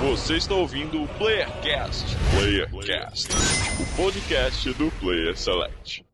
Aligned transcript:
Você 0.00 0.36
está 0.36 0.54
ouvindo 0.54 1.02
o 1.02 1.08
Playercast. 1.08 2.04
Playercast, 2.30 3.28
o 3.80 3.96
podcast 3.96 4.72
do 4.74 4.90
Player 5.00 5.34
Select. 5.34 6.04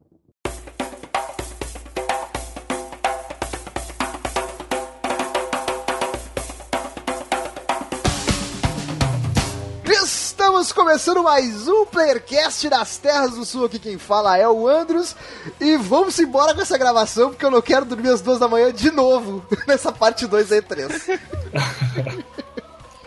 Estamos 9.84 10.72
começando 10.72 11.24
mais 11.24 11.66
um 11.66 11.84
Playercast 11.84 12.68
das 12.68 12.98
Terras 12.98 13.32
do 13.32 13.44
Sul. 13.44 13.64
Aqui 13.64 13.80
quem 13.80 13.98
fala 13.98 14.38
é 14.38 14.48
o 14.48 14.68
Andros. 14.68 15.16
E 15.60 15.76
vamos 15.76 16.16
embora 16.20 16.54
com 16.54 16.60
essa 16.60 16.78
gravação, 16.78 17.30
porque 17.30 17.44
eu 17.44 17.50
não 17.50 17.60
quero 17.60 17.84
dormir 17.84 18.10
às 18.10 18.20
duas 18.20 18.38
da 18.38 18.46
manhã 18.46 18.72
de 18.72 18.92
novo 18.92 19.44
nessa 19.66 19.90
parte 19.90 20.28
2 20.28 20.50
da 20.50 20.56
E3. 20.62 21.20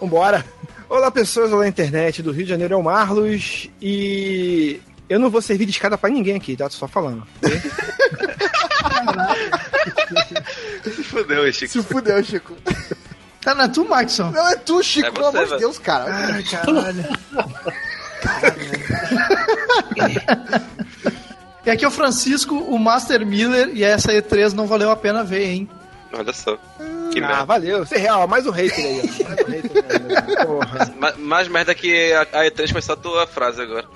Vambora. 0.02 0.46
Olá, 0.88 1.10
pessoas 1.12 1.52
da 1.52 1.68
internet 1.68 2.22
do 2.22 2.32
Rio 2.32 2.44
de 2.44 2.50
Janeiro, 2.50 2.74
é 2.74 2.78
o 2.78 2.84
Marlos. 2.84 3.70
E 3.82 4.80
eu 5.10 5.20
não 5.20 5.30
vou 5.30 5.42
servir 5.42 5.66
de 5.66 5.72
escada 5.72 5.98
pra 5.98 6.10
ninguém 6.10 6.36
aqui, 6.36 6.56
tá? 6.56 6.70
Tô 6.70 6.76
só 6.76 6.88
falando. 6.88 7.26
Se 10.84 11.04
fudeu, 11.04 11.52
Chico. 11.52 11.72
Se 11.72 11.84
fudeu, 11.84 12.24
Chico. 12.24 12.56
Tá 13.42 13.54
na 13.56 13.68
tu, 13.68 13.86
Maxson? 13.88 14.32
Não 14.32 14.48
é 14.48 14.56
tu, 14.56 14.82
Chico, 14.84 15.08
É 15.08 15.12
pelo 15.12 15.32
você, 15.32 15.38
amor 15.38 15.50
de. 15.50 15.58
Deus, 15.60 15.78
cara. 15.80 16.06
Ai, 16.08 16.44
caralho. 16.44 17.06
E 21.66 21.70
aqui 21.70 21.84
é 21.84 21.88
o 21.88 21.92
Francisco, 21.92 22.56
o 22.56 22.78
Master 22.78 23.26
Miller, 23.26 23.70
e 23.74 23.84
essa 23.84 24.12
E3 24.12 24.54
não 24.54 24.68
valeu 24.68 24.92
a 24.92 24.96
pena 24.96 25.24
ver, 25.24 25.46
hein? 25.50 25.70
Olha 26.14 26.32
só. 26.32 26.58
Que 27.16 27.24
ah, 27.24 27.28
merda. 27.28 27.46
valeu. 27.46 27.86
Você 27.86 27.96
é 27.96 28.00
real, 28.00 28.28
mais 28.28 28.46
um 28.46 28.52
hater 28.52 28.78
aí. 28.86 29.00
ó. 29.00 29.24
Mais 29.24 29.40
um 29.40 29.50
hater 29.50 29.86
aí, 29.90 30.46
Porra. 30.46 30.94
Ma- 31.00 31.14
Mais 31.18 31.48
merda 31.48 31.74
que 31.74 32.12
a, 32.12 32.22
a 32.24 32.44
E3 32.44 32.74
foi 32.74 32.82
só 32.82 32.92
a 32.92 32.98
tua 32.98 33.26
frase 33.26 33.62
agora. 33.62 33.86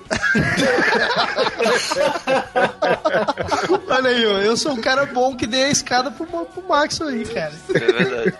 Olha 3.88 4.08
aí, 4.10 4.26
ó, 4.26 4.38
eu 4.38 4.56
sou 4.56 4.72
um 4.72 4.80
cara 4.80 5.04
bom 5.04 5.36
que 5.36 5.46
dei 5.46 5.64
a 5.64 5.70
escada 5.70 6.10
pro, 6.10 6.24
pro 6.26 6.64
aí, 6.72 7.26
cara. 7.26 7.52
É 7.74 7.78
verdade. 7.78 8.34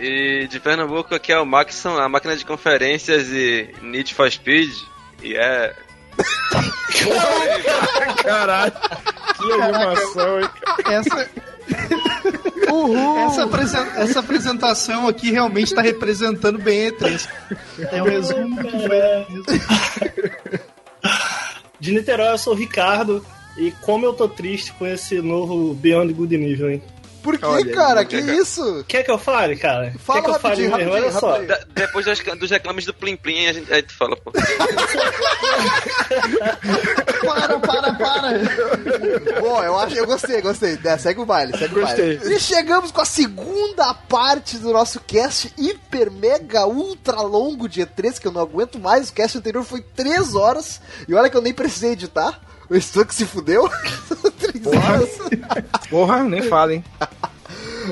E 0.00 0.48
de 0.48 0.58
Pernambuco 0.58 1.14
aqui 1.14 1.30
é 1.32 1.38
o 1.38 1.46
Maxon, 1.46 1.96
a 1.96 2.08
máquina 2.08 2.36
de 2.36 2.44
conferências 2.44 3.28
e 3.28 3.72
Need 3.82 4.12
for 4.14 4.28
Speed. 4.30 4.70
E 5.22 5.36
é. 5.36 5.76
Caralho. 8.24 8.72
Que 9.36 9.52
animação, 9.52 10.40
hein? 10.40 10.48
Essa, 10.86 11.28
essa, 13.26 13.44
apresen- 13.44 13.90
essa 13.96 14.20
apresentação 14.20 15.08
aqui 15.08 15.30
realmente 15.30 15.74
tá 15.74 15.82
representando 15.82 16.58
bem 16.58 16.88
a 16.88 16.92
E3. 16.92 17.28
É 17.90 18.02
um 18.02 18.06
resumo 18.06 18.56
do 18.56 18.68
que 18.68 18.86
foi 18.86 19.00
a 19.00 19.26
E3. 19.26 20.60
De 21.80 21.92
Niterói, 21.92 22.32
eu 22.32 22.38
sou 22.38 22.52
o 22.52 22.56
Ricardo. 22.56 23.24
E 23.58 23.70
como 23.82 24.06
eu 24.06 24.12
tô 24.14 24.28
triste 24.28 24.72
com 24.72 24.86
esse 24.86 25.20
novo 25.20 25.74
Beyond 25.74 26.12
Good 26.14 26.38
Nível, 26.38 26.70
hein? 26.70 26.82
Por 27.22 27.38
que, 27.38 27.44
Olha, 27.44 27.72
cara? 27.74 28.04
Que 28.04 28.20
cara. 28.20 28.34
isso? 28.36 28.84
Quer 28.88 29.02
que 29.04 29.10
eu 29.10 29.18
fale, 29.18 29.56
cara? 29.56 29.92
Fala 29.98 30.20
Quer 30.20 30.24
que 30.28 30.34
eu 30.34 30.40
fale 30.40 30.68
rapidinho, 30.68 30.76
mesmo? 30.76 30.92
Olha 30.92 31.10
rapidinho, 31.10 31.20
só. 31.20 31.38
da- 31.46 31.64
depois 31.74 32.04
das- 32.06 32.18
dos 32.38 32.50
reclames 32.50 32.84
do 32.84 32.92
Plim 32.94 33.16
Plim, 33.16 33.46
a 33.46 33.52
gente, 33.52 33.72
aí 33.72 33.82
tu 33.82 33.94
fala, 33.94 34.16
pô. 34.16 34.32
Para, 37.24 37.58
para, 37.60 37.94
para! 37.94 39.40
Bom, 39.40 39.62
eu 39.62 39.78
acho, 39.78 39.94
eu 39.96 40.06
gostei, 40.06 40.40
gostei. 40.40 40.78
É, 40.84 40.98
segue 40.98 41.20
o 41.20 41.26
baile, 41.26 41.56
segue 41.56 41.78
o 41.78 41.82
baile. 41.82 42.16
Gostei. 42.16 42.36
E 42.36 42.40
chegamos 42.40 42.90
com 42.90 43.00
a 43.00 43.04
segunda 43.04 43.94
parte 43.94 44.58
do 44.58 44.72
nosso 44.72 45.00
cast 45.00 45.52
hiper, 45.56 46.10
mega, 46.10 46.66
ultra 46.66 47.20
longo 47.22 47.68
de 47.68 47.80
E3, 47.82 48.18
que 48.20 48.26
eu 48.26 48.32
não 48.32 48.40
aguento 48.42 48.78
mais. 48.78 49.08
O 49.08 49.12
cast 49.12 49.38
anterior 49.38 49.64
foi 49.64 49.80
3 49.80 50.34
horas. 50.34 50.80
E 51.08 51.14
olha 51.14 51.30
que 51.30 51.36
eu 51.36 51.42
nem 51.42 51.54
precisei 51.54 51.92
editar. 51.92 52.40
O 52.74 52.80
Stuck 52.80 53.14
se 53.14 53.26
fudeu. 53.26 53.68
3 54.40 54.66
horas. 54.66 55.10
Porra, 55.90 56.22
nem 56.22 56.42
fala, 56.42 56.74
hein? 56.74 56.84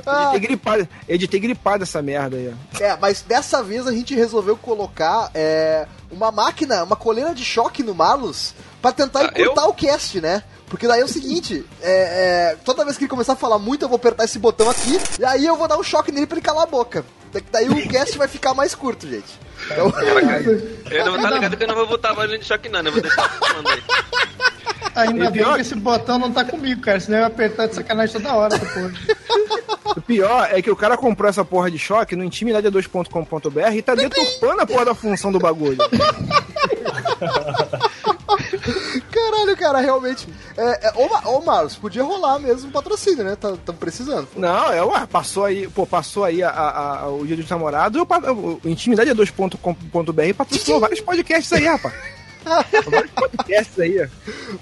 Ah, 0.06 0.30
Editei 0.30 0.40
gripado, 0.40 0.88
editei 1.08 1.40
gripado 1.40 1.82
essa 1.82 2.00
merda 2.00 2.36
aí, 2.36 2.54
ó. 2.54 2.82
É, 2.82 2.96
mas 3.00 3.22
dessa 3.22 3.60
vez 3.62 3.86
a 3.88 3.92
gente 3.92 4.14
resolveu 4.14 4.56
colocar 4.56 5.30
é, 5.34 5.86
uma 6.10 6.30
máquina, 6.30 6.84
uma 6.84 6.94
coleira 6.96 7.34
de 7.34 7.44
choque 7.44 7.82
no 7.82 7.92
Marlos 7.94 8.54
pra 8.80 8.92
tentar 8.92 9.20
Ah, 9.20 9.24
encurtar 9.24 9.66
o 9.66 9.74
cast, 9.74 10.20
né? 10.20 10.44
Porque 10.68 10.86
daí 10.86 11.00
é 11.00 11.04
o 11.04 11.08
seguinte, 11.08 11.66
é, 11.82 12.52
é, 12.52 12.56
toda 12.64 12.84
vez 12.84 12.96
que 12.96 13.02
ele 13.02 13.10
começar 13.10 13.32
a 13.32 13.36
falar 13.36 13.58
muito, 13.58 13.84
eu 13.84 13.88
vou 13.88 13.96
apertar 13.96 14.24
esse 14.24 14.38
botão 14.38 14.70
aqui, 14.70 15.00
e 15.18 15.24
aí 15.24 15.44
eu 15.44 15.56
vou 15.56 15.66
dar 15.66 15.76
um 15.76 15.82
choque 15.82 16.12
nele 16.12 16.26
pra 16.26 16.36
ele 16.38 16.46
calar 16.46 16.62
a 16.62 16.66
boca. 16.66 17.04
Da- 17.32 17.40
Daí 17.50 17.68
o 17.68 17.88
cast 17.88 18.16
vai 18.16 18.28
ficar 18.28 18.54
mais 18.54 18.74
curto, 18.76 19.08
gente. 19.08 19.38
Então, 19.66 19.92
Eu 20.90 21.04
não 21.06 21.20
tá 21.22 21.30
ligado 21.30 21.56
que 21.56 21.62
eu 21.64 21.68
não 21.68 21.74
vou 21.76 21.86
botar 21.86 22.14
mais 22.14 22.30
de 22.30 22.44
choque, 22.44 22.68
não. 22.68 22.80
Eu 22.80 22.92
vou 22.92 23.00
deixar 23.00 23.28
falando 23.28 23.68
aí. 23.68 23.82
Ainda 24.96 25.12
E 25.14 25.18
bem 25.30 25.32
pior- 25.32 25.54
que 25.54 25.60
esse 25.62 25.74
botão 25.76 26.18
não 26.18 26.32
tá 26.32 26.44
comigo, 26.44 26.80
cara. 26.80 26.98
Senão 26.98 27.18
eu 27.18 27.22
ia 27.22 27.26
apertar 27.28 27.66
de 27.68 27.76
sacanagem 27.76 28.14
toda 28.20 28.34
hora 28.34 28.58
depois. 28.58 28.92
O 29.96 30.00
pior 30.00 30.48
é 30.52 30.62
que 30.62 30.70
o 30.70 30.76
cara 30.76 30.96
comprou 30.96 31.28
essa 31.28 31.44
porra 31.44 31.68
de 31.68 31.76
choque 31.76 32.14
no 32.14 32.22
intimidade2.com.br 32.24 33.74
e 33.74 33.82
tá 33.82 33.96
deturpando 33.96 34.60
a 34.62 34.66
porra 34.66 34.84
da 34.84 34.94
função 34.94 35.32
do 35.32 35.40
bagulho. 35.40 35.78
caralho, 39.10 39.56
cara, 39.56 39.80
realmente. 39.80 40.28
É, 40.56 40.88
é, 40.88 40.92
ô, 40.94 41.36
ô, 41.38 41.40
Marlos, 41.42 41.76
podia 41.76 42.02
rolar 42.02 42.38
mesmo 42.38 42.68
um 42.68 42.72
patrocínio, 42.72 43.24
né? 43.24 43.32
Estamos 43.34 43.60
precisando. 43.78 44.28
Não, 44.36 44.72
é, 44.72 44.82
ué, 44.84 45.06
passou 45.06 45.44
aí, 45.44 45.68
pô, 45.68 45.86
passou 45.86 46.24
aí 46.24 46.42
a, 46.42 46.50
a- 46.50 47.00
a- 47.02 47.08
o 47.08 47.26
dia 47.26 47.36
dos 47.36 47.48
namorados, 47.48 47.98
eu, 47.98 48.06
pa- 48.06 48.18
o 48.30 48.60
intimidade2.com.br 48.64 50.34
patrocinou 50.36 50.80
vários 50.80 51.00
podcasts 51.00 51.52
aí, 51.52 51.64
rapaz. 51.66 51.94
vários 52.90 53.10
podcasts 53.12 53.78
aí, 53.78 54.02
ó. 54.02 54.08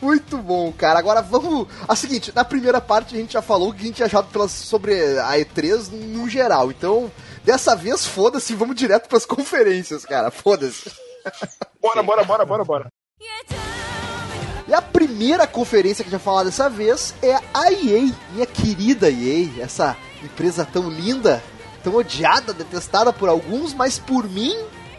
Muito 0.04 0.36
bom, 0.38 0.72
cara. 0.72 0.98
Agora 0.98 1.22
vamos. 1.22 1.68
A 1.86 1.94
seguinte, 1.94 2.32
na 2.34 2.44
primeira 2.44 2.80
parte 2.80 3.14
a 3.14 3.18
gente 3.18 3.32
já 3.34 3.42
falou 3.42 3.70
o 3.70 3.72
que 3.74 3.82
a 3.82 3.86
gente 3.86 3.96
tinha 3.96 4.06
achado 4.06 4.28
pelas, 4.32 4.50
sobre 4.50 4.94
a 5.20 5.32
E3 5.38 5.90
no 5.92 6.28
geral. 6.28 6.70
Então, 6.70 7.10
dessa 7.44 7.76
vez, 7.76 8.04
foda-se, 8.06 8.54
vamos 8.54 8.74
direto 8.76 9.08
pras 9.08 9.24
conferências, 9.24 10.04
cara. 10.04 10.30
Foda-se. 10.30 10.90
Bora, 11.80 12.02
bora, 12.02 12.24
bora, 12.24 12.44
bora, 12.44 12.64
bora. 12.64 12.86
E 14.68 14.74
a 14.74 14.82
primeira 14.82 15.46
conferência 15.46 16.04
que 16.04 16.10
a 16.10 16.12
gente 16.12 16.20
vai 16.20 16.24
falar 16.24 16.44
dessa 16.44 16.68
vez 16.68 17.14
é 17.22 17.34
a 17.54 17.72
EA, 17.72 18.12
minha 18.32 18.46
querida 18.46 19.10
EA, 19.10 19.48
essa 19.62 19.96
empresa 20.22 20.68
tão 20.70 20.90
linda, 20.90 21.42
tão 21.82 21.94
odiada, 21.94 22.52
detestada 22.52 23.12
por 23.12 23.28
alguns, 23.30 23.72
mas 23.72 23.98
por 23.98 24.28
mim, 24.28 24.54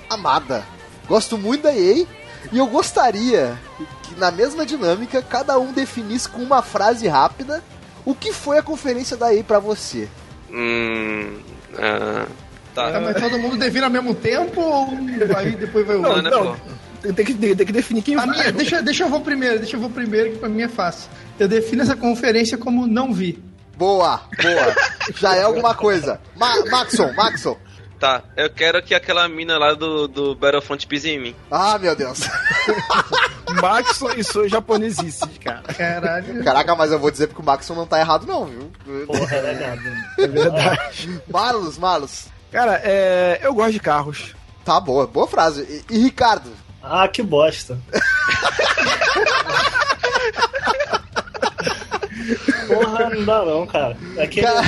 amada. 0.09 0.65
Gosto 1.07 1.37
muito 1.37 1.63
da 1.63 1.73
EA 1.75 2.05
e 2.51 2.57
eu 2.57 2.65
gostaria 2.65 3.57
que 4.03 4.15
na 4.19 4.31
mesma 4.31 4.65
dinâmica 4.65 5.21
cada 5.21 5.59
um 5.59 5.71
definisse 5.71 6.27
com 6.27 6.41
uma 6.41 6.63
frase 6.63 7.07
rápida 7.07 7.63
o 8.05 8.15
que 8.15 8.33
foi 8.33 8.57
a 8.57 8.63
conferência 8.63 9.15
da 9.15 9.31
EA 9.35 9.43
pra 9.43 9.59
você. 9.59 10.09
Hum. 10.51 11.39
Ah, 11.77 12.25
Tá, 12.73 12.91
tá. 12.91 13.01
mas 13.01 13.19
todo 13.19 13.37
mundo 13.39 13.57
define 13.57 13.83
ao 13.85 13.89
mesmo 13.89 14.13
tempo 14.15 14.61
ou 14.61 14.87
aí 15.37 15.51
depois 15.55 15.85
vai 15.85 15.95
o 15.95 16.01
Não, 16.01 16.09
outro? 16.11 16.23
né, 16.23 16.29
não. 16.31 16.55
Tem 17.01 17.25
que, 17.25 17.33
tem 17.33 17.55
que 17.55 17.71
definir 17.71 18.01
quem 18.01 18.15
A 18.15 18.25
vai. 18.25 18.27
minha, 18.27 18.51
deixa, 18.51 18.81
deixa 18.81 19.03
eu 19.03 19.09
vou 19.09 19.21
primeiro, 19.21 19.59
deixa 19.59 19.75
eu 19.75 19.79
vou 19.79 19.89
primeiro, 19.89 20.31
que 20.31 20.37
pra 20.37 20.49
mim 20.49 20.61
é 20.63 20.67
fácil. 20.67 21.09
Eu 21.39 21.47
defino 21.47 21.81
essa 21.81 21.95
conferência 21.95 22.57
como 22.57 22.85
não 22.85 23.13
vi. 23.13 23.41
Boa, 23.77 24.21
boa. 24.41 24.75
Já 25.15 25.35
é 25.35 25.43
alguma 25.43 25.73
coisa. 25.73 26.19
Ma 26.35 26.65
Maxon, 26.65 27.13
Maxon. 27.13 27.57
Tá, 27.97 28.23
eu 28.37 28.49
quero 28.49 28.81
que 28.81 28.95
aquela 28.95 29.27
mina 29.27 29.57
lá 29.57 29.73
do, 29.73 30.07
do 30.07 30.33
Battlefront 30.35 30.87
pise 30.87 31.09
em 31.09 31.19
mim. 31.19 31.35
Ah, 31.51 31.77
meu 31.77 31.93
Deus. 31.95 32.19
Maxon 33.61 34.11
e 34.17 34.23
sou 34.23 34.47
japonesice, 34.47 35.27
cara. 35.43 35.63
Caralho. 35.63 36.43
Caraca, 36.43 36.75
mas 36.75 36.91
eu 36.91 36.99
vou 36.99 37.11
dizer 37.11 37.27
porque 37.27 37.41
o 37.41 37.45
Maxon 37.45 37.75
não 37.75 37.85
tá 37.85 37.99
errado 37.99 38.25
não, 38.25 38.45
viu? 38.45 38.71
Porra, 39.05 39.35
é 39.35 39.53
nada. 39.53 39.93
É 40.17 40.27
verdade. 40.27 41.21
Marlos, 41.29 41.77
Marlos. 41.77 42.27
Cara, 42.51 42.79
é, 42.83 43.39
eu 43.43 43.53
gosto 43.53 43.73
de 43.73 43.79
carros. 43.79 44.33
Tá 44.63 44.79
boa, 44.79 45.05
boa 45.07 45.27
frase. 45.27 45.83
E, 45.89 45.95
e 45.95 45.99
Ricardo? 45.99 46.49
Ah, 46.81 47.07
que 47.07 47.21
bosta. 47.21 47.77
Porra, 52.67 53.09
não 53.09 53.25
dá 53.25 53.45
não, 53.45 53.65
cara. 53.67 53.97
Aquele... 54.21 54.45
Cara- 54.47 54.63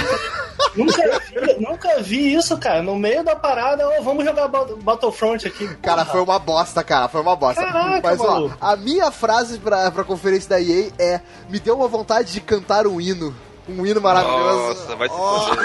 Nunca, 0.75 1.01
vi, 1.27 1.53
nunca 1.59 2.01
vi 2.01 2.33
isso, 2.35 2.57
cara. 2.57 2.81
No 2.81 2.95
meio 2.95 3.23
da 3.25 3.35
parada, 3.35 3.85
ó, 3.87 4.01
vamos 4.01 4.23
jogar 4.23 4.47
Bat- 4.47 4.73
Battlefront 4.81 5.45
aqui. 5.45 5.67
Cara, 5.81 6.03
Porra. 6.05 6.11
foi 6.11 6.21
uma 6.21 6.39
bosta, 6.39 6.81
cara. 6.83 7.09
Foi 7.09 7.19
uma 7.19 7.35
bosta. 7.35 7.61
Caraca, 7.65 7.99
Mas, 8.07 8.19
ó, 8.21 8.27
maluco. 8.27 8.57
a 8.61 8.75
minha 8.77 9.11
frase 9.11 9.57
pra, 9.59 9.91
pra 9.91 10.03
conferência 10.05 10.49
da 10.49 10.61
EA 10.61 10.89
é: 10.97 11.19
Me 11.49 11.59
deu 11.59 11.75
uma 11.75 11.87
vontade 11.89 12.31
de 12.31 12.39
cantar 12.39 12.87
um 12.87 13.01
hino. 13.01 13.35
Um 13.67 13.85
hino 13.85 13.99
maravilhoso. 13.99 14.79
Nossa, 14.81 14.95
vai 14.95 15.09
se 15.09 15.15
Ó, 15.17 15.55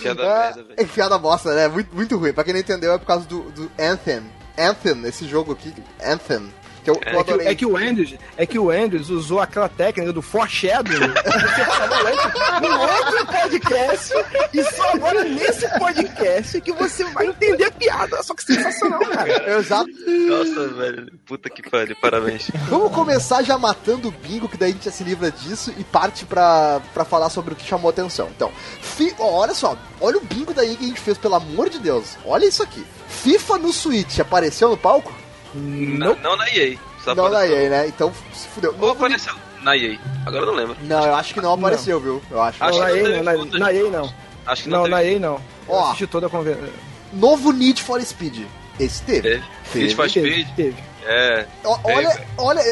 Piada 0.00 0.22
É, 0.22 0.26
merda, 0.26 0.62
velho. 0.64 0.74
é 0.78 0.84
piada 0.84 1.18
bosta, 1.18 1.54
né? 1.54 1.68
Muito, 1.68 1.94
muito 1.94 2.16
ruim. 2.16 2.32
Pra 2.32 2.44
quem 2.44 2.52
não 2.52 2.60
entendeu, 2.60 2.92
é 2.92 2.98
por 2.98 3.06
causa 3.06 3.26
do, 3.26 3.50
do 3.50 3.70
Anthem. 3.78 4.22
Anthem, 4.56 5.04
esse 5.06 5.26
jogo 5.28 5.52
aqui, 5.52 5.74
Anthem. 6.04 6.52
Que 6.82 6.90
eu, 6.90 7.00
eu 7.04 7.20
É 7.20 7.24
que, 7.24 7.48
é 7.48 7.54
que 7.54 7.66
o 7.66 7.76
Andrews, 7.76 8.14
é 8.36 8.46
que 8.46 8.58
o 8.58 8.70
Andrews 8.70 9.10
usou 9.10 9.40
aquela 9.40 9.68
técnica 9.68 10.12
do 10.12 10.22
foreshadowing 10.22 11.00
no 12.62 12.80
outro 12.80 13.26
podcast 13.26 14.14
e 14.52 14.62
só 14.64 14.90
agora 14.90 15.24
nesse 15.24 15.68
podcast 15.78 16.60
que 16.60 16.72
você 16.72 17.04
vai 17.04 17.26
entender 17.26 17.64
a 17.64 17.70
piada. 17.70 18.22
Só 18.22 18.34
que 18.34 18.44
sensacional, 18.44 19.00
cara. 19.00 19.58
Exato. 19.58 19.90
Nossa, 20.06 20.68
velho. 20.68 21.18
Puta 21.26 21.50
que 21.50 21.68
pariu, 21.68 21.96
parabéns. 22.00 22.50
Vamos 22.68 22.92
começar 22.92 23.42
já 23.42 23.58
matando 23.58 24.08
o 24.08 24.10
bingo, 24.12 24.48
que 24.48 24.56
daí 24.56 24.70
a 24.70 24.72
gente 24.72 24.84
já 24.84 24.90
se 24.90 25.04
livra 25.04 25.30
disso 25.30 25.72
e 25.76 25.84
parte 25.84 26.24
pra, 26.24 26.80
pra 26.94 27.04
falar 27.04 27.30
sobre 27.30 27.54
o 27.54 27.56
que 27.56 27.66
chamou 27.66 27.90
atenção. 27.90 28.28
Então, 28.34 28.50
fi, 28.80 29.14
ó, 29.18 29.40
olha 29.40 29.54
só, 29.54 29.76
olha 30.00 30.18
o 30.18 30.24
bingo 30.24 30.54
daí 30.54 30.76
que 30.76 30.84
a 30.84 30.88
gente 30.88 31.00
fez, 31.00 31.18
pelo 31.18 31.34
amor 31.34 31.68
de 31.68 31.78
Deus. 31.78 32.16
Olha 32.24 32.46
isso 32.46 32.62
aqui. 32.62 32.84
FIFA 33.08 33.58
no 33.58 33.72
Switch, 33.72 34.18
apareceu 34.20 34.68
no 34.68 34.76
palco? 34.76 35.12
Não, 35.54 36.14
não 36.16 36.36
na 36.36 36.48
EA. 36.50 36.76
Só 37.04 37.14
não 37.14 37.28
na 37.28 37.46
EA, 37.46 37.70
né? 37.70 37.86
Então, 37.88 38.12
se 38.32 38.48
fudeu. 38.48 38.74
Ou 38.78 38.90
apareceu 38.90 39.34
na 39.62 39.76
EA. 39.76 39.98
Agora 40.26 40.42
eu 40.42 40.46
não 40.46 40.54
lembro. 40.54 40.76
Não, 40.82 41.04
eu 41.06 41.14
acho 41.14 41.34
que 41.34 41.40
não 41.40 41.54
apareceu, 41.54 41.98
viu? 42.00 42.22
Eu 42.30 42.40
acho. 42.42 42.62
Acho 42.62 42.78
Não, 42.78 42.84
na 42.86 42.92
que 42.92 42.92
não 42.92 42.98
EA 42.98 43.04
teve 43.12 43.22
não, 43.22 43.44
na, 43.44 43.58
na 43.58 43.72
EA 43.72 43.90
não. 43.90 44.14
Acho 44.46 44.62
que 44.62 44.68
não, 44.68 44.76
Não, 44.78 44.84
teve. 44.84 44.94
na 44.94 45.04
EA 45.04 45.18
não. 45.18 45.34
Eu 45.68 45.74
Ó. 45.74 45.84
assisti 45.86 46.06
toda 46.06 46.26
a 46.26 46.30
conversa. 46.30 46.68
Novo 47.12 47.52
Need 47.52 47.82
for 47.82 48.00
Speed. 48.02 48.46
Esse 48.78 49.02
teve. 49.02 49.42
Teve. 49.72 49.84
Need 49.84 49.94
for 49.96 50.10
Teve, 50.10 50.30
Speed. 50.30 50.48
teve. 50.54 50.76
É. 51.04 51.46
Teve. 51.62 51.78
olha, 51.84 52.26
olha, 52.36 52.62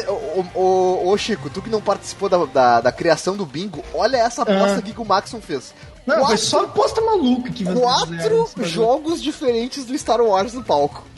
ô, 0.55 1.15
Chico, 1.17 1.49
tu 1.49 1.61
que 1.61 1.69
não 1.69 1.81
participou 1.81 2.29
da, 2.29 2.45
da, 2.45 2.81
da 2.81 2.91
criação 2.91 3.35
do 3.35 3.45
bingo, 3.45 3.83
olha 3.93 4.17
essa 4.17 4.43
aposta 4.43 4.75
Ah. 4.75 4.77
aqui 4.77 4.93
que 4.93 5.01
o 5.01 5.05
Maxon 5.05 5.41
fez. 5.41 5.73
Não, 6.07 6.15
Quatro- 6.15 6.27
foi 6.27 6.37
só 6.37 6.63
aposta 6.63 7.01
maluca 7.01 7.51
que 7.51 7.65
Quatro 7.65 8.15
bagulho. 8.15 8.47
jogos 8.65 9.21
diferentes 9.21 9.83
do 9.85 9.95
Star 9.97 10.21
Wars 10.21 10.53
no 10.53 10.63
palco. 10.63 11.03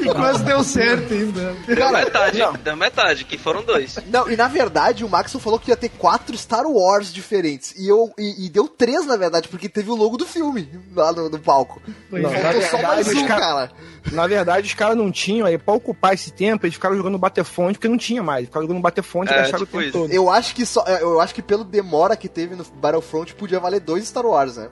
E 0.00 0.14
quase 0.14 0.42
deu 0.44 0.62
certo 0.64 1.12
ainda. 1.12 1.54
Deu 1.66 1.92
metade, 1.92 2.38
deu 2.62 2.76
metade, 2.76 3.24
que 3.24 3.36
foram 3.38 3.62
dois. 3.62 3.98
Não, 4.06 4.30
e 4.30 4.36
na 4.36 4.48
verdade 4.48 5.04
o 5.04 5.08
Maxon 5.08 5.38
falou 5.38 5.58
que 5.58 5.70
ia 5.70 5.76
ter 5.76 5.88
quatro 5.90 6.36
Star 6.36 6.66
Wars 6.66 7.12
diferentes. 7.12 7.74
E, 7.76 7.88
eu, 7.88 8.12
e, 8.18 8.46
e 8.46 8.48
deu 8.48 8.68
três, 8.68 9.06
na 9.06 9.16
verdade, 9.16 9.48
porque 9.48 9.68
teve 9.68 9.90
o 9.90 9.94
logo 9.94 10.16
do 10.16 10.26
filme 10.26 10.68
lá 10.94 11.12
no, 11.12 11.28
no 11.28 11.38
palco. 11.38 11.80
Não, 12.10 12.30
Faltou 12.30 12.60
na 12.60 12.66
só 12.68 12.76
verdade, 12.76 12.86
mais 12.86 13.08
um, 13.08 13.10
os 13.22 13.22
cara- 13.28 13.40
cara. 13.40 13.72
Na 14.12 14.26
verdade, 14.26 14.66
os 14.68 14.74
caras 14.74 14.96
não 14.96 15.10
tinham, 15.12 15.46
aí 15.46 15.58
pra 15.58 15.74
ocupar 15.74 16.14
esse 16.14 16.30
tempo, 16.32 16.64
eles 16.64 16.74
ficaram 16.74 16.96
jogando 16.96 17.18
Batefonte, 17.18 17.74
porque 17.74 17.88
não 17.88 17.98
tinha 17.98 18.22
mais. 18.22 18.46
Ficaram 18.46 18.66
jogando 18.66 18.80
Batefonte 18.82 19.30
e 19.30 19.34
É, 19.34 19.38
gastaram 19.38 19.66
tipo 19.66 19.76
o 19.76 19.80
tempo 19.80 19.90
isso. 19.90 19.98
todo. 19.98 20.12
Eu 20.12 20.30
acho 20.30 20.54
que 20.54 20.64
só. 20.64 20.82
Eu 20.86 21.20
acho 21.20 21.34
que 21.34 21.42
pelo 21.42 21.64
demora 21.64 22.16
que 22.16 22.28
teve 22.28 22.54
no 22.54 22.64
Battlefront 22.78 23.34
podia 23.34 23.60
valer 23.60 23.80
dois 23.80 24.06
Star 24.08 24.24
Wars, 24.24 24.56
né? 24.56 24.68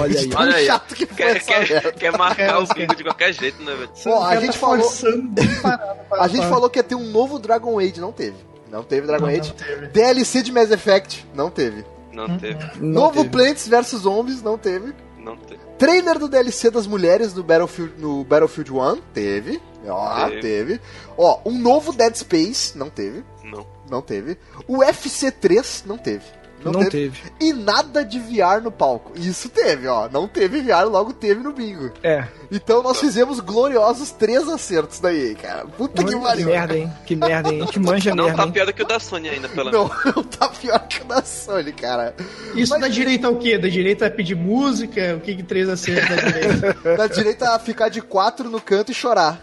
Olha 0.00 0.18
aí. 0.20 0.30
Olha 0.34 0.56
aí. 0.56 0.66
chato 0.66 0.94
que 0.94 1.06
foi 1.06 1.16
Quer, 1.16 1.40
quer, 1.44 1.92
quer 1.94 2.12
marcar 2.18 2.62
o 2.62 2.66
bingo 2.74 2.94
de 2.94 3.02
qualquer 3.04 3.32
jeito, 3.32 3.62
né, 3.62 3.74
velho? 3.74 3.90
Ó, 4.06 4.22
a 4.24 4.28
cara 4.28 4.40
gente 4.40 4.52
tá 4.52 4.58
falou- 4.58 4.92
A 6.18 6.28
gente 6.28 6.46
falou 6.46 6.70
que 6.70 6.78
ia 6.78 6.82
ter 6.82 6.94
um 6.94 7.10
novo 7.10 7.38
Dragon 7.38 7.78
Age, 7.78 8.00
não 8.00 8.12
teve. 8.12 8.36
Não 8.70 8.82
teve 8.82 9.06
Dragon 9.06 9.26
Não, 9.26 9.32
não 9.32 9.40
Age. 9.40 9.52
teve. 9.54 9.86
DLC 9.88 10.42
de 10.42 10.52
Mass 10.52 10.70
Effect, 10.70 11.26
não 11.34 11.50
teve. 11.50 11.84
Não 12.12 12.36
teve, 12.38 12.58
Não 12.80 13.02
Novo 13.02 13.16
teve. 13.22 13.28
Plants 13.30 13.68
vs 13.68 13.90
Zombies, 14.00 14.42
não 14.42 14.58
teve. 14.58 14.92
não 15.18 15.36
teve. 15.36 15.60
Trailer 15.78 16.18
do 16.18 16.28
DLC 16.28 16.68
das 16.70 16.86
mulheres 16.86 17.32
no 17.32 17.44
Battlefield, 17.44 17.94
no 17.98 18.24
Battlefield 18.24 18.72
1, 18.72 18.96
teve. 19.14 19.62
Ó, 19.86 20.28
Teve. 20.28 20.40
teve. 20.40 20.80
Ó, 21.16 21.40
um 21.46 21.56
novo 21.56 21.92
Dead 21.92 22.14
Space, 22.16 22.76
não 22.76 22.90
teve. 22.90 23.24
Não. 23.44 23.64
Não 23.88 24.02
teve. 24.02 24.36
O 24.66 24.78
FC3, 24.78 25.84
não 25.86 25.96
teve. 25.96 26.24
Não 26.64 26.88
teve. 26.88 27.20
E 27.40 27.52
nada 27.52 28.04
de 28.04 28.18
VR 28.18 28.60
no 28.62 28.70
palco. 28.70 29.12
Isso 29.16 29.48
teve, 29.48 29.86
ó. 29.86 30.08
Não 30.08 30.26
teve 30.26 30.60
VR, 30.60 30.84
logo 30.88 31.12
teve 31.12 31.42
no 31.42 31.52
bingo. 31.52 31.90
É. 32.02 32.24
Então 32.50 32.82
nós 32.82 32.98
fizemos 32.98 33.40
gloriosos 33.40 34.10
três 34.10 34.48
acertos 34.48 34.98
da 35.00 35.12
EA, 35.12 35.34
cara. 35.34 35.66
Puta 35.66 36.02
que 36.02 36.14
Que 36.14 36.20
pariu. 36.20 36.46
merda, 36.46 36.76
hein? 36.76 36.92
Que 37.06 37.14
merda, 37.16 37.52
hein? 37.52 37.62
A 37.62 37.64
gente 37.66 37.78
manja 37.78 38.14
Não 38.14 38.24
merda, 38.24 38.38
tá 38.38 38.46
hein? 38.46 38.52
pior 38.52 38.66
do 38.66 38.72
que 38.72 38.82
o 38.82 38.86
da 38.86 38.98
Sony 38.98 39.28
ainda, 39.28 39.48
pelo 39.48 39.70
Não, 39.70 39.88
menos. 39.88 40.04
não 40.16 40.22
tá 40.24 40.48
pior 40.48 40.78
que 40.88 41.02
o 41.02 41.04
da 41.04 41.22
Sony, 41.22 41.72
cara. 41.72 42.14
Isso 42.54 42.70
Mas- 42.72 42.80
dá 42.80 42.88
direito 42.88 43.26
ao 43.26 43.36
quê? 43.36 43.58
Dá 43.58 43.68
direito 43.68 44.04
a 44.04 44.10
pedir 44.10 44.34
música? 44.34 45.14
O 45.16 45.20
que 45.20 45.36
que 45.36 45.42
três 45.42 45.68
acertos 45.68 46.08
dá 46.08 46.16
direito? 46.16 46.96
Da 46.96 47.06
direita 47.06 47.50
a 47.54 47.58
ficar 47.58 47.88
de 47.88 48.00
quatro 48.00 48.48
no 48.50 48.60
canto 48.60 48.90
e 48.90 48.94
chorar. 48.94 49.40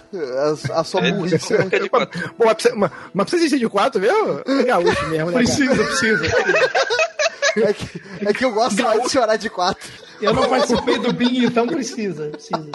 A, 0.74 0.80
a 0.80 0.84
sua 0.84 1.02
É, 1.08 1.12
burrice. 1.12 1.40
fica 1.40 1.80
de 1.80 1.90
quatro. 1.90 2.30
Pô, 2.36 2.46
mas 2.46 2.54
precisa, 2.56 2.76
mas, 2.76 2.92
mas 3.14 3.30
precisa 3.30 3.50
ser 3.52 3.60
de 3.60 3.70
quatro, 3.70 4.02
viu? 4.02 4.42
É 4.46 4.64
gaúcho 4.64 5.08
mesmo, 5.10 5.30
né? 5.32 5.38
Precisa, 5.38 5.76
precisa. 5.76 6.26
É 7.58 7.74
que, 7.74 8.02
é 8.28 8.34
que 8.34 8.46
eu 8.46 8.52
gosto 8.52 8.82
mais 8.82 9.04
de 9.04 9.10
chorar 9.10 9.38
de 9.38 9.50
quatro. 9.50 9.90
Eu 10.22 10.34
não 10.34 10.48
participei 10.48 10.98
do 10.98 11.14
Bing, 11.14 11.46
então 11.46 11.68
precisa. 11.68 12.30
precisa. 12.30 12.70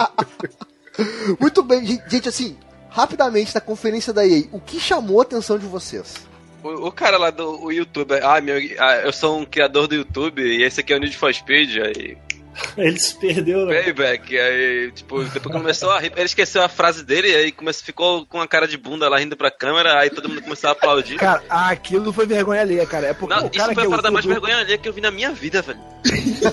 Muito 1.39 1.63
bem, 1.63 2.01
gente, 2.07 2.29
assim, 2.29 2.57
rapidamente 2.89 3.53
na 3.55 3.61
conferência 3.61 4.13
da 4.13 4.25
EA, 4.25 4.43
o 4.51 4.59
que 4.59 4.79
chamou 4.79 5.19
a 5.19 5.23
atenção 5.23 5.57
de 5.57 5.65
vocês? 5.65 6.15
O, 6.63 6.87
o 6.87 6.91
cara 6.91 7.17
lá 7.17 7.29
do 7.29 7.63
o 7.63 7.71
YouTuber, 7.71 8.23
ah, 8.23 8.39
meu, 8.41 8.57
ah, 8.79 8.97
eu 8.97 9.13
sou 9.13 9.39
um 9.39 9.45
criador 9.45 9.87
do 9.87 9.95
YouTube 9.95 10.41
e 10.41 10.63
esse 10.63 10.81
aqui 10.81 10.93
é 10.93 10.97
o 10.97 10.99
Need 10.99 11.17
for 11.17 11.33
Speed, 11.33 11.77
aí 11.77 12.17
Ele 12.77 12.99
se 12.99 13.15
perdeu, 13.15 13.65
né? 13.65 13.81
Payback, 13.83 14.37
aí, 14.39 14.91
tipo, 14.93 15.23
depois 15.25 15.55
começou 15.55 15.91
a 15.91 15.99
rir, 15.99 16.11
ele 16.15 16.25
esqueceu 16.25 16.61
a 16.63 16.69
frase 16.69 17.03
dele, 17.03 17.33
aí 17.35 17.51
começou, 17.51 17.83
ficou 17.83 18.25
com 18.25 18.39
a 18.39 18.47
cara 18.47 18.67
de 18.67 18.77
bunda 18.77 19.09
lá 19.09 19.17
rindo 19.19 19.35
pra 19.35 19.51
câmera, 19.51 19.99
aí 19.99 20.09
todo 20.09 20.29
mundo 20.29 20.41
começou 20.41 20.69
a 20.69 20.73
aplaudir. 20.73 21.17
Cara, 21.17 21.43
aquilo 21.49 22.13
foi 22.13 22.25
vergonha 22.25 22.61
alheia, 22.61 22.85
cara. 22.85 23.07
É 23.07 23.13
porque 23.13 23.33
Não, 23.35 23.43
o 23.43 23.47
isso 23.47 23.57
cara 23.57 23.73
foi 23.73 23.75
que 23.75 23.81
a 23.81 23.83
é 23.83 23.89
parada 23.89 24.11
mais 24.11 24.25
YouTube- 24.25 24.39
vergonha 24.41 24.63
ali 24.63 24.77
que 24.77 24.87
eu 24.89 24.93
vi 24.93 25.01
na 25.01 25.11
minha 25.11 25.31
vida, 25.31 25.61
velho. 25.61 25.79
O 26.41 26.51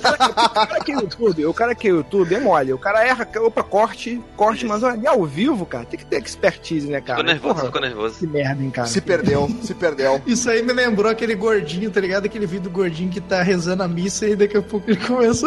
cara 0.69 0.81
que 0.85 0.93
é 0.93 0.95
YouTube, 0.97 1.47
o 1.47 1.55
cara 1.55 1.75
que 1.75 1.89
é 1.89 1.91
YouTube 1.91 2.35
é 2.35 2.41
mole. 2.41 2.73
O 2.73 2.79
cara 2.79 3.03
erra, 3.07 3.27
opa, 3.39 3.63
corte, 3.63 4.21
corte, 4.37 4.67
mas 4.67 4.83
olha, 4.83 5.09
ao 5.11 5.25
vivo, 5.25 5.65
cara, 5.65 5.85
tem 5.87 5.99
que 5.99 6.05
ter 6.05 6.21
expertise, 6.23 6.87
né, 6.89 7.01
cara? 7.01 7.19
Ficou 7.21 7.33
nervoso, 7.33 7.55
Porra, 7.55 7.67
ficou 7.67 7.81
nervoso. 7.81 8.19
Que 8.19 8.27
merda, 8.27 8.63
hein, 8.63 8.71
cara. 8.71 8.87
Se 8.89 9.01
perdeu, 9.01 9.49
se 9.63 9.75
perdeu. 9.75 10.21
Isso 10.27 10.51
aí 10.51 10.63
me 10.63 10.73
lembrou 10.73 11.11
aquele 11.11 11.35
gordinho, 11.35 11.91
tá 11.91 12.01
ligado? 12.01 12.27
Aquele 12.27 12.47
vídeo 12.47 12.65
do 12.65 12.71
gordinho 12.71 13.11
que 13.11 13.21
tá 13.21 13.43
rezando 13.43 13.83
a 13.83 13.89
missa 13.89 14.27
e 14.27 14.37
daqui 14.37 14.57
a 14.59 14.63
pouco 14.63 14.91
ele 14.91 14.99
começa 15.01 15.47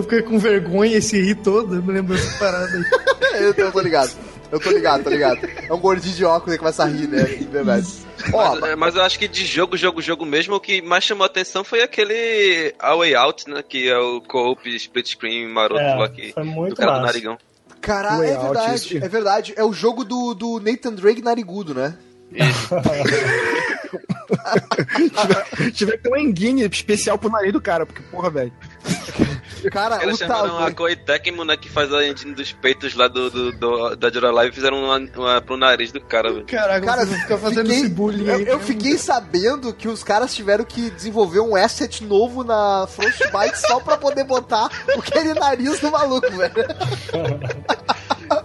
a 0.00 0.02
ficar 0.02 0.22
com 0.22 0.38
vergonha 0.38 0.96
e 0.98 1.02
se 1.02 1.20
rir 1.20 1.36
todo. 1.36 1.76
Eu 1.76 1.82
me 1.82 1.92
lembro 1.92 2.14
dessa 2.16 2.38
parada 2.38 2.66
aí. 2.66 2.84
eu, 3.42 3.54
eu 3.54 3.72
tô 3.72 3.80
ligado. 3.80 4.12
Eu 4.50 4.58
tô 4.58 4.70
ligado, 4.70 5.04
tô 5.04 5.10
ligado. 5.10 5.40
É 5.68 5.72
um 5.74 5.78
gordinho 5.78 6.14
de 6.14 6.24
óculos 6.24 6.54
que 6.54 6.58
começa 6.58 6.82
a 6.82 6.86
rir, 6.86 7.06
né? 7.06 7.22
De 7.22 7.44
verdade. 7.44 7.86
Ó, 8.32 8.54
Mas, 8.56 8.70
é, 8.70 8.76
mas 8.76 8.96
eu 8.96 9.02
acho 9.02 9.18
que 9.18 9.28
de 9.28 9.44
jogo, 9.44 9.76
jogo, 9.76 10.00
jogo 10.00 10.24
mesmo, 10.24 10.54
o 10.54 10.60
que 10.60 10.80
mais 10.80 11.04
chamou 11.04 11.24
a 11.24 11.26
atenção 11.26 11.62
foi 11.62 11.82
aquele 11.82 12.74
A 12.78 12.94
Way 12.96 13.14
Out, 13.14 13.50
né? 13.50 13.62
Que 13.62 13.88
é 13.90 13.98
o 13.98 14.22
co-op 14.22 14.66
split 14.74 15.08
screen 15.10 15.48
maroto 15.48 15.80
É, 15.80 15.94
lá 15.94 16.08
que, 16.08 16.32
foi 16.32 16.44
muito 16.44 16.70
do 16.74 16.76
cara 16.76 16.92
do 16.92 16.94
massa. 17.00 17.06
narigão. 17.12 17.38
caralho, 17.80 18.24
é 18.24 18.38
verdade, 18.38 18.96
é 18.96 19.08
verdade. 19.08 19.52
É 19.54 19.62
o 19.64 19.72
jogo 19.72 20.02
do, 20.02 20.32
do 20.34 20.58
Nathan 20.60 20.94
Drake 20.94 21.20
narigudo, 21.20 21.74
né? 21.74 21.94
Tiver 25.74 25.92
que 25.96 26.02
ter 26.04 26.10
um 26.10 26.16
enguine 26.16 26.64
especial 26.64 27.18
pro 27.18 27.30
nariz 27.30 27.52
do 27.52 27.60
cara, 27.60 27.84
porque, 27.86 28.02
porra, 28.10 28.30
velho. 28.30 28.52
Cara, 29.70 30.02
Eles 30.02 30.16
o 30.16 30.18
chamaram 30.18 30.58
a. 30.64 30.70
Koei 30.72 30.94
Tecmo, 30.96 31.44
né? 31.44 31.56
Que 31.56 31.68
faz 31.68 31.92
a 31.92 32.06
engine 32.06 32.34
dos 32.34 32.52
peitos 32.52 32.94
lá 32.94 33.08
do, 33.08 33.30
do, 33.30 33.52
do- 33.52 33.96
da 33.96 34.10
Jura 34.10 34.30
Live 34.30 34.52
e 34.52 34.54
fizeram 34.54 34.82
uma, 34.84 34.98
uma 35.16 35.40
pro 35.40 35.56
nariz 35.56 35.90
do 35.92 36.00
cara, 36.00 36.32
velho. 36.32 36.46
Caraca, 36.46 36.84
Cara, 36.86 36.98
vocês 37.00 37.10
vão 37.10 37.20
ficar 37.20 37.38
fazendo 37.38 37.66
fiquei- 37.66 37.80
esse 37.80 37.88
bullying 37.90 38.26
eu, 38.26 38.34
aí. 38.34 38.46
eu 38.46 38.60
fiquei 38.60 38.98
sabendo 38.98 39.72
que 39.72 39.88
os 39.88 40.02
caras 40.04 40.34
tiveram 40.34 40.64
que 40.64 40.90
desenvolver 40.90 41.40
um 41.40 41.56
asset 41.56 42.04
novo 42.04 42.44
na 42.44 42.86
Frostbite 42.88 43.58
só 43.66 43.80
pra 43.80 43.96
poder 43.96 44.24
botar 44.24 44.68
aquele 44.96 45.34
nariz 45.34 45.80
no 45.80 45.90
maluco, 45.90 46.30
velho. 46.30 46.54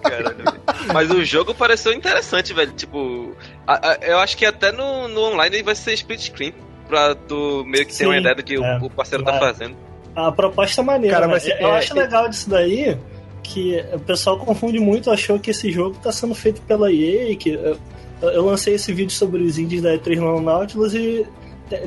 Caralho, 0.01 0.35
velho. 0.37 0.63
Mas 0.93 1.11
o 1.11 1.23
jogo 1.23 1.53
pareceu 1.53 1.93
interessante, 1.93 2.53
velho. 2.53 2.71
Tipo, 2.73 3.35
a- 3.67 3.89
a- 3.91 3.97
eu 4.01 4.19
acho 4.19 4.35
que 4.37 4.45
até 4.45 4.71
no, 4.71 5.07
no 5.07 5.21
online 5.21 5.61
vai 5.63 5.75
ser 5.75 5.93
split 5.93 6.21
screen. 6.21 6.53
Pra 6.87 7.15
tu 7.15 7.63
meio 7.65 7.85
que 7.85 7.91
ter 7.91 7.99
Sim, 7.99 8.05
uma 8.07 8.17
ideia 8.17 8.35
do 8.35 8.43
que 8.43 8.57
o- 8.57 8.63
é. 8.63 8.77
o, 8.81 8.89
parceiro 8.89 9.23
tá 9.23 9.39
fazendo. 9.39 9.75
A 10.15 10.31
proposta 10.31 10.81
é 10.81 10.83
maneira. 10.83 11.15
Cara, 11.15 11.27
né? 11.27 11.33
mas, 11.33 11.47
eu 11.47 11.55
é, 11.55 11.77
acho 11.77 11.97
é- 11.97 12.01
legal 12.01 12.29
disso 12.29 12.49
daí 12.49 12.97
que 13.41 13.83
o 13.93 13.99
pessoal 13.99 14.37
confunde 14.39 14.79
muito, 14.79 15.11
achou 15.11 15.37
que 15.37 15.51
esse 15.51 15.69
jogo 15.69 15.97
tá 16.01 16.11
sendo 16.11 16.33
feito 16.33 16.61
pela 16.61 16.91
EA, 16.91 17.35
que 17.35 17.49
eu, 17.49 17.77
eu 18.21 18.45
lancei 18.45 18.75
esse 18.75 18.93
vídeo 18.93 19.11
sobre 19.11 19.43
os 19.43 19.57
indies 19.57 19.81
da 19.81 19.93
E3 19.97 20.15
no 20.15 20.39
Nautilus 20.39 20.93
e 20.93 21.27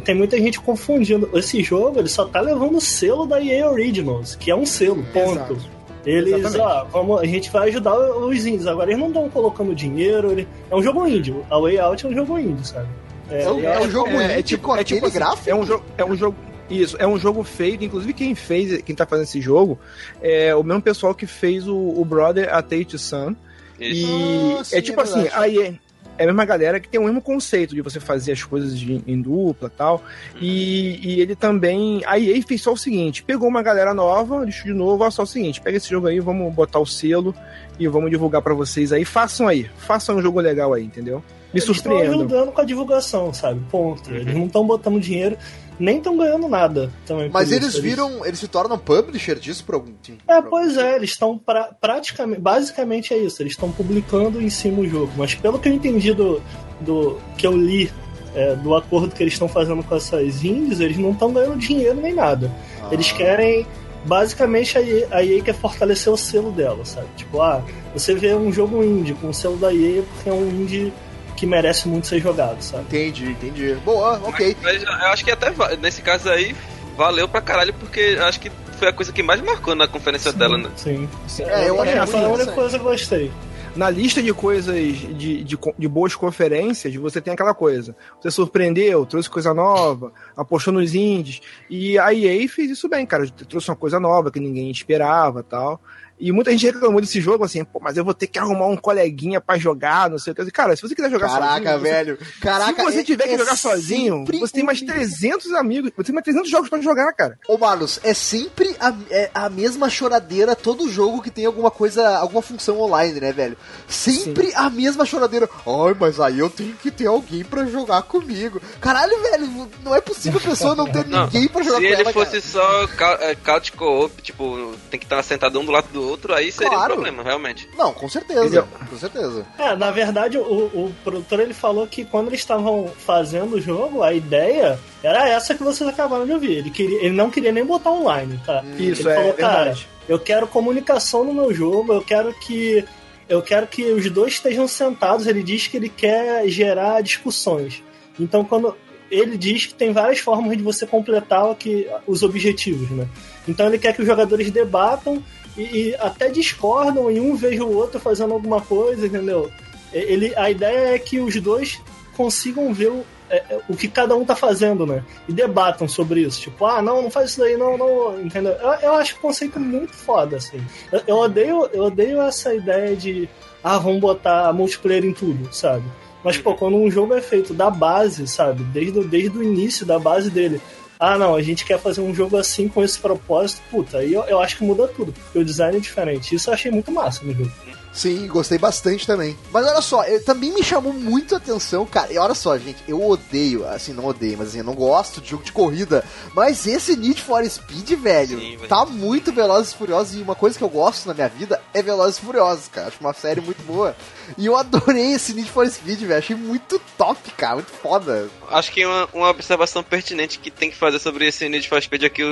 tem, 0.04 0.14
muita 0.14 0.36
gente 0.38 0.60
confundindo. 0.60 1.30
Esse 1.34 1.62
jogo, 1.62 1.98
ele 1.98 2.08
só 2.08 2.24
tá 2.24 2.40
levando 2.40 2.76
o 2.76 2.80
selo 2.80 3.26
da 3.26 3.40
EA 3.40 3.70
Originals, 3.70 4.34
que 4.34 4.50
é 4.50 4.56
um 4.56 4.66
selo, 4.66 5.04
ponto. 5.12 5.52
Exato. 5.52 5.76
Eles, 6.04 6.34
Exatamente. 6.34 6.60
ó, 6.60 6.84
vamos, 6.84 7.20
a 7.20 7.26
gente 7.26 7.50
vai 7.50 7.68
ajudar 7.68 7.98
os 7.98 8.46
indies. 8.46 8.66
Agora 8.66 8.90
eles 8.90 9.00
não 9.00 9.08
estão 9.08 9.28
colocando 9.28 9.74
dinheiro. 9.74 10.30
Ele, 10.30 10.46
é 10.70 10.76
um 10.76 10.82
jogo 10.82 11.06
indie. 11.06 11.34
A 11.50 11.58
Way 11.58 11.78
Out 11.78 12.06
é 12.06 12.08
um 12.08 12.14
jogo 12.14 12.38
indie, 12.38 12.66
sabe? 12.66 12.86
É 13.28 13.48
um, 13.48 13.58
eu 13.58 13.68
é 13.68 13.80
um 13.80 13.90
jogo 13.90 14.10
É, 14.10 14.24
é 14.24 14.32
indie 14.34 14.42
tipo, 14.44 14.76
é 14.76 14.84
tipo 14.84 15.06
assim, 15.06 15.18
gráfico. 15.18 15.50
É 15.50 15.54
um 15.54 15.66
jogo. 15.66 15.84
É 15.98 16.04
um 16.04 16.14
jogo. 16.14 16.36
Isso, 16.68 16.96
é 16.98 17.06
um 17.06 17.18
jogo 17.18 17.42
feito, 17.44 17.84
inclusive 17.84 18.12
quem 18.12 18.34
fez, 18.34 18.82
quem 18.82 18.94
tá 18.94 19.06
fazendo 19.06 19.24
esse 19.24 19.40
jogo, 19.40 19.78
é 20.20 20.54
o 20.54 20.62
mesmo 20.62 20.82
pessoal 20.82 21.14
que 21.14 21.26
fez 21.26 21.68
o, 21.68 21.76
o 21.76 22.04
Brother 22.04 22.52
A 22.52 22.60
Tate 22.62 22.98
Sun. 22.98 23.34
Isso. 23.78 24.10
E 24.10 24.56
Ah, 24.58 24.64
sim, 24.64 24.76
é 24.76 24.82
tipo 24.82 25.00
é 25.00 25.04
assim, 25.04 25.22
verdade. 25.22 25.36
a 25.36 25.48
EA, 25.48 25.74
é 26.18 26.24
a 26.24 26.26
mesma 26.26 26.44
galera 26.44 26.80
que 26.80 26.88
tem 26.88 27.00
o 27.00 27.04
mesmo 27.04 27.20
conceito 27.20 27.74
de 27.74 27.82
você 27.82 28.00
fazer 28.00 28.32
as 28.32 28.42
coisas 28.42 28.78
de, 28.78 29.02
em 29.06 29.20
dupla 29.20 29.70
tal. 29.70 30.02
E, 30.40 30.98
e 31.02 31.20
ele 31.20 31.36
também. 31.36 32.02
A 32.06 32.18
EA 32.18 32.42
fez 32.42 32.62
só 32.62 32.72
o 32.72 32.76
seguinte: 32.76 33.22
pegou 33.22 33.48
uma 33.48 33.62
galera 33.62 33.92
nova, 33.92 34.44
lixo 34.44 34.64
de 34.64 34.72
novo, 34.72 35.04
ó, 35.04 35.10
só 35.10 35.22
o 35.22 35.26
seguinte: 35.26 35.60
pega 35.60 35.76
esse 35.76 35.90
jogo 35.90 36.06
aí, 36.06 36.18
vamos 36.20 36.52
botar 36.54 36.78
o 36.78 36.86
selo 36.86 37.34
e 37.78 37.86
vamos 37.86 38.10
divulgar 38.10 38.42
para 38.42 38.54
vocês 38.54 38.92
aí. 38.92 39.04
Façam 39.04 39.46
aí, 39.46 39.68
façam 39.76 40.16
um 40.16 40.22
jogo 40.22 40.40
legal 40.40 40.72
aí, 40.72 40.84
entendeu? 40.84 41.22
Me 41.52 41.60
Eles 41.60 41.68
estão 41.68 41.96
ajudando 41.96 42.52
com 42.52 42.60
a 42.60 42.64
divulgação, 42.64 43.32
sabe? 43.32 43.60
Ponto. 43.70 44.10
Eles 44.10 44.34
não 44.34 44.46
estão 44.46 44.66
botando 44.66 45.00
dinheiro, 45.00 45.36
nem 45.78 45.98
estão 45.98 46.16
ganhando 46.16 46.48
nada 46.48 46.90
também. 47.06 47.30
Mas 47.30 47.52
eles 47.52 47.70
isso. 47.70 47.82
viram, 47.82 48.24
eles 48.24 48.38
se 48.38 48.48
tornam 48.48 48.78
publisher 48.78 49.38
disso 49.38 49.64
por 49.64 49.74
algum 49.74 49.92
tempo. 49.92 50.22
É, 50.26 50.40
pois 50.40 50.76
é, 50.76 50.96
eles 50.96 51.10
estão 51.10 51.36
pra, 51.36 51.64
praticamente. 51.80 52.40
Basicamente 52.40 53.12
é 53.12 53.18
isso, 53.18 53.42
eles 53.42 53.52
estão 53.52 53.70
publicando 53.70 54.40
em 54.40 54.50
cima 54.50 54.80
o 54.80 54.88
jogo. 54.88 55.12
Mas 55.16 55.34
pelo 55.34 55.58
que 55.58 55.68
eu 55.68 55.72
entendi 55.72 56.12
do. 56.12 56.42
do 56.80 57.18
que 57.36 57.46
eu 57.46 57.56
li 57.56 57.90
é, 58.34 58.54
do 58.54 58.74
acordo 58.74 59.14
que 59.14 59.22
eles 59.22 59.32
estão 59.32 59.48
fazendo 59.48 59.82
com 59.82 59.96
essas 59.96 60.44
indies, 60.44 60.80
eles 60.80 60.98
não 60.98 61.12
estão 61.12 61.32
ganhando 61.32 61.56
dinheiro 61.56 61.98
nem 62.00 62.14
nada. 62.14 62.52
Ah. 62.82 62.88
Eles 62.92 63.10
querem. 63.12 63.66
Basicamente 64.04 64.78
a 64.78 64.82
EA, 64.82 65.08
a 65.10 65.24
EA 65.24 65.42
quer 65.42 65.54
fortalecer 65.54 66.12
o 66.12 66.16
selo 66.16 66.52
dela, 66.52 66.84
sabe? 66.84 67.08
Tipo, 67.16 67.40
ah, 67.40 67.60
você 67.92 68.14
vê 68.14 68.32
um 68.36 68.52
jogo 68.52 68.84
indie 68.84 69.14
com 69.14 69.30
o 69.30 69.34
selo 69.34 69.56
da 69.56 69.74
EA 69.74 70.02
porque 70.02 70.30
é 70.30 70.32
um 70.32 70.48
indie 70.48 70.92
que 71.36 71.46
merece 71.46 71.86
muito 71.86 72.06
ser 72.06 72.20
jogado, 72.20 72.60
sabe? 72.62 72.84
Entendi, 72.84 73.30
entendi. 73.30 73.74
Boa, 73.84 74.20
ok. 74.24 74.56
Mas 74.62 74.82
eu 74.82 74.90
acho 74.90 75.24
que 75.24 75.30
até 75.30 75.52
nesse 75.76 76.02
caso 76.02 76.28
aí 76.30 76.56
valeu 76.96 77.28
pra 77.28 77.40
caralho, 77.40 77.74
porque 77.74 78.16
acho 78.20 78.40
que 78.40 78.50
foi 78.78 78.88
a 78.88 78.92
coisa 78.92 79.12
que 79.12 79.22
mais 79.22 79.40
marcou 79.40 79.74
na 79.74 79.86
conferência 79.86 80.32
dela, 80.32 80.56
né? 80.56 80.70
Sim. 80.76 81.08
É, 81.40 81.68
eu 81.68 81.80
achei 81.80 81.98
é, 81.98 82.06
foi 82.06 82.24
a 82.24 82.28
única 82.28 82.52
coisa 82.52 82.78
que 82.78 82.84
eu 82.84 82.88
gostei. 82.90 83.30
Na 83.74 83.90
lista 83.90 84.22
de 84.22 84.32
coisas 84.32 84.74
de, 84.74 85.44
de, 85.44 85.58
de 85.78 85.88
boas 85.88 86.14
conferências, 86.14 86.94
você 86.94 87.20
tem 87.20 87.34
aquela 87.34 87.52
coisa. 87.52 87.94
Você 88.18 88.30
surpreendeu, 88.30 89.04
trouxe 89.04 89.28
coisa 89.28 89.52
nova, 89.52 90.12
apostou 90.34 90.72
nos 90.72 90.94
indies. 90.94 91.42
E 91.68 91.98
a 91.98 92.14
EA 92.14 92.48
fez 92.48 92.70
isso 92.70 92.88
bem, 92.88 93.04
cara. 93.04 93.28
Trouxe 93.46 93.68
uma 93.68 93.76
coisa 93.76 94.00
nova 94.00 94.30
que 94.30 94.40
ninguém 94.40 94.70
esperava 94.70 95.42
tal. 95.42 95.78
E 96.18 96.32
muita 96.32 96.50
gente 96.50 96.66
reclamou 96.66 97.00
desse 97.00 97.20
jogo, 97.20 97.44
assim, 97.44 97.62
pô, 97.64 97.78
mas 97.80 97.96
eu 97.96 98.04
vou 98.04 98.14
ter 98.14 98.26
que 98.26 98.38
arrumar 98.38 98.66
um 98.66 98.76
coleguinha 98.76 99.40
pra 99.40 99.58
jogar, 99.58 100.08
não 100.08 100.18
sei 100.18 100.32
o 100.32 100.36
que. 100.36 100.50
Cara, 100.50 100.74
se 100.74 100.82
você 100.82 100.94
quiser 100.94 101.10
jogar 101.10 101.28
Caraca, 101.28 101.52
sozinho, 101.56 101.78
você- 101.80 101.90
velho. 101.90 102.18
Caraca, 102.40 102.74
se 102.84 102.90
você 102.90 103.00
é- 103.00 103.04
tiver 103.04 103.24
que 103.28 103.34
é 103.34 103.38
jogar 103.38 103.56
sozinho, 103.56 104.16
sempre 104.18 104.38
você 104.38 104.52
tem 104.54 104.64
mais 104.64 104.80
um- 104.80 104.86
300 104.86 105.52
amigos, 105.52 105.90
você 105.96 106.04
tem 106.04 106.14
mais 106.14 106.24
300 106.24 106.50
jogos 106.50 106.68
pra 106.70 106.80
jogar, 106.80 107.12
cara. 107.12 107.38
Ô, 107.48 107.58
Marlos, 107.58 108.00
é 108.02 108.14
sempre 108.14 108.74
a, 108.80 108.94
é 109.10 109.30
a 109.34 109.50
mesma 109.50 109.90
choradeira 109.90 110.56
todo 110.56 110.88
jogo 110.90 111.20
que 111.22 111.30
tem 111.30 111.44
alguma 111.44 111.70
coisa, 111.70 112.16
alguma 112.18 112.40
função 112.40 112.80
online, 112.80 113.20
né, 113.20 113.32
velho? 113.32 113.56
Sempre 113.86 114.52
a 114.54 114.70
mesma 114.70 115.04
choradeira. 115.04 115.48
Ai, 115.66 115.94
mas 115.98 116.18
aí 116.18 116.38
eu 116.38 116.48
tenho 116.50 116.74
que 116.74 116.90
ter 116.90 117.06
alguém 117.06 117.44
pra 117.44 117.66
jogar 117.66 118.02
comigo. 118.02 118.60
Caralho, 118.80 119.20
velho, 119.22 119.68
não 119.84 119.94
é 119.94 120.00
possível 120.00 120.40
a 120.42 120.48
pessoa 120.48 120.74
não 120.74 120.86
ter 120.86 121.06
Não, 121.06 121.24
ninguém 121.26 121.46
pra 121.48 121.62
jogar 121.62 121.78
se 121.78 121.86
com 121.86 121.92
ele 121.92 122.02
ela, 122.02 122.12
fosse 122.12 122.40
cara. 122.52 122.88
só 122.88 123.16
é, 123.22 123.34
couch 123.34 123.72
co-op, 123.72 124.22
tipo, 124.22 124.74
tem 124.90 124.98
que 124.98 125.06
estar 125.06 125.22
sentado 125.22 125.60
um 125.60 125.64
do 125.64 125.70
lado 125.72 125.88
do 125.92 126.05
outro, 126.06 126.34
aí 126.34 126.50
seria 126.52 126.70
Claro. 126.70 126.92
um 126.92 126.94
problema, 126.94 127.22
realmente. 127.22 127.68
Não, 127.76 127.92
com 127.92 128.08
certeza, 128.08 128.40
Entendeu? 128.44 128.66
com 128.88 128.96
certeza. 128.96 129.46
É, 129.58 129.74
na 129.76 129.90
verdade, 129.90 130.38
o, 130.38 130.42
o 130.42 130.94
produtor 131.04 131.40
ele 131.40 131.54
falou 131.54 131.86
que 131.86 132.04
quando 132.04 132.28
eles 132.28 132.40
estavam 132.40 132.88
fazendo 132.98 133.56
o 133.56 133.60
jogo, 133.60 134.02
a 134.02 134.12
ideia 134.12 134.78
era 135.02 135.28
essa 135.28 135.54
que 135.54 135.62
vocês 135.62 135.88
acabaram 135.88 136.26
de 136.26 136.32
ouvir. 136.32 136.52
Ele, 136.58 136.70
queria, 136.70 136.98
ele 137.04 137.14
não 137.14 137.30
queria 137.30 137.52
nem 137.52 137.64
botar 137.64 137.90
online, 137.90 138.40
tá? 138.44 138.62
Isso, 138.78 139.02
ele 139.02 139.10
é 139.10 139.14
falou, 139.14 139.32
cara, 139.34 139.56
verdade. 139.64 139.88
eu 140.08 140.18
quero 140.18 140.46
comunicação 140.46 141.24
no 141.24 141.32
meu 141.34 141.52
jogo, 141.52 141.92
eu 141.92 142.02
quero 142.02 142.32
que. 142.34 142.84
Eu 143.28 143.42
quero 143.42 143.66
que 143.66 143.82
os 143.90 144.08
dois 144.08 144.34
estejam 144.34 144.68
sentados. 144.68 145.26
Ele 145.26 145.42
diz 145.42 145.66
que 145.66 145.76
ele 145.76 145.88
quer 145.88 146.46
gerar 146.48 147.00
discussões. 147.02 147.82
Então, 148.18 148.44
quando. 148.44 148.76
Ele 149.08 149.36
diz 149.38 149.66
que 149.66 149.74
tem 149.74 149.92
várias 149.92 150.18
formas 150.18 150.56
de 150.56 150.64
você 150.64 150.84
completar 150.84 151.48
o 151.48 151.54
que, 151.54 151.88
os 152.08 152.24
objetivos, 152.24 152.90
né? 152.90 153.06
Então 153.46 153.66
ele 153.68 153.78
quer 153.78 153.92
que 153.94 154.00
os 154.00 154.06
jogadores 154.06 154.50
debatam 154.50 155.22
e, 155.56 155.62
e 155.62 155.94
até 155.96 156.28
discordam 156.28 157.10
e 157.10 157.20
um 157.20 157.34
veja 157.34 157.64
o 157.64 157.74
outro 157.74 157.98
fazendo 157.98 158.34
alguma 158.34 158.60
coisa, 158.60 159.06
entendeu? 159.06 159.50
Ele, 159.92 160.34
a 160.36 160.50
ideia 160.50 160.94
é 160.94 160.98
que 160.98 161.20
os 161.20 161.40
dois 161.40 161.80
consigam 162.16 162.72
ver 162.72 162.90
o, 162.90 163.04
é, 163.30 163.36
é, 163.36 163.60
o 163.68 163.76
que 163.76 163.88
cada 163.88 164.14
um 164.16 164.24
tá 164.24 164.36
fazendo, 164.36 164.86
né? 164.86 165.02
E 165.28 165.32
debatam 165.32 165.88
sobre 165.88 166.20
isso. 166.20 166.40
Tipo, 166.40 166.66
ah, 166.66 166.82
não, 166.82 167.02
não 167.02 167.10
faz 167.10 167.30
isso 167.30 167.40
daí, 167.40 167.56
não, 167.56 167.76
não, 167.76 168.20
entendeu? 168.20 168.52
Eu, 168.52 168.72
eu 168.80 168.94
acho 168.94 169.16
o 169.16 169.20
conceito 169.20 169.58
muito 169.58 169.94
foda, 169.94 170.36
assim. 170.36 170.60
Eu, 170.92 171.02
eu 171.06 171.16
odeio, 171.16 171.68
eu 171.72 171.84
odeio 171.84 172.20
essa 172.20 172.54
ideia 172.54 172.94
de, 172.96 173.28
ah, 173.62 173.78
vamos 173.78 174.00
botar 174.00 174.52
multiplayer 174.52 175.04
em 175.04 175.12
tudo, 175.12 175.52
sabe? 175.52 175.84
Mas, 176.22 176.38
pô, 176.38 176.54
quando 176.54 176.76
um 176.76 176.90
jogo 176.90 177.14
é 177.14 177.20
feito 177.20 177.54
da 177.54 177.70
base, 177.70 178.26
sabe? 178.26 178.64
Desde, 178.64 179.04
desde 179.04 179.38
o 179.38 179.42
início 179.42 179.86
da 179.86 179.98
base 179.98 180.30
dele. 180.30 180.60
Ah, 180.98 181.18
não, 181.18 181.34
a 181.34 181.42
gente 181.42 181.64
quer 181.64 181.78
fazer 181.78 182.00
um 182.00 182.14
jogo 182.14 182.36
assim 182.36 182.68
com 182.68 182.82
esse 182.82 182.98
propósito. 182.98 183.60
Puta, 183.70 183.98
aí 183.98 184.12
eu, 184.12 184.22
eu 184.24 184.40
acho 184.40 184.56
que 184.56 184.64
muda 184.64 184.88
tudo, 184.88 185.12
porque 185.12 185.38
o 185.38 185.44
design 185.44 185.76
é 185.76 185.80
diferente. 185.80 186.34
Isso 186.34 186.48
eu 186.48 186.54
achei 186.54 186.70
muito 186.70 186.90
massa 186.90 187.24
no 187.24 187.34
jogo. 187.34 187.52
Sim, 187.96 188.26
gostei 188.26 188.58
bastante 188.58 189.06
também. 189.06 189.36
Mas 189.50 189.66
olha 189.66 189.80
só, 189.80 190.04
eu- 190.04 190.22
também 190.22 190.52
me 190.52 190.62
chamou 190.62 190.92
muito 190.92 191.34
a 191.34 191.38
atenção, 191.38 191.86
cara. 191.86 192.12
E 192.12 192.18
olha 192.18 192.34
só, 192.34 192.56
gente, 192.58 192.76
eu 192.86 193.02
odeio, 193.02 193.66
assim, 193.66 193.94
não 193.94 194.04
odeio, 194.04 194.36
mas 194.36 194.48
assim, 194.48 194.58
eu 194.58 194.64
não 194.64 194.74
gosto 194.74 195.18
de 195.20 195.30
jogo 195.30 195.42
de 195.42 195.50
corrida. 195.50 196.04
Mas 196.34 196.66
esse 196.66 196.94
Need 196.94 197.22
for 197.22 197.42
Speed, 197.48 197.92
velho, 197.92 198.38
Sim, 198.38 198.56
velho. 198.58 198.68
tá 198.68 198.84
muito 198.84 199.32
Velozes 199.32 199.72
e 199.72 199.76
Furiosos. 199.76 200.14
E 200.14 200.20
uma 200.22 200.34
coisa 200.34 200.58
que 200.58 200.62
eu 200.62 200.68
gosto 200.68 201.06
na 201.06 201.14
minha 201.14 201.28
vida 201.28 201.58
é 201.72 201.82
Velozes 201.82 202.18
e 202.18 202.20
Furiosos, 202.20 202.68
cara. 202.68 202.88
Acho 202.88 202.98
uma 203.00 203.14
série 203.14 203.40
muito 203.40 203.62
boa. 203.62 203.96
E 204.36 204.44
eu 204.44 204.56
adorei 204.58 205.12
esse 205.12 205.32
Need 205.32 205.50
for 205.50 205.66
Speed, 205.66 206.00
velho. 206.00 206.18
Achei 206.18 206.36
muito 206.36 206.78
top, 206.98 207.30
cara. 207.30 207.54
Muito 207.54 207.70
foda. 207.72 208.28
Acho 208.50 208.70
que 208.72 208.84
uma, 208.84 209.08
uma 209.14 209.30
observação 209.30 209.82
pertinente 209.82 210.38
que 210.38 210.50
tem 210.50 210.70
que 210.70 210.76
fazer 210.76 210.98
sobre 210.98 211.26
esse 211.26 211.48
Need 211.48 211.66
for 211.66 211.80
Speed 211.82 212.02
é 212.02 212.08
que 212.10 212.22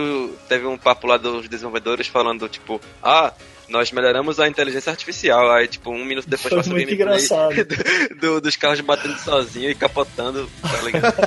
teve 0.47 0.67
um 0.67 0.77
papo 0.77 1.07
lá 1.07 1.17
dos 1.17 1.49
desenvolvedores 1.49 2.07
falando, 2.07 2.47
tipo, 2.51 2.79
ah, 3.03 3.33
nós 3.69 3.91
melhoramos 3.93 4.39
a 4.41 4.47
inteligência 4.49 4.91
artificial. 4.91 5.51
Aí, 5.53 5.67
tipo, 5.69 5.91
um 5.91 6.05
minuto 6.05 6.29
depois 6.29 6.49
Foi 6.53 6.59
passa 6.59 6.71
o 6.71 6.75
gameplay 6.75 7.65
do- 7.65 8.17
do- 8.21 8.41
dos 8.41 8.57
carros 8.57 8.81
batendo 8.81 9.17
sozinho 9.19 9.71
e 9.71 9.75
capotando, 9.75 10.49
tá 10.63 10.83
ligado? 10.83 11.15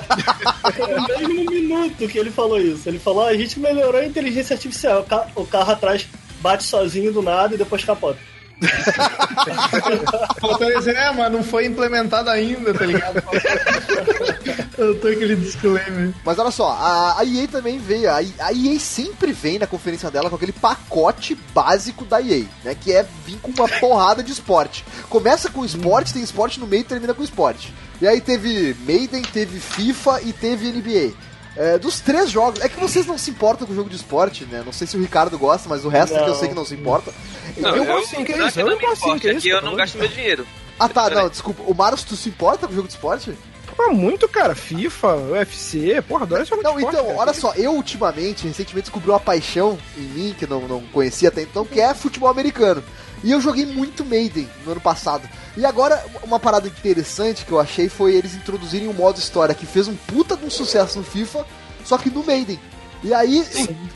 É 0.67 1.17
mesmo 1.20 1.41
um 1.41 1.46
minuto 1.51 2.08
que 2.08 2.17
ele 2.17 2.29
falou 2.32 2.60
isso. 2.60 2.88
Ele 2.88 3.00
falou: 3.00 3.24
ah, 3.25 3.29
a 3.29 3.38
gente 3.38 3.60
melhorou 3.60 4.00
a 4.01 4.06
inteligência 4.06 4.53
artificial. 4.53 5.06
O, 5.36 5.41
o 5.41 5.48
carro 5.48 5.72
atrás 5.72 6.08
bate 6.41 6.63
sozinho 6.63 7.12
do 7.12 7.22
nada 7.22 7.56
e 7.56 7.58
depois 7.58 7.84
capota. 7.84 8.20
Faltou 10.41 10.77
dizer, 10.77 10.95
é, 10.95 11.11
mas 11.11 11.31
não 11.31 11.43
foi 11.43 11.65
implementado 11.65 12.29
ainda, 12.29 12.73
tá 12.73 12.85
ligado? 12.85 13.23
Eu 14.77 14.99
tô 14.99 15.07
aquele 15.07 15.35
disclaimer. 15.35 16.13
Mas 16.23 16.37
olha 16.37 16.51
só, 16.51 16.69
a, 16.69 17.23
EA 17.25 17.47
também 17.47 17.79
veio. 17.79 18.09
A, 18.09 18.17
a 18.17 18.53
EA 18.53 18.79
sempre 18.79 19.31
vem 19.31 19.57
na 19.57 19.65
conferência 19.65 20.11
dela 20.11 20.29
com 20.29 20.35
aquele 20.35 20.51
pacote 20.51 21.35
básico 21.53 22.05
da 22.05 22.21
EA, 22.21 22.45
né? 22.63 22.75
Que 22.79 22.93
é 22.93 23.05
vir 23.25 23.37
com 23.41 23.51
uma 23.51 23.67
porrada 23.67 24.21
de 24.21 24.31
esporte. 24.31 24.85
Começa 25.09 25.49
com 25.49 25.65
esporte, 25.65 26.13
tem 26.13 26.21
esporte 26.21 26.59
no 26.59 26.67
meio 26.67 26.81
e 26.81 26.85
termina 26.85 27.13
com 27.13 27.23
esporte. 27.23 27.73
E 27.99 28.07
aí 28.07 28.21
teve 28.21 28.75
Maiden, 28.85 29.23
teve 29.23 29.59
FIFA 29.59 30.21
e 30.21 30.31
teve 30.31 30.71
NBA. 30.71 31.13
É, 31.57 31.79
dos 31.79 31.99
três 31.99 32.29
jogos, 32.29 32.61
é 32.61 32.69
que 32.69 32.79
vocês 32.79 33.07
não 33.07 33.17
se 33.17 33.31
importam 33.31 33.65
com 33.65 33.73
o 33.73 33.75
jogo 33.75 33.89
de 33.89 33.95
esporte, 33.95 34.45
né? 34.45 34.61
Não 34.63 34.71
sei 34.71 34.85
se 34.85 34.95
o 34.95 35.01
Ricardo 35.01 35.37
gosta, 35.39 35.67
mas 35.67 35.83
o 35.83 35.89
resto 35.89 36.15
é 36.15 36.23
que 36.23 36.29
eu 36.29 36.35
sei 36.35 36.49
que 36.49 36.55
não 36.55 36.63
se 36.63 36.75
importa. 36.75 37.11
Não, 37.57 37.75
Eu 37.75 37.85
gosto 37.85 38.09
sim, 38.09 38.23
que 38.23 38.31
é 38.33 38.47
isso? 38.47 38.59
Eu 38.59 38.67
não 38.67 38.73
não 38.73 38.81
gosto 38.81 39.03
sim, 39.03 39.17
que 39.19 39.27
é 39.27 39.33
isso, 39.33 39.47
eu 39.47 39.61
não 39.63 39.75
gasto 39.75 39.97
meu 39.97 40.07
dinheiro. 40.07 40.45
Ah 40.79 40.87
tá, 40.87 41.09
não, 41.09 41.27
desculpa. 41.27 41.63
O 41.65 41.73
Maros, 41.73 42.03
tu 42.03 42.15
se 42.15 42.29
importa 42.29 42.67
com 42.67 42.73
o 42.73 42.75
jogo 42.75 42.87
de 42.87 42.93
esporte? 42.93 43.35
Pô, 43.75 43.91
muito, 43.91 44.27
cara. 44.27 44.55
FIFA, 44.55 45.15
UFC, 45.15 46.01
porra, 46.07 46.23
adoro 46.23 46.41
esse 46.41 46.49
jogo 46.49 46.63
Não, 46.63 46.73
de 46.73 46.77
esporte, 46.79 46.95
então, 46.95 47.07
cara. 47.07 47.19
olha 47.19 47.33
só, 47.33 47.53
eu 47.53 47.73
ultimamente, 47.73 48.47
recentemente 48.47 48.85
descobri 48.85 49.09
uma 49.09 49.19
paixão 49.19 49.77
em 49.95 50.01
mim, 50.01 50.35
que 50.37 50.47
não, 50.47 50.67
não 50.67 50.81
conhecia 50.93 51.29
até 51.29 51.41
então, 51.41 51.65
que 51.65 51.79
é 51.79 51.93
futebol 51.93 52.29
americano. 52.29 52.83
E 53.24 53.31
eu 53.31 53.41
joguei 53.41 53.65
muito 53.65 54.05
Maiden 54.05 54.47
no 54.65 54.71
ano 54.71 54.81
passado. 54.81 55.27
E 55.55 55.65
agora, 55.65 56.03
uma 56.24 56.39
parada 56.39 56.67
interessante 56.67 57.45
que 57.45 57.51
eu 57.51 57.59
achei 57.59 57.89
foi 57.89 58.13
eles 58.15 58.36
introduzirem 58.36 58.88
um 58.88 58.93
modo 58.93 59.19
história 59.19 59.55
que 59.55 59.65
fez 59.65 59.88
um 59.88 59.95
puta 59.95 60.38
de 60.38 60.45
um 60.45 60.50
sucesso 60.50 61.00
no 61.00 61.03
FIFA, 61.03 61.45
só 61.83 61.97
que 61.97 62.09
no 62.09 62.24
Maiden. 62.24 62.59
E 63.03 63.13
aí, 63.13 63.45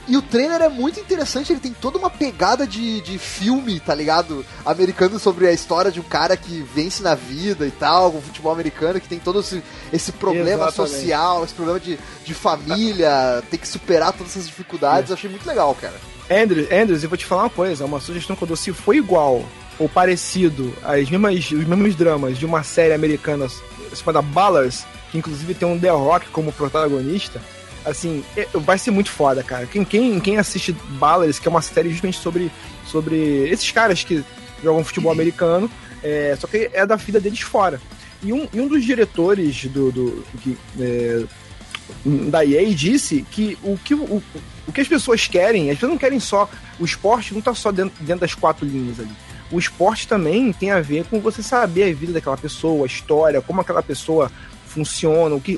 e 0.07 0.15
o 0.15 0.21
trailer 0.21 0.61
é 0.61 0.69
muito 0.69 0.99
interessante, 0.99 1.51
ele 1.51 1.59
tem 1.59 1.73
toda 1.73 1.97
uma 1.97 2.09
pegada 2.09 2.67
de, 2.67 3.01
de 3.01 3.17
filme, 3.17 3.79
tá 3.79 3.95
ligado? 3.95 4.45
Americano 4.63 5.17
sobre 5.17 5.47
a 5.47 5.51
história 5.51 5.91
de 5.91 5.99
um 5.99 6.03
cara 6.03 6.37
que 6.37 6.61
vence 6.73 7.01
na 7.01 7.15
vida 7.15 7.65
e 7.65 7.71
tal, 7.71 8.11
com 8.11 8.19
o 8.19 8.21
futebol 8.21 8.51
americano, 8.51 9.01
que 9.01 9.07
tem 9.07 9.19
todo 9.19 9.39
esse, 9.39 9.63
esse 9.91 10.11
problema 10.11 10.67
Exatamente. 10.67 10.95
social, 10.95 11.43
esse 11.43 11.53
problema 11.53 11.79
de, 11.79 11.97
de 12.23 12.33
família, 12.33 13.43
tem 13.49 13.59
que 13.59 13.67
superar 13.67 14.13
todas 14.13 14.33
essas 14.33 14.47
dificuldades. 14.47 15.09
Eu 15.09 15.15
achei 15.15 15.29
muito 15.29 15.47
legal, 15.47 15.73
cara. 15.73 15.95
Andrews, 16.29 16.71
Andrews, 16.71 17.03
eu 17.03 17.09
vou 17.09 17.17
te 17.17 17.25
falar 17.25 17.43
uma 17.43 17.49
coisa, 17.49 17.85
uma 17.85 17.99
sugestão 17.99 18.35
que 18.35 18.41
eu 18.43 18.47
dou, 18.47 18.57
se 18.57 18.71
for 18.71 18.93
igual 18.95 19.43
ou 19.79 19.89
parecido 19.89 20.73
às 20.83 21.09
mesmas, 21.09 21.51
os 21.51 21.65
mesmos 21.65 21.95
dramas 21.95 22.37
de 22.37 22.45
uma 22.45 22.63
série 22.63 22.93
americana 22.93 23.47
chamada 23.95 24.21
Ballers, 24.21 24.85
que 25.11 25.17
inclusive 25.17 25.53
tem 25.53 25.67
um 25.67 25.79
The 25.79 25.89
Rock 25.89 26.27
como 26.27 26.51
protagonista, 26.51 27.41
assim, 27.83 28.23
é- 28.37 28.47
vai 28.53 28.77
ser 28.77 28.91
muito 28.91 29.09
foda, 29.09 29.43
cara. 29.43 29.65
Quem, 29.65 29.83
quem, 29.83 30.19
quem 30.19 30.37
assiste 30.37 30.71
Ballers, 30.99 31.39
que 31.39 31.47
é 31.47 31.51
uma 31.51 31.61
série 31.61 31.89
justamente 31.89 32.19
sobre, 32.19 32.51
sobre 32.85 33.49
esses 33.49 33.69
caras 33.71 34.03
que 34.03 34.23
jogam 34.63 34.83
futebol 34.83 35.11
americano, 35.11 35.69
é, 36.03 36.35
só 36.39 36.47
que 36.47 36.69
é 36.73 36.85
da 36.85 36.95
vida 36.95 37.19
deles 37.19 37.41
fora. 37.41 37.81
e, 38.23 38.31
um, 38.31 38.47
e 38.53 38.61
um 38.61 38.67
dos 38.67 38.83
diretores 38.85 39.65
do, 39.65 39.91
do, 39.91 40.09
do 40.11 40.37
que, 40.41 40.57
é, 40.79 41.23
da 42.29 42.45
EA 42.45 42.73
disse 42.73 43.25
que 43.31 43.57
o 43.63 43.77
que, 43.77 43.93
o, 43.93 44.23
o 44.67 44.71
que 44.71 44.81
as 44.81 44.87
pessoas 44.87 45.27
querem, 45.27 45.69
as 45.69 45.75
pessoas 45.75 45.91
não 45.91 45.97
querem 45.97 46.19
só. 46.19 46.49
O 46.79 46.85
esporte 46.85 47.33
não 47.33 47.41
tá 47.41 47.53
só 47.53 47.71
dentro, 47.71 47.93
dentro 47.99 48.21
das 48.21 48.33
quatro 48.33 48.65
linhas 48.65 48.99
ali. 48.99 49.11
O 49.51 49.59
esporte 49.59 50.07
também 50.07 50.53
tem 50.53 50.71
a 50.71 50.79
ver 50.79 51.05
com 51.05 51.19
você 51.19 51.43
saber 51.43 51.83
a 51.83 51.93
vida 51.93 52.13
daquela 52.13 52.37
pessoa, 52.37 52.83
a 52.83 52.87
história, 52.87 53.41
como 53.41 53.59
aquela 53.59 53.83
pessoa 53.83 54.31
funciona, 54.65 55.35
o 55.35 55.41
que, 55.41 55.57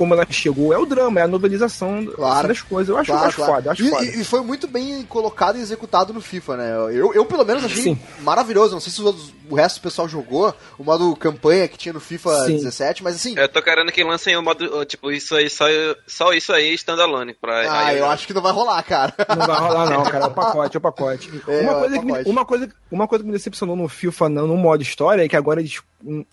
como 0.00 0.14
ela 0.14 0.26
chegou, 0.30 0.72
é 0.72 0.78
o 0.78 0.86
drama, 0.86 1.20
é 1.20 1.24
a 1.24 1.28
novelização 1.28 2.06
Claro. 2.06 2.48
das 2.48 2.62
coisas. 2.62 2.88
Eu 2.88 2.96
acho, 2.96 3.10
Claro, 3.12 3.24
eu 3.24 3.28
acho 3.28 3.36
claro. 3.36 3.52
foda, 3.52 3.68
eu 3.68 3.72
acho 3.72 3.84
e, 3.84 3.90
foda. 3.90 4.04
e- 4.06 4.24
foi 4.24 4.40
muito 4.40 4.66
bem 4.66 5.02
colocado 5.02 5.58
e 5.58 5.60
executado 5.60 6.14
no 6.14 6.22
FIFA, 6.22 6.56
né? 6.56 6.72
Eu, 6.90 7.12
eu 7.12 7.26
pelo 7.26 7.44
menos, 7.44 7.62
achei 7.66 7.82
Sim. 7.82 7.98
maravilhoso. 8.20 8.72
Não 8.72 8.80
sei 8.80 8.90
se 8.90 8.98
os 9.00 9.04
outros- 9.06 9.34
o 9.50 9.54
resto 9.54 9.78
do 9.78 9.82
pessoal 9.82 10.08
jogou 10.08 10.54
o 10.78 10.84
modo 10.84 11.14
campanha 11.16 11.68
que 11.68 11.76
tinha 11.76 11.92
no 11.92 12.00
FIFA 12.00 12.46
Sim. 12.46 12.56
17, 12.56 13.02
mas 13.04 13.16
assim. 13.16 13.34
Eu 13.36 13.46
tô 13.48 13.60
querendo 13.60 13.92
que 13.92 14.02
lancem 14.02 14.34
o 14.38 14.42
modo, 14.42 14.84
tipo, 14.86 15.10
isso 15.12 15.34
aí, 15.34 15.50
só, 15.50 15.66
só 16.06 16.32
isso 16.32 16.50
aí, 16.50 16.72
standalone. 16.74 17.34
Pra, 17.34 17.60
ah, 17.70 17.86
aí 17.88 17.98
eu 17.98 18.06
acho 18.06 18.26
que 18.26 18.32
não 18.32 18.40
vai 18.40 18.52
rolar, 18.52 18.82
cara. 18.82 19.12
Não 19.28 19.46
vai 19.46 19.58
rolar, 19.60 19.90
não, 19.90 20.02
cara. 20.04 20.24
É 20.24 20.28
o 20.28 20.30
pacote, 20.34 20.76
é 20.76 20.78
o 20.78 20.80
pacote. 20.80 21.30
É, 21.46 21.60
uma, 21.60 21.72
é 21.72 21.76
o 21.76 21.78
coisa 21.80 21.98
que 21.98 22.04
me, 22.06 22.12
pacote. 22.12 22.30
uma, 22.30 22.44
coisa, 22.46 22.68
uma 22.90 23.06
coisa 23.08 23.22
que 23.22 23.28
me 23.30 23.36
decepcionou 23.36 23.76
no 23.76 23.86
FIFA, 23.86 24.28
não, 24.30 24.46
no 24.46 24.56
modo 24.56 24.82
história, 24.82 25.22
é 25.24 25.28
que 25.28 25.36
agora 25.36 25.60
eles 25.60 25.82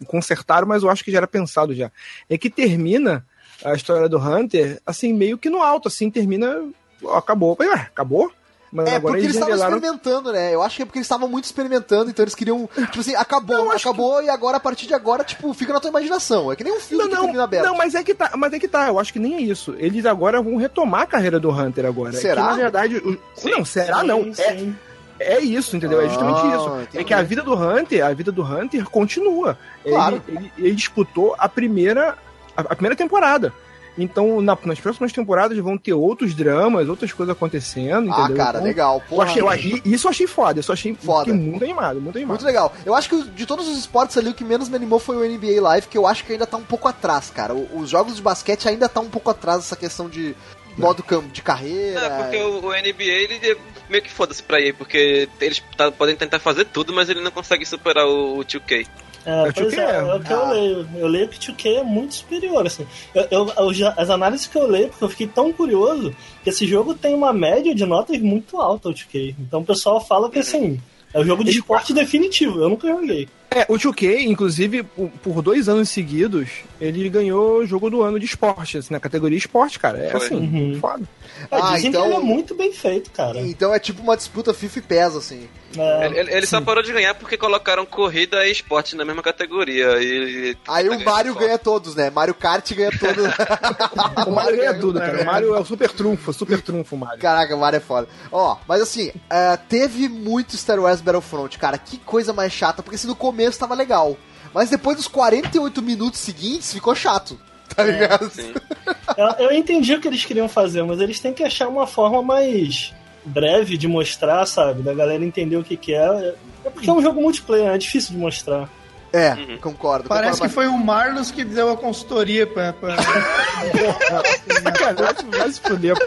consertaram, 0.05 0.67
mas 0.67 0.83
eu 0.83 0.89
acho 0.89 1.03
que 1.03 1.11
já 1.11 1.17
era 1.17 1.27
pensado 1.27 1.73
já. 1.75 1.91
É 2.29 2.37
que 2.37 2.49
termina 2.49 3.25
a 3.63 3.73
história 3.73 4.07
do 4.09 4.17
Hunter, 4.17 4.79
assim, 4.85 5.13
meio 5.13 5.37
que 5.37 5.49
no 5.49 5.61
alto, 5.61 5.87
assim, 5.87 6.09
termina. 6.09 6.63
ó, 7.03 7.17
acabou. 7.17 7.55
Ué, 7.59 7.71
acabou? 7.73 8.31
Mas 8.69 8.87
É, 8.87 8.95
agora 8.95 9.13
porque 9.13 9.25
eles 9.25 9.35
estavam 9.35 9.53
revelaram. 9.53 9.77
experimentando, 9.77 10.31
né? 10.33 10.53
Eu 10.53 10.61
acho 10.61 10.75
que 10.75 10.81
é 10.81 10.85
porque 10.85 10.99
eles 10.99 11.05
estavam 11.05 11.29
muito 11.29 11.45
experimentando, 11.45 12.09
então 12.09 12.21
eles 12.23 12.35
queriam. 12.35 12.67
Tipo 12.75 12.99
assim, 12.99 13.15
acabou, 13.15 13.71
acabou 13.71 14.21
e 14.21 14.29
agora, 14.29 14.57
a 14.57 14.59
partir 14.59 14.87
de 14.87 14.93
agora, 14.93 15.23
tipo, 15.23 15.53
fica 15.53 15.71
na 15.71 15.79
tua 15.79 15.89
imaginação. 15.89 16.51
É 16.51 16.55
que 16.55 16.65
nem 16.65 16.73
um 16.73 16.79
filme 16.81 17.01
Não, 17.01 17.09
que 17.09 17.15
não, 17.15 17.21
termina 17.23 17.43
aberto. 17.45 17.65
não, 17.65 17.77
mas 17.77 17.95
é 17.95 18.03
que 18.03 18.13
tá, 18.13 18.31
mas 18.35 18.51
é 18.51 18.59
que 18.59 18.67
tá, 18.67 18.89
eu 18.89 18.99
acho 18.99 19.13
que 19.13 19.19
nem 19.19 19.35
é 19.35 19.41
isso. 19.41 19.73
Eles 19.79 20.05
agora 20.05 20.41
vão 20.41 20.57
retomar 20.57 21.03
a 21.03 21.05
carreira 21.07 21.39
do 21.39 21.49
Hunter 21.49 21.85
agora. 21.85 22.13
É 22.13 22.19
Será? 22.19 22.41
Que, 22.43 22.47
na 22.49 22.55
verdade, 22.55 22.97
o- 22.97 23.17
não, 23.49 23.63
será 23.63 24.01
Sim, 24.01 24.07
não. 24.07 24.19
É, 24.37 24.57
sim. 24.57 24.75
É 25.19 25.39
isso, 25.39 25.75
entendeu? 25.77 26.01
É 26.01 26.09
justamente 26.09 26.41
Ah, 26.41 26.55
isso. 26.57 26.67
entendi. 26.81 26.97
É 26.99 27.03
que 27.05 27.13
a 27.13 27.23
vida 27.23 27.41
do 27.41 27.53
Hunter, 27.55 28.05
a 28.05 28.13
vida 28.13 28.31
do 28.33 28.43
Hunter 28.43 28.83
continua. 28.89 29.57
Claro. 29.83 30.21
Ele, 30.27 30.37
ele- 30.37 30.51
ele 30.57 30.75
disputou 30.75 31.35
a 31.39 31.47
primeira, 31.47 32.17
a, 32.57 32.61
a 32.61 32.75
primeira 32.75 32.95
temporada. 32.95 33.53
Então, 33.99 34.41
na- 34.41 34.55
nas 34.63 34.79
próximas 34.79 35.11
temporadas 35.11 35.57
vão 35.57 35.75
ter 35.75 35.91
outros 35.93 36.35
dramas, 36.35 36.87
outras 36.87 37.11
coisas 37.11 37.33
acontecendo, 37.35 38.11
Ah, 38.13 38.19
entendeu? 38.25 38.37
cara, 38.37 38.57
Então, 38.57 38.67
legal. 38.67 38.95
Eu 38.97 39.09
Porra, 39.09 39.23
achei, 39.25 39.41
eu 39.41 39.49
achei- 39.49 39.81
isso 39.83 40.05
eu 40.05 40.11
achei 40.11 40.27
foda, 40.27 40.59
isso 40.59 40.69
eu 40.69 40.73
achei 40.73 40.93
Foda. 40.93 41.33
muito 41.33 41.63
animado, 41.63 41.99
muito 41.99 42.15
animado. 42.15 42.35
Muito 42.35 42.45
legal. 42.45 42.71
Eu 42.85 42.93
acho 42.93 43.09
que 43.09 43.23
de 43.31 43.45
todos 43.47 43.67
os 43.67 43.75
esportes 43.75 44.15
ali, 44.15 44.29
o 44.29 44.33
que 44.35 44.43
menos 44.43 44.69
me 44.69 44.75
animou 44.75 44.99
foi 44.99 45.17
o 45.17 45.23
NBA 45.23 45.59
Live, 45.59 45.87
que 45.87 45.97
eu 45.97 46.05
acho 46.05 46.23
que 46.25 46.31
ainda 46.33 46.45
tá 46.45 46.57
um 46.57 46.63
pouco 46.63 46.87
atrás, 46.87 47.31
cara. 47.31 47.55
O- 47.55 47.79
Os 47.79 47.89
jogos 47.89 48.15
de 48.17 48.21
basquete 48.21 48.69
ainda 48.69 48.87
tá 48.87 48.99
um 48.99 49.09
pouco 49.09 49.31
atrás 49.31 49.61
dessa 49.61 49.75
questão 49.75 50.07
de 50.07 50.35
modo 50.77 51.01
cam- 51.01 51.27
de 51.33 51.41
carreira. 51.41 51.99
É, 51.99 52.09
porque 52.21 52.37
o, 52.37 52.65
o 52.67 52.73
NBA, 52.73 53.03
ele 53.03 53.39
é 53.51 53.57
meio 53.89 54.03
que 54.03 54.11
foda-se 54.11 54.43
pra 54.43 54.61
EA, 54.61 54.75
porque 54.75 55.27
eles 55.41 55.59
tá- 55.75 55.91
podem 55.91 56.15
tentar 56.15 56.37
fazer 56.37 56.65
tudo, 56.65 56.93
mas 56.93 57.09
ele 57.09 57.21
não 57.21 57.31
consegue 57.31 57.65
superar 57.65 58.05
o, 58.05 58.37
o 58.37 58.45
2K. 58.45 58.85
É, 59.27 59.49
É, 59.49 59.51
pois 59.51 59.73
2K 59.73 59.81
é, 59.81 59.85
é. 59.91 59.95
é 59.97 60.15
o 60.15 60.19
que 60.21 60.31
Ah. 60.33 60.35
eu 60.37 60.49
leio. 60.49 60.89
Eu 60.95 61.07
leio 61.07 61.27
que 61.27 61.37
2K 61.37 61.69
é 61.79 61.83
muito 61.83 62.15
superior, 62.15 62.65
assim. 62.65 62.87
Eu, 63.13 63.27
eu- 63.29 63.53
eu 63.57 63.93
as 63.97 64.09
análises 64.09 64.47
que 64.47 64.57
eu 64.57 64.65
leio, 64.65 64.87
porque 64.87 65.03
eu 65.03 65.09
fiquei 65.09 65.27
tão 65.27 65.51
curioso, 65.51 66.15
que 66.43 66.49
esse 66.49 66.65
jogo 66.65 66.93
tem 66.93 67.13
uma 67.13 67.33
média 67.33 67.75
de 67.75 67.85
notas 67.85 68.17
muito 68.21 68.57
alta, 68.61 68.87
o 68.87 68.93
2K. 68.93 69.35
Então 69.37 69.59
o 69.59 69.65
pessoal 69.65 69.99
fala 69.99 70.29
que, 70.29 70.39
assim, 70.39 70.79
é 71.13 71.19
o 71.19 71.25
jogo 71.25 71.43
de 71.43 71.51
esporte 71.51 71.93
definitivo. 71.93 72.61
Eu 72.61 72.69
nunca 72.69 72.87
joguei. 72.87 73.27
É, 73.61 73.65
o 73.69 73.75
2K, 73.77 74.25
inclusive, 74.25 74.83
por, 74.83 75.41
dois 75.41 75.67
anos 75.69 75.89
seguidos, 75.89 76.49
ele 76.79 77.07
ganhou 77.09 77.59
o 77.59 77.65
jogo 77.65 77.89
do 77.89 78.01
ano 78.03 78.19
de 78.19 78.25
esporte, 78.25 78.77
assim, 78.77 78.93
na 78.93 78.99
categoria 78.99 79.37
esporte, 79.37 79.79
cara. 79.79 79.97
É 79.97 80.09
Foi. 80.11 80.25
assim, 80.25 80.35
Uhum. 80.35 80.77
foda. 80.79 81.03
É, 81.51 81.55
Ah, 81.59 81.73
dizem 81.75 81.89
então- 81.89 82.01
que 82.03 82.07
ele 82.09 82.15
é 82.15 82.19
muito 82.19 82.55
bem 82.55 82.71
feito, 82.73 83.11
cara. 83.11 83.39
Então 83.39 83.73
é 83.73 83.79
tipo 83.79 84.01
uma 84.01 84.15
disputa 84.17 84.53
FIFA 84.53 84.79
e 84.79 84.81
PES, 84.81 85.15
assim. 85.15 85.47
É, 85.77 86.05
Ele, 86.07 86.31
ele- 86.33 86.47
só 86.47 86.61
parou 86.61 86.81
de 86.81 86.91
ganhar 86.93 87.13
porque 87.13 87.37
colocaram 87.37 87.85
corrida 87.85 88.47
e 88.47 88.51
esporte 88.51 88.95
na 88.95 89.03
mesma 89.03 89.21
categoria. 89.21 90.01
E, 90.01 90.55
Aí 90.67 90.87
tá 90.87 90.95
o 90.95 91.03
Mario 91.03 91.33
ganhando 91.33 91.39
ganha 91.39 91.57
todos, 91.59 91.93
né? 91.95 92.09
Mario 92.09 92.33
Kart 92.33 92.73
ganha 92.73 92.89
todos. 92.97 93.25
O 94.27 94.31
Mario 94.31 94.57
ganha 94.57 94.73
tudo, 94.79 94.99
cara. 94.99 95.21
O 95.21 95.25
Mario 95.25 95.55
é 95.55 95.59
o 95.59 95.65
super 95.65 95.91
trunfo, 95.91 96.33
super 96.33 96.61
trunfo, 96.61 96.95
o 96.95 96.97
Mario. 96.99 97.19
Caraca, 97.21 97.55
o 97.55 97.59
Mario 97.59 97.77
é 97.77 97.81
foda. 97.81 98.07
Ó, 98.31 98.57
mas 98.67 98.81
assim, 98.81 99.11
é, 99.29 99.57
teve 99.57 100.07
muito 100.09 100.55
Star 100.57 100.79
Wars 100.79 101.01
Battlefront, 101.01 101.57
cara. 101.59 101.77
Que 101.77 101.97
coisa 101.97 102.31
mais 102.33 102.51
chata, 102.53 102.81
porque 102.81 102.95
assim, 102.95 103.07
no 103.07 103.15
começo 103.15 103.46
tava 103.55 103.75
legal. 103.75 104.17
Mas 104.53 104.69
depois 104.69 104.97
dos 104.97 105.07
48 105.07 105.81
minutos 105.81 106.19
seguintes, 106.19 106.73
ficou 106.73 106.95
chato. 106.95 107.39
Tá 107.75 107.83
ligado? 107.83 108.27
Sim. 108.31 108.53
eu, 109.15 109.27
eu 109.45 109.51
entendi 109.51 109.93
o 109.93 110.01
que 110.01 110.07
eles 110.07 110.25
queriam 110.25 110.49
fazer, 110.49 110.81
mas 110.83 110.99
eles 110.99 111.19
têm 111.19 111.31
que 111.31 111.43
achar 111.43 111.67
uma 111.67 111.85
forma 111.85 112.23
mais 112.23 112.91
breve 113.23 113.77
de 113.77 113.87
mostrar, 113.87 114.45
sabe? 114.47 114.81
Da 114.81 114.95
galera 114.95 115.23
entender 115.23 115.57
o 115.57 115.63
que, 115.63 115.77
que 115.77 115.93
é. 115.93 116.35
É 116.65 116.69
porque 116.71 116.89
é 116.89 116.93
um 116.93 117.01
jogo 117.01 117.21
multiplayer, 117.21 117.67
é 117.67 117.77
difícil 117.77 118.13
de 118.13 118.17
mostrar. 118.17 118.67
É, 119.13 119.31
Uhum. 119.33 119.57
concordo. 119.59 120.09
Parece 120.09 120.33
que 120.41 120.49
concordo, 120.49 120.53
foi 120.53 120.67
o 120.67 120.77
Marlos 120.77 121.31
que 121.31 121.45
deu 121.45 121.71
a 121.71 121.77
consultoria 121.77 122.45
pra. 122.45 122.73
pra... 122.73 122.95
Sacanagem, 124.63 125.29
vai 125.31 125.51
se 125.51 125.61
fuder, 125.61 125.95
pô. 125.97 126.05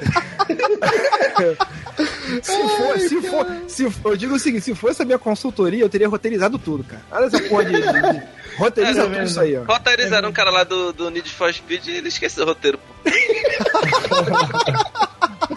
Se 2.43 2.69
for, 2.69 2.99
se 2.99 3.21
for, 3.23 3.47
se 3.69 3.91
for, 3.91 4.13
eu 4.13 4.17
digo 4.17 4.35
o 4.35 4.39
seguinte, 4.39 4.65
se 4.65 4.75
fosse 4.75 5.03
a 5.03 5.05
minha 5.05 5.19
consultoria, 5.19 5.83
eu 5.83 5.89
teria 5.89 6.09
roteirizado 6.09 6.59
tudo, 6.59 6.85
cara. 6.85 7.03
Olha 7.11 7.25
essa 7.27 7.41
porra 7.43 7.65
de. 7.65 7.73
de- 7.73 8.23
roteiriza 8.57 9.01
É, 9.01 9.05
tudo 9.05 9.19
é 9.19 9.25
isso 9.25 9.41
aí, 9.41 9.57
ó. 9.57 9.65
Roteirizaram 9.65 10.29
um 10.29 10.33
cara 10.33 10.51
lá 10.51 10.65
do, 10.65 10.93
do 10.93 11.11
Need 11.11 11.29
for 11.31 11.53
Speed 11.53 11.87
e 11.87 11.91
ele 11.97 12.09
esqueceu 12.09 12.45
o 12.45 12.49
roteiro, 12.49 12.79
pô. 12.79 12.85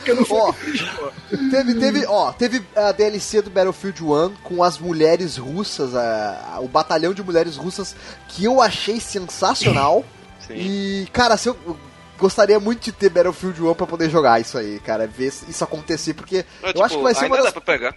Porque 0.03 0.13
não 0.13 0.25
foi. 0.25 0.37
Ó, 0.39 0.53
teve, 1.51 1.75
teve, 1.75 2.05
ó, 2.05 2.31
teve 2.31 2.63
a 2.75 2.91
DLC 2.91 3.41
do 3.41 3.49
Battlefield 3.49 4.03
1 4.03 4.35
com 4.43 4.63
as 4.63 4.77
mulheres 4.77 5.37
russas, 5.37 5.95
a- 5.95 6.53
a- 6.55 6.59
o 6.59 6.67
batalhão 6.67 7.13
de 7.13 7.23
mulheres 7.23 7.55
russas, 7.55 7.95
que 8.27 8.43
eu 8.43 8.61
achei 8.61 8.99
sensacional. 8.99 10.03
Sim. 10.45 10.55
E, 10.55 11.07
cara, 11.13 11.37
se 11.37 11.47
eu, 11.49 11.57
eu 11.65 11.77
gostaria 12.19 12.59
muito 12.59 12.83
de 12.83 12.91
ter 12.91 13.09
Battlefield 13.09 13.61
1 13.63 13.73
pra 13.75 13.87
poder 13.87 14.09
jogar 14.09 14.39
isso 14.41 14.57
aí, 14.57 14.79
cara, 14.79 15.07
ver 15.07 15.31
isso 15.47 15.63
acontecer, 15.63 16.13
porque 16.13 16.45
Eu, 16.61 16.71
eu 16.75 16.83
acho 16.83 16.97
que 16.97 17.03
vai 17.03 17.13
ser 17.15 17.23
ainda 17.25 17.35
uma 17.35 17.37
dá 17.37 17.43
das... 17.45 17.53
pra 17.53 17.61
pegar. 17.61 17.95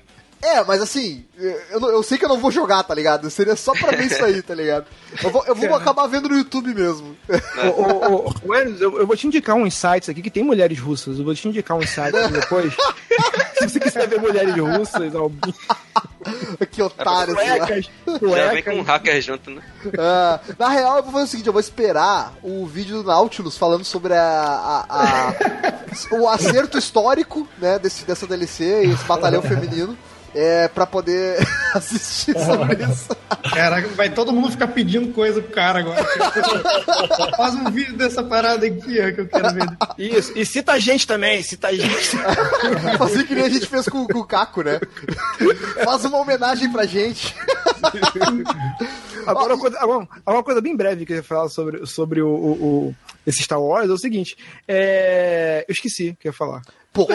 É, 0.49 0.63
mas 0.65 0.81
assim, 0.81 1.25
eu, 1.71 1.81
eu 1.91 2.03
sei 2.05 2.17
que 2.19 2.25
eu 2.25 2.29
não 2.29 2.39
vou 2.39 2.51
jogar, 2.53 2.83
tá 2.85 2.95
ligado? 2.95 3.29
Seria 3.31 3.57
só 3.57 3.73
pra 3.73 3.91
ver 3.91 4.05
isso 4.07 4.25
aí, 4.25 4.41
tá 4.43 4.55
ligado? 4.55 4.87
Eu 5.23 5.31
vou, 5.31 5.45
eu 5.45 5.55
vou 5.57 5.75
acabar 5.75 6.07
vendo 6.07 6.29
no 6.29 6.37
YouTube 6.39 6.73
mesmo. 6.73 7.17
Ô, 7.77 8.29
ô, 8.29 8.55
eu, 8.81 9.01
eu 9.01 9.07
vou 9.07 9.17
te 9.17 9.27
indicar 9.27 9.57
uns 9.57 9.75
sites 9.75 10.09
aqui 10.09 10.23
que 10.23 10.31
tem 10.31 10.45
mulheres 10.45 10.79
russas. 10.79 11.19
Eu 11.19 11.25
vou 11.25 11.35
te 11.35 11.49
indicar 11.49 11.77
uns 11.77 11.91
sites 11.91 12.15
aqui 12.15 12.33
depois. 12.33 12.73
Se 13.59 13.69
você 13.71 13.81
quiser 13.81 14.07
ver 14.07 14.21
mulheres 14.21 14.55
russas, 14.57 15.15
albin- 15.15 15.55
que 16.71 16.83
otário, 16.83 17.35
sei 17.37 17.59
lá. 17.59 17.67
cuecas, 17.67 17.91
Já 18.07 18.13
vem 18.19 18.29
cuecas. 18.29 18.65
com 18.65 18.81
um 18.81 18.83
hacker 18.83 19.21
junto, 19.23 19.51
né? 19.51 19.63
Ah, 19.99 20.41
na 20.59 20.69
real, 20.69 20.97
eu 20.99 21.03
vou 21.03 21.13
fazer 21.13 21.25
o 21.25 21.29
seguinte: 21.29 21.47
eu 21.47 21.53
vou 21.53 21.61
esperar 21.61 22.35
o 22.43 22.67
vídeo 22.67 23.03
do 23.03 23.09
Nautilus 23.09 23.57
falando 23.57 23.85
sobre 23.85 24.13
a, 24.13 24.23
a- 24.23 24.87
a- 24.91 25.35
o 26.21 26.29
acerto 26.29 26.77
histórico 26.79 27.49
né, 27.59 27.79
desse, 27.79 28.05
dessa 28.05 28.27
DLC 28.27 28.85
e 28.87 28.93
esse 28.93 29.05
batalhão 29.05 29.41
feminino. 29.43 29.97
É, 30.39 30.69
pra 30.69 30.85
poder 30.87 31.39
assistir 31.73 32.39
sobre 32.39 32.85
isso. 32.85 33.09
Caraca, 33.55 33.89
vai 33.97 34.11
todo 34.11 34.35
mundo 34.35 34.51
ficar 34.51 34.69
pedindo 34.69 35.11
coisa 35.15 35.41
pro 35.41 35.51
cara 35.51 35.79
agora. 35.79 36.05
Faz 37.39 37.55
um 37.55 37.71
vídeo 37.71 37.97
dessa 37.97 38.23
parada 38.23 38.67
aqui, 38.67 39.01
ó, 39.01 39.13
que 39.15 39.21
eu 39.23 39.29
quero 39.29 39.55
ver. 39.55 39.67
Isso, 39.97 40.33
e 40.37 40.45
cita 40.45 40.73
a 40.73 40.79
gente 40.79 41.07
também, 41.07 41.43
cita 41.43 41.69
a 41.69 41.73
gente. 41.75 42.19
Fazer 42.99 43.25
que 43.25 43.35
nem 43.35 43.45
a 43.45 43.49
gente 43.49 43.67
fez 43.67 43.89
com, 43.89 44.07
com 44.07 44.19
o 44.19 44.27
Caco, 44.27 44.63
né? 44.63 44.79
Faz 45.83 46.05
uma 46.05 46.19
homenagem 46.19 46.71
pra 46.71 46.85
gente. 46.85 47.35
Agora, 49.27 49.55
uma 49.55 49.61
coisa, 49.61 49.79
agora, 49.81 50.07
uma 50.27 50.43
coisa 50.43 50.61
bem 50.61 50.77
breve 50.77 51.07
que 51.07 51.13
eu 51.15 51.17
ia 51.17 51.23
falar 51.23 51.49
sobre, 51.49 51.87
sobre 51.87 52.21
o, 52.21 52.29
o- 52.29 52.53
o- 52.89 52.95
esse 53.27 53.43
Star 53.43 53.61
Wars 53.61 53.89
é 53.89 53.93
o 53.93 53.99
seguinte: 53.99 54.37
é, 54.69 55.65
eu 55.67 55.73
esqueci 55.73 56.11
o 56.11 56.17
que 56.17 56.29
eu 56.29 56.31
ia 56.33 56.37
falar. 56.37 56.61
Pô, 56.93 57.07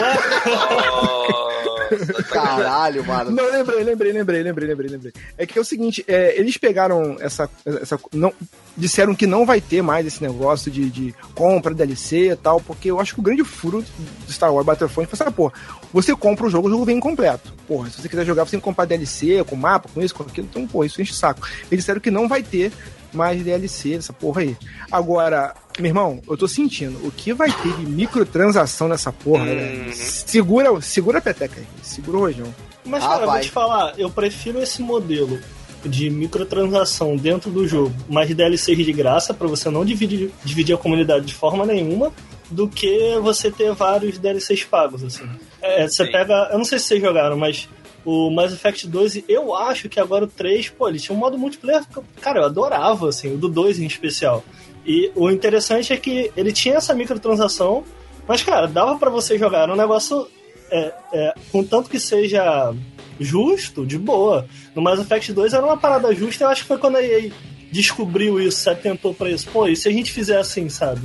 caralho, 2.30 3.04
mano. 3.04 3.30
Não, 3.30 3.50
lembrei, 3.50 3.84
lembrei, 3.84 4.12
lembrei, 4.12 4.42
lembrei, 4.42 4.68
lembrei, 4.68 4.90
lembrei. 4.90 5.12
É 5.36 5.46
que 5.46 5.58
é 5.58 5.60
o 5.60 5.64
seguinte, 5.64 6.04
é, 6.06 6.38
eles 6.38 6.56
pegaram 6.56 7.16
essa, 7.20 7.48
essa 7.64 7.98
não 8.12 8.32
disseram 8.76 9.14
que 9.14 9.26
não 9.26 9.44
vai 9.44 9.60
ter 9.60 9.82
mais 9.82 10.06
esse 10.06 10.22
negócio 10.22 10.70
de, 10.70 10.88
de 10.88 11.14
compra 11.34 11.74
DLC 11.74 12.30
e 12.30 12.36
tal, 12.36 12.60
porque 12.60 12.90
eu 12.90 13.00
acho 13.00 13.14
que 13.14 13.20
o 13.20 13.22
grande 13.22 13.44
furo 13.44 13.82
do 13.82 14.32
Star 14.32 14.52
Wars 14.52 14.66
Battlefront 14.66 15.08
foi 15.08 15.16
essa 15.16 15.30
porra. 15.30 15.52
Você 15.92 16.14
compra 16.16 16.46
o 16.46 16.50
jogo, 16.50 16.68
o 16.68 16.70
jogo 16.70 16.84
vem 16.84 16.96
incompleto. 16.96 17.52
Porra, 17.66 17.90
se 17.90 18.00
você 18.00 18.08
quiser 18.08 18.24
jogar, 18.24 18.44
você 18.44 18.52
tem 18.52 18.60
que 18.60 18.64
comprar 18.64 18.86
DLC, 18.86 19.44
com 19.44 19.56
mapa, 19.56 19.88
com 19.92 20.00
isso, 20.00 20.14
com 20.14 20.22
aquilo, 20.22 20.46
então, 20.50 20.66
porra, 20.66 20.86
isso 20.86 21.00
enche 21.00 21.12
o 21.12 21.14
saco. 21.16 21.46
Eles 21.70 21.84
disseram 21.84 22.00
que 22.00 22.10
não 22.10 22.28
vai 22.28 22.42
ter 22.42 22.72
mais 23.12 23.42
DLC, 23.42 23.94
essa 23.94 24.12
porra 24.12 24.42
aí. 24.42 24.56
Agora, 24.90 25.54
meu 25.78 25.88
irmão, 25.88 26.20
eu 26.28 26.36
tô 26.36 26.46
sentindo, 26.48 26.98
o 27.06 27.10
que 27.10 27.32
vai 27.32 27.50
ter 27.50 27.72
de 27.76 27.86
microtransação 27.86 28.88
nessa 28.88 29.12
porra, 29.12 29.44
Uhum. 29.44 29.54
né? 29.54 29.90
Segura, 29.92 30.80
segura 30.80 31.18
a 31.18 31.20
peteca 31.22 31.60
aí, 31.60 31.66
segura 31.82 32.16
o 32.16 32.20
rojão. 32.20 32.54
Mas, 32.84 33.04
Ah, 33.04 33.08
cara, 33.08 33.26
vai. 33.26 33.34
vou 33.36 33.40
te 33.42 33.50
falar, 33.50 33.94
eu 33.98 34.10
prefiro 34.10 34.60
esse 34.62 34.82
modelo 34.82 35.38
de 35.84 36.10
microtransação 36.10 37.16
dentro 37.16 37.50
do 37.50 37.66
jogo, 37.66 37.92
mais 38.08 38.32
DLCs 38.34 38.84
de 38.84 38.92
graça 38.92 39.32
para 39.34 39.46
você 39.48 39.68
não 39.70 39.84
dividir, 39.84 40.30
dividir 40.44 40.74
a 40.74 40.78
comunidade 40.78 41.24
de 41.26 41.34
forma 41.34 41.64
nenhuma, 41.66 42.12
do 42.50 42.68
que 42.68 43.18
você 43.22 43.50
ter 43.50 43.72
vários 43.72 44.18
DLCs 44.18 44.64
pagos, 44.64 45.02
assim. 45.02 45.28
É, 45.60 45.88
você 45.88 46.04
Sim. 46.04 46.12
pega, 46.12 46.50
eu 46.52 46.58
não 46.58 46.64
sei 46.64 46.78
se 46.78 46.84
vocês 46.86 47.00
jogaram, 47.00 47.36
mas 47.36 47.68
o 48.04 48.30
Mass 48.30 48.52
Effect 48.52 48.86
2, 48.88 49.24
eu 49.28 49.54
acho 49.54 49.88
que 49.88 50.00
agora 50.00 50.24
o 50.24 50.28
3, 50.28 50.70
pô, 50.70 50.88
ele 50.88 50.98
tinha 50.98 51.14
um 51.16 51.18
modo 51.18 51.38
multiplayer, 51.38 51.84
cara, 52.20 52.40
eu 52.40 52.44
adorava, 52.44 53.08
assim, 53.08 53.34
o 53.34 53.38
do 53.38 53.48
2 53.48 53.78
em 53.78 53.86
especial. 53.86 54.44
E 54.84 55.12
o 55.14 55.30
interessante 55.30 55.92
é 55.92 55.96
que 55.96 56.32
ele 56.36 56.52
tinha 56.52 56.76
essa 56.76 56.94
microtransação, 56.94 57.84
mas, 58.26 58.42
cara, 58.42 58.66
dava 58.66 58.98
pra 58.98 59.10
você 59.10 59.38
jogar. 59.38 59.62
Era 59.62 59.72
um 59.72 59.76
negócio, 59.76 60.26
é, 60.70 60.92
é, 61.12 61.34
contanto 61.50 61.88
que 61.88 62.00
seja 62.00 62.74
justo, 63.20 63.86
de 63.86 63.98
boa. 63.98 64.46
No 64.74 64.82
Mass 64.82 64.98
Effect 64.98 65.32
2 65.32 65.54
era 65.54 65.64
uma 65.64 65.76
parada 65.76 66.12
justa, 66.14 66.44
eu 66.44 66.48
acho 66.48 66.62
que 66.62 66.68
foi 66.68 66.78
quando 66.78 66.96
a 66.96 67.02
EA 67.02 67.30
descobriu 67.70 68.40
isso, 68.40 68.58
se 68.58 68.70
atentou 68.70 69.14
pra 69.14 69.30
isso. 69.30 69.48
Pô, 69.50 69.66
e 69.68 69.76
se 69.76 69.88
a 69.88 69.92
gente 69.92 70.12
fizer 70.12 70.38
assim, 70.38 70.68
sabe? 70.68 71.00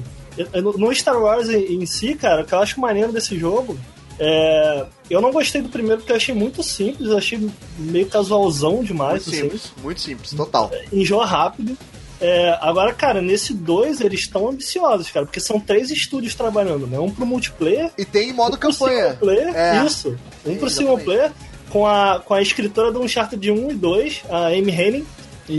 No 0.54 0.94
Star 0.94 1.20
Wars 1.20 1.50
em, 1.50 1.82
em 1.82 1.86
si, 1.86 2.16
cara, 2.16 2.42
o 2.42 2.46
que 2.46 2.54
eu 2.54 2.60
acho 2.60 2.80
maneiro 2.80 3.12
desse 3.12 3.38
jogo 3.38 3.78
é. 4.20 4.86
Eu 5.10 5.22
não 5.22 5.32
gostei 5.32 5.62
do 5.62 5.70
primeiro 5.70 5.98
porque 6.00 6.12
eu 6.12 6.16
achei 6.18 6.36
muito 6.36 6.62
simples, 6.64 7.12
achei 7.12 7.50
meio 7.78 8.08
casualzão 8.08 8.84
demais, 8.84 9.26
Muito 9.26 9.30
assim 9.30 9.42
simples, 9.44 9.72
muito 9.82 10.02
simples, 10.02 10.34
total. 10.34 10.70
enjoa 10.92 11.26
rápido. 11.26 11.78
É, 12.20 12.58
agora, 12.62 12.92
cara, 12.94 13.22
nesse 13.22 13.54
2 13.54 14.02
eles 14.02 14.22
estão 14.22 14.50
ambiciosos, 14.50 15.12
cara, 15.12 15.26
porque 15.26 15.40
são 15.40 15.60
três 15.60 15.92
estúdios 15.92 16.34
trabalhando, 16.34 16.88
né? 16.88 16.98
Um 17.00 17.12
pro 17.12 17.26
multiplayer, 17.28 17.92
E 17.98 18.04
tem 18.04 18.34
modo 18.34 18.56
um 18.56 18.60
pro 18.60 18.70
campanha. 18.72 19.02
single 19.12 19.18
player, 19.18 19.56
É. 19.56 19.86
isso. 19.86 20.18
Um 20.46 20.52
Sim, 20.54 20.58
pro 20.58 20.70
single 20.70 20.98
player, 20.98 21.32
com 21.70 21.86
a, 21.86 22.20
com 22.20 22.34
a 22.34 22.42
escritora 22.42 22.92
do 22.92 23.02
Uncharted 23.02 23.52
1 23.52 23.70
e 23.72 23.74
2, 23.76 24.24
a 24.30 24.48
Amy 24.48 24.72
Henning. 24.72 25.06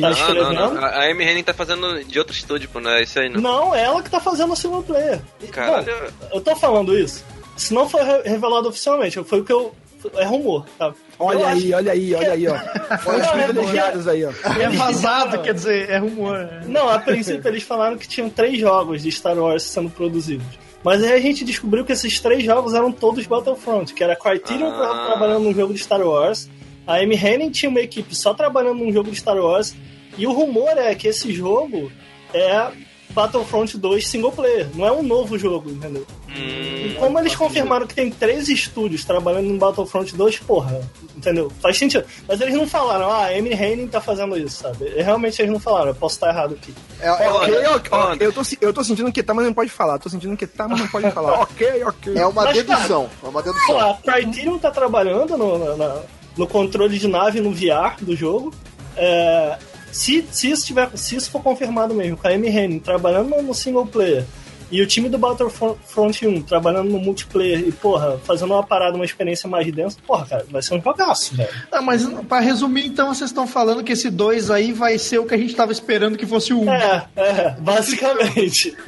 Tá 0.01 0.09
Ah, 0.09 0.11
escrevendo. 0.11 0.53
não, 0.53 0.75
não. 0.75 0.85
A 0.85 0.89
a 0.89 1.11
Amy 1.11 1.25
Henning 1.25 1.45
tá 1.45 1.55
fazendo 1.55 2.05
de 2.05 2.19
outro 2.19 2.35
estúdio, 2.35 2.69
pô, 2.71 2.81
não 2.81 2.91
é 2.91 3.05
isso 3.05 3.19
aí, 3.21 3.29
não. 3.31 3.41
Não, 3.41 3.75
é 3.75 3.85
ela 3.85 4.03
que 4.03 4.11
tá 4.11 4.21
fazendo 4.21 4.53
o 4.53 4.57
single 4.57 4.83
player. 4.83 5.21
Caralho. 5.53 5.87
Bom, 5.87 6.27
eu 6.35 6.41
tô 6.41 6.55
falando 6.57 6.99
isso. 6.99 7.25
Se 7.59 7.75
não 7.75 7.89
foi 7.89 8.03
re- 8.03 8.23
revelado 8.25 8.69
oficialmente, 8.69 9.23
foi 9.25 9.41
o 9.41 9.45
que 9.45 9.53
eu. 9.53 9.75
É 10.17 10.25
rumor, 10.25 10.65
tá? 10.79 10.95
Olha 11.19 11.41
Eu 11.41 11.47
aí, 11.49 11.75
olha 11.75 11.93
aí, 11.93 12.15
olha 12.15 12.33
aí, 12.33 12.47
ó. 12.47 12.53
Olha 13.05 13.19
os 13.21 13.27
Não, 13.27 13.35
é 13.41 13.45
privilegiados 13.47 14.07
aí, 14.07 14.25
ó. 14.25 14.31
É 14.61 14.69
vazado, 14.69 15.43
quer 15.43 15.53
dizer, 15.53 15.91
é 15.91 15.99
rumor. 15.99 16.39
né? 16.39 16.63
Não, 16.69 16.89
a 16.89 17.01
princípio 17.01 17.49
eles 17.49 17.65
falaram 17.65 17.99
que 17.99 18.07
tinham 18.07 18.31
três 18.31 18.61
jogos 18.61 19.03
de 19.03 19.11
Star 19.11 19.37
Wars 19.37 19.65
sendo 19.65 19.91
produzidos. 19.91 20.47
Mas 20.85 21.03
aí 21.03 21.13
a 21.15 21.21
gente 21.21 21.45
descobriu 21.45 21.85
que 21.85 21.91
esses 21.91 22.21
três 22.21 22.45
jogos 22.45 22.75
eram 22.75 22.93
todos 22.93 23.27
Battlefront, 23.27 23.93
que 23.93 24.05
era 24.05 24.13
a 24.13 24.17
Criterion 24.17 24.71
Ah. 24.71 25.07
trabalhando 25.09 25.43
num 25.43 25.53
jogo 25.53 25.75
de 25.75 25.81
Star 25.81 26.01
Wars, 26.01 26.49
a 26.87 26.99
Amy 26.99 27.17
Henning 27.17 27.51
tinha 27.51 27.69
uma 27.69 27.81
equipe 27.81 28.15
só 28.15 28.33
trabalhando 28.33 28.79
num 28.79 28.93
jogo 28.93 29.11
de 29.11 29.17
Star 29.17 29.37
Wars, 29.37 29.75
e 30.17 30.29
o 30.29 30.33
rumor 30.33 30.79
é 30.79 30.95
que 30.95 31.09
esse 31.09 31.33
jogo 31.33 31.91
é 32.33 32.69
Battlefront 33.11 33.77
2 33.79 34.07
single 34.07 34.31
player, 34.33 34.69
não 34.75 34.87
é 34.87 34.93
um 34.93 35.03
novo 35.03 35.39
jogo, 35.39 35.71
entendeu? 35.71 36.07
E 36.29 36.39
Hum, 36.39 36.95
como 36.99 37.19
eles 37.19 37.35
confirmaram 37.35 37.87
que 37.87 37.95
tem 37.95 38.11
três 38.11 38.49
estúdios 38.49 39.05
trabalhando 39.05 39.47
no 39.49 39.59
Battlefront 39.59 40.15
2, 40.15 40.39
porra, 40.41 40.81
entendeu? 41.17 41.51
Faz 41.61 41.77
sentido. 41.79 42.05
Mas 42.29 42.41
eles 42.41 42.55
não 42.55 42.67
falaram, 42.67 43.11
ah, 43.11 43.25
a 43.25 43.37
Amy 43.37 43.53
Henning 43.53 43.89
tá 43.89 44.01
fazendo 44.01 44.37
isso, 44.39 44.63
sabe? 44.63 44.89
Realmente 44.91 45.41
eles 45.43 45.51
não 45.53 45.59
falaram, 45.59 45.89
eu 45.89 45.95
posso 45.95 46.15
estar 46.17 46.29
errado 46.29 46.55
aqui. 46.55 46.73
É, 47.01 47.07
é- 47.09 47.11
Ok, 47.11 47.29
Olha, 47.57 47.71
ok, 47.77 47.89
ó, 47.93 48.07
olha. 48.11 48.23
eu, 48.23 48.33
tô, 48.33 48.43
eu 48.61 48.73
tô 48.73 48.85
sentindo 48.85 49.11
que 49.13 49.23
tá, 49.23 49.35
mas 49.35 49.47
não 49.47 49.55
pode 49.55 49.71
falar. 49.71 49.99
Tô 49.99 50.09
sentindo 50.09 50.37
que 50.37 50.47
tá, 50.47 50.69
mas 50.69 50.79
não 50.81 50.89
pode 50.89 51.11
falar. 51.11 51.41
ok, 51.43 51.85
ok. 51.85 52.17
é 52.17 52.27
uma 52.27 52.45
Mas, 52.45 52.55
dedução. 52.55 53.09
É 53.25 53.29
uma 53.29 53.43
Pô, 53.43 53.53
dedução. 53.53 53.91
a 53.91 53.95
Criterion 53.95 54.59
tá 54.59 54.71
trabalhando 54.71 55.37
no, 55.37 55.77
na- 55.77 56.03
no 56.37 56.47
controle 56.47 56.99
de 56.99 57.09
nave 57.09 57.41
no 57.41 57.53
VR 57.53 57.97
do 58.01 58.15
jogo. 58.15 58.55
É, 58.97 59.57
se, 59.93 60.27
se, 60.31 60.51
isso 60.51 60.67
tiver, 60.67 60.91
se 60.97 61.17
isso 61.17 61.31
for 61.31 61.43
confirmado 61.43 61.95
mesmo, 61.95 62.17
com 62.17 62.29
a 62.29 62.31
Amy 62.31 62.49
Henning 62.49 62.79
trabalhando 62.79 63.41
no 63.43 63.55
single 63.55 63.87
player 63.87 64.25
e 64.71 64.83
o 64.83 64.87
time 64.87 65.09
do 65.09 65.19
Battlefront 65.19 66.27
1 66.27 66.43
trabalhando 66.43 66.91
no 66.91 66.99
multiplayer 66.99 67.61
e, 67.61 67.73
porra, 67.73 68.19
fazendo 68.25 68.53
uma 68.53 68.63
parada, 68.63 68.97
uma 68.97 69.05
experiência 69.05 69.49
mais 69.49 69.71
densa, 69.73 69.99
porra, 70.07 70.27
cara, 70.27 70.47
vai 70.51 70.63
ser 70.63 70.75
um 70.75 70.83
jogaço, 70.83 71.35
velho. 71.35 71.49
Ah, 71.73 71.81
mas 71.81 72.07
pra 72.29 72.41
resumir, 72.41 72.87
então, 72.87 73.15
vocês 73.15 73.31
estão 73.31 73.47
falando 73.47 73.83
que 73.83 73.93
esse 73.93 74.11
2 74.11 74.51
aí 74.51 74.73
vai 74.73 74.99
ser 74.99 75.19
o 75.19 75.27
que 75.27 75.35
a 75.35 75.39
gente 75.39 75.55
tava 75.55 75.73
esperando 75.73 76.19
que 76.19 76.27
fosse 76.27 76.53
o 76.53 76.61
1. 76.61 76.65
Um. 76.65 76.73
É, 76.73 77.07
é, 77.17 77.57
basicamente. 77.59 78.77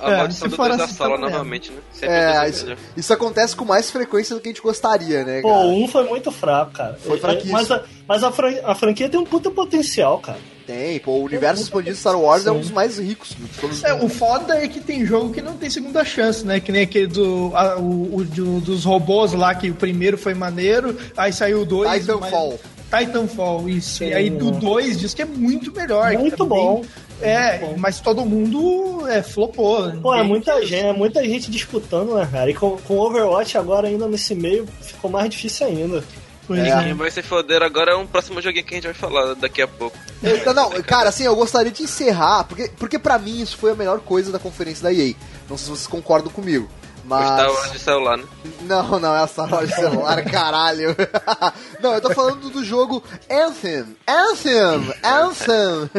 a 0.00 0.10
É, 0.12 0.16
maldição 0.18 0.46
se 0.46 0.50
do 0.50 0.56
for 0.56 0.66
Deus 0.66 0.78
da 0.78 0.84
assim, 0.84 0.94
sala 0.94 1.14
tá 1.16 1.20
novamente, 1.20 1.70
né? 1.72 1.78
Sempre 1.92 2.14
É, 2.14 2.36
assim, 2.36 2.50
isso, 2.72 2.76
isso 2.96 3.12
acontece 3.12 3.56
com 3.56 3.64
mais 3.64 3.90
frequência 3.90 4.34
do 4.34 4.40
que 4.40 4.48
a 4.48 4.52
gente 4.52 4.62
gostaria, 4.62 5.24
né, 5.24 5.40
Pô, 5.42 5.48
cara? 5.48 5.60
o 5.66 5.84
1 5.84 5.88
foi 5.88 6.04
muito 6.08 6.30
fraco, 6.32 6.72
cara. 6.72 6.98
Foi 7.04 7.16
É, 7.16 7.20
fraquíssimo. 7.20 7.52
Mas, 7.52 7.70
a, 7.70 7.82
mas 8.08 8.24
a, 8.24 8.30
fran- 8.32 8.60
a 8.64 8.74
franquia 8.74 9.08
tem 9.08 9.18
um 9.20 9.24
puta 9.24 9.50
potencial, 9.50 10.18
cara. 10.18 10.38
Tem, 10.66 10.98
pô, 10.98 11.12
o 11.12 11.24
universo 11.24 11.62
expandido 11.62 11.92
de 11.94 12.00
Star 12.00 12.18
Wars 12.18 12.46
é 12.46 12.50
um 12.50 12.54
Sim. 12.54 12.60
dos 12.60 12.70
mais 12.70 12.98
ricos 12.98 13.28
de 13.38 13.60
todos. 13.60 13.84
É, 13.84 13.92
o 13.92 14.08
foda 14.08 14.56
é 14.56 14.66
que 14.66 14.80
tem 14.80 15.04
jogo 15.04 15.30
que 15.30 15.42
não 15.42 15.58
tem 15.58 15.68
segunda 15.68 16.02
chance, 16.06 16.42
né? 16.46 16.58
Que 16.58 16.72
nem 16.72 16.82
aquele 16.82 17.06
do, 17.06 17.52
a- 17.54 17.76
o, 17.78 18.16
o 18.16 18.24
do- 18.24 18.60
dos 18.62 18.82
robôs 18.84 19.34
lá, 19.34 19.54
que 19.54 19.68
o 19.70 19.74
primeiro 19.74 20.16
foi 20.16 20.32
maneiro, 20.32 20.96
aí 21.16 21.34
saiu 21.34 21.60
o 21.60 21.66
2. 21.66 22.00
Titanfall. 22.00 22.58
Titanfall, 22.90 23.68
isso. 23.68 23.98
Sim, 23.98 24.06
e 24.08 24.14
aí 24.14 24.30
do 24.30 24.48
é. 24.48 24.52
2 24.52 24.98
diz 25.00 25.12
que 25.12 25.20
é 25.22 25.24
muito 25.26 25.70
melhor. 25.74 26.12
Muito 26.12 26.36
também- 26.36 26.58
bom. 26.58 26.84
É, 27.20 27.74
mas 27.78 28.00
todo 28.00 28.24
mundo 28.24 29.06
é, 29.08 29.22
flopou. 29.22 29.90
Pô, 30.02 30.14
é 30.14 30.22
muita 30.22 30.60
gente, 30.62 30.86
é 30.86 30.92
muita 30.92 31.24
gente 31.24 31.50
disputando, 31.50 32.14
né, 32.14 32.28
cara? 32.30 32.50
E 32.50 32.54
com, 32.54 32.76
com 32.78 32.98
Overwatch 32.98 33.56
agora 33.56 33.88
ainda 33.88 34.06
nesse 34.08 34.34
meio 34.34 34.66
ficou 34.80 35.10
mais 35.10 35.30
difícil 35.30 35.66
ainda. 35.66 36.04
É. 36.50 36.68
é. 36.68 36.82
Quem 36.84 36.94
vai 36.94 37.10
se 37.10 37.22
foder 37.22 37.62
agora 37.62 37.92
é 37.92 37.96
um 37.96 38.06
próximo 38.06 38.40
joguinho 38.40 38.64
que 38.64 38.74
a 38.74 38.76
gente 38.76 38.84
vai 38.84 38.94
falar 38.94 39.34
daqui 39.34 39.62
a 39.62 39.68
pouco. 39.68 39.96
Então, 40.22 40.52
não, 40.52 40.70
cara, 40.82 41.08
assim, 41.08 41.24
eu 41.24 41.34
gostaria 41.34 41.72
de 41.72 41.82
encerrar, 41.82 42.44
porque, 42.44 42.70
porque 42.78 42.98
pra 42.98 43.18
mim 43.18 43.40
isso 43.40 43.56
foi 43.56 43.70
a 43.72 43.74
melhor 43.74 44.00
coisa 44.00 44.30
da 44.30 44.38
conferência 44.38 44.82
da 44.82 44.92
EA. 44.92 45.14
Não 45.48 45.56
sei 45.56 45.64
se 45.64 45.70
vocês 45.70 45.86
concordam 45.86 46.30
comigo. 46.30 46.68
O 47.04 47.06
Star 47.06 47.50
Wars 47.50 47.62
Mas. 47.62 47.72
de 47.72 47.78
celular, 47.78 48.16
né? 48.16 48.24
Não, 48.62 48.98
não, 48.98 49.14
é 49.14 49.22
a 49.22 49.26
Star 49.26 49.52
Wars 49.52 49.68
de 49.68 49.74
celular, 49.74 50.24
caralho. 50.30 50.96
Não, 51.80 51.92
eu 51.94 52.00
tô 52.00 52.10
falando 52.14 52.48
do 52.48 52.64
jogo 52.64 53.02
Anthem. 53.30 53.84
Anthem! 54.08 54.94
Anthem! 55.02 55.90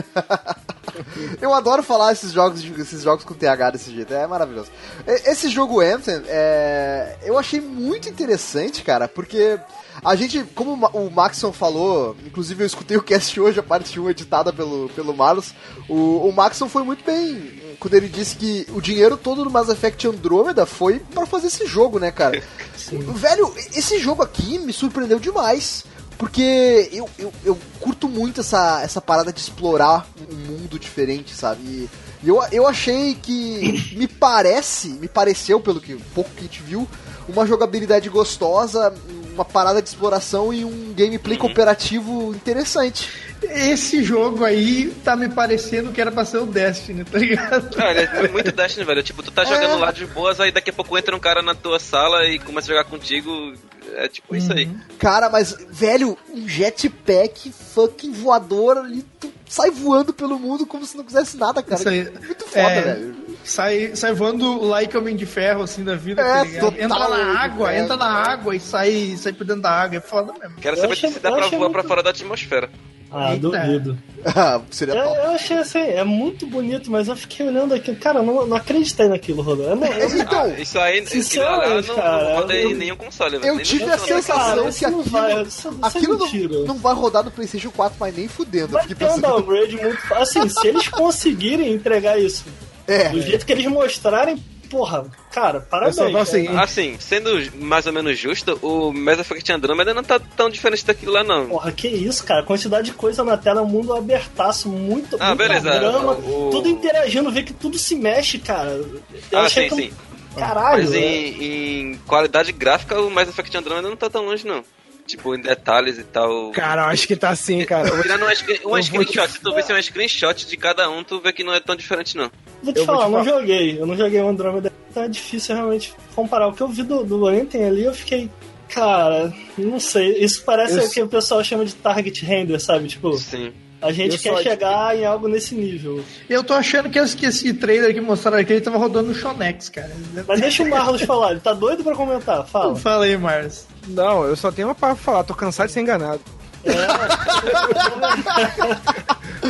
Eu 1.41 1.53
adoro 1.53 1.83
falar 1.83 2.13
esses 2.13 2.31
jogos, 2.31 2.63
esses 2.63 3.03
jogos 3.03 3.25
com 3.25 3.33
TH 3.33 3.71
desse 3.71 3.93
jeito, 3.93 4.13
é 4.13 4.25
maravilhoso. 4.25 4.69
Esse 5.05 5.49
jogo 5.49 5.81
Anthem, 5.81 6.21
é, 6.27 7.17
eu 7.23 7.37
achei 7.37 7.59
muito 7.59 8.07
interessante, 8.07 8.81
cara, 8.81 9.05
porque 9.05 9.59
a 10.03 10.15
gente, 10.15 10.43
como 10.55 10.73
o 10.93 11.05
o 11.05 11.11
Maxon 11.11 11.51
falou, 11.51 12.15
inclusive 12.25 12.63
eu 12.63 12.67
escutei 12.67 12.95
o 12.95 13.03
cast 13.03 13.39
hoje, 13.39 13.59
a 13.59 13.63
parte 13.63 13.99
1 13.99 14.09
editada 14.09 14.53
pelo, 14.53 14.89
pelo 14.89 15.13
Marlos, 15.13 15.53
o, 15.89 16.27
o 16.29 16.31
Maxon 16.31 16.69
foi 16.69 16.83
muito 16.83 17.03
bem 17.03 17.64
quando 17.79 17.93
ele 17.93 18.07
disse 18.07 18.35
que 18.35 18.65
o 18.71 18.81
dinheiro 18.81 19.17
todo 19.17 19.43
do 19.43 19.49
Mass 19.49 19.69
Effect 19.69 20.07
Andromeda 20.07 20.65
foi 20.65 20.99
pra 20.99 21.25
fazer 21.25 21.47
esse 21.47 21.65
jogo, 21.65 21.99
né, 21.99 22.11
cara? 22.11 22.41
Velho, 23.15 23.53
esse 23.75 23.99
jogo 23.99 24.21
aqui 24.21 24.59
me 24.59 24.73
surpreendeu 24.73 25.19
demais. 25.19 25.85
Porque 26.17 26.89
eu, 26.93 27.09
eu, 27.19 27.33
eu 27.43 27.59
curto 27.79 28.07
muito 28.07 28.39
essa, 28.39 28.81
essa 28.81 29.01
parada 29.01 29.33
de 29.33 29.39
explorar 29.39 30.07
um 30.31 30.35
mundo 30.35 30.79
diferente, 30.79 31.33
sabe? 31.35 31.61
E 31.61 31.89
eu, 32.23 32.41
eu 32.51 32.65
achei 32.65 33.15
que 33.15 33.91
me 33.97 34.07
parece, 34.07 34.89
me 34.89 35.07
pareceu, 35.07 35.59
pelo 35.59 35.81
que 35.81 35.95
pouco 36.13 36.29
que 36.31 36.39
a 36.39 36.43
gente 36.43 36.63
viu, 36.63 36.87
uma 37.27 37.45
jogabilidade 37.45 38.09
gostosa, 38.09 38.93
uma 39.33 39.43
parada 39.43 39.81
de 39.81 39.89
exploração 39.89 40.53
e 40.53 40.63
um 40.63 40.93
gameplay 40.95 41.37
cooperativo 41.37 42.33
interessante. 42.33 43.09
Esse 43.43 44.03
jogo 44.03 44.43
aí 44.43 44.93
tá 45.03 45.15
me 45.15 45.29
parecendo 45.29 45.91
que 45.91 46.01
era 46.01 46.11
pra 46.11 46.25
ser 46.25 46.37
o 46.37 46.45
Destiny, 46.45 47.03
tá 47.03 47.17
ligado? 47.17 47.69
Ele 47.79 48.27
é 48.27 48.31
muito 48.31 48.51
Destiny, 48.51 48.85
velho. 48.85 49.03
Tipo, 49.03 49.21
tu 49.23 49.31
tá 49.31 49.43
jogando 49.43 49.77
lá 49.79 49.91
de 49.91 50.05
boas, 50.05 50.39
aí 50.39 50.51
daqui 50.51 50.69
a 50.69 50.73
pouco 50.73 50.97
entra 50.97 51.15
um 51.15 51.19
cara 51.19 51.41
na 51.41 51.53
tua 51.53 51.79
sala 51.79 52.25
e 52.25 52.39
começa 52.39 52.71
a 52.71 52.75
jogar 52.75 52.89
contigo. 52.89 53.53
É 53.97 54.07
tipo 54.07 54.35
isso 54.35 54.51
aí. 54.51 54.69
Cara, 54.99 55.29
mas, 55.29 55.55
velho, 55.69 56.17
um 56.33 56.47
jetpack 56.47 57.51
fucking 57.51 58.11
voador 58.11 58.77
ali, 58.77 59.05
tu 59.19 59.31
sai 59.47 59.69
voando 59.71 60.11
pelo 60.11 60.37
mundo 60.39 60.65
como 60.65 60.85
se 60.85 60.97
não 60.97 61.03
quisesse 61.03 61.37
nada, 61.37 61.61
cara. 61.63 61.79
Isso 61.79 61.89
aí. 61.89 62.03
Muito 62.25 62.45
foda, 62.45 62.59
É, 62.59 62.81
velho. 62.81 63.15
Sai, 63.45 63.91
sai 63.95 64.11
voando 64.11 64.63
like 64.65 64.97
Homem 64.97 65.15
de 65.15 65.25
Ferro, 65.25 65.61
assim, 65.63 65.83
da 65.83 65.95
vida, 65.95 66.21
É, 66.21 66.45
tá 66.45 66.59
total 66.61 66.73
Entra 66.79 67.09
na 67.09 67.39
água, 67.39 67.67
Ferro, 67.69 67.83
entra 67.83 67.95
na 67.97 68.05
cara. 68.05 68.31
água 68.31 68.55
e 68.55 68.59
sai, 68.59 69.15
sai 69.17 69.33
por 69.33 69.45
dentro 69.45 69.61
da 69.61 69.69
água. 69.71 69.97
É 69.97 70.01
foda 70.01 70.33
mesmo. 70.33 70.55
Quero 70.59 70.75
saber 70.77 70.93
achei- 70.93 71.11
se 71.11 71.19
dá 71.19 71.31
pra 71.31 71.41
voar 71.47 71.49
pra 71.49 71.59
muito- 71.69 71.87
fora 71.87 72.01
da 72.01 72.09
atmosfera. 72.09 72.69
Ah, 73.11 73.33
Eita. 73.33 73.47
duvido. 73.49 73.97
Ah, 74.25 74.59
Seria 74.71 74.95
Eu, 74.95 75.03
top. 75.05 75.17
eu 75.19 75.29
achei 75.33 75.57
assim, 75.59 75.77
é 75.79 76.03
muito 76.03 76.47
bonito, 76.47 76.89
mas 76.91 77.07
eu 77.07 77.15
fiquei 77.15 77.47
olhando 77.47 77.75
aquilo. 77.75 77.95
Cara, 77.97 78.17
eu 78.19 78.23
não, 78.23 78.47
não 78.47 78.57
acreditei 78.57 79.07
naquilo, 79.07 79.45
eu, 79.61 79.75
Então, 79.75 80.41
Ah, 80.41 80.49
isso 80.59 80.79
aí, 80.79 80.97
aquilo 80.97 81.09
sinceramente, 81.21 81.87
não, 81.89 81.95
cara, 81.95 82.23
não 82.23 82.35
roda 82.37 82.55
em 82.55 82.73
nenhum 82.73 82.95
console, 82.95 83.35
eu 83.43 83.61
tive 83.61 83.83
a 83.83 83.97
sensação 83.99 84.35
cara, 84.35 84.63
que 84.63 84.69
isso 84.69 84.89
não 84.89 84.99
aquilo, 85.01 85.03
vai, 85.11 85.43
isso- 85.43 85.79
aquilo 85.83 86.17
não, 86.17 86.65
não 86.65 86.77
vai 86.79 86.95
rodar 86.95 87.23
no 87.23 87.29
PlayStation 87.29 87.69
4, 87.69 87.95
mas 87.99 88.17
nem 88.17 88.27
fudendo. 88.27 88.69
Vai 88.69 88.87
ter 88.87 89.05
um 89.11 89.19
downgrade 89.19 89.77
muito. 89.77 89.99
Assim, 90.15 90.49
se 90.49 90.67
eles 90.67 90.87
conseguirem 90.87 91.71
entregar 91.71 92.17
isso 92.19 92.43
É, 92.87 93.09
do 93.09 93.21
jeito 93.21 93.45
que 93.45 93.51
eles 93.51 93.65
mostrarem, 93.67 94.37
porra, 94.69 95.05
cara, 95.31 95.57
Eu 95.59 95.61
parabéns. 95.61 95.95
só 95.95 96.01
falo 96.03 96.13
o 96.13 96.17
cara. 96.17 96.25
seguinte, 96.25 96.55
Assim, 96.57 96.95
sendo 96.99 97.29
mais 97.57 97.85
ou 97.87 97.93
menos 97.93 98.17
justo, 98.17 98.59
o 98.61 98.91
Mass 98.93 99.19
Effect 99.19 99.51
Andromeda 99.51 99.93
não 99.93 100.03
tá 100.03 100.19
tão 100.19 100.49
diferente 100.49 100.85
daquilo 100.85 101.13
lá, 101.13 101.23
não. 101.23 101.47
Porra, 101.47 101.71
que 101.71 101.87
isso, 101.87 102.23
cara. 102.23 102.43
Quantidade 102.43 102.87
de 102.91 102.93
coisa 102.93 103.23
na 103.23 103.37
tela, 103.37 103.61
um 103.61 103.67
mundo 103.67 103.93
abertaço, 103.93 104.69
muito, 104.69 105.17
Ah, 105.19 105.29
muita 105.29 105.43
beleza. 105.47 105.69
grama, 105.71 106.11
O- 106.13 106.49
tudo 106.51 106.67
interagindo, 106.69 107.31
ver 107.31 107.43
que 107.43 107.53
tudo 107.53 107.77
se 107.79 107.95
mexe, 107.95 108.37
cara. 108.39 108.69
Eu 108.71 109.39
Ah, 109.39 109.41
achei 109.43 109.63
sim, 109.63 109.69
tão- 109.69 109.77
sim. 109.77 109.93
Caralho. 110.35 110.83
Mas 110.83 110.93
em, 110.93 111.43
em 111.91 111.95
qualidade 112.05 112.51
gráfica, 112.51 112.99
o 112.99 113.09
Mass 113.09 113.29
Effect 113.29 113.55
Andromeda 113.57 113.87
não 113.89 113.95
tá 113.95 114.09
tão 114.09 114.25
longe, 114.25 114.45
não. 114.45 114.63
Tipo, 115.05 115.35
em 115.35 115.41
detalhes 115.41 115.99
e 115.99 116.03
tal. 116.03 116.49
cara, 116.51 116.81
eu 116.83 116.85
acho 116.87 117.05
que 117.07 117.15
tá 117.15 117.29
assim, 117.29 117.63
cara. 117.63 117.93
Uma, 117.93 118.01
uma 118.01 118.31
eu 118.33 118.69
vou 118.69 118.79
te- 118.79 118.85
screenshot, 118.85 119.31
se 119.31 119.39
tu 119.39 119.53
vê 119.53 119.61
se 119.61 119.71
é 119.71 119.75
uma 119.75 119.81
screenshot 119.81 120.47
de 120.47 120.57
cada 120.57 120.89
um, 120.89 121.03
tu 121.03 121.19
vê 121.21 121.31
que 121.31 121.43
não 121.43 121.53
é 121.53 121.59
tão 121.59 121.75
diferente, 121.75 122.17
não. 122.17 122.31
Vou 122.63 122.73
te 122.73 122.79
eu 122.79 122.85
vou 122.87 122.95
falar, 122.95 123.05
te 123.05 123.11
não 123.11 123.23
falar. 123.23 123.39
joguei. 123.39 123.79
Eu 123.79 123.85
não 123.85 123.95
joguei 123.95 124.19
o 124.19 124.27
Andromeda. 124.27 124.73
Então 124.89 125.03
é 125.03 125.07
difícil 125.07 125.55
realmente 125.55 125.93
comparar. 126.15 126.47
O 126.47 126.53
que 126.53 126.61
eu 126.61 126.67
vi 126.67 126.81
do, 126.81 127.03
do 127.03 127.27
Anthem 127.27 127.65
ali, 127.65 127.83
eu 127.83 127.93
fiquei. 127.93 128.31
Cara, 128.67 129.31
não 129.57 129.79
sei. 129.79 130.17
Isso 130.23 130.43
parece 130.43 130.79
Eu 130.79 130.85
o 130.85 130.89
que 130.89 131.01
o 131.03 131.07
pessoal 131.07 131.43
chama 131.43 131.65
de 131.65 131.75
target 131.75 132.25
render, 132.25 132.59
sabe? 132.59 132.87
Tipo, 132.87 133.15
Sim. 133.15 133.53
A 133.85 133.91
gente 133.91 134.15
Eu 134.15 134.19
quer 134.35 134.43
chegar 134.43 134.97
em 134.97 135.05
algo 135.05 135.27
nesse 135.27 135.53
nível. 135.55 136.03
Eu 136.29 136.43
tô 136.43 136.53
achando 136.53 136.89
que 136.89 136.97
esse, 136.99 137.15
que 137.15 137.25
esse 137.25 137.53
trailer 137.53 137.93
que 137.93 138.01
mostraram 138.01 138.37
aqui, 138.39 138.53
ele 138.53 138.61
tava 138.61 138.77
rodando 138.77 139.09
no 139.09 139.15
Shonex, 139.15 139.69
cara. 139.69 139.91
Mas 140.27 140.41
deixa 140.41 140.63
o 140.63 140.69
Marlos 140.69 141.01
falar, 141.03 141.31
ele 141.31 141.39
tá 141.39 141.53
doido 141.53 141.83
pra 141.83 141.95
comentar. 141.95 142.45
Fala. 142.47 142.75
Fala 142.75 143.05
aí, 143.05 143.17
Mars. 143.17 143.65
Não, 143.87 144.23
eu 144.25 144.35
só 144.35 144.51
tenho 144.51 144.67
uma 144.67 144.75
palavra 144.75 145.01
pra 145.03 145.11
falar, 145.13 145.23
tô 145.23 145.33
cansado 145.35 145.67
de 145.67 145.73
ser 145.73 145.81
enganado. 145.81 146.21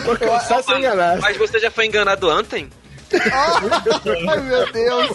tô 0.05 0.15
cansado 0.17 0.59
de 0.61 0.65
ser 0.65 0.77
enganado. 0.77 1.21
Mas 1.21 1.37
você 1.37 1.59
já 1.59 1.71
foi 1.71 1.85
enganado 1.85 2.29
ontem? 2.29 2.69
Ai, 3.31 4.41
meu 4.41 4.71
Deus. 4.71 5.11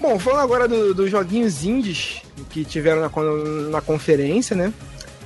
Bom, 0.00 0.18
falando 0.18 0.42
agora 0.42 0.68
do- 0.68 0.92
dos 0.94 1.10
joguinhos 1.10 1.64
indies 1.64 2.20
que 2.50 2.64
tiveram 2.64 3.00
na, 3.00 3.10
na 3.70 3.80
conferência, 3.80 4.54
né? 4.54 4.72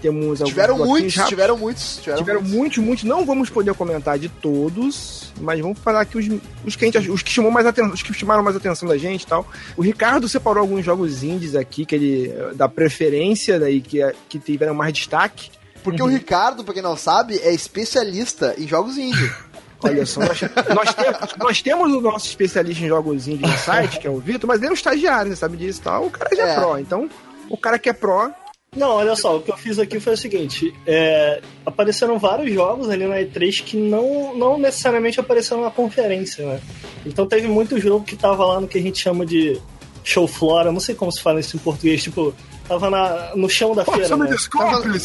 Temos 0.01 0.41
Tiveram 0.41 0.79
muitos, 0.79 1.15
tiveram 1.27 1.59
muitos. 1.59 1.97
Tiveram, 1.99 2.19
Tiveram 2.19 2.41
muitos. 2.41 2.57
muitos, 2.57 2.79
muitos. 2.79 3.05
Não 3.05 3.25
vamos 3.27 3.51
poder 3.51 3.75
comentar 3.75 4.19
de 4.19 4.29
todos, 4.29 5.33
mas 5.41 5.61
vamos 5.61 5.79
falar 5.81 6.03
aqui 6.03 6.17
os, 6.19 6.27
os 6.65 6.77
que 6.77 6.85
gente, 6.91 7.11
os 7.11 7.23
que 7.23 7.31
chamou 7.33 7.51
mais 7.51 7.67
atenção, 7.67 7.93
os 7.93 8.03
que 8.03 8.15
chamaram 8.15 8.43
mais 8.43 8.57
atenção 8.57 8.89
da 8.89 8.97
gente 8.97 9.23
e 9.23 9.27
tal. 9.27 9.47
O 9.77 9.83
Ricardo 9.83 10.29
separou 10.29 10.61
alguns 10.61 10.85
jogos 10.85 11.23
indies 11.23 11.55
aqui 11.57 11.85
que 11.85 11.95
ele 11.95 12.33
da 12.55 12.69
preferência 12.69 13.59
daí 13.59 13.81
que 13.81 13.99
que 14.29 14.39
tiveram 14.39 14.75
mais 14.75 14.93
destaque. 14.93 15.51
Porque 15.83 16.03
o 16.03 16.07
Ricardo, 16.07 16.65
pra 16.65 16.75
quem 16.75 16.83
não 16.83 16.97
sabe, 16.97 17.39
é 17.39 17.53
especialista 17.53 18.55
em 18.59 18.67
jogos 18.69 18.97
indie. 18.99 19.33
Olha 19.83 20.05
só, 20.05 20.21
nós, 20.21 20.41
nós, 20.75 20.95
temos, 20.95 21.37
nós 21.39 21.63
temos 21.63 21.93
o 21.95 22.01
nosso 22.01 22.27
especialista 22.27 22.85
em 22.85 22.89
jogos 22.89 23.29
indies 23.29 23.49
no 23.49 23.59
site, 23.59 24.01
que 24.01 24.09
é 24.09 24.11
o 24.11 24.19
Vitor, 24.19 24.49
mas 24.49 24.59
ele 24.59 24.67
é 24.67 24.71
um 24.71 24.75
estagiário, 24.75 25.37
sabe 25.37 25.57
disso 25.57 25.79
e 25.81 25.83
tal. 25.85 26.07
O 26.07 26.11
cara 26.11 26.35
já 26.35 26.47
é, 26.47 26.51
É. 26.51 26.55
pró, 26.57 26.79
então 26.79 27.09
o 27.49 27.57
cara 27.57 27.79
que 27.79 27.89
é 27.89 27.93
pró 27.93 28.29
Não, 28.77 28.91
olha 28.91 29.17
só, 29.17 29.37
o 29.37 29.43
que 29.43 29.51
eu 29.51 29.57
fiz 29.57 29.79
aqui 29.79 29.99
foi 29.99 30.15
o 30.15 30.17
seguinte: 30.17 30.75
é, 30.87 31.41
apareceram 31.65 32.19
vários 32.19 32.53
jogos 32.53 32.89
ali 32.89 33.07
na 33.07 33.17
E3 33.17 33.63
que 33.63 33.77
não, 33.77 34.37
não 34.37 34.59
necessariamente 34.59 35.19
apareceram 35.19 35.63
na 35.63 35.71
conferência, 35.71 36.47
né? 36.47 36.61
Então 37.07 37.27
teve 37.27 37.49
muito 37.49 37.81
jogo 37.81 38.05
que 38.05 38.17
tava 38.17 38.45
lá 38.45 38.61
no 38.61 38.69
que 38.69 38.79
a 38.79 38.83
gente 38.83 38.99
chama 38.99 39.25
de 39.25 39.61
show 40.05 40.27
floor, 40.27 40.67
eu 40.67 40.73
não 40.73 40.81
sei 40.81 40.95
como 40.95 41.11
se 41.11 41.21
fala 41.21 41.41
isso 41.41 41.57
em 41.57 41.61
português, 41.61 42.03
tipo, 42.03 42.35
tava 42.69 42.91
na, 42.91 43.33
no 43.35 43.49
chão 43.49 43.75
da 43.75 43.85
feira. 43.85 44.17
né? 44.25 44.31
desculpe, 44.31 44.75
sobre... 44.75 44.99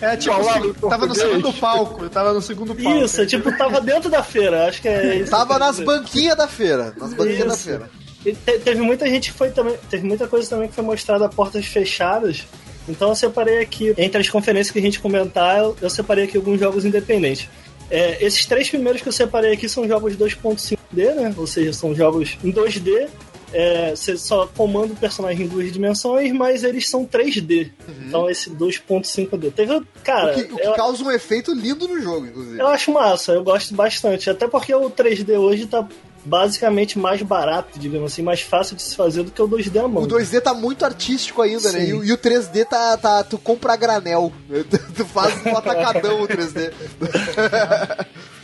É, 0.00 0.16
tipo, 0.16 0.34
assim, 0.34 0.60
no 0.60 0.74
tava 0.74 1.06
no 1.06 1.14
segundo 1.14 1.52
palco. 1.52 2.08
Tava 2.08 2.32
no 2.32 2.42
segundo 2.42 2.74
palco. 2.74 3.04
Isso, 3.04 3.26
tipo, 3.26 3.56
tava 3.56 3.80
dentro 3.80 4.10
da 4.10 4.22
feira, 4.22 4.68
acho 4.68 4.82
que 4.82 4.88
é 4.88 5.16
isso. 5.16 5.30
Tava 5.30 5.54
que 5.54 5.60
nas 5.60 5.80
banquinhas 5.80 6.36
da 6.36 6.48
feira. 6.48 6.94
Nas 6.96 7.14
banquinhas 7.14 7.46
da 7.46 7.56
feira. 7.56 7.90
Te- 8.32 8.58
teve 8.58 8.80
muita 8.80 9.06
gente 9.08 9.30
que 9.32 9.36
foi 9.38 9.50
também. 9.50 9.76
Teve 9.90 10.06
muita 10.06 10.26
coisa 10.26 10.48
também 10.48 10.68
que 10.68 10.74
foi 10.74 10.84
mostrada 10.84 11.26
a 11.26 11.28
portas 11.28 11.66
fechadas. 11.66 12.44
Então 12.88 13.08
eu 13.10 13.14
separei 13.14 13.58
aqui, 13.60 13.94
entre 13.96 14.20
as 14.20 14.28
conferências 14.28 14.70
que 14.70 14.78
a 14.78 14.82
gente 14.82 15.00
comentar, 15.00 15.58
eu, 15.58 15.76
eu 15.80 15.88
separei 15.90 16.24
aqui 16.24 16.36
alguns 16.36 16.58
jogos 16.60 16.84
independentes. 16.84 17.48
É, 17.90 18.22
esses 18.24 18.44
três 18.46 18.68
primeiros 18.68 19.00
que 19.02 19.08
eu 19.08 19.12
separei 19.12 19.52
aqui 19.52 19.68
são 19.68 19.86
jogos 19.86 20.16
2.5D, 20.16 21.14
né? 21.14 21.34
Ou 21.36 21.46
seja, 21.46 21.72
são 21.72 21.94
jogos 21.94 22.36
em 22.42 22.50
2D. 22.52 23.08
É, 23.56 23.90
você 23.94 24.16
só 24.16 24.46
comanda 24.48 24.92
o 24.94 24.96
personagem 24.96 25.46
em 25.46 25.48
duas 25.48 25.72
dimensões, 25.72 26.32
mas 26.32 26.64
eles 26.64 26.88
são 26.88 27.06
3D. 27.06 27.70
Então 28.06 28.28
esse 28.28 28.50
2.5D. 28.50 29.52
Teve. 29.52 29.80
Cara, 30.02 30.32
O 30.32 30.34
que, 30.34 30.52
o 30.52 30.56
que 30.56 30.66
eu, 30.66 30.72
causa 30.72 31.04
um 31.04 31.10
efeito 31.12 31.54
lindo 31.54 31.86
no 31.86 32.00
jogo, 32.02 32.26
inclusive. 32.26 32.58
eu 32.58 32.66
acho 32.66 32.90
massa, 32.92 33.32
eu 33.32 33.44
gosto 33.44 33.74
bastante. 33.74 34.28
Até 34.28 34.48
porque 34.48 34.74
o 34.74 34.90
3D 34.90 35.38
hoje 35.38 35.66
tá 35.66 35.86
basicamente 36.24 36.98
mais 36.98 37.20
barato, 37.22 37.78
digamos 37.78 38.12
assim, 38.12 38.22
mais 38.22 38.40
fácil 38.40 38.76
de 38.76 38.82
se 38.82 38.96
fazer 38.96 39.22
do 39.22 39.30
que 39.30 39.40
o 39.42 39.48
2D 39.48 39.84
à 39.84 39.88
mão. 39.88 40.02
O 40.02 40.06
2D 40.08 40.40
tá 40.40 40.54
muito 40.54 40.84
artístico 40.84 41.42
ainda, 41.42 41.70
né? 41.72 41.80
Sim. 41.80 41.86
E, 41.88 41.92
o- 41.94 42.04
e 42.04 42.12
o 42.12 42.18
3D 42.18 42.64
tá, 42.64 42.96
tá. 42.96 43.24
Tu 43.24 43.38
compra 43.38 43.76
granel. 43.76 44.32
tu 44.96 45.04
faz 45.04 45.34
um 45.46 45.56
atacadão 45.56 46.22
o 46.22 46.28
3D. 46.28 46.72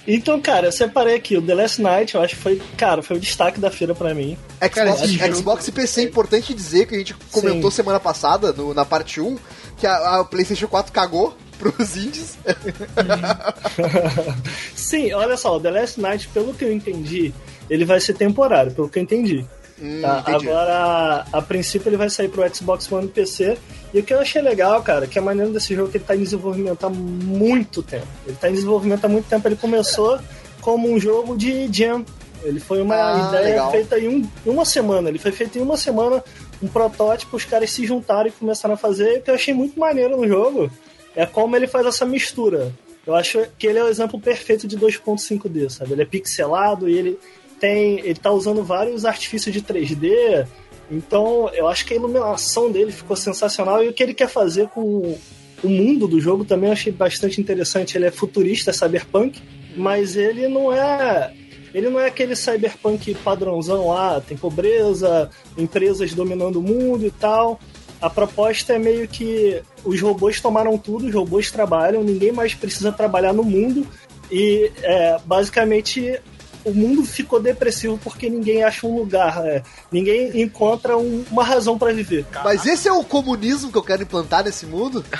Então, 0.07 0.41
cara, 0.41 0.67
eu 0.69 0.73
separei 0.73 1.15
aqui 1.15 1.37
o 1.37 1.43
The 1.43 1.55
Last 1.55 1.81
Night, 1.81 2.15
eu 2.15 2.23
acho 2.23 2.35
que 2.35 2.43
foi, 2.43 2.63
cara, 2.77 3.03
foi 3.03 3.17
o 3.17 3.21
destaque 3.21 3.61
da 3.61 3.71
feira 3.71 3.95
pra 3.95 4.15
mim. 4.15 4.37
Cara, 4.73 4.93
Xbox, 4.93 5.11
jogo- 5.11 5.35
Xbox 5.37 5.69
e 5.69 5.73
PC 5.73 6.01
é 6.01 6.05
importante 6.05 6.55
dizer 6.55 6.87
que 6.87 6.95
a 6.95 6.99
gente 6.99 7.15
comentou 7.31 7.71
Sim. 7.71 7.77
semana 7.77 8.01
passada, 8.01 8.53
no- 8.53 8.75
na 8.75 8.85
parte 8.85 9.21
1, 9.21 9.37
que 9.77 9.87
a, 9.87 10.21
a 10.21 10.25
PlayStation 10.25 10.67
4 10.69 10.93
cagou 10.93 11.37
pros 11.59 11.97
indies. 11.97 12.39
Sim, 14.75 15.13
olha 15.13 15.37
só, 15.37 15.57
o 15.57 15.61
The 15.61 15.71
Last 15.71 16.01
Night, 16.01 16.29
pelo 16.29 16.55
que 16.55 16.65
eu 16.65 16.73
entendi, 16.73 17.33
ele 17.71 17.85
vai 17.87 18.01
ser 18.01 18.13
temporário, 18.15 18.73
pelo 18.73 18.89
que 18.89 18.99
eu 18.99 19.03
entendi. 19.03 19.47
Hum, 19.81 20.01
Tá? 20.03 20.23
Agora, 20.27 21.25
a 21.33 21.41
princípio, 21.41 21.89
ele 21.89 21.97
vai 21.97 22.11
sair 22.11 22.29
pro 22.29 22.47
Xbox 22.55 22.91
One 22.93 23.07
e 23.07 23.11
PC. 23.11 23.57
E 23.95 24.01
o 24.01 24.03
que 24.03 24.13
eu 24.13 24.21
achei 24.21 24.43
legal, 24.43 24.83
cara, 24.83 25.07
que 25.07 25.19
a 25.19 25.23
maneira 25.23 25.51
desse 25.51 25.75
jogo 25.75 25.89
é 25.89 25.93
que 25.93 25.97
ele 25.99 26.05
tá 26.05 26.15
em 26.15 26.23
desenvolvimento 26.23 26.85
há 26.85 26.91
muito 26.91 27.83
tempo. 27.83 28.07
Ele 28.27 28.37
tá 28.39 28.51
em 28.51 28.53
desenvolvimento 28.53 29.05
há 29.05 29.09
muito 29.09 29.27
tempo. 29.27 29.49
Ele 29.49 29.57
começou 29.57 30.19
como 30.61 30.91
um 30.93 31.01
jogo 31.01 31.35
de 31.37 31.67
jam. 31.73 32.05
Ele 32.43 32.61
foi 32.61 32.83
uma 32.83 32.95
Ah, 32.95 33.29
ideia 33.29 33.43
legal. 33.45 33.71
feita 33.71 33.99
em, 33.99 34.09
um- 34.09 34.29
uma 34.51 34.65
semana. 34.67 35.09
Ele 35.09 35.19
foi 35.19 35.33
feito 35.33 35.59
em 35.59 35.63
uma 35.63 35.77
semana, 35.77 36.23
um 36.63 36.69
protótipo, 36.69 37.37
os 37.37 37.45
caras 37.45 37.71
se 37.71 37.87
juntaram 37.87 38.29
e 38.29 38.33
começaram 38.33 38.75
a 38.75 38.79
fazer. 38.79 39.15
E 39.15 39.19
o 39.19 39.23
que 39.23 39.31
eu 39.31 39.35
achei 39.35 39.55
muito 39.55 39.79
maneiro 39.81 40.17
no 40.17 40.29
jogo 40.29 40.71
é 41.17 41.25
como 41.27 41.57
ele 41.57 41.67
faz 41.67 41.87
essa 41.87 42.05
mistura. 42.05 42.73
Eu 43.07 43.15
acho 43.15 43.47
que 43.59 43.67
ele 43.67 43.79
é 43.79 43.85
o 43.85 43.89
exemplo 43.89 44.21
perfeito 44.21 44.69
de 44.69 44.77
2.5D, 44.77 45.71
sabe? 45.71 45.93
Ele 45.93 46.03
é 46.03 46.05
pixelado 46.05 46.87
e 46.89 46.97
ele 46.99 47.19
tem. 47.61 48.01
Ele 48.01 48.15
tá 48.15 48.31
usando 48.31 48.65
vários 48.65 49.05
artifícios 49.05 49.53
de 49.53 49.61
3D. 49.61 50.47
Então, 50.91 51.49
eu 51.55 51.69
acho 51.69 51.87
que 51.87 51.93
a 51.95 51.97
iluminação 51.97 52.71
dele 52.73 52.91
ficou 52.91 53.17
sensacional. 53.17 53.85
E 53.85 53.89
o 53.89 53.93
que 53.93 54.03
ele 54.03 54.15
quer 54.15 54.29
fazer 54.29 54.69
com 54.69 55.17
o 55.63 55.69
mundo 55.69 56.09
do 56.09 56.21
jogo 56.21 56.45
também 56.45 56.69
eu 56.69 56.73
achei 56.73 56.93
bastante 56.93 57.41
interessante. 57.41 57.97
Ele 57.97 58.07
é 58.07 58.11
futurista, 58.11 58.73
cyberpunk, 58.73 59.41
mas 59.77 60.17
ele 60.17 60.49
não 60.49 60.73
é. 60.73 61.33
Ele 61.73 61.89
não 61.89 62.01
é 62.01 62.07
aquele 62.07 62.35
cyberpunk 62.35 63.15
padrãozão 63.17 63.89
lá, 63.89 64.21
tem 64.21 64.37
pobreza, 64.37 65.31
empresas 65.57 66.13
dominando 66.13 66.57
o 66.57 66.63
mundo 66.63 67.07
e 67.07 67.13
tal. 67.13 67.61
A 68.03 68.11
proposta 68.11 68.73
é 68.73 68.79
meio 68.79 69.07
que 69.07 69.63
os 69.85 70.01
robôs 70.01 70.41
tomaram 70.41 70.77
tudo, 70.77 71.07
os 71.07 71.15
robôs 71.15 71.51
trabalham, 71.51 72.03
ninguém 72.03 72.33
mais 72.33 72.55
precisa 72.55 72.91
trabalhar 72.91 73.33
no 73.33 73.45
mundo. 73.45 73.87
E 74.33 74.73
é, 74.83 75.19
basicamente 75.25 76.19
o 76.65 76.73
mundo 76.75 77.05
ficou 77.05 77.41
depressivo 77.41 77.99
porque 78.03 78.29
ninguém 78.29 78.63
acha 78.63 78.87
um 78.87 78.97
lugar, 78.97 79.45
é, 79.47 79.63
ninguém 79.91 80.41
encontra 80.43 80.97
um- 80.97 81.25
uma 81.31 81.45
razão 81.45 81.79
para 81.79 81.93
viver. 81.93 82.25
Mas 82.45 82.65
esse 82.67 82.89
é 82.89 82.93
o 82.93 83.03
comunismo 83.05 83.71
que 83.73 83.79
eu 83.79 83.83
quero 83.83 84.03
implantar 84.03 84.45
nesse 84.45 84.67
mundo? 84.67 85.05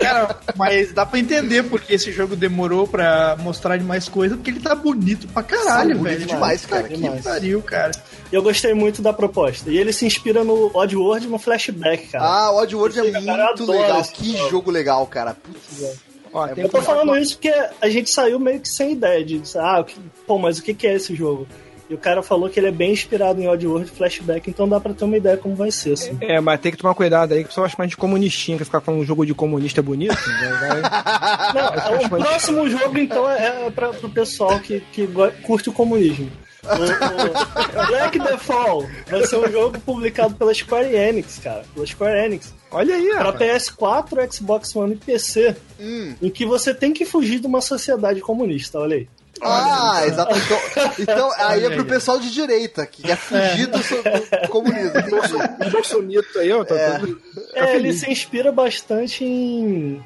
Cara, 0.00 0.36
mas 0.56 0.92
dá 0.92 1.04
pra 1.04 1.18
entender 1.18 1.62
porque 1.64 1.94
esse 1.94 2.10
jogo 2.12 2.34
demorou 2.36 2.86
pra 2.86 3.36
mostrar 3.40 3.76
de 3.76 3.84
mais 3.84 4.08
coisa, 4.08 4.36
porque 4.36 4.50
ele 4.50 4.60
tá 4.60 4.74
bonito 4.74 5.28
pra 5.28 5.42
caralho, 5.42 5.90
Tá 5.90 5.96
bonito 5.98 6.02
velho. 6.18 6.26
demais, 6.26 6.62
Puta 6.62 6.76
cara, 6.76 6.88
Que 6.88 6.96
demais. 6.96 7.22
pariu, 7.24 7.62
cara. 7.62 7.92
E 8.32 8.34
eu 8.34 8.42
gostei 8.42 8.72
muito 8.74 9.02
da 9.02 9.12
proposta. 9.12 9.70
E 9.70 9.76
ele 9.76 9.92
se 9.92 10.06
inspira 10.06 10.42
no 10.44 10.70
Oddworld 10.74 11.26
no 11.26 11.38
flashback, 11.38 12.08
cara. 12.08 12.24
Ah, 12.24 12.52
Oddworld 12.52 12.98
é 12.98 13.02
muito 13.02 13.66
legal. 13.66 14.04
Que 14.12 14.36
jogo. 14.36 14.50
jogo 14.50 14.70
legal, 14.70 15.06
cara. 15.06 15.34
Putz. 15.34 15.98
Ó, 16.32 16.46
É 16.46 16.54
Eu 16.56 16.68
tô 16.68 16.78
um- 16.78 16.82
falando 16.82 17.16
isso 17.16 17.36
porque 17.36 17.52
a 17.80 17.88
gente 17.88 18.10
saiu 18.10 18.38
meio 18.38 18.60
que 18.60 18.68
sem 18.68 18.92
ideia 18.92 19.24
de, 19.24 19.40
ah, 19.56 19.84
pô, 20.26 20.38
mas 20.38 20.58
o 20.58 20.62
que 20.62 20.72
que 20.74 20.86
é 20.86 20.94
esse 20.94 21.14
jogo? 21.14 21.46
E 21.88 21.94
o 21.94 21.98
cara 21.98 22.22
falou 22.22 22.48
que 22.48 22.60
ele 22.60 22.68
é 22.68 22.70
bem 22.70 22.92
inspirado 22.92 23.42
em 23.42 23.48
Oddworld 23.48 23.90
Flashback, 23.90 24.48
então 24.48 24.68
dá 24.68 24.78
pra 24.78 24.94
ter 24.94 25.04
uma 25.04 25.16
ideia 25.16 25.36
como 25.36 25.56
vai 25.56 25.72
ser, 25.72 25.94
assim. 25.94 26.16
É, 26.20 26.38
mas 26.40 26.60
tem 26.60 26.70
que 26.70 26.78
tomar 26.78 26.94
cuidado 26.94 27.32
aí, 27.32 27.40
que 27.40 27.46
o 27.46 27.48
pessoal 27.48 27.66
acha 27.66 27.74
mais 27.76 27.90
de 27.90 27.96
comunistinha, 27.96 28.56
que 28.56 28.64
ficar 28.64 28.80
falando 28.80 29.00
um 29.00 29.04
jogo 29.04 29.26
de 29.26 29.34
comunista 29.34 29.82
bonito. 29.82 30.14
vai- 30.14 30.80
vai- 30.82 30.82
Não, 32.00 32.06
o 32.06 32.08
próximo 32.08 32.68
jogo, 32.68 32.96
então, 32.96 33.28
é 33.28 33.66
é 33.66 33.70
pra, 33.72 33.88
pro 33.92 34.08
pessoal 34.08 34.60
que, 34.60 34.78
que 34.92 35.08
curte 35.42 35.68
o 35.68 35.72
comunismo. 35.72 36.30
O, 36.62 37.82
o 37.82 37.86
Black 37.88 38.20
the 38.20 38.36
Fall 38.38 38.86
vai 39.08 39.26
ser 39.26 39.36
um 39.38 39.50
jogo 39.50 39.80
publicado 39.80 40.34
pela 40.36 40.54
Square 40.54 40.94
Enix, 40.94 41.38
cara. 41.42 41.64
Pela 41.74 41.86
Square 41.86 42.24
Enix. 42.26 42.54
Olha 42.70 42.94
aí, 42.94 43.08
Pra 43.10 43.22
rapaz. 43.24 43.68
PS4, 43.70 44.32
Xbox 44.32 44.76
One 44.76 44.94
e 44.94 44.96
PC. 44.96 45.56
Hum. 45.80 46.14
Em 46.22 46.30
que 46.30 46.44
você 46.46 46.72
tem 46.74 46.92
que 46.92 47.04
fugir 47.04 47.40
de 47.40 47.46
uma 47.46 47.60
sociedade 47.60 48.20
comunista, 48.20 48.78
olha 48.78 48.96
aí. 48.96 49.08
Ah, 49.42 50.02
exato. 50.06 50.34
Então, 50.36 50.58
então 50.98 51.32
aí 51.38 51.64
é 51.64 51.70
pro 51.70 51.80
aí. 51.82 51.88
pessoal 51.88 52.18
de 52.20 52.30
direita, 52.30 52.84
que 52.84 53.02
quer 53.02 53.16
fugir 53.16 53.66
do, 53.68 53.82
so- 53.82 53.96
do 54.42 54.48
comunismo. 54.48 54.90
O 55.66 55.70
Bolsonito 55.70 56.38
aí, 56.38 56.52
ó. 56.52 56.62
Tá, 56.64 56.74
É. 56.74 56.98
todo- 56.98 57.16
tá 57.16 57.20
É, 57.54 57.76
ele 57.76 57.92
se 57.92 58.10
inspira 58.10 58.52
bastante 58.52 59.24
em 59.24 60.04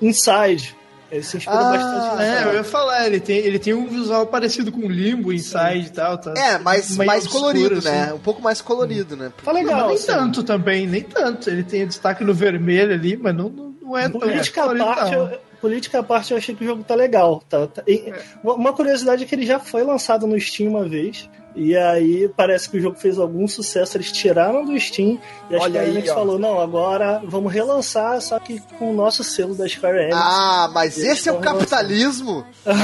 Inside. 0.00 0.74
Ele 1.14 1.22
se 1.22 1.36
inspira 1.36 1.56
Ah, 1.58 1.70
bastante 1.70 2.22
É, 2.22 2.44
eu 2.44 2.54
ia 2.54 2.64
falar, 2.64 3.06
ele 3.06 3.20
tem, 3.20 3.36
ele 3.38 3.58
tem 3.58 3.72
um 3.72 3.86
visual 3.86 4.26
parecido 4.26 4.72
com 4.72 4.80
Limbo, 4.80 5.32
Inside 5.32 5.86
e 5.86 5.90
tal. 5.90 6.18
Tá, 6.18 6.34
É, 6.36 6.58
mas 6.58 6.96
mais 6.96 7.24
obscuro, 7.24 7.44
colorido, 7.54 7.78
assim. 7.78 7.88
né? 7.88 8.12
Um 8.12 8.18
pouco 8.18 8.42
mais 8.42 8.60
colorido, 8.60 9.16
né? 9.16 9.32
Tá 9.44 9.52
legal. 9.52 9.78
Não, 9.80 9.86
nem 9.88 9.96
assim. 9.96 10.06
tanto 10.06 10.42
também, 10.42 10.86
nem 10.86 11.02
tanto. 11.02 11.48
Ele 11.48 11.62
tem 11.62 11.86
destaque 11.86 12.24
no 12.24 12.34
vermelho 12.34 12.92
ali, 12.92 13.16
mas 13.16 13.34
não, 13.34 13.48
não, 13.48 13.74
não 13.80 13.96
é 13.96 14.08
tão 14.08 14.20
Política 14.20 14.60
à 14.60 14.64
colorido, 14.64 14.86
parte, 14.86 15.12
não. 15.12 15.30
eu, 15.30 15.38
política 15.60 15.98
à 16.00 16.02
parte, 16.02 16.32
eu 16.32 16.36
achei 16.38 16.54
que 16.54 16.64
o 16.64 16.66
jogo 16.66 16.82
tá 16.84 16.94
legal. 16.94 17.42
Tá, 17.48 17.66
tá- 17.66 17.82
e- 17.86 18.12
uma- 18.42 18.54
Uma 18.54 18.72
curiosidade 18.72 19.22
é 19.22 19.26
que 19.26 19.34
ele 19.34 19.46
já 19.46 19.58
foi 19.60 19.82
lançado 19.82 20.26
no 20.26 20.38
Steam 20.40 20.68
uma 20.70 20.88
vez. 20.88 21.28
E 21.56 21.76
aí 21.76 22.28
parece 22.36 22.68
que 22.68 22.78
o 22.78 22.80
jogo 22.80 22.96
fez 22.98 23.16
algum 23.18 23.46
sucesso. 23.46 23.96
Eles 23.96 24.10
tiraram 24.10 24.64
do 24.64 24.78
Steam 24.80 25.20
e 25.48 25.54
a 25.54 25.60
Olha 25.60 25.74
Square 25.80 25.90
Enix 25.90 26.10
falou: 26.12 26.36
não, 26.38 26.60
agora 26.60 27.22
vamos 27.24 27.52
relançar, 27.52 28.20
só 28.20 28.38
que 28.40 28.58
com 28.78 28.90
o 28.90 28.92
nosso 28.92 29.22
selo 29.22 29.54
da 29.54 29.68
Square 29.68 29.98
Enix. 29.98 30.16
Ah, 30.16 30.68
mas 30.72 30.98
esse 30.98 31.28
é 31.28 31.32
o 31.32 31.38
capitalismo? 31.38 32.44
Tem 32.64 32.74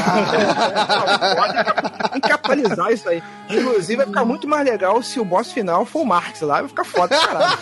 que 2.20 2.22
capitalizar 2.28 2.92
isso 2.92 3.08
aí. 3.08 3.20
Inclusive, 3.48 3.96
vai 3.96 4.06
ficar 4.06 4.24
muito 4.24 4.46
mais 4.46 4.64
legal 4.64 5.02
se 5.02 5.18
o 5.18 5.24
boss 5.24 5.50
final 5.52 5.84
for 5.84 6.02
o 6.02 6.06
Marx 6.06 6.40
lá, 6.40 6.60
vai 6.60 6.68
ficar 6.68 6.84
foda, 6.84 7.16
caralho. 7.18 7.58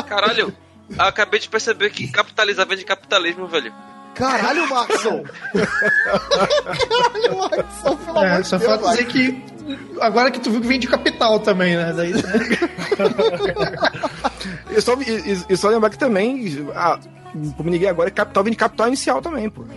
Caralho, 0.08 0.52
acabei 0.98 1.38
de 1.38 1.48
perceber 1.48 1.90
que 1.90 2.08
capitalizar 2.10 2.66
vem 2.66 2.76
de 2.76 2.84
capitalismo, 2.84 3.46
velho. 3.46 3.72
Caralho, 4.14 4.68
Maxon! 4.68 5.22
Caralho, 5.52 7.38
Maxon, 7.38 7.96
pelo 7.96 8.18
amor 8.18 8.24
É, 8.24 8.40
de 8.40 8.46
só 8.48 8.58
Deus, 8.58 8.70
falta 8.70 8.90
dizer 8.90 9.04
Maxon. 9.04 9.18
que 9.18 9.44
agora 10.00 10.30
que 10.30 10.40
tu 10.40 10.50
viu 10.50 10.60
que 10.60 10.66
vem 10.66 10.78
de 10.78 10.86
capital 10.88 11.40
também, 11.40 11.76
né? 11.76 11.92
Daí, 11.96 12.12
E 14.70 14.80
só, 14.80 14.94
e, 14.94 15.44
e 15.48 15.56
só 15.56 15.68
lembrar 15.68 15.90
que 15.90 15.98
também, 15.98 16.66
ah, 16.74 16.98
como 17.56 17.70
ninguém 17.70 17.88
agora, 17.88 18.10
capital 18.10 18.44
vem 18.44 18.52
de 18.52 18.56
capital 18.56 18.86
inicial 18.88 19.20
também, 19.20 19.48
pô. 19.50 19.64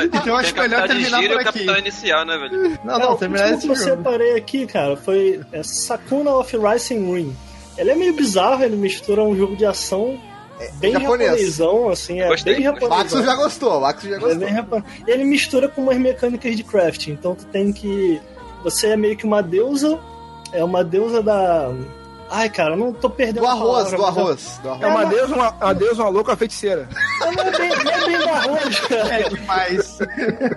Então 0.00 0.26
eu 0.26 0.36
acho 0.36 0.54
tem 0.54 0.62
melhor 0.62 0.82
capital 0.82 0.96
de 0.96 1.02
terminar 1.10 1.20
giro 1.22 1.34
por 1.34 1.38
o 1.38 1.40
aqui. 1.40 1.52
capital 1.58 1.78
inicial, 1.78 2.24
né, 2.24 2.38
velho? 2.38 2.78
não, 2.84 2.94
É, 2.94 2.98
não, 3.00 3.12
o 3.12 3.16
terminar 3.16 3.50
esse 3.52 3.62
que 3.66 3.72
eu 3.72 3.76
separei 3.76 4.36
aqui, 4.36 4.66
cara, 4.66 4.96
foi 4.96 5.40
é, 5.52 5.62
Sakuna 5.62 6.30
of 6.36 6.56
Rising 6.56 7.12
Ring. 7.12 7.36
Ele 7.76 7.90
é 7.90 7.94
meio 7.96 8.14
bizarro, 8.14 8.62
ele 8.62 8.76
mistura 8.76 9.22
um 9.22 9.36
jogo 9.36 9.56
de 9.56 9.64
ação 9.66 10.18
bem 10.74 10.92
japonês. 10.92 11.30
japonesão, 11.30 11.88
assim, 11.88 12.20
é 12.20 12.28
Gostei, 12.28 12.54
bem. 12.56 12.64
Maxon 12.64 12.80
japonesão. 12.88 13.24
já 13.24 13.34
gostou, 13.34 13.80
Maxon 13.80 14.08
já 14.08 14.16
É 14.16 14.18
gostou. 14.18 14.38
bem 14.40 14.54
japo- 14.54 14.84
Ele 15.06 15.24
mistura 15.24 15.68
com 15.68 15.82
umas 15.82 15.96
mecânicas 15.96 16.56
de 16.56 16.62
crafting, 16.64 17.12
então 17.12 17.34
tu 17.34 17.44
tem 17.46 17.72
que... 17.72 18.20
Você 18.64 18.88
é 18.88 18.96
meio 18.96 19.16
que 19.16 19.24
uma 19.24 19.42
deusa, 19.42 19.98
é 20.52 20.62
uma 20.64 20.82
deusa 20.82 21.22
da... 21.22 21.70
Ai, 22.30 22.50
cara, 22.50 22.76
não 22.76 22.92
tô 22.92 23.08
perdendo 23.08 23.40
Do 23.40 23.46
a 23.46 23.52
arroz, 23.52 23.90
palavra, 23.90 23.96
do 23.96 24.02
é- 24.02 24.06
arroz, 24.06 24.60
do 24.62 24.68
arroz. 24.68 24.82
É 24.82 24.86
uma 24.86 25.04
deusa, 25.06 25.34
uma, 25.34 25.50
uma 25.50 25.72
deusa, 25.74 26.02
uma 26.02 26.10
louca 26.10 26.36
feiticeira. 26.36 26.86
Ela 27.22 27.48
é 27.48 27.56
bem, 27.56 27.68
não 27.84 27.90
é 27.92 28.04
bem 28.06 28.18
do 28.18 28.28
arroz, 28.28 28.80
cara. 28.80 29.14
É 29.20 29.28
demais. 29.30 29.98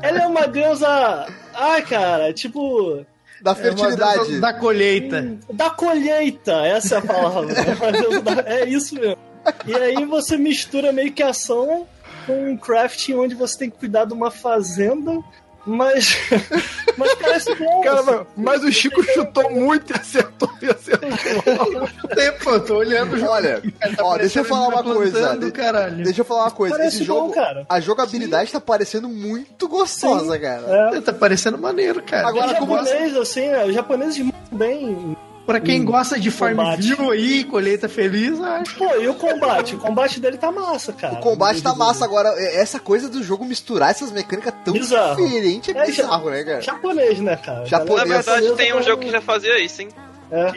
Ela 0.01 0.23
é 0.23 0.27
uma 0.27 0.47
deusa... 0.47 1.27
Ai, 1.53 1.81
cara, 1.83 2.33
tipo... 2.33 3.05
Da 3.41 3.51
É, 3.51 3.55
fertilidade. 3.55 4.15
deusa 4.25 4.39
da 4.41 4.53
colheita. 4.53 5.37
Da 5.53 5.69
colheita, 5.69 6.51
essa 6.65 6.95
é 6.95 6.97
a 6.97 7.01
palavra. 7.01 7.53
É 7.53 7.73
uma 7.73 7.91
deusa 7.91 8.21
da- 8.21 8.43
é 8.45 8.65
isso 8.67 8.93
mesmo. 8.95 9.17
E 9.65 9.75
aí 9.75 10.05
você 10.05 10.37
mistura 10.37 10.91
meio 10.91 11.11
que 11.11 11.23
ação 11.23 11.87
com 12.25 12.51
um 12.51 12.57
crafting 12.57 13.15
onde 13.15 13.35
você 13.35 13.57
tem 13.59 13.69
que 13.69 13.77
cuidar 13.77 14.05
de 14.05 14.13
uma 14.13 14.29
fazenda, 14.31 15.19
mas. 15.65 16.17
Mas 16.97 17.15
parece 17.15 17.55
bom. 17.55 17.81
Cara, 17.81 17.99
assim. 18.01 18.11
mas- 18.11 18.27
mas 18.35 18.63
o 18.65 18.71
Chico 18.71 19.01
chutou 19.01 19.49
muito 19.49 19.93
e 19.93 19.95
acertou 19.97 20.49
e 20.61 20.65
acertou. 20.69 21.87
Tempo, 22.13 22.49
eu 22.49 22.65
tô 22.65 22.75
olhando. 22.75 23.25
Olha, 23.29 23.61
ó, 23.99 24.17
deixa 24.17 24.39
eu 24.41 24.43
falar 24.45 24.67
uma 24.67 24.83
coisa. 24.83 25.37
caralho. 25.51 26.03
Deixa 26.03 26.19
eu 26.21 26.25
falar 26.25 26.43
uma 26.43 26.51
coisa. 26.51 26.75
Parece 26.75 26.97
Esse 26.97 27.05
bom, 27.05 27.13
jogo, 27.15 27.33
cara. 27.33 27.65
a 27.69 27.79
jogabilidade 27.79 28.51
tá 28.51 28.59
parecendo 28.59 29.07
muito 29.07 29.69
gostosa, 29.69 30.37
cara. 30.37 30.91
É. 30.97 31.01
Tá 31.01 31.13
parecendo 31.13 31.57
maneiro, 31.57 32.03
cara. 32.03 32.27
Agora, 32.27 32.55
como 32.55 32.75
japonês, 32.83 33.15
assim, 33.15 33.47
né, 33.49 33.65
os 33.65 33.73
japoneses 33.73 34.29
bem. 34.51 35.15
Pra 35.45 35.59
quem 35.59 35.83
gosta 35.83 36.19
de 36.19 36.29
Combate. 36.31 36.93
Farmville 36.95 37.11
aí, 37.11 37.43
colheita 37.43 37.89
feliz, 37.89 38.39
acho. 38.39 38.75
Pô, 38.77 38.95
e 38.95 39.07
o 39.07 39.15
combate? 39.15 39.75
O 39.75 39.79
combate 39.79 40.19
dele 40.19 40.37
tá 40.37 40.51
massa, 40.51 40.93
cara. 40.93 41.15
O 41.15 41.19
combate 41.19 41.61
tá 41.61 41.73
massa 41.75 42.05
agora. 42.05 42.29
é- 42.37 42.61
Essa 42.61 42.79
coisa 42.79 43.09
do 43.09 43.23
jogo 43.23 43.43
misturar 43.43 43.89
essas 43.91 44.11
mecânicas 44.11 44.53
tão 44.63 44.73
Bizarro. 44.73 45.15
diferentes 45.23 45.75
é 45.75 45.79
É, 45.79 45.85
bizarro, 45.85 46.29
né, 46.29 46.43
cara? 46.43 46.61
Japonês, 46.61 47.19
né, 47.19 47.35
cara? 47.35 47.65
Japonês. 47.65 48.07
Na 48.09 48.15
verdade, 48.15 48.55
tem 48.55 48.73
um 48.75 48.81
jogo 48.83 49.01
que 49.03 49.09
já 49.11 49.19
fazia 49.21 49.59
isso, 49.59 49.81
hein? 49.81 49.89
É. 50.31 50.53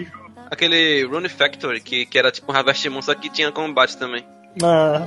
Aquele 0.51 1.05
Rune 1.05 1.29
Factory, 1.29 1.81
que, 1.81 2.07
que 2.07 2.19
era 2.19 2.31
tipo 2.31 2.53
um 2.53 2.55
Harvest 2.55 2.89
Moon, 2.89 3.03
só 3.03 3.15
que 3.15 3.29
tinha 3.31 3.51
combate 3.51 3.97
também. 3.97 4.25
Ah, 4.63 5.03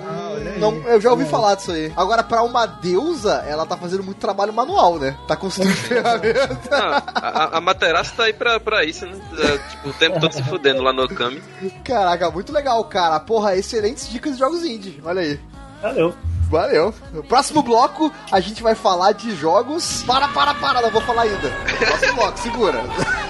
Não, 0.60 0.74
eu 0.88 1.00
já 1.00 1.10
ouvi 1.12 1.24
falar 1.26 1.56
disso 1.56 1.72
aí. 1.72 1.92
Agora, 1.96 2.22
pra 2.24 2.44
uma 2.44 2.66
deusa, 2.66 3.44
ela 3.48 3.66
tá 3.66 3.78
fazendo 3.78 4.04
muito 4.04 4.18
trabalho 4.18 4.52
manual, 4.52 5.00
né? 5.00 5.16
Tá 5.28 5.36
construindo 5.36 5.74
ferramenta. 5.88 6.60
Não, 6.70 6.94
a, 7.16 7.58
a- 7.58 7.62
Materaço 7.62 8.14
tá 8.16 8.24
aí 8.24 8.34
pra, 8.34 8.60
pra 8.60 8.84
isso, 8.84 9.06
né? 9.06 9.14
É, 9.40 9.58
tipo, 9.70 9.90
o 9.90 9.94
tempo 9.94 10.20
todo 10.20 10.34
se 10.34 10.44
fudendo 10.44 10.82
lá 10.84 10.92
no 10.92 11.04
Okami. 11.06 11.42
Caraca, 11.84 12.30
muito 12.30 12.52
legal, 12.52 12.84
cara. 12.86 13.20
Porra, 13.20 13.56
excelentes 13.56 14.10
dicas 14.10 14.34
de 14.34 14.40
jogos 14.40 14.64
indie. 14.66 15.02
Olha 15.06 15.22
aí. 15.22 15.40
valeu. 15.82 16.14
Valeu. 16.50 16.94
No 17.12 17.24
próximo 17.24 17.62
bloco, 17.62 18.12
a 18.32 18.40
gente 18.40 18.64
vai 18.64 18.74
falar 18.74 19.12
de 19.12 19.36
jogos. 19.36 20.04
Para, 20.04 20.28
para, 20.30 20.54
para, 20.56 20.82
não 20.82 20.90
vou 20.92 21.02
falar 21.02 21.24
ainda. 21.24 21.50
Próximo 21.86 22.16
bloco, 22.16 22.40
segura. 22.40 22.84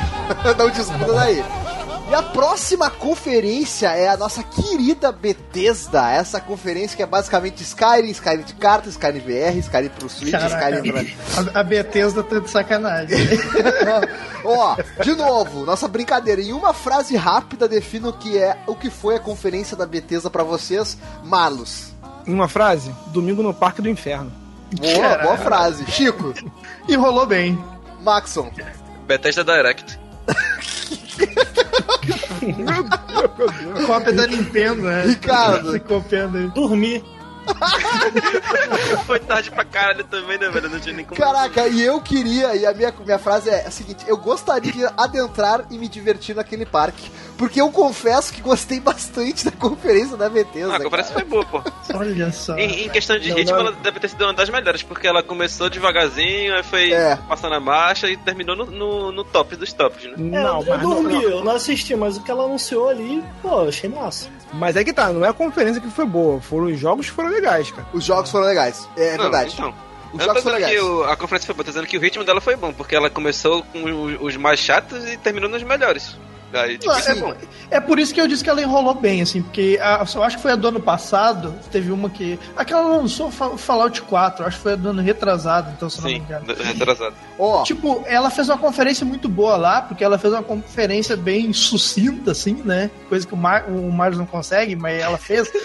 não 0.57 0.69
discuta 0.69 1.13
daí. 1.13 1.43
E 2.09 2.15
a 2.15 2.23
próxima 2.23 2.89
conferência 2.89 3.89
é 3.89 4.07
a 4.07 4.15
nossa 4.15 4.41
querida 4.41 5.11
Bethesda. 5.11 6.09
Essa 6.09 6.39
conferência 6.39 6.95
que 6.95 7.03
é 7.03 7.05
basicamente 7.05 7.61
Skyrim, 7.63 8.09
Skyrim 8.11 8.43
de 8.43 8.53
cartas, 8.53 8.93
Skyrim 8.93 9.19
VR, 9.19 9.57
Skyrim 9.57 9.89
pro 9.89 10.07
Switch, 10.07 10.31
Caraca. 10.31 10.69
Skyrim 10.69 10.91
pra... 10.93 11.51
A, 11.53 11.59
a 11.59 11.63
Bethesda 11.63 12.23
tá 12.23 12.39
de 12.39 12.49
sacanagem. 12.49 13.17
Ó, 14.45 14.77
de 15.03 15.15
novo, 15.15 15.65
nossa 15.65 15.85
brincadeira. 15.89 16.41
Em 16.41 16.53
uma 16.53 16.73
frase 16.73 17.17
rápida, 17.17 17.67
defina 17.67 18.07
o 18.07 18.13
que 18.13 18.37
é, 18.37 18.57
o 18.65 18.73
que 18.73 18.89
foi 18.89 19.17
a 19.17 19.19
conferência 19.19 19.75
da 19.75 19.85
Bethesda 19.85 20.29
pra 20.29 20.43
vocês, 20.43 20.97
Malos. 21.25 21.91
Em 22.25 22.33
uma 22.33 22.47
frase, 22.47 22.95
domingo 23.07 23.43
no 23.43 23.53
Parque 23.53 23.81
do 23.81 23.89
Inferno. 23.89 24.31
Boa, 24.79 24.93
Caralho. 24.93 25.23
boa 25.23 25.37
frase. 25.37 25.85
Chico, 25.91 26.33
e 26.87 26.95
rolou 26.95 27.25
bem. 27.25 27.61
Maxon. 27.99 28.49
Bethesda 29.05 29.43
Direct. 29.43 29.99
Cópia 33.85 34.13
da 34.13 34.27
Nintendo, 34.27 34.83
né? 34.83 35.03
Ricardo. 35.05 35.71
Se 35.71 35.79
copiando 35.79 36.37
aí. 36.37 36.47
Dormir. 36.49 37.03
Foi 39.05 39.19
tarde 39.19 39.51
pra 39.51 39.63
caralho 39.65 40.03
também, 40.05 40.37
né, 40.37 40.49
velho? 40.49 40.69
Não 40.69 40.79
tinha 40.79 40.95
nem 40.95 41.05
como. 41.05 41.19
Caraca, 41.19 41.67
e 41.67 41.81
eu 41.83 41.99
queria, 42.01 42.55
e 42.55 42.65
a 42.65 42.73
minha, 42.73 42.93
minha 43.05 43.19
frase 43.19 43.49
é 43.49 43.65
a 43.67 43.71
seguinte: 43.71 44.03
eu 44.07 44.17
gostaria 44.17 44.71
de 44.71 44.85
adentrar 44.97 45.65
e 45.71 45.77
me 45.77 45.87
divertir 45.87 46.35
naquele 46.35 46.65
parque. 46.65 47.09
Porque 47.37 47.61
eu 47.61 47.69
confesso 47.71 48.33
que 48.33 48.41
gostei 48.41 48.79
bastante 48.79 49.45
da 49.45 49.51
conferência 49.51 50.17
da 50.17 50.27
Bethesda. 50.27 50.73
Ah, 50.73 50.77
a 50.77 50.83
conferência 50.83 51.13
foi 51.13 51.23
boa, 51.23 51.45
pô. 51.45 51.61
Olha 51.93 52.31
só. 52.31 52.57
Em, 52.57 52.85
em 52.85 52.89
questão 52.89 53.19
de 53.19 53.29
Não, 53.29 53.35
ritmo, 53.37 53.53
não. 53.55 53.59
ela 53.67 53.71
deve 53.73 53.99
ter 53.99 54.07
sido 54.09 54.23
uma 54.23 54.33
das 54.33 54.49
melhores, 54.49 54.81
porque 54.81 55.05
ela 55.07 55.21
começou 55.21 55.69
devagarzinho, 55.69 56.55
aí 56.55 56.63
foi 56.63 56.91
É. 56.91 57.15
passando 57.29 57.53
a 57.53 57.59
marcha 57.59 58.09
e 58.09 58.17
terminou 58.17 58.55
no, 58.55 58.65
no, 58.65 59.11
no 59.11 59.23
top 59.23 59.55
dos 59.55 59.71
tops, 59.71 60.03
né? 60.05 60.13
É, 60.17 60.17
Não, 60.17 60.61
eu 60.61 60.65
mas 60.67 60.81
não, 60.81 60.89
dormi, 60.89 61.13
não. 61.13 61.21
eu 61.21 61.43
não 61.43 61.51
assisti, 61.55 61.95
mas 61.95 62.17
o 62.17 62.23
que 62.23 62.31
ela 62.31 62.43
anunciou 62.45 62.89
ali, 62.89 63.23
pô, 63.41 63.61
eu 63.61 63.69
achei 63.69 63.87
massa. 63.87 64.29
Mas 64.53 64.75
é 64.75 64.83
que 64.83 64.91
tá, 64.93 65.11
não 65.13 65.23
é 65.23 65.29
a 65.29 65.33
conferência 65.33 65.79
que 65.79 65.91
foi 65.91 66.05
boa, 66.05 66.41
foram 66.41 66.67
os 66.67 66.79
jogos 66.79 67.05
que 67.05 67.11
foram 67.11 67.29
legais, 67.41 67.71
cara. 67.71 67.87
Os 67.93 68.03
jogos 68.03 68.29
foram 68.31 68.45
legais. 68.47 68.87
É, 68.97 69.15
Não, 69.17 69.23
verdade. 69.23 69.53
Então. 69.53 69.73
Os 70.13 70.19
Eu 70.21 70.25
jogos 70.25 70.43
foram 70.43 70.55
legais. 70.57 70.81
o- 70.81 71.03
a 71.03 71.15
conferência 71.17 71.45
foi 71.47 71.55
boa, 71.55 71.65
tô 71.65 71.71
dizendo 71.71 71.87
que 71.87 71.97
o 71.97 72.01
ritmo 72.01 72.23
dela 72.23 72.39
foi 72.41 72.55
bom, 72.55 72.71
porque 72.73 72.95
ela 72.95 73.09
começou 73.09 73.61
com 73.63 73.83
os, 73.83 74.17
os 74.21 74.37
mais 74.37 74.59
chatos 74.59 75.05
e 75.07 75.17
terminou 75.17 75.49
nos 75.49 75.63
melhores. 75.63 76.15
Aí, 76.53 76.77
tipo, 76.77 76.93
isso 76.97 77.11
é 77.11 77.13
sim. 77.13 77.19
bom. 77.19 77.33
É 77.69 77.77
por 77.81 77.99
isso 77.99 78.13
que 78.13 78.21
eu 78.21 78.25
disse 78.25 78.41
que 78.41 78.49
ela 78.49 78.61
enrolou 78.61 78.93
bem, 78.93 79.21
assim, 79.21 79.41
porque 79.41 79.77
a, 79.81 80.05
eu 80.15 80.23
acho 80.23 80.37
que 80.37 80.41
foi 80.41 80.53
a 80.53 80.55
do 80.55 80.69
ano 80.69 80.79
passado, 80.79 81.53
teve 81.69 81.91
uma 81.91 82.09
que. 82.09 82.39
Aquela 82.55 82.83
lançou 82.83 83.29
Fa- 83.29 83.57
Fallout 83.57 84.01
4, 84.03 84.45
acho 84.45 84.55
que 84.55 84.63
foi 84.63 84.71
a 84.71 84.75
do 84.77 84.89
ano 84.91 85.01
retrasado, 85.01 85.69
então 85.75 85.89
se 85.89 85.97
não 86.01 86.05
me 86.09 86.15
Sim, 86.15 86.21
engano. 86.21 86.45
retrasado. 86.63 87.13
Ó, 87.37 87.63
Tipo, 87.63 88.01
ela 88.07 88.29
fez 88.29 88.47
uma 88.47 88.57
conferência 88.57 89.05
muito 89.05 89.27
boa 89.27 89.57
lá, 89.57 89.81
porque 89.81 90.01
ela 90.05 90.17
fez 90.17 90.31
uma 90.33 90.41
conferência 90.41 91.17
bem 91.17 91.51
sucinta, 91.51 92.31
assim, 92.31 92.53
né? 92.63 92.89
Coisa 93.09 93.27
que 93.27 93.33
o, 93.33 93.37
Mar 93.37 93.65
o 93.67 93.91
não 94.17 94.25
consegue, 94.25 94.73
mas 94.73 95.01
ela 95.01 95.17
fez. 95.17 95.51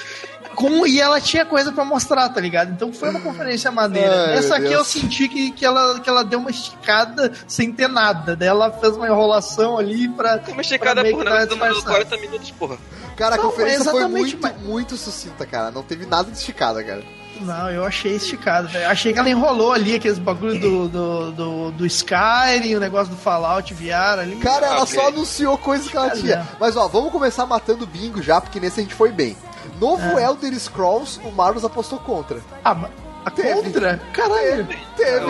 Com, 0.54 0.86
e 0.86 1.00
ela 1.00 1.20
tinha 1.20 1.44
coisa 1.44 1.72
pra 1.72 1.84
mostrar, 1.84 2.28
tá 2.28 2.40
ligado? 2.40 2.70
Então 2.72 2.92
foi 2.92 3.10
uma 3.10 3.20
conferência 3.20 3.70
maneira. 3.70 4.26
Ai, 4.28 4.38
Essa 4.38 4.56
aqui 4.56 4.68
Deus. 4.68 4.74
eu 4.74 4.84
senti 4.84 5.28
que, 5.28 5.50
que, 5.52 5.64
ela, 5.64 5.98
que 6.00 6.08
ela 6.08 6.22
deu 6.24 6.38
uma 6.38 6.50
esticada 6.50 7.32
sem 7.46 7.72
ter 7.72 7.88
nada. 7.88 8.36
Daí 8.36 8.48
ela 8.48 8.70
fez 8.70 8.94
uma 8.96 9.06
enrolação 9.06 9.78
ali 9.78 10.08
pra. 10.08 10.40
Uma 10.48 10.60
esticada 10.62 11.04
por 11.04 11.24
nada 11.24 11.46
disfarçada. 11.46 11.82
40 12.06 12.16
minutos, 12.18 12.50
porra. 12.52 12.76
cara, 13.16 13.34
a 13.34 13.38
Não, 13.38 13.44
conferência 13.50 13.90
foi 13.90 14.06
muito, 14.06 14.38
mas- 14.40 14.60
muito 14.60 14.96
sucinta, 14.96 15.44
cara. 15.46 15.70
Não 15.70 15.82
teve 15.82 16.06
nada 16.06 16.30
de 16.30 16.36
esticada, 16.38 16.82
cara. 16.82 17.02
Não, 17.40 17.68
eu 17.70 17.84
achei 17.84 18.14
esticado. 18.14 18.68
Achei 18.86 19.12
que 19.12 19.18
ela 19.18 19.28
enrolou 19.28 19.72
ali 19.72 19.96
aqueles 19.96 20.18
bagulho 20.18 20.60
do, 20.60 20.88
do, 20.88 21.32
do, 21.32 21.70
do 21.72 21.86
Skyrim, 21.86 22.76
o 22.76 22.80
negócio 22.80 23.12
do 23.12 23.16
Fallout 23.18 23.72
VR 23.74 24.20
ali. 24.20 24.36
Cara, 24.36 24.66
ela 24.66 24.86
só 24.86 25.08
anunciou 25.08 25.58
coisas 25.58 25.88
que 25.88 25.96
ela 25.96 26.10
tinha. 26.10 26.34
é. 26.34 26.44
Mas 26.60 26.76
ó, 26.76 26.86
vamos 26.86 27.10
começar 27.10 27.44
matando 27.46 27.84
bingo 27.86 28.22
já, 28.22 28.40
porque 28.40 28.60
nesse 28.60 28.78
a 28.78 28.82
gente 28.84 28.94
foi 28.94 29.10
bem. 29.10 29.36
Novo 29.80 30.18
É. 30.18 30.24
Elder 30.24 30.54
Scrolls, 30.58 31.20
o 31.24 31.30
Marlos 31.32 31.64
apostou 31.64 31.98
contra. 31.98 32.40
Ah, 32.64 32.74
mas 32.74 32.90
a 33.24 33.30
Teve. 33.30 33.62
contra? 33.62 33.98
Caralho. 34.12 34.66
Teve. 34.96 35.24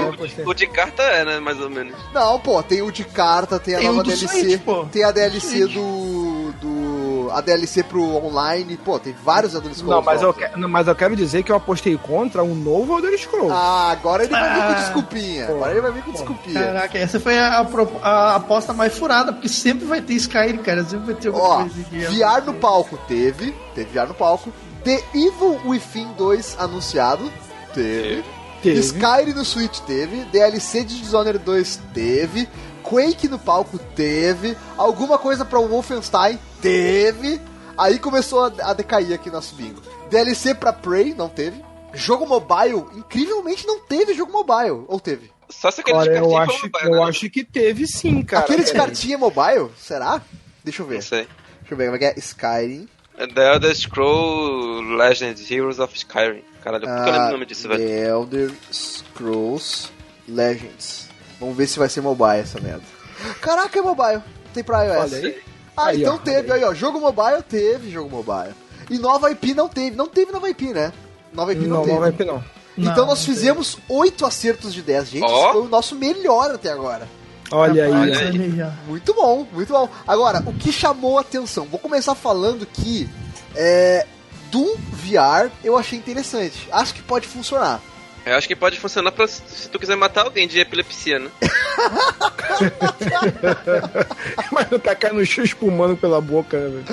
O, 0.45 0.49
o 0.51 0.55
de 0.55 0.66
carta 0.66 1.03
é, 1.03 1.24
né? 1.24 1.41
Mais 1.41 1.61
ou 1.61 1.68
menos. 1.68 1.95
Não, 2.14 2.41
pô, 2.41 2.62
tem 2.62 2.80
o 2.83 2.91
de 2.91 3.05
carta, 3.05 3.59
tem 3.59 3.74
a 3.74 3.78
Tem 3.78 3.89
nova 3.89 4.03
do 4.03 4.09
DLC, 4.11 4.26
Switch, 4.26 4.62
tem 4.91 5.05
a 5.05 5.11
DLC 5.11 5.59
Switch. 5.59 5.74
do. 5.74 6.53
A 7.31 7.41
DLC 7.41 7.83
pro 7.83 8.03
online, 8.03 8.77
pô, 8.77 8.99
tem 8.99 9.14
vários 9.25 9.55
Elder 9.55 9.73
Scrolls. 9.75 9.95
Não, 9.97 10.03
mas 10.03 10.23
eu, 10.23 10.33
que- 10.35 10.49
não, 10.59 10.68
mas 10.68 10.89
eu 10.89 10.95
quero 10.95 11.14
dizer 11.14 11.43
que 11.43 11.53
eu 11.53 11.57
apostei 11.57 11.97
contra 11.99 12.43
um 12.43 12.55
novo 12.55 12.97
Elder 12.97 13.18
Scrolls. 13.18 13.53
Ah, 13.53 13.91
agora 13.93 14.25
ele 14.25 14.33
vai 14.33 14.49
vir 14.55 14.57
com 14.62 14.68
Ah. 14.70 14.73
desculpinha. 14.75 15.45
Agora 15.49 15.70
ele 15.73 15.81
vai 15.81 15.93
vir 15.93 16.03
com 16.03 16.12
desculpinha. 16.12 16.64
Caraca, 16.64 16.99
essa 16.99 17.20
foi 17.20 17.39
a, 17.39 17.59
a 17.61 17.62
a 18.03 18.37
aposta 18.37 18.73
mais 18.73 18.97
furada, 18.99 19.33
porque 19.33 19.49
sempre 19.49 19.85
vai 19.87 20.01
ter 20.01 20.14
Skyrim, 20.14 20.59
cara. 20.59 20.83
Sempre 20.85 21.12
vai 21.12 21.14
ter 21.14 21.29
alguma 21.29 21.47
Ó, 21.49 21.57
coisa 21.61 21.75
de 21.75 21.99
VR 22.07 22.43
no 22.47 22.55
palco 22.55 22.99
teve, 23.07 23.55
teve 23.75 23.91
VR 23.99 24.09
no 24.09 24.14
palco. 24.14 24.53
The 24.85 25.01
Evil 25.14 25.61
Within 25.64 26.09
2 26.18 26.57
anunciado, 26.59 27.31
teve. 27.75 28.25
Teve. 28.62 28.79
Skyrim 28.81 29.33
no 29.35 29.45
Switch 29.45 29.81
teve, 29.81 30.25
DLC 30.27 30.85
de 30.85 31.01
Dishonored 31.01 31.39
2 31.45 31.81
teve, 31.93 32.49
Quake 32.85 33.27
no 33.29 33.39
palco 33.39 33.77
teve, 33.97 34.57
alguma 34.79 35.18
coisa 35.18 35.45
pra 35.45 35.59
Wolfenstein 35.61 36.39
teve. 36.63 37.41
Aí 37.77 37.99
começou 37.99 38.45
a, 38.45 38.53
a 38.71 38.73
decair 38.73 39.13
aqui 39.13 39.31
nosso 39.31 39.55
bingo. 39.55 39.83
DLC 40.09 40.55
pra 40.55 40.73
Prey 40.73 41.15
não 41.15 41.29
teve. 41.29 41.63
Jogo 41.95 42.27
mobile, 42.27 42.85
incrivelmente 42.97 43.67
não 43.67 43.81
teve 43.81 44.15
jogo 44.15 44.33
mobile. 44.33 44.85
Ou 44.89 44.99
teve? 44.99 45.31
Só 45.51 45.71
se 45.71 45.83
aquele 45.83 45.99
de 45.99 46.09
Olha, 46.09 46.17
eu 46.19 46.31
cartinha 46.31 46.43
acho, 46.43 46.63
mobile, 46.65 46.85
eu 46.85 47.03
né? 47.03 47.09
acho 47.11 47.31
que 47.31 47.45
teve 47.45 47.87
sim, 47.87 48.23
cara. 48.23 48.45
Aquele 48.45 48.65
de 48.65 48.73
Peraí. 48.73 48.87
cartinha 48.87 49.19
mobile? 49.19 49.71
Será? 49.77 50.23
Deixa 50.65 50.81
eu 50.83 50.87
ver. 50.87 50.95
Não 50.95 51.03
sei. 51.03 51.29
Deixa 51.61 51.75
eu 51.75 51.77
ver 51.77 51.85
como 51.85 51.97
é 51.97 51.99
que 51.99 52.05
é. 52.07 52.15
Skyrim. 52.17 52.89
The 53.35 53.53
Elder 53.55 53.77
Scroll 53.77 54.81
Legends 54.97 55.51
Heroes 55.51 55.79
of 55.79 55.95
Skyrim. 55.95 56.43
Caralho, 56.65 56.85
que 56.85 56.91
eu 56.91 57.05
lembro 57.05 57.29
o 57.29 57.33
nome 57.33 57.47
disso, 57.47 57.69
velho? 57.69 57.83
Ah, 57.83 57.87
The 57.87 58.09
Elder 58.09 58.53
Scrolls 58.73 59.91
Legends. 60.29 61.09
Vamos 61.39 61.57
ver 61.57 61.67
se 61.67 61.79
vai 61.79 61.89
ser 61.89 62.01
mobile 62.01 62.39
essa 62.41 62.61
merda. 62.61 62.83
Caraca, 63.41 63.79
é 63.79 63.83
mobile. 63.83 64.23
Tem 64.55 64.65
pra 64.65 64.85
iOS. 64.85 65.13
Olha 65.13 65.19
aí. 65.29 65.43
Ah, 65.77 65.87
Aí, 65.87 66.01
então 66.03 66.14
ó, 66.16 66.18
teve 66.18 66.53
aí, 66.53 66.62
ó. 66.64 66.75
Jogo 66.75 67.01
mobile 67.01 67.43
teve 67.49 67.91
jogo 67.91 68.11
mobile. 68.11 68.55
E 68.91 68.99
nova 68.99 69.31
IP 69.31 69.55
não 69.55 69.68
teve. 69.68 69.97
Não 69.97 70.07
teve 70.07 70.33
nova 70.33 70.49
IP, 70.51 70.73
né? 70.73 70.93
Nova 71.33 71.53
IP 71.53 71.66
não, 71.66 71.77
Não, 71.79 71.83
teve. 71.83 71.95
não 71.95 72.01
vai 72.01 72.12
ter 72.12 72.25
não. 72.25 72.45
Então 72.77 72.97
Não, 72.97 73.07
nós 73.07 73.18
não 73.20 73.27
fizemos 73.27 73.79
oito 73.89 74.25
acertos 74.27 74.73
de 74.73 74.83
10, 74.83 75.09
gente. 75.09 75.25
Esse 75.25 75.53
foi 75.53 75.61
o 75.62 75.68
nosso 75.68 75.95
melhor 75.95 76.51
até 76.51 76.70
agora. 76.70 77.07
Olha 77.51 77.85
aí. 77.85 77.93
Olha 77.93 78.18
aí, 78.18 78.62
ó. 78.62 78.70
Muito 78.89 79.12
bom, 79.14 79.47
muito 79.53 79.73
bom. 79.73 79.89
Agora, 80.07 80.43
o 80.47 80.53
que 80.55 80.73
chamou 80.73 81.18
a 81.18 81.20
atenção? 81.20 81.66
Vou 81.66 81.79
começar 81.79 82.14
falando 82.14 82.64
que 82.66 83.09
é, 83.55 84.07
Doom 84.51 84.75
VR 84.91 85.51
eu 85.62 85.77
achei 85.77 85.99
interessante. 85.99 86.66
Acho 86.73 86.95
que 86.95 87.03
pode 87.03 87.27
funcionar. 87.27 87.81
Eu 88.25 88.37
acho 88.37 88.47
que 88.47 88.55
pode 88.55 88.79
funcionar 88.79 89.11
pra 89.12 89.27
se 89.27 89.68
tu 89.68 89.79
quiser 89.79 89.97
matar 89.97 90.25
alguém 90.25 90.47
de 90.47 90.61
epilepsia, 90.61 91.18
né? 91.18 91.29
Mas 94.53 94.70
não 94.70 94.79
tá 94.79 94.95
caindo 94.95 95.25
chão 95.27 95.45
espumando 95.45 95.97
pela 95.97 96.20
boca, 96.20 96.57
né? 96.68 96.85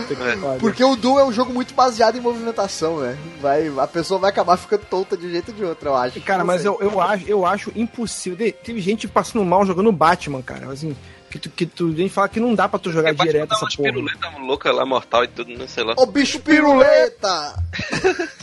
É. 0.56 0.58
Porque 0.60 0.84
o 0.84 0.96
Doom 0.96 1.20
é 1.20 1.26
um 1.26 1.32
jogo 1.32 1.54
muito 1.54 1.74
baseado 1.74 2.18
em 2.18 2.22
movimentação, 2.22 3.00
né? 3.00 3.18
Vai, 3.42 3.72
a 3.78 3.88
pessoa 3.88 4.20
vai 4.20 4.30
acabar 4.30 4.58
ficando 4.58 4.86
tonta 4.86 5.16
de 5.16 5.28
um 5.28 5.30
jeito 5.30 5.50
ou 5.52 5.58
de 5.58 5.64
outro, 5.64 5.90
eu 5.90 5.96
acho. 5.96 6.20
Cara, 6.22 6.40
Não 6.40 6.46
mas 6.48 6.66
eu, 6.66 6.78
eu, 6.82 7.00
acho, 7.00 7.26
eu 7.28 7.46
acho 7.46 7.72
impossível. 7.76 8.38
De- 8.38 8.52
Teve 8.52 8.82
gente 8.82 9.08
passando 9.08 9.44
mal 9.46 9.66
jogando 9.66 9.92
Batman, 9.92 10.42
cara. 10.42 10.72
Assim, 10.72 10.96
que 11.30 11.40
tu, 11.40 11.50
que 11.50 11.66
tu 11.66 11.96
gente 11.96 12.10
fala 12.10 12.28
que 12.30 12.40
não 12.40 12.54
dá 12.56 12.68
pra 12.68 12.80
tu 12.80 12.92
jogar 12.92 13.12
É, 13.12 13.14
direto 13.14 13.54
essa 13.54 13.66
porra. 13.68 13.84
piruletas 13.92 14.32
louca 14.42 14.72
lá, 14.72 14.86
mortal 14.86 15.24
e 15.24 15.28
tudo, 15.28 15.58
não 15.58 15.68
sei 15.68 15.84
lá. 15.84 15.94
Ô 15.98 16.06
bicho 16.06 16.40
piruleta! 16.40 17.56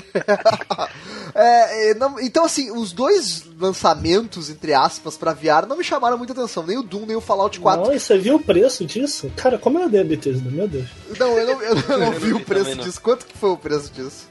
É, 1.35 1.91
é, 1.91 1.95
não- 1.95 2.19
então, 2.19 2.45
assim, 2.47 2.71
os 2.71 2.93
dois 2.93 3.45
lançamentos, 3.59 4.49
entre 4.49 4.73
aspas, 4.73 5.17
pra 5.17 5.35
VR 5.35 5.67
não 5.69 5.77
me 5.77 5.85
chamaram 5.85 6.17
muita 6.17 6.33
atenção. 6.33 6.63
Nem 6.63 6.79
o 6.79 6.83
Doom, 6.83 7.05
nem 7.07 7.17
o 7.17 7.21
Fallout 7.21 7.61
4. 7.61 7.85
Não, 7.85 7.93
e 7.95 8.01
você 8.01 8.17
viu 8.17 8.37
o 8.37 8.41
preço 8.43 8.85
disso? 8.87 9.31
Cara, 9.37 9.59
como 9.59 9.79
é 9.79 9.85
a 9.85 9.89
Bethesda, 10.05 10.51
meu 10.51 10.67
Deus. 10.67 10.87
Não, 11.19 11.37
eu 11.39 11.47
não, 11.47 11.63
eu 11.63 11.75
não 11.75 11.99
não 12.11 12.13
vi 12.13 12.33
o 12.33 12.41
preço 12.41 12.63
também, 12.65 12.77
não. 12.77 12.85
disso. 12.85 13.01
Quanto 13.03 13.27
que 13.27 13.37
foi 13.37 13.51
o 13.51 13.57
preço 13.59 13.93
disso? 13.93 14.29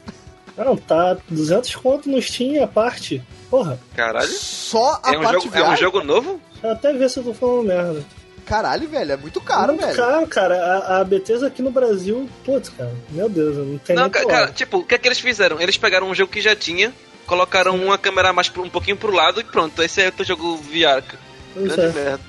Não, 0.56 0.76
tá 0.76 1.16
200 1.28 1.76
conto 1.76 2.08
no 2.10 2.20
Steam 2.20 2.64
a 2.64 2.66
parte. 2.66 3.22
Porra, 3.50 3.78
Caralho. 3.94 4.26
Só 4.28 5.00
a 5.02 5.14
É 5.14 5.18
um, 5.18 5.22
parte 5.22 5.44
jogo, 5.44 5.50
VR? 5.50 5.58
é 5.58 5.68
um 5.70 5.76
jogo 5.76 6.02
novo? 6.02 6.40
deixa 6.54 6.66
eu 6.66 6.72
até 6.72 6.92
ver 6.92 7.08
se 7.10 7.18
eu 7.20 7.24
tô 7.24 7.34
falando 7.34 7.66
merda. 7.68 8.04
Caralho, 8.46 8.88
velho, 8.88 9.12
é 9.12 9.16
muito 9.16 9.40
caro, 9.40 9.72
Muito 9.74 9.84
velho. 9.84 9.96
caro, 9.96 10.26
cara. 10.28 10.54
A, 10.54 11.00
a 11.00 11.04
Bethesda 11.04 11.48
aqui 11.48 11.60
no 11.60 11.70
Brasil, 11.70 12.28
putz, 12.44 12.68
cara, 12.68 12.92
meu 13.10 13.28
Deus, 13.28 13.56
não 13.56 13.76
tem 13.78 13.96
Não, 13.96 14.04
nem 14.04 14.12
ca- 14.12 14.20
que 14.20 14.26
cara, 14.26 14.52
tipo, 14.52 14.78
o 14.78 14.84
que 14.84 14.94
é 14.94 14.98
que 14.98 15.08
eles 15.08 15.18
fizeram? 15.18 15.60
Eles 15.60 15.76
pegaram 15.76 16.08
um 16.08 16.14
jogo 16.14 16.30
que 16.32 16.40
já 16.40 16.54
tinha, 16.54 16.92
colocaram 17.26 17.74
uma 17.74 17.98
câmera 17.98 18.32
mais 18.32 18.50
um 18.56 18.70
pouquinho 18.70 18.96
pro 18.96 19.12
lado 19.12 19.40
e 19.40 19.44
pronto. 19.44 19.82
Esse 19.82 20.00
é 20.02 20.08
o 20.08 20.12
teu 20.12 20.24
jogo 20.24 20.56
VR. 20.58 21.02
Grande 21.56 21.80
é. 21.80 21.88
merda. 21.92 22.20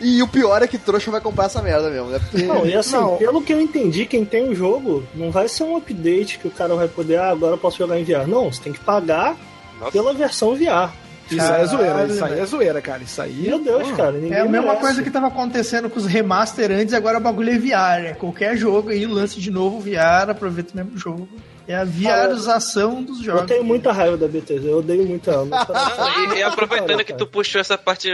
E 0.00 0.22
o 0.22 0.28
pior 0.28 0.62
é 0.62 0.66
que 0.66 0.78
trouxa 0.78 1.10
vai 1.10 1.20
comprar 1.20 1.46
essa 1.46 1.60
merda 1.60 1.90
mesmo, 1.90 2.08
né? 2.08 2.18
Porque... 2.18 2.46
Não, 2.46 2.64
e 2.64 2.74
assim, 2.74 2.92
Não. 2.92 3.16
pelo 3.18 3.42
que 3.42 3.52
eu 3.52 3.60
entendi, 3.60 4.06
quem 4.06 4.24
tem 4.24 4.48
o 4.48 4.54
jogo, 4.54 5.04
não 5.14 5.30
vai 5.30 5.46
ser 5.48 5.64
um 5.64 5.76
update 5.76 6.38
que 6.38 6.48
o 6.48 6.50
cara 6.50 6.74
vai 6.74 6.88
poder, 6.88 7.18
ah, 7.18 7.30
agora 7.30 7.54
eu 7.54 7.58
posso 7.58 7.76
jogar 7.78 7.98
em 7.98 8.04
VR. 8.04 8.26
Não, 8.26 8.50
você 8.50 8.62
tem 8.62 8.72
que 8.72 8.80
pagar 8.80 9.36
Nossa. 9.78 9.92
pela 9.92 10.14
versão 10.14 10.54
VR. 10.54 10.90
Isso 11.36 11.52
aí 11.52 11.62
é 11.62 11.66
zoeira, 11.66 12.04
isso 12.06 12.24
aí 12.24 12.40
é 12.40 12.46
zoeira, 12.46 12.80
cara. 12.82 13.02
Isso 13.02 13.22
aí. 13.22 13.42
Meu 13.48 13.58
Deus, 13.62 13.88
Pô. 13.90 13.96
cara. 13.96 14.12
Ninguém 14.12 14.32
É 14.32 14.40
a 14.40 14.44
mesma 14.44 14.62
merece. 14.68 14.80
coisa 14.80 15.02
que 15.02 15.10
tava 15.10 15.26
acontecendo 15.28 15.88
com 15.90 15.98
os 15.98 16.06
remaster 16.06 16.70
antes, 16.70 16.94
agora 16.94 17.18
o 17.18 17.20
bagulho 17.20 17.50
é 17.50 17.58
VR. 17.58 18.06
É 18.10 18.14
qualquer 18.14 18.56
jogo 18.56 18.90
aí, 18.90 19.06
lance 19.06 19.40
de 19.40 19.50
novo 19.50 19.80
VR, 19.80 20.30
aproveita 20.30 20.72
o 20.72 20.76
mesmo 20.76 20.96
jogo. 20.98 21.28
É 21.66 21.74
a 21.74 21.84
VRização 21.84 23.02
dos 23.02 23.18
Eu 23.20 23.24
jogos. 23.24 23.46
tenho 23.46 23.64
muita 23.64 23.90
raiva 23.90 24.16
da 24.18 24.28
Bethesda, 24.28 24.68
eu 24.68 24.78
odeio 24.78 25.06
muito 25.06 25.30
ela. 25.30 25.46
mas- 25.46 25.66
E, 26.34 26.38
e 26.38 26.42
aproveitando 26.42 27.02
que 27.04 27.12
tu 27.14 27.26
puxou 27.26 27.60
essa 27.60 27.78
parte 27.78 28.08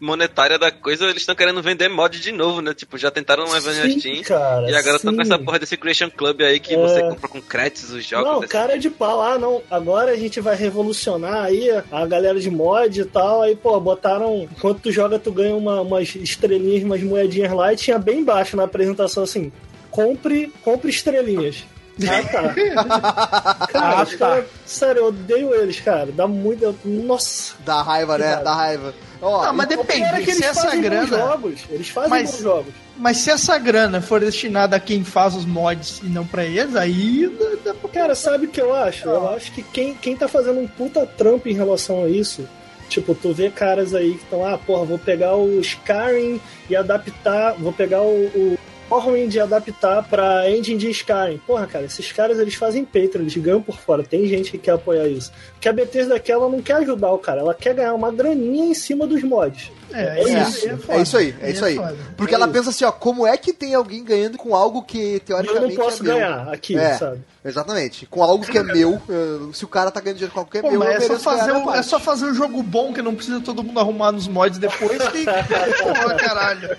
monetária 0.00 0.58
da 0.58 0.70
coisa, 0.70 1.04
eles 1.06 1.18
estão 1.22 1.34
querendo 1.34 1.60
vender 1.62 1.88
mod 1.88 2.18
de 2.18 2.32
novo, 2.32 2.60
né? 2.62 2.72
Tipo, 2.72 2.96
já 2.96 3.10
tentaram 3.10 3.44
uma 3.44 3.60
vez 3.60 3.78
na 3.78 3.90
Steam. 3.90 4.22
cara, 4.22 4.70
E 4.70 4.74
agora 4.74 4.96
estão 4.96 5.14
com 5.14 5.20
essa 5.20 5.38
porra 5.38 5.58
desse 5.58 5.76
Creation 5.76 6.08
Club 6.10 6.40
aí 6.40 6.58
que 6.58 6.74
É. 6.74 6.78
você 6.78 7.00
compra 7.02 7.28
com 7.28 7.42
créditos 7.42 7.90
os 7.90 8.04
jogos. 8.04 8.26
Não, 8.26 8.38
assim. 8.38 8.48
cara 8.48 8.74
é 8.74 8.78
de 8.78 8.88
pau. 8.88 9.20
Ah, 9.20 9.38
não. 9.38 9.60
Agora 9.70 10.12
a 10.12 10.16
gente 10.16 10.40
vai 10.40 10.56
revolucionar 10.56 11.44
aí 11.44 11.68
a 11.92 12.06
galera 12.06 12.40
de 12.40 12.50
mod 12.50 13.00
e 13.00 13.04
tal. 13.04 13.42
Aí, 13.42 13.54
pô, 13.54 13.78
botaram. 13.80 14.48
Enquanto 14.50 14.80
tu 14.80 14.90
joga, 14.90 15.18
tu 15.18 15.30
ganha 15.30 15.54
uma- 15.54 15.82
umas 15.82 16.14
estrelinhas, 16.14 16.82
umas 16.82 17.02
moedinhas 17.02 17.52
lá. 17.52 17.72
E 17.72 17.76
tinha 17.76 17.98
bem 17.98 18.20
embaixo 18.20 18.56
na 18.56 18.64
apresentação 18.64 19.22
assim: 19.24 19.52
compre, 19.90 20.50
compre 20.62 20.88
estrelinhas. 20.90 21.64
Ah, 22.02 22.22
tá. 22.32 23.66
cara, 23.72 24.00
Ah, 24.00 24.06
tá. 24.06 24.16
caras- 24.18 24.44
sério, 24.66 25.00
eu 25.00 25.06
odeio 25.06 25.54
eles, 25.54 25.80
cara. 25.80 26.10
Dá 26.12 26.26
muito. 26.26 26.74
Nossa. 26.84 27.54
Dá 27.64 27.82
raiva, 27.82 28.18
né? 28.18 28.36
Dá 28.42 28.54
raiva. 28.54 28.94
Ó, 29.22 29.44
Não, 29.46 29.52
mas 29.54 29.70
é 29.70 29.76
depende, 29.76 30.10
que 30.24 30.32
se 30.32 30.38
eles 30.38 30.42
essa 30.42 30.62
fazem 30.64 30.80
bons 30.82 30.88
grana. 30.88 31.06
jogos. 31.06 31.60
Eles 31.70 31.88
fazem 31.88 32.10
Mas- 32.10 32.30
bons 32.32 32.40
jogos. 32.40 32.74
Mas 32.96 33.16
se 33.18 33.30
essa 33.30 33.58
grana 33.58 34.00
for 34.00 34.20
destinada 34.20 34.76
a 34.76 34.80
quem 34.80 35.02
faz 35.02 35.34
os 35.34 35.44
mods 35.44 36.00
e 36.02 36.06
não 36.06 36.24
pra 36.26 36.44
eles, 36.44 36.76
aí 36.76 37.28
dá, 37.38 37.72
dá 37.72 37.74
pra 37.74 37.88
Cara, 37.90 38.14
sabe 38.14 38.46
o 38.46 38.48
que 38.48 38.60
eu 38.60 38.74
acho? 38.74 39.08
Eu 39.08 39.28
acho 39.30 39.50
que 39.52 39.62
quem, 39.62 39.94
quem 39.94 40.16
tá 40.16 40.28
fazendo 40.28 40.60
um 40.60 40.66
puta 40.68 41.04
trampo 41.06 41.48
em 41.48 41.54
relação 41.54 42.04
a 42.04 42.08
isso, 42.08 42.46
tipo, 42.88 43.14
tu 43.14 43.32
vê 43.32 43.50
caras 43.50 43.94
aí 43.94 44.12
que 44.14 44.22
estão, 44.24 44.44
ah, 44.46 44.58
porra, 44.58 44.84
vou 44.84 44.98
pegar 44.98 45.34
o 45.36 45.58
Skyrim 45.60 46.40
e 46.70 46.76
adaptar, 46.76 47.54
vou 47.54 47.72
pegar 47.72 48.02
o, 48.02 48.26
o 48.26 48.58
Morrowind 48.88 49.34
e 49.34 49.40
adaptar 49.40 50.02
pra 50.08 50.50
engine 50.50 50.78
de 50.78 50.90
Skyrim. 50.90 51.38
Porra, 51.46 51.66
cara, 51.66 51.84
esses 51.84 52.12
caras 52.12 52.38
eles 52.38 52.54
fazem 52.54 52.84
Patreon, 52.84 53.22
eles 53.22 53.36
ganham 53.36 53.62
por 53.62 53.78
fora. 53.78 54.02
Tem 54.02 54.26
gente 54.26 54.50
que 54.50 54.58
quer 54.58 54.72
apoiar 54.72 55.08
isso. 55.08 55.32
Porque 55.52 55.68
a 55.68 55.72
Bethesda 55.72 56.16
aqui, 56.16 56.30
ela 56.30 56.48
não 56.48 56.62
quer 56.62 56.74
ajudar 56.74 57.12
o 57.12 57.18
cara, 57.18 57.40
ela 57.40 57.54
quer 57.54 57.74
ganhar 57.74 57.94
uma 57.94 58.12
graninha 58.12 58.66
em 58.66 58.74
cima 58.74 59.06
dos 59.06 59.22
mods. 59.22 59.70
É, 59.92 60.20
É 60.20 60.42
isso. 60.42 60.68
É, 60.68 60.76
foda. 60.76 60.98
é 60.98 61.02
isso 61.02 61.16
aí, 61.16 61.34
é 61.40 61.50
isso 61.50 61.64
aí. 61.64 61.76
foda. 61.76 61.96
Porque 62.16 62.34
É 62.34 62.36
ela 62.36 62.46
isso. 62.46 62.52
pensa 62.54 62.70
assim, 62.70 62.84
ó, 62.84 62.92
como 62.92 63.26
é 63.26 63.36
que 63.36 63.52
tem 63.52 63.74
alguém 63.74 64.04
ganhando 64.04 64.36
com 64.38 64.54
algo 64.54 64.82
que 64.82 64.98
E 64.98 65.14
eu 65.14 65.20
teoricamente 65.20 65.76
não 65.76 65.84
posso 65.84 66.02
é 66.02 66.06
meu? 66.06 66.14
ganhar 66.16 66.48
aqui, 66.52 66.76
É. 66.78 66.94
sabe? 66.94 67.20
Exatamente. 67.44 68.06
Com 68.06 68.22
algo 68.22 68.46
que 68.46 68.56
é 68.56 68.62
meu, 68.62 68.94
eh, 69.06 69.52
se 69.52 69.66
o 69.66 69.68
cara 69.68 69.90
tá 69.90 70.00
ganhando 70.00 70.16
dinheiro 70.16 70.32
com 70.32 70.40
algo 70.40 70.50
que 70.50 70.56
é 70.58 70.62
Pô, 70.62 70.70
meu, 70.70 70.82
é 70.82 70.98
só, 71.00 71.18
fazer 71.18 71.52
um, 71.52 71.74
é 71.74 71.82
só 71.82 72.00
fazer 72.00 72.24
um 72.24 72.34
jogo 72.34 72.62
bom 72.62 72.90
que 72.94 73.02
não 73.02 73.14
precisa 73.14 73.38
todo 73.40 73.62
mundo 73.62 73.78
arrumar 73.78 74.12
nos 74.12 74.26
mods 74.26 74.58
depois. 74.58 74.96
Que... 75.08 75.24
porra, 75.84 76.14
caralho. 76.14 76.76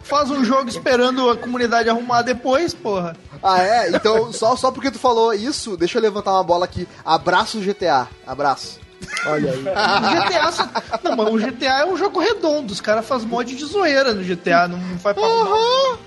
Faz 0.00 0.30
um 0.30 0.42
jogo 0.42 0.70
esperando 0.70 1.28
a 1.28 1.36
comunidade 1.36 1.90
arrumar 1.90 2.22
depois, 2.22 2.72
porra. 2.72 3.14
Ah, 3.42 3.62
é? 3.62 3.90
Então, 3.90 4.32
só, 4.32 4.56
só 4.56 4.70
porque 4.70 4.90
tu 4.90 4.98
falou 4.98 5.34
isso, 5.34 5.76
deixa 5.76 5.98
eu 5.98 6.02
levantar 6.02 6.32
uma 6.32 6.42
bola 6.42 6.64
aqui. 6.64 6.88
Abraço 7.04 7.60
GTA. 7.60 8.08
Abraço. 8.26 8.80
Olha 9.26 9.52
aí. 9.52 9.58
O 9.58 10.26
GTA 10.26 10.52
só... 10.52 10.68
Não, 11.02 11.16
mas 11.16 11.28
o 11.28 11.38
GTA 11.38 11.80
é 11.80 11.86
um 11.86 11.96
jogo 11.96 12.20
redondo. 12.20 12.72
Os 12.72 12.80
caras 12.80 13.06
fazem 13.06 13.28
mod 13.28 13.54
de 13.54 13.64
zoeira 13.64 14.14
no 14.14 14.22
GTA, 14.22 14.68
não 14.68 14.78
faz 14.98 15.16
pra 15.16 15.26
arrumar. 15.26 15.98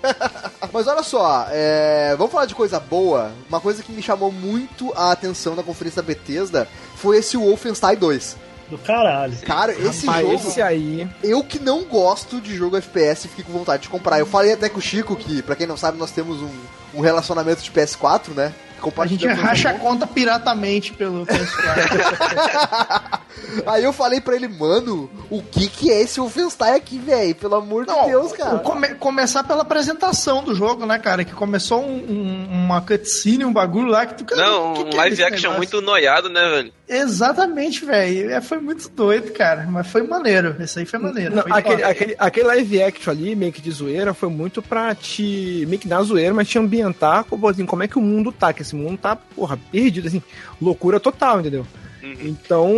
Mas 0.72 0.86
olha 0.86 1.02
só, 1.02 1.46
é, 1.50 2.14
vamos 2.16 2.32
falar 2.32 2.46
de 2.46 2.54
coisa 2.54 2.78
boa. 2.78 3.32
Uma 3.48 3.60
coisa 3.60 3.82
que 3.82 3.90
me 3.90 4.00
chamou 4.02 4.30
muito 4.30 4.92
a 4.96 5.10
atenção 5.10 5.56
na 5.56 5.62
conferência 5.62 6.00
da 6.02 6.06
Bethesda 6.06 6.68
foi 6.94 7.18
esse 7.18 7.36
Wolfenstein 7.36 7.96
2. 7.96 8.36
Do 8.70 8.78
caralho. 8.78 9.36
Cara, 9.38 9.72
esse 9.72 10.06
Rapaz, 10.06 10.26
jogo, 10.26 10.48
esse 10.48 10.62
aí. 10.62 11.08
eu 11.22 11.42
que 11.42 11.58
não 11.58 11.84
gosto 11.84 12.40
de 12.40 12.54
jogo 12.54 12.76
FPS, 12.76 13.26
fiquei 13.26 13.44
com 13.44 13.52
vontade 13.52 13.84
de 13.84 13.88
comprar. 13.88 14.18
Eu 14.18 14.26
falei 14.26 14.52
até 14.52 14.68
com 14.68 14.78
o 14.78 14.82
Chico 14.82 15.16
que, 15.16 15.42
pra 15.42 15.56
quem 15.56 15.66
não 15.66 15.76
sabe, 15.76 15.96
nós 15.98 16.10
temos 16.10 16.42
um, 16.42 16.50
um 16.94 17.00
relacionamento 17.00 17.62
de 17.62 17.70
PS4, 17.70 18.34
né? 18.34 18.52
A 18.98 19.06
gente 19.06 19.26
racha 19.26 19.70
a 19.70 19.74
conta 19.74 20.06
piratamente 20.06 20.92
pelo 20.92 21.24
PS4. 21.28 23.20
Aí 23.66 23.84
eu 23.84 23.92
falei 23.92 24.20
pra 24.20 24.34
ele, 24.36 24.48
mano, 24.48 25.08
o 25.30 25.42
que 25.42 25.68
que 25.68 25.90
é 25.90 26.02
esse 26.02 26.20
Wolfenstein 26.20 26.74
aqui, 26.74 26.98
velho? 26.98 27.34
Pelo 27.34 27.54
amor 27.56 27.86
de 27.86 27.92
Deus, 28.06 28.32
cara. 28.32 28.58
Come- 28.58 28.94
começar 28.94 29.44
pela 29.44 29.62
apresentação 29.62 30.42
do 30.42 30.54
jogo, 30.54 30.84
né, 30.86 30.98
cara? 30.98 31.24
Que 31.24 31.32
começou 31.32 31.82
um- 31.82 32.04
um- 32.08 32.48
uma 32.66 32.80
cutscene, 32.80 33.44
um 33.44 33.52
bagulho 33.52 33.88
lá 33.88 34.06
que 34.06 34.14
tu... 34.14 34.24
cara, 34.24 34.42
Não, 34.42 34.72
o 34.72 34.74
que 34.74 34.80
um 34.82 34.84
que 34.90 34.94
é 34.94 34.98
live 34.98 35.14
esse 35.14 35.22
action 35.22 35.50
negócio? 35.52 35.56
muito 35.58 35.80
noiado, 35.80 36.28
né, 36.28 36.40
velho? 36.50 36.72
Exatamente, 36.88 37.84
velho. 37.84 38.30
É, 38.30 38.40
Foi 38.40 38.58
muito 38.58 38.88
doido, 38.88 39.30
cara. 39.32 39.66
Mas 39.70 39.86
foi 39.86 40.02
maneiro. 40.02 40.56
Esse 40.58 40.78
aí 40.80 40.86
foi 40.86 40.98
maneiro. 40.98 41.34
Não, 41.36 41.42
foi 41.42 41.52
aquele, 41.52 41.82
aquele, 41.84 42.16
aquele 42.18 42.46
live 42.46 42.82
action 42.82 43.10
ali, 43.12 43.36
meio 43.36 43.52
que 43.52 43.60
de 43.60 43.70
zoeira, 43.70 44.14
foi 44.14 44.28
muito 44.30 44.62
pra 44.62 44.94
te. 44.94 45.64
meio 45.68 45.78
que 45.78 45.86
dar 45.88 46.02
zoeira, 46.02 46.32
mas 46.32 46.48
te 46.48 46.58
ambientar 46.58 47.24
como, 47.24 47.46
assim, 47.46 47.66
como 47.66 47.82
é 47.82 47.88
que 47.88 47.98
o 47.98 48.02
mundo 48.02 48.32
tá, 48.32 48.52
que 48.54 48.62
esse 48.68 48.76
mundo 48.76 48.98
tá, 48.98 49.16
porra, 49.16 49.58
perdido, 49.72 50.06
assim, 50.08 50.22
loucura 50.60 51.00
total, 51.00 51.40
entendeu? 51.40 51.66
Uhum. 52.02 52.14
Então, 52.22 52.72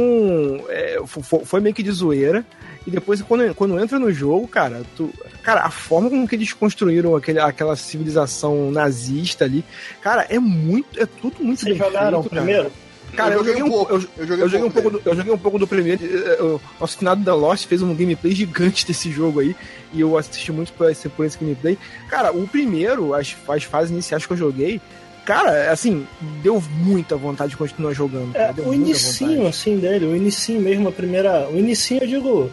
é, 0.68 1.00
fo- 1.06 1.22
fo- 1.22 1.44
foi 1.44 1.60
meio 1.60 1.74
que 1.74 1.82
de 1.82 1.90
zoeira. 1.90 2.44
E 2.86 2.90
depois, 2.90 3.20
quando, 3.20 3.54
quando 3.54 3.78
entra 3.78 3.98
no 3.98 4.10
jogo, 4.10 4.48
cara, 4.48 4.82
tu, 4.96 5.10
cara, 5.42 5.60
a 5.62 5.70
forma 5.70 6.08
como 6.08 6.26
que 6.26 6.34
eles 6.34 6.52
construíram 6.54 7.14
aquele, 7.14 7.38
aquela 7.38 7.76
civilização 7.76 8.70
nazista 8.70 9.44
ali, 9.44 9.62
cara, 10.00 10.26
é 10.30 10.38
muito, 10.38 10.98
é 10.98 11.04
tudo 11.04 11.36
muito 11.44 11.60
Vocês 11.60 11.76
bem 11.76 11.86
jogaram 11.86 12.22
feito, 12.22 12.30
cara. 12.34 12.42
primeiro? 12.46 12.72
Cara, 13.14 13.34
eu 13.34 13.44
joguei 13.44 13.62
um 13.62 13.68
pouco. 13.68 13.92
Eu, 13.92 13.96
Eu 14.16 14.26
joguei 14.26 14.44
eu 14.44 14.48
joguei 14.48 14.66
um 14.66 14.70
pouco, 14.70 14.90
dele. 14.90 15.02
do, 15.02 15.10
eu 15.10 15.16
joguei 15.16 15.32
um 15.32 15.38
pouco 15.38 15.58
do 15.58 15.66
primeiro. 15.66 16.00
O 16.44 16.60
nosso 16.80 16.96
finado 16.96 17.22
da 17.24 17.34
Lost 17.34 17.66
fez 17.66 17.82
um 17.82 17.92
gameplay 17.94 18.32
gigante 18.32 18.86
desse 18.86 19.10
jogo 19.10 19.40
aí. 19.40 19.54
E 19.92 20.00
eu 20.00 20.16
assisti 20.16 20.52
muito 20.52 20.72
por 20.72 20.88
esse, 20.90 21.08
por 21.08 21.26
esse 21.26 21.36
gameplay. 21.36 21.76
Cara, 22.08 22.32
o 22.32 22.46
primeiro, 22.46 23.12
as, 23.12 23.36
as 23.48 23.64
fases 23.64 23.90
iniciais 23.90 24.24
que 24.24 24.32
eu 24.32 24.36
joguei, 24.36 24.80
cara, 25.24 25.70
assim, 25.70 26.06
deu 26.42 26.62
muita 26.78 27.16
vontade 27.16 27.50
de 27.50 27.56
continuar 27.56 27.92
jogando. 27.92 28.34
É, 28.36 28.52
o 28.58 28.74
inicinho, 28.74 29.30
vontade. 29.30 29.48
assim, 29.48 29.76
dele, 29.78 30.06
o 30.06 30.16
inicinho 30.16 30.60
mesmo, 30.60 30.88
a 30.88 30.92
primeira. 30.92 31.48
O 31.48 31.58
inicinho, 31.58 32.02
eu 32.02 32.08
digo. 32.08 32.50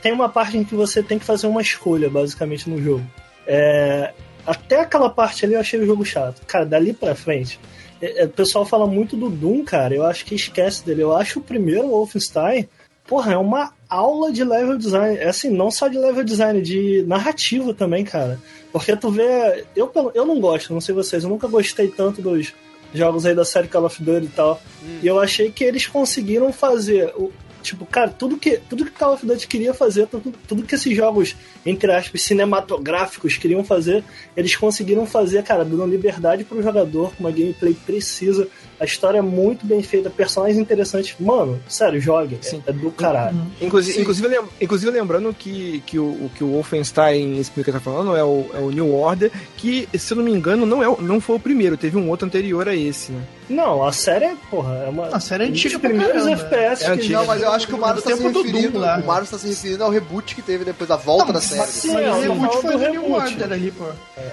Tem 0.00 0.12
uma 0.12 0.28
parte 0.28 0.56
em 0.56 0.64
que 0.64 0.74
você 0.74 1.02
tem 1.02 1.18
que 1.18 1.24
fazer 1.24 1.46
uma 1.46 1.60
escolha, 1.60 2.08
basicamente, 2.08 2.70
no 2.70 2.80
jogo. 2.80 3.04
É, 3.46 4.12
até 4.46 4.80
aquela 4.80 5.10
parte 5.10 5.44
ali 5.44 5.54
eu 5.54 5.60
achei 5.60 5.80
o 5.80 5.86
jogo 5.86 6.04
chato. 6.04 6.42
Cara, 6.46 6.64
dali 6.64 6.92
pra 6.92 7.14
frente. 7.14 7.58
é, 8.00 8.22
é, 8.22 8.24
o 8.24 8.28
pessoal 8.28 8.64
fala 8.64 8.86
muito 8.86 9.16
do 9.16 9.28
Doom, 9.28 9.64
cara. 9.64 9.94
Eu 9.94 10.04
acho 10.04 10.24
que 10.24 10.34
esquece 10.34 10.84
dele. 10.84 11.02
Eu 11.02 11.16
acho 11.16 11.38
o 11.38 11.42
primeiro 11.42 11.88
Wolfenstein, 11.88 12.68
porra, 13.06 13.32
é 13.32 13.36
uma 13.36 13.72
aula 13.92 14.32
de 14.32 14.42
level 14.42 14.78
design. 14.78 15.18
É 15.18 15.28
assim, 15.28 15.50
não 15.50 15.70
só 15.70 15.88
de 15.88 15.98
level 15.98 16.24
design, 16.24 16.62
de 16.62 17.04
narrativa 17.06 17.74
também, 17.74 18.04
cara. 18.04 18.40
Porque 18.72 18.96
tu 18.96 19.10
vê. 19.10 19.64
Eu, 19.76 19.90
eu 20.14 20.24
não 20.24 20.40
gosto, 20.40 20.72
não 20.72 20.80
sei 20.80 20.94
vocês, 20.94 21.22
eu 21.22 21.30
nunca 21.30 21.46
gostei 21.46 21.88
tanto 21.88 22.22
dos 22.22 22.54
jogos 22.94 23.26
aí 23.26 23.34
da 23.34 23.44
série 23.44 23.68
Call 23.68 23.84
of 23.84 24.02
Duty 24.02 24.26
e 24.26 24.28
tal. 24.28 24.60
E 25.02 25.06
eu 25.06 25.20
achei 25.20 25.50
que 25.50 25.64
eles 25.64 25.86
conseguiram 25.86 26.52
fazer. 26.52 27.12
O, 27.16 27.30
tipo, 27.62 27.86
cara, 27.86 28.08
tudo 28.08 28.36
que, 28.36 28.58
tudo 28.68 28.84
que 28.84 28.90
Call 28.90 29.14
of 29.14 29.26
Duty 29.26 29.46
queria 29.46 29.74
fazer, 29.74 30.06
tudo, 30.06 30.34
tudo 30.48 30.62
que 30.62 30.74
esses 30.74 30.96
jogos, 30.96 31.36
entre 31.64 31.92
aspas, 31.92 32.22
cinematográficos 32.22 33.36
queriam 33.36 33.62
fazer, 33.62 34.02
eles 34.36 34.56
conseguiram 34.56 35.06
fazer, 35.06 35.42
cara, 35.44 35.64
dando 35.64 35.86
liberdade 35.86 36.44
pro 36.44 36.62
jogador, 36.62 37.14
com 37.14 37.24
uma 37.24 37.30
gameplay 37.30 37.74
precisa. 37.74 38.48
A 38.82 38.84
história 38.84 39.18
é 39.18 39.22
muito 39.22 39.64
bem 39.64 39.80
feita, 39.80 40.10
personagens 40.10 40.58
interessantes. 40.58 41.14
Mano, 41.20 41.60
sério, 41.68 42.00
jogue. 42.00 42.36
É, 42.42 42.44
Sim. 42.44 42.62
é 42.66 42.72
do 42.72 42.90
caralho. 42.90 43.36
Inclusive, 43.60 43.94
Sim. 43.94 44.00
inclusive, 44.00 44.26
lem- 44.26 44.40
inclusive 44.60 44.90
lembrando 44.90 45.32
que, 45.32 45.80
que, 45.86 46.00
o, 46.00 46.04
o- 46.04 46.30
que 46.34 46.42
o 46.42 46.48
Wolfenstein, 46.48 47.38
esse 47.38 47.50
que 47.52 47.62
tá 47.70 47.78
falando, 47.78 48.16
é 48.16 48.24
o, 48.24 48.44
é 48.52 48.58
o 48.58 48.70
New 48.70 48.92
Order, 48.92 49.30
que, 49.56 49.88
se 49.96 50.12
eu 50.12 50.16
não 50.16 50.24
me 50.24 50.32
engano, 50.32 50.66
não, 50.66 50.82
é, 50.82 50.88
o- 50.88 51.00
não 51.00 51.20
foi 51.20 51.36
o 51.36 51.40
primeiro, 51.40 51.76
teve 51.76 51.96
um 51.96 52.08
outro 52.10 52.26
anterior 52.26 52.68
a 52.68 52.74
esse, 52.74 53.12
né? 53.12 53.22
Não, 53.48 53.84
a 53.84 53.92
série 53.92 54.24
é, 54.24 54.34
porra, 54.50 54.72
é 54.86 54.88
uma. 54.88 55.08
A 55.08 55.20
série 55.20 55.44
é 55.44 55.46
um 55.46 55.50
dos 55.50 55.58
antiga 55.60 55.78
pra 55.78 55.88
primeiros 55.90 56.22
caramba. 56.22 56.42
FPS 56.42 56.82
É 56.82 56.86
que 56.86 56.92
antiga. 56.92 57.18
Não, 57.18 57.26
mas 57.26 57.42
eu 57.42 57.52
acho 57.52 57.66
que 57.66 57.74
o 57.74 57.78
Mario 57.78 57.98
está 57.98 58.16
se 58.16 58.22
referindo. 58.22 58.70
Doom 58.70 58.78
lá. 58.80 58.98
O 58.98 59.06
Mario 59.06 59.24
está 59.24 59.36
se 59.36 59.46
referindo 59.48 59.84
ao 59.84 59.90
reboot 59.90 60.34
que 60.34 60.40
teve 60.40 60.64
depois 60.64 60.88
da 60.88 60.96
volta 60.96 61.26
Não, 61.26 61.32
da 61.34 61.40
série. 61.40 61.66
Sim, 61.70 61.92
Mas 61.92 62.06
é, 62.06 62.10
o 62.10 62.20
reboot 62.32 62.56
foi 62.62 62.72
do 62.72 62.78
do 62.78 62.90
New. 62.90 63.12
Order 63.12 63.52
ali, 63.52 63.70
pô. 63.72 63.84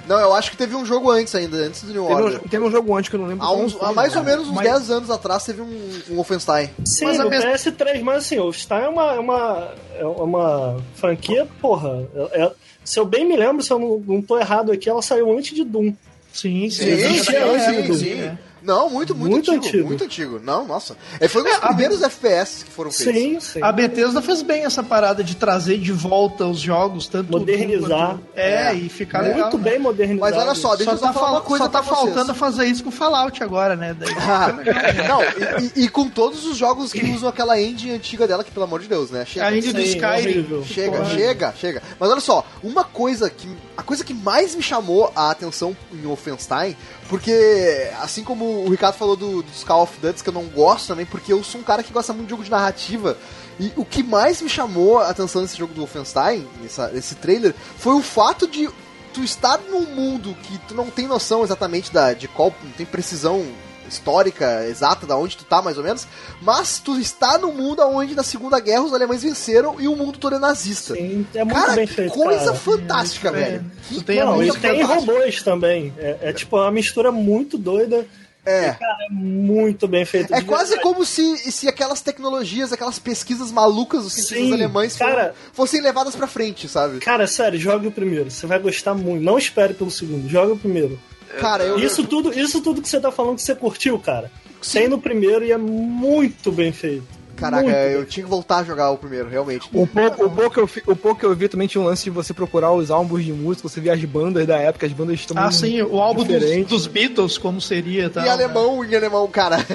Não, 0.07 0.19
eu 0.19 0.33
acho 0.33 0.51
que 0.51 0.55
teve 0.57 0.73
um 0.75 0.85
jogo 0.85 1.11
antes 1.11 1.35
ainda, 1.35 1.57
antes 1.57 1.83
do 1.83 1.91
New 1.91 2.05
Teve 2.05 2.21
Order. 2.21 2.39
um, 2.45 2.47
teve 2.47 2.63
um 2.63 2.71
jogo 2.71 2.95
antes 2.95 3.09
que 3.09 3.15
eu 3.17 3.19
não 3.19 3.27
lembro. 3.27 3.43
Há, 3.45 3.51
uns, 3.53 3.75
há 3.81 3.91
mais 3.91 4.13
né? 4.13 4.19
ou 4.19 4.25
menos 4.25 4.38
uns 4.47 4.55
Mas- 4.55 4.63
10 4.71 4.91
anos 4.91 5.09
atrás 5.09 5.43
teve 5.45 5.61
um, 5.61 5.89
um 6.11 6.15
Wolfenstein. 6.15 6.69
Sim, 6.85 7.05
Mas 7.05 7.17
no 7.19 7.29
mesma- 7.29 7.51
PS3, 7.51 8.01
mas 8.01 8.17
assim, 8.25 8.37
o 8.39 8.43
Wolfenstein 8.43 8.83
é 8.83 8.87
uma, 8.89 9.13
é 9.13 9.19
uma, 9.19 9.67
é 9.99 10.05
uma 10.05 10.77
franquia, 10.95 11.47
porra. 11.61 12.07
é- 12.33 12.43
é- 12.43 12.51
se 12.83 12.99
eu 12.99 13.05
bem 13.05 13.25
me 13.25 13.35
lembro, 13.37 13.61
se 13.63 13.71
eu 13.71 13.77
não, 13.79 13.99
não 13.99 14.21
tô 14.21 14.37
errado 14.39 14.71
aqui, 14.71 14.89
ela 14.89 15.01
saiu 15.01 15.31
antes 15.37 15.53
de 15.55 15.63
Doom. 15.63 15.93
Sim, 16.33 16.69
sim. 16.69 16.83
Sim, 16.83 16.89
Existe 16.89 17.31
sim, 17.31 17.35
até 17.37 17.59
sim, 17.59 17.75
época, 17.77 17.93
sim. 17.95 18.13
né? 18.15 18.37
Não, 18.61 18.89
muito, 18.89 19.15
muito, 19.15 19.31
Muito 19.31 19.51
antigo, 19.51 19.65
antigo. 19.67 19.87
Muito 19.87 20.03
antigo. 20.03 20.39
Não, 20.43 20.65
nossa. 20.67 20.97
É, 21.19 21.27
foi 21.27 21.41
um 21.41 21.45
dos 21.45 21.53
É, 21.53 21.57
a- 21.57 21.67
primeiros 21.67 22.01
FPS 22.01 22.63
que 22.65 22.71
foram 22.71 22.91
feitos. 22.91 23.13
Sim, 23.15 23.39
sim. 23.39 23.63
A 23.63 23.71
Bethesda 23.71 24.21
fez 24.21 24.41
bem 24.41 24.65
essa 24.65 24.83
parada 24.83 25.23
de 25.23 25.35
trazer 25.35 25.77
de 25.77 25.91
volta 25.91 26.45
os 26.45 26.59
jogos, 26.59 27.07
tanto 27.07 27.31
Modernizar. 27.31 28.09
Quanto- 28.11 28.23
É, 28.35 28.71
É. 28.71 28.73
e 28.75 28.89
ficar 28.89 29.21
legal. 29.21 29.39
Muito 29.51 29.57
né? 29.57 29.63
bem 29.71 29.79
modernizado. 29.79 30.19
Mas 30.35 30.43
olha 30.43 30.55
só, 30.55 30.75
deixa 30.75 30.91
Só 30.91 30.97
eu 30.97 30.99
só 30.99 31.07
tá, 31.07 31.13
falar 31.13 31.31
uma 31.31 31.41
coisa 31.41 31.63
só 31.65 31.69
tá 31.69 31.83
faltando 31.83 32.33
fazer 32.35 32.65
isso 32.65 32.83
com 32.83 32.89
o 32.89 32.91
Fallout 32.91 33.41
agora, 33.43 33.75
né? 33.75 33.95
Daí- 33.97 34.13
Ah, 34.19 34.53
não, 35.07 35.21
e, 35.23 35.71
e- 35.81 35.83
e 35.85 35.89
com 35.89 36.09
todos 36.09 36.45
os 36.45 36.57
jogos 36.57 36.91
que 36.91 37.03
usam 37.11 37.29
aquela 37.29 37.59
engine 37.59 37.93
antiga 37.93 38.27
dela, 38.27 38.43
que 38.43 38.51
pelo 38.51 38.65
amor 38.65 38.81
de 38.81 38.87
Deus, 38.87 39.09
né? 39.11 39.25
Chega. 39.25 39.45
A 39.47 39.55
Indie 39.55 39.73
do 39.73 39.81
Skyrim. 39.81 40.63
Chega, 40.65 40.97
Porra. 40.97 41.09
chega, 41.15 41.53
chega. 41.57 41.83
Mas 41.99 42.09
olha 42.09 42.19
só, 42.21 42.45
uma 42.63 42.83
coisa 42.83 43.29
que. 43.29 43.47
A 43.77 43.83
coisa 43.83 44.03
que 44.03 44.13
mais 44.13 44.53
me 44.55 44.61
chamou 44.61 45.11
a 45.15 45.31
atenção 45.31 45.75
em 45.93 46.01
Wolfenstein, 46.01 46.75
porque 47.09 47.89
assim 47.99 48.23
como 48.23 48.45
o 48.45 48.69
Ricardo 48.69 48.95
falou 48.95 49.15
do, 49.15 49.41
dos 49.41 49.63
Call 49.63 49.81
of 49.81 49.99
Duty, 49.99 50.23
que 50.23 50.29
eu 50.29 50.33
não 50.33 50.45
gosto 50.45 50.87
também, 50.87 51.07
porque 51.07 51.33
eu 51.33 51.43
sou 51.43 51.59
um 51.59 51.63
cara 51.63 51.81
que 51.81 51.91
gosta 51.91 52.13
muito 52.13 52.27
de 52.27 52.31
jogo 52.31 52.43
de 52.43 52.51
narrativa. 52.51 53.17
E 53.59 53.73
o 53.75 53.83
que 53.83 54.03
mais 54.03 54.41
me 54.41 54.47
chamou 54.47 54.99
a 54.99 55.09
atenção 55.09 55.41
nesse 55.41 55.57
jogo 55.57 55.73
do 55.73 55.81
Wolfenstein, 55.81 56.47
nessa, 56.61 56.87
nesse 56.89 57.15
trailer, 57.15 57.55
foi 57.77 57.95
o 57.95 58.01
fato 58.01 58.47
de 58.47 58.69
tu 59.11 59.23
estar 59.23 59.57
num 59.57 59.87
mundo 59.87 60.37
que 60.43 60.59
tu 60.59 60.75
não 60.75 60.91
tem 60.91 61.07
noção 61.07 61.43
exatamente 61.43 61.91
da, 61.91 62.13
de 62.13 62.27
qual. 62.27 62.53
não 62.63 62.71
tem 62.71 62.85
precisão 62.85 63.43
histórica 63.89 64.65
exata 64.67 65.05
da 65.05 65.17
onde 65.17 65.35
tu 65.37 65.43
tá, 65.43 65.61
mais 65.61 65.77
ou 65.77 65.83
menos, 65.83 66.07
mas 66.41 66.79
tu 66.79 66.97
está 66.99 67.37
num 67.37 67.51
mundo 67.53 67.81
onde 67.83 68.15
na 68.15 68.23
Segunda 68.23 68.59
Guerra 68.59 68.83
os 68.83 68.93
alemães 68.93 69.21
venceram 69.23 69.79
e 69.81 69.87
o 69.87 69.95
mundo 69.95 70.17
todo 70.17 70.35
é 70.35 70.39
nazista. 70.39 70.93
Sim, 70.95 71.25
é 71.35 71.43
muito 71.43 71.59
Cara, 71.59 71.73
bem 71.75 71.87
que 71.87 71.93
feito, 71.93 72.13
coisa 72.13 72.45
cara. 72.45 72.55
fantástica, 72.55 73.29
É, 73.29 73.31
velho. 73.31 73.71
tu 73.89 73.95
Que 73.95 74.03
tem 74.03 74.19
Não, 74.19 74.41
e 74.41 74.51
tem 74.53 74.83
fantástica. 74.83 74.87
robôs 74.95 75.43
também. 75.43 75.93
É, 75.97 76.17
é 76.21 76.33
tipo 76.33 76.55
uma 76.57 76.71
mistura 76.71 77.11
muito 77.11 77.57
doida. 77.57 78.05
É. 78.45 78.67
É 78.69 78.77
muito 79.11 79.85
bem 79.87 80.05
feito. 80.05 80.33
É 80.33 80.41
quase 80.41 80.69
verdade. 80.71 80.81
como 80.81 81.05
se, 81.05 81.37
se 81.51 81.67
aquelas 81.67 82.01
tecnologias, 82.01 82.71
aquelas 82.71 82.97
pesquisas 82.97 83.51
malucas 83.51 84.03
dos 84.03 84.13
cientistas 84.13 84.39
Sim, 84.47 84.53
alemães 84.53 84.97
foram- 84.97 85.11
cara. 85.13 85.35
fossem 85.53 85.81
levadas 85.81 86.15
pra 86.15 86.25
frente, 86.25 86.67
sabe? 86.67 86.99
Cara, 86.99 87.27
sério, 87.27 87.59
jogue 87.59 87.87
o 87.87 87.91
primeiro. 87.91 88.31
Você 88.31 88.47
vai 88.47 88.57
gostar 88.57 88.95
muito. 88.95 89.21
Não 89.23 89.37
espere 89.37 89.73
pelo 89.73 89.91
segundo. 89.91 90.27
Jogue 90.29 90.53
o 90.53 90.57
primeiro. 90.57 90.97
Cara, 91.39 91.63
eu. 91.63 91.79
Isso 91.79 92.03
tudo, 92.05 92.37
isso 92.37 92.61
tudo 92.61 92.81
que 92.81 92.89
você 92.89 92.99
tá 92.99 93.11
falando 93.11 93.35
que 93.35 93.41
você 93.41 93.55
curtiu, 93.55 93.99
cara. 93.99 94.31
Tem 94.71 94.87
no 94.87 94.99
primeiro 94.99 95.45
e 95.45 95.51
é 95.51 95.57
muito 95.57 96.51
bem 96.51 96.71
feito. 96.71 97.19
Caraca, 97.37 97.63
muito 97.63 97.73
eu 97.77 97.99
bem. 97.99 98.09
tinha 98.09 98.25
que 98.25 98.29
voltar 98.29 98.57
a 98.57 98.63
jogar 98.65 98.91
o 98.91 98.97
primeiro, 98.97 99.29
realmente. 99.29 99.69
O 99.71 99.87
pouco, 99.87 100.25
o, 100.25 100.29
pouco 100.29 100.49
que 100.55 100.59
eu, 100.59 100.67
fi- 100.67 100.83
o 100.85 100.93
pouco 100.93 101.21
que 101.21 101.25
eu 101.25 101.33
vi 101.33 101.47
também 101.47 101.69
tinha 101.69 101.81
um 101.81 101.85
lance 101.85 102.03
de 102.03 102.09
você 102.09 102.33
procurar 102.33 102.73
os 102.73 102.91
álbuns 102.91 103.23
de 103.23 103.31
música, 103.31 103.69
você 103.69 103.79
vê 103.79 103.89
as 103.89 104.03
bandas 104.03 104.45
da 104.45 104.57
época, 104.57 104.85
as 104.85 104.91
bandas 104.91 105.17
estão 105.21 105.37
Ah, 105.41 105.49
sim, 105.49 105.81
o 105.81 106.01
álbum 106.01 106.25
dos, 106.25 106.65
dos 106.67 106.85
Beatles, 106.87 107.37
como 107.37 107.61
seria. 107.61 108.09
Tal, 108.09 108.25
Em 108.25 108.27
alemão, 108.29 108.83
em 108.83 108.93
alemão, 108.93 109.25
cara. 109.29 109.55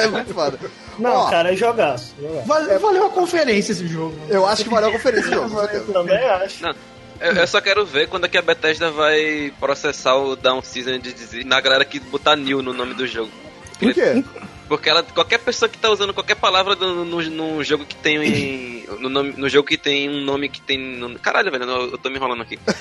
é 0.00 0.06
muito 0.06 0.32
foda. 0.32 0.56
Não, 0.96 1.10
Ó, 1.10 1.28
cara, 1.30 1.52
é 1.52 1.56
jogaço. 1.56 2.14
jogaço. 2.22 2.46
Vale- 2.46 2.78
Valeu 2.78 3.06
a 3.06 3.10
conferência 3.10 3.72
esse 3.72 3.88
jogo. 3.88 4.14
Eu 4.28 4.46
acho 4.46 4.62
que 4.62 4.70
valeu 4.70 4.90
a 4.90 4.92
conferência 4.92 5.28
do 5.30 5.48
jogo. 5.48 5.58
Eu 5.60 5.86
também 5.92 6.16
acho. 6.18 6.62
Não, 6.62 6.74
eu, 7.22 7.32
eu 7.34 7.46
só 7.46 7.60
quero 7.60 7.84
ver 7.86 8.08
quando 8.08 8.24
é 8.26 8.28
que 8.28 8.38
a 8.38 8.42
Bethesda 8.42 8.90
vai 8.90 9.52
processar 9.60 10.16
o 10.16 10.36
Down 10.36 10.62
Season 10.62 10.98
de 10.98 11.12
dizer 11.12 11.44
na 11.44 11.60
galera 11.60 11.84
que 11.84 11.98
botar 12.00 12.36
new 12.36 12.62
no 12.62 12.72
nome 12.72 12.94
do 12.94 13.06
jogo. 13.06 13.30
Por 13.78 13.92
quê? 13.94 14.22
Porque 14.68 14.88
ela, 14.88 15.02
qualquer 15.02 15.38
pessoa 15.38 15.68
que 15.68 15.76
tá 15.76 15.90
usando 15.90 16.14
qualquer 16.14 16.36
palavra 16.36 16.74
no, 16.76 17.04
no, 17.04 17.20
no 17.22 17.64
jogo 17.64 17.84
que 17.84 17.96
tem 17.96 18.16
em- 18.22 18.86
no, 19.00 19.08
nome- 19.08 19.34
no 19.36 19.48
jogo 19.48 19.66
que 19.68 19.76
tem 19.76 20.08
um 20.08 20.20
nome 20.24 20.48
que 20.48 20.60
tem 20.62 20.78
no- 20.78 21.18
caralho 21.18 21.50
velho 21.50 21.64
eu 21.64 21.90
eu 21.92 21.98
tô 21.98 22.08
me 22.08 22.16
enrolando 22.16 22.42
aqui 22.42 22.58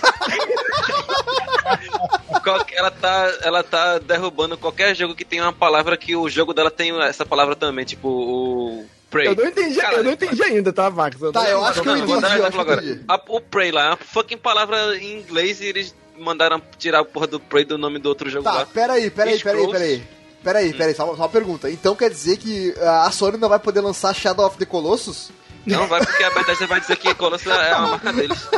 ela 2.74 2.92
tá 2.92 3.38
ela 3.42 3.64
tá 3.64 3.98
derrubando 4.00 4.58
qualquer 4.58 4.96
jogo 4.96 5.16
que 5.16 5.26
tem 5.26 5.42
uma 5.42 5.54
palavra 5.54 5.98
que 5.98 6.16
o 6.16 6.30
jogo 6.30 6.54
dela 6.54 6.72
tem 6.72 6.98
essa 7.02 7.26
palavra 7.26 7.56
também 7.56 7.84
tipo 7.86 8.08
o 8.08 8.86
Prey. 9.12 9.28
Eu 9.28 9.36
não 9.36 9.46
entendi, 9.46 9.76
Cara, 9.80 9.98
eu 9.98 10.04
não 10.04 10.12
entendi 10.14 10.42
ainda, 10.42 10.74
tá, 10.74 10.90
Max? 10.90 11.18
Tá, 11.34 11.48
eu 11.50 11.64
acho 11.64 11.82
que 11.84 11.90
eu 11.90 11.96
Não, 11.98 12.08
vou 12.08 12.18
entendi, 12.18 12.34
dar 12.34 12.40
eu 12.40 12.46
eu 12.52 12.60
agora. 12.62 12.82
entendi. 12.84 13.02
A- 13.08 13.22
o 13.28 13.42
Prey 13.42 13.72
lá 13.72 13.84
é 13.84 13.88
uma 13.90 13.98
fucking 13.98 14.38
palavra 14.38 14.98
em 14.98 15.20
inglês 15.20 15.60
e 15.62 15.66
eles 15.66 15.94
mandaram 16.18 16.60
tirar 16.80 17.02
a 17.02 17.06
porra 17.06 17.28
do 17.28 17.40
Prey 17.40 17.64
do 17.66 17.78
nome 17.78 18.00
do 18.00 18.08
outro 18.10 18.28
jogo 18.30 18.44
Tá, 18.46 18.54
lá. 18.54 18.66
peraí, 18.66 19.10
peraí, 19.12 19.38
peraí, 19.40 19.40
Scrolls. 19.40 19.72
peraí. 19.72 20.04
Peraí, 20.44 20.74
peraí, 20.74 20.96
só, 20.96 21.06
só 21.08 21.14
uma 21.14 21.30
pergunta. 21.30 21.70
Então 21.70 21.96
quer 21.96 22.10
dizer 22.10 22.38
que 22.38 22.74
ah, 22.82 23.06
a 23.06 23.12
Sony 23.12 23.38
não 23.38 23.48
vai 23.50 23.60
poder 23.60 23.82
lançar 23.82 24.12
Shadow 24.16 24.48
of 24.48 24.58
the 24.58 24.66
Colossus? 24.66 25.30
Não 25.68 25.86
vai 25.88 26.04
porque 26.04 26.24
a 26.24 26.32
Bethesda 26.32 26.66
vai 26.66 26.80
dizer 26.82 26.96
que 26.98 27.14
Colossus 27.14 27.46
é 27.52 27.76
uma 27.76 27.88
marca 27.90 28.12
deles. 28.14 28.48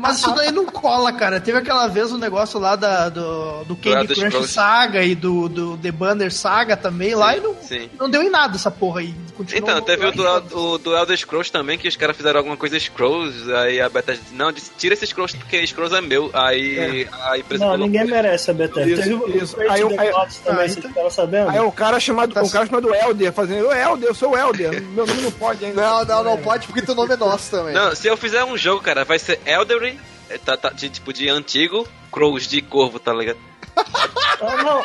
Mas 0.00 0.18
isso 0.18 0.34
daí 0.34 0.50
não 0.50 0.64
cola, 0.66 1.12
cara. 1.12 1.40
Teve 1.40 1.58
aquela 1.58 1.86
vez 1.86 2.10
o 2.12 2.18
negócio 2.18 2.58
lá 2.58 2.76
da, 2.76 3.08
do, 3.08 3.64
do 3.64 3.76
Candy 3.76 3.96
Elder 3.96 4.16
Crush 4.16 4.28
Scrolls. 4.30 4.52
Saga 4.52 5.02
e 5.04 5.14
do, 5.14 5.48
do 5.48 5.76
The 5.76 5.92
Banner 5.92 6.32
Saga 6.32 6.76
também 6.76 7.14
lá 7.14 7.36
e 7.36 7.40
não, 7.40 7.54
Sim. 7.62 7.88
não 7.98 8.08
deu 8.08 8.22
em 8.22 8.30
nada 8.30 8.56
essa 8.56 8.70
porra 8.70 9.00
aí. 9.00 9.14
Continuou 9.36 9.70
Então, 9.70 9.82
teve 9.82 10.06
o 10.06 10.12
do, 10.12 10.58
o 10.58 10.78
do 10.78 10.96
Elder 10.96 11.16
Scrolls 11.16 11.50
também, 11.52 11.78
que 11.78 11.88
os 11.88 11.96
caras 11.96 12.16
fizeram 12.16 12.38
alguma 12.38 12.56
coisa 12.56 12.78
Scrolls, 12.78 13.52
aí 13.54 13.80
a 13.80 13.88
Bethesda 13.88 14.22
disse, 14.22 14.34
não, 14.34 14.52
disse, 14.52 14.70
tira 14.76 14.94
esse 14.94 15.06
Scrolls 15.06 15.36
porque 15.36 15.66
Scrolls 15.66 15.96
é 15.96 16.00
meu. 16.00 16.30
Aí 16.32 17.06
a 17.22 17.38
empresa 17.38 17.64
Não, 17.64 17.72
falou, 17.72 17.86
ninguém 17.86 18.04
merece 18.06 18.50
a 18.50 18.54
Bethesda. 18.54 18.90
Isso, 18.90 19.02
Teve 19.02 19.14
o 19.14 19.42
isso. 19.42 19.56
Aí 19.68 19.80
eu- 19.80 20.00
aí- 20.00 20.10
também, 20.44 21.10
sabendo? 21.10 21.50
Aí 21.50 21.60
o 21.60 21.72
cara 21.72 21.98
chamado, 22.00 22.30
um 22.40 22.48
cara 22.48 22.66
chamado 22.66 22.94
Elder, 22.94 23.32
fazendo, 23.32 23.66
ô 23.68 23.72
Elder, 23.72 24.08
eu 24.08 24.14
sou 24.14 24.30
o 24.32 24.38
Elder, 24.38 24.82
meu 24.82 25.06
nome 25.06 25.22
não 25.22 25.32
pode 25.32 25.64
ainda. 25.64 25.80
Não, 25.82 26.04
não, 26.04 26.24
não 26.24 26.36
pode 26.38 26.66
porque 26.66 26.82
teu 26.82 26.94
nome 26.94 27.12
é 27.14 27.16
nosso 27.16 27.50
também. 27.50 27.74
Não, 27.74 27.94
se 27.94 28.06
eu 28.08 28.16
fizer 28.16 28.44
um 28.44 28.56
jogo, 28.56 28.82
cara, 28.82 29.04
vai 29.04 29.18
ser 29.18 29.40
Eldery, 29.44 29.89
é, 30.28 30.38
tá, 30.38 30.56
tá, 30.56 30.70
de, 30.70 30.88
tipo 30.90 31.12
de 31.12 31.28
antigo, 31.28 31.86
Crows 32.12 32.46
de 32.48 32.60
corvo, 32.62 32.98
tá 32.98 33.12
ligado? 33.12 33.38
Ah, 34.42 34.56
não. 34.62 34.82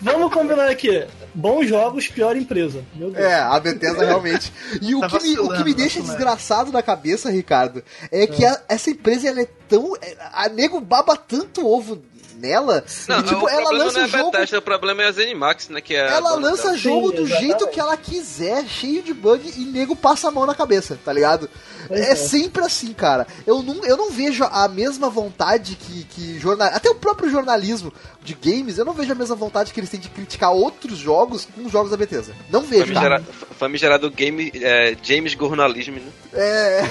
Vamos 0.00 0.32
combinar 0.32 0.68
aqui. 0.68 1.06
Bons 1.34 1.68
jogos, 1.68 2.08
pior 2.08 2.34
empresa. 2.36 2.82
Meu 2.94 3.10
Deus. 3.10 3.22
É, 3.24 3.34
a 3.40 3.60
Bethesda 3.60 4.06
realmente. 4.06 4.50
E 4.80 4.94
o, 4.94 5.00
Tá 5.00 5.08
que 5.08 5.22
me, 5.22 5.38
o 5.38 5.48
que 5.52 5.64
me 5.64 5.74
deixa 5.74 6.00
vacilando. 6.00 6.06
desgraçado 6.16 6.72
na 6.72 6.82
cabeça, 6.82 7.30
Ricardo, 7.30 7.84
é 8.10 8.26
que 8.26 8.44
a- 8.44 8.62
essa 8.70 8.88
empresa 8.90 9.28
ela 9.28 9.42
é 9.42 9.48
tão. 9.68 9.94
é- 10.00 10.16
A 10.32 10.48
nego 10.48 10.80
baba 10.80 11.14
tanto 11.16 11.66
ovo 11.66 12.02
nela. 12.46 12.84
Não, 13.08 13.18
e, 13.20 13.22
tipo, 13.24 13.44
o 13.44 13.48
ela 13.48 13.70
lança 13.72 13.98
não 13.98 14.04
é 14.06 14.08
jogo. 14.08 14.30
Bethesda, 14.30 14.58
o 14.58 14.62
problema 14.62 15.02
é 15.02 15.06
a 15.08 15.12
Zenimax, 15.12 15.68
né, 15.68 15.80
que 15.80 15.94
é 15.94 16.06
Ela 16.08 16.34
lança 16.36 16.64
dela. 16.64 16.76
jogo 16.78 17.10
Sim, 17.10 17.16
do 17.16 17.26
jeito 17.26 17.68
que 17.68 17.80
ela 17.80 17.96
quiser, 17.96 18.64
cheio 18.66 19.02
de 19.02 19.12
bug, 19.14 19.52
e 19.56 19.64
nego 19.64 19.94
passa 19.96 20.28
a 20.28 20.30
mão 20.30 20.46
na 20.46 20.54
cabeça, 20.54 20.98
tá 21.04 21.12
ligado? 21.12 21.48
Pois 21.88 22.00
É, 22.00 22.12
é. 22.12 22.16
sempre 22.16 22.64
assim, 22.64 22.92
cara. 22.92 23.26
Eu 23.46 23.62
não, 23.62 23.84
eu 23.84 23.96
não 23.96 24.10
vejo 24.10 24.44
a 24.44 24.66
mesma 24.68 25.08
vontade 25.08 25.76
que, 25.76 26.04
que 26.04 26.38
jornal... 26.38 26.68
Até 26.72 26.90
o 26.90 26.94
próprio 26.94 27.30
jornalismo 27.30 27.92
de 28.22 28.34
games, 28.34 28.76
eu 28.78 28.84
não 28.84 28.92
vejo 28.92 29.12
a 29.12 29.14
mesma 29.14 29.36
vontade 29.36 29.72
que 29.72 29.78
eles 29.80 29.88
têm 29.90 30.00
de 30.00 30.08
criticar 30.08 30.52
outros 30.52 30.98
jogos 30.98 31.46
com 31.54 31.64
os 31.64 31.70
jogos 31.72 31.90
da 31.90 31.96
Bethesda. 31.96 32.34
Não 32.50 32.62
vejo, 32.62 32.92
cara. 32.92 33.20
Famigerado, 33.20 33.24
famigerado 33.58 34.10
game 34.10 34.50
é, 34.54 34.96
James 35.02 35.34
Gornalismo, 35.34 35.96
né? 35.96 36.10
É. 36.32 36.82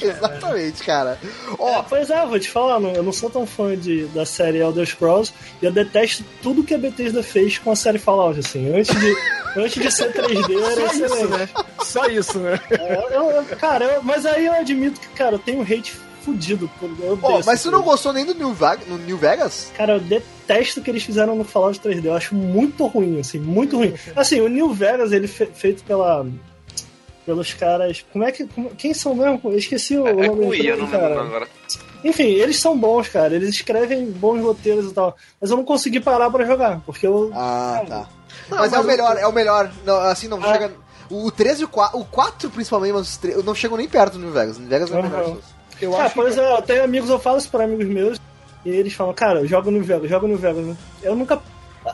Exatamente, 0.00 0.82
cara. 0.82 1.18
Ó, 1.58 1.80
É, 1.80 1.84
pois 1.88 2.10
é, 2.10 2.24
vou 2.26 2.38
te 2.38 2.50
falar, 2.50 2.78
não- 2.80 2.92
eu 2.92 3.02
não 3.02 3.12
sou 3.12 3.30
tão 3.30 3.46
fã 3.46 3.76
de, 3.76 3.89
da 4.14 4.24
série 4.26 4.58
Elder 4.58 4.86
Scrolls 4.86 5.32
e 5.60 5.64
eu 5.66 5.72
detesto 5.72 6.24
tudo 6.42 6.64
que 6.64 6.74
a 6.74 6.78
Bethesda 6.78 7.22
fez 7.22 7.58
com 7.58 7.70
a 7.70 7.76
série 7.76 7.98
Fallout, 7.98 8.38
assim. 8.40 8.74
Antes 8.74 8.98
de, 8.98 9.14
antes 9.56 9.82
de 9.82 9.90
ser 9.90 10.12
3D, 10.12 10.62
era 10.62 10.74
Só 10.74 10.86
isso, 10.94 11.04
excelente. 11.04 11.30
né? 11.38 11.48
Só 11.84 12.06
isso, 12.06 12.38
né? 12.38 12.60
É, 12.70 13.16
eu- 13.16 13.30
eu- 13.30 13.44
cara, 13.56 13.84
eu- 13.84 14.02
mas 14.02 14.24
aí 14.26 14.46
eu 14.46 14.52
admito 14.54 15.00
que, 15.00 15.08
cara, 15.08 15.34
eu 15.36 15.38
tenho 15.38 15.58
um 15.60 15.62
hate 15.62 15.92
fudido. 16.22 16.70
Por, 16.78 16.90
eu 17.02 17.18
essa 17.38 17.50
mas 17.50 17.62
tu 17.62 17.70
não 17.70 17.82
gostou 17.82 18.12
nem 18.12 18.24
do 18.26 18.34
New, 18.34 18.52
Vag- 18.52 18.84
no 18.86 18.98
New 18.98 19.16
Vegas? 19.16 19.72
Cara, 19.76 19.94
eu 19.94 20.00
detesto 20.00 20.80
o 20.80 20.82
que 20.82 20.90
eles 20.90 21.02
fizeram 21.02 21.34
no 21.34 21.44
Fallout 21.44 21.80
3D. 21.80 22.04
Eu 22.06 22.14
acho 22.14 22.34
muito 22.34 22.86
ruim, 22.86 23.18
assim, 23.20 23.38
muito 23.38 23.76
ruim. 23.78 23.94
Assim, 24.14 24.40
o 24.40 24.48
New 24.48 24.72
Vegas, 24.74 25.12
ele 25.12 25.26
fe- 25.26 25.48
feito 25.54 25.82
pela. 25.84 26.26
Pelos 27.26 27.52
caras. 27.54 28.04
Como 28.12 28.24
é 28.24 28.32
que. 28.32 28.44
como- 28.46 28.70
quem 28.70 28.92
são 28.94 29.14
mesmo? 29.14 29.40
Eu 29.44 29.58
esqueci 29.58 29.96
o 29.96 30.06
É, 30.06 30.10
é 30.10 30.14
nome 30.14 30.28
com 30.28 30.36
da 30.40 30.46
o 30.48 30.54
I, 30.54 30.66
eu 30.66 30.76
não 30.76 30.84
lembro 30.86 31.00
cara. 31.00 31.20
agora. 31.20 31.48
Enfim, 32.04 32.24
eles 32.24 32.58
são 32.58 32.78
bons, 32.78 33.08
cara. 33.08 33.34
Eles 33.34 33.50
escrevem 33.50 34.06
bons 34.10 34.40
roteiros 34.42 34.90
e 34.90 34.94
tal. 34.94 35.16
Mas 35.40 35.50
eu 35.50 35.56
não 35.56 35.64
consegui 35.64 36.00
parar 36.00 36.30
pra 36.30 36.44
jogar, 36.46 36.80
porque 36.86 37.06
eu. 37.06 37.30
Ah, 37.34 37.82
tá. 37.86 38.08
Não, 38.48 38.58
mas, 38.58 38.72
é 38.72 38.76
mas 38.76 38.84
o 38.84 38.88
melhor, 38.88 39.16
é 39.18 39.26
o 39.26 39.32
melhor. 39.32 39.70
Não, 39.84 39.96
assim, 40.00 40.28
não 40.28 40.38
Ah. 40.42 40.52
chega. 40.52 40.72
O 41.10 41.30
13 41.30 41.62
e 41.62 41.64
o 41.64 41.68
4, 41.68 41.98
o 41.98 42.04
4 42.04 42.48
principalmente, 42.50 42.92
mas 42.92 43.02
os 43.02 43.16
3, 43.16 43.44
não 43.44 43.54
chegam 43.54 43.76
nem 43.76 43.88
perto 43.88 44.12
do 44.14 44.20
New 44.20 44.30
Vegas. 44.32 44.56
O 44.56 44.60
New 44.60 44.68
Vegas 44.68 44.90
é 44.92 44.98
o 44.98 45.02
melhor. 45.02 45.36
Eu 45.80 45.96
Ah, 45.96 46.04
acho 46.04 46.14
pois 46.14 46.34
que... 46.34 46.40
é, 46.40 46.52
eu 46.56 46.62
tenho 46.62 46.84
amigos, 46.84 47.10
eu 47.10 47.18
falo 47.18 47.38
isso 47.38 47.48
pra 47.50 47.64
amigos 47.64 47.86
meus, 47.86 48.18
e 48.64 48.68
eles 48.70 48.92
falam, 48.92 49.12
cara, 49.14 49.44
joga 49.46 49.70
no 49.70 49.82
Vegas, 49.82 50.08
joga 50.08 50.28
no 50.28 50.36
Vegas. 50.36 50.76
Eu 51.02 51.16
nunca. 51.16 51.40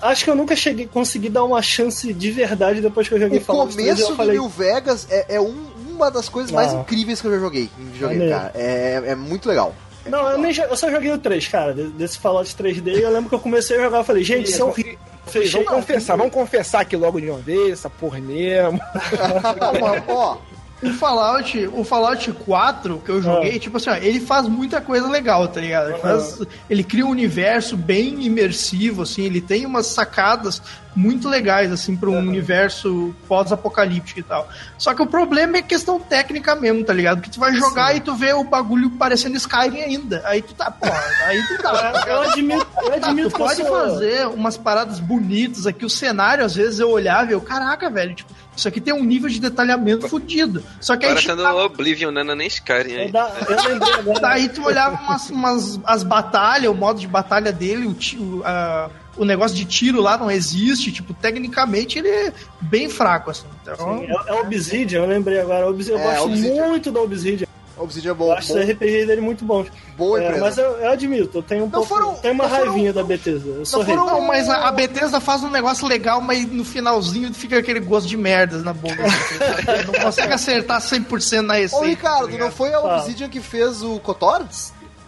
Acho 0.03 0.25
que 0.25 0.31
eu 0.31 0.35
nunca 0.35 0.55
cheguei, 0.57 0.87
consegui 0.87 1.29
dar 1.31 1.45
uma 1.45 1.63
chance 1.63 2.13
de 2.13 2.31
verdade 2.33 2.81
depois 2.81 3.09
que 3.09 3.15
eu 3.15 3.21
joguei 3.21 3.39
O 3.39 3.43
Fallout 3.43 3.73
3, 3.73 3.89
começo 3.89 4.03
eu 4.03 4.09
do 4.11 4.17
falei, 4.17 4.33
New 4.33 4.49
Vegas 4.49 5.07
é, 5.09 5.37
é 5.37 5.41
um- 5.41 5.67
uma 5.93 6.11
das 6.11 6.29
coisas 6.29 6.51
mais 6.51 6.75
Ah. 6.75 6.79
incríveis 6.79 7.21
que 7.21 7.27
eu 7.29 7.31
já 7.33 7.39
joguei 7.39 7.71
Maneiro. 8.01 8.29
cara. 8.37 8.51
É, 8.55 9.03
é 9.07 9.15
muito 9.15 9.49
legal. 9.49 9.73
Não, 10.09 10.31
eu, 10.31 10.39
nem, 10.39 10.55
eu 10.57 10.77
só 10.77 10.91
joguei 10.91 11.13
o 11.13 11.19
3, 11.19 11.49
cara, 11.49 11.75
de- 11.75 11.89
desse 11.89 12.19
Fallout 12.19 12.55
3D. 12.55 12.97
E 12.99 13.03
eu 13.03 13.11
lembro 13.11 13.29
que 13.29 13.35
eu 13.35 13.41
comecei 13.41 13.79
a 13.79 13.83
jogar 13.83 14.01
e 14.03 14.05
falei, 14.05 14.23
gente, 14.25 14.51
isso 14.51 14.63
é 14.63 14.65
horrível. 14.65 14.99
Fechei. 15.27 15.65
Vamos 15.65 15.69
confessar, 15.81 16.17
vamos 16.17 16.33
confessar 16.33 16.81
aqui 16.83 16.97
logo 16.97 17.21
de 17.21 17.29
uma 17.31 17.39
vez, 17.41 17.73
essa 17.73 17.91
porra 17.91 18.21
mesmo. 18.21 18.79
Ó, 20.09 20.37
O 20.83 20.93
Fallout, 20.93 21.69
o 21.73 21.83
Fallout 21.85 22.31
4 22.33 22.99
que 23.05 23.11
eu 23.11 23.23
joguei, 23.23 23.59
tipo 23.59 23.79
assim, 23.79 23.89
ó, 23.91 23.95
ele 23.97 24.21
faz 24.21 24.47
muita 24.47 24.79
coisa 24.81 25.09
legal, 25.09 25.49
tá 25.49 25.59
ligado? 25.61 25.89
Ele, 25.91 25.99
faz- 25.99 26.39
ele 26.69 26.85
cria 26.85 27.05
um 27.07 27.11
universo 27.11 27.77
bem 27.77 28.25
imersivo, 28.25 29.03
assim, 29.03 29.23
ele 29.25 29.41
tem 29.41 29.65
umas 29.65 29.87
sacadas 29.87 30.61
muito 30.97 31.29
legais, 31.29 31.71
assim, 31.71 31.95
para 31.95 32.09
um 32.09 32.19
universo 32.19 33.15
pós-apocalíptico 33.29 34.19
e 34.21 34.23
tal. 34.23 34.49
Só 34.79 34.95
que 34.95 35.03
o 35.03 35.07
problema 35.07 35.59
é 35.59 35.63
questão 35.63 36.01
técnica 36.01 36.57
mesmo, 36.57 36.83
tá 36.85 36.93
ligado? 36.93 37.21
Que 37.21 37.31
tu 37.31 37.39
vai 37.39 37.55
jogar 37.55 37.95
e 37.95 38.01
tu 38.01 38.15
vê 38.15 38.33
o 38.33 38.43
bagulho 38.43 38.91
parecendo 38.93 39.37
Skyrim 39.37 39.81
ainda. 39.83 40.23
Aí 40.25 40.41
tu 40.43 40.55
tá, 40.55 40.71
pô, 40.71 40.87
aí 41.27 41.43
tu 41.47 41.63
tá. 41.63 41.77
Eu 42.09 42.23
admito, 42.23 42.67
eu 42.83 42.93
admito 42.95 43.31
Tu 43.31 43.37
pode 43.37 43.63
sou- 43.63 43.67
fazer 43.77 44.27
umas 44.29 44.57
paradas 44.57 44.99
bonitas 44.99 45.67
aqui. 45.67 45.85
O 45.85 45.91
cenário, 45.91 46.45
às 46.45 46.55
vezes, 46.55 46.79
eu 46.81 46.91
olhava 46.91 47.31
e 47.31 47.35
eu, 47.35 47.41
caraca, 47.41 47.91
velho, 47.91 48.15
tipo, 48.15 48.33
isso 48.57 48.67
aqui 48.67 48.81
tem 48.81 48.95
um 48.95 49.05
nível 49.05 49.29
de 49.29 49.39
detalhamento 49.39 50.09
fodido. 50.09 50.63
Só 50.81 50.97
que 50.97 51.05
aí 51.05 51.13
Parecendo 51.13 51.43
chegava- 51.43 51.65
Oblivion, 51.65 52.11
né? 52.11 52.23
Não 52.25 52.33
é 52.33 52.37
nem 52.37 52.47
Skyrim 52.47 52.97
aí. 52.97 53.13
da- 53.13 53.31
eu 53.49 53.57
lembrei 53.71 53.93
agora. 53.95 54.21
Daí 54.21 54.49
tu 54.49 54.65
olhava 54.65 54.97
umas, 55.03 55.29
umas- 55.31 55.81
as 55.85 56.03
batalhas, 56.03 56.71
o 56.71 56.75
modo 56.75 56.99
de 57.01 57.07
batalha 57.07 57.53
dele, 57.53 57.87
o, 57.87 57.91
o, 58.23 58.43
a- 58.45 58.89
o 59.17 59.25
negócio 59.25 59.57
de 59.57 59.65
tiro 59.65 60.01
lá 60.01 60.17
não 60.19 60.31
existe. 60.31 60.93
Tipo, 60.93 61.13
tecnicamente 61.15 61.99
ele 61.99 62.09
é 62.09 62.33
bem 62.61 62.89
fraco, 62.89 63.31
assim. 63.31 63.47
Então, 63.63 63.77
Sim, 63.99 64.07
é, 64.07 64.31
é 64.31 64.41
Obsidian, 64.41 65.01
eu 65.03 65.07
lembrei 65.07 65.41
agora. 65.41 65.69
Obsidian, 65.69 65.95
eu 65.97 66.01
É, 66.01 66.15
gosto 66.15 66.29
Obsidian. 66.29 66.69
muito 66.69 66.93
da 66.93 67.01
Obsidian. 67.01 67.47
Obsidian 67.79 68.09
é 68.09 68.13
Eu 68.13 68.15
bom, 68.17 68.33
acho 68.33 68.55
bom 68.55 68.59
os 68.59 68.71
RPG 68.71 69.05
dele 69.05 69.21
muito 69.21 69.45
bons. 69.45 69.67
boa 69.99 70.19
É, 70.23 70.41
mas 70.41 70.57
eu, 70.57 70.65
eu 70.79 70.89
admito, 70.91 71.37
eu 71.39 71.43
tenho 71.43 71.65
um 71.65 71.67
Não 71.67 71.73
pouco. 71.73 71.87
foram- 71.89 72.15
tenho 72.15 72.33
uma 72.33 72.45
não 72.45 72.51
foram- 72.51 72.65
raivinha 72.73 72.91
da 72.91 73.05
Bethesda. 73.05 73.51
Eu 73.51 73.67
sou 73.67 73.85
foram-. 73.85 74.07
Não, 74.07 74.23
mas 74.23 74.49
a, 74.49 74.69
a 74.69 74.73
Bethesda 74.73 75.21
faz 75.21 75.43
um 75.43 75.51
negócio 75.51 75.87
legal, 75.87 76.23
mas 76.23 76.51
no 76.51 76.65
finalzinho 76.65 77.35
fica 77.35 77.59
aquele 77.59 77.81
gosto 77.81 78.09
de 78.09 78.17
merdas 78.17 78.65
na 78.65 78.73
boca. 78.73 78.97
assim, 79.05 79.85
não 79.93 80.01
consegue 80.05 80.33
acertar 80.33 80.81
100% 80.81 81.41
na 81.43 81.55
receita. 81.55 81.85
Ô, 81.85 81.87
Ricardo, 81.87 82.33
tá 82.33 82.39
não 82.39 82.51
foi 82.51 82.71
a 82.73 82.81
Fala. 82.81 82.97
Obsidian 82.97 83.29
que 83.29 83.41
fez 83.43 83.83
o 83.83 83.99
KOTOR? 84.01 84.47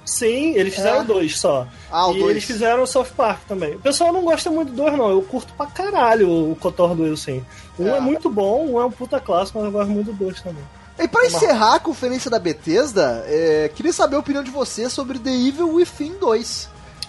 Sim, 0.09 0.55
eles 0.55 0.75
fizeram 0.75 1.03
É. 1.03 1.05
dois 1.05 1.39
só. 1.39 1.67
Ah, 1.91 2.09
o 2.09 2.17
e 2.17 2.19
dois. 2.21 2.31
eles 2.31 2.45
fizeram 2.45 2.83
o 2.83 2.87
South 2.87 3.09
Park 3.17 3.41
também. 3.47 3.75
O 3.75 3.79
pessoal 3.81 4.13
não 4.13 4.23
gosta 4.23 4.51
muito 4.51 4.71
do 4.71 4.77
dois, 4.77 4.97
não. 4.97 5.11
Eu 5.11 5.21
curto 5.23 5.53
pra 5.53 5.67
caralho 5.67 6.31
o 6.51 6.57
Kotor 6.57 6.95
do 6.95 7.17
sim. 7.17 7.45
Um 7.79 7.89
É. 7.89 7.99
é. 7.99 8.01
muito 8.01 8.31
bom, 8.31 8.67
um 8.67 8.81
é 8.81 8.85
um 8.87 8.91
puta 8.91 9.21
clássico, 9.21 9.59
mas 9.59 9.67
eu 9.67 9.73
gosto 9.73 9.91
muito 9.91 10.13
do 10.13 10.25
dois 10.25 10.41
também. 10.41 10.65
E 10.99 11.07
pra 11.07 11.27
encerrar 11.27 11.75
a 11.77 11.79
conferência 11.81 12.31
da 12.31 12.39
Bethesda, 12.39 13.23
é, 13.29 13.71
queria 13.75 13.93
saber 13.93 14.17
a 14.17 14.19
opinião 14.19 14.43
de 14.43 14.51
você 14.51 14.89
sobre 14.91 15.19
The 15.19 15.31
Evil 15.31 15.75
Within 15.75 16.15
2. 16.19 16.47
Se 16.49 16.69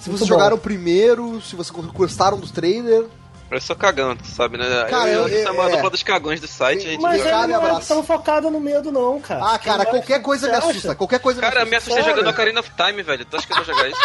Muito 0.09 0.17
vocês 0.17 0.19
bom. 0.19 0.25
jogaram 0.27 0.55
o 0.57 0.59
primeiro, 0.59 1.41
se 1.41 1.55
vocês 1.55 1.71
gostaram 1.93 2.37
dos 2.37 2.51
trailers. 2.51 3.07
Eu 3.51 3.59
sou 3.59 3.75
cagão, 3.75 4.15
tu 4.15 4.27
sabe, 4.27 4.57
né? 4.57 4.65
Cara, 4.89 5.09
eu, 5.09 5.27
eu- 5.27 5.27
eu, 5.27 5.43
somos 5.47 5.65
a 5.65 5.69
é. 5.69 5.71
dupla 5.75 5.89
dos 5.89 6.03
cagões 6.03 6.39
do 6.39 6.47
site. 6.47 6.85
a 6.85 6.89
gente 6.91 7.01
Mas 7.01 7.23
Cara, 7.23 7.43
ele 7.45 7.53
não 7.53 7.61
é 7.63 7.65
abraço. 7.69 7.87
tão 7.87 8.03
focado 8.03 8.51
no 8.51 8.59
medo, 8.59 8.91
não, 8.91 9.19
cara. 9.19 9.53
Ah, 9.53 9.57
cara, 9.57 9.85
qualquer 9.85 10.21
coisa 10.21 10.47
me 10.47 10.55
acha? 10.55 10.67
assusta. 10.69 10.93
Qualquer 10.95 11.19
coisa 11.19 11.41
Cara, 11.41 11.61
eu 11.61 11.65
me 11.65 11.71
me 11.71 11.75
assusta. 11.77 11.93
assustei 11.95 12.03
Sério? 12.13 12.17
jogando 12.19 12.33
Ocarina 12.33 12.59
of 12.59 12.71
Time, 12.77 13.01
velho. 13.01 13.25
Tu 13.25 13.37
acha 13.37 13.47
que 13.47 13.53
eu 13.53 13.57
vou 13.57 13.65
jogar 13.65 13.87
isso? 13.89 13.99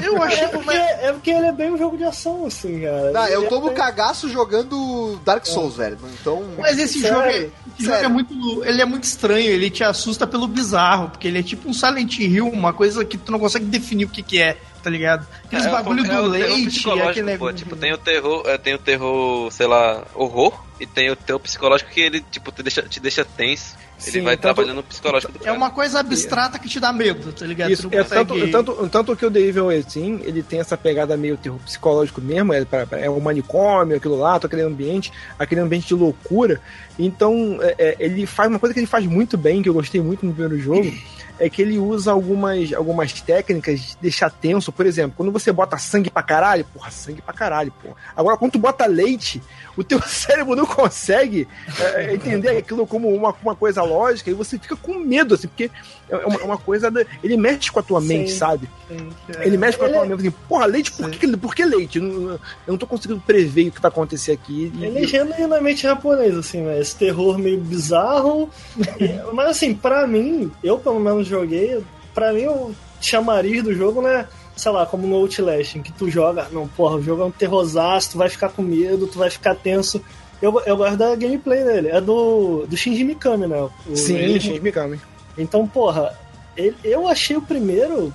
Eu 0.00 0.22
achei 0.22 0.44
É 0.44 0.48
porque, 0.48 0.76
é 0.76 1.12
porque 1.12 1.30
ele 1.32 1.46
é 1.46 1.52
bem 1.52 1.72
um 1.72 1.76
jogo 1.76 1.96
de 1.96 2.04
ação, 2.04 2.46
assim, 2.46 2.80
cara. 2.82 3.10
Não, 3.10 3.26
eu 3.26 3.44
é 3.44 3.50
no 3.50 3.60
bem- 3.66 3.74
cagaço 3.74 4.28
jogando 4.30 5.16
Dark 5.24 5.44
Souls, 5.46 5.74
velho. 5.74 5.98
Então. 6.20 6.44
Mas 6.56 6.78
esse 6.78 7.00
Sério? 7.00 7.16
jogo, 7.16 7.28
é, 7.28 7.48
esse 7.76 7.84
jogo 7.84 7.96
é 7.96 8.06
muito, 8.08 8.64
ele 8.64 8.80
é 8.80 8.84
muito 8.84 9.02
estranho, 9.02 9.50
ele 9.50 9.68
te 9.68 9.82
assusta 9.82 10.28
pelo 10.28 10.46
bizarro, 10.46 11.08
porque 11.10 11.26
ele 11.26 11.40
é 11.40 11.42
tipo 11.42 11.68
um 11.68 11.72
Silent 11.74 12.20
Hill, 12.20 12.46
uma 12.48 12.72
coisa 12.72 13.04
que 13.04 13.18
tu 13.18 13.32
não 13.32 13.40
consegue 13.40 13.64
definir 13.64 14.04
o 14.04 14.08
que 14.08 14.22
que 14.22 14.40
é, 14.40 14.58
tá 14.88 14.90
ligado? 14.90 15.26
Aqueles 15.44 15.66
É, 15.66 15.70
bagulho 15.70 16.00
é 16.00 16.02
do 16.02 16.08
o 16.08 16.10
terror 16.10 16.26
leite, 16.28 16.90
aquele 16.90 17.36
pô. 17.36 17.52
Tipo, 17.52 17.76
tem 17.76 17.92
o 17.92 17.98
terror, 17.98 18.42
é, 18.46 18.56
tem 18.56 18.74
o 18.74 18.78
terror, 18.78 19.52
sei 19.52 19.66
lá, 19.66 20.02
horror, 20.14 20.64
e 20.80 20.86
tem 20.86 21.10
o 21.10 21.16
terror 21.16 21.38
psicológico 21.40 21.90
que 21.90 22.00
ele, 22.00 22.24
tipo, 22.30 22.50
te 22.50 22.62
deixa, 22.62 22.82
te 22.82 22.98
deixa 22.98 23.22
tenso. 23.24 23.76
Ele 24.00 24.12
Sim, 24.12 24.22
vai 24.22 24.36
tanto- 24.36 24.42
trabalhando 24.54 24.76
no 24.76 24.82
psicológico 24.84 25.32
do 25.32 25.40
É 25.40 25.46
cara. 25.46 25.56
uma 25.56 25.70
coisa 25.72 25.98
abstrata 25.98 26.56
que 26.58 26.68
te 26.68 26.78
dá 26.78 26.92
medo, 26.92 27.32
tá 27.32 27.44
ligado? 27.44 27.72
Isso, 27.72 27.88
é 27.90 28.04
tanto, 28.04 28.48
tanto, 28.48 28.88
tanto 28.88 29.16
que 29.16 29.26
o 29.26 29.30
The 29.30 29.40
Evil 29.40 29.66
Within, 29.66 30.20
ele 30.22 30.40
tem 30.42 30.60
essa 30.60 30.76
pegada 30.76 31.16
meio 31.16 31.36
terror 31.36 31.58
psicológico 31.58 32.20
mesmo, 32.20 32.54
é, 32.54 32.64
é 32.92 33.10
um 33.10 33.18
manicômio, 33.18 33.96
aquilo 33.96 34.16
lá, 34.16 34.36
aquele 34.36 34.62
ambiente, 34.62 35.12
aquele 35.36 35.60
ambiente 35.60 35.88
de 35.88 35.94
loucura. 35.94 36.60
Então, 36.96 37.58
é, 37.60 37.74
é, 37.76 37.96
ele 37.98 38.24
faz 38.24 38.48
uma 38.48 38.60
coisa 38.60 38.72
que 38.72 38.78
ele 38.78 38.86
faz 38.86 39.04
muito 39.04 39.36
bem, 39.36 39.62
que 39.62 39.68
eu 39.68 39.74
gostei 39.74 40.00
muito 40.00 40.24
no 40.24 40.32
primeiro 40.32 40.62
jogo, 40.62 40.92
é 41.38 41.48
que 41.48 41.62
ele 41.62 41.78
usa 41.78 42.10
algumas, 42.12 42.72
algumas 42.72 43.12
técnicas 43.20 43.80
de 43.80 43.96
deixar 44.00 44.30
tenso. 44.30 44.72
Por 44.72 44.86
exemplo, 44.86 45.14
quando 45.16 45.30
você 45.32 45.52
bota 45.52 45.76
sangue 45.78 46.10
pra 46.10 46.22
caralho, 46.22 46.64
porra, 46.74 46.90
sangue 46.90 47.22
pra 47.22 47.32
caralho, 47.34 47.72
porra. 47.82 47.94
Agora, 48.16 48.36
quando 48.36 48.52
tu 48.52 48.58
bota 48.58 48.86
leite, 48.86 49.40
o 49.76 49.84
teu 49.84 50.00
cérebro 50.06 50.56
não 50.56 50.66
consegue 50.66 51.46
é, 51.80 52.14
entender 52.14 52.56
aquilo 52.56 52.86
como 52.86 53.08
uma, 53.14 53.34
uma 53.42 53.54
coisa 53.54 53.82
lógica 53.82 54.30
e 54.30 54.34
você 54.34 54.58
fica 54.58 54.76
com 54.76 54.94
medo, 54.98 55.34
assim, 55.34 55.46
porque 55.48 55.70
é 56.08 56.16
uma, 56.16 56.40
é 56.40 56.44
uma 56.44 56.58
coisa. 56.58 56.90
da- 56.90 57.04
ele 57.22 57.36
mexe 57.36 57.70
com 57.70 57.78
a 57.78 57.82
tua 57.82 58.00
mente, 58.00 58.30
Sim. 58.30 58.36
sabe? 58.38 58.68
Sim. 58.88 59.08
Ele 59.40 59.56
mexe 59.56 59.76
com 59.78 59.84
a 59.84 59.88
tua 59.88 60.04
é- 60.04 60.08
mente, 60.08 60.20
assim, 60.20 60.30
porra, 60.48 60.66
leite, 60.66 60.92
por 60.92 61.10
que, 61.10 61.36
por 61.36 61.54
que 61.54 61.64
leite? 61.64 61.98
Eu 61.98 62.04
não, 62.04 62.30
eu 62.32 62.40
não 62.68 62.78
tô 62.78 62.86
conseguindo 62.86 63.20
prever 63.20 63.68
o 63.68 63.72
que 63.72 63.80
vai 63.80 63.90
acontecer 63.90 64.32
aqui. 64.32 64.72
E- 64.74 64.84
Ele 64.84 65.04
é 65.04 65.06
genuinamente 65.06 65.82
japonês, 65.82 66.36
assim, 66.36 66.62
né? 66.62 66.80
Esse 66.80 66.96
terror 66.96 67.38
meio 67.38 67.60
bizarro. 67.60 68.50
Mas 69.32 69.50
assim, 69.50 69.74
pra 69.74 70.06
mim, 70.06 70.50
eu 70.64 70.78
pelo 70.78 70.98
menos 70.98 71.27
joguei, 71.28 71.80
pra 72.14 72.32
mim 72.32 72.46
o 72.46 72.74
chamariz 73.00 73.62
do 73.62 73.72
jogo 73.74 74.02
não 74.02 74.08
é, 74.08 74.26
sei 74.56 74.72
lá, 74.72 74.84
como 74.86 75.06
no 75.06 75.14
Outlast, 75.16 75.76
em 75.76 75.82
que 75.82 75.92
tu 75.92 76.10
joga, 76.10 76.48
não, 76.50 76.66
porra, 76.66 76.96
o 76.96 77.02
jogo 77.02 77.22
é 77.22 77.24
um 77.26 77.30
terrorzaço, 77.30 78.12
tu 78.12 78.18
vai 78.18 78.28
ficar 78.28 78.48
com 78.48 78.62
medo, 78.62 79.06
tu 79.06 79.18
vai 79.18 79.30
ficar 79.30 79.54
tenso. 79.54 80.02
Eu, 80.42 80.60
eu 80.66 80.76
gosto 80.76 80.96
da 80.96 81.14
gameplay 81.16 81.62
dele, 81.64 81.88
é 81.88 82.00
do, 82.00 82.64
do 82.66 82.76
Shinji 82.76 83.04
Mikami, 83.04 83.46
né? 83.46 83.60
O- 83.88 83.96
Sim, 83.96 84.16
ele- 84.16 84.60
me 84.60 84.72
calma. 84.72 84.96
Então, 85.36 85.66
porra, 85.66 86.16
ele- 86.56 86.76
eu 86.84 87.06
achei 87.08 87.36
o 87.36 87.42
primeiro, 87.42 88.12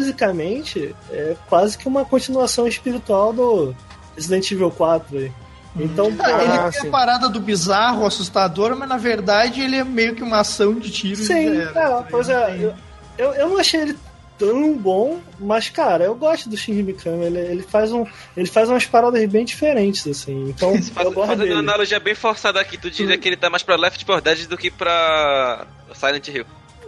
basicamente, 0.00 0.94
é 1.10 1.36
quase 1.48 1.76
que 1.76 1.86
uma 1.86 2.04
continuação 2.04 2.66
espiritual 2.66 3.32
do 3.32 3.74
Resident 4.16 4.50
Evil 4.50 4.70
4 4.70 5.16
aí. 5.18 5.32
Então, 5.76 6.06
Ah, 6.18 6.24
porra, 6.24 6.42
ele 6.42 6.52
Ah, 6.52 6.70
tem 6.70 6.80
sim. 6.82 6.88
a 6.88 6.90
parada 6.90 7.28
do 7.28 7.38
bizarro, 7.40 8.04
assustador, 8.06 8.74
mas 8.76 8.88
na 8.88 8.96
verdade 8.96 9.60
ele 9.60 9.76
é 9.76 9.84
meio 9.84 10.14
que 10.14 10.22
uma 10.22 10.40
ação 10.40 10.74
de 10.74 10.90
tiro. 10.90 11.16
Sim, 11.22 11.26
tá 11.28 11.34
é, 11.34 11.48
ligado? 11.50 12.06
pois 12.10 12.28
é. 12.28 12.56
Eu, 12.60 12.74
eu, 13.16 13.34
eu 13.34 13.48
não 13.50 13.58
achei 13.58 13.80
ele 13.82 13.96
tão 14.36 14.74
bom, 14.74 15.20
mas, 15.38 15.68
cara, 15.68 16.04
eu 16.04 16.14
gosto 16.14 16.48
do 16.48 16.56
Shinji 16.56 16.82
Mikami. 16.82 17.24
Ele, 17.26 17.38
ele, 17.38 17.62
faz 17.62 17.92
um, 17.92 18.04
ele 18.36 18.46
faz 18.48 18.68
umas 18.70 18.86
paradas 18.86 19.24
bem 19.28 19.44
diferentes, 19.44 20.06
assim. 20.08 20.48
Então, 20.48 20.70
Faz- 20.82 21.06
eu 21.06 21.12
gosto 21.12 21.28
fazendo 21.28 21.40
uma 21.46 21.56
dele. 21.56 21.68
analogia 21.68 22.00
bem 22.00 22.14
forçada 22.14 22.58
aqui, 22.60 22.76
tu 22.78 22.90
diria 22.90 23.16
que 23.18 23.28
ele 23.28 23.36
tá 23.36 23.48
mais 23.50 23.62
pra 23.62 23.76
Left 23.76 24.04
4 24.04 24.24
Dead 24.24 24.46
do 24.48 24.56
que 24.56 24.70
pra 24.70 25.66
Silent 25.94 26.26
Hill. 26.28 26.46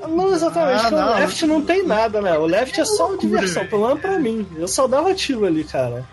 Não 0.09 0.33
exatamente, 0.35 0.87
Ah, 0.87 0.91
não. 0.91 1.13
o 1.13 1.15
Left 1.21 1.47
não 1.47 1.63
tem 1.63 1.87
nada, 1.87 2.21
né? 2.21 2.37
O 2.37 2.47
Left 2.47 2.81
é 2.81 2.85
só 2.85 3.09
uma 3.11 3.19
diversão, 3.19 3.65
pelo 3.67 3.87
menos 3.87 4.01
pra 4.01 4.19
mim. 4.19 4.45
Eu 4.57 4.67
só 4.67 4.89
dava 4.89 5.15
tiro 5.15 5.45
ali, 5.45 5.63
cara. 5.63 6.05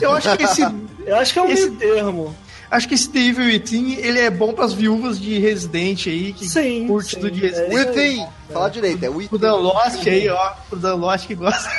Eu 0.00 0.12
acho 0.12 0.36
que 0.36 0.42
esse, 0.44 0.62
Eu 1.06 1.16
acho 1.16 1.32
que 1.32 1.38
é 1.38 1.42
um 1.42 1.48
Esse- 1.48 1.70
meio 1.70 1.76
termo. 1.78 2.36
acho 2.70 2.86
que 2.88 2.94
esse 2.94 3.08
The 3.08 3.18
Evil 3.18 3.46
Within, 3.46 3.94
ele 3.94 4.18
é 4.20 4.30
bom 4.30 4.52
pras 4.52 4.72
viúvas 4.74 5.18
de 5.18 5.38
Resident 5.38 6.06
aí, 6.06 6.32
que 6.34 6.46
Sim. 6.48 6.86
curte 6.86 7.14
sim, 7.14 7.20
do 7.20 7.30
de 7.30 7.46
é 7.46 7.48
Resident. 7.48 7.72
aí. 7.72 7.86
Within! 8.18 8.26
Fala 8.52 8.68
direito, 8.70 9.04
é 9.04 9.08
Within. 9.08 9.28
Pro 9.28 9.38
Dan 9.38 9.54
Lost 9.56 10.06
aí, 10.06 10.28
ó. 10.28 10.50
Pro 10.68 10.78
Dan 10.78 10.94
Lost 10.96 11.26
que 11.26 11.34
gosta. 11.34 11.68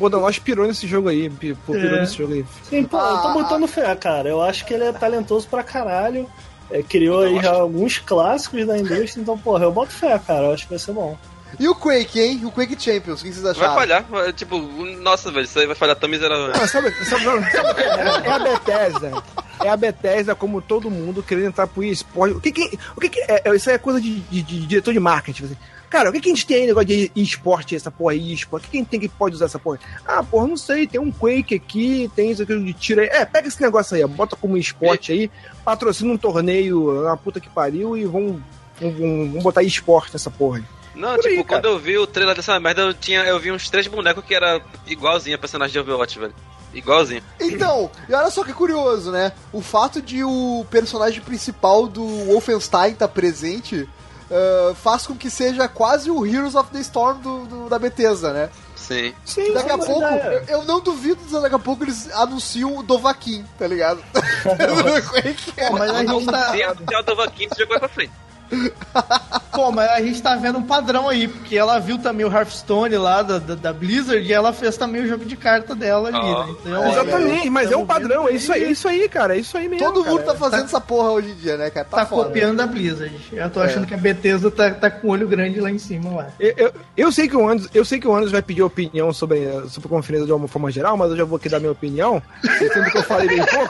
O 0.00 0.08
Danos 0.08 0.38
pirou 0.38 0.66
nesse 0.66 0.86
jogo 0.86 1.08
aí. 1.08 1.30
Pirou 1.30 1.56
É. 1.74 2.00
nesse 2.00 2.18
jogo 2.18 2.34
aí. 2.34 2.44
Sim, 2.68 2.84
pô, 2.84 2.98
eu 2.98 3.16
tô 3.18 3.28
Ah. 3.28 3.32
botando 3.32 3.66
fé, 3.66 3.94
cara. 3.96 4.28
Eu 4.28 4.42
acho 4.42 4.64
que 4.64 4.74
ele 4.74 4.84
é 4.84 4.92
talentoso 4.92 5.46
pra 5.48 5.62
caralho. 5.62 6.28
É, 6.70 6.82
criou 6.82 7.22
aí 7.22 7.40
já 7.42 7.52
alguns 7.52 7.98
clássicos 7.98 8.66
da 8.66 8.78
indústria, 8.78 9.20
então, 9.20 9.36
porra, 9.38 9.64
eu 9.64 9.72
boto 9.72 9.92
fé, 9.92 10.18
cara. 10.18 10.46
Eu 10.46 10.54
acho 10.54 10.64
que 10.64 10.70
vai 10.70 10.78
ser 10.78 10.92
bom. 10.92 11.16
E 11.60 11.68
o 11.68 11.74
Quake, 11.74 12.20
hein? 12.20 12.42
O 12.44 12.50
Quake 12.50 12.76
Champions, 12.80 13.20
o 13.20 13.24
que 13.24 13.32
vocês 13.32 13.44
acharam? 13.44 13.74
Vai 13.74 13.86
falhar, 14.04 14.32
tipo, 14.32 14.58
nossa, 15.00 15.30
velho, 15.30 15.44
isso 15.44 15.58
aí 15.58 15.66
vai 15.66 15.76
falhar 15.76 15.96
tão 15.96 16.08
miseravelmente. 16.08 16.60
Ah, 16.60 16.66
sabe, 16.68 16.90
sabe, 17.04 17.24
não, 17.24 17.42
sabe, 17.42 17.80
é, 17.82 18.28
é 18.28 18.32
a 18.32 18.38
Bethesda. 18.38 19.22
É 19.64 19.68
a 19.68 19.76
Bethesda, 19.76 20.34
como 20.34 20.60
todo 20.60 20.90
mundo, 20.90 21.22
querendo 21.22 21.46
entrar 21.46 21.66
pro 21.66 21.82
esporte. 21.84 22.34
O 22.36 22.40
que 22.40 22.50
que, 22.52 22.78
o 22.96 23.00
que, 23.00 23.08
que 23.08 23.20
é, 23.20 23.42
é- 23.44 23.54
Isso 23.56 23.68
aí 23.70 23.76
é 23.76 23.78
coisa 23.78 24.00
de, 24.00 24.20
de- 24.20 24.42
de 24.42 24.66
diretor 24.66 24.92
de 24.92 25.00
marketing. 25.00 25.44
Assim. 25.44 25.56
Cara, 25.88 26.10
o 26.10 26.12
que, 26.12 26.20
que 26.20 26.28
a 26.28 26.34
gente 26.34 26.44
tem 26.46 26.56
aí, 26.56 26.66
negócio 26.66 26.88
de 26.88 27.12
esporte, 27.14 27.76
essa 27.76 27.88
porra 27.90 28.12
aí, 28.14 28.32
esporte? 28.32 28.64
O 28.64 28.66
que, 28.66 28.70
que 28.72 28.76
a 28.78 28.80
gente 28.80 28.88
tem 28.88 28.98
que 29.00 29.08
pode 29.08 29.36
usar 29.36 29.44
essa 29.44 29.60
porra? 29.60 29.78
Ah, 30.04 30.24
porra, 30.24 30.48
não 30.48 30.56
sei, 30.56 30.88
tem 30.88 31.00
um 31.00 31.12
Quake 31.12 31.54
aqui, 31.54 32.10
tem 32.16 32.32
isso 32.32 32.42
aqui 32.42 32.58
de 32.58 32.72
tiro 32.72 33.00
aí. 33.00 33.06
É, 33.06 33.24
pega 33.24 33.46
esse 33.46 33.62
negócio 33.62 33.94
aí, 33.96 34.02
ó, 34.02 34.08
bota 34.08 34.34
como 34.34 34.56
esporte 34.56 35.12
aí, 35.12 35.30
patrocina 35.64 36.12
um 36.12 36.18
torneio, 36.18 37.02
uma 37.04 37.16
puta 37.16 37.38
que 37.38 37.48
pariu, 37.48 37.96
e 37.96 38.04
vamos, 38.06 38.40
vamos, 38.80 38.98
vamos 38.98 39.42
botar 39.44 39.62
esporte 39.62 40.12
nessa 40.14 40.30
porra 40.32 40.58
aí. 40.58 40.64
Não, 40.94 41.14
Por 41.14 41.22
tipo, 41.22 41.34
aí, 41.38 41.44
quando 41.44 41.64
eu 41.66 41.78
vi 41.78 41.98
o 41.98 42.06
trailer 42.06 42.34
dessa 42.36 42.58
merda, 42.60 42.82
eu 42.82 42.94
tinha, 42.94 43.22
eu 43.24 43.38
vi 43.40 43.50
uns 43.50 43.68
três 43.68 43.86
bonecos 43.86 44.24
que 44.24 44.34
era 44.34 44.60
igualzinho 44.86 45.34
a 45.36 45.38
personagem 45.38 45.72
de 45.72 45.78
Overwatch, 45.80 46.18
velho. 46.18 46.34
Igualzinho. 46.72 47.22
Então, 47.40 47.90
e 48.08 48.12
olha 48.14 48.30
só 48.30 48.42
que 48.44 48.52
curioso, 48.52 49.10
né? 49.12 49.32
O 49.52 49.60
fato 49.60 50.02
de 50.02 50.24
o 50.24 50.66
personagem 50.70 51.20
principal 51.20 51.86
do 51.86 52.04
Wolfenstein 52.26 52.92
estar 52.92 53.06
presente 53.08 53.88
ah, 54.30 54.74
faz 54.82 55.06
com 55.06 55.14
que 55.14 55.30
seja 55.30 55.68
quase 55.68 56.10
o 56.10 56.26
Heroes 56.26 56.54
of 56.56 56.70
the 56.70 56.80
Storm 56.80 57.18
do, 57.20 57.44
do- 57.46 57.68
da 57.68 57.78
Bethesda, 57.78 58.32
né? 58.32 58.50
Sim. 58.74 59.14
Sim, 59.24 59.52
Daqui 59.54 59.70
a 59.70 59.76
mas 59.76 59.86
pouco, 59.86 60.04
é. 60.04 60.44
eu, 60.48 60.58
eu 60.58 60.64
não 60.64 60.80
duvido 60.80 61.20
se 61.28 61.40
daqui 61.40 61.54
a 61.54 61.58
pouco 61.60 61.84
eles 61.84 62.10
anunciam 62.12 62.76
o 62.76 62.82
Dovaquin, 62.82 63.44
tá 63.58 63.66
ligado? 63.66 64.02
Pô, 64.42 65.78
mas 65.78 65.90
a 65.90 66.04
gente 66.04 66.26
tá, 66.26 66.50
Se 66.52 66.62
a 66.62 67.02
Dova 67.02 67.30
Quinto 67.30 67.56
jogou 67.58 67.78
pra 67.78 67.88
frente. 67.88 68.12
pô, 69.52 69.70
mas 69.72 69.90
a 69.90 70.00
gente 70.00 70.20
tá 70.22 70.34
vendo 70.36 70.58
um 70.58 70.62
padrão 70.62 71.08
aí, 71.08 71.28
porque 71.28 71.56
ela 71.56 71.78
viu 71.78 71.98
também 71.98 72.24
o 72.26 72.32
Hearthstone 72.32 72.96
lá 72.96 73.22
da, 73.22 73.38
da, 73.38 73.54
da 73.54 73.72
Blizzard 73.72 74.22
e 74.26 74.32
ela 74.32 74.52
fez 74.52 74.76
também 74.76 75.02
o 75.02 75.06
jogo 75.08 75.24
de 75.24 75.36
carta 75.36 75.74
dela 75.74 76.08
ali, 76.08 76.18
Ah, 76.18 76.46
né? 76.46 76.54
Então, 76.60 76.92
Exatamente, 76.92 77.50
mas 77.50 77.70
é 77.70 77.76
um 77.76 77.86
tamo 77.86 77.86
padrão, 77.86 78.28
é 78.28 78.32
isso 78.32 78.52
aí, 78.52 78.64
é 78.64 78.70
isso 78.70 78.88
aí, 78.88 79.08
cara, 79.08 79.36
é 79.36 79.40
isso 79.40 79.56
aí 79.56 79.68
mesmo. 79.68 79.84
Todo 79.86 80.04
mundo 80.04 80.20
cara. 80.22 80.32
tá 80.32 80.38
fazendo 80.38 80.64
essa 80.64 80.80
porra 80.80 81.10
hoje 81.10 81.30
em 81.30 81.34
dia, 81.34 81.56
né, 81.56 81.70
cara? 81.70 81.86
Tá, 81.86 81.96
Tá 81.98 82.06
foda. 82.06 82.24
copiando 82.28 82.60
a 82.60 82.66
Blizzard. 82.66 83.14
Eu 83.32 83.50
tô 83.50 83.60
achando 83.60 83.86
que 83.86 83.94
a 83.94 83.98
Bethesda 83.98 84.50
tá, 84.50 84.70
tá 84.72 84.90
com 84.90 85.08
o 85.08 85.10
olho 85.10 85.26
grande 85.28 85.60
lá 85.60 85.70
em 85.70 85.78
cima 85.78 86.10
lá. 86.10 86.26
Eu, 86.38 86.54
eu, 86.56 86.72
eu 86.96 87.12
sei 87.12 87.28
que 87.28 87.36
o 87.36 87.48
Anderson, 87.48 87.70
eu 87.74 87.84
sei 87.84 87.98
que 88.00 88.06
o 88.08 88.14
Anderson 88.14 88.32
vai 88.32 88.42
pedir 88.42 88.62
opinião 88.62 89.12
sobre, 89.12 89.40
sobre 89.68 89.86
a 89.86 89.90
conferência 89.90 90.26
de 90.26 90.32
uma 90.32 90.48
forma 90.48 90.70
geral, 90.70 90.96
mas 90.96 91.10
eu 91.10 91.16
já 91.16 91.24
vou 91.24 91.36
aqui 91.36 91.48
dar 91.48 91.60
minha 91.60 91.72
opinião, 91.72 92.22
sendo 92.58 92.90
que 92.90 92.98
eu 92.98 93.02
falei 93.02 93.28
bem 93.28 93.44
pouco. 93.46 93.68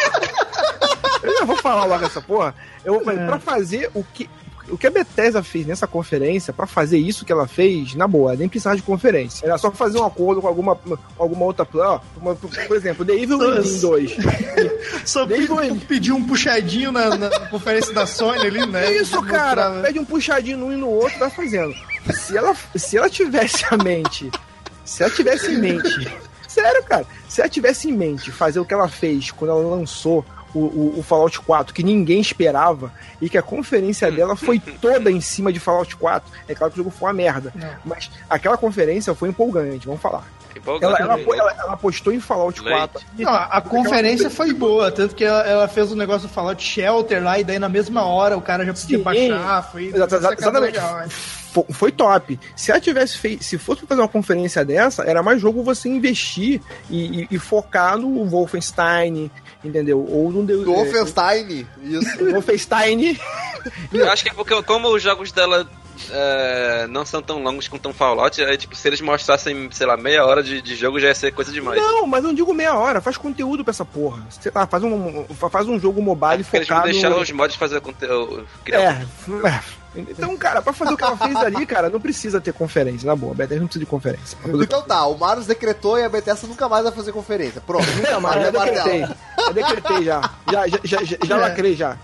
Eu 1.23 1.39
já 1.39 1.45
vou 1.47 1.57
falar 1.57 1.85
logo 1.87 2.05
essa 2.05 2.21
porra. 2.21 2.55
Eu 2.85 2.95
vou 2.95 3.05
fazer, 3.05 3.21
É. 3.21 3.27
pra 3.27 3.39
fazer 3.39 3.91
o 3.95 4.05
que. 4.05 4.29
O 4.69 4.79
que 4.79 4.87
a 4.87 4.91
Bethesda 4.91 5.43
fez 5.43 5.67
nessa 5.67 5.87
conferência, 5.87 6.53
pra 6.53 6.67
fazer 6.67 6.97
isso 6.99 7.25
que 7.25 7.31
ela 7.33 7.47
fez, 7.47 7.95
na 7.95 8.09
boa, 8.09 8.35
nem 8.35 8.49
precisava 8.49 8.77
de 8.77 8.83
conferência. 8.83 9.45
Era 9.47 9.59
só 9.59 9.71
fazer 9.71 9.99
um 9.99 10.05
acordo 10.05 10.41
com 10.41 10.49
alguma, 10.49 10.79
alguma 11.19 11.45
outra. 11.45 11.67
Ó, 11.75 12.01
uma- 12.17 12.35
por 12.35 12.77
exemplo, 12.77 13.05
The 13.05 13.13
Evil 13.15 13.39
Within 13.39 13.81
2. 13.81 14.17
Só 15.05 15.25
Desde 15.27 15.47
pe- 15.49 15.53
o- 15.71 15.77
pediu 15.81 16.17
um 16.17 16.25
puxadinho 16.27 16.91
na, 16.91 17.17
na 17.17 17.31
conferência 17.49 17.93
da 17.93 18.07
Sony 18.07 18.39
ali, 18.47 18.67
né? 18.67 18.93
Isso, 18.97 19.23
cara. 19.23 19.83
Pede 19.83 19.99
um 19.99 20.05
puxadinho 20.05 20.57
num 20.59 20.73
e 20.73 20.77
no 20.77 20.89
outro, 20.89 21.19
vai 21.19 21.31
fazendo. 21.31 21.75
Se 22.13 22.37
ela, 22.37 22.55
se 22.75 22.97
ela 22.97 23.09
tivesse 23.11 23.65
a 23.71 23.77
mente, 23.77 24.31
se 24.85 25.03
ela 25.03 25.13
tivesse 25.13 25.53
em 25.53 25.59
mente, 25.59 26.09
sério, 26.49 26.83
cara, 26.85 27.07
se 27.29 27.41
ela 27.41 27.51
tivesse 27.51 27.89
em 27.89 27.93
mente 27.93 28.31
fazer 28.31 28.61
o 28.61 28.65
que 28.65 28.73
ela 28.75 28.89
fez 28.89 29.31
quando 29.31 29.51
ela 29.51 29.61
lançou 29.77 30.25
o, 30.55 30.59
o, 30.61 30.95
o 30.99 31.03
Fallout 31.03 31.41
4, 31.41 31.75
que 31.75 31.83
ninguém 31.83 32.21
esperava, 32.21 32.93
e 33.21 33.29
que 33.29 33.37
a 33.39 33.43
conferência 33.43 34.11
dela 34.11 34.37
foi 34.37 34.59
toda 34.59 35.11
em 35.11 35.21
cima 35.21 35.53
de 35.53 35.59
Fallout 35.61 35.97
4, 35.97 36.31
é 36.49 36.55
claro 36.55 36.73
que 36.73 36.81
o 36.81 36.85
jogo 36.85 36.95
foi 36.97 37.09
uma 37.09 37.15
merda, 37.15 37.53
Não. 37.55 37.69
mas 37.85 38.11
aquela 38.31 38.57
conferência 38.57 39.15
foi 39.15 39.29
empolgante, 39.29 39.87
vamos 39.87 40.01
falar. 40.01 40.25
Empolgante 40.57 40.85
Ela, 40.85 40.99
ela, 41.01 41.19
também. 41.19 41.39
ela, 41.41 41.53
ela 41.59 41.73
apostou 41.73 42.13
em 42.13 42.21
Fallout 42.21 42.63
Leite. 42.63 42.77
4. 42.79 43.03
Não, 43.19 43.33
a 43.33 43.61
conferência 43.61 44.31
foi 44.31 44.53
boa, 44.53 44.91
tanto 44.93 45.13
que 45.15 45.25
ela, 45.25 45.41
ela 45.43 45.69
fez 45.69 45.91
o 45.91 45.97
negócio 45.97 46.29
do 46.29 46.33
Fallout 46.33 46.63
Shelter 46.63 47.23
lá, 47.25 47.39
e 47.41 47.43
daí 47.45 47.59
na 47.59 47.69
mesma 47.69 48.05
hora 48.05 48.37
o 48.37 48.41
cara 48.41 48.65
já 48.65 48.73
podia 48.73 48.99
Sim. 48.99 49.03
baixar, 49.03 49.63
foi... 49.73 49.87
Exa- 49.87 50.09
sacada 50.09 50.35
Exatamente. 50.35 50.73
legal, 50.75 50.97
né? 50.99 51.09
Fo- 51.09 51.67
Foi 51.71 51.91
top. 51.93 52.39
Se 52.57 52.71
ela 52.71 52.81
tivesse 52.81 53.19
feito, 53.19 53.43
se 53.45 53.59
fosse 53.59 53.81
pra 53.81 53.89
fazer 53.89 54.01
uma 54.03 54.09
conferência 54.09 54.65
dessa, 54.65 55.03
era 55.05 55.23
mais 55.25 55.41
jogo 55.41 55.63
você 55.63 55.89
investir 55.89 56.61
e, 56.89 57.23
e- 57.23 57.29
e 57.33 57.39
focar 57.39 57.97
no 57.99 58.25
Wolfenstein, 58.25 59.31
entendeu? 59.65 60.05
Ou 60.09 60.31
no 60.31 60.45
Do 60.45 60.65
Wolfenstein, 60.65 61.67
isso. 61.83 62.21
é, 62.21 62.31
Wolfenstein. 62.33 63.19
Eu 63.93 64.11
acho 64.11 64.23
que 64.23 64.31
é 64.31 64.35
porque, 64.35 64.63
como 64.63 64.89
os 64.89 65.03
jogos 65.03 65.33
dela 65.33 65.67
é, 66.11 66.87
não 66.89 67.05
são 67.07 67.23
tão 67.23 67.43
longos 67.43 67.69
quanto 67.69 67.89
um 67.89 67.95
Fallout, 67.95 68.43
aí, 68.43 68.57
tipo, 68.57 68.75
se 68.75 68.87
eles 68.89 69.01
mostrassem, 69.01 69.69
sei 69.73 69.87
lá, 69.87 69.97
meia 69.97 70.25
hora 70.25 70.43
de, 70.43 70.61
de 70.61 70.75
jogo 70.77 71.01
já 71.01 71.09
ia 71.09 71.15
ser 71.15 71.33
coisa 71.33 71.51
demais. 71.53 71.81
Não, 71.81 72.07
mas 72.07 72.23
eu 72.23 72.29
não 72.29 72.35
digo 72.35 72.53
meia 72.53 72.75
hora, 72.75 73.01
faz 73.01 73.17
conteúdo 73.17 73.65
pra 73.65 73.71
essa 73.71 73.85
porra. 73.85 74.27
Sei 74.29 74.53
lá, 74.55 74.67
faz 74.67 74.83
um, 74.83 75.25
faz 75.51 75.67
um 75.69 75.79
jogo 75.79 76.03
mobile 76.03 76.43
Porque 76.45 76.57
eles 76.59 76.69
vão 76.69 76.79
focado. 76.79 76.93
deixar 76.93 77.17
os 77.17 77.31
mods 77.31 77.57
fazer 77.57 77.81
conteúdo. 77.81 78.47
criar 78.65 78.81
É, 78.81 79.49
é, 79.49 79.61
Então, 79.97 80.37
cara, 80.37 80.61
pra 80.61 80.73
fazer 80.73 80.93
o 80.93 80.97
que 80.97 81.05
ela 81.05 81.17
fez 81.17 81.37
ali, 81.37 81.65
cara, 81.65 81.89
não 81.89 82.01
precisa 82.01 82.41
ter 82.41 82.53
conferência, 82.53 83.07
na 83.07 83.15
boa. 83.15 83.33
A 83.33 83.37
Bethesda 83.37 83.61
não 83.61 83.67
precisa 83.69 83.85
de 83.85 83.91
conferência. 83.91 84.37
Então 84.45 84.83
tá, 84.83 85.07
o 85.07 85.17
Marius 85.17 85.47
decretou 85.47 85.99
e 85.99 86.05
a 86.05 86.09
Bethesda 86.09 86.47
nunca 86.49 86.69
mais 86.69 86.83
vai 86.83 86.93
fazer 86.93 87.13
conferência. 87.13 87.61
Pronto. 87.61 87.87
Nunca 87.97 88.19
mais, 88.21 88.43
já 88.43 88.51
decretei. 88.51 89.01
Já 89.01 89.53
decretei 89.53 90.05
já. 90.05 90.31
Já, 90.51 90.67
já, 90.69 90.79
já, 90.85 91.05
já, 91.05 91.17
já 91.25 91.37
É. 91.37 91.41
lacrei 91.41 91.75
já. 91.77 91.97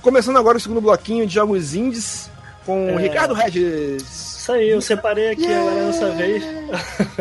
Começando 0.00 0.36
agora 0.38 0.56
o 0.58 0.60
segundo 0.60 0.80
bloquinho 0.80 1.26
de 1.26 1.34
jogos 1.34 1.74
indies 1.74 2.28
com 2.66 2.86
o 2.94 2.98
É. 2.98 3.02
Ricardo 3.02 3.34
Regis. 3.34 4.02
Isso 4.42 4.50
aí, 4.52 4.70
eu 4.70 4.80
separei 4.80 5.30
aqui 5.30 5.46
agora 5.52 5.86
dessa 5.86 6.10
vez. 6.10 6.42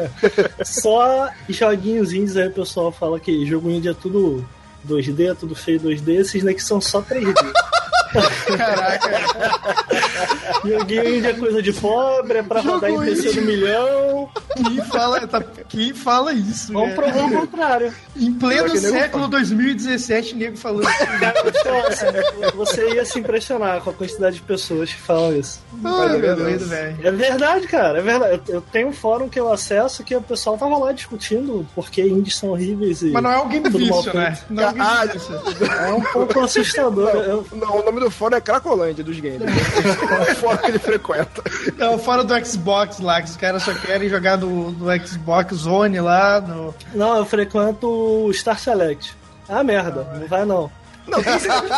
Só 0.65 1.29
joguinhos 1.47 2.11
indies 2.13 2.35
aí, 2.35 2.47
o 2.47 2.51
pessoal 2.51 2.91
fala 2.91 3.19
que 3.19 3.45
jogo 3.45 3.69
indie 3.69 3.89
é 3.89 3.93
tudo 3.93 4.43
2D, 4.87 5.29
é 5.31 5.35
tudo 5.35 5.53
feio 5.53 5.79
2D, 5.79 6.19
esses 6.19 6.43
daqui 6.43 6.63
são 6.63 6.81
só 6.81 6.99
3D. 7.01 7.35
Caraca. 8.57 9.09
Joguinho 10.65 11.15
indie 11.17 11.27
é 11.27 11.33
coisa 11.33 11.61
de 11.61 11.73
pobre, 11.73 12.39
é 12.39 12.43
pra 12.43 12.61
rodar 12.61 12.89
em 12.89 12.93
Jogo 12.93 13.05
PC 13.05 13.33
do 13.33 13.41
milhão. 13.41 14.29
Quem 14.55 14.81
fala, 14.85 15.27
tá, 15.27 15.41
quem 15.69 15.93
fala 15.93 16.33
isso? 16.33 16.73
Vamos 16.73 16.89
né? 16.89 16.95
provar 16.95 17.25
o 17.25 17.31
contrário. 17.31 17.93
Em 18.15 18.33
pleno 18.33 18.69
que 18.71 18.79
nego 18.79 18.97
século 18.97 19.27
2017, 19.27 20.35
nego 20.35 20.57
falando 20.57 20.87
isso. 20.89 22.55
Você 22.55 22.93
ia 22.93 23.05
se 23.05 23.19
impressionar 23.19 23.81
com 23.81 23.89
a 23.89 23.93
quantidade 23.93 24.35
de 24.35 24.41
pessoas 24.41 24.93
que 24.93 24.99
falam 25.01 25.35
isso. 25.35 25.59
Ai, 25.83 26.17
meu 26.17 26.35
Deus. 26.35 26.67
Deus. 26.67 26.71
É 27.03 27.11
verdade, 27.11 27.67
cara, 27.67 27.99
é 27.99 28.01
verdade. 28.01 28.41
Eu, 28.47 28.55
eu 28.55 28.61
tenho 28.61 28.89
um 28.89 28.93
fórum 28.93 29.29
que 29.29 29.39
eu 29.39 29.51
acesso 29.51 30.03
que 30.03 30.15
o 30.15 30.21
pessoal 30.21 30.57
tava 30.57 30.77
lá 30.77 30.91
discutindo 30.91 31.65
porque 31.73 32.01
indies 32.01 32.35
são 32.37 32.49
horríveis 32.49 33.01
e. 33.01 33.11
Mas 33.11 33.23
não 33.23 33.31
é 33.31 33.35
alguém 33.35 33.61
mal 33.61 33.71
vício, 33.71 34.13
né? 34.13 34.37
Não 34.49 34.63
é 34.63 34.67
alguém 34.67 34.81
Ah. 34.81 35.87
É 35.87 35.93
um 35.93 36.01
pouco 36.01 36.39
assustador. 36.41 37.09
Eu- 37.09 37.45
Não, 37.53 37.79
o 37.79 37.83
nome 37.85 38.00
do 38.01 38.11
fórum 38.11 38.35
é 38.35 38.41
Cracolândia 38.41 39.03
dos 39.03 39.19
games. 39.19 39.41
É 40.27 40.31
o 40.31 40.35
fórum 40.35 40.57
que 40.57 40.67
ele 40.67 40.79
frequenta. 40.79 41.43
Não, 41.77 41.97
fora 41.97 42.23
do 42.23 42.45
Xbox 42.45 42.99
lá, 42.99 43.21
que 43.21 43.29
os 43.29 43.37
caras 43.37 43.63
só 43.63 43.73
querem 43.73 44.09
jogar 44.09 44.37
no, 44.37 44.71
no 44.71 45.07
Xbox 45.07 45.55
Zone 45.55 45.99
lá. 45.99 46.41
No... 46.41 46.73
não, 46.93 47.17
eu 47.17 47.25
frequento 47.25 47.87
o 47.87 48.33
Star 48.33 48.59
Select. 48.59 49.15
Ah, 49.47 49.63
merda, 49.63 50.07
não 50.19 50.27
vai 50.27 50.45
não. 50.45 50.71
Não, 51.07 51.21
tem 51.21 51.39
select. 51.39 51.73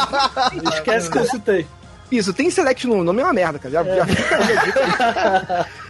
Esquece 0.74 1.10
que 1.10 1.18
eu 1.18 1.26
citei. 1.26 1.68
Isso, 2.12 2.34
tem 2.34 2.50
select 2.50 2.86
no 2.88 3.04
nome 3.04 3.22
é 3.22 3.26
uma 3.26 3.34
merda, 3.34 3.60
cara. 3.60 3.74
Já, 3.74 3.84
já 3.84 4.06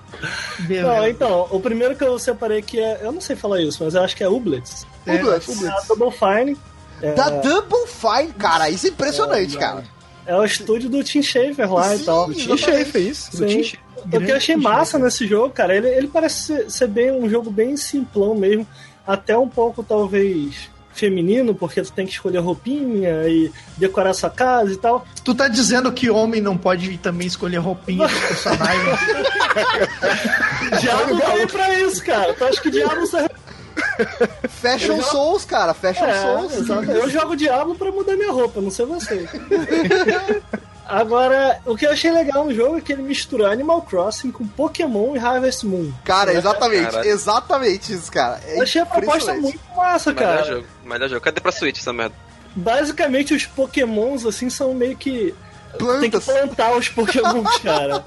Beleza. 0.59 0.87
Não, 0.87 1.07
então, 1.07 1.47
o 1.49 1.59
primeiro 1.59 1.95
que 1.95 2.03
eu 2.03 2.17
separei 2.17 2.59
aqui 2.59 2.79
é. 2.79 2.99
Eu 3.01 3.11
não 3.11 3.19
sei 3.19 3.35
falar 3.35 3.61
isso, 3.61 3.83
mas 3.83 3.95
eu 3.95 4.03
acho 4.03 4.15
que 4.15 4.23
é 4.23 4.29
Ublets. 4.29 4.85
É, 5.05 5.15
Ublets. 5.15 5.63
É 5.63 5.67
a 5.67 5.81
Double 5.81 6.11
Fine. 6.11 6.57
É, 7.01 7.13
Da 7.13 7.29
Double 7.29 7.87
Fine, 7.87 8.31
cara, 8.33 8.69
isso 8.69 8.85
é 8.87 8.89
impressionante, 8.89 9.57
cara. 9.57 9.83
É 10.25 10.35
o 10.35 10.43
estúdio 10.43 10.89
do 10.89 11.03
Tim 11.03 11.21
Schafer 11.21 11.71
lá 11.71 11.93
e 11.95 11.99
Sim, 11.99 12.05
tal. 12.05 12.27
do 12.27 12.33
Tim 12.33 12.57
Schafer, 12.57 13.01
isso. 13.01 13.31
Do 13.31 13.37
Sim. 13.37 13.47
Tim 13.47 13.63
Schafer. 13.63 13.83
O 14.05 14.25
que 14.25 14.31
eu 14.31 14.35
achei 14.35 14.55
massa 14.55 14.99
nesse 14.99 15.25
jogo, 15.25 15.51
cara, 15.51 15.75
ele, 15.75 15.87
ele 15.87 16.07
parece 16.07 16.69
ser, 16.69 16.87
bem 16.87 17.11
um 17.11 17.29
jogo 17.29 17.49
bem 17.49 17.77
simplão 17.77 18.35
mesmo, 18.35 18.67
até 19.07 19.37
um 19.37 19.47
pouco 19.47 19.81
talvez 19.81 20.69
feminino, 20.93 21.55
porque 21.55 21.81
tu 21.81 21.91
tem 21.91 22.05
que 22.05 22.11
escolher 22.11 22.39
roupinha 22.39 23.27
e 23.27 23.51
decorar 23.77 24.13
sua 24.13 24.29
casa 24.29 24.71
e 24.71 24.77
tal. 24.77 25.05
Tu 25.23 25.33
tá 25.33 25.47
dizendo 25.47 25.91
que 25.91 26.09
homem 26.09 26.41
não 26.41 26.57
pode 26.57 26.97
também 26.97 27.27
escolher 27.27 27.57
roupinha 27.57 28.07
dos 28.07 28.19
personagens? 28.19 28.99
Diabo 30.79 31.15
veio 31.15 31.47
pra 31.47 31.79
isso, 31.79 32.03
cara. 32.03 32.33
Tu 32.33 32.43
acha 32.43 32.61
que 32.61 32.69
Diabo 32.69 33.07
serve 33.07 33.29
Fashion 34.61 35.01
Souls, 35.01 35.45
cara, 35.45 35.73
Fashion 35.73 36.05
É, 36.05 36.21
Souls. 36.21 36.53
exato. 36.53 36.83
Eu 36.91 37.09
jogo 37.09 37.35
Diablo 37.35 37.75
pra 37.75 37.91
mudar 37.91 38.15
minha 38.15 38.31
roupa, 38.31 38.61
não 38.61 38.69
sei 38.71 38.85
você. 38.85 39.27
Agora, 40.85 41.59
o 41.65 41.77
que 41.77 41.85
eu 41.85 41.91
achei 41.91 42.11
legal 42.11 42.43
no 42.45 42.53
jogo 42.53 42.77
é 42.77 42.81
que 42.81 42.91
ele 42.91 43.01
misturou 43.03 43.47
Animal 43.47 43.81
Crossing 43.83 44.31
com 44.31 44.45
Pokémon 44.45 45.15
e 45.15 45.19
Harvest 45.19 45.65
Moon. 45.65 45.91
Cara, 46.03 46.33
exatamente, 46.33 46.95
exatamente 47.07 47.93
isso, 47.93 48.11
cara. 48.11 48.39
É 48.45 48.57
Eu 48.59 48.63
achei 48.63 48.81
a 48.81 48.85
proposta 48.85 49.33
muito 49.33 49.59
massa, 49.75 50.11
Melhor 50.13 50.37
cara. 50.37 50.45
jogo, 50.55 50.67
melhor 50.83 51.09
jogo. 51.09 51.21
Cadê 51.21 51.39
pra 51.39 51.51
Switch 51.53 51.79
essa 51.79 51.93
merda? 51.93 52.13
Basicamente, 52.55 53.33
os 53.33 53.45
Pokémons, 53.45 54.25
assim, 54.25 54.49
são 54.49 54.73
meio 54.73 54.95
que. 54.97 55.33
Tem 55.71 56.11
que 56.11 56.19
Plantas. 56.19 56.25
plantar 56.25 56.75
os 56.75 56.89
Pokémons, 56.89 57.57
cara. 57.63 58.03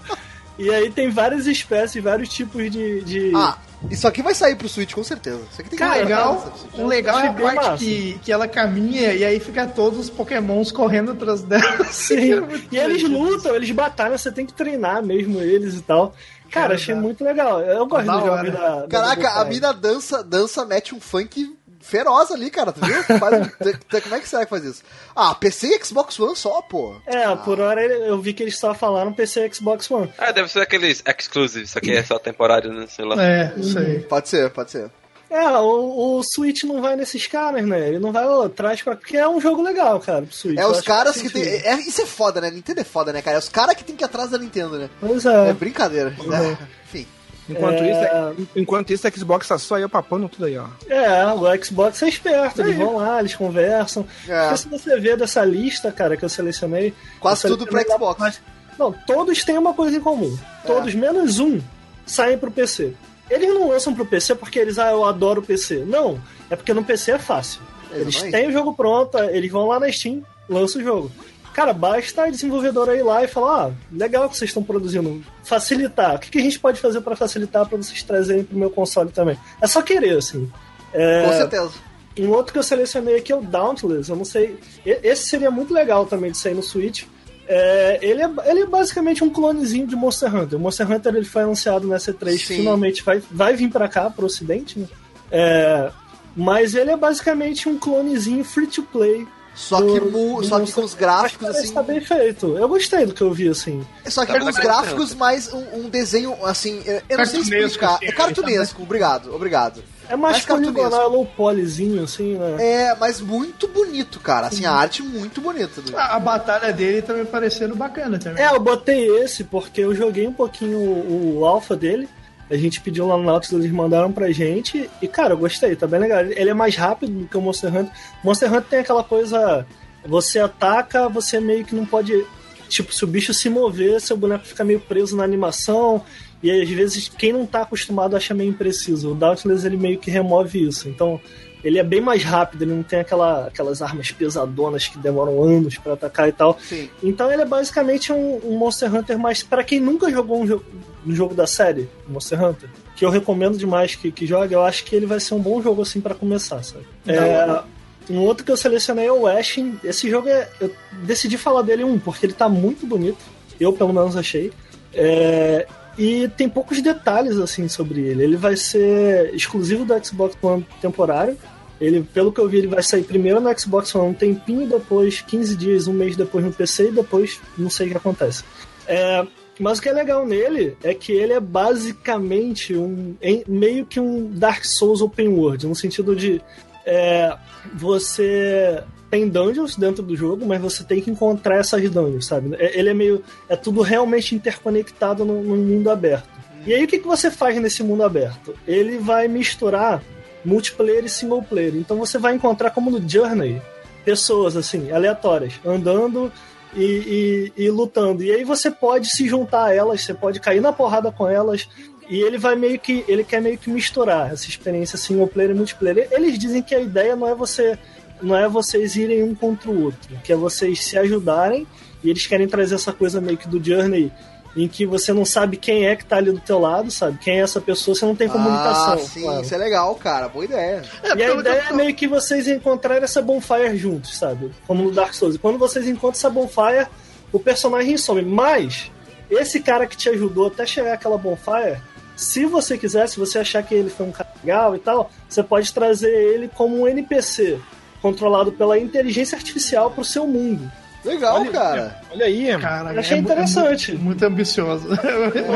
E 0.58 0.70
aí 0.70 0.90
tem 0.90 1.10
várias 1.10 1.46
espécies, 1.46 2.02
vários 2.02 2.28
tipos 2.28 2.70
de. 2.70 3.00
de... 3.02 3.32
Ah, 3.34 3.56
isso 3.90 4.06
aqui 4.08 4.22
vai 4.22 4.34
sair 4.34 4.56
pro 4.56 4.68
Switch, 4.68 4.92
com 4.92 5.04
certeza. 5.04 5.40
Isso 5.50 5.60
aqui 5.60 5.70
tem 5.70 5.78
que 5.78 5.84
pra 5.84 5.94
legal, 5.94 6.52
o 6.74 6.86
legal 6.86 7.18
é 7.20 7.28
a 7.28 7.32
parte 7.32 7.54
massa. 7.56 7.76
que, 7.78 8.18
que 8.24 8.32
ela 8.32 8.48
caminha 8.48 9.12
e 9.12 9.24
aí 9.24 9.38
fica 9.40 9.66
todos 9.66 9.98
os 9.98 10.10
pokémons 10.10 10.72
correndo 10.72 11.12
atrás 11.12 11.42
dela. 11.42 11.84
Sim. 11.90 12.34
É 12.34 12.42
E 12.72 12.78
eles 12.78 13.02
lutam, 13.02 13.54
eles 13.54 13.70
batalham, 13.70 14.16
você 14.18 14.32
tem 14.32 14.44
que 14.46 14.52
treinar 14.52 15.02
mesmo 15.04 15.40
eles 15.40 15.74
e 15.76 15.82
tal. 15.82 16.14
Cara, 16.50 16.68
Cara, 16.68 16.74
achei 16.76 16.94
dá. 16.94 17.00
muito 17.00 17.24
legal. 17.24 17.60
Eu 17.60 17.86
gosto 17.86 18.06
Da 18.06 18.12
dos 18.14 18.22
jogos 18.24 18.38
hora. 18.38 18.50
da, 18.50 18.80
da 18.82 18.88
Caraca, 18.88 19.28
a 19.28 19.34
Double 19.34 19.42
Fine. 19.42 19.54
mina 19.54 19.72
dança, 19.72 20.22
dança, 20.22 20.64
mete 20.64 20.94
um 20.94 21.00
funk 21.00 21.56
feroz 21.86 22.30
ali, 22.30 22.50
cara, 22.50 22.72
tu 22.72 22.84
viu? 22.84 23.02
Faz 23.04 23.46
te- 23.58 23.78
te- 23.88 24.00
como 24.00 24.14
é 24.14 24.20
que 24.20 24.28
será 24.28 24.44
que 24.44 24.50
faz 24.50 24.64
isso? 24.64 24.82
Ah, 25.14 25.34
PC 25.34 25.68
e 25.68 25.84
Xbox 25.84 26.18
One 26.20 26.36
só, 26.36 26.60
pô. 26.62 26.96
É, 27.06 27.34
por 27.36 27.60
hora 27.60 27.82
eu 27.84 28.20
vi 28.20 28.32
que 28.32 28.42
eles 28.42 28.58
só 28.58 28.74
falaram 28.74 29.12
PC 29.12 29.46
e 29.46 29.54
Xbox 29.54 29.90
One. 29.90 30.12
Ah, 30.18 30.32
deve 30.32 30.50
ser 30.50 30.60
aqueles 30.60 31.02
exclusives, 31.06 31.70
isso 31.70 31.78
aqui 31.78 31.92
é 31.92 32.02
só 32.02 32.18
temporário, 32.18 32.72
né? 32.72 32.86
Sei 32.88 33.04
lá. 33.04 33.22
É, 33.22 33.52
isso 33.56 33.78
aí. 33.78 34.00
Pode 34.00 34.28
ser, 34.28 34.50
pode 34.50 34.70
ser. 34.70 34.90
É, 35.28 35.42
o, 35.58 36.18
o 36.18 36.22
Switch 36.22 36.62
não 36.62 36.80
vai 36.80 36.94
nesses 36.94 37.26
caras, 37.26 37.66
né? 37.66 37.88
Ele 37.88 37.98
não 37.98 38.12
vai, 38.12 38.24
ó, 38.24 38.48
traz 38.48 38.80
pra. 38.80 38.94
Porque 38.94 39.16
é 39.16 39.28
um 39.28 39.40
jogo 39.40 39.60
legal, 39.60 39.98
cara, 39.98 40.22
pro 40.22 40.32
Switch. 40.32 40.56
É 40.56 40.64
os 40.64 40.80
caras 40.80 41.16
faz 41.20 41.26
que 41.26 41.32
tem. 41.32 41.42
É, 41.42 41.74
isso 41.80 42.00
é 42.00 42.06
foda, 42.06 42.40
né? 42.40 42.48
Nintendo 42.48 42.80
é 42.80 42.84
foda, 42.84 43.12
né, 43.12 43.20
cara? 43.20 43.36
É 43.36 43.38
os 43.40 43.48
caras 43.48 43.74
que 43.74 43.82
tem 43.82 43.96
que 43.96 44.04
ir 44.04 44.06
atrás 44.06 44.30
da 44.30 44.38
Nintendo, 44.38 44.78
né? 44.78 44.88
Pois 45.00 45.26
É 45.26 45.50
é. 45.50 45.52
brincadeira. 45.52 46.14
É, 46.32 46.56
enfim. 46.86 47.06
Enquanto, 47.48 47.82
É. 47.82 47.90
isso, 47.90 48.00
é- 48.00 48.32
enquanto 48.60 48.92
isso, 48.92 49.06
a 49.06 49.10
Xbox 49.10 49.46
tá 49.48 49.56
só 49.58 49.78
eu 49.78 49.88
papando 49.88 50.28
tudo 50.28 50.46
aí, 50.46 50.58
ó. 50.58 50.66
É, 50.88 51.24
o 51.32 51.64
Xbox 51.64 52.02
é 52.02 52.08
esperto, 52.08 52.60
eles 52.62 52.76
vão 52.76 52.96
lá, 52.96 53.20
eles 53.20 53.34
conversam. 53.36 54.04
É. 54.28 54.40
Porque 54.42 54.56
se 54.58 54.68
você 54.68 54.98
ver 54.98 55.16
dessa 55.16 55.44
lista, 55.44 55.92
cara, 55.92 56.16
que 56.16 56.24
eu 56.24 56.28
selecionei. 56.28 56.92
Quase 57.20 57.44
eu 57.46 57.56
tudo 57.56 57.66
pra 57.70 57.82
Xbox. 57.82 58.18
mas- 58.18 58.40
Não, 58.78 58.92
todos 58.92 59.42
têm 59.44 59.56
uma 59.56 59.72
coisa 59.72 59.96
em 59.96 60.00
comum. 60.00 60.36
Todos, 60.66 60.94
menos 60.94 61.38
um, 61.38 61.60
saem 62.04 62.36
pro 62.36 62.50
PC. 62.50 62.92
Eles 63.30 63.48
não 63.48 63.68
lançam 63.68 63.94
pro 63.94 64.04
PC 64.04 64.34
porque 64.34 64.58
eles, 64.58 64.78
ah, 64.78 64.90
eu 64.90 65.04
adoro 65.04 65.40
o 65.40 65.44
PC. 65.44 65.84
Não, 65.86 66.20
é 66.50 66.56
porque 66.56 66.74
no 66.74 66.84
PC 66.84 67.12
é 67.12 67.18
fácil. 67.18 67.60
Eles 67.90 68.08
Exatamente. 68.16 68.32
têm 68.36 68.48
o 68.48 68.52
jogo 68.52 68.74
pronto, 68.74 69.16
eles 69.18 69.50
vão 69.50 69.68
lá 69.68 69.80
na 69.80 69.90
Steam, 69.90 70.22
lançam 70.48 70.80
o 70.80 70.84
jogo. 70.84 71.12
Cara, 71.56 71.72
basta 71.72 72.24
a 72.24 72.30
desenvolvedora 72.30 72.94
ir 72.94 73.02
lá 73.02 73.24
e 73.24 73.28
falar: 73.28 73.68
ah, 73.68 73.72
legal 73.90 74.28
que 74.28 74.36
vocês 74.36 74.50
estão 74.50 74.62
produzindo. 74.62 75.24
Facilitar. 75.42 76.16
O 76.16 76.18
que, 76.18 76.28
que 76.30 76.36
a 76.36 76.42
gente 76.42 76.60
pode 76.60 76.78
fazer 76.78 77.00
pra 77.00 77.16
facilitar 77.16 77.66
pra 77.66 77.78
vocês 77.78 78.02
trazerem 78.02 78.44
pro 78.44 78.58
meu 78.58 78.68
console 78.68 79.10
também? 79.10 79.38
É 79.58 79.66
só 79.66 79.80
querer, 79.80 80.18
assim. 80.18 80.52
É, 80.92 81.24
Com 81.24 81.32
certeza. 81.32 81.70
um 82.18 82.28
outro 82.28 82.52
que 82.52 82.58
eu 82.58 82.62
selecionei 82.62 83.16
aqui 83.16 83.32
é 83.32 83.36
o 83.36 83.40
Dauntless. 83.40 84.10
Eu 84.10 84.16
não 84.16 84.24
sei. 84.26 84.58
Esse 84.84 85.30
seria 85.30 85.50
muito 85.50 85.72
legal 85.72 86.04
também 86.04 86.30
de 86.30 86.36
sair 86.36 86.52
no 86.52 86.62
Switch. 86.62 87.04
É, 87.48 88.00
ele, 88.02 88.20
é, 88.20 88.30
ele 88.44 88.60
é 88.60 88.66
basicamente 88.66 89.24
um 89.24 89.30
clonezinho 89.30 89.86
de 89.86 89.96
Monster 89.96 90.36
Hunter. 90.36 90.58
O 90.58 90.60
Monster 90.60 90.92
Hunter 90.92 91.16
ele 91.16 91.24
foi 91.24 91.44
anunciado 91.44 91.88
na 91.88 91.96
C3, 91.96 92.36
Sim. 92.36 92.56
finalmente 92.56 93.02
vai, 93.02 93.22
vai 93.30 93.56
vir 93.56 93.70
pra 93.70 93.88
cá, 93.88 94.10
pro 94.10 94.26
ocidente, 94.26 94.78
né? 94.78 94.86
É, 95.30 95.90
mas 96.36 96.74
ele 96.74 96.90
é 96.90 96.96
basicamente 96.98 97.66
um 97.66 97.78
clonezinho 97.78 98.44
free 98.44 98.66
to 98.66 98.82
play. 98.82 99.26
Só 99.56 99.80
que, 99.80 99.98
do 99.98 100.44
só 100.44 100.60
que 100.60 100.70
com 100.70 100.82
os 100.84 100.92
gráficos 100.92 101.48
Mas 101.48 101.56
assim. 101.56 101.72
tá 101.72 101.82
bem 101.82 101.98
feito. 102.00 102.58
Eu 102.58 102.68
gostei 102.68 103.06
do 103.06 103.14
que 103.14 103.22
eu 103.22 103.32
vi, 103.32 103.48
assim. 103.48 103.84
Só 104.06 104.26
que 104.26 104.32
Tá 104.32 104.38
com 104.38 104.46
os 104.50 104.54
bem 104.54 104.64
gráficos 104.64 105.14
mais 105.14 105.50
um, 105.52 105.64
um 105.78 105.88
desenho 105.88 106.36
assim. 106.44 106.82
Eu 106.84 107.00
eu 107.08 107.16
não 107.18 107.24
sei 107.24 107.40
Cartunesco, 107.40 107.66
explicar. 107.66 107.94
assim, 107.94 108.04
É 108.06 108.12
cartunesco, 108.12 108.82
obrigado, 108.82 109.34
obrigado. 109.34 109.82
É 110.08 110.14
mais 110.14 110.34
Mais 110.34 110.44
poligonal, 110.46 111.08
low 111.10 111.26
polyzinho, 111.26 112.04
assim, 112.04 112.34
né? 112.38 112.56
É, 112.60 112.94
mas 112.94 113.20
muito 113.20 113.66
bonito, 113.66 114.20
cara. 114.20 114.46
Assim, 114.46 114.64
a 114.64 114.70
arte 114.72 115.02
muito 115.02 115.40
bonita. 115.40 115.80
do- 115.80 115.96
A, 115.98 116.14
a 116.14 116.20
batalha 116.20 116.72
dele 116.72 117.02
tá 117.02 117.12
me 117.12 117.24
parecendo 117.24 117.74
bacana 117.74 118.16
também. 118.18 118.44
É, 118.44 118.54
eu 118.54 118.60
botei 118.60 119.04
esse 119.24 119.42
porque 119.42 119.80
eu 119.80 119.92
joguei 119.94 120.28
um 120.28 120.32
pouquinho 120.32 120.78
o, 120.78 121.38
o 121.40 121.44
alpha 121.46 121.74
dele. 121.74 122.08
A 122.48 122.56
gente 122.56 122.80
pediu 122.80 123.06
lá 123.06 123.16
no 123.16 123.24
Nautilus, 123.24 123.64
eles 123.64 123.74
mandaram 123.74 124.12
pra 124.12 124.30
gente. 124.30 124.88
E, 125.02 125.08
cara, 125.08 125.34
eu 125.34 125.38
gostei, 125.38 125.74
tá 125.74 125.86
bem 125.86 126.00
legal. 126.00 126.20
Ele 126.20 126.50
é 126.50 126.54
mais 126.54 126.76
rápido 126.76 127.12
do 127.12 127.26
que 127.26 127.36
o 127.36 127.40
Monster 127.40 127.74
Hunter. 127.74 127.92
Monster 128.22 128.48
Hunter 128.48 128.68
tem 128.68 128.78
aquela 128.80 129.02
coisa. 129.02 129.66
Você 130.04 130.38
ataca, 130.38 131.08
você 131.08 131.40
meio 131.40 131.64
que 131.64 131.74
não 131.74 131.84
pode. 131.84 132.24
Tipo, 132.68 132.92
se 132.92 133.04
o 133.04 133.06
bicho 133.06 133.34
se 133.34 133.48
mover, 133.48 134.00
seu 134.00 134.16
boneco 134.16 134.44
fica 134.44 134.64
meio 134.64 134.80
preso 134.80 135.16
na 135.16 135.24
animação. 135.24 136.02
E 136.42 136.50
às 136.50 136.68
vezes, 136.68 137.08
quem 137.08 137.32
não 137.32 137.44
tá 137.44 137.62
acostumado 137.62 138.16
acha 138.16 138.32
meio 138.32 138.50
impreciso. 138.50 139.10
O 139.10 139.14
Dauntless, 139.14 139.66
ele 139.66 139.76
meio 139.76 139.98
que 139.98 140.10
remove 140.10 140.62
isso. 140.62 140.88
Então, 140.88 141.20
ele 141.64 141.78
é 141.78 141.82
bem 141.82 142.00
mais 142.00 142.22
rápido, 142.22 142.62
ele 142.62 142.74
não 142.74 142.82
tem 142.82 143.00
aquela, 143.00 143.46
aquelas 143.46 143.82
armas 143.82 144.10
pesadonas 144.10 144.86
que 144.86 144.98
demoram 144.98 145.42
anos 145.42 145.76
pra 145.78 145.94
atacar 145.94 146.28
e 146.28 146.32
tal. 146.32 146.58
Sim. 146.62 146.88
Então 147.02 147.30
ele 147.30 147.42
é 147.42 147.46
basicamente 147.46 148.12
um, 148.12 148.40
um 148.44 148.56
Monster 148.56 148.94
Hunter, 148.94 149.18
mas 149.18 149.42
para 149.42 149.64
quem 149.64 149.80
nunca 149.80 150.10
jogou 150.10 150.42
um, 150.42 150.46
jo 150.46 150.62
um 151.06 151.14
jogo 151.14 151.34
da 151.34 151.46
série, 151.46 151.88
Monster 152.08 152.42
Hunter, 152.42 152.68
que 152.96 153.04
eu 153.04 153.10
recomendo 153.10 153.56
demais 153.56 153.94
que, 153.94 154.10
que 154.10 154.26
jogue, 154.26 154.54
eu 154.54 154.62
acho 154.62 154.84
que 154.84 154.94
ele 154.94 155.06
vai 155.06 155.20
ser 155.20 155.34
um 155.34 155.40
bom 155.40 155.62
jogo 155.62 155.82
assim 155.82 156.00
para 156.00 156.14
começar, 156.14 156.62
sabe? 156.62 156.84
É. 157.06 157.62
Um 158.08 158.20
outro 158.20 158.44
que 158.44 158.52
eu 158.52 158.56
selecionei 158.56 159.06
é 159.06 159.12
o 159.12 159.26
Ashen. 159.26 159.78
Esse 159.82 160.08
jogo 160.08 160.28
é. 160.28 160.48
Eu 160.60 160.72
decidi 161.02 161.36
falar 161.36 161.62
dele 161.62 161.84
um, 161.84 161.98
porque 161.98 162.24
ele 162.24 162.32
tá 162.32 162.48
muito 162.48 162.86
bonito. 162.86 163.18
Eu 163.58 163.72
pelo 163.72 163.92
menos 163.92 164.16
achei. 164.16 164.52
É, 164.94 165.66
e 165.98 166.28
tem 166.36 166.48
poucos 166.48 166.82
detalhes 166.82 167.36
assim 167.38 167.68
sobre 167.68 168.00
ele. 168.00 168.22
Ele 168.22 168.36
vai 168.36 168.56
ser 168.56 169.34
exclusivo 169.34 169.84
do 169.84 170.04
Xbox 170.04 170.36
One 170.42 170.66
temporário. 170.80 171.36
Ele, 171.80 172.02
pelo 172.02 172.32
que 172.32 172.40
eu 172.40 172.48
vi, 172.48 172.58
ele 172.58 172.66
vai 172.66 172.82
sair 172.82 173.02
primeiro 173.02 173.40
no 173.40 173.58
Xbox 173.58 173.94
One 173.94 174.10
um 174.10 174.14
tempinho, 174.14 174.68
depois 174.68 175.20
15 175.20 175.56
dias, 175.56 175.86
um 175.86 175.92
mês 175.92 176.16
depois 176.16 176.44
no 176.44 176.52
PC 176.52 176.88
e 176.88 176.92
depois 176.92 177.40
não 177.56 177.70
sei 177.70 177.86
o 177.86 177.90
que 177.90 177.96
acontece. 177.96 178.44
É, 178.86 179.26
mas 179.58 179.78
o 179.78 179.82
que 179.82 179.88
é 179.88 179.92
legal 179.92 180.26
nele 180.26 180.76
é 180.82 180.94
que 180.94 181.12
ele 181.12 181.32
é 181.32 181.40
basicamente 181.40 182.74
um 182.76 183.14
meio 183.46 183.86
que 183.86 183.98
um 183.98 184.30
Dark 184.30 184.64
Souls 184.64 185.00
Open 185.00 185.28
World, 185.28 185.66
no 185.66 185.74
sentido 185.74 186.14
de 186.14 186.40
é, 186.84 187.36
você 187.74 188.82
tem 189.10 189.28
dungeons 189.28 189.76
dentro 189.76 190.02
do 190.02 190.16
jogo, 190.16 190.44
mas 190.46 190.60
você 190.60 190.82
tem 190.84 191.00
que 191.00 191.10
encontrar 191.10 191.56
essas 191.56 191.88
dungeons, 191.90 192.26
sabe? 192.26 192.54
É, 192.58 192.78
ele 192.78 192.90
é 192.90 192.94
meio. 192.94 193.22
É 193.48 193.56
tudo 193.56 193.82
realmente 193.82 194.34
interconectado 194.34 195.24
no 195.24 195.34
mundo 195.34 195.90
aberto. 195.90 196.28
E 196.66 196.74
aí 196.74 196.84
o 196.84 196.88
que, 196.88 196.98
que 196.98 197.06
você 197.06 197.30
faz 197.30 197.60
nesse 197.60 197.82
mundo 197.82 198.02
aberto? 198.02 198.54
Ele 198.66 198.98
vai 198.98 199.28
misturar 199.28 200.02
multiplayer 200.44 201.04
e 201.04 201.08
single 201.08 201.42
player. 201.42 201.76
Então 201.76 201.96
você 201.96 202.18
vai 202.18 202.34
encontrar 202.34 202.70
como 202.70 202.90
no 202.90 203.08
Journey 203.08 203.62
pessoas 204.04 204.56
assim, 204.56 204.90
aleatórias, 204.90 205.54
andando 205.64 206.32
e, 206.74 207.52
e, 207.56 207.64
e, 207.64 207.70
lutando. 207.70 208.22
E 208.22 208.30
aí 208.30 208.44
você 208.44 208.70
pode 208.70 209.10
se 209.10 209.28
juntar 209.28 209.66
a 209.66 209.74
elas, 209.74 210.02
você 210.02 210.14
pode 210.14 210.40
cair 210.40 210.60
na 210.60 210.72
porrada 210.72 211.10
com 211.10 211.28
elas. 211.28 211.68
E 212.08 212.20
ele 212.20 212.38
vai 212.38 212.54
meio 212.54 212.78
que. 212.78 213.04
Ele 213.08 213.24
quer 213.24 213.40
meio 213.40 213.58
que 213.58 213.68
misturar 213.68 214.32
essa 214.32 214.48
experiência 214.48 214.96
single 214.96 215.26
player 215.26 215.50
e 215.50 215.54
multiplayer. 215.54 216.08
Eles 216.10 216.38
dizem 216.38 216.62
que 216.62 216.74
a 216.74 216.80
ideia 216.80 217.16
não 217.16 217.28
é 217.28 217.34
você. 217.34 217.78
Não 218.22 218.36
é 218.36 218.48
vocês 218.48 218.96
irem 218.96 219.22
um 219.22 219.34
contra 219.34 219.70
o 219.70 219.84
outro, 219.84 220.16
que 220.24 220.32
é 220.32 220.36
vocês 220.36 220.84
se 220.84 220.98
ajudarem. 220.98 221.66
E 222.02 222.10
eles 222.10 222.26
querem 222.26 222.46
trazer 222.46 222.76
essa 222.76 222.92
coisa 222.92 223.20
meio 223.20 223.36
que 223.36 223.48
do 223.48 223.62
Journey 223.62 224.12
em 224.56 224.66
que 224.66 224.86
você 224.86 225.12
não 225.12 225.24
sabe 225.24 225.58
quem 225.58 225.86
é 225.86 225.94
que 225.94 226.04
tá 226.04 226.16
ali 226.16 226.32
do 226.32 226.40
teu 226.40 226.58
lado, 226.58 226.90
sabe? 226.90 227.18
Quem 227.18 227.38
é 227.38 227.42
essa 227.42 227.60
pessoa, 227.60 227.94
você 227.94 228.06
não 228.06 228.16
tem 228.16 228.26
comunicação. 228.26 228.94
Ah, 228.94 228.98
sim, 228.98 229.22
claro. 229.22 229.42
isso 229.42 229.54
é 229.54 229.58
legal, 229.58 229.94
cara. 229.96 230.28
Boa 230.28 230.46
ideia. 230.46 230.82
É, 231.02 231.14
e 231.14 231.22
a 231.22 231.34
ideia 231.34 231.64
é 231.68 231.72
meio 231.74 231.94
que 231.94 232.08
vocês 232.08 232.48
encontrarem 232.48 233.04
essa 233.04 233.20
bonfire 233.20 233.76
juntos, 233.76 234.16
sabe? 234.16 234.50
Como 234.66 234.82
no 234.82 234.90
Dark 234.90 235.12
Souls. 235.12 235.34
E 235.34 235.38
quando 235.38 235.58
vocês 235.58 235.86
encontram 235.86 236.12
essa 236.12 236.30
bonfire, 236.30 236.86
o 237.30 237.38
personagem 237.38 237.98
some. 237.98 238.22
Mas, 238.22 238.90
esse 239.28 239.60
cara 239.60 239.86
que 239.86 239.96
te 239.96 240.08
ajudou 240.08 240.46
até 240.46 240.64
chegar 240.64 240.94
àquela 240.94 241.18
bonfire, 241.18 241.76
se 242.16 242.46
você 242.46 242.78
quiser, 242.78 243.06
se 243.08 243.18
você 243.18 243.40
achar 243.40 243.62
que 243.62 243.74
ele 243.74 243.90
foi 243.90 244.06
um 244.06 244.12
cara 244.12 244.30
legal 244.42 244.74
e 244.74 244.78
tal, 244.78 245.10
você 245.28 245.42
pode 245.42 245.70
trazer 245.74 246.08
ele 246.08 246.48
como 246.48 246.80
um 246.80 246.88
NPC 246.88 247.60
controlado 248.00 248.52
pela 248.52 248.78
inteligência 248.78 249.36
artificial 249.36 249.90
pro 249.90 250.04
seu 250.04 250.26
mundo. 250.26 250.70
Legal, 251.06 251.40
olha, 251.40 251.50
cara. 251.52 252.00
Olha 252.10 252.26
aí. 252.26 252.58
Cara, 252.58 252.98
achei 252.98 253.16
é 253.16 253.20
interessante. 253.20 253.92
Muito, 253.92 254.04
muito 254.04 254.24
ambicioso. 254.24 254.88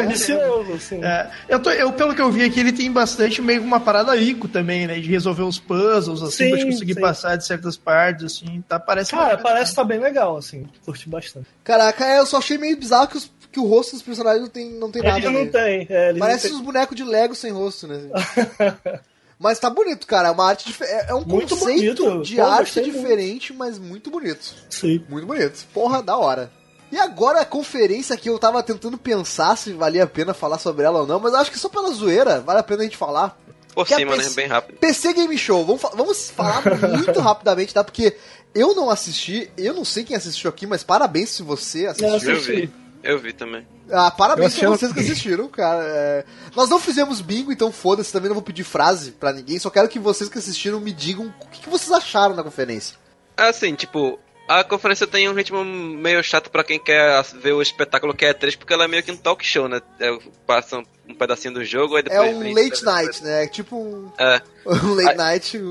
ambicioso, 0.01 0.79
sim. 0.79 1.01
É, 1.11 1.29
eu, 1.49 1.59
tô, 1.59 1.71
eu, 1.71 1.93
pelo 1.93 2.15
que 2.15 2.23
eu 2.23 2.31
vi 2.31 2.45
aqui, 2.45 2.61
ele 2.61 2.73
tem 2.73 2.91
bastante 2.91 3.43
meio 3.43 3.63
uma 3.63 3.81
parada 3.81 4.15
rico 4.15 4.47
também, 4.47 4.87
né? 4.87 5.01
De 5.01 5.11
resolver 5.11 5.43
os 5.43 5.59
puzzles, 5.59 6.23
assim, 6.23 6.45
sim, 6.45 6.51
pra 6.51 6.65
conseguir 6.65 6.95
sim. 6.95 7.01
passar 7.01 7.37
de 7.37 7.45
certas 7.45 7.77
partes, 7.77 8.25
assim. 8.27 8.63
Tá, 8.69 8.79
parece 8.79 9.11
Cara, 9.11 9.39
parece 9.39 9.71
que 9.71 9.77
tá 9.77 9.85
bem 9.85 9.99
legal, 9.99 10.37
assim. 10.37 10.69
Curti 10.85 11.09
bastante. 11.09 11.49
Caraca, 11.65 12.05
eu 12.07 12.27
só 12.27 12.39
achei 12.39 12.59
meio 12.59 12.77
bizarro 12.77 13.09
que, 13.09 13.17
os, 13.17 13.33
que 13.51 13.59
o 13.59 13.67
rosto 13.67 13.93
dos 13.93 14.03
personagens 14.03 14.43
não 14.43 14.51
tem, 14.51 14.71
não 14.71 14.91
tem 14.91 15.03
nada. 15.03 15.19
Ele 15.19 15.31
não 15.31 15.47
tem. 15.49 15.87
É, 15.91 16.15
Parece 16.15 16.45
não 16.45 16.51
tem... 16.51 16.61
os 16.61 16.65
bonecos 16.65 16.97
de 16.97 17.03
Lego 17.03 17.35
sem 17.35 17.51
rosto, 17.51 17.89
né? 17.89 17.99
Mas 19.41 19.59
tá 19.59 19.71
bonito, 19.71 20.07
cara. 20.07 20.29
É 20.29 20.31
uma 20.31 20.47
arte 20.47 20.67
dif... 20.67 20.83
É 20.83 21.15
um 21.15 21.25
muito 21.25 21.57
conceito 21.57 22.05
bonito. 22.05 22.23
de 22.23 22.37
Pô, 22.37 22.43
arte 22.43 22.83
diferente, 22.83 23.55
muito. 23.55 23.59
mas 23.59 23.79
muito 23.79 24.11
bonito. 24.11 24.55
Sim. 24.69 25.03
Muito 25.09 25.27
bonito. 25.27 25.67
Porra, 25.73 26.03
da 26.03 26.15
hora. 26.19 26.53
E 26.93 26.99
agora 26.99 27.41
a 27.41 27.45
conferência 27.47 28.19
que 28.19 28.29
eu 28.29 28.39
tava 28.39 28.63
tentando 28.63 28.99
pensar 28.99 29.57
se 29.57 29.73
valia 29.73 30.05
a 30.05 30.07
pena 30.07 30.35
falar 30.35 30.59
sobre 30.59 30.85
ela 30.85 31.01
ou 31.01 31.07
não, 31.07 31.19
mas 31.19 31.33
acho 31.33 31.51
que 31.51 31.59
só 31.59 31.69
pela 31.71 31.91
zoeira 31.91 32.41
vale 32.41 32.59
a 32.59 32.63
pena 32.63 32.83
a 32.83 32.85
gente 32.85 32.99
falar. 32.99 33.39
Por 33.73 33.87
que 33.87 33.95
cima, 33.95 34.15
é 34.15 34.19
né? 34.19 34.29
Bem 34.35 34.47
rápido. 34.47 34.77
PC 34.79 35.15
Game 35.15 35.39
Show. 35.39 35.65
Vamos, 35.65 35.83
vamos 35.95 36.31
falar 36.31 36.63
muito 36.91 37.19
rapidamente, 37.21 37.73
tá? 37.73 37.83
Porque 37.83 38.17
eu 38.55 38.75
não 38.75 38.91
assisti, 38.91 39.51
eu 39.57 39.73
não 39.73 39.85
sei 39.87 40.05
quem 40.05 40.17
assistiu 40.17 40.51
aqui, 40.51 40.67
mas 40.67 40.83
parabéns 40.83 41.31
se 41.31 41.43
você 41.43 41.87
assistiu. 41.87 42.35
Eu 42.35 42.41
vi. 42.41 42.71
Eu 43.03 43.19
vi 43.19 43.33
também. 43.33 43.67
Ah, 43.91 44.11
parabéns 44.11 44.59
pra 44.59 44.69
vocês 44.69 44.93
que 44.93 45.01
assistiram, 45.01 45.49
cara. 45.49 45.83
É... 45.85 46.25
Nós 46.55 46.69
não 46.69 46.79
fizemos 46.79 47.21
bingo, 47.21 47.51
então 47.51 47.73
foda-se, 47.73 48.13
também 48.13 48.29
não 48.29 48.35
vou 48.35 48.43
pedir 48.43 48.65
frase 48.65 49.13
para 49.13 49.33
ninguém. 49.33 49.59
Só 49.59 49.71
quero 49.71 49.89
que 49.89 49.99
vocês 49.99 50.29
que 50.29 50.39
assistiram 50.39 50.81
me 50.81 50.93
digam 50.93 51.33
o 51.41 51.47
que, 51.49 51.61
que 51.63 51.69
vocês 51.69 51.91
acharam 51.91 52.37
da 52.37 52.43
conferência. 52.43 52.97
Assim, 53.37 53.75
tipo, 53.75 54.19
a 54.51 54.65
conferência 54.65 55.07
tem 55.07 55.29
um 55.29 55.33
ritmo 55.33 55.65
meio 55.65 56.23
chato 56.25 56.51
para 56.51 56.65
quem 56.65 56.79
quer 56.79 57.23
ver 57.41 57.53
o 57.53 57.63
espetáculo 57.63 58.13
que 58.13 58.25
é 58.25 58.35
3, 58.35 58.57
porque 58.57 58.73
ela 58.73 58.85
é 58.85 58.89
meio 58.89 59.03
que 59.03 59.13
um 59.13 59.17
talk 59.17 59.47
show, 59.47 59.69
né? 59.69 59.81
É, 60.01 60.19
passa 60.47 60.79
um, 61.09 61.15
pedacinho 61.15 61.55
do 61.55 61.65
jogo 61.65 61.97
e 61.97 62.03
depois. 62.03 62.29
É 62.29 62.35
um 62.35 62.53
late 62.53 62.85
night, 62.85 63.23
né? 63.23 63.45
É 63.45 63.47
tipo 63.47 63.77
um. 63.77 64.11
É. 64.19 64.43
Um 64.67 64.95
late 64.95 65.17
night. 65.17 65.63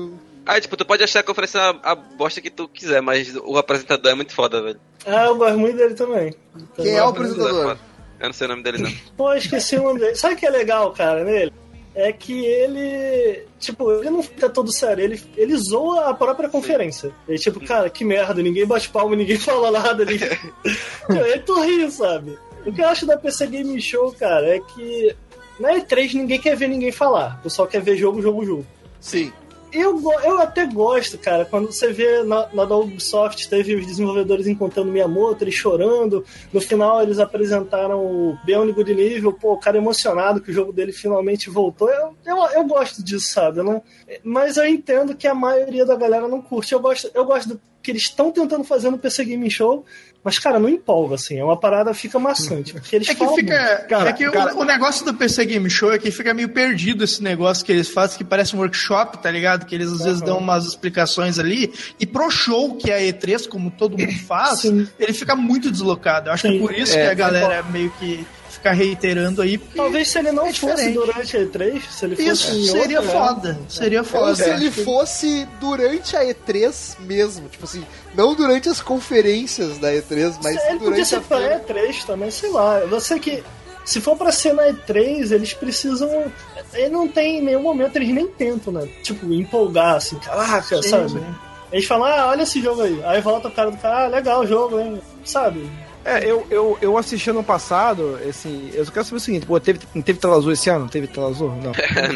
Aí, 0.46 0.60
tipo, 0.60 0.76
tu 0.76 0.84
pode 0.84 1.02
achar 1.02 1.20
a 1.20 1.22
conferência 1.22 1.60
a, 1.60 1.92
a 1.92 1.94
bosta 1.94 2.40
que 2.40 2.50
tu 2.50 2.68
quiser, 2.68 3.00
mas 3.00 3.34
o 3.36 3.56
apresentador 3.56 4.12
é 4.12 4.14
muito 4.14 4.34
foda, 4.34 4.62
velho. 4.62 4.80
Ah, 5.06 5.26
eu 5.26 5.36
gosto 5.36 5.58
muito 5.58 5.76
dele 5.76 5.94
também. 5.94 6.34
Quem 6.76 6.96
é 6.96 7.02
o 7.02 7.08
apresentador? 7.08 7.78
Eu 8.18 8.26
não 8.26 8.32
sei 8.32 8.46
o 8.46 8.50
nome 8.50 8.62
dele, 8.62 8.78
não. 8.78 8.92
Pô, 9.16 9.32
esqueci 9.32 9.76
o 9.76 9.82
nome 9.82 10.00
dele. 10.00 10.14
Sabe 10.14 10.34
o 10.34 10.36
que 10.36 10.46
é 10.46 10.50
legal, 10.50 10.92
cara, 10.92 11.24
nele? 11.24 11.52
É 11.94 12.12
que 12.12 12.44
ele. 12.44 13.46
Tipo, 13.58 13.90
ele 13.92 14.10
não 14.10 14.22
fica 14.22 14.48
todo 14.48 14.72
sério, 14.72 15.02
ele, 15.02 15.20
ele 15.36 15.56
zoa 15.56 16.10
a 16.10 16.14
própria 16.14 16.48
conferência. 16.48 17.10
Ele, 17.26 17.38
tipo, 17.38 17.60
cara, 17.60 17.90
que 17.90 18.04
merda, 18.04 18.42
ninguém 18.42 18.66
bate 18.66 18.88
palma, 18.90 19.16
ninguém 19.16 19.36
fala 19.40 19.70
nada 19.70 20.02
ali. 20.02 20.20
aí 21.08 21.38
tu 21.40 21.60
ri, 21.60 21.90
sabe? 21.90 22.38
O 22.64 22.72
que 22.72 22.80
eu 22.80 22.88
acho 22.88 23.06
da 23.06 23.16
PC 23.16 23.46
Game 23.46 23.80
Show, 23.80 24.12
cara, 24.12 24.56
é 24.56 24.60
que 24.60 25.16
na 25.58 25.74
E3 25.74 26.14
ninguém 26.14 26.40
quer 26.40 26.56
ver 26.56 26.68
ninguém 26.68 26.92
falar. 26.92 27.38
O 27.40 27.44
pessoal 27.44 27.66
quer 27.66 27.80
ver 27.80 27.96
jogo, 27.96 28.22
jogo, 28.22 28.44
jogo. 28.44 28.66
Sim. 29.00 29.32
Eu, 29.72 30.00
eu 30.24 30.40
até 30.40 30.66
gosto, 30.66 31.16
cara, 31.18 31.44
quando 31.44 31.70
você 31.72 31.92
vê 31.92 32.22
na, 32.22 32.48
na 32.52 32.64
da 32.64 32.76
Ubisoft, 32.76 33.48
teve 33.48 33.74
os 33.74 33.86
desenvolvedores 33.86 34.46
encontrando 34.46 34.90
Miyamoto, 34.90 35.44
eles 35.44 35.54
chorando. 35.54 36.24
No 36.52 36.60
final, 36.60 37.02
eles 37.02 37.18
apresentaram 37.18 38.04
o 38.04 38.38
Beyond 38.44 38.72
Good 38.72 38.94
Nível, 38.94 39.32
pô, 39.32 39.52
o 39.52 39.58
cara 39.58 39.78
emocionado 39.78 40.40
que 40.40 40.50
o 40.50 40.54
jogo 40.54 40.72
dele 40.72 40.92
finalmente 40.92 41.48
voltou. 41.48 41.88
Eu, 41.88 42.16
eu, 42.26 42.36
eu 42.52 42.64
gosto 42.64 43.02
disso, 43.02 43.32
sabe? 43.32 43.62
Não, 43.62 43.82
mas 44.24 44.56
eu 44.56 44.66
entendo 44.66 45.14
que 45.14 45.26
a 45.26 45.34
maioria 45.34 45.84
da 45.86 45.94
galera 45.94 46.26
não 46.26 46.42
curte. 46.42 46.72
Eu 46.72 46.80
gosto, 46.80 47.10
eu 47.14 47.24
gosto 47.24 47.50
do 47.50 47.60
que 47.82 47.90
eles 47.90 48.02
estão 48.02 48.30
tentando 48.30 48.64
fazer 48.64 48.90
no 48.90 48.98
PC 48.98 49.24
Game 49.24 49.50
Show, 49.50 49.84
mas, 50.22 50.38
cara, 50.38 50.58
não 50.58 50.68
empolga, 50.68 51.14
assim. 51.14 51.38
É 51.38 51.44
uma 51.44 51.58
parada 51.58 51.94
fica 51.94 52.18
maçante. 52.18 52.74
Porque 52.74 52.96
eles 52.96 53.08
é 53.08 53.14
que 53.14 53.26
fica. 53.28 53.86
Cara, 53.88 54.10
é 54.10 54.12
que 54.12 54.30
cara, 54.30 54.54
o, 54.54 54.60
o, 54.60 54.64
negócio 54.64 55.04
do 55.04 55.14
PC 55.14 55.46
Game 55.46 55.70
Show 55.70 55.92
é 55.92 55.98
que 55.98 56.10
fica 56.10 56.34
meio 56.34 56.50
perdido 56.50 57.04
esse 57.04 57.22
negócio 57.22 57.64
que 57.64 57.72
eles 57.72 57.88
fazem, 57.88 58.18
que 58.18 58.24
parece 58.24 58.54
um 58.54 58.58
workshop, 58.58 59.18
tá 59.18 59.30
ligado? 59.30 59.64
Que 59.64 59.74
eles 59.74 59.90
às 59.90 60.00
uhum. 60.00 60.04
vezes 60.04 60.20
dão 60.20 60.38
umas 60.38 60.66
explicações 60.66 61.38
ali. 61.38 61.72
E 61.98 62.06
pro 62.06 62.30
show, 62.30 62.76
que 62.76 62.90
é 62.90 62.96
a 62.96 63.12
E3, 63.12 63.48
como 63.48 63.70
todo 63.70 63.96
mundo 63.96 64.12
faz, 64.26 64.60
Sim. 64.60 64.86
ele 64.98 65.14
fica 65.14 65.34
muito 65.34 65.70
deslocado. 65.70 66.28
Eu 66.28 66.34
acho 66.34 66.42
Sim. 66.42 66.50
que 66.50 66.56
é 66.56 66.60
por 66.60 66.74
isso 66.74 66.98
é, 66.98 67.04
que 67.04 67.10
a 67.10 67.14
galera 67.14 67.54
é 67.54 67.62
meio 67.62 67.90
que 67.98 68.26
ficar 68.60 68.72
reiterando 68.72 69.42
aí. 69.42 69.58
Talvez 69.58 70.08
se 70.08 70.18
ele 70.18 70.32
não 70.32 70.46
é 70.46 70.52
fosse 70.52 70.90
durante 70.90 71.36
a 71.36 71.40
E3, 71.40 71.82
se 71.90 72.04
ele 72.04 72.16
fosse 72.16 72.28
Isso, 72.30 72.72
seria 72.72 73.00
outra, 73.00 73.18
foda. 73.18 73.60
É. 73.66 73.70
Seria 73.70 74.04
foda. 74.04 74.26
Ou 74.28 74.36
se 74.36 74.50
ele 74.50 74.70
fosse 74.70 75.48
durante 75.58 76.16
a 76.16 76.24
E3 76.24 76.96
mesmo, 77.00 77.48
tipo 77.48 77.64
assim, 77.64 77.84
não 78.14 78.34
durante 78.34 78.68
as 78.68 78.80
conferências 78.80 79.78
da 79.78 79.92
E3, 79.92 80.38
mas 80.42 80.56
ele 80.64 80.78
durante 80.78 80.84
podia 80.84 81.04
ser 81.04 81.20
pra 81.22 81.60
E3 81.60 82.04
também, 82.04 82.30
sei 82.30 82.50
lá. 82.50 82.78
Eu 82.80 83.00
sei 83.00 83.18
que 83.18 83.42
se 83.84 84.00
for 84.00 84.16
pra 84.16 84.30
ser 84.30 84.52
na 84.52 84.64
E3, 84.64 85.32
eles 85.32 85.54
precisam. 85.54 86.30
Ele 86.72 86.90
não 86.90 87.08
tem 87.08 87.38
em 87.38 87.42
nenhum 87.42 87.62
momento, 87.62 87.96
eles 87.96 88.10
nem 88.10 88.28
tentam, 88.28 88.72
né? 88.72 88.86
Tipo, 89.02 89.32
empolgar, 89.32 89.96
assim, 89.96 90.16
caraca, 90.18 90.80
Sim, 90.82 90.88
sabe? 90.88 91.20
Eles 91.72 91.86
falam, 91.86 92.06
ah, 92.06 92.26
olha 92.28 92.42
esse 92.42 92.60
jogo 92.60 92.82
aí. 92.82 93.00
Aí 93.04 93.20
volta 93.20 93.48
o 93.48 93.50
cara 93.50 93.70
do 93.70 93.76
cara, 93.78 94.04
ah, 94.04 94.08
legal 94.08 94.40
o 94.40 94.46
jogo, 94.46 94.78
hein? 94.78 95.00
Sabe? 95.24 95.70
É, 96.04 96.24
eu, 96.24 96.46
eu, 96.50 96.78
eu 96.80 96.96
assisti 96.96 97.28
ano 97.28 97.44
passado, 97.44 98.18
assim, 98.28 98.70
eu 98.72 98.84
só 98.84 98.90
quero 98.90 99.04
saber 99.04 99.16
o 99.16 99.20
seguinte, 99.20 99.46
pô, 99.46 99.60
teve, 99.60 99.80
não 99.94 100.00
teve 100.00 100.18
tela 100.18 100.36
azul 100.36 100.52
esse 100.52 100.70
ano? 100.70 100.88
Teve 100.88 101.06
tela 101.06 101.28
azul? 101.28 101.52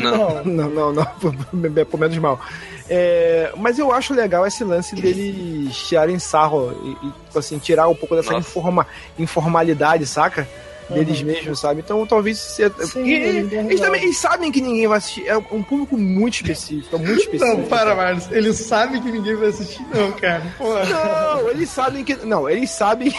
Não. 0.00 0.42
não. 0.42 0.44
não, 0.44 0.70
não, 0.70 0.92
não, 0.92 1.84
por 1.86 2.00
menos 2.00 2.16
mal. 2.18 2.40
É, 2.88 3.52
mas 3.56 3.78
eu 3.78 3.92
acho 3.92 4.12
legal 4.12 4.46
esse 4.46 4.62
lance 4.62 4.94
deles 4.94 5.74
tirarem 5.76 6.18
sarro 6.18 6.72
e, 6.84 7.06
e 7.06 7.10
tipo 7.10 7.38
assim, 7.38 7.58
tirar 7.58 7.88
um 7.88 7.94
pouco 7.94 8.14
dessa 8.14 8.34
informa, 8.34 8.86
informalidade, 9.18 10.06
saca? 10.06 10.46
Deles 10.88 11.20
uhum. 11.20 11.26
mesmos, 11.26 11.60
sabe? 11.60 11.80
Então 11.80 12.06
talvez 12.06 12.38
seja. 12.38 12.72
Sim, 12.86 13.04
e, 13.04 13.14
eles, 13.14 13.80
também 13.80 14.02
eles 14.02 14.16
sabem 14.16 14.52
que 14.52 14.60
ninguém 14.60 14.86
vai 14.86 14.98
assistir. 14.98 15.26
É 15.26 15.36
um 15.36 15.62
público 15.62 15.96
muito 15.96 16.34
específico, 16.34 16.96
é 16.96 16.98
muito 16.98 17.20
específico. 17.20 17.58
Não, 17.58 17.64
para, 17.66 17.94
Marcos. 17.94 18.30
Eles 18.30 18.56
sabem 18.58 19.02
que 19.02 19.10
ninguém 19.10 19.34
vai 19.34 19.48
assistir, 19.48 19.82
não, 19.92 20.12
cara. 20.12 20.42
Porra. 20.56 20.84
Não, 20.84 21.50
eles 21.50 21.68
sabem 21.70 22.04
que. 22.04 22.14
Não, 22.24 22.48
eles 22.48 22.70
sabem. 22.70 23.12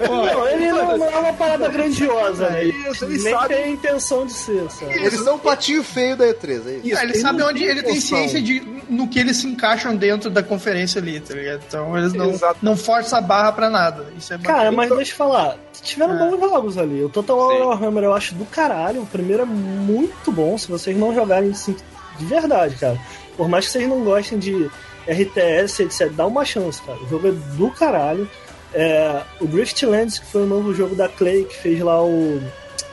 Não, 0.00 0.48
ele 0.48 0.72
não, 0.72 0.96
não 0.96 1.06
é 1.10 1.18
uma 1.18 1.32
parada 1.32 1.68
grandiosa, 1.68 2.48
né? 2.48 2.64
Isso, 2.64 3.04
ele 3.04 3.18
Nem 3.22 3.32
sabe. 3.32 3.54
tem 3.54 3.64
a 3.64 3.68
intenção 3.68 4.26
de 4.26 4.32
ser, 4.32 4.70
sabe? 4.70 4.92
Eles 4.94 5.20
são 5.20 5.36
o 5.36 5.38
patinho 5.38 5.82
feio 5.82 6.16
da 6.16 6.26
E3, 6.26 6.50
é 6.50 6.54
isso. 6.54 6.86
Isso, 6.86 6.98
Ah, 6.98 7.04
ele 7.04 7.18
ele 7.18 7.22
sabe 7.22 7.38
não 7.38 7.48
onde 7.48 7.60
tem 7.60 7.68
ele 7.68 7.82
tem 7.82 8.00
ciência 8.00 8.40
de 8.40 8.60
no 8.88 9.06
que 9.08 9.18
eles 9.18 9.36
se 9.36 9.46
encaixam 9.46 9.94
dentro 9.94 10.30
da 10.30 10.42
conferência 10.42 11.00
ali, 11.00 11.20
tá 11.20 11.34
ligado? 11.34 11.62
Então 11.66 11.96
eles 11.98 12.12
não, 12.12 12.30
Exato. 12.30 12.58
não 12.62 12.76
forçam 12.76 13.18
a 13.18 13.22
barra 13.22 13.52
pra 13.52 13.68
nada. 13.68 14.06
Isso 14.16 14.32
é 14.32 14.38
Cara, 14.38 14.70
bacana. 14.70 14.76
mas 14.76 14.88
deixa 14.96 15.12
eu 15.12 15.16
falar, 15.16 15.58
tiveram 15.82 16.14
É. 16.14 16.30
bons 16.30 16.40
jogos 16.40 16.78
ali. 16.78 17.02
O 17.04 17.08
Total 17.08 17.50
Sim. 17.50 17.58
Warhammer 17.62 18.04
eu 18.04 18.14
acho 18.14 18.34
do 18.34 18.44
caralho. 18.46 19.02
O 19.02 19.06
primeiro 19.06 19.42
é 19.42 19.46
muito 19.46 20.30
bom. 20.32 20.56
Se 20.58 20.68
vocês 20.68 20.96
não 20.96 21.14
jogarem 21.14 21.50
assim, 21.50 21.76
de 22.18 22.24
verdade, 22.24 22.76
cara. 22.76 22.98
Por 23.36 23.48
mais 23.48 23.66
que 23.66 23.72
vocês 23.72 23.88
não 23.88 24.02
gostem 24.04 24.38
de 24.38 24.70
RTS, 25.08 25.82
etc., 25.84 26.10
dá 26.10 26.26
uma 26.26 26.44
chance, 26.44 26.80
cara. 26.82 26.98
O 26.98 27.08
jogo 27.08 27.28
é 27.28 27.32
do 27.32 27.70
caralho. 27.70 28.28
É, 28.74 29.22
o 29.40 29.46
Driftlands, 29.46 30.18
que 30.18 30.26
foi 30.26 30.42
o 30.42 30.46
novo 30.46 30.74
jogo 30.74 30.94
da 30.94 31.08
Clay, 31.08 31.44
que 31.44 31.56
fez 31.56 31.80
lá 31.80 32.02
o. 32.04 32.42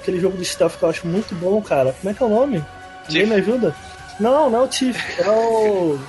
aquele 0.02 0.20
jogo 0.22 0.38
de 0.38 0.46
stealth 0.46 0.78
que 0.78 0.84
eu 0.84 0.90
acho 0.90 1.06
muito 1.08 1.36
bom, 1.36 1.62
cara. 1.62 1.94
Como 2.00 2.12
é 2.12 2.14
que 2.16 2.24
é 2.24 2.26
o 2.26 2.30
nome? 2.30 2.64
Ninguém 3.10 3.28
me 3.28 3.36
ajuda? 3.36 3.76
Não, 4.20 4.50
não 4.50 4.60
é 4.60 4.64
o 4.64 4.68
Tiff. 4.68 5.22
É 5.22 5.30
o. 5.30 6.00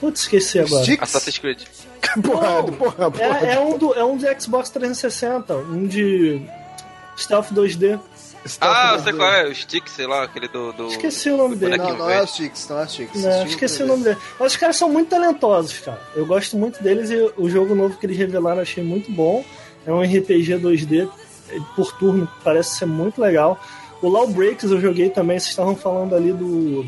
Putz, 0.00 0.20
esqueci 0.22 0.58
agora. 0.60 0.82
Sticks? 0.84 1.02
Assassin's 1.02 1.38
Creed. 1.38 1.62
Porra, 2.22 2.62
porra, 2.64 3.10
porra. 3.10 3.46
É, 3.46 3.54
é 3.54 3.60
um 3.60 3.78
do, 3.78 3.94
é 3.94 4.04
um 4.04 4.16
do 4.16 4.40
Xbox 4.40 4.70
360, 4.70 5.54
um 5.54 5.86
de 5.86 6.40
Stealth 7.16 7.52
2D. 7.52 7.98
Ah, 8.60 8.92
eu 8.94 9.02
sei 9.02 9.12
qual 9.12 9.32
é, 9.32 9.48
o 9.48 9.54
Stick, 9.54 9.88
sei 9.88 10.06
lá, 10.06 10.22
aquele 10.22 10.46
do. 10.46 10.72
do... 10.72 10.86
Esqueci 10.86 11.30
o 11.30 11.36
nome 11.36 11.56
dele. 11.56 11.76
Não, 11.76 11.96
não 11.96 12.10
é 12.10 12.24
Sticks, 12.26 12.68
não 12.68 12.80
é 12.80 12.86
Sticks. 12.86 13.22
Né, 13.22 13.44
esqueci 13.44 13.82
o 13.82 13.86
nome 13.86 14.04
dele. 14.04 14.16
Mas 14.38 14.52
os 14.52 14.56
caras 14.56 14.76
são 14.76 14.88
muito 14.88 15.08
talentosos, 15.08 15.78
cara. 15.80 16.00
Eu 16.14 16.24
gosto 16.26 16.56
muito 16.56 16.80
deles 16.82 17.10
e 17.10 17.32
o 17.36 17.50
jogo 17.50 17.74
novo 17.74 17.96
que 17.98 18.06
eles 18.06 18.16
revelaram 18.16 18.58
eu 18.58 18.62
achei 18.62 18.84
muito 18.84 19.10
bom. 19.10 19.44
É 19.84 19.92
um 19.92 20.00
RPG 20.00 20.58
2D 20.60 21.08
é, 21.50 21.58
por 21.74 21.92
turno, 21.98 22.28
parece 22.44 22.76
ser 22.76 22.86
muito 22.86 23.20
legal. 23.20 23.60
O 24.00 24.08
Lawbreaks 24.08 24.70
eu 24.70 24.80
joguei 24.80 25.10
também, 25.10 25.38
vocês 25.38 25.50
estavam 25.50 25.74
falando 25.74 26.14
ali 26.14 26.32
do. 26.32 26.86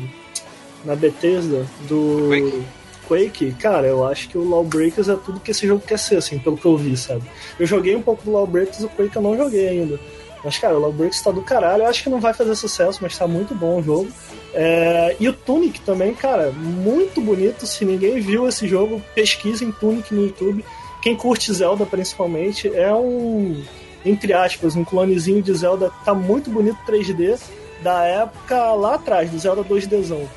Na 0.85 0.95
Bethesda, 0.95 1.65
do. 1.89 2.29
Quake. 2.29 2.78
Quake, 3.09 3.51
cara, 3.53 3.87
eu 3.87 4.05
acho 4.05 4.29
que 4.29 4.37
o 4.37 4.47
Lawbreakers 4.47 5.09
é 5.09 5.15
tudo 5.15 5.39
que 5.39 5.49
esse 5.49 5.65
jogo 5.65 5.81
quer 5.85 5.97
ser, 5.97 6.17
assim, 6.17 6.37
pelo 6.37 6.55
que 6.55 6.65
eu 6.65 6.77
vi, 6.77 6.95
sabe? 6.95 7.23
Eu 7.59 7.65
joguei 7.65 7.95
um 7.95 8.01
pouco 8.01 8.23
do 8.23 8.31
Lawbreakers, 8.31 8.83
o 8.83 8.89
Quake 8.89 9.15
eu 9.15 9.21
não 9.21 9.35
joguei 9.35 9.67
ainda. 9.67 9.99
Mas, 10.43 10.57
cara, 10.57 10.77
o 10.77 10.79
Lawbreakers 10.79 11.21
tá 11.21 11.31
do 11.31 11.41
caralho. 11.41 11.83
Eu 11.83 11.87
acho 11.87 12.03
que 12.03 12.09
não 12.09 12.19
vai 12.19 12.33
fazer 12.33 12.55
sucesso, 12.55 12.99
mas 13.01 13.17
tá 13.17 13.27
muito 13.27 13.55
bom 13.55 13.79
o 13.79 13.83
jogo. 13.83 14.09
É, 14.53 15.15
E 15.19 15.27
o 15.27 15.33
Tunic 15.33 15.81
também, 15.81 16.13
cara, 16.13 16.51
muito 16.51 17.19
bonito. 17.19 17.65
Se 17.65 17.83
ninguém 17.83 18.21
viu 18.21 18.47
esse 18.47 18.67
jogo, 18.67 19.01
pesquisem 19.13 19.71
Tunic 19.71 20.13
no 20.13 20.27
YouTube. 20.27 20.63
Quem 21.01 21.15
curte 21.15 21.51
Zelda, 21.51 21.85
principalmente, 21.85 22.73
é 22.73 22.93
um, 22.93 23.61
entre 24.05 24.33
aspas, 24.33 24.75
um 24.75 24.83
clonezinho 24.83 25.41
de 25.41 25.53
Zelda. 25.53 25.91
Tá 26.05 26.13
muito 26.13 26.49
bonito 26.49 26.77
3D 26.87 27.39
da 27.81 28.03
época 28.03 28.73
lá 28.73 28.95
atrás, 28.95 29.29
do 29.29 29.39
Zelda 29.39 29.63
2Dzão. 29.63 30.27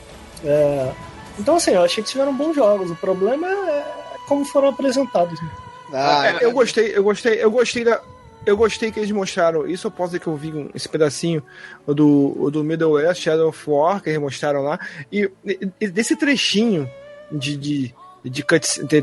É, 0.44 0.90
Então, 1.38 1.56
assim, 1.56 1.72
eu 1.72 1.82
achei 1.82 2.02
que 2.02 2.10
tiveram 2.10 2.34
bons 2.34 2.54
jogos. 2.54 2.90
O 2.90 2.96
problema 2.96 3.46
é 3.48 3.84
como 4.28 4.44
foram 4.44 4.68
apresentados. 4.68 5.40
né? 5.40 5.50
Ah, 5.92 6.26
É, 6.40 6.44
eu 6.44 6.52
gostei, 6.52 6.96
eu 6.96 7.02
gostei, 7.02 7.42
eu 7.42 7.50
gostei 7.50 7.84
da. 7.84 8.00
Eu 8.44 8.56
gostei 8.56 8.90
que 8.90 8.98
eles 8.98 9.10
mostraram, 9.12 9.68
isso 9.68 9.86
eu 9.86 9.90
posso 9.90 10.08
dizer 10.10 10.20
que 10.20 10.26
eu 10.26 10.34
vi 10.34 10.52
um- 10.52 10.68
esse 10.74 10.88
pedacinho 10.88 11.40
do, 11.86 12.50
do 12.50 12.64
Middle 12.64 12.92
West, 12.94 13.22
Shadow 13.22 13.50
of 13.50 13.70
War, 13.70 14.02
que 14.02 14.08
eles 14.10 14.20
mostraram 14.20 14.62
lá, 14.62 14.80
e, 15.12 15.30
e- 15.80 15.86
desse 15.86 16.16
trechinho 16.16 16.90
de, 17.30 17.56
de, 17.56 17.94
de 18.24 18.42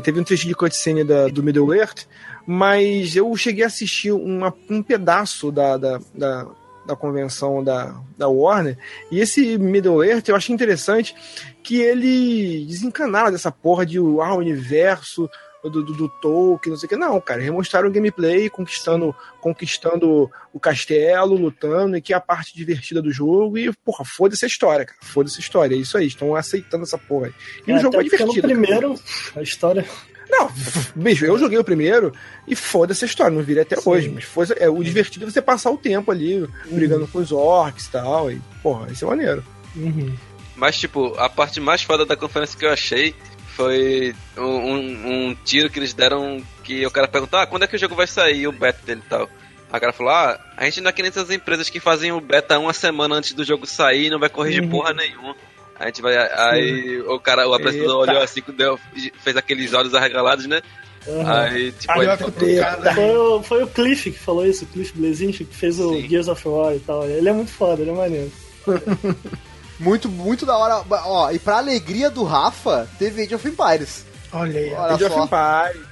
teve 0.00 0.20
um 0.20 0.24
trechinho 0.24 0.50
de 0.50 0.54
cutscene 0.54 1.04
da, 1.04 1.28
do 1.28 1.42
Middle 1.42 1.74
Earth, 1.74 2.02
mas 2.46 3.16
eu 3.16 3.34
cheguei 3.34 3.64
a 3.64 3.68
assistir 3.68 4.12
uma, 4.12 4.52
um 4.68 4.82
pedaço 4.82 5.50
da, 5.50 5.78
da, 5.78 5.98
da, 6.14 6.46
da 6.84 6.94
convenção 6.94 7.64
da, 7.64 7.94
da 8.18 8.28
Warner, 8.28 8.76
e 9.10 9.20
esse 9.20 9.56
Middle 9.56 10.04
Earth 10.04 10.28
eu 10.28 10.36
achei 10.36 10.54
interessante 10.54 11.14
que 11.62 11.80
ele 11.80 12.64
desencanaram 12.66 13.30
dessa 13.30 13.50
porra 13.50 13.84
de 13.84 13.98
ah, 13.98 14.34
o 14.34 14.38
universo 14.38 15.28
do, 15.62 15.82
do, 15.82 15.92
do 15.92 16.08
Tolkien, 16.08 16.72
não 16.72 16.78
sei 16.78 16.86
o 16.86 16.88
que. 16.88 16.96
Não, 16.96 17.20
cara, 17.20 17.40
eles 17.40 17.52
mostraram 17.52 17.88
o 17.88 17.92
gameplay, 17.92 18.48
conquistando, 18.48 19.14
conquistando 19.40 20.30
o 20.52 20.60
castelo, 20.60 21.34
lutando, 21.34 21.96
e 21.96 22.00
que 22.00 22.12
é 22.12 22.16
a 22.16 22.20
parte 22.20 22.54
divertida 22.56 23.02
do 23.02 23.12
jogo, 23.12 23.58
e, 23.58 23.72
porra, 23.84 24.04
foda-se 24.04 24.44
a 24.44 24.48
história, 24.48 24.86
cara. 24.86 24.98
Foda-se 25.02 25.36
a 25.36 25.40
história. 25.40 25.74
É 25.74 25.78
isso 25.78 25.98
aí, 25.98 26.06
estão 26.06 26.34
aceitando 26.34 26.84
essa 26.84 26.96
porra. 26.96 27.26
aí. 27.26 27.32
E 27.66 27.72
o 27.72 27.74
Até 27.74 27.82
jogo 27.82 28.00
é 28.00 28.02
divertido. 28.04 28.32
No 28.32 28.34
cara. 28.34 28.48
primeiro, 28.48 29.00
a 29.36 29.42
história. 29.42 29.86
Não, 30.30 30.48
bicho, 30.94 31.26
eu 31.26 31.36
joguei 31.36 31.58
o 31.58 31.64
primeiro 31.64 32.12
e 32.46 32.54
foda-se 32.54 33.04
a 33.04 33.08
história, 33.08 33.36
não 33.36 33.42
virei 33.42 33.64
até 33.64 33.76
Sim. 33.76 33.90
hoje. 33.90 34.08
Mas 34.08 34.24
foi, 34.24 34.46
é, 34.56 34.70
o 34.70 34.82
divertido 34.82 35.26
é 35.26 35.30
você 35.30 35.42
passar 35.42 35.70
o 35.72 35.76
tempo 35.76 36.10
ali, 36.10 36.48
brigando 36.70 37.06
com 37.08 37.18
os 37.18 37.32
orcs 37.32 37.86
e 37.86 37.90
tal. 37.90 38.30
E, 38.30 38.40
porra, 38.62 38.90
isso 38.92 39.04
é 39.04 39.08
maneiro. 39.08 39.44
Uhum. 39.76 40.14
Mas, 40.60 40.76
tipo, 40.78 41.14
a 41.18 41.26
parte 41.30 41.58
mais 41.58 41.82
foda 41.82 42.04
da 42.04 42.14
conferência 42.14 42.58
que 42.58 42.66
eu 42.66 42.70
achei 42.70 43.14
foi 43.56 44.14
um, 44.36 44.42
um- 44.42 45.28
um 45.30 45.34
tiro 45.42 45.70
que 45.70 45.78
eles 45.78 45.94
deram 45.94 46.42
que 46.62 46.84
o 46.86 46.90
cara 46.90 47.08
perguntou, 47.08 47.38
ah, 47.40 47.46
quando 47.46 47.62
é 47.62 47.66
que 47.66 47.76
o 47.76 47.78
jogo 47.78 47.94
vai 47.94 48.06
sair, 48.06 48.46
o 48.46 48.52
beta 48.52 48.84
dele 48.84 49.00
e 49.04 49.08
tal. 49.08 49.26
O 49.72 49.80
cara 49.80 49.92
falou, 49.92 50.12
ah, 50.12 50.38
a 50.58 50.64
gente 50.66 50.82
não 50.82 50.90
é 50.90 50.92
que 50.92 51.00
nem 51.00 51.08
essas 51.08 51.30
empresas 51.30 51.70
que 51.70 51.80
fazem 51.80 52.12
o 52.12 52.20
beta 52.20 52.58
uma 52.58 52.74
semana 52.74 53.14
antes 53.14 53.32
do 53.32 53.42
jogo 53.42 53.66
sair 53.66 54.06
e 54.06 54.10
não 54.10 54.18
vai 54.18 54.28
corrigir 54.28 54.62
Uhum. 54.62 54.68
porra 54.68 54.92
nenhuma. 54.92 55.34
A 55.78 55.86
gente 55.86 56.02
vai. 56.02 56.14
Aí 56.16 57.00
o 57.06 57.18
cara, 57.18 57.48
o 57.48 57.54
apresentador 57.54 58.00
Eita. 58.00 58.10
olhou 58.12 58.22
assim, 58.22 58.42
deu, 58.54 58.78
fez 59.24 59.34
aqueles 59.38 59.72
olhos 59.72 59.94
arregalados, 59.94 60.44
né? 60.46 60.60
Uhum. 61.06 61.26
Aí, 61.26 61.72
tipo, 61.72 61.90
aí, 61.98 62.06
vai 62.06 62.18
cutucar, 62.18 62.80
né? 62.80 62.94
Foi 62.94 63.16
o, 63.16 63.42
foi 63.42 63.62
o 63.62 63.66
Cliff 63.66 64.10
que 64.10 64.18
falou 64.18 64.44
isso, 64.44 64.64
o 64.64 64.68
Cliff 64.68 64.92
Blazinski, 64.94 65.46
que 65.46 65.56
fez 65.56 65.80
o 65.80 65.94
Sim. 65.94 66.06
Gears 66.06 66.28
of 66.28 66.46
War 66.46 66.74
e 66.74 66.80
tal. 66.80 67.06
Ele 67.08 67.26
é 67.28 67.32
muito 67.32 67.50
foda, 67.50 67.80
ele 67.80 67.90
é 67.92 67.94
maneiro. 67.94 68.30
Muito, 69.80 70.08
muito 70.08 70.44
da 70.46 70.56
hora. 70.56 70.84
Ó, 71.06 71.30
e 71.30 71.38
pra 71.38 71.56
alegria 71.56 72.08
do 72.10 72.22
Rafa, 72.22 72.86
teve 72.98 73.22
Age 73.22 73.34
of 73.34 73.48
Empires. 73.48 74.04
Olha 74.32 74.60
aí. 74.60 74.72
ó. 74.74 74.82
Olha 74.82 74.94
Age 74.94 75.04
of 75.04 75.14
só. 75.14 75.24
Empires, 75.24 75.86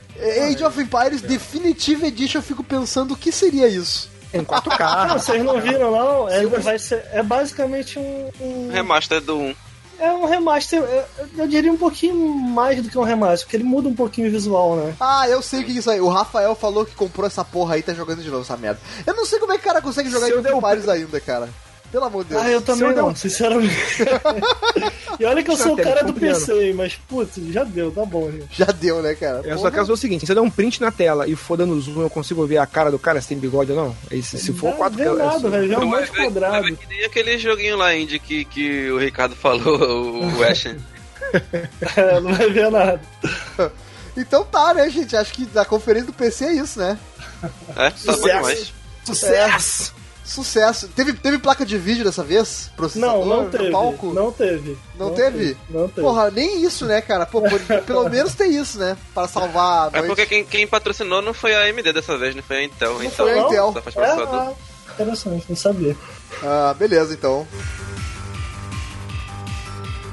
Age 0.54 0.64
of 0.64 0.80
Empires 0.80 1.20
Definitive 1.22 2.06
Edition, 2.06 2.38
eu 2.38 2.42
fico 2.42 2.62
pensando 2.62 3.14
o 3.14 3.16
que 3.16 3.32
seria 3.32 3.66
isso. 3.66 4.10
em 4.32 4.40
Ah, 4.40 4.60
4K. 4.62 5.08
vocês 5.18 5.42
não 5.42 5.60
viram, 5.60 5.90
não? 5.90 6.28
É, 6.28 6.44
vai 6.46 6.78
ser, 6.78 7.04
é 7.12 7.22
basicamente 7.22 7.98
um, 7.98 8.30
um- 8.40 8.70
remaster 8.70 9.20
do 9.22 9.38
1. 9.38 9.54
É 10.00 10.12
um 10.12 10.26
remaster, 10.26 10.78
eu, 10.80 11.04
eu 11.38 11.48
diria 11.48 11.72
um 11.72 11.76
pouquinho 11.76 12.14
mais 12.14 12.80
do 12.80 12.88
que 12.88 12.96
um 12.96 13.02
remaster, 13.02 13.46
porque 13.46 13.56
ele 13.56 13.64
muda 13.64 13.88
um 13.88 13.94
pouquinho 13.94 14.28
o 14.28 14.30
visual, 14.30 14.76
né? 14.76 14.94
Ah, 15.00 15.28
eu 15.28 15.42
sei 15.42 15.60
o 15.62 15.64
que 15.64 15.72
é 15.72 15.74
isso 15.74 15.90
aí. 15.90 16.00
O 16.00 16.08
Rafael 16.08 16.54
falou 16.54 16.86
que 16.86 16.94
comprou 16.94 17.26
essa 17.26 17.44
porra 17.44 17.74
aí 17.74 17.80
e 17.80 17.82
tá 17.82 17.92
jogando 17.94 18.22
de 18.22 18.28
novo 18.30 18.42
essa 18.42 18.56
merda. 18.56 18.78
Eu 19.04 19.14
não 19.16 19.24
sei 19.26 19.40
como 19.40 19.52
é 19.52 19.56
que 19.58 19.62
o 19.64 19.66
cara 19.66 19.82
consegue 19.82 20.08
jogar 20.08 20.26
Se 20.26 20.34
Age 20.34 20.46
eu 20.46 20.56
of 20.56 20.66
Empires 20.66 20.88
ainda, 20.88 21.20
cara. 21.20 21.48
Pelo 21.90 22.04
amor 22.04 22.22
de 22.24 22.30
Deus. 22.30 22.42
Ah, 22.42 22.50
eu 22.50 22.60
também 22.60 22.88
eu 22.90 22.94
não, 22.96 23.08
um- 23.08 23.14
sinceramente. 23.16 23.74
e 25.18 25.24
olha 25.24 25.42
que 25.42 25.50
eu 25.50 25.56
sou 25.56 25.72
o 25.72 25.76
cara 25.76 26.02
do. 26.04 26.12
PC, 26.12 26.72
mas 26.74 26.94
putz, 27.08 27.36
já 27.50 27.64
deu, 27.64 27.90
tá 27.90 28.04
bom, 28.04 28.30
gente. 28.30 28.46
Já 28.58 28.66
deu, 28.66 29.00
né, 29.02 29.14
cara? 29.14 29.38
Eu 29.38 29.52
só 29.54 29.62
Porra. 29.62 29.70
quero 29.70 29.82
saber 29.84 29.92
o 29.94 29.96
seguinte: 29.96 30.20
se 30.20 30.26
você 30.26 30.34
der 30.34 30.40
um 30.42 30.50
print 30.50 30.80
na 30.82 30.90
tela 30.90 31.26
e 31.26 31.34
for 31.34 31.56
dando 31.56 31.80
zoom, 31.80 32.02
eu 32.02 32.10
consigo 32.10 32.46
ver 32.46 32.58
a 32.58 32.66
cara 32.66 32.90
do 32.90 32.98
cara 32.98 33.20
se 33.22 33.28
tem 33.28 33.38
bigode 33.38 33.72
ou 33.72 33.78
não? 33.84 33.96
Aí, 34.10 34.22
se, 34.22 34.38
se 34.38 34.52
for 34.52 34.70
Não 34.72 34.78
4K. 34.78 34.90
vê 34.96 35.04
nada, 35.10 35.48
velho, 35.50 35.72
é 35.72 35.78
um 35.78 35.90
Vai 35.90 36.00
monte 36.00 36.10
ver- 36.12 36.16
vai 36.16 36.24
quadrado. 36.26 36.64
ver 36.66 36.76
que 36.76 36.86
nem 36.88 37.04
aquele 37.04 37.38
joguinho 37.38 37.76
lá 37.78 37.94
indie 37.96 38.18
que, 38.18 38.44
que 38.44 38.90
o 38.90 38.98
Ricardo 38.98 39.34
falou, 39.34 40.24
o 40.36 40.44
Ashen. 40.44 40.76
É, 41.96 42.20
não 42.20 42.32
vai 42.34 42.50
ver 42.50 42.70
nada. 42.70 43.00
Então 44.16 44.44
tá, 44.44 44.72
né, 44.74 44.88
gente? 44.90 45.14
Acho 45.16 45.32
que 45.32 45.46
a 45.56 45.64
conferência 45.64 46.06
do 46.06 46.12
PC 46.12 46.44
é 46.46 46.52
isso, 46.54 46.78
né? 46.78 46.98
É, 47.76 47.90
tá 47.90 47.90
bom 47.90 48.12
Sucesso. 48.12 48.22
demais. 48.26 48.72
Sucesso! 49.04 49.94
Sucesso. 50.28 50.88
Teve, 50.88 51.14
teve 51.14 51.38
placa 51.38 51.64
de 51.64 51.78
vídeo 51.78 52.04
dessa 52.04 52.22
vez? 52.22 52.70
Processador 52.76 53.24
Não, 53.26 53.44
não 53.44 53.48
teve. 53.50 53.70
palco? 53.70 54.12
Não 54.12 54.30
teve. 54.30 54.76
Não 54.98 55.14
teve? 55.14 55.56
Não 55.70 55.88
teve. 55.88 56.02
Porra, 56.02 56.30
nem 56.30 56.62
isso, 56.62 56.84
né, 56.84 57.00
cara? 57.00 57.24
Pô, 57.24 57.40
por- 57.40 57.58
pelo 57.86 58.08
menos 58.10 58.34
tem 58.34 58.54
isso, 58.54 58.78
né? 58.78 58.94
Para 59.14 59.26
salvar 59.26 59.88
a 59.94 59.98
É 59.98 60.02
porque 60.02 60.26
quem, 60.26 60.44
quem 60.44 60.66
patrocinou 60.66 61.22
não 61.22 61.32
foi 61.32 61.54
a 61.54 61.62
AMD 61.64 61.92
dessa 61.94 62.18
vez, 62.18 62.34
não 62.36 62.42
foi 62.42 62.58
a 62.58 62.64
Intel. 62.64 62.94
Não 62.94 63.02
então, 63.04 63.26
foi 63.26 63.38
a 63.38 63.42
Intel. 63.42 63.72
Só 63.72 63.80
faz 63.80 63.96
É, 63.96 64.00
processador. 64.00 64.40
ah, 64.40 64.92
interessante, 64.92 65.46
não 65.48 65.56
sabia. 65.56 65.96
Ah, 66.42 66.74
beleza, 66.78 67.14
então. 67.14 67.46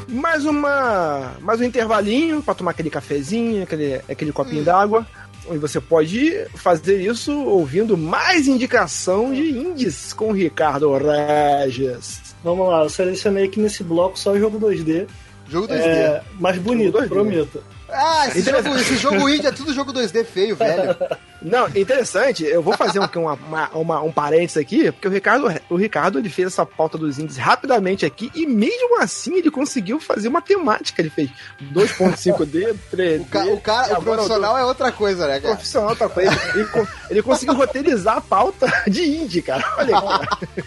Mais 0.08 0.46
uma. 0.46 1.34
Mais 1.42 1.60
um 1.60 1.64
intervalinho 1.64 2.42
pra 2.42 2.54
tomar 2.54 2.72
aquele 2.72 2.90
cafezinho, 2.90 3.64
aquele, 3.64 3.96
aquele 4.10 4.32
copinho 4.32 4.64
d'água. 4.64 5.06
E 5.52 5.58
você 5.58 5.80
pode 5.80 6.46
fazer 6.56 7.02
isso 7.02 7.32
ouvindo 7.32 7.98
mais 7.98 8.48
indicação 8.48 9.34
de 9.34 9.50
indies 9.50 10.14
com 10.14 10.30
o 10.30 10.32
Ricardo 10.32 10.92
Regis. 10.98 12.36
Vamos 12.44 12.68
lá, 12.68 12.84
eu 12.84 12.90
selecionei 12.90 13.46
aqui 13.46 13.60
nesse 13.60 13.84
bloco 13.84 14.18
só 14.18 14.32
o 14.32 14.40
jogo 14.40 14.60
2D. 14.60 15.08
Jogo 15.48 15.68
2D. 15.68 15.80
É, 15.80 16.22
mais 16.40 16.58
bonito, 16.58 16.98
2D. 16.98 17.08
prometo. 17.08 17.64
Ah, 17.90 18.28
esse 18.28 18.42
jogo, 18.42 18.76
esse 18.78 18.98
jogo 18.98 19.30
indie 19.30 19.48
é 19.48 19.52
tudo 19.52 19.74
jogo 19.74 19.94
2D 19.94 20.26
feio, 20.26 20.56
velho. 20.56 20.96
Não, 21.46 21.68
interessante, 21.70 22.44
eu 22.44 22.62
vou 22.62 22.76
fazer 22.76 23.00
um, 23.00 23.08
uma, 23.16 23.34
uma, 23.34 23.70
uma, 23.70 24.02
um 24.02 24.12
parênteses 24.12 24.58
aqui, 24.58 24.92
porque 24.92 25.08
o 25.08 25.12
Ricardo, 25.12 25.48
o 25.70 25.76
Ricardo 25.76 26.18
ele 26.18 26.28
fez 26.28 26.48
essa 26.48 26.66
pauta 26.66 26.98
dos 26.98 27.20
índices 27.20 27.40
rapidamente 27.40 28.04
aqui, 28.04 28.32
e 28.34 28.48
mesmo 28.48 29.00
assim 29.00 29.36
ele 29.36 29.52
conseguiu 29.52 30.00
fazer 30.00 30.28
uma 30.28 30.42
temática. 30.42 31.02
Ele 31.02 31.12
fez 31.12 31.30
2.5D, 31.72 32.76
3D. 32.92 33.22
O, 33.22 33.26
ca 33.26 33.46
o 33.46 33.62
cara, 33.62 34.00
o 34.00 34.04
profissional 34.04 34.58
é 34.58 34.66
outra 34.66 34.92
coisa, 34.92 35.28
né, 35.28 35.40
cara? 35.40 35.54
O 35.54 35.56
profissional 35.58 35.90
é 35.90 35.92
outra 35.92 36.10
coisa. 36.10 36.32
Ele, 36.56 36.68
ele 37.12 37.22
conseguiu 37.22 37.54
roteirizar 37.54 38.18
a 38.18 38.22
pauta 38.22 38.66
de 38.88 39.04
indie, 39.04 39.44
cara. 39.44 39.64
Olha 39.78 39.98
aí. 39.98 40.64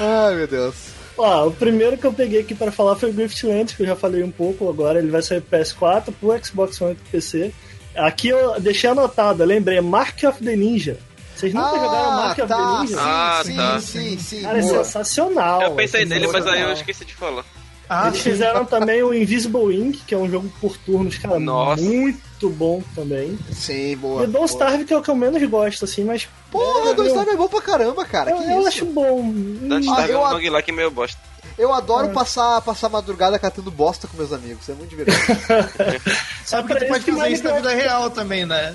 Ai, 0.00 0.34
meu 0.34 0.46
Deus. 0.46 0.74
Ó, 1.16 1.46
o 1.46 1.52
primeiro 1.52 1.96
que 1.96 2.04
eu 2.04 2.12
peguei 2.12 2.40
aqui 2.40 2.54
para 2.54 2.72
falar 2.72 2.96
foi 2.96 3.10
o 3.10 3.12
Griftland, 3.12 3.74
que 3.74 3.82
eu 3.82 3.86
já 3.86 3.96
falei 3.96 4.22
um 4.22 4.30
pouco 4.30 4.68
agora. 4.68 4.98
Ele 4.98 5.10
vai 5.10 5.22
sair 5.22 5.40
pro 5.40 5.58
PS4, 5.58 6.12
pro 6.20 6.44
Xbox 6.44 6.80
One 6.80 6.92
e 6.92 6.96
pro 6.96 7.10
PC. 7.10 7.52
Aqui 7.96 8.28
eu 8.28 8.60
deixei 8.60 8.90
anotado, 8.90 9.44
lembrei, 9.44 9.80
Mark 9.80 10.18
of 10.24 10.42
the 10.42 10.56
Ninja. 10.56 10.98
Vocês 11.36 11.52
nunca 11.52 11.68
Ah, 11.68 11.78
jogaram 11.78 12.10
Mark 12.12 12.38
of 12.38 12.48
tá, 12.48 12.56
the 12.56 12.80
Ninja? 12.80 12.86
sim, 12.96 13.00
Ah, 13.00 13.42
sim, 13.44 13.56
tá. 13.56 13.80
sim, 13.80 14.18
sim, 14.18 14.42
Cara, 14.42 14.58
é 14.58 14.62
boa. 14.62 14.84
sensacional. 14.84 15.62
Eu 15.62 15.70
pensei 15.72 16.02
é 16.02 16.04
nele, 16.04 16.26
mas 16.28 16.46
aí 16.46 16.60
eu 16.62 16.72
esqueci 16.72 17.04
de 17.04 17.14
falar. 17.14 17.44
Ah, 17.88 18.06
Eles 18.08 18.18
sim. 18.22 18.30
fizeram 18.30 18.64
também 18.64 19.02
o 19.02 19.12
Invisible 19.12 19.74
Ink, 19.76 20.02
que 20.06 20.14
é 20.14 20.18
um 20.18 20.28
jogo 20.30 20.50
por 20.60 20.76
turnos, 20.78 21.18
cara, 21.18 21.38
Nossa. 21.38 21.82
muito 21.82 22.18
bom 22.50 22.82
também. 22.94 23.38
Sim, 23.52 23.96
boa. 23.96 24.22
e 24.24 24.26
Don't 24.26 24.32
boa. 24.32 24.46
Starve, 24.46 24.84
que 24.84 24.92
é 24.94 24.96
o 24.96 25.02
que 25.02 25.10
eu 25.10 25.14
menos 25.16 25.42
gosto, 25.48 25.84
assim, 25.84 26.04
mas. 26.04 26.28
Porra, 26.50 26.90
é, 26.90 26.94
Don't 26.94 27.08
Starve 27.10 27.30
é 27.32 27.36
bom 27.36 27.48
pra 27.48 27.60
caramba, 27.60 28.04
cara. 28.04 28.30
Eu, 28.30 28.38
que 28.38 28.44
eu 28.50 28.58
isso? 28.60 28.68
acho 28.68 28.84
bom. 28.86 29.30
Dante 29.62 29.88
Ah, 29.90 29.94
tá 29.96 30.02
eu 30.02 30.06
vendo 30.08 30.18
a- 30.18 30.50
um 30.50 30.52
like 30.52 30.72
meio 30.72 30.90
bosta. 30.90 31.18
Eu 31.56 31.72
adoro 31.72 32.08
É. 32.08 32.10
passar, 32.12 32.60
passar 32.62 32.88
madrugada 32.88 33.38
catando 33.38 33.70
bosta 33.70 34.08
com 34.08 34.16
meus 34.16 34.32
amigos. 34.32 34.68
É 34.68 34.72
muito 34.74 34.90
divertido. 34.90 35.38
Sabe 36.44 36.66
que 36.74 36.80
tu 36.80 36.88
pode 36.88 37.04
que 37.04 37.12
fazer 37.12 37.28
isso 37.28 37.44
na 37.44 37.52
vida 37.52 37.72
real 37.72 38.10
também, 38.10 38.44
né? 38.44 38.74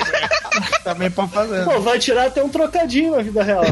Também 0.82 1.10
pode 1.10 1.30
fazer. 1.32 1.64
Pô, 1.66 1.80
vai 1.80 1.98
tirar 1.98 2.28
até 2.28 2.42
um 2.42 2.48
trocadinho 2.48 3.14
na 3.14 3.22
vida 3.22 3.42
real. 3.42 3.62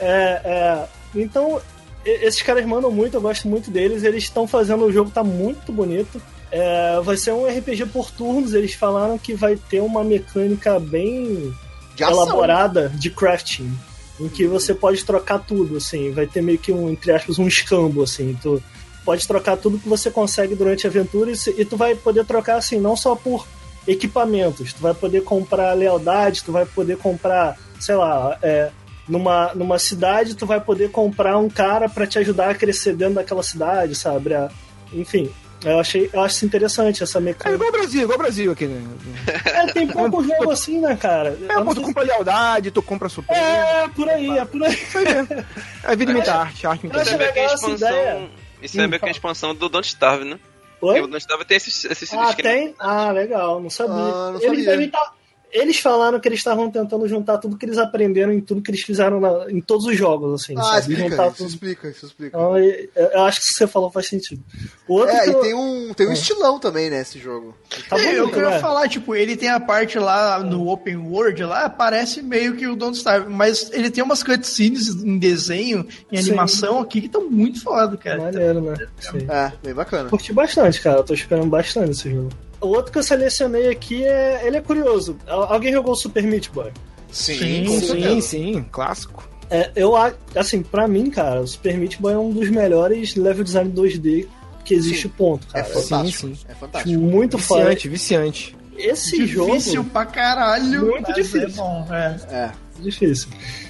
é, 0.00 0.40
é, 0.44 0.84
então, 1.14 1.60
esses 2.04 2.42
caras 2.42 2.64
mandam 2.66 2.90
muito, 2.90 3.14
eu 3.16 3.20
gosto 3.20 3.48
muito 3.48 3.70
deles. 3.70 4.02
Eles 4.02 4.24
estão 4.24 4.46
fazendo 4.46 4.84
o 4.84 4.92
jogo, 4.92 5.10
tá 5.10 5.22
muito 5.24 5.72
bonito. 5.72 6.20
É, 6.50 7.00
vai 7.02 7.16
ser 7.16 7.32
um 7.32 7.46
RPG 7.46 7.86
por 7.86 8.10
turnos. 8.10 8.54
Eles 8.54 8.74
falaram 8.74 9.18
que 9.18 9.34
vai 9.34 9.56
ter 9.56 9.80
uma 9.80 10.04
mecânica 10.04 10.78
bem 10.78 11.54
De 11.94 12.02
elaborada 12.02 12.88
de 12.94 13.10
crafting. 13.10 13.72
Em 14.18 14.28
que 14.28 14.46
você 14.46 14.74
pode 14.74 15.04
trocar 15.04 15.38
tudo, 15.40 15.76
assim. 15.76 16.10
Vai 16.12 16.26
ter 16.26 16.42
meio 16.42 16.58
que 16.58 16.72
um, 16.72 16.90
entre 16.90 17.12
aspas, 17.12 17.38
um 17.38 17.46
escambo, 17.46 18.02
assim. 18.02 18.38
Tu 18.42 18.62
pode 19.04 19.26
trocar 19.26 19.56
tudo 19.56 19.78
que 19.78 19.88
você 19.88 20.10
consegue 20.10 20.54
durante 20.54 20.86
a 20.86 20.90
aventura 20.90 21.30
e, 21.30 21.60
e 21.60 21.64
tu 21.64 21.76
vai 21.76 21.94
poder 21.94 22.24
trocar, 22.24 22.56
assim, 22.56 22.80
não 22.80 22.96
só 22.96 23.14
por 23.14 23.46
equipamentos. 23.86 24.72
Tu 24.72 24.80
vai 24.80 24.94
poder 24.94 25.22
comprar 25.22 25.72
lealdade, 25.74 26.42
tu 26.42 26.52
vai 26.52 26.64
poder 26.66 26.96
comprar, 26.96 27.56
sei 27.78 27.94
lá, 27.94 28.36
é, 28.42 28.70
numa, 29.08 29.52
numa 29.54 29.78
cidade, 29.78 30.34
tu 30.34 30.46
vai 30.46 30.60
poder 30.60 30.90
comprar 30.90 31.36
um 31.38 31.48
cara 31.48 31.88
pra 31.88 32.06
te 32.06 32.18
ajudar 32.18 32.50
a 32.50 32.54
crescer 32.54 32.94
dentro 32.94 33.14
daquela 33.14 33.42
cidade, 33.42 33.94
sabe? 33.94 34.34
A- 34.34 34.50
enfim, 34.92 35.30
eu 35.64 35.78
achei, 35.80 36.10
eu 36.12 36.20
acho 36.20 36.36
isso 36.36 36.46
interessante 36.46 37.02
essa 37.02 37.18
É 37.18 37.20
mecânica. 37.20 37.54
igual 37.54 37.68
o 37.68 37.72
Brasil, 37.72 38.02
igual 38.02 38.18
o 38.18 38.22
Brasil 38.22 38.52
aqui, 38.52 38.66
né? 38.66 38.82
É, 39.44 39.66
tem 39.72 39.86
pouco 39.86 40.22
jogo 40.24 40.50
assim, 40.50 40.80
né, 40.80 40.96
cara? 40.96 41.38
É, 41.48 41.60
pô, 41.62 41.74
tu 41.74 41.82
compra 41.82 42.02
lealdade, 42.04 42.70
tu 42.70 42.82
compra 42.82 43.08
super. 43.08 43.34
É, 43.36 43.88
por 43.88 44.08
aí, 44.08 44.38
é 44.38 44.44
por 44.44 44.62
aí. 44.62 44.76
É 45.82 45.96
vida 45.96 46.12
imita 46.12 46.34
arte, 46.34 46.66
arte 46.66 46.82
imita 46.86 46.98
Eu 46.98 47.02
acho 47.02 47.10
Isso 47.10 47.14
é 47.14 47.18
meio 47.18 47.32
que 47.32 47.38
a 47.40 47.44
expansão. 47.46 48.30
Isso 48.62 48.80
é 48.80 48.84
Hum, 48.84 48.88
meio 48.88 49.00
que 49.00 49.08
a 49.08 49.10
expansão 49.10 49.54
do 49.54 49.68
Don't 49.68 49.86
Starve, 49.86 50.24
né? 50.24 50.38
Porque 50.80 50.98
o 51.00 51.04
Oi? 51.04 51.08
Don't 51.10 51.18
Starve 51.22 51.44
tem 51.44 51.56
esses, 51.56 51.84
esses 51.84 52.12
Ah, 52.12 52.28
esquema- 52.30 52.48
tem? 52.54 52.74
Ah, 52.78 53.10
legal, 53.10 53.60
não 53.60 53.70
sabia. 53.70 53.94
Ah, 54.14 54.30
não 54.32 54.40
sabia. 54.40 54.64
devem 54.64 54.90
tá- 54.90 55.12
eles 55.52 55.78
falaram 55.78 56.18
que 56.20 56.28
eles 56.28 56.38
estavam 56.38 56.70
tentando 56.70 57.06
juntar 57.08 57.38
tudo 57.38 57.56
que 57.56 57.64
eles 57.64 57.78
aprenderam 57.78 58.32
em 58.32 58.40
tudo 58.40 58.60
que 58.60 58.70
eles 58.70 58.82
fizeram 58.82 59.20
na- 59.20 59.50
em 59.50 59.60
todos 59.60 59.86
os 59.86 59.96
jogos, 59.96 60.42
assim. 60.42 60.54
Ah, 60.58 60.62
sabe? 60.62 60.78
explica, 60.80 61.08
Juntar 61.10 61.26
isso 61.28 61.36
tudo. 61.36 61.48
explica, 61.48 61.88
isso 61.88 62.06
explica. 62.06 62.36
Então, 62.36 62.58
eu, 62.58 62.88
eu 62.94 63.22
acho 63.24 63.38
que 63.40 63.44
o 63.44 63.48
que 63.48 63.54
você 63.58 63.66
falou 63.66 63.90
faz 63.90 64.06
sentido. 64.08 64.42
O 64.86 64.94
outro 64.94 65.14
É, 65.16 65.20
que 65.24 65.30
e 65.30 65.32
eu- 65.32 65.40
tem 65.40 65.54
um, 65.54 65.94
tem 65.94 66.08
um 66.08 66.12
estilão 66.12 66.58
também, 66.58 66.90
né, 66.90 67.00
esse 67.00 67.18
jogo. 67.18 67.54
tá 67.88 67.96
É, 67.98 68.10
eu 68.14 68.18
bonito, 68.22 68.34
queria 68.34 68.50
né? 68.50 68.58
falar, 68.58 68.88
tipo, 68.88 69.14
ele 69.14 69.36
tem 69.36 69.48
a 69.48 69.58
parte 69.60 69.98
lá 69.98 70.40
no 70.40 70.68
Open 70.68 70.96
World, 70.96 71.42
lá 71.44 71.68
parece 71.70 72.22
meio 72.22 72.54
que 72.56 72.66
o 72.66 72.76
Don't 72.76 72.96
Starve, 72.96 73.30
mas 73.30 73.70
ele 73.72 73.90
tem 73.90 74.02
umas 74.04 74.22
cutscenes 74.22 74.88
em 74.88 75.18
desenho, 75.18 75.86
em 76.12 76.16
Sim. 76.20 76.28
animação 76.30 76.80
aqui 76.80 77.00
que 77.00 77.06
estão 77.06 77.28
muito 77.30 77.62
foda, 77.62 77.96
cara. 77.96 78.18
Maneiro, 78.22 78.60
né? 78.60 78.74
Sim. 79.00 79.26
É, 79.28 79.52
bem 79.62 79.74
bacana. 79.74 80.10
Curti 80.10 80.32
bastante, 80.32 80.80
cara. 80.80 80.98
Eu 80.98 81.04
tô 81.04 81.14
esperando 81.14 81.46
bastante 81.48 81.90
esse 81.92 82.10
jogo. 82.10 82.30
O 82.60 82.68
outro 82.68 82.90
que 82.92 82.98
eu 82.98 83.02
selecionei 83.02 83.68
aqui 83.68 84.04
é. 84.04 84.42
Ele 84.46 84.56
é 84.56 84.60
curioso. 84.60 85.16
Al- 85.26 85.52
Alguém 85.52 85.72
jogou 85.72 85.92
o 85.92 85.96
Super 85.96 86.22
Meat 86.24 86.50
Boy? 86.50 86.70
Sim, 87.10 87.36
Sim, 87.66 87.80
Sim, 87.80 88.20
sim, 88.20 88.66
clássico. 88.70 89.28
É, 89.50 89.70
eu 89.76 89.94
assim, 90.34 90.62
pra 90.62 90.88
mim, 90.88 91.08
cara, 91.10 91.40
o 91.40 91.46
Super 91.46 91.76
Meat 91.78 91.98
Boy 92.00 92.12
é 92.14 92.18
um 92.18 92.30
dos 92.30 92.50
melhores 92.50 93.14
level 93.14 93.44
design 93.44 93.70
2D 93.72 94.26
que 94.64 94.74
existe, 94.74 95.02
Sim. 95.02 95.08
ponto, 95.16 95.46
É 95.54 95.62
cara. 95.62 95.74
fantástico. 95.74 96.26
sim. 96.28 96.38
É 96.48 96.50
Acho 96.50 96.60
fantástico. 96.60 97.00
muito 97.00 97.38
foda. 97.38 97.60
Viciante, 97.66 97.88
viciante. 97.88 98.56
Esse 98.76 99.16
Difícil 99.18 99.74
jogo. 99.74 99.90
pra 99.90 100.04
caralho. 100.04 100.84
Muito 100.86 101.04
mas 101.06 101.14
difícil. 101.14 101.42
É 101.44 101.48
bom, 101.50 101.86
é. 101.90 102.16
É. 102.30 102.50
Difícil. 102.80 103.28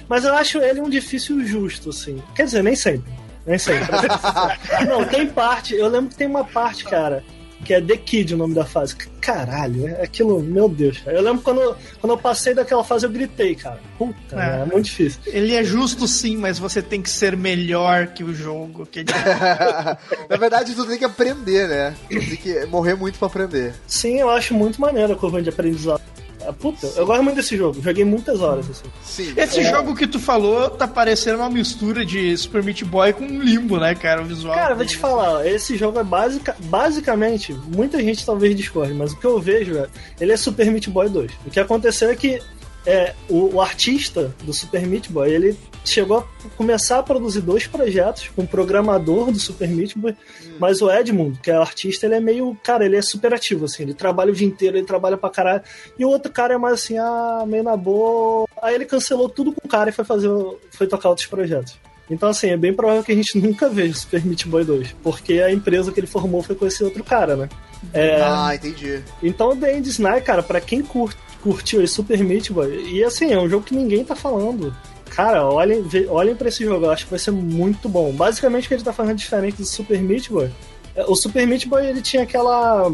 Mas 0.09 0.25
eu 0.25 0.33
acho 0.33 0.57
ele 0.57 0.81
um 0.81 0.89
difícil 0.89 1.45
justo, 1.45 1.91
assim. 1.91 2.21
Quer 2.35 2.45
dizer, 2.45 2.63
nem 2.63 2.75
sempre. 2.75 3.13
Nem 3.45 3.57
sempre. 3.57 3.87
Não, 4.89 5.05
tem 5.05 5.27
parte. 5.27 5.75
Eu 5.75 5.87
lembro 5.87 6.09
que 6.09 6.15
tem 6.15 6.27
uma 6.27 6.43
parte, 6.43 6.83
cara, 6.83 7.23
que 7.65 7.73
é 7.73 7.81
The 7.81 7.97
Kid 7.97 8.33
o 8.33 8.37
nome 8.37 8.53
da 8.53 8.65
fase. 8.65 8.95
Caralho, 9.19 9.87
é 9.87 10.03
aquilo, 10.03 10.41
meu 10.41 10.69
Deus. 10.69 10.99
cara. 10.99 11.17
Eu 11.17 11.21
lembro 11.23 11.41
quando, 11.41 11.75
quando 11.99 12.11
eu 12.13 12.17
passei 12.17 12.53
daquela 12.53 12.83
fase, 12.83 13.05
eu 13.05 13.09
gritei, 13.09 13.55
cara. 13.55 13.79
Puta, 13.97 14.35
É. 14.35 14.61
é, 14.61 14.65
muito 14.65 14.85
difícil. 14.85 15.19
Ele 15.27 15.53
é 15.53 15.63
justo 15.63 16.07
sim, 16.07 16.37
mas 16.37 16.57
você 16.59 16.81
tem 16.81 17.01
que 17.01 17.09
ser 17.09 17.35
melhor 17.35 18.07
que 18.07 18.23
o 18.23 18.33
jogo. 18.33 18.85
Que 18.85 18.99
ele- 18.99 19.07
Na 20.29 20.37
verdade, 20.37 20.73
tu 20.75 20.85
tem 20.85 20.97
que 20.97 21.05
aprender, 21.05 21.67
né? 21.67 21.95
Tu 22.09 22.19
tem 22.19 22.35
que 22.37 22.65
morrer 22.67 22.95
muito 22.95 23.17
pra 23.19 23.27
aprender. 23.27 23.73
Sim, 23.85 24.19
eu 24.19 24.29
acho 24.29 24.53
muito 24.53 24.79
maneiro 24.79 25.13
a 25.13 25.15
curva 25.15 25.41
de 25.41 25.49
aprendizado. 25.49 26.01
Ah, 26.47 26.53
Puta, 26.53 26.87
eu 26.95 27.05
gosto 27.05 27.21
muito 27.23 27.35
desse 27.35 27.57
jogo. 27.57 27.81
Joguei 27.81 28.05
muitas 28.05 28.39
horas, 28.39 28.69
assim. 28.69 28.85
Sim. 29.03 29.33
Esse 29.35 29.59
É. 29.59 29.69
jogo 29.69 29.93
que 29.95 30.07
tu 30.07 30.17
falou 30.19 30.69
tá 30.69 30.87
parecendo 30.87 31.39
uma 31.39 31.49
mistura 31.49 32.05
de 32.05 32.35
Super 32.37 32.63
Meat 32.63 32.85
Boy 32.85 33.11
com 33.11 33.25
Limbo, 33.25 33.77
né, 33.77 33.93
cara? 33.93 34.21
O 34.21 34.25
visual. 34.25 34.55
Cara, 34.55 34.73
vou 34.73 34.85
te 34.85 34.95
falar, 34.95 35.45
esse 35.45 35.75
jogo 35.75 35.99
é 35.99 36.03
basica, 36.03 36.55
basicamente, 36.59 37.53
muita 37.75 38.01
gente 38.01 38.25
talvez 38.25 38.55
discorde, 38.55 38.93
mas 38.93 39.11
o 39.11 39.17
que 39.17 39.25
eu 39.25 39.39
vejo 39.39 39.77
é, 39.77 39.87
ele 40.21 40.31
é 40.31 40.37
Super 40.37 40.71
Meat 40.71 40.89
Boy 40.89 41.09
2. 41.09 41.31
O 41.45 41.49
que 41.51 41.59
aconteceu 41.59 42.09
é 42.09 42.15
que 42.15 42.39
é, 42.87 43.13
o, 43.29 43.55
o 43.55 43.61
artista 43.61 44.33
do 44.43 44.53
Super 44.53 44.87
Meat 44.87 45.09
Boy, 45.11 45.29
ele 45.31 45.57
chegou 45.85 46.17
a 46.19 46.23
começar 46.57 46.99
a 46.99 47.03
produzir 47.03 47.41
dois 47.41 47.67
projetos 47.67 48.29
com 48.35 48.41
o 48.43 48.47
programador 48.47 49.31
do 49.31 49.39
Super 49.39 49.67
Meat 49.69 49.95
Boy, 49.97 50.15
mas 50.59 50.81
o 50.81 50.89
Edmund, 50.91 51.39
que 51.39 51.51
é 51.51 51.57
o 51.57 51.61
artista, 51.61 52.05
ele 52.05 52.15
é 52.15 52.19
meio, 52.19 52.57
cara, 52.63 52.85
ele 52.85 52.95
é 52.95 53.01
super 53.01 53.33
ativo, 53.33 53.65
assim, 53.65 53.83
ele 53.83 53.93
trabalha 53.93 54.31
o 54.31 54.35
dia 54.35 54.47
inteiro, 54.47 54.77
ele 54.77 54.85
trabalha 54.85 55.17
pra 55.17 55.29
caralho, 55.29 55.61
e 55.99 56.03
o 56.05 56.09
outro 56.09 56.31
cara 56.31 56.53
é 56.55 56.57
mais 56.57 56.75
assim, 56.75 56.97
ah, 56.97 57.43
meio 57.45 57.63
na 57.63 57.75
boa. 57.77 58.47
Aí 58.61 58.73
ele 58.75 58.85
cancelou 58.85 59.29
tudo 59.29 59.51
com 59.51 59.65
o 59.67 59.69
cara 59.69 59.89
e 59.89 59.93
foi 59.93 60.03
fazer, 60.05 60.29
foi 60.71 60.87
tocar 60.87 61.09
outros 61.09 61.27
projetos. 61.27 61.77
Então, 62.09 62.29
assim, 62.29 62.47
é 62.49 62.55
bem 62.57 62.73
provável 62.73 63.03
que 63.03 63.11
a 63.11 63.15
gente 63.15 63.37
nunca 63.39 63.67
veja 63.69 63.91
o 63.91 63.97
Super 63.97 64.25
Meat 64.25 64.47
Boy 64.47 64.63
2, 64.63 64.95
porque 65.03 65.41
a 65.41 65.51
empresa 65.51 65.91
que 65.91 65.99
ele 65.99 66.07
formou 66.07 66.41
foi 66.41 66.55
com 66.55 66.65
esse 66.65 66.81
outro 66.83 67.03
cara, 67.03 67.35
né? 67.35 67.49
É, 67.93 68.21
Ah, 68.21 68.55
entendi. 68.55 69.01
então, 69.21 69.49
o 69.49 69.55
The 69.55 69.77
End 69.77 69.87
Snipe, 69.89 70.21
cara, 70.21 70.41
pra 70.41 70.59
quem 70.61 70.81
cur- 70.81 71.13
curtiu 71.47 71.81
esse 71.81 71.93
Super 71.93 72.23
Meat 72.23 72.51
Boy, 72.51 72.89
e 72.91 73.03
assim, 73.03 73.31
é 73.31 73.39
um 73.39 73.47
jogo 73.49 73.65
que 73.65 73.75
ninguém 73.75 74.03
tá 74.03 74.15
falando. 74.15 74.75
Cara, 75.09 75.45
olhem, 75.45 75.83
olhem 76.09 76.35
pra 76.35 76.49
esse 76.49 76.63
jogo, 76.63 76.85
eu 76.85 76.91
acho 76.91 77.05
que 77.05 77.09
vai 77.09 77.19
ser 77.19 77.31
muito 77.31 77.87
bom. 77.87 78.11
Basicamente, 78.11 78.65
o 78.65 78.67
que 78.67 78.73
ele 78.75 78.83
tá 78.83 78.93
fazendo 78.93 79.17
diferente 79.17 79.57
do 79.57 79.65
Super 79.65 79.99
Meat 80.01 80.29
Boy. 80.29 80.49
é, 80.95 81.05
O 81.07 81.15
Super 81.15 81.47
Meat 81.47 81.65
Boy, 81.67 81.87
ele 81.87 82.01
tinha 82.01 82.23
aquela. 82.23 82.91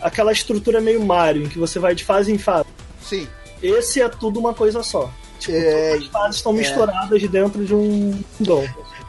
aquela 0.00 0.32
estrutura 0.32 0.80
meio 0.80 1.02
Mario, 1.04 1.44
em 1.44 1.48
que 1.48 1.58
você 1.58 1.78
vai 1.78 1.94
de 1.94 2.04
fase 2.04 2.30
em 2.30 2.38
fase. 2.38 2.66
Sim. 3.02 3.26
Esse 3.62 4.02
é 4.02 4.08
tudo 4.08 4.38
uma 4.38 4.52
coisa 4.52 4.82
só. 4.82 5.10
Tipo, 5.40 5.56
É, 5.56 5.90
todas 5.92 6.02
as 6.04 6.08
fases 6.12 6.36
estão 6.36 6.52
é. 6.52 6.56
misturadas 6.56 7.22
dentro 7.30 7.64
de 7.64 7.74
um 7.74 8.22
dom. 8.40 8.64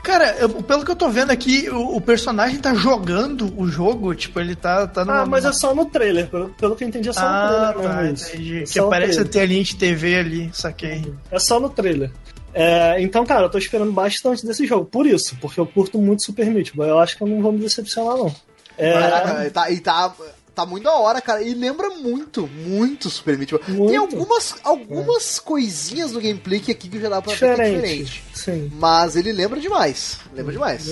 Cara, 0.05 0.35
eu- 0.39 0.49
pelo 0.49 0.85
que 0.85 0.91
eu 0.91 0.95
tô 0.95 1.09
vendo 1.09 1.31
aqui, 1.31 1.67
o, 1.69 1.95
o 1.97 1.99
personagem 2.01 2.59
tá 2.59 2.73
jogando 2.75 3.51
o 3.59 3.67
jogo, 3.67 4.13
tipo, 4.13 4.39
ele 4.39 4.55
tá, 4.55 4.85
tá 4.87 5.03
numa... 5.03 5.21
Ah, 5.21 5.25
mas 5.25 5.43
é 5.45 5.51
só 5.51 5.73
no 5.73 5.85
trailer. 5.85 6.27
Pelo, 6.29 6.49
pelo 6.49 6.75
que 6.75 6.83
eu 6.83 6.87
entendi, 6.87 7.09
é 7.09 7.13
só 7.13 7.21
Ah, 7.25 7.73
no 7.73 7.73
trailer. 7.73 7.89
tá, 7.89 8.01
mesmo 8.03 8.13
isso. 8.15 8.29
entendi. 8.29 8.59
É 8.59 8.63
Que 8.65 8.79
aparece 8.79 9.19
a 9.19 9.25
telinha 9.25 9.63
de 9.63 9.75
TV 9.75 10.15
ali, 10.15 10.49
saquei. 10.53 11.13
É 11.31 11.39
só 11.39 11.59
no 11.59 11.69
trailer. 11.69 12.11
É, 12.53 13.01
então, 13.01 13.25
cara, 13.25 13.41
eu 13.45 13.49
tô 13.49 13.57
esperando 13.57 13.91
bastante 13.91 14.45
desse 14.45 14.65
jogo. 14.65 14.85
Por 14.85 15.05
isso, 15.05 15.35
porque 15.41 15.59
eu 15.59 15.65
curto 15.65 15.97
muito 15.97 16.23
Super 16.23 16.45
Meat 16.45 16.73
Boy. 16.75 16.87
Eu 16.87 16.99
acho 16.99 17.17
que 17.17 17.23
eu 17.23 17.27
não 17.27 17.41
vou 17.41 17.51
me 17.51 17.59
decepcionar, 17.59 18.15
não. 18.15 18.33
É, 18.77 18.93
Caraca, 18.93 19.51
tá, 19.51 19.71
e 19.71 19.79
tá, 19.79 20.13
tá 20.55 20.65
muito 20.65 20.85
da 20.85 20.93
hora, 20.93 21.21
cara. 21.21 21.43
E 21.43 21.53
lembra 21.53 21.89
muito, 21.89 22.47
muito 22.47 23.09
Super 23.09 23.37
Meat 23.37 23.51
Boy. 23.51 23.61
Muito. 23.67 23.89
Tem 23.89 23.97
algumas, 23.97 24.55
algumas 24.63 25.39
coisinhas 25.39 26.13
no 26.13 26.21
gameplay 26.21 26.59
que 26.59 26.71
aqui 26.71 26.87
que 26.87 26.99
já 26.99 27.09
dá 27.09 27.21
pra 27.21 27.33
é 27.33 27.35
diferente. 27.35 27.75
diferente. 27.75 28.23
Sim. 28.33 28.71
Mas 28.75 29.15
ele 29.15 29.31
lembra 29.31 29.59
demais. 29.59 30.19
Lembra 30.33 30.53
demais. 30.53 30.87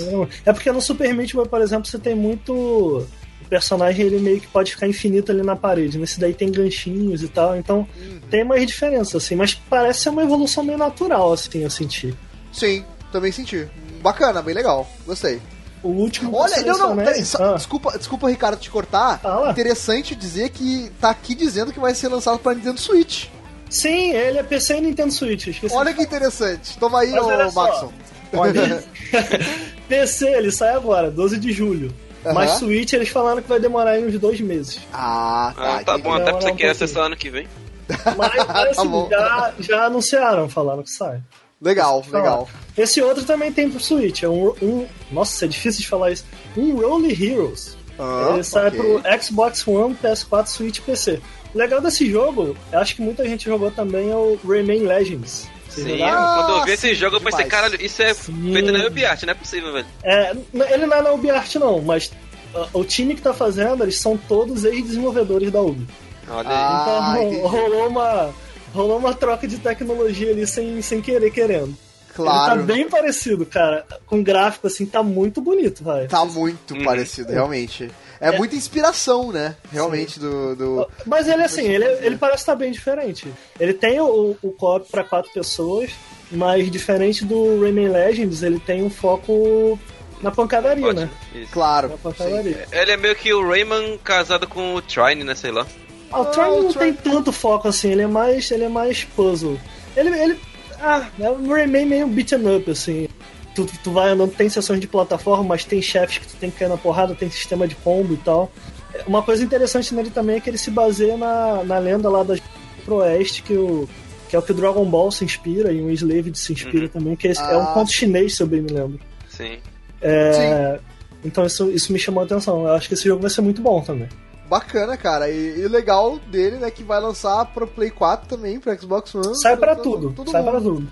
É 0.46 0.52
porque 0.52 0.72
no 0.72 0.82
Super 0.82 1.14
Meat 1.14 1.34
Boy, 1.34 1.48
por 1.48 1.62
exemplo, 1.62 1.86
você 1.88 1.98
tem 1.98 2.14
muito. 2.14 2.54
O 2.54 3.46
personagem 3.50 4.06
ele 4.06 4.20
meio 4.20 4.40
que 4.40 4.48
pode 4.48 4.72
ficar 4.72 4.88
infinito 4.88 5.32
ali 5.32 5.44
na 5.44 5.56
parede. 5.56 5.98
Nesse 5.98 6.20
daí 6.20 6.34
tem 6.34 6.52
ganchinhos 6.52 7.22
e 7.22 7.28
tal, 7.28 7.56
então 7.56 7.88
tem 8.30 8.44
umas 8.44 8.66
diferenças, 8.66 9.24
assim, 9.24 9.36
mas 9.36 9.54
parece 9.54 10.02
ser 10.02 10.10
uma 10.10 10.24
evolução 10.24 10.64
meio 10.64 10.78
natural, 10.78 11.34
assim, 11.34 11.60
eu 11.62 11.70
senti. 11.70 12.16
Sim, 12.52 12.84
também 13.12 13.32
senti. 13.32 13.68
Bacana, 14.02 14.42
bem 14.42 14.56
legal. 14.56 14.90
Gostei. 15.06 15.40
O 15.84 15.90
último 15.90 16.34
Olha, 16.34 16.62
não, 16.62 16.78
não, 16.78 16.96
peraí, 16.96 17.22
Ah, 17.40 17.54
desculpa, 17.56 17.98
desculpa, 17.98 18.30
Ricardo, 18.30 18.58
te 18.58 18.70
cortar. 18.70 19.20
Fala. 19.20 19.52
Interessante 19.52 20.16
dizer 20.16 20.50
que 20.50 20.90
tá 21.02 21.10
aqui 21.10 21.36
dizendo 21.36 21.74
que 21.74 21.80
vai 21.80 21.94
ser 21.94 22.08
lançado 22.08 22.40
pra 22.40 22.54
Nintendo 22.54 22.80
Switch. 22.80 23.26
Sim, 23.70 24.12
ele 24.12 24.38
é 24.38 24.44
PC 24.44 24.78
e 24.78 24.82
Nintendo 24.82 25.12
Switch. 25.12 25.48
Esqueci 25.48 25.76
Olha 25.76 25.94
que 25.94 26.02
interessante. 26.02 26.78
Toma 26.78 27.02
aí, 27.02 27.12
Mas 27.12 27.24
olha 27.24 27.48
ô. 27.48 27.52
Maxon. 27.52 27.92
Olha, 28.36 28.84
PC, 29.90 30.28
ele 30.30 30.52
sai 30.52 30.74
agora, 30.74 31.12
12 31.12 31.38
de 31.38 31.52
julho. 31.52 31.94
Mas 32.24 32.52
Aham. 32.52 32.60
Switch 32.60 32.94
eles 32.94 33.10
falaram 33.10 33.42
que 33.42 33.50
vai 33.50 33.60
demorar 33.60 33.92
aí 33.92 34.06
uns 34.08 34.18
dois 34.18 34.40
meses. 34.40 34.80
Ah, 34.94 35.52
tá. 35.56 35.76
Ah, 35.76 35.84
tá 35.84 35.98
bom, 35.98 36.14
até 36.14 36.32
pra 36.32 36.40
você 36.40 36.48
Não, 36.50 36.56
que 36.56 36.64
não, 36.64 36.72
acessar 36.72 37.04
ano 37.06 37.18
que 37.18 37.30
vem. 37.30 37.48
Mas, 37.90 38.16
mas 38.48 38.78
assim, 38.80 39.08
já, 39.10 39.54
já 39.60 39.86
anunciaram, 39.86 40.48
falaram 40.48 40.84
que 40.84 40.92
sai. 40.92 41.22
Legal, 41.64 42.04
legal. 42.12 42.46
falar. 42.48 42.64
Esse 42.78 43.02
outro 43.02 43.24
também 43.24 43.52
tem 43.52 43.70
pro 43.70 43.80
Switch. 43.80 44.24
É 44.24 44.30
um, 44.30 44.50
um- 44.62 44.88
Nossa, 45.12 45.46
é 45.46 45.48
difícil 45.48 45.82
de 45.82 45.88
falar 45.88 46.12
isso. 46.12 46.26
Um 46.58 46.76
Rolly 46.76 47.12
Heroes. 47.14 47.78
Ah, 47.98 48.32
Ele 48.34 48.44
sai 48.44 48.68
ok. 48.70 48.80
pro 48.80 49.22
Xbox 49.24 49.68
One, 49.68 49.96
PS4, 50.04 50.48
Switch 50.48 50.78
e 50.80 50.82
PC. 50.82 51.22
O 51.54 51.58
legal 51.58 51.80
desse 51.80 52.10
jogo, 52.10 52.58
eu 52.72 52.80
acho 52.80 52.96
que 52.96 53.02
muita 53.04 53.24
gente 53.28 53.46
jogou 53.46 53.70
também, 53.70 54.10
é 54.10 54.16
o 54.16 54.38
Rayman 54.48 54.80
Legends. 54.82 55.48
Vocês 55.70 55.86
Sim, 55.88 55.94
jogaram? 56.00 56.34
quando 56.44 56.50
eu 56.60 56.66
vi 56.66 56.72
Ah, 56.72 56.74
esse 56.74 56.88
sim, 56.90 56.94
jogo, 56.96 57.16
eu 57.16 57.22
pensei, 57.22 57.46
demais. 57.46 57.52
caralho, 57.52 57.82
isso 57.86 58.02
é 58.02 58.14
Sim. 58.14 58.52
feito 58.54 58.72
na 58.72 58.86
UbiSoft, 58.88 59.26
não 59.26 59.32
é 59.32 59.36
possível, 59.36 59.74
velho. 59.74 59.86
É, 60.04 60.32
ele 60.72 60.86
não 60.88 60.98
é 60.98 61.02
na 61.04 61.12
UbiArt 61.12 61.56
não, 61.56 61.82
mas 61.82 62.12
uh, 62.56 62.68
o 62.80 62.84
time 62.84 63.14
que 63.16 63.22
tá 63.22 63.34
fazendo, 63.34 63.84
eles 63.84 63.98
são 64.00 64.18
todos 64.18 64.66
ex-desenvolvedores 64.66 65.52
da 65.52 65.62
Ubi. 65.62 65.88
Olha 66.28 66.50
aí. 66.50 66.56
Ah, 66.56 67.14
Então 67.16 67.24
entendi. 67.30 67.42
rolou 67.48 67.88
uma, 67.90 68.34
rolou 68.74 68.98
uma 68.98 69.14
troca 69.14 69.48
de 69.48 69.58
tecnologia 69.58 70.32
ali 70.32 70.46
sem, 70.48 70.82
sem 70.82 71.02
querer, 71.02 71.32
querendo. 71.32 71.76
Claro. 72.16 72.60
Ele 72.60 72.68
tá 72.68 72.74
bem 72.74 72.90
parecido, 72.90 73.46
cara. 73.46 73.86
Com 74.06 74.22
gráfico 74.22 74.68
assim, 74.68 74.86
tá 74.86 75.02
muito 75.02 75.42
bonito, 75.42 75.84
vai. 75.84 76.08
Tá 76.08 76.24
muito 76.26 76.76
Uhum. 76.76 76.84
parecido, 76.84 77.32
realmente. 77.32 77.90
É, 78.22 78.38
muita 78.38 78.56
inspiração, 78.56 79.32
né? 79.32 79.56
Realmente, 79.72 80.20
do. 80.20 80.56
do... 80.56 80.88
Mas 81.06 81.28
ele, 81.28 81.42
assim, 81.44 81.68
ele, 81.68 81.84
ele 82.06 82.16
parece 82.18 82.44
estar 82.44 82.56
bem 82.56 82.72
diferente. 82.72 83.28
Ele 83.60 83.74
tem 83.74 84.00
o, 84.00 84.38
o 84.42 84.52
co-op 84.52 84.90
pra 84.90 85.04
quatro 85.04 85.32
pessoas, 85.34 85.90
mas 86.32 86.70
diferente 86.72 87.26
do 87.26 87.60
Rayman 87.60 87.90
Legends, 87.90 88.42
ele 88.44 88.60
tem 88.60 88.82
um 88.84 88.90
foco 88.90 89.78
na 90.22 90.32
pancadaria, 90.32 90.86
Ótimo. 90.86 91.02
né? 91.02 91.10
Isso. 91.36 91.52
Claro. 91.52 91.90
Na 91.90 91.96
sim. 91.96 92.02
pancadaria. 92.04 92.66
Ele 92.72 92.92
é 92.92 92.96
meio 92.98 93.16
que 93.16 93.34
o 93.34 93.46
Rayman 93.46 93.98
casado 94.04 94.48
com 94.48 94.76
o 94.76 94.82
Trine, 94.82 95.24
né? 95.26 95.36
Sei 95.36 95.52
lá. 95.52 95.66
Ah, 96.14 96.22
o 96.22 96.42
Ah, 96.42 96.62
não 96.64 96.74
tem 96.74 96.94
tanto 96.94 97.32
foco 97.32 97.68
assim, 97.68 97.90
ele 97.92 98.02
é 98.04 98.08
mais, 98.08 98.50
ele 98.52 98.64
é 98.66 98.70
mais 98.70 99.04
puzzle. 99.04 99.58
Ele, 99.96 100.10
ele, 100.10 100.40
ah, 100.80 101.08
é 101.20 101.30
um 101.30 101.48
Rayman 101.50 101.86
meio 101.86 102.08
beat'em 102.08 102.56
up, 102.58 102.70
assim. 102.72 103.08
Tu, 103.56 103.68
tu 103.84 103.92
vai 103.92 104.10
andando, 104.10 104.32
tem 104.34 104.50
sessões 104.50 104.80
de 104.80 104.88
plataforma, 104.88 105.44
mas 105.44 105.64
tem 105.64 105.82
chefes 105.82 106.18
que 106.18 106.28
tu 106.28 106.36
tem 106.38 106.50
que 106.50 106.58
cair 106.60 106.70
na 106.70 106.78
porrada, 106.78 107.14
tem 107.14 107.30
sistema 107.30 107.68
de 107.68 107.76
combo 107.76 108.14
e 108.14 108.18
tal. 108.18 108.52
É, 108.94 109.04
Uma 109.06 109.22
coisa 109.22 109.44
interessante 109.44 109.94
nele 109.94 110.10
também 110.10 110.38
é 110.38 110.40
que 110.40 110.50
ele 110.50 110.58
se 110.58 110.72
baseia 110.72 111.16
na, 111.18 111.64
na 111.64 111.78
lenda 111.78 112.10
lá 112.10 112.24
da 112.24 112.36
pro 112.84 112.96
oeste, 112.96 113.44
que, 113.44 113.54
o, 113.54 113.88
que 114.28 114.36
é 114.36 114.40
o 114.40 114.42
que 114.42 114.52
o 114.52 114.56
Dragon 114.56 114.84
Ball 114.86 115.12
se 115.12 115.24
inspira, 115.24 115.72
e 115.72 115.80
o 115.82 115.90
Enslaved 115.92 116.38
se 116.38 116.52
inspira 116.52 116.84
Uhum. 116.86 116.90
também, 116.90 117.16
que 117.16 117.28
é, 117.28 117.32
esse- 117.32 117.42
é 117.42 117.56
um 117.58 117.62
Ah. 117.64 117.68
conto 117.74 117.92
chinês, 117.94 118.36
se 118.36 118.42
eu 118.44 118.48
bem 118.48 118.62
me 118.62 118.72
lembro. 118.72 119.00
Sim. 119.30 119.58
É, 120.02 120.80
então 121.24 121.46
isso, 121.46 121.70
isso 121.72 121.94
me 121.94 122.00
chamou 122.00 122.22
a 122.22 122.26
atenção. 122.26 122.68
Eu 122.68 122.74
acho 122.74 122.88
que 122.88 122.94
esse 122.96 123.06
jogo 123.08 123.22
vai 123.22 123.30
ser 123.30 123.42
muito 123.42 123.62
bom 123.62 123.82
também. 123.82 124.10
Bacana, 124.54 124.96
cara. 124.98 125.30
E, 125.30 125.60
e 125.62 125.66
o 125.66 125.70
legal 125.70 126.20
dele, 126.28 126.58
né, 126.58 126.70
que 126.70 126.84
vai 126.84 127.00
lançar 127.00 127.44
pro 127.46 127.66
Play 127.66 127.90
4 127.90 128.28
também, 128.28 128.60
pro 128.60 128.80
Xbox 128.80 129.16
One. 129.16 129.36
Sai 129.42 129.58
pra 129.58 129.76
Todo- 129.76 129.84
tudo, 130.02 130.14
Todo 130.14 130.32
sai 130.32 130.42
mundo. 130.42 130.52
pra 130.52 130.62
tudo. 130.62 130.88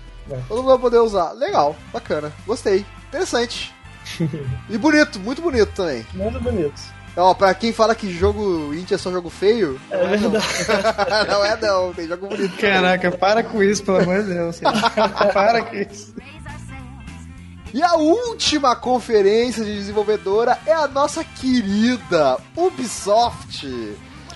Todo 0.48 0.56
mundo 0.58 0.68
vai 0.70 0.78
poder 0.78 0.98
usar. 0.98 1.32
Legal, 1.32 1.76
bacana. 1.92 2.32
Gostei. 2.46 2.84
Interessante. 3.08 3.72
e 4.68 4.76
bonito, 4.78 5.20
muito 5.20 5.40
bonito 5.40 5.70
também. 5.76 6.04
Muito 6.12 6.40
bonito. 6.40 6.80
Ó, 7.16 7.34
pra 7.34 7.52
quem 7.54 7.72
fala 7.74 7.94
que 7.94 8.10
jogo 8.10 8.72
indie 8.72 8.94
é 8.94 8.98
só 8.98 9.10
jogo 9.12 9.28
feio, 9.28 9.78
É 9.90 9.98
não 10.16 10.30
verdade. 10.30 10.46
Não. 11.28 11.36
não 11.38 11.44
é 11.44 11.56
não, 11.60 11.92
tem 11.92 12.08
jogo 12.08 12.26
bonito. 12.26 12.56
caraca, 12.56 13.10
para 13.12 13.42
com 13.42 13.62
isso, 13.62 13.84
pelo 13.84 13.98
amor 14.00 14.22
de 14.22 14.32
Deus. 14.32 14.58
para 15.34 15.62
com 15.62 15.76
isso. 15.76 16.14
E 17.74 17.82
a 17.82 17.94
última 17.94 18.76
conferência 18.76 19.64
de 19.64 19.74
desenvolvedora 19.74 20.58
é 20.66 20.72
a 20.74 20.86
nossa 20.86 21.24
querida 21.24 22.38
Ubisoft. 22.56 23.66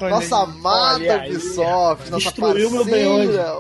Olha 0.00 0.10
nossa 0.10 0.36
aí. 0.36 0.42
amada 0.42 0.94
Olha 0.96 1.20
aí. 1.20 1.30
Ubisoft, 1.30 2.10
nossa 2.10 2.24
Destruiu 2.30 2.70
parceira. 2.70 3.56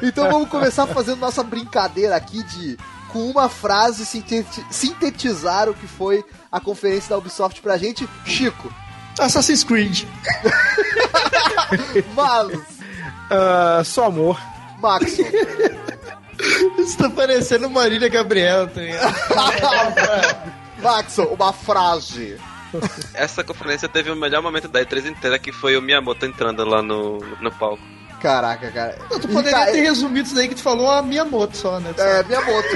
então 0.02 0.30
vamos 0.30 0.48
começar 0.48 0.86
fazendo 0.86 1.18
nossa 1.18 1.42
brincadeira 1.42 2.16
aqui 2.16 2.42
de 2.44 2.78
com 3.12 3.30
uma 3.30 3.48
frase 3.48 4.04
sinteti- 4.04 4.64
sintetizar 4.70 5.68
o 5.68 5.74
que 5.74 5.86
foi 5.86 6.24
a 6.50 6.60
conferência 6.60 7.10
da 7.10 7.18
Ubisoft 7.18 7.60
pra 7.62 7.76
gente. 7.78 8.08
Chico, 8.24 8.72
Assassin's 9.18 9.64
Creed. 9.64 10.04
Malus, 12.14 12.62
Ah, 13.30 13.82
só 13.84 14.06
amor. 14.06 14.38
Maxon. 14.80 15.22
Isso 16.78 16.98
tá 16.98 17.10
parecendo 17.10 17.70
Marília 17.70 18.08
Gabriela, 18.08 18.66
tá 18.66 18.80
ligado? 18.80 19.14
Maxon, 20.82 21.24
uma 21.24 21.52
frase. 21.52 22.36
Essa 23.14 23.42
conferência 23.42 23.88
teve 23.88 24.10
o 24.10 24.16
melhor 24.16 24.42
momento 24.42 24.68
da 24.68 24.80
E3 24.84 25.06
inteira, 25.06 25.38
que 25.38 25.52
foi 25.52 25.76
o 25.76 25.82
Miyamoto 25.82 26.26
entrando 26.26 26.64
lá 26.64 26.82
no, 26.82 27.18
no 27.40 27.50
palco. 27.50 27.82
Caraca, 28.20 28.70
cara. 28.70 28.98
Tu 29.08 29.28
E, 29.28 29.32
poderia 29.32 29.58
cara, 29.58 29.72
ter 29.72 29.80
resumido 29.82 30.26
isso 30.26 30.34
daí 30.34 30.48
que 30.48 30.54
tu 30.54 30.62
falou 30.62 30.90
a 30.90 31.02
Miyamoto 31.02 31.56
só, 31.56 31.78
né? 31.78 31.94
É, 31.96 32.22
Miyamoto. 32.24 32.68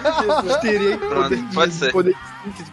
Teria 0.60 0.98
Pronto, 0.98 1.54
pode 1.54 1.72
ser. 1.72 1.92
Poder, 1.92 2.14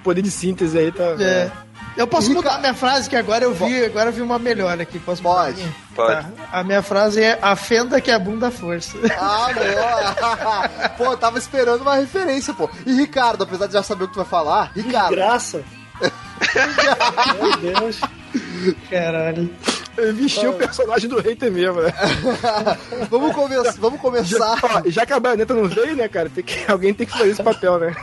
poder 0.03 0.21
de 0.21 0.31
síntese 0.31 0.77
aí 0.77 0.91
tá. 0.91 1.15
É. 1.19 1.51
Eu 1.97 2.07
posso 2.07 2.29
Rica- 2.29 2.41
mudar 2.41 2.59
minha 2.59 2.73
frase, 2.73 3.09
que 3.09 3.15
agora 3.15 3.43
eu 3.43 3.53
vi, 3.53 3.83
agora 3.85 4.09
eu 4.09 4.13
vi 4.13 4.21
uma 4.21 4.39
melhor 4.39 4.79
aqui. 4.79 4.97
Posso 4.99 5.21
mudar 5.21 5.35
Pode, 5.45 5.51
a 5.51 5.63
minha? 5.63 5.75
pode. 5.95 6.21
Tá. 6.27 6.29
A 6.51 6.63
minha 6.63 6.81
frase 6.81 7.21
é 7.21 7.37
a 7.41 7.55
fenda 7.55 7.99
que 7.99 8.09
é 8.09 8.13
a 8.13 8.19
bunda 8.19 8.49
força. 8.49 8.97
Ah, 9.19 9.47
não. 10.87 10.89
pô, 10.97 11.05
eu 11.11 11.17
tava 11.17 11.37
esperando 11.37 11.81
uma 11.81 11.95
referência, 11.95 12.53
pô. 12.53 12.69
E 12.85 12.93
Ricardo, 12.93 13.43
apesar 13.43 13.67
de 13.67 13.73
já 13.73 13.83
saber 13.83 14.05
o 14.05 14.07
que 14.07 14.13
tu 14.13 14.17
vai 14.17 14.25
falar, 14.25 14.71
Ricardo, 14.75 15.15
Graça. 15.15 15.61
Meu 17.41 17.57
Deus. 17.57 17.99
Caralho. 18.89 19.49
Vestiu 20.15 20.51
o 20.51 20.53
personagem 20.53 21.09
do 21.09 21.19
hater 21.19 21.51
mesmo, 21.51 21.81
né? 21.81 21.91
vamos, 23.09 23.35
come 23.35 23.53
vamos 23.79 23.99
começar. 23.99 24.57
Ó, 24.63 24.81
já 24.85 25.05
que 25.05 25.11
a 25.11 25.19
baioneta 25.19 25.53
não 25.53 25.65
veio, 25.67 25.93
né, 25.95 26.07
cara? 26.07 26.29
Tem 26.29 26.41
que, 26.43 26.71
alguém 26.71 26.93
tem 26.93 27.05
que 27.05 27.11
fazer 27.17 27.31
esse 27.31 27.43
papel, 27.43 27.77
né? 27.79 27.93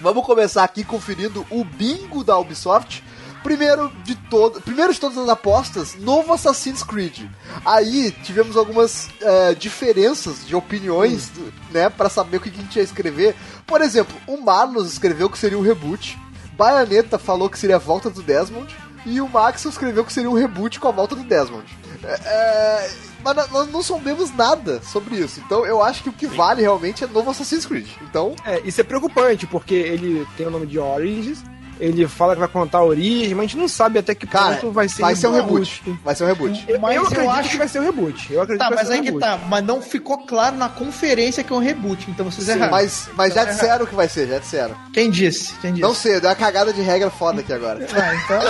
Vamos 0.00 0.24
começar 0.24 0.64
aqui 0.64 0.84
conferindo 0.84 1.46
o 1.50 1.64
bingo 1.64 2.22
da 2.22 2.38
Ubisoft. 2.38 3.02
Primeiro 3.42 3.90
de 4.02 4.16
todo, 4.16 4.60
primeiro 4.60 4.92
de 4.92 4.98
todas 4.98 5.16
as 5.18 5.28
apostas, 5.28 5.94
novo 5.94 6.32
Assassin's 6.32 6.82
Creed. 6.82 7.28
Aí 7.64 8.10
tivemos 8.24 8.56
algumas 8.56 9.08
é, 9.20 9.54
diferenças 9.54 10.44
de 10.44 10.56
opiniões, 10.56 11.28
do- 11.28 11.52
né, 11.70 11.88
para 11.88 12.08
saber 12.08 12.38
o 12.38 12.40
que 12.40 12.48
a 12.48 12.52
gente 12.52 12.74
ia 12.76 12.82
escrever. 12.82 13.36
Por 13.64 13.80
exemplo, 13.82 14.16
o 14.26 14.36
Marlos 14.40 14.90
escreveu 14.92 15.30
que 15.30 15.38
seria 15.38 15.56
um 15.56 15.62
reboot. 15.62 16.18
Bayonetta 16.58 17.18
falou 17.20 17.48
que 17.48 17.58
seria 17.58 17.76
a 17.76 17.78
volta 17.78 18.10
do 18.10 18.20
Desmond. 18.20 18.74
E 19.04 19.20
o 19.20 19.28
Max 19.28 19.64
escreveu 19.64 20.04
que 20.04 20.12
seria 20.12 20.28
um 20.28 20.34
reboot 20.34 20.80
com 20.80 20.88
a 20.88 20.92
volta 20.92 21.14
do 21.14 21.22
Desmond. 21.22 21.64
É, 22.02 22.18
é, 22.24 22.90
mas 23.34 23.50
nós 23.50 23.70
não 23.72 23.82
sabemos 23.82 24.34
nada 24.34 24.80
sobre 24.82 25.16
isso. 25.16 25.40
Então 25.44 25.66
eu 25.66 25.82
acho 25.82 26.02
que 26.02 26.08
o 26.08 26.12
que 26.12 26.26
vale 26.26 26.62
realmente 26.62 27.02
é 27.04 27.06
novo 27.06 27.30
Assassin's 27.30 27.66
Creed. 27.66 27.86
Então, 28.02 28.34
É, 28.44 28.60
isso 28.64 28.80
é 28.80 28.84
preocupante, 28.84 29.46
porque 29.46 29.74
ele 29.74 30.26
tem 30.36 30.46
o 30.46 30.50
nome 30.50 30.66
de 30.66 30.78
Origins, 30.78 31.42
ele 31.78 32.08
fala 32.08 32.32
que 32.32 32.38
vai 32.40 32.48
contar 32.48 32.78
a 32.78 32.84
origem, 32.84 33.34
mas 33.34 33.44
a 33.44 33.46
gente 33.48 33.58
não 33.58 33.68
sabe 33.68 33.98
até 33.98 34.14
que 34.14 34.26
Cara, 34.26 34.54
ponto 34.56 34.72
vai 34.72 34.88
ser 34.88 35.02
vai 35.02 35.14
ser 35.14 35.26
um 35.26 35.32
reboot. 35.32 35.82
reboot. 35.84 36.00
Vai 36.02 36.14
ser 36.14 36.24
um 36.24 36.26
reboot. 36.28 36.64
Eu, 36.66 36.80
Mas 36.80 36.96
eu 36.96 37.02
eu 37.02 37.06
acredito 37.06 37.30
acho- 37.32 37.50
que 37.50 37.56
vai 37.58 37.68
ser 37.68 37.80
um 37.80 37.82
reboot. 37.84 38.32
Eu 38.32 38.40
acredito 38.40 38.62
Tá, 38.62 38.68
que 38.70 38.74
vai 38.76 38.84
mas 38.84 38.86
ser 38.88 38.92
um 38.94 38.96
aí 38.96 39.00
que 39.02 39.06
reboot. 39.12 39.20
tá. 39.26 39.46
Mas 39.46 39.64
não 39.64 39.82
ficou 39.82 40.18
claro 40.26 40.56
na 40.56 40.70
conferência 40.70 41.44
que 41.44 41.52
é 41.52 41.56
um 41.56 41.58
reboot, 41.58 42.10
então 42.10 42.24
vocês 42.30 42.48
erraram. 42.48 42.70
Mas, 42.72 43.10
mas 43.14 43.34
já 43.34 43.44
disseram 43.44 43.84
que 43.84 43.94
vai 43.94 44.08
ser, 44.08 44.26
já 44.26 44.38
disseram. 44.38 44.74
Quem 44.90 45.10
disse? 45.10 45.52
Quem 45.60 45.72
disse? 45.72 45.82
Não 45.82 45.92
sei, 45.94 46.18
deu 46.18 46.30
uma 46.30 46.36
cagada 46.36 46.72
de 46.72 46.80
regra 46.80 47.10
foda 47.10 47.40
aqui 47.42 47.52
agora. 47.52 47.86
Ah, 47.94 48.14
então, 48.14 48.40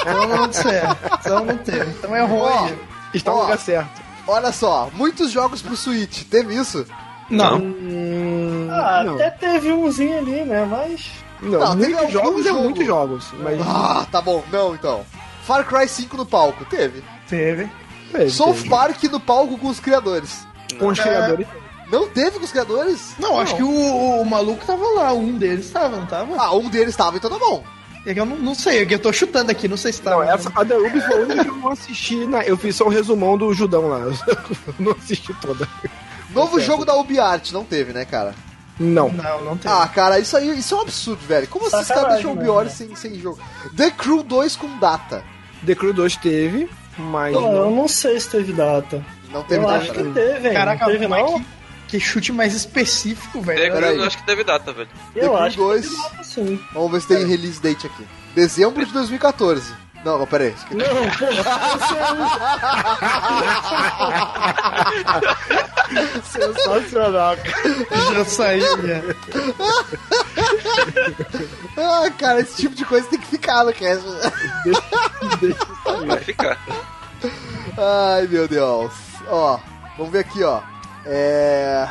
então 0.00 0.28
não 0.28 0.48
disseram. 0.48 0.96
Então 1.20 1.44
não 1.44 1.58
teve. 1.58 1.90
Então 1.90 2.16
é 2.16 2.22
ruim. 2.24 2.74
Está 3.12 3.30
no 3.30 3.42
lugar 3.42 3.58
certo. 3.58 4.02
Olha 4.26 4.52
só, 4.52 4.90
muitos 4.94 5.30
jogos 5.30 5.60
pro 5.60 5.76
Switch, 5.76 6.24
teve 6.24 6.54
isso? 6.54 6.86
Não. 7.30 7.58
Hum, 7.58 8.68
Ah, 8.70 9.02
não, 9.04 9.14
até 9.14 9.30
teve 9.30 9.72
umzinho 9.72 10.18
ali, 10.18 10.44
né? 10.44 10.64
Mas. 10.64 11.10
não, 11.42 11.58
Não, 11.60 11.76
teve 11.78 11.92
muitos 11.94 12.12
jogos 12.12 12.46
é 12.46 12.48
jogo. 12.48 12.62
muitos 12.62 12.86
jogos, 12.86 13.26
mas 13.42 13.60
Ah, 13.66 14.06
tá 14.10 14.20
bom, 14.20 14.42
não 14.50 14.74
então. 14.74 15.04
Far 15.44 15.64
Cry 15.66 15.86
5 15.88 16.16
no 16.16 16.24
palco, 16.26 16.64
teve. 16.64 17.02
Teve. 17.28 17.68
teve, 18.12 18.30
South 18.30 18.54
teve. 18.54 18.68
Park 18.70 19.02
no 19.04 19.20
palco 19.20 19.58
com 19.58 19.68
os 19.68 19.78
criadores. 19.80 20.46
com 20.78 20.88
os 20.88 20.98
criadores. 20.98 21.46
Não 21.92 22.08
teve 22.08 22.38
com 22.38 22.44
os 22.44 22.50
criadores? 22.50 23.14
Não, 23.18 23.38
acho 23.38 23.54
que 23.56 23.62
o, 23.62 24.20
o 24.20 24.24
maluco 24.24 24.64
tava 24.64 24.82
lá, 24.96 25.12
um 25.12 25.36
deles 25.36 25.70
tava, 25.70 25.96
não 25.98 26.06
tava? 26.06 26.34
Ah, 26.38 26.54
um 26.54 26.68
deles 26.70 26.96
tava, 26.96 27.18
então 27.18 27.30
tá 27.30 27.38
bom. 27.38 27.62
É 28.06 28.12
que 28.12 28.20
eu 28.20 28.26
não, 28.26 28.36
não 28.36 28.54
sei, 28.54 28.82
é 28.82 28.86
que 28.86 28.94
eu 28.94 28.98
tô 28.98 29.12
chutando 29.12 29.50
aqui, 29.50 29.66
não 29.66 29.76
sei 29.76 29.92
se 29.92 30.02
tá. 30.02 30.10
Não, 30.10 30.22
essa, 30.22 30.52
a 30.54 30.64
The 30.64 30.76
Ubi 30.76 31.00
foi 31.00 31.14
a 31.14 31.20
única 31.20 31.44
que 31.44 31.50
eu 31.50 31.56
não 31.56 31.70
assisti. 31.70 32.26
Na, 32.26 32.42
eu 32.42 32.56
fiz 32.56 32.76
só 32.76 32.84
o 32.84 32.90
resumão 32.90 33.38
do 33.38 33.52
Judão 33.54 33.88
lá. 33.88 34.00
Eu 34.00 34.12
não 34.78 34.92
assisti 34.92 35.32
toda. 35.34 35.66
Novo 36.30 36.60
jogo 36.60 36.84
da 36.84 36.94
UbiArt, 36.96 37.52
não 37.52 37.64
teve, 37.64 37.92
né, 37.92 38.04
cara? 38.04 38.34
Não. 38.78 39.08
Não, 39.08 39.44
não 39.44 39.56
tem. 39.56 39.70
Ah, 39.70 39.86
cara, 39.86 40.18
isso 40.18 40.36
aí 40.36 40.58
isso 40.58 40.74
é 40.74 40.78
um 40.78 40.80
absurdo, 40.82 41.24
velho. 41.26 41.46
Como 41.48 41.70
caras 41.70 41.86
Sacanagem, 41.86 42.14
deixam 42.14 42.32
o 42.32 42.36
né, 42.36 42.42
velho? 42.42 42.70
sem, 42.70 42.94
sem 42.96 43.20
jogo? 43.20 43.38
The 43.76 43.90
Crew 43.90 44.22
2 44.22 44.56
com 44.56 44.78
data. 44.78 45.22
The 45.64 45.74
Crew 45.74 45.92
2 45.92 46.16
teve, 46.16 46.68
mas. 46.98 47.34
Pô, 47.34 47.40
eu 47.40 47.70
não 47.70 47.88
sei 47.88 48.18
se 48.18 48.28
teve 48.28 48.52
data. 48.52 49.04
Não 49.30 49.42
teve 49.44 49.62
eu 49.64 49.68
data. 49.68 49.82
acho 49.82 49.92
que 49.92 50.02
teve, 50.12 50.48
hein? 50.48 50.54
Caraca, 50.54 50.84
não 50.84 50.92
teve 50.92 51.08
não? 51.08 51.44
Que, 51.98 51.98
que 51.98 52.00
chute 52.00 52.32
mais 52.32 52.54
específico, 52.54 53.40
velho. 53.40 53.72
Peraí. 53.72 53.96
eu 53.96 54.04
acho 54.04 54.18
que 54.18 54.26
teve 54.26 54.44
data, 54.44 54.72
velho. 54.72 54.88
The 55.14 55.20
Eu 55.20 55.32
Crew 55.32 55.36
acho 55.36 55.56
que 55.56 55.62
2. 55.62 55.88
teve 55.88 55.96
data 56.02 56.24
sim. 56.24 56.60
Vamos 56.72 56.92
ver 56.92 57.00
se 57.00 57.08
tem 57.08 57.26
release 57.26 57.60
date 57.60 57.86
aqui. 57.86 58.06
Dezembro 58.34 58.84
de 58.84 58.92
2014. 58.92 59.72
Não, 60.04 60.18
não, 60.18 60.26
pera 60.26 60.44
aí. 60.44 60.50
Isso 60.52 60.64
aqui- 60.66 60.74
Não, 60.74 60.84
pô, 60.84 61.24
Sensacional. 66.24 67.36
Já 68.12 68.24
já. 68.82 69.00
Ah, 71.76 72.10
cara, 72.18 72.40
esse 72.40 72.56
tipo 72.56 72.74
de 72.74 72.84
coisa 72.84 73.06
tem 73.08 73.18
que 73.20 73.26
ficar 73.26 73.64
no 73.64 73.72
cast. 73.72 74.04
Vai 76.06 76.18
ficar. 76.20 76.58
Ai, 77.78 78.26
meu 78.28 78.46
Deus. 78.46 78.92
Ó, 79.28 79.58
vamos 79.96 80.12
ver 80.12 80.18
aqui, 80.20 80.42
ó. 80.42 80.60
É. 81.06 81.86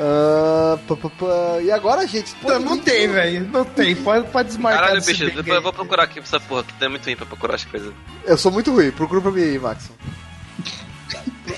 Ah, 0.00 0.78
pá, 0.86 0.96
pá, 0.96 1.10
pá. 1.10 1.60
E 1.60 1.72
agora, 1.72 2.06
gente? 2.06 2.34
pô, 2.36 2.48
Não, 2.52 2.60
não 2.60 2.78
tem, 2.78 3.08
velho. 3.08 3.48
Não 3.50 3.64
tem. 3.64 3.96
Pode, 3.96 4.28
pode 4.28 4.48
desmarcar. 4.48 4.82
Caralho, 4.84 5.04
bicho, 5.04 5.24
depois 5.26 5.48
eu 5.48 5.62
vou 5.62 5.72
procurar 5.72 6.04
aqui 6.04 6.20
essa 6.20 6.38
porra, 6.38 6.62
que 6.62 6.84
é 6.84 6.88
muito 6.88 7.04
ruim 7.04 7.16
pra 7.16 7.26
procurar 7.26 7.56
as 7.56 7.64
coisas. 7.64 7.92
Eu 8.24 8.36
sou 8.38 8.52
muito 8.52 8.70
ruim. 8.72 8.90
Procura 8.92 9.20
pra 9.20 9.30
mim 9.32 9.42
aí, 9.42 9.58
Maxon. 9.58 9.92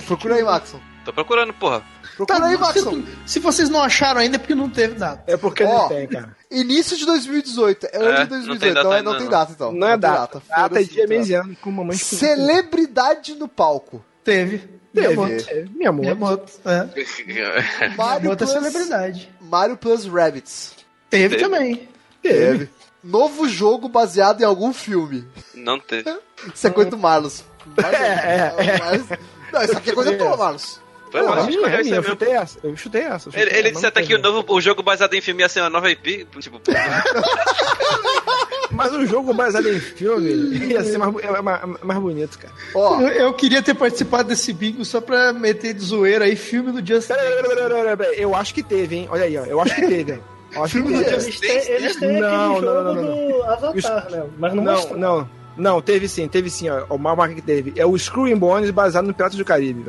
Procura 0.07 0.37
aí, 0.37 0.43
Maxon. 0.43 0.81
Tô 1.05 1.13
procurando, 1.13 1.53
porra. 1.53 1.83
Procura 2.17 2.41
Tá, 2.41 2.47
aí, 2.47 2.55
se, 2.57 2.61
Maxon. 2.61 3.03
se 3.27 3.39
vocês 3.41 3.69
não 3.71 3.83
acharam 3.83 4.21
ainda 4.21 4.37
é 4.37 4.39
porque 4.39 4.55
não 4.55 4.69
teve 4.71 4.95
data. 4.95 5.23
É 5.27 5.37
porque 5.37 5.63
Ó, 5.65 5.83
não 5.83 5.89
tem, 5.89 6.07
cara. 6.07 6.37
Início 6.51 6.97
de 6.97 7.07
2018. 7.07 7.87
É 7.93 7.97
ano 7.97 8.09
É, 8.09 8.13
de 8.13 8.19
não 8.21 8.27
2018. 8.29 8.61
tem 8.61 8.73
data 8.75 8.85
Não, 8.85 8.93
é- 8.93 8.97
ainda, 8.99 9.11
não 9.11 9.17
tem 9.19 9.25
não. 9.27 9.31
data, 9.31 9.53
então. 9.53 9.73
Não 9.73 9.87
é 9.87 9.91
tem 9.93 10.01
data. 10.01 10.19
Data 10.21 10.43
é 10.51 10.63
Foda-se, 10.63 10.85
dia, 10.91 11.03
não 11.03 11.09
tem 11.09 11.19
mês 11.19 11.29
e 11.29 11.33
data. 11.33 11.45
ano, 11.47 11.57
com 11.61 11.71
mamãe 11.71 11.97
Celebridade 11.97 13.35
no 13.35 13.49
palco. 13.49 14.05
Teve. 14.25 14.80
Teve. 14.95 15.09
Miyamoto. 15.17 15.45
É, 15.51 15.65
Minha 15.75 15.93
moto. 15.93 16.03
Miyamoto, 16.03 16.53
é. 16.65 16.85
Mario 17.97 18.21
Miyamoto 18.23 18.31
é 18.33 18.37
Plus, 18.37 18.51
celebridade. 18.51 19.31
Mario 19.41 19.77
Plus 19.77 20.05
Rabbids. 20.07 20.75
Teve, 21.09 21.37
Teve. 21.37 21.49
também. 21.49 21.89
Teve. 22.23 22.69
Novo 23.03 23.49
jogo 23.49 23.89
baseado 23.89 24.41
em 24.43 24.45
algum 24.45 24.73
filme. 24.73 25.27
Não 25.55 25.79
teve. 25.79 26.11
Isso 26.55 26.67
é 26.67 26.71
coisa 26.71 26.91
do 26.91 26.99
Marlos. 26.99 27.45
É, 27.77 28.63
é, 28.67 28.79
Mas- 28.79 29.07
Não, 29.53 29.63
isso 29.63 29.77
aqui 29.77 29.91
é 29.91 29.93
coisa 29.95 30.17
tua, 30.17 30.37
Marlos. 30.37 30.81
Foi 31.11 31.23
mal, 31.23 31.35
é 31.35 31.39
acho 31.41 31.49
que 31.49 31.57
minha, 31.57 31.61
foi 31.69 31.71
é 31.71 31.75
essa 31.75 31.85
minha, 31.85 31.97
eu 31.97 32.03
chutei 32.05 32.31
essa. 32.31 32.59
Eu 32.63 32.77
chutei 32.77 33.01
essa. 33.03 33.15
eu 33.29 33.33
chutei 33.33 33.43
Ele, 33.43 33.57
ele 33.59 33.71
disse 33.73 33.85
até 33.87 34.01
que 34.01 34.09
teve. 34.09 34.21
o, 34.21 34.23
novo, 34.23 34.53
o 34.55 34.61
jogo 34.61 34.81
baseado 34.83 35.13
em 35.15 35.21
filme 35.21 35.43
ia 35.43 35.49
ser 35.49 35.61
uma 35.61 35.69
nova 35.71 35.91
IP. 35.91 36.27
Tipo, 36.39 36.61
Mas 38.71 38.93
o 38.93 39.05
jogo 39.07 39.33
baseado 39.35 39.69
em 39.69 39.81
filme 39.81 40.31
ia 40.69 40.83
ser 40.85 40.99
mais, 40.99 41.15
é 41.23 41.43
mais, 41.43 41.61
mais 41.83 42.01
bonito, 42.01 42.39
cara. 42.39 42.53
Ó, 42.75 43.01
Eu, 43.01 43.09
eu 43.09 43.33
queria 43.35 43.63
ter 43.63 43.75
participado 43.75 44.29
desse 44.29 44.53
bingo 44.53 44.85
só 44.85 45.01
pra 45.01 45.33
meter 45.33 45.75
de 45.75 45.81
zoeira 45.85 46.25
aí 46.25 46.37
filme 46.37 46.71
do 46.73 46.87
Justin. 46.87 47.15
Pera, 47.15 47.23
pera, 47.43 47.49
pera, 47.49 47.69
pera, 47.75 47.97
pera, 47.97 48.15
Eu 48.15 48.35
acho 48.35 48.55
que 48.55 48.63
teve, 48.63 48.97
hein? 48.97 49.09
Olha 49.11 49.25
aí, 49.25 49.37
ó. 49.37 49.45
Eu 49.45 49.61
acho 49.61 49.75
que 49.75 49.87
teve, 49.87 50.13
hein? 50.13 50.21
Acho 50.57 50.63
que 50.63 50.71
Filme 50.83 50.93
do 50.99 51.05
teve. 51.05 51.15
Eles 51.17 51.41
têm, 51.41 51.57
eles 51.75 51.97
têm 51.97 52.21
Não, 52.21 52.57
aquele 52.57 52.67
não, 52.67 52.73
jogo 52.75 52.75
não, 52.75 52.95
não, 52.95 53.03
não. 53.03 53.29
do 53.29 53.43
Avatar, 53.45 54.11
né? 54.11 54.25
Mas 54.39 54.55
não, 54.55 54.63
Não, 54.65 54.73
mostrou. 54.75 54.99
não. 54.99 55.29
Não, 55.57 55.83
teve 55.83 56.09
sim, 56.09 56.27
teve 56.27 56.49
sim, 56.49 56.71
ó. 56.71 56.85
O 56.89 56.97
maior 56.97 57.17
marca 57.17 57.35
que 57.35 57.43
teve. 57.43 57.73
É 57.77 57.85
o 57.85 57.97
Screwing 57.99 58.37
Bones 58.37 58.71
baseado 58.71 59.07
no 59.07 59.13
Piratas 59.13 59.37
do 59.37 59.45
Caribe, 59.45 59.85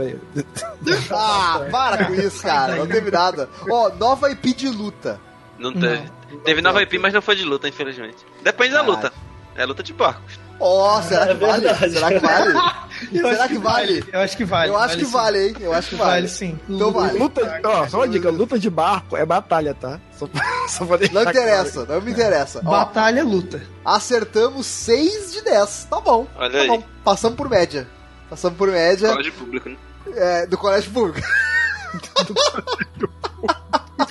ah, 1.12 1.66
para 1.72 2.06
com 2.06 2.14
isso, 2.16 2.42
cara. 2.42 2.76
Não 2.76 2.88
teve 2.88 3.10
nada. 3.12 3.48
Ó, 3.70 3.90
nova 3.98 4.30
IP 4.32 4.54
de 4.54 4.68
luta. 4.70 5.20
não 5.58 5.72
teve. 5.74 6.04
Teve 6.44 6.62
nova 6.62 6.82
IP, 6.82 6.98
mas 6.98 7.14
não 7.14 7.22
foi 7.22 7.36
de 7.36 7.44
luta, 7.44 7.68
infelizmente. 7.68 8.18
Depende 8.44 8.74
da 8.74 8.82
luta. 8.82 9.12
É 9.56 9.66
luta 9.66 9.84
de 9.84 9.94
barcos. 9.94 10.40
Ó, 10.60 11.02
será 11.02 11.26
que 11.26 11.32
É 11.32 11.36
vale? 11.36 11.62
verdade. 11.68 11.94
Será 11.94 12.08
que 12.10 12.20
vale? 12.20 12.54
Eu 13.12 13.28
Será 13.30 13.44
acho 13.46 13.54
que 13.54 13.58
vale? 13.60 14.04
Eu 14.14 14.20
acho 14.22 14.38
que 14.38 14.46
vale. 14.46 14.70
Eu 14.72 14.78
acho 14.78 14.98
que 14.98 15.06
vale, 15.06 15.48
hein? 15.48 15.56
Eu 15.60 15.74
acho 15.74 15.90
que 15.90 15.96
vale. 15.96 16.12
Vale 16.12 16.28
sim. 16.28 16.60
Então 16.70 16.92
vale. 16.92 17.18
Luta, 17.18 17.62
ó, 17.64 17.88
só 17.88 17.98
uma 17.98 18.08
dica, 18.08 18.30
luta 18.30 18.60
de 18.60 18.70
barco 18.70 19.18
é 19.18 19.26
batalha, 19.26 19.74
tá? 19.74 20.00
Só 20.18 20.30
só 20.70 20.86
pra 20.86 20.98
deixar 20.98 21.14
Não 21.16 21.24
claro. 21.24 21.38
interessa, 21.38 21.86
não 21.86 22.00
me 22.02 22.12
interessa. 22.12 22.62
Ó, 22.64 22.70
Batalha, 22.70 23.24
luta. 23.24 23.62
acertamos 23.84 24.68
6 24.68 25.34
de 25.34 25.42
10. 25.42 25.88
Tá 25.90 26.00
bom. 26.00 26.28
Olha 26.36 26.52
tá 26.52 26.58
aí. 26.60 26.68
bom. 26.68 26.84
Passamos 27.04 27.36
por 27.36 27.50
média. 27.50 27.88
Passamos 28.30 28.56
por 28.58 28.70
média 28.70 29.10
Colégio 29.10 29.34
público, 29.34 29.68
né? 29.70 29.78
é, 30.16 30.46
do 30.46 30.58
colégio 30.58 30.92
público. 30.92 31.20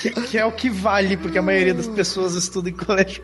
Que, 0.01 0.11
que 0.11 0.39
é 0.39 0.45
o 0.45 0.53
que 0.53 0.71
vale, 0.71 1.17
porque 1.17 1.39
a 1.39 1.43
maioria 1.43 1.75
das 1.75 1.87
pessoas 1.89 2.35
estuda 2.35 2.71
em 2.71 2.73
colégio. 2.73 3.23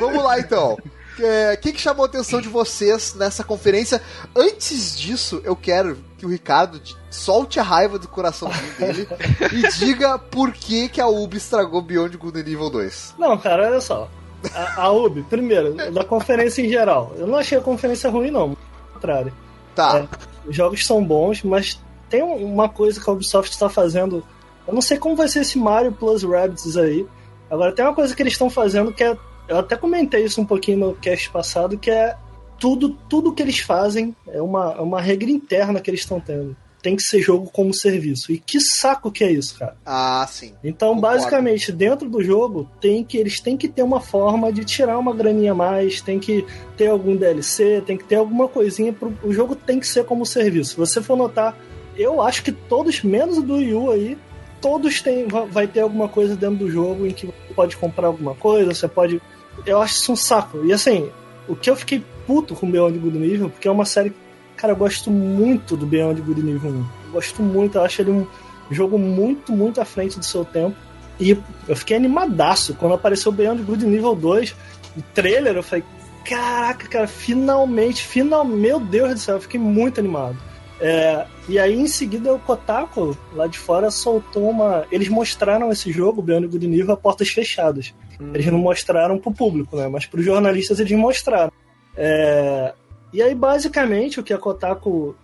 Vamos 0.00 0.22
lá 0.24 0.38
então. 0.38 0.76
O 1.18 1.60
que, 1.60 1.72
que 1.72 1.80
chamou 1.80 2.04
a 2.04 2.08
atenção 2.08 2.40
de 2.40 2.48
vocês 2.48 3.14
nessa 3.14 3.42
conferência? 3.42 4.00
Antes 4.36 4.96
disso, 4.98 5.40
eu 5.44 5.56
quero 5.56 5.98
que 6.16 6.24
o 6.24 6.28
Ricardo 6.28 6.80
solte 7.10 7.58
a 7.58 7.62
raiva 7.62 7.98
do 7.98 8.06
coraçãozinho 8.08 8.72
dele 8.78 9.08
e 9.52 9.68
diga 9.78 10.18
por 10.18 10.52
que, 10.52 10.88
que 10.88 11.00
a 11.00 11.06
Ubi 11.08 11.36
estragou 11.36 11.80
Beyond 11.82 12.16
Good 12.16 12.38
and 12.38 12.42
Evil 12.52 12.70
2. 12.70 13.14
Não, 13.18 13.36
cara, 13.38 13.66
olha 13.68 13.80
só. 13.80 14.08
A, 14.54 14.82
a 14.82 14.90
UB, 14.92 15.22
primeiro, 15.24 15.74
da 15.92 16.04
conferência 16.04 16.62
em 16.62 16.68
geral. 16.68 17.12
Eu 17.16 17.26
não 17.26 17.36
achei 17.36 17.58
a 17.58 17.60
conferência 17.60 18.08
ruim, 18.10 18.30
não. 18.30 18.50
Ao 18.50 18.92
contrário. 18.94 19.32
Tá. 19.74 19.98
É. 19.98 20.48
Os 20.48 20.54
jogos 20.54 20.86
são 20.86 21.04
bons, 21.04 21.42
mas 21.42 21.80
tem 22.08 22.22
um- 22.22 22.44
uma 22.52 22.68
coisa 22.68 23.00
que 23.00 23.10
a 23.10 23.12
Ubisoft 23.12 23.50
está 23.52 23.68
fazendo. 23.68 24.24
Eu 24.68 24.74
não 24.74 24.82
sei 24.82 24.98
como 24.98 25.16
vai 25.16 25.26
ser 25.26 25.40
esse 25.40 25.58
Mario 25.58 25.92
Plus 25.92 26.22
Rabbids 26.22 26.76
aí. 26.76 27.06
Agora, 27.50 27.72
tem 27.72 27.82
uma 27.82 27.94
coisa 27.94 28.14
que 28.14 28.22
eles 28.22 28.34
estão 28.34 28.50
fazendo 28.50 28.92
que 28.92 29.02
é. 29.02 29.16
Eu 29.48 29.58
até 29.58 29.74
comentei 29.76 30.22
isso 30.22 30.42
um 30.42 30.44
pouquinho 30.44 30.78
no 30.78 30.94
cast 30.94 31.30
passado, 31.30 31.78
que 31.78 31.90
é 31.90 32.14
tudo, 32.60 32.90
tudo 33.08 33.32
que 33.32 33.42
eles 33.42 33.60
fazem 33.60 34.14
é 34.26 34.42
uma, 34.42 34.74
é 34.76 34.80
uma 34.82 35.00
regra 35.00 35.30
interna 35.30 35.80
que 35.80 35.88
eles 35.88 36.00
estão 36.00 36.20
tendo. 36.20 36.54
Tem 36.82 36.94
que 36.94 37.02
ser 37.02 37.22
jogo 37.22 37.50
como 37.50 37.72
serviço. 37.72 38.30
E 38.30 38.38
que 38.38 38.60
saco 38.60 39.10
que 39.10 39.24
é 39.24 39.32
isso, 39.32 39.58
cara. 39.58 39.74
Ah, 39.86 40.26
sim. 40.28 40.52
Então, 40.62 40.94
Concordo. 40.94 41.16
basicamente, 41.16 41.72
dentro 41.72 42.08
do 42.08 42.22
jogo, 42.22 42.70
tem 42.78 43.02
que 43.02 43.16
eles 43.16 43.40
têm 43.40 43.56
que 43.56 43.68
ter 43.68 43.82
uma 43.82 44.00
forma 44.00 44.52
de 44.52 44.66
tirar 44.66 44.98
uma 44.98 45.14
graninha 45.14 45.52
a 45.52 45.54
mais, 45.54 46.02
tem 46.02 46.18
que 46.18 46.46
ter 46.76 46.88
algum 46.88 47.16
DLC, 47.16 47.82
tem 47.86 47.96
que 47.96 48.04
ter 48.04 48.16
alguma 48.16 48.46
coisinha 48.46 48.92
pro 48.92 49.12
o 49.24 49.32
jogo 49.32 49.56
tem 49.56 49.80
que 49.80 49.86
ser 49.86 50.04
como 50.04 50.26
serviço. 50.26 50.72
Se 50.72 50.76
você 50.76 51.00
for 51.00 51.16
notar, 51.16 51.56
eu 51.96 52.20
acho 52.20 52.44
que 52.44 52.52
todos, 52.52 53.02
menos 53.02 53.38
o 53.38 53.42
do 53.42 53.54
Wii 53.54 53.74
U 53.74 53.90
aí, 53.90 54.18
todos 54.60 55.00
têm 55.00 55.26
va- 55.26 55.44
vai 55.44 55.66
ter 55.66 55.80
alguma 55.80 56.08
coisa 56.08 56.34
dentro 56.36 56.56
do 56.56 56.70
jogo 56.70 57.06
em 57.06 57.10
que 57.10 57.26
você 57.26 57.54
pode 57.54 57.76
comprar 57.76 58.06
alguma 58.08 58.34
coisa, 58.34 58.72
você 58.74 58.88
pode 58.88 59.20
eu 59.66 59.80
acho 59.82 59.94
isso 59.94 60.12
um 60.12 60.16
saco. 60.16 60.64
E 60.64 60.72
assim, 60.72 61.10
o 61.48 61.56
que 61.56 61.68
eu 61.68 61.76
fiquei 61.76 62.02
puto 62.26 62.54
com 62.54 62.66
o 62.66 62.70
Beyond 62.70 62.98
Good 62.98 63.18
Nível, 63.18 63.50
porque 63.50 63.66
é 63.68 63.70
uma 63.70 63.84
série 63.84 64.12
Cara, 64.56 64.72
eu 64.72 64.76
gosto 64.76 65.08
muito 65.08 65.76
do 65.76 65.86
Beyond 65.86 66.20
Good 66.20 66.42
Nível 66.42 66.70
1. 66.72 66.74
Eu 66.74 67.12
gosto 67.12 67.42
muito, 67.44 67.78
eu 67.78 67.82
acho 67.84 68.02
ele 68.02 68.10
um 68.10 68.26
jogo 68.72 68.98
muito, 68.98 69.52
muito 69.52 69.80
à 69.80 69.84
frente 69.84 70.18
do 70.18 70.24
seu 70.24 70.44
tempo. 70.44 70.76
E 71.20 71.38
eu 71.68 71.76
fiquei 71.76 71.96
animadaço 71.96 72.74
quando 72.74 72.94
apareceu 72.94 73.30
Beyond 73.30 73.62
Good 73.62 73.86
Nível 73.86 74.16
2, 74.16 74.56
o 74.96 75.02
trailer, 75.14 75.54
eu 75.54 75.62
falei, 75.62 75.84
caraca, 76.24 76.88
cara, 76.88 77.06
finalmente, 77.06 78.02
finalmente, 78.04 78.56
meu 78.60 78.80
Deus 78.80 79.14
do 79.14 79.18
céu, 79.20 79.36
eu 79.36 79.40
fiquei 79.40 79.60
muito 79.60 80.00
animado. 80.00 80.36
É, 80.80 81.26
e 81.48 81.58
aí 81.58 81.74
em 81.74 81.88
seguida 81.88 82.32
o 82.32 82.38
Kotaku, 82.38 83.16
lá 83.32 83.46
de 83.46 83.58
fora, 83.58 83.90
soltou 83.90 84.48
uma. 84.48 84.86
Eles 84.92 85.08
mostraram 85.08 85.72
esse 85.72 85.90
jogo, 85.90 86.22
Beyond 86.22 86.46
Good 86.46 86.66
Nível, 86.68 86.94
a 86.94 86.96
portas 86.96 87.28
fechadas. 87.28 87.94
Eles 88.32 88.46
não 88.46 88.58
mostraram 88.58 89.18
pro 89.18 89.32
público, 89.32 89.76
né? 89.76 89.88
Mas 89.88 90.06
pros 90.06 90.24
jornalistas 90.24 90.80
eles 90.80 90.96
mostraram. 90.96 91.52
É, 91.96 92.72
e 93.12 93.22
aí, 93.22 93.34
basicamente, 93.34 94.20
o 94.20 94.22
que 94.22 94.32
a 94.32 94.38
Kotaku 94.38 95.16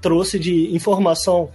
trouxe 0.00 0.38
de 0.38 0.74
informação 0.74 1.50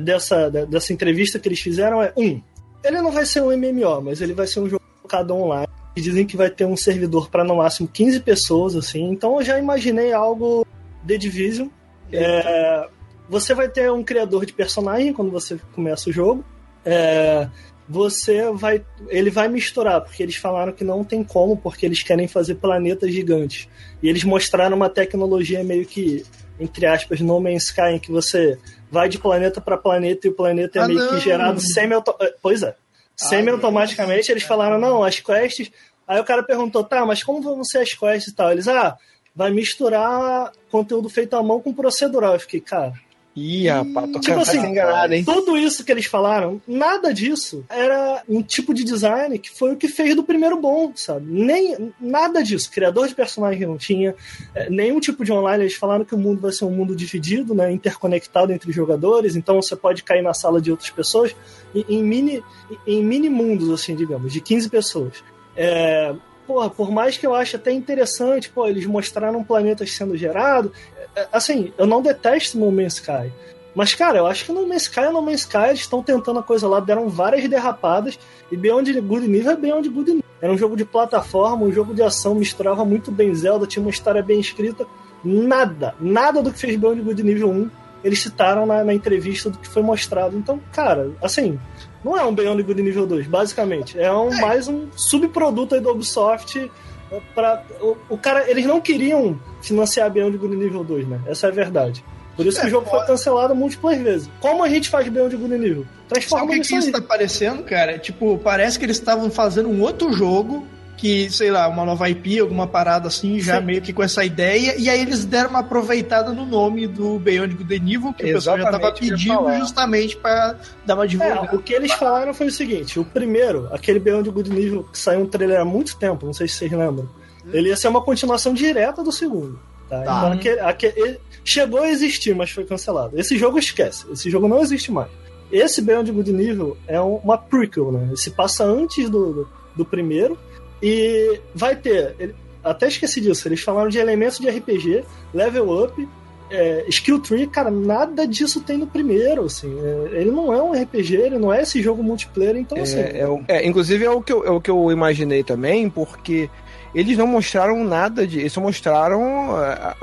dessa, 0.00 0.50
dessa 0.50 0.92
entrevista 0.92 1.38
que 1.38 1.48
eles 1.48 1.60
fizeram 1.60 2.02
é: 2.02 2.12
um, 2.16 2.40
ele 2.84 3.00
não 3.00 3.10
vai 3.10 3.26
ser 3.26 3.42
um 3.42 3.56
MMO, 3.56 4.02
mas 4.02 4.20
ele 4.20 4.34
vai 4.34 4.46
ser 4.46 4.60
um 4.60 4.68
jogo 4.68 4.82
focado 5.02 5.34
online. 5.34 5.68
E 5.94 6.00
dizem 6.00 6.26
que 6.26 6.36
vai 6.36 6.48
ter 6.48 6.64
um 6.64 6.76
servidor 6.76 7.28
para 7.28 7.44
no 7.44 7.56
máximo 7.56 7.86
15 7.86 8.20
pessoas, 8.20 8.74
assim. 8.74 9.10
Então 9.10 9.36
eu 9.36 9.44
já 9.44 9.58
imaginei 9.58 10.12
algo 10.12 10.66
The 11.06 11.18
Division. 11.18 11.68
É, 12.12 12.88
você 13.28 13.54
vai 13.54 13.68
ter 13.68 13.90
um 13.90 14.02
criador 14.02 14.44
de 14.44 14.52
personagem 14.52 15.12
quando 15.12 15.30
você 15.30 15.58
começa 15.74 16.10
o 16.10 16.12
jogo. 16.12 16.44
É, 16.84 17.48
você 17.88 18.50
vai. 18.52 18.84
Ele 19.08 19.30
vai 19.30 19.48
misturar, 19.48 20.00
porque 20.00 20.22
eles 20.22 20.36
falaram 20.36 20.72
que 20.72 20.84
não 20.84 21.04
tem 21.04 21.22
como, 21.24 21.56
porque 21.56 21.86
eles 21.86 22.02
querem 22.02 22.28
fazer 22.28 22.56
planetas 22.56 23.12
gigantes. 23.12 23.68
E 24.02 24.08
eles 24.08 24.24
mostraram 24.24 24.76
uma 24.76 24.88
tecnologia 24.88 25.62
meio 25.64 25.86
que, 25.86 26.24
entre 26.58 26.86
aspas, 26.86 27.20
No 27.20 27.40
Man's 27.40 27.64
Sky, 27.64 27.92
em 27.94 27.98
que 27.98 28.10
você 28.10 28.58
vai 28.90 29.08
de 29.08 29.18
planeta 29.18 29.60
para 29.60 29.76
planeta 29.76 30.26
e 30.26 30.30
o 30.30 30.34
planeta 30.34 30.78
é 30.78 30.82
Ah, 30.82 30.88
meio 30.88 31.00
não. 31.00 31.08
que 31.08 31.20
gerado 31.20 31.60
semi 31.60 31.94
Pois 32.40 32.62
é. 32.62 32.74
Semi-automaticamente 33.16 34.30
eles 34.32 34.42
falaram: 34.42 34.78
não, 34.78 35.02
as 35.04 35.20
quests 35.20 35.70
Aí 36.06 36.20
o 36.20 36.24
cara 36.24 36.42
perguntou, 36.42 36.84
tá, 36.84 37.06
mas 37.06 37.22
como 37.22 37.40
vão 37.40 37.64
ser 37.64 37.78
as 37.78 37.94
quests 37.94 38.32
e 38.32 38.34
tal? 38.34 38.52
Eles, 38.52 38.66
ah, 38.68 38.96
vai 39.34 39.50
misturar 39.50 40.52
conteúdo 40.70 41.08
feito 41.08 41.34
à 41.34 41.42
mão 41.42 41.60
com 41.60 41.72
procedural. 41.72 42.34
Eu 42.34 42.40
fiquei, 42.40 42.60
cara. 42.60 42.92
Ih, 43.34 43.66
rapaz, 43.66 44.12
tô 44.12 44.20
Tipo 44.20 44.40
assim, 44.40 44.58
enganado, 44.58 45.14
hein? 45.14 45.24
tudo 45.24 45.56
isso 45.56 45.82
que 45.82 45.90
eles 45.90 46.04
falaram, 46.04 46.60
nada 46.68 47.14
disso 47.14 47.64
era 47.70 48.22
um 48.28 48.42
tipo 48.42 48.74
de 48.74 48.84
design 48.84 49.38
que 49.38 49.50
foi 49.50 49.72
o 49.72 49.76
que 49.76 49.88
fez 49.88 50.14
do 50.14 50.22
primeiro 50.22 50.60
bom, 50.60 50.92
sabe? 50.94 51.24
Nem 51.32 51.94
nada 51.98 52.42
disso. 52.44 52.70
Criador 52.70 53.08
de 53.08 53.14
personagem 53.14 53.66
não 53.66 53.78
tinha, 53.78 54.14
eh, 54.54 54.68
nenhum 54.68 55.00
tipo 55.00 55.24
de 55.24 55.32
online. 55.32 55.62
Eles 55.64 55.76
falaram 55.76 56.04
que 56.04 56.14
o 56.14 56.18
mundo 56.18 56.42
vai 56.42 56.52
ser 56.52 56.66
um 56.66 56.70
mundo 56.72 56.94
dividido, 56.94 57.54
né? 57.54 57.72
Interconectado 57.72 58.52
entre 58.52 58.70
jogadores, 58.70 59.34
então 59.34 59.62
você 59.62 59.74
pode 59.74 60.02
cair 60.02 60.20
na 60.20 60.34
sala 60.34 60.60
de 60.60 60.70
outras 60.70 60.90
pessoas 60.90 61.34
em, 61.74 61.86
em 61.88 62.04
mini, 62.04 62.44
em 62.86 63.02
mini 63.02 63.30
mundos, 63.30 63.70
assim, 63.70 63.96
digamos, 63.96 64.30
de 64.30 64.42
15 64.42 64.68
pessoas. 64.68 65.24
É, 65.56 66.14
porra, 66.46 66.70
por 66.70 66.90
mais 66.90 67.16
que 67.16 67.26
eu 67.26 67.34
ache 67.34 67.56
até 67.56 67.72
interessante, 67.72 68.50
pô, 68.50 68.66
eles 68.66 68.86
mostraram 68.86 69.42
planetas 69.44 69.92
sendo 69.92 70.16
gerados. 70.16 70.72
é, 71.14 71.26
Assim, 71.32 71.72
eu 71.76 71.86
não 71.86 72.02
detesto 72.02 72.58
No 72.58 72.70
Man's 72.70 72.94
Sky. 72.94 73.32
Mas, 73.74 73.94
cara, 73.94 74.18
eu 74.18 74.26
acho 74.26 74.44
que 74.44 74.52
No 74.52 74.66
Man's 74.66 74.82
Sky 74.82 75.00
e 75.00 75.10
No 75.10 75.22
Man's 75.22 75.40
Sky 75.40 75.68
eles 75.68 75.80
estão 75.80 76.02
tentando 76.02 76.38
a 76.38 76.42
coisa 76.42 76.68
lá, 76.68 76.80
deram 76.80 77.08
várias 77.08 77.48
derrapadas. 77.48 78.18
E 78.50 78.56
Beyond 78.56 79.00
Good 79.00 79.28
Nível 79.28 79.52
é 79.52 79.56
Beyond 79.56 79.88
Good 79.88 80.10
Nível. 80.10 80.24
Era 80.40 80.52
um 80.52 80.58
jogo 80.58 80.76
de 80.76 80.84
plataforma, 80.84 81.64
um 81.64 81.72
jogo 81.72 81.94
de 81.94 82.02
ação, 82.02 82.34
misturava 82.34 82.84
muito 82.84 83.10
bem 83.10 83.34
Zelda, 83.34 83.66
tinha 83.66 83.82
uma 83.82 83.90
história 83.90 84.22
bem 84.22 84.40
escrita. 84.40 84.86
Nada, 85.24 85.94
nada 86.00 86.42
do 86.42 86.52
que 86.52 86.58
fez 86.58 86.76
Beyond 86.76 87.00
Good 87.02 87.22
Nível 87.22 87.48
1 87.48 87.70
eles 88.04 88.20
citaram 88.20 88.66
na, 88.66 88.82
na 88.84 88.92
entrevista 88.92 89.50
do 89.50 89.58
que 89.58 89.68
foi 89.68 89.82
mostrado. 89.82 90.36
Então, 90.36 90.60
cara, 90.72 91.12
assim, 91.22 91.58
não 92.04 92.16
é 92.16 92.24
um 92.24 92.34
Beyond 92.34 92.62
Good 92.62 92.82
nível 92.82 93.06
2, 93.06 93.26
basicamente. 93.26 93.98
É 93.98 94.12
um, 94.12 94.30
mais 94.40 94.68
um 94.68 94.86
subproduto 94.96 95.74
aí 95.74 95.80
do 95.80 95.90
Ubisoft. 95.90 96.70
é, 97.10 97.20
Pra, 97.34 97.62
o, 97.80 97.96
o 98.10 98.18
cara, 98.18 98.50
eles 98.50 98.64
não 98.66 98.80
queriam 98.80 99.38
financiar 99.60 100.10
Beyond 100.10 100.36
Good 100.38 100.56
nível 100.56 100.82
2, 100.82 101.06
né? 101.08 101.20
Essa 101.26 101.46
é 101.46 101.50
a 101.50 101.52
verdade. 101.52 102.04
Por 102.36 102.46
isso 102.46 102.58
que 102.58 102.64
É, 102.64 102.68
o 102.68 102.70
jogo 102.70 102.86
foi 102.88 102.98
pode- 103.00 103.08
cancelado 103.08 103.54
múltiplas 103.54 103.98
vezes. 103.98 104.30
Como 104.40 104.64
a 104.64 104.68
gente 104.68 104.88
faz 104.88 105.06
Beyond 105.08 105.36
Good 105.36 105.58
nível? 105.58 105.82
Sabe 105.82 105.90
o 106.06 106.08
Transforma 106.08 106.46
que, 106.54 106.60
que 106.60 106.74
isso 106.74 106.86
aí. 106.86 106.92
tá 106.92 107.00
parecendo, 107.02 107.62
cara? 107.62 107.98
Tipo, 107.98 108.38
parece 108.38 108.78
que 108.78 108.84
eles 108.86 108.96
estavam 108.96 109.30
fazendo 109.30 109.68
um 109.68 109.82
outro 109.82 110.12
jogo, 110.14 110.66
que, 111.02 111.28
sei 111.32 111.50
lá, 111.50 111.66
uma 111.66 111.84
nova 111.84 112.08
IP, 112.08 112.38
alguma 112.38 112.64
parada 112.64 113.08
assim, 113.08 113.40
já 113.40 113.58
Sim. 113.58 113.66
meio 113.66 113.82
que 113.82 113.92
com 113.92 114.04
essa 114.04 114.24
ideia, 114.24 114.76
e 114.78 114.88
aí 114.88 115.00
eles 115.00 115.24
deram 115.24 115.50
uma 115.50 115.58
aproveitada 115.58 116.32
no 116.32 116.46
nome 116.46 116.86
do 116.86 117.18
Beyond 117.18 117.56
Good 117.56 117.74
and 117.74 117.88
Evil, 117.92 118.12
que 118.12 118.22
o 118.22 118.32
pessoal 118.34 118.56
já 118.56 118.64
tava 118.66 118.76
Exatamente 118.84 119.10
pedindo 119.10 119.52
justamente 119.58 120.16
pra 120.16 120.54
dar 120.86 120.94
uma 120.94 121.08
divulgada. 121.08 121.48
É, 121.52 121.56
o 121.56 121.58
que 121.58 121.74
eles 121.74 121.90
falaram 121.94 122.32
foi 122.32 122.46
o 122.46 122.52
seguinte: 122.52 123.00
o 123.00 123.04
primeiro, 123.04 123.68
aquele 123.72 123.98
Beyond 123.98 124.30
Good 124.30 124.50
nível 124.50 124.84
que 124.84 124.96
saiu 124.96 125.22
um 125.22 125.26
trailer 125.26 125.60
há 125.60 125.64
muito 125.64 125.96
tempo, 125.96 126.24
não 126.24 126.32
sei 126.32 126.46
se 126.46 126.54
vocês 126.54 126.70
lembram, 126.70 127.08
ele 127.52 127.70
ia 127.70 127.76
ser 127.76 127.88
uma 127.88 128.00
continuação 128.00 128.54
direta 128.54 129.02
do 129.02 129.10
segundo. 129.10 129.58
Tá? 129.90 130.02
Tá. 130.02 130.18
Então, 130.18 130.32
aquele, 130.34 130.60
aquele- 130.60 130.92
ele 131.00 131.20
chegou 131.44 131.80
a 131.80 131.88
existir, 131.88 132.32
mas 132.32 132.48
foi 132.52 132.64
cancelado. 132.64 133.18
Esse 133.18 133.36
jogo 133.36 133.58
esquece, 133.58 134.06
esse 134.12 134.30
jogo 134.30 134.46
não 134.46 134.60
existe 134.60 134.92
mais. 134.92 135.10
Esse 135.50 135.82
Beyond 135.82 136.12
Good 136.12 136.32
nível 136.32 136.76
é 136.86 137.00
um- 137.00 137.16
uma 137.16 137.36
prequel, 137.36 137.90
né? 137.90 138.04
Ele 138.06 138.16
se 138.16 138.30
passa 138.30 138.62
antes 138.64 139.10
do, 139.10 139.32
do, 139.32 139.48
do 139.78 139.84
primeiro 139.84 140.38
e 140.82 141.40
vai 141.54 141.76
ter. 141.76 142.14
ele- 142.18 142.34
até 142.64 142.86
esqueci 142.86 143.20
disso, 143.20 143.48
eles 143.48 143.60
falaram 143.60 143.88
de 143.88 143.98
elementos 143.98 144.38
de 144.38 144.48
RPG, 144.48 145.04
level 145.34 145.84
up, 145.84 146.08
é, 146.50 146.84
skill 146.88 147.18
tree, 147.18 147.46
cara, 147.46 147.70
nada 147.70 148.26
disso 148.26 148.60
tem 148.60 148.76
no 148.76 148.86
primeiro, 148.86 149.46
assim. 149.46 149.74
É, 149.80 150.20
ele 150.20 150.30
não 150.30 150.52
é 150.52 150.62
um 150.62 150.72
RPG, 150.72 151.16
ele 151.16 151.38
não 151.38 151.52
é 151.52 151.62
esse 151.62 151.82
jogo 151.82 152.02
multiplayer, 152.02 152.56
então 152.56 152.78
assim. 152.78 152.98
É, 152.98 153.22
é 153.22 153.44
é, 153.56 153.66
inclusive 153.66 154.04
é 154.04 154.10
o, 154.10 154.20
que 154.22 154.32
eu, 154.32 154.44
é 154.44 154.50
o 154.50 154.60
que 154.60 154.70
eu 154.70 154.92
imaginei 154.92 155.42
também, 155.42 155.88
porque 155.88 156.48
eles 156.94 157.16
não 157.16 157.26
mostraram 157.26 157.82
nada 157.82 158.26
de. 158.26 158.38
Eles 158.40 158.52
só 158.52 158.60
mostraram 158.60 159.56
ah, 159.56 159.96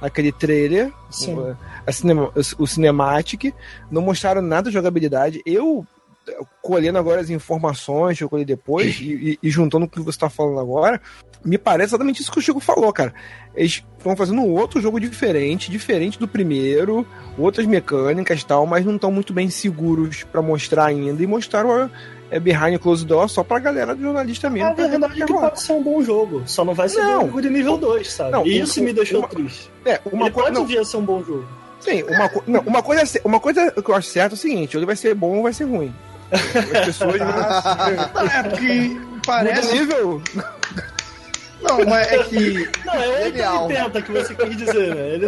aquele 0.00 0.32
trailer, 0.32 0.92
Sim. 1.10 1.34
o, 1.34 1.56
a 1.86 1.92
cinema, 1.92 2.32
o 2.58 2.66
Cinematic, 2.66 3.52
não 3.90 4.02
mostraram 4.02 4.40
nada 4.42 4.68
de 4.70 4.74
jogabilidade. 4.74 5.42
Eu, 5.44 5.84
colhendo 6.62 6.98
agora 6.98 7.20
as 7.20 7.30
informações 7.30 8.18
que 8.18 8.24
eu 8.24 8.28
colhi 8.28 8.44
depois 8.44 8.98
e, 9.00 9.04
e- 9.32 9.38
e 9.42 9.50
juntando 9.50 9.86
com 9.86 9.92
o 9.94 9.98
que 9.98 10.04
você 10.04 10.16
está 10.16 10.28
falando 10.28 10.58
agora, 10.60 11.00
me 11.44 11.56
parece 11.58 11.90
exatamente 11.90 12.20
isso 12.20 12.32
que 12.32 12.38
o 12.38 12.42
Chico 12.42 12.58
falou, 12.60 12.92
cara. 12.92 13.14
Eles 13.54 13.84
estão 13.96 14.16
fazendo 14.16 14.40
um 14.40 14.50
outro 14.52 14.80
jogo 14.80 14.98
diferente, 14.98 15.70
diferente 15.70 16.18
do 16.18 16.26
primeiro, 16.26 17.06
outras 17.38 17.66
mecânicas 17.66 18.40
e 18.40 18.46
tal, 18.46 18.66
mas 18.66 18.84
não 18.84 18.96
estão 18.96 19.10
muito 19.12 19.32
bem 19.32 19.48
seguros 19.48 20.24
pra 20.24 20.42
mostrar 20.42 20.86
ainda. 20.86 21.22
E 21.22 21.26
mostraram 21.26 21.70
a, 21.70 21.90
é, 22.30 22.40
Behind 22.40 22.78
Closed 22.80 23.06
Door 23.06 23.28
só 23.28 23.44
pra 23.44 23.58
galera 23.60 23.94
do 23.94 24.02
jornalista 24.02 24.50
mesmo. 24.50 24.68
A 24.70 24.74
pra 24.74 24.84
ver 24.84 24.90
verdade 24.90 25.22
é 25.22 25.26
que 25.26 25.32
pode 25.32 25.60
ser 25.62 25.72
um 25.72 25.82
bom 25.82 26.02
jogo, 26.02 26.42
só 26.46 26.64
não 26.64 26.74
vai 26.74 26.88
ser 26.88 26.98
Não. 26.98 27.18
Beyond 27.20 27.30
Good 27.30 27.50
nível 27.50 27.76
2, 27.78 28.12
sabe? 28.12 28.32
Não, 28.32 28.44
e 28.46 28.58
uma- 28.58 28.64
isso 28.64 28.82
me 28.82 28.92
deixou 28.92 29.20
uma- 29.20 29.28
triste. 29.28 29.70
É, 29.84 30.00
uma 30.12 30.24
Ele 30.26 30.30
coisa. 30.32 30.48
pode 30.48 30.54
Não, 30.58 30.66
vir 30.66 30.78
a 30.78 30.84
ser 30.84 30.96
um 30.96 31.04
bom 31.04 31.22
jogo. 31.22 31.46
sim, 31.80 32.02
uma, 32.02 32.28
co- 32.28 32.42
não, 32.46 32.60
uma, 32.62 32.82
coisa, 32.82 33.18
é 33.18 33.20
uma 33.24 33.38
coisa 33.40 33.70
que 33.70 33.88
eu 33.90 33.94
acho 33.94 34.08
certo 34.08 34.32
é 34.32 34.34
o 34.34 34.38
seguinte: 34.38 34.76
ou 34.76 34.80
ele 34.80 34.86
vai 34.86 34.96
ser 34.96 35.14
bom 35.14 35.36
ou 35.36 35.42
vai 35.44 35.52
ser 35.52 35.64
ruim. 35.64 35.94
As 36.32 36.84
pessoas. 36.86 37.20
Não, 38.14 38.26
é 38.26 38.42
porque 38.42 38.96
Parece 39.26 39.72
nível. 39.72 40.22
Não, 41.60 41.84
mas 41.84 42.12
é 42.12 42.22
que. 42.24 42.70
Não, 42.84 42.94
é 42.94 43.24
Genial. 43.24 43.66
880 43.66 44.02
que 44.02 44.12
você 44.12 44.34
quis 44.34 44.56
dizer, 44.56 44.94
né? 44.94 45.08
Ele... 45.08 45.26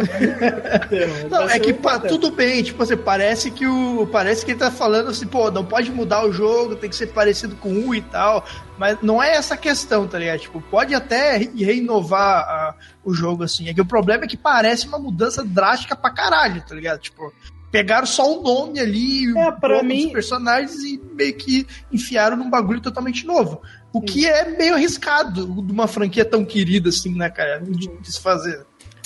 Não, 1.29 1.49
é 1.49 1.59
que 1.59 1.71
880. 1.71 2.07
tudo 2.07 2.31
bem, 2.31 2.63
tipo 2.63 2.81
assim, 2.81 2.95
parece 2.95 3.51
que 3.51 3.67
o. 3.67 4.07
Parece 4.07 4.45
que 4.45 4.51
ele 4.51 4.59
tá 4.59 4.71
falando 4.71 5.09
assim, 5.09 5.27
pô, 5.27 5.51
não 5.51 5.65
pode 5.65 5.91
mudar 5.91 6.25
o 6.25 6.31
jogo, 6.31 6.75
tem 6.75 6.89
que 6.89 6.95
ser 6.95 7.07
parecido 7.07 7.55
com 7.57 7.69
um 7.69 7.93
e 7.93 8.01
tal. 8.01 8.45
Mas 8.77 8.97
não 9.01 9.21
é 9.21 9.35
essa 9.35 9.55
a 9.55 9.57
questão, 9.57 10.07
tá 10.07 10.17
ligado? 10.17 10.39
Tipo, 10.39 10.61
pode 10.61 10.95
até 10.95 11.35
re- 11.35 11.51
renovar 11.57 12.43
ah, 12.47 12.75
o 13.03 13.13
jogo, 13.13 13.43
assim. 13.43 13.67
É 13.67 13.73
que 13.73 13.81
o 13.81 13.85
problema 13.85 14.23
é 14.23 14.27
que 14.27 14.37
parece 14.37 14.87
uma 14.87 14.99
mudança 14.99 15.43
drástica 15.43 15.95
pra 15.95 16.11
caralho, 16.11 16.63
tá 16.65 16.73
ligado? 16.73 16.99
Tipo, 16.99 17.33
pegaram 17.71 18.05
só 18.07 18.39
o 18.39 18.41
nome 18.41 18.79
ali, 18.79 19.37
É, 19.37 19.51
pra 19.51 19.83
mim- 19.83 20.03
dos 20.03 20.13
personagens 20.13 20.75
e 20.83 20.99
meio 21.13 21.33
que 21.35 21.65
enfiaram 21.91 22.35
num 22.37 22.49
bagulho 22.49 22.81
totalmente 22.81 23.25
novo. 23.25 23.61
O 23.91 24.01
que 24.01 24.27
é 24.27 24.49
meio 24.57 24.75
arriscado 24.75 25.45
de 25.45 25.71
uma 25.71 25.87
franquia 25.87 26.23
tão 26.25 26.45
querida 26.45 26.89
assim, 26.89 27.15
né, 27.15 27.29
cara? 27.29 27.59
De, 27.59 27.89
se 28.03 28.19
fazer. 28.19 28.65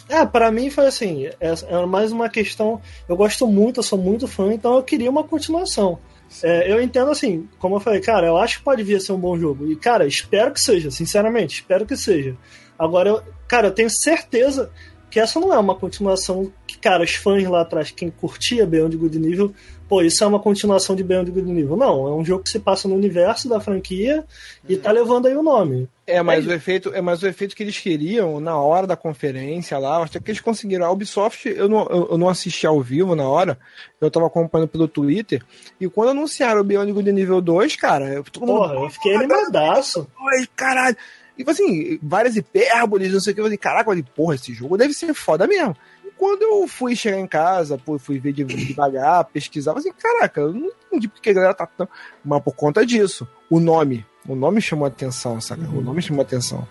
É, 0.09 0.25
pra 0.25 0.51
mim 0.51 0.69
foi 0.69 0.85
assim, 0.87 1.25
é, 1.25 1.35
é 1.39 1.85
mais 1.85 2.11
uma 2.11 2.27
questão. 2.29 2.81
Eu 3.07 3.15
gosto 3.15 3.47
muito, 3.47 3.79
eu 3.79 3.83
sou 3.83 3.97
muito 3.97 4.27
fã, 4.27 4.53
então 4.53 4.75
eu 4.75 4.83
queria 4.83 5.09
uma 5.09 5.23
continuação. 5.23 5.97
É, 6.41 6.71
eu 6.71 6.81
entendo 6.81 7.11
assim, 7.11 7.47
como 7.59 7.75
eu 7.75 7.79
falei, 7.79 8.01
cara, 8.01 8.27
eu 8.27 8.37
acho 8.37 8.57
que 8.57 8.63
pode 8.63 8.83
vir 8.83 8.95
a 8.95 8.99
ser 8.99 9.13
um 9.13 9.19
bom 9.19 9.37
jogo. 9.37 9.71
E, 9.71 9.75
cara, 9.75 10.05
espero 10.05 10.51
que 10.51 10.59
seja, 10.59 10.89
sinceramente, 10.91 11.55
espero 11.61 11.85
que 11.85 11.95
seja. 11.95 12.35
Agora, 12.77 13.09
eu, 13.09 13.23
cara, 13.47 13.67
eu 13.67 13.71
tenho 13.71 13.89
certeza 13.89 14.69
que 15.13 15.19
essa 15.19 15.39
não 15.39 15.53
é 15.53 15.59
uma 15.59 15.75
continuação 15.75 16.51
que, 16.65 16.75
cara, 16.75 17.03
os 17.03 17.13
fãs 17.13 17.47
lá 17.47 17.61
atrás, 17.61 17.91
quem 17.91 18.09
curtia 18.09 18.65
Beyond 18.65 18.97
Good 18.97 19.19
Nível, 19.19 19.53
pô, 19.87 20.01
isso 20.01 20.23
é 20.23 20.25
uma 20.25 20.39
continuação 20.39 20.95
de 20.95 21.03
Beyond 21.03 21.29
Good 21.29 21.51
Nível. 21.51 21.77
Não, 21.77 22.07
é 22.07 22.15
um 22.15 22.25
jogo 22.25 22.43
que 22.43 22.49
se 22.49 22.57
passa 22.57 22.87
no 22.87 22.95
universo 22.95 23.47
da 23.47 23.59
franquia 23.59 24.25
e 24.67 24.75
tá 24.75 24.91
levando 24.91 25.27
aí 25.27 25.37
o 25.37 25.43
nome. 25.43 25.87
É, 26.07 26.19
mas 26.23 26.47
É 26.47 26.49
o 26.49 26.53
efeito, 26.53 26.91
é 26.95 26.99
mais 26.99 27.21
o 27.21 27.27
efeito 27.27 27.55
que 27.55 27.61
eles 27.61 27.77
queriam 27.77 28.39
na 28.39 28.57
hora 28.57 28.87
da 28.87 28.95
conferência 28.95 29.77
lá, 29.77 29.99
acho 29.99 30.19
que 30.19 30.31
eles 30.31 30.41
conseguiram. 30.41 30.87
A 30.87 30.91
Ubisoft, 30.91 31.47
eu 31.47 31.69
não, 31.69 31.85
eu, 31.85 32.17
não 32.17 32.27
assisti 32.27 32.65
ao 32.65 32.81
vivo 32.81 33.15
na 33.15 33.29
hora, 33.29 33.59
eu 34.01 34.09
tava 34.09 34.25
acompanhando 34.25 34.69
pelo 34.69 34.87
Twitter, 34.87 35.43
e 35.79 35.87
quando 35.87 36.09
anunciaram 36.09 36.61
o 36.61 36.63
Beyond 36.63 36.91
Good 36.91 37.11
nível 37.11 37.39
2, 37.39 37.75
cara, 37.75 38.09
eu, 38.11 38.23
todo 38.23 38.47
mundo, 38.47 38.61
Porra, 38.61 38.73
eu 38.73 38.89
fiquei 38.89 39.15
animadaço. 39.15 40.07
"Ai, 40.19 40.47
caralho. 40.55 40.97
E 41.35 41.37
tipo 41.39 41.51
assim, 41.51 41.99
várias 42.01 42.35
hipérboles, 42.35 43.11
não 43.13 43.19
sei 43.19 43.31
o 43.31 43.35
que, 43.35 43.41
eu 43.41 43.45
falei, 43.45 43.57
caraca, 43.57 43.85
falei, 43.85 44.05
porra, 44.15 44.35
esse 44.35 44.53
jogo 44.53 44.77
deve 44.77 44.93
ser 44.93 45.13
foda 45.13 45.47
mesmo. 45.47 45.75
E 46.05 46.11
quando 46.17 46.43
eu 46.43 46.67
fui 46.67 46.95
chegar 46.95 47.17
em 47.19 47.25
casa, 47.27 47.77
pô, 47.77 47.97
fui 47.97 48.19
ver 48.19 48.33
de- 48.33 48.43
devagar, 48.43 49.25
pesquisar, 49.25 49.75
assim, 49.77 49.91
caraca, 49.93 50.41
eu 50.41 50.53
não 50.53 50.69
entendi 50.87 51.07
porque 51.07 51.31
a 51.31 51.33
galera 51.33 51.53
tá 51.53 51.65
tão. 51.65 51.87
Mas 52.23 52.41
por 52.43 52.53
conta 52.55 52.85
disso, 52.85 53.27
o 53.49 53.59
nome. 53.59 54.05
O 54.27 54.35
nome 54.35 54.61
chamou 54.61 54.85
atenção, 54.85 55.41
saca? 55.41 55.63
O 55.63 55.81
nome 55.81 56.01
chamou 56.01 56.21
atenção. 56.21 56.65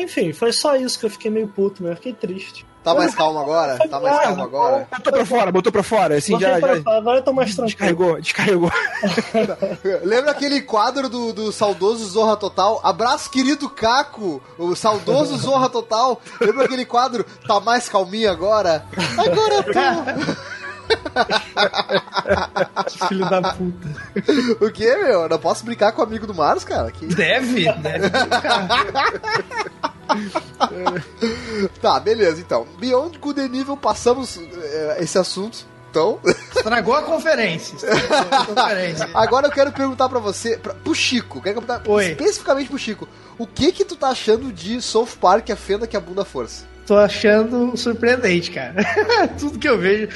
Enfim, 0.00 0.32
foi 0.32 0.52
só 0.52 0.74
isso 0.76 0.98
que 0.98 1.06
eu 1.06 1.10
fiquei 1.10 1.30
meio 1.30 1.46
puto, 1.48 1.82
né? 1.82 1.92
Eu 1.92 1.96
fiquei 1.96 2.12
triste. 2.14 2.64
Tá 2.86 2.94
mais 2.94 3.14
calmo 3.16 3.40
agora? 3.40 3.78
Tá 3.88 3.98
mais 3.98 4.16
calmo 4.20 4.42
agora? 4.44 4.86
Botou 4.96 5.12
pra 5.12 5.26
fora, 5.26 5.50
botou 5.50 5.72
pra 5.72 5.82
fora, 5.82 6.16
assim, 6.18 6.34
Botei 6.34 6.48
já, 6.48 6.58
pra 6.60 6.76
já 6.76 6.82
fora, 6.84 6.98
Agora 6.98 7.18
eu 7.18 7.22
tô 7.24 7.32
mais 7.32 7.48
tranquilo. 7.48 7.66
descarregou, 7.66 8.20
descarregou. 8.20 8.70
Lembra 10.06 10.30
aquele 10.30 10.60
quadro 10.60 11.08
do, 11.08 11.32
do 11.32 11.50
saudoso 11.50 12.06
Zorra 12.06 12.36
Total? 12.36 12.80
Abraço, 12.84 13.28
querido 13.28 13.68
Caco, 13.68 14.40
o 14.56 14.76
saudoso 14.76 15.36
Zorra 15.36 15.68
Total. 15.68 16.20
Lembra 16.40 16.66
aquele 16.66 16.84
quadro? 16.84 17.26
Tá 17.46 17.58
mais 17.58 17.88
calminho 17.88 18.30
agora? 18.30 18.84
Agora 19.18 19.54
eu 19.54 20.46
Filho 23.08 23.28
da 23.28 23.54
puta. 23.54 23.88
O 24.60 24.70
que, 24.70 24.84
meu? 24.84 25.22
Eu 25.22 25.28
não 25.28 25.38
posso 25.38 25.64
brincar 25.64 25.92
com 25.92 26.02
o 26.02 26.04
amigo 26.04 26.26
do 26.26 26.34
Maros, 26.34 26.64
cara? 26.64 26.90
Que... 26.90 27.06
Deve, 27.06 27.72
deve. 27.74 28.10
Tá, 31.80 31.98
beleza, 31.98 32.40
então. 32.40 32.66
Beyond 32.78 33.18
Good 33.18 33.40
and 33.40 33.56
Evil, 33.56 33.76
passamos 33.76 34.38
eh, 34.38 34.98
esse 35.00 35.18
assunto. 35.18 35.66
Então, 35.90 36.20
Estragou 36.54 36.94
a 36.94 37.02
conferência. 37.02 37.74
Estragou 37.74 38.28
a 38.30 38.46
conferência. 38.46 39.08
Agora 39.14 39.46
eu 39.46 39.50
quero 39.50 39.72
perguntar 39.72 40.08
pra 40.08 40.18
você, 40.18 40.58
pra, 40.58 40.74
pro 40.74 40.94
Chico, 40.94 41.40
quero 41.40 41.62
perguntar 41.62 41.90
Oi. 41.90 42.10
especificamente 42.10 42.68
pro 42.68 42.78
Chico, 42.78 43.08
o 43.38 43.46
que 43.46 43.72
que 43.72 43.84
tu 43.84 43.96
tá 43.96 44.08
achando 44.08 44.52
de 44.52 44.80
South 44.82 45.08
Park, 45.20 45.50
a 45.50 45.56
fenda 45.56 45.86
que 45.86 45.96
abunda 45.96 46.22
a 46.22 46.24
força? 46.24 46.64
Tô 46.86 46.96
achando 46.96 47.76
surpreendente, 47.76 48.50
cara. 48.50 48.74
tudo 49.38 49.58
que 49.58 49.68
eu 49.68 49.78
vejo. 49.78 50.08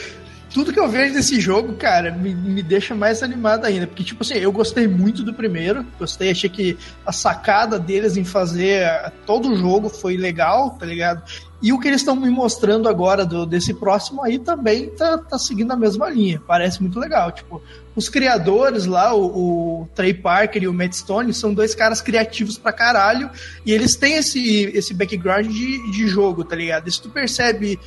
Tudo 0.52 0.72
que 0.72 0.80
eu 0.80 0.88
vejo 0.88 1.14
desse 1.14 1.40
jogo, 1.40 1.74
cara, 1.74 2.10
me, 2.10 2.34
me 2.34 2.62
deixa 2.62 2.94
mais 2.94 3.22
animado 3.22 3.64
ainda. 3.64 3.86
Porque, 3.86 4.02
tipo 4.02 4.22
assim, 4.22 4.34
eu 4.34 4.50
gostei 4.50 4.88
muito 4.88 5.22
do 5.22 5.32
primeiro. 5.32 5.86
Gostei, 5.98 6.30
achei 6.30 6.50
que 6.50 6.76
a 7.06 7.12
sacada 7.12 7.78
deles 7.78 8.16
em 8.16 8.24
fazer 8.24 8.82
eh, 8.82 9.12
todo 9.24 9.52
o 9.52 9.56
jogo 9.56 9.88
foi 9.88 10.16
legal, 10.16 10.70
tá 10.70 10.84
ligado? 10.84 11.22
E 11.62 11.72
o 11.72 11.78
que 11.78 11.88
eles 11.88 12.00
estão 12.00 12.16
me 12.16 12.30
mostrando 12.30 12.88
agora 12.88 13.24
do, 13.24 13.44
desse 13.44 13.74
próximo 13.74 14.24
aí 14.24 14.38
também 14.38 14.88
tá, 14.90 15.18
tá 15.18 15.38
seguindo 15.38 15.70
a 15.72 15.76
mesma 15.76 16.08
linha. 16.08 16.42
Parece 16.44 16.80
muito 16.80 16.98
legal. 16.98 17.30
Tipo, 17.30 17.62
os 17.94 18.08
criadores 18.08 18.86
lá, 18.86 19.14
o, 19.14 19.82
o 19.82 19.88
Trey 19.94 20.14
Parker 20.14 20.62
e 20.62 20.68
o 20.68 20.72
Matt 20.72 20.94
Stone, 20.94 21.34
são 21.34 21.52
dois 21.52 21.74
caras 21.74 22.00
criativos 22.00 22.56
pra 22.56 22.72
caralho. 22.72 23.30
E 23.64 23.72
eles 23.72 23.94
têm 23.94 24.14
esse, 24.14 24.64
esse 24.74 24.94
background 24.94 25.46
de, 25.46 25.92
de 25.92 26.08
jogo, 26.08 26.44
tá 26.44 26.56
ligado? 26.56 26.88
Isso 26.88 27.02
tu 27.02 27.10
percebe 27.10 27.78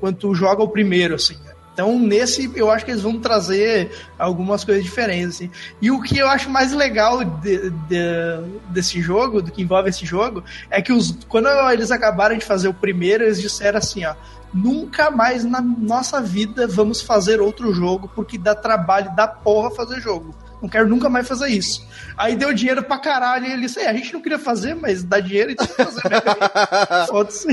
quando 0.00 0.16
tu 0.18 0.34
joga 0.34 0.62
o 0.62 0.68
primeiro, 0.68 1.14
assim. 1.14 1.36
Então, 1.72 1.98
nesse, 1.98 2.52
eu 2.54 2.70
acho 2.70 2.84
que 2.84 2.92
eles 2.92 3.02
vão 3.02 3.18
trazer 3.18 3.90
algumas 4.16 4.64
coisas 4.64 4.84
diferentes, 4.84 5.34
assim. 5.36 5.50
E 5.82 5.90
o 5.90 6.00
que 6.00 6.16
eu 6.16 6.28
acho 6.28 6.48
mais 6.48 6.72
legal 6.72 7.24
de- 7.24 7.68
de- 7.70 8.60
desse 8.70 9.00
jogo, 9.02 9.42
do 9.42 9.50
que 9.50 9.60
envolve 9.62 9.90
esse 9.90 10.06
jogo, 10.06 10.44
é 10.70 10.80
que 10.80 10.92
os, 10.92 11.18
quando 11.28 11.48
eles 11.72 11.90
acabaram 11.90 12.38
de 12.38 12.44
fazer 12.44 12.68
o 12.68 12.74
primeiro, 12.74 13.24
eles 13.24 13.40
disseram 13.40 13.78
assim, 13.78 14.04
ó, 14.04 14.14
nunca 14.54 15.10
mais 15.10 15.44
na 15.44 15.60
nossa 15.60 16.20
vida 16.20 16.66
vamos 16.66 17.02
fazer 17.02 17.40
outro 17.40 17.74
jogo, 17.74 18.08
porque 18.14 18.38
dá 18.38 18.54
trabalho 18.54 19.14
da 19.16 19.26
porra 19.26 19.70
fazer 19.70 20.00
jogo. 20.00 20.34
Não 20.62 20.68
quero 20.68 20.88
nunca 20.88 21.10
mais 21.10 21.28
fazer 21.28 21.48
isso. 21.48 21.86
Aí 22.16 22.36
deu 22.36 22.54
dinheiro 22.54 22.82
pra 22.82 22.98
caralho 22.98 23.44
e 23.44 23.52
ele 23.52 23.62
disse, 23.62 23.80
é, 23.80 23.88
a 23.88 23.92
gente 23.92 24.14
não 24.14 24.22
queria 24.22 24.38
fazer, 24.38 24.74
mas 24.74 25.04
dá 25.04 25.20
dinheiro, 25.20 25.50
então 25.50 25.66
vamos 25.76 26.00
fazer 26.00 26.08
mesmo. 26.08 27.06
Foda-se. 27.08 27.48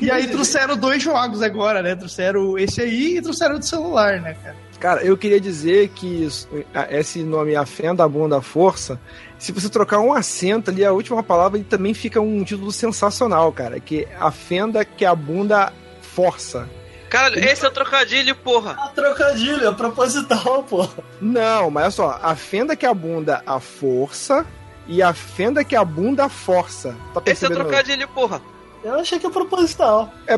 E 0.00 0.10
aí 0.10 0.26
trouxeram 0.26 0.76
dois 0.76 1.00
jogos 1.00 1.42
agora, 1.42 1.80
né? 1.80 1.94
Trouxeram 1.94 2.58
esse 2.58 2.80
aí 2.80 3.18
e 3.18 3.22
trouxeram 3.22 3.56
do 3.56 3.64
celular, 3.64 4.20
né, 4.20 4.34
cara? 4.42 4.56
Cara, 4.80 5.04
eu 5.04 5.16
queria 5.16 5.38
dizer 5.40 5.88
que 5.90 6.24
isso- 6.24 6.48
esse 6.88 7.22
nome, 7.22 7.54
a 7.54 7.66
fenda, 7.66 8.02
a 8.02 8.08
bunda, 8.08 8.38
a 8.38 8.42
força, 8.42 8.98
se 9.38 9.52
você 9.52 9.68
trocar 9.68 9.98
um 10.00 10.12
acento 10.12 10.70
ali, 10.70 10.82
a 10.84 10.90
última 10.92 11.22
palavra, 11.22 11.58
ele 11.58 11.66
também 11.68 11.92
fica 11.92 12.18
um 12.20 12.42
título 12.42 12.72
sensacional, 12.72 13.52
cara. 13.52 13.78
Que 13.78 14.04
é 14.10 14.16
a 14.18 14.30
fenda 14.30 14.82
que 14.84 15.04
a 15.04 15.14
bunda 15.14 15.70
força. 16.00 16.66
Caralho, 17.10 17.38
esse 17.44 17.64
é 17.64 17.68
o 17.68 17.72
trocadilho, 17.72 18.34
porra. 18.36 18.76
Ah, 18.78 18.88
trocadilho, 18.94 19.66
é 19.68 19.72
proposital, 19.72 20.62
pô. 20.68 20.88
Não, 21.20 21.70
mas 21.70 21.82
olha 21.98 22.12
só, 22.12 22.20
a 22.22 22.34
fenda 22.34 22.74
que 22.74 22.86
a 22.86 22.94
bunda 22.94 23.42
a 23.46 23.60
força 23.60 24.46
e 24.86 25.02
a 25.02 25.12
fenda 25.12 25.62
que 25.62 25.76
a 25.76 25.84
bunda 25.84 26.28
força. 26.28 26.94
Tá 27.12 27.20
Esse 27.26 27.44
é 27.44 27.48
o 27.48 27.52
trocadilho, 27.52 28.08
porra. 28.08 28.40
Eu 28.82 28.94
achei 28.94 29.18
que 29.18 29.26
é 29.26 29.30
proposital. 29.30 30.12
É 30.26 30.36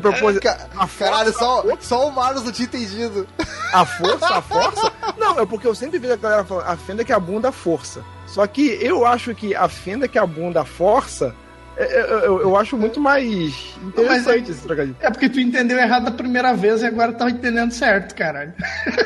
A 0.76 0.86
força, 0.86 1.12
Caralho, 1.12 1.32
só, 1.32 1.64
só 1.80 2.08
o 2.08 2.12
Marlos 2.12 2.44
não 2.44 2.52
tinha 2.52 2.66
entendido. 2.66 3.26
A 3.72 3.84
força, 3.84 4.26
a 4.26 4.42
força? 4.42 4.92
Não, 5.16 5.38
é 5.38 5.46
porque 5.46 5.66
eu 5.66 5.74
sempre 5.74 5.98
vejo 5.98 6.14
a 6.14 6.16
galera 6.16 6.44
falando 6.44 6.66
a 6.66 6.76
fenda 6.76 7.04
que 7.04 7.12
a 7.12 7.20
bunda 7.20 7.52
força. 7.52 8.04
Só 8.26 8.46
que 8.46 8.78
eu 8.80 9.06
acho 9.06 9.34
que 9.34 9.54
a 9.54 9.68
fenda 9.68 10.08
que 10.08 10.18
a 10.18 10.26
bunda 10.26 10.64
força, 10.64 11.34
é- 11.76 12.00
é- 12.00 12.26
eu, 12.26 12.40
eu 12.42 12.56
acho 12.56 12.76
muito 12.76 13.00
mais 13.00 13.54
interessante 13.82 14.50
esse 14.50 14.60
trocadilho. 14.62 14.96
É 15.00 15.10
porque 15.10 15.28
tu 15.28 15.40
entendeu 15.40 15.78
errado 15.78 16.04
da 16.04 16.10
primeira 16.10 16.52
vez 16.54 16.82
e 16.82 16.86
agora 16.86 17.12
tá 17.12 17.28
entendendo 17.30 17.72
certo, 17.72 18.14
caralho. 18.14 18.52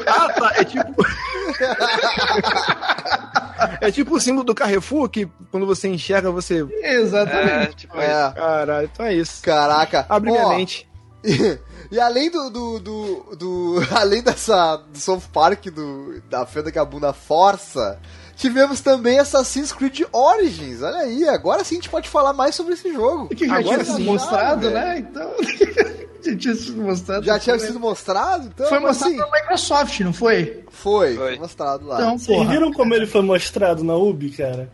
Ah, 0.07 0.33
tá. 0.33 0.53
É 0.57 0.65
tipo. 0.65 0.95
é 3.81 3.91
tipo 3.91 4.17
o 4.17 4.21
símbolo 4.21 4.45
do 4.45 4.55
Carrefour, 4.55 5.09
que 5.09 5.29
quando 5.51 5.67
você 5.67 5.89
enxerga, 5.89 6.31
você. 6.31 6.67
É, 6.83 6.95
Exatamente. 6.97 7.77
tipo, 7.77 7.97
É, 7.99 8.33
Caralho, 8.35 8.91
então 8.93 9.07
é 9.07 9.15
isso. 9.15 9.43
caraca. 9.43 10.07
Abre 10.09 10.31
minha 10.31 10.49
mente. 10.49 10.89
E, 11.25 11.59
e 11.95 12.01
além 12.01 12.31
do, 12.31 12.51
do, 12.51 12.79
do, 12.81 13.37
do- 13.37 13.87
Além 13.97 14.23
dessa. 14.23 14.77
Do 14.77 14.99
South 14.99 15.23
Park, 15.33 15.67
do, 15.67 16.21
da 16.29 16.45
fenda 16.47 16.71
que 16.71 16.79
a 16.79 16.85
bunda 16.85 17.13
força. 17.13 17.99
Tivemos 18.37 18.81
também 18.81 19.19
Assassin's 19.19 19.73
Creed 19.73 20.03
Origins. 20.13 20.83
Olha 20.83 20.99
aí, 20.99 21.27
agora 21.29 21.65
sim 21.65 21.77
a 21.77 21.79
gente 21.79 21.89
pode 21.89 22.09
falar 22.09 22.33
mais 22.35 22.55
sobre 22.55 22.75
esse 22.75 22.93
jogo. 22.93 23.29
Que 23.35 23.47
já 23.49 23.57
Agora 23.59 23.83
tinha 23.83 23.97
sido 23.97 24.05
mostrado, 24.05 24.61
velho. 24.61 24.75
né? 24.75 24.99
Então. 24.99 25.31
já 26.23 26.37
tinha 26.37 26.55
sido 26.55 26.83
mostrado. 26.83 27.25
Já 27.25 27.39
tinha 27.39 27.59
sido 27.59 27.81
mostrado? 27.81 28.47
Então, 28.55 28.69
Foi 28.69 28.79
mostrado 28.79 29.15
assim, 29.15 29.17
na 29.31 29.41
Microsoft, 29.41 30.01
não 30.01 30.13
foi? 30.13 30.65
foi, 30.71 31.15
Foi. 31.15 31.17
foi 31.17 31.39
mostrado 31.39 31.87
lá. 31.87 31.97
Então, 31.97 32.19
Vocês 32.19 32.37
porra. 32.37 32.51
viram 32.51 32.73
como 32.73 32.95
ele 32.95 33.07
foi 33.07 33.23
mostrado 33.23 33.83
na 33.83 33.95
UB, 33.95 34.31
cara? 34.31 34.69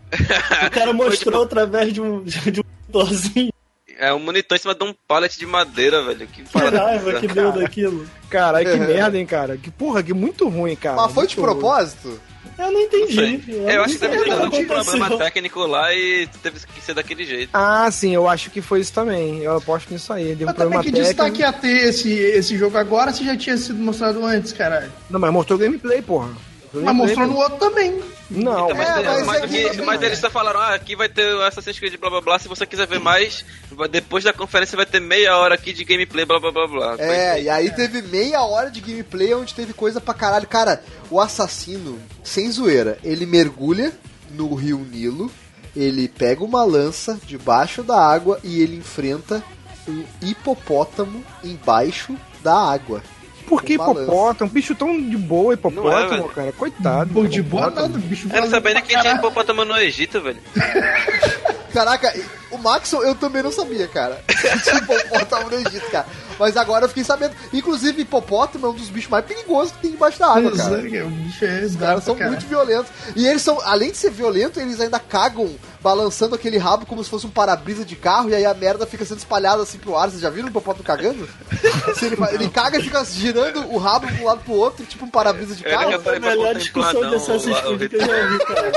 O 0.67 0.69
cara 0.71 0.91
mostrou 0.93 1.43
através 1.43 1.93
de 1.93 2.01
um, 2.01 2.21
de 2.23 2.59
um 2.59 2.63
monitorzinho. 2.91 3.53
É 3.97 4.13
um 4.13 4.19
monitor 4.19 4.57
em 4.57 4.59
cima 4.61 4.75
de 4.75 4.83
um 4.83 4.93
pallet 5.07 5.37
de 5.39 5.45
madeira, 5.45 6.03
velho. 6.03 6.27
Que 6.27 6.41
Que 6.43 6.57
raiva 6.57 7.19
que 7.19 7.27
deu 7.27 7.51
daquilo. 7.53 8.05
Caralho, 8.29 8.69
que 8.69 8.75
merda, 8.85 9.17
hein, 9.17 9.25
cara. 9.25 9.55
Que 9.55 9.71
porra, 9.71 10.03
que 10.03 10.13
muito 10.13 10.49
ruim, 10.49 10.75
cara. 10.75 10.97
Mas 10.97 11.13
foi 11.13 11.27
de 11.27 11.35
ruim. 11.35 11.45
propósito? 11.45 12.19
Eu 12.57 12.71
não 12.71 12.79
entendi. 12.81 13.13
Sei. 13.15 13.43
Eu 13.75 13.83
acho 13.83 13.93
que 13.95 13.99
deve 13.99 14.23
ter 14.23 14.31
algum 14.31 14.65
problema 14.65 15.17
técnico 15.17 15.59
lá 15.65 15.93
e 15.93 16.27
teve 16.41 16.59
que 16.59 16.81
ser 16.81 16.93
daquele 16.93 17.25
jeito. 17.25 17.49
Ah, 17.53 17.89
sim, 17.91 18.13
eu 18.13 18.27
acho 18.27 18.49
que 18.49 18.61
foi 18.61 18.79
isso 18.81 18.93
também. 18.93 19.39
Eu 19.39 19.57
aposto 19.57 19.91
nisso 19.91 20.11
aí. 20.13 20.35
Deu 20.35 20.45
um 20.47 20.51
Mas 20.51 20.55
também 20.55 20.71
problema 20.79 20.83
que 20.83 20.91
destaque 20.91 21.37
técnico. 21.37 21.41
ia 21.41 21.53
ter 21.53 21.89
esse, 21.89 22.11
esse 22.11 22.57
jogo 22.57 22.77
agora 22.77 23.11
se 23.11 23.25
já 23.25 23.35
tinha 23.35 23.57
sido 23.57 23.79
mostrado 23.79 24.23
antes, 24.25 24.51
caralho. 24.53 24.91
Não, 25.09 25.19
mas 25.19 25.31
mostrou 25.31 25.57
gameplay, 25.57 26.01
porra. 26.01 26.29
Mas 26.73 26.95
mostrou 26.95 27.27
no 27.27 27.35
outro 27.37 27.57
também. 27.57 28.01
Não, 28.31 28.65
Então, 28.71 28.77
mas, 28.77 28.89
É, 28.89 29.03
mas 29.03 29.25
mas, 29.27 29.43
é 29.43 29.47
que- 29.47 29.69
que- 29.69 29.81
mas 29.83 30.01
eles 30.01 30.17
só 30.17 30.29
falaram, 30.29 30.59
ah, 30.59 30.73
aqui 30.73 30.95
vai 30.95 31.07
ter 31.07 31.35
o 31.35 31.41
Assassin's 31.43 31.77
Creed 31.77 31.97
blá 31.99 32.09
blá 32.09 32.21
blá. 32.21 32.39
Se 32.39 32.47
você 32.47 32.65
quiser 32.65 32.87
ver 32.87 32.99
mais, 32.99 33.45
depois 33.91 34.23
da 34.23 34.33
conferência 34.33 34.75
vai 34.75 34.85
ter 34.85 34.99
meia 34.99 35.37
hora 35.37 35.53
aqui 35.53 35.71
de 35.71 35.83
gameplay 35.85 36.25
blá 36.25 36.39
blá 36.39 36.51
blá 36.51 36.67
blá. 36.67 36.95
É, 36.97 37.41
e 37.43 37.49
aí 37.49 37.69
teve 37.71 38.01
meia 38.01 38.41
hora 38.41 38.71
de 38.71 38.81
gameplay 38.81 39.33
onde 39.35 39.53
teve 39.53 39.71
coisa 39.73 40.01
pra 40.01 40.13
caralho. 40.15 40.47
Cara, 40.47 40.81
o 41.11 41.19
assassino, 41.21 41.99
sem 42.23 42.49
zoeira, 42.51 42.97
ele 43.03 43.25
mergulha 43.27 43.91
no 44.31 44.55
rio 44.55 44.79
Nilo, 44.79 45.29
ele 45.75 46.07
pega 46.07 46.43
uma 46.43 46.63
lança 46.63 47.19
debaixo 47.25 47.83
da 47.83 47.99
água 47.99 48.39
e 48.43 48.61
ele 48.63 48.77
enfrenta 48.77 49.43
um 49.87 50.03
hipopótamo 50.21 51.23
embaixo 51.43 52.15
da 52.43 52.55
água. 52.55 53.03
Por 53.47 53.63
que 53.63 53.73
hipopótamo? 53.73 54.49
Um 54.49 54.53
bicho 54.53 54.75
tão 54.75 54.99
de 54.99 55.17
boa, 55.17 55.53
é, 55.53 55.55
hipopótamo, 55.55 56.09
velho. 56.09 56.29
cara. 56.29 56.51
Coitado. 56.51 57.13
Bom, 57.13 57.25
de 57.25 57.41
boa 57.41 57.69
nada, 57.69 57.87
bicho 57.87 58.27
Eu 58.27 58.29
não 58.29 58.35
valeu 58.35 58.51
sabia 58.51 58.73
nem 58.73 58.83
pra 58.83 58.95
que 58.95 59.01
tinha 59.01 59.15
hipopótamo 59.15 59.65
no 59.65 59.77
Egito, 59.77 60.21
velho. 60.21 60.39
Caraca, 61.73 62.13
o 62.51 62.57
Maxon 62.59 63.01
eu 63.01 63.15
também 63.15 63.41
não 63.41 63.51
sabia, 63.51 63.87
cara. 63.87 64.23
Tinha 64.63 64.77
hipopótamo 64.77 65.49
no 65.49 65.55
Egito, 65.55 65.89
cara. 65.89 66.05
Mas 66.39 66.57
agora 66.57 66.85
eu 66.85 66.89
fiquei 66.89 67.03
sabendo. 67.03 67.35
Inclusive, 67.51 68.01
hipopótamo 68.01 68.67
é 68.67 68.69
um 68.69 68.73
dos 68.73 68.89
bichos 68.89 69.09
mais 69.09 69.25
perigosos 69.25 69.73
que 69.73 69.81
tem 69.81 69.91
debaixo 69.91 70.19
da 70.19 70.27
água, 70.27 70.55
cara. 70.55 70.79
O 70.79 70.81
bicho 70.81 71.45
é 71.45 71.61
Os 71.65 71.75
caras 71.75 72.03
são 72.03 72.15
muito 72.15 72.45
violentos. 72.47 72.91
E 73.15 73.25
eles 73.25 73.41
são, 73.41 73.59
além 73.63 73.91
de 73.91 73.97
ser 73.97 74.11
violento, 74.11 74.59
eles 74.59 74.79
ainda 74.79 74.99
cagam 74.99 75.49
balançando 75.83 76.33
aquele 76.33 76.57
rabo 76.57 76.85
como 76.85 77.03
se 77.03 77.09
fosse 77.09 77.27
um 77.27 77.29
para-brisa 77.29 77.83
de 77.83 77.97
carro 77.97 78.29
e 78.29 78.35
aí 78.35 78.45
a 78.45 78.53
merda 78.53 78.87
fica 78.87 79.03
sendo 79.03 79.17
espalhada 79.17 79.61
assim 79.61 79.77
pro 79.77 79.97
ar. 79.97 80.09
Vocês 80.09 80.21
já 80.21 80.29
viram 80.29 80.47
o 80.47 80.49
hipopótamo 80.49 80.85
cagando? 80.85 81.27
Ele, 82.01 82.17
ele 82.33 82.49
caga 82.49 82.79
e 82.79 82.83
fica 82.83 83.03
girando 83.05 83.65
o 83.71 83.77
rabo 83.77 84.07
de 84.07 84.21
um 84.21 84.25
lado 84.25 84.41
pro 84.43 84.53
outro, 84.53 84.85
tipo 84.85 85.05
um 85.05 85.09
para-brisa 85.09 85.55
de 85.55 85.63
carro. 85.63 85.91
É 85.91 85.95
a 85.95 85.99
falei 85.99 86.19
pra 86.19 86.29
melhor 86.29 86.55
discussão 86.55 87.01
não, 87.01 87.09
de 87.09 87.15
Assassin's 87.15 87.59
Creed 87.59 87.89
que 87.89 87.95
eu 87.95 88.05
já 88.05 88.27
vi, 88.27 88.39
cara. 88.45 88.71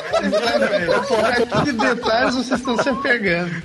Aqui 1.43 1.65
de 1.65 1.73
detalhes 1.73 2.35
vocês 2.35 2.61
estão 2.61 2.83
se 2.83 2.89
apegando. 2.89 3.62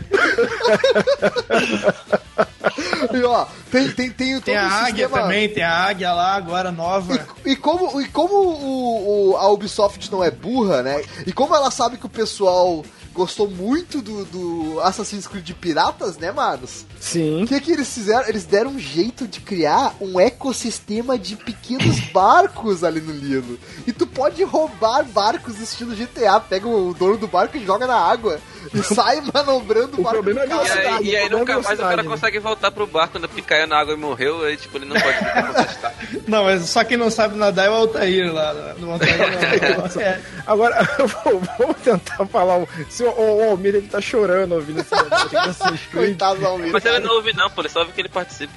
E 3.13 3.23
ó, 3.23 3.45
tem, 3.71 3.80
tem, 3.89 4.09
tem, 4.11 4.33
todo 4.35 4.43
Tem 4.43 4.57
a 4.57 4.67
águia 4.67 5.05
sistema- 5.07 5.21
também, 5.23 5.49
tem 5.49 5.63
a 5.63 5.73
águia 5.73 6.13
lá 6.13 6.35
agora 6.35 6.71
nova. 6.71 7.25
E, 7.45 7.51
e 7.51 7.55
como, 7.55 8.01
e 8.01 8.07
como 8.07 8.33
o, 8.35 9.31
o- 9.31 9.37
a 9.37 9.49
Ubisoft 9.51 10.11
não 10.11 10.23
é 10.23 10.29
burra, 10.31 10.81
né? 10.81 11.01
E 11.25 11.31
como 11.31 11.55
ela 11.55 11.71
sabe 11.71 11.97
que 11.97 12.05
o 12.05 12.09
pessoal 12.09 12.83
gostou 13.13 13.49
muito 13.49 14.01
do, 14.01 14.25
do 14.25 14.79
Assassin's 14.81 15.27
Creed 15.27 15.43
de 15.43 15.53
piratas, 15.53 16.17
né, 16.17 16.31
Manos? 16.31 16.85
Sim. 16.99 17.43
O 17.43 17.47
que, 17.47 17.59
que 17.59 17.71
eles 17.71 17.93
fizeram? 17.93 18.27
Eles 18.27 18.45
deram 18.45 18.71
um 18.71 18.79
jeito 18.79 19.27
de 19.27 19.39
criar 19.41 19.93
um 19.99 20.19
ecossistema 20.19 21.17
de 21.17 21.35
pequenos 21.35 21.99
barcos 22.11 22.83
ali 22.83 23.01
no 23.01 23.13
Nilo. 23.13 23.57
E 23.85 23.91
tu 23.91 24.05
pode 24.07 24.43
roubar 24.43 25.03
barcos 25.05 25.59
estilo 25.59 25.95
GTA. 25.95 26.39
Pega 26.39 26.67
o 26.67 26.93
dono 26.93 27.17
do 27.17 27.27
barco 27.27 27.57
e 27.57 27.65
joga 27.65 27.85
na 27.87 27.95
água. 27.97 28.39
E 28.73 28.81
sai 28.93 29.21
manobrando 29.33 29.97
o 29.97 30.01
O 30.01 30.03
barco. 30.03 30.23
problema 30.23 30.41
é 30.41 30.45
E 30.45 30.49
velocidade. 30.49 30.87
aí, 30.87 31.05
e 31.09 31.15
aí 31.15 31.25
o 31.25 31.29
problema 31.29 31.39
nunca 31.39 31.51
é 31.53 31.55
mais 31.61 31.79
o 31.79 31.81
cara 31.81 32.03
né? 32.03 32.09
consegue 32.09 32.39
voltar 32.39 32.71
pro 32.71 32.87
barco 32.87 33.13
quando 33.13 33.27
porque 33.27 33.41
caiu 33.41 33.67
na 33.67 33.77
água 33.79 33.93
e 33.93 33.97
morreu, 33.97 34.43
aí 34.45 34.55
tipo, 34.55 34.77
ele 34.77 34.85
não 34.85 34.95
pode 34.99 35.17
contestar. 35.17 35.91
Não, 36.27 36.43
mas 36.43 36.61
só 36.69 36.83
quem 36.83 36.97
não 36.97 37.09
sabe 37.09 37.35
nadar 37.37 37.65
é 37.67 37.69
o 37.69 37.73
Altair 37.73 38.31
lá. 38.33 38.75
No 38.77 38.91
Altair. 38.91 39.11
É. 40.01 40.19
Agora, 40.45 40.87
vamos 40.97 41.47
vamos 41.57 41.77
tentar 41.83 42.25
falar. 42.27 42.65
Se 43.01 43.07
o, 43.07 43.37
o 43.37 43.49
Almir 43.49 43.75
ele 43.75 43.87
tá 43.87 43.99
chorando 43.99 44.53
ouvindo 44.53 44.79
esse 44.81 44.93
negócio 44.95 45.29
de 45.29 45.37
Assassin's 45.37 45.81
Creed. 45.91 46.05
Coitado 46.07 46.39
do 46.39 46.45
Almir. 46.47 46.71
Mas 46.71 46.85
ele 46.85 46.99
não 46.99 47.15
ouve 47.15 47.33
não, 47.33 47.49
pô, 47.49 47.61
ele 47.61 47.69
só 47.69 47.79
ouve 47.79 47.91
que 47.93 48.01
ele 48.01 48.09
participa. 48.09 48.53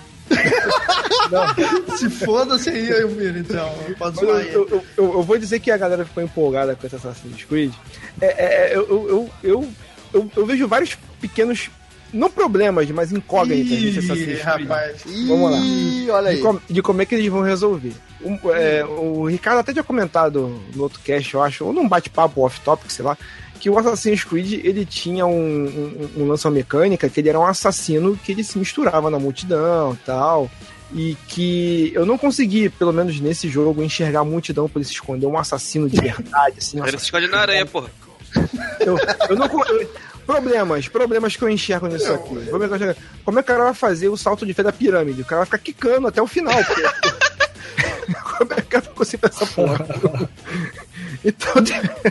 Se 1.98 2.10
foda-se 2.10 2.70
aí, 2.70 2.88
eu 2.90 3.08
viro, 3.08 3.38
então. 3.38 3.72
Pode 3.98 4.18
Eu, 4.20 4.26
zoar 4.26 4.40
aí. 4.40 4.52
eu, 4.52 4.68
eu- 4.70 4.84
eu- 4.96 5.12
eu 5.14 5.22
vou 5.22 5.38
dizer 5.38 5.60
que 5.60 5.70
a 5.70 5.76
galera 5.76 6.04
ficou 6.04 6.22
empolgada 6.22 6.74
com 6.74 6.86
esse 6.86 6.96
Assassin's 6.96 7.44
Creed. 7.44 7.72
É, 8.20 8.26
é, 8.26 8.72
é, 8.72 8.76
eu, 8.76 8.86
eu, 8.88 9.08
eu, 9.08 9.30
eu, 9.42 9.68
eu- 10.12 10.30
eu 10.36 10.46
vejo 10.46 10.66
vários 10.68 10.96
pequenos, 11.20 11.70
não 12.12 12.30
problemas, 12.30 12.90
mas 12.90 13.12
incógnitas 13.12 13.70
nesse 13.80 13.98
Assassin's 14.00 14.24
Creed. 14.24 14.40
rapaz. 14.42 15.02
Vamos 15.26 15.50
lá. 15.50 15.58
Ih, 15.58 16.10
olha 16.10 16.30
aí. 16.30 16.36
De, 16.36 16.42
com- 16.42 16.60
de 16.70 16.82
como 16.82 17.02
é 17.02 17.06
que 17.06 17.14
eles 17.14 17.28
vão 17.30 17.42
resolver. 17.42 17.92
Um, 18.22 18.38
é, 18.52 18.84
o 18.84 19.26
Ricardo 19.26 19.58
até 19.58 19.72
tinha 19.72 19.84
comentado 19.84 20.58
no 20.74 20.82
outro 20.82 20.98
cast, 21.00 21.34
eu 21.34 21.42
acho, 21.42 21.64
ou 21.66 21.72
num 21.72 21.88
bate-papo 21.88 22.40
off-topic, 22.42 22.90
sei 22.90 23.04
lá, 23.04 23.18
que 23.64 23.70
o 23.70 23.78
Assassin's 23.78 24.22
Creed 24.24 24.60
ele 24.62 24.84
tinha 24.84 25.24
um, 25.24 25.64
um, 25.64 26.22
um 26.22 26.28
lance 26.28 26.46
uma 26.46 26.50
mecânica 26.52 27.08
que 27.08 27.18
ele 27.18 27.30
era 27.30 27.40
um 27.40 27.46
assassino 27.46 28.14
que 28.22 28.30
ele 28.30 28.44
se 28.44 28.58
misturava 28.58 29.08
na 29.08 29.18
multidão 29.18 29.94
e 29.94 29.96
tal. 30.04 30.50
E 30.92 31.16
que 31.28 31.90
eu 31.94 32.04
não 32.04 32.18
consegui, 32.18 32.68
pelo 32.68 32.92
menos 32.92 33.18
nesse 33.20 33.48
jogo, 33.48 33.82
enxergar 33.82 34.20
a 34.20 34.24
multidão 34.24 34.68
pra 34.68 34.80
ele 34.80 34.84
se 34.86 34.92
esconder, 34.92 35.24
um 35.26 35.38
assassino 35.38 35.88
de 35.88 35.98
verdade, 35.98 36.56
assim. 36.58 36.78
Ele 36.78 36.98
se 36.98 37.04
esconde 37.06 37.26
na 37.26 37.38
areia, 37.38 37.64
porra. 37.64 37.88
eu, 38.80 38.98
eu 39.30 39.34
não. 39.36 39.46
eu- 39.46 39.90
problemas, 40.26 40.86
problemas 40.88 41.34
que 41.34 41.42
eu 41.42 41.48
enxergo 41.48 41.86
nisso 41.86 42.12
aqui. 42.12 42.34
Eu 42.34 42.62
enxergo. 42.62 43.00
Como 43.24 43.38
é 43.38 43.42
que 43.42 43.50
o 43.50 43.54
cara 43.54 43.64
vai 43.64 43.74
fazer 43.74 44.08
o 44.10 44.16
salto 44.18 44.44
de 44.44 44.52
fé 44.52 44.62
da 44.62 44.72
pirâmide? 44.72 45.22
O 45.22 45.24
cara 45.24 45.38
vai 45.38 45.46
ficar 45.46 45.58
quicando 45.58 46.06
até 46.08 46.20
o 46.20 46.26
final. 46.26 46.62
porque- 46.62 46.82
Como 48.36 48.52
é 48.52 48.56
que 48.56 48.62
o 48.62 48.66
cara 48.66 48.84
vai 48.84 48.94
conseguir 48.94 49.24
essa 49.26 49.46
porra? 49.46 49.86
Então. 51.24 51.54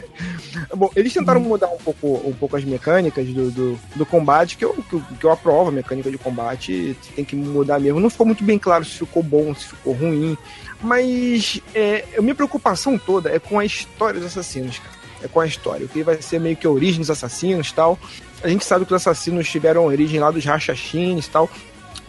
Bom, 0.75 0.89
eles 0.95 1.13
tentaram 1.13 1.39
mudar 1.39 1.67
um 1.67 1.77
pouco, 1.77 2.21
um 2.27 2.33
pouco 2.33 2.57
as 2.57 2.63
mecânicas 2.63 3.27
do, 3.27 3.51
do, 3.51 3.79
do 3.95 4.05
combate, 4.05 4.57
que 4.57 4.65
eu, 4.65 4.73
que, 4.89 4.99
que 5.19 5.23
eu 5.23 5.31
aprovo 5.31 5.69
a 5.69 5.71
mecânica 5.71 6.09
de 6.09 6.17
combate, 6.17 6.95
tem 7.15 7.23
que 7.23 7.35
mudar 7.35 7.79
mesmo. 7.79 7.99
Não 7.99 8.09
ficou 8.09 8.25
muito 8.25 8.43
bem 8.43 8.57
claro 8.57 8.83
se 8.83 8.97
ficou 8.97 9.21
bom, 9.21 9.53
se 9.53 9.65
ficou 9.67 9.93
ruim. 9.93 10.37
Mas 10.81 11.61
é, 11.73 12.05
a 12.17 12.21
minha 12.21 12.35
preocupação 12.35 12.97
toda 12.97 13.29
é 13.29 13.39
com 13.39 13.59
a 13.59 13.65
história 13.65 14.19
dos 14.19 14.27
assassinos, 14.29 14.79
cara. 14.79 15.03
É 15.23 15.27
com 15.27 15.39
a 15.39 15.47
história. 15.47 15.85
O 15.85 15.89
que 15.89 16.03
vai 16.03 16.21
ser 16.21 16.39
meio 16.39 16.57
que 16.57 16.67
a 16.67 16.69
origem 16.69 16.99
dos 16.99 17.09
assassinos 17.09 17.69
e 17.69 17.73
tal. 17.73 17.97
A 18.43 18.49
gente 18.49 18.65
sabe 18.65 18.85
que 18.85 18.93
os 18.93 19.01
assassinos 19.01 19.49
tiveram 19.49 19.85
origem 19.85 20.19
lá 20.19 20.29
dos 20.31 20.43
rachachines 20.43 21.27
e 21.27 21.29
tal. 21.29 21.49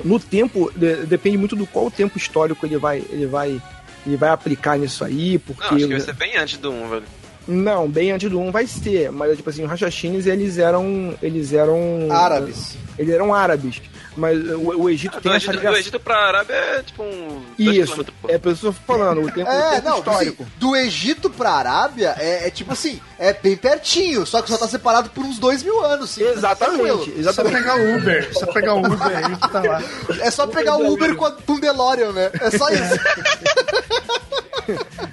No 0.05 0.19
tempo, 0.19 0.73
de- 0.75 1.07
depende 1.07 1.39
muito 1.39 1.55
do 1.55 1.65
qual 1.67 1.89
tempo 1.91 2.19
histórico 2.19 2.67
ele 2.67 2.77
vai, 2.77 3.05
ele 3.11 3.27
vai, 3.27 3.63
ele 4.07 4.17
vai 4.17 4.31
aplicar 4.31 4.79
nisso 4.79 5.05
aí, 5.05 5.39
porque... 5.39 5.63
Não, 5.63 5.77
acho 5.77 5.87
que 5.87 5.93
vai 5.93 6.01
ser 6.01 6.15
bem 6.15 6.37
antes 6.37 6.59
do 6.59 6.71
1, 6.71 6.89
velho. 6.89 7.05
Não, 7.47 7.89
bem 7.89 8.11
antes 8.11 8.31
do 8.31 8.41
1 8.41 8.51
vai 8.51 8.67
ser, 8.67 9.13
mas 9.13 9.37
tipo 9.37 9.51
assim, 9.51 9.65
os 9.65 9.69
rachachines 9.69 10.27
eles 10.27 10.57
eram, 10.59 11.15
eles 11.23 11.53
eram 11.53 12.09
Árabes. 12.11 12.77
Eles 12.99 13.13
eram 13.13 13.35
árabes, 13.35 13.83
mas 14.17 14.39
o, 14.51 14.83
o 14.83 14.91
Egito 14.91 15.21
tem 15.21 15.33
Do 15.33 15.37
essa 15.37 15.37
Egito, 15.37 15.53
do 15.53 15.59
ligação. 15.59 15.79
Egito 15.81 16.01
pra 16.01 16.17
Arábia 16.29 16.55
é 16.55 16.83
tipo 16.83 17.03
um. 17.03 17.43
Isso, 17.59 18.05
é 18.29 18.39
por 18.39 18.53
isso 18.53 18.61
que 18.63 18.67
eu 18.69 18.73
tô 18.73 18.79
falando, 18.87 19.23
o 19.23 19.31
tempo, 19.31 19.51
o 19.51 19.53
É, 19.65 19.71
tempo 19.77 19.89
não, 19.89 19.99
histórico. 19.99 20.43
assim, 20.43 20.53
do 20.59 20.77
Egito 20.77 21.31
pra 21.31 21.51
Arábia 21.51 22.15
é, 22.19 22.47
é 22.47 22.51
tipo 22.51 22.73
assim, 22.73 23.01
é 23.19 23.33
bem 23.33 23.57
pertinho, 23.57 24.27
só 24.27 24.43
que 24.43 24.51
só 24.51 24.57
tá 24.57 24.69
separado 24.69 25.11
por 25.11 25.25
uns 25.25 25.39
dois 25.39 25.63
mil 25.63 25.85
anos. 25.85 26.11
Sim, 26.11 26.25
Exatamente, 26.25 26.77
Tranquilo. 26.83 27.05
Só 27.05 27.11
exatamente. 27.19 27.55
pegar 27.57 27.77
o 27.77 27.97
Uber. 27.97 28.35
Só 28.35 28.47
pegar 28.53 28.75
o 28.75 28.79
Uber 28.81 29.17
aí 29.17 29.37
que 29.37 29.51
tá 29.51 29.63
lá. 29.63 29.83
É 30.21 30.31
só 30.31 30.47
pegar 30.47 30.77
o 30.77 30.93
Uber 30.93 31.15
com, 31.17 31.25
a, 31.27 31.33
com 31.33 31.53
o 31.55 31.61
DeLorean, 31.61 32.13
né? 32.13 32.31
É 32.41 32.51
só 32.57 32.69
isso. 32.71 32.95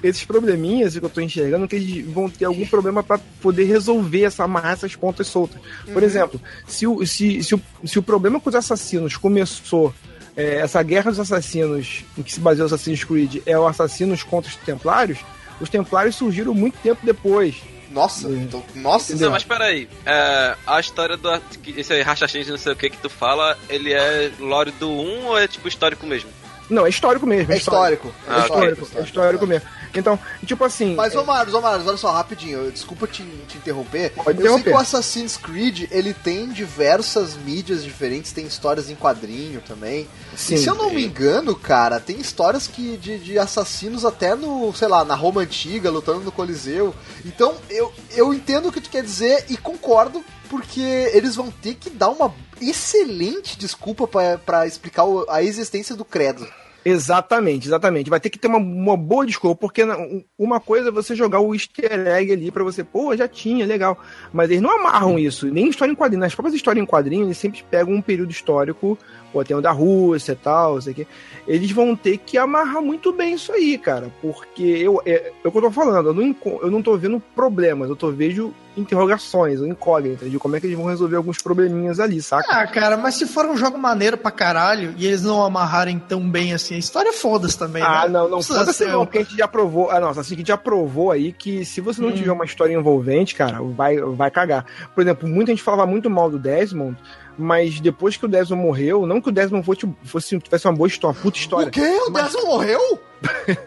Esses 0.02 0.24
probleminhas 0.24 0.98
que 0.98 1.04
eu 1.04 1.10
tô 1.10 1.20
enxergando 1.20 1.68
que 1.68 1.76
eles 1.76 2.06
vão 2.10 2.28
ter 2.28 2.46
algum 2.46 2.66
problema 2.66 3.02
pra 3.02 3.18
poder 3.40 3.64
resolver 3.64 4.24
essa 4.24 4.44
amarrar 4.44 4.72
essas 4.72 4.96
pontas 4.96 5.26
soltas. 5.26 5.60
Por 5.92 6.02
exemplo, 6.02 6.40
se 6.66 6.86
o, 6.86 7.04
se, 7.06 7.42
se, 7.42 7.54
o, 7.54 7.60
se 7.84 7.98
o 7.98 8.02
problema 8.02 8.40
com 8.40 8.48
os 8.48 8.54
assassinos 8.54 8.91
começou 9.20 9.94
é, 10.36 10.56
essa 10.56 10.82
guerra 10.82 11.10
dos 11.10 11.20
assassinos 11.20 12.04
em 12.16 12.22
que 12.22 12.32
se 12.32 12.40
baseou 12.40 12.64
o 12.64 12.66
Assassin's 12.66 13.04
Creed 13.04 13.42
é 13.46 13.58
o 13.58 13.66
assassinos 13.66 14.22
contra 14.22 14.50
os 14.50 14.56
templários, 14.56 15.18
os 15.60 15.68
templários 15.68 16.16
surgiram 16.16 16.54
muito 16.54 16.78
tempo 16.82 17.00
depois. 17.04 17.56
Nossa, 17.90 18.26
então, 18.30 18.64
nossa. 18.74 19.14
Não, 19.16 19.30
mas 19.30 19.44
peraí. 19.44 19.86
É, 20.06 20.56
a 20.66 20.80
história 20.80 21.14
do. 21.16 21.38
que- 21.62 21.78
Esse 21.78 21.92
aí, 21.92 22.00
Rachachins, 22.00 22.48
não 22.48 22.56
sei 22.56 22.72
o 22.72 22.76
que 22.76 22.88
que 22.88 22.96
tu 22.96 23.10
fala, 23.10 23.56
ele 23.68 23.92
é 23.92 24.30
lore 24.40 24.70
do 24.72 24.88
1 24.90 25.26
ou 25.26 25.38
é 25.38 25.46
tipo 25.46 25.68
histórico 25.68 26.06
mesmo? 26.06 26.30
Não, 26.70 26.86
é 26.86 26.88
histórico 26.88 27.26
mesmo. 27.26 27.52
É 27.52 27.56
histórico. 27.58 28.10
É 28.26 28.38
histórico, 28.40 28.88
é 28.96 29.02
histórico 29.02 29.46
mesmo. 29.46 29.68
Então, 29.94 30.18
tipo 30.46 30.64
assim. 30.64 30.94
Mas, 30.94 31.14
é- 31.14 31.18
ô 31.18 31.24
Marlos, 31.24 31.54
ô 31.54 31.60
Marlos, 31.60 31.86
olha 31.86 31.96
só, 31.96 32.10
rapidinho, 32.12 32.58
eu- 32.64 32.70
desculpa 32.70 33.06
te, 33.06 33.22
te 33.46 33.58
interromper. 33.58 34.10
Pode 34.14 34.28
eu 34.30 34.34
sei 34.34 34.40
interromper. 34.42 34.64
que 34.64 34.70
o 34.70 34.78
Assassin's 34.78 35.36
Creed, 35.36 35.88
ele 35.90 36.14
tem 36.14 36.48
diversas 36.48 37.34
mídias 37.36 37.84
diferentes, 37.84 38.32
tem 38.32 38.46
histórias 38.46 38.88
em 38.90 38.94
quadrinho 38.94 39.60
também. 39.60 40.08
Sim. 40.36 40.54
e 40.54 40.58
se 40.58 40.66
eu 40.66 40.74
não 40.74 40.90
me 40.90 41.04
engano, 41.04 41.54
cara, 41.54 42.00
tem 42.00 42.18
histórias 42.18 42.66
que 42.66 42.96
de, 42.96 43.18
de 43.18 43.38
assassinos 43.38 44.04
até 44.04 44.34
no, 44.34 44.72
sei 44.74 44.88
lá, 44.88 45.04
na 45.04 45.14
Roma 45.14 45.42
Antiga, 45.42 45.90
lutando 45.90 46.20
no 46.20 46.32
Coliseu. 46.32 46.94
Então, 47.24 47.54
eu, 47.68 47.92
eu 48.14 48.32
entendo 48.32 48.68
o 48.68 48.72
que 48.72 48.80
tu 48.80 48.88
quer 48.88 49.02
dizer 49.02 49.44
e 49.50 49.56
concordo, 49.58 50.24
porque 50.48 50.80
eles 51.12 51.36
vão 51.36 51.50
ter 51.50 51.74
que 51.74 51.90
dar 51.90 52.08
uma 52.08 52.32
excelente 52.60 53.58
desculpa 53.58 54.06
pra- 54.06 54.38
pra 54.38 54.66
explicar 54.66 55.04
o- 55.04 55.26
a 55.28 55.42
existência 55.42 55.94
do 55.94 56.04
credo. 56.04 56.46
Exatamente, 56.84 57.68
exatamente. 57.68 58.10
Vai 58.10 58.18
ter 58.20 58.30
que 58.30 58.38
ter 58.38 58.48
uma, 58.48 58.58
uma 58.58 58.96
boa 58.96 59.24
desculpa, 59.24 59.60
porque 59.60 59.84
um- 59.84 60.24
uma 60.38 60.60
coisa 60.60 60.88
é 60.88 60.92
você 60.92 61.14
jogar 61.14 61.40
o 61.40 61.54
easter 61.54 62.06
egg 62.08 62.32
ali 62.32 62.50
pra 62.50 62.64
você, 62.64 62.82
pô, 62.82 63.16
já 63.16 63.28
tinha, 63.28 63.64
legal. 63.66 63.98
Mas 64.32 64.50
eles 64.50 64.62
não 64.62 64.70
amarram 64.80 65.18
isso, 65.18 65.46
nem 65.46 65.68
história 65.68 65.92
em 65.92 65.96
quadrinho. 65.96 66.20
Nas 66.20 66.34
próprias 66.34 66.54
histórias 66.56 66.82
em 66.82 66.86
quadrinho, 66.86 67.24
eles 67.26 67.38
sempre 67.38 67.64
pegam 67.70 67.94
um 67.94 68.02
período 68.02 68.30
histórico, 68.30 68.98
pô, 69.32 69.42
tem 69.44 69.56
o 69.56 69.60
da 69.60 69.72
Rússia 69.72 70.32
e 70.32 70.36
tal, 70.36 70.80
sei 70.80 70.92
o 70.92 70.96
quê. 70.96 71.06
Eles 71.46 71.70
vão 71.72 71.96
ter 71.96 72.18
que 72.18 72.38
amarrar 72.38 72.82
muito 72.82 73.12
bem 73.12 73.34
isso 73.34 73.52
aí, 73.52 73.76
cara, 73.78 74.10
porque 74.20 74.62
eu, 74.62 75.00
é, 75.04 75.32
é 75.44 75.48
o 75.48 75.50
que 75.50 75.58
eu 75.58 75.62
tô 75.62 75.70
falando, 75.70 76.08
eu 76.08 76.14
não, 76.14 76.36
eu 76.62 76.70
não 76.70 76.82
tô 76.82 76.96
vendo 76.96 77.20
problemas, 77.34 77.88
eu 77.88 77.96
tô 77.96 78.10
vendo 78.10 78.54
interrogações, 78.76 79.60
ou 79.60 79.66
incógnitas, 79.66 80.30
de 80.30 80.38
como 80.38 80.56
é 80.56 80.60
que 80.60 80.66
eles 80.66 80.76
vão 80.78 80.86
resolver 80.86 81.16
alguns 81.16 81.38
probleminhas 81.42 82.00
ali, 82.00 82.22
saca? 82.22 82.46
Ah, 82.48 82.66
cara, 82.66 82.96
mas 82.96 83.16
se 83.16 83.26
for 83.26 83.44
um 83.46 83.56
jogo 83.56 83.76
maneiro 83.76 84.16
pra 84.16 84.30
caralho 84.30 84.94
e 84.96 85.06
eles 85.06 85.22
não 85.22 85.42
amarrarem 85.44 85.98
tão 85.98 86.28
bem 86.28 86.54
assim, 86.54 86.74
a 86.76 86.78
história 86.78 87.12
foda-se 87.12 87.58
também. 87.58 87.82
Ah, 87.82 88.02
né? 88.04 88.08
não, 88.08 88.28
não 88.28 88.42
foda-se 88.42 88.86
não, 88.86 89.04
porque 89.04 89.18
a 89.18 89.22
gente 89.22 89.36
já 89.36 89.48
provou. 89.48 89.90
Ah, 89.90 90.00
não, 90.00 90.08
assim, 90.08 90.34
a 90.34 90.38
gente 90.38 90.48
já 90.48 90.56
provou 90.56 91.10
aí 91.10 91.32
que 91.32 91.64
se 91.64 91.80
você 91.80 92.00
não 92.00 92.08
Hum. 92.08 92.14
tiver 92.14 92.32
uma 92.32 92.44
história 92.44 92.72
envolvente, 92.74 93.34
cara, 93.34 93.60
vai, 93.62 93.98
vai 93.98 94.30
cagar. 94.30 94.64
Por 94.94 95.02
exemplo, 95.02 95.28
muita 95.28 95.50
gente 95.52 95.62
falava 95.62 95.84
muito 95.86 96.08
mal 96.08 96.30
do 96.30 96.38
Desmond, 96.38 96.96
mas 97.38 97.80
depois 97.80 98.16
que 98.16 98.24
o 98.24 98.28
Desmond 98.28 98.62
morreu, 98.62 99.06
não 99.06 99.20
que 99.20 99.28
o 99.28 99.32
Desmond 99.32 99.64
fosse, 99.64 99.88
fosse 100.04 100.38
tivesse 100.38 100.66
uma 100.66 100.74
boa 100.74 100.88
história, 100.88 101.16
uma 101.16 101.22
puta 101.22 101.38
história. 101.38 101.68
O 101.68 101.70
quê? 101.70 101.98
O 102.06 102.10
Desmond 102.10 102.46
morreu? 102.46 103.00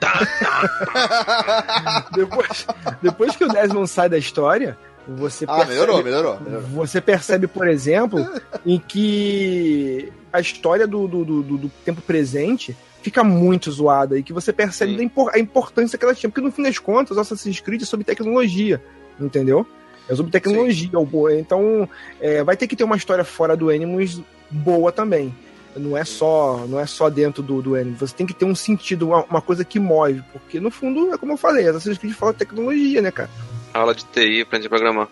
depois, 2.14 2.68
depois 3.02 3.36
que 3.36 3.44
o 3.44 3.48
Desmond 3.48 3.88
sai 3.90 4.10
da 4.10 4.18
história, 4.18 4.78
você 5.08 5.46
Ah, 5.46 5.56
percebe, 5.58 5.72
melhorou, 5.74 6.04
melhorou. 6.04 6.40
melhorou. 6.42 6.68
Você 6.70 7.02
percebe, 7.02 7.48
por 7.48 7.68
exemplo, 7.68 8.26
em 8.66 8.80
que 8.80 10.12
a 10.34 10.40
história 10.40 10.88
do, 10.88 11.08
do, 11.08 11.24
do, 11.26 11.44
do- 11.44 11.58
do 11.58 11.70
tempo 11.84 12.02
presente 12.02 12.76
fica 13.02 13.24
muito 13.24 13.72
zoada 13.72 14.18
e 14.18 14.24
que 14.24 14.34
você 14.34 14.52
percebe 14.52 15.02
impor- 15.04 15.32
a 15.34 15.40
importância 15.40 15.98
que 15.98 16.04
ela 16.04 16.16
tinha. 16.16 16.30
Porque 16.30 16.42
no 16.42 16.52
fim 16.52 16.64
das 16.64 16.80
contas, 16.80 17.18
o 17.18 17.20
Assassin's 17.20 17.60
Creed 17.60 17.84
é 17.84 17.86
sobre 17.86 18.04
tecnologia, 18.04 18.82
entendeu? 19.20 19.66
É 20.10 20.16
sobre 20.16 20.32
tecnologia. 20.32 20.90
o- 21.00 21.30
Então, 21.32 21.90
é, 22.22 22.44
vai 22.44 22.56
ter 22.56 22.68
que 22.68 22.76
ter 22.76 22.84
uma 22.84 22.96
história 22.96 23.24
fora 23.24 23.56
do 23.58 23.70
Animus 23.70 24.22
boa 24.50 24.92
também. 24.92 25.34
Não 25.76 25.98
é 25.98 26.06
só, 26.06 26.66
não 26.70 26.80
é 26.80 26.86
só 26.86 27.10
dentro 27.10 27.44
do, 27.44 27.62
do 27.62 27.76
Animus. 27.76 28.00
Você 28.00 28.16
tem 28.16 28.26
que 28.26 28.34
ter 28.34 28.46
um 28.46 28.56
sentido, 28.56 29.08
uma, 29.10 29.24
uma 29.26 29.42
coisa 29.42 29.66
que 29.66 29.78
move. 29.80 30.22
Porque, 30.32 30.60
no 30.60 30.72
fundo, 30.72 31.14
é 31.14 31.18
como 31.18 31.34
eu 31.34 31.38
falei, 31.38 31.68
Assassin's 31.68 31.98
Creed 31.98 32.14
fala 32.14 32.32
de 32.32 32.40
tecnologia, 32.40 33.02
né, 33.02 33.12
cara? 33.12 33.30
Aula 33.74 33.94
de 33.94 34.06
TI, 34.06 34.42
aprende 34.42 34.68
a 34.68 34.70
programar. 34.70 35.10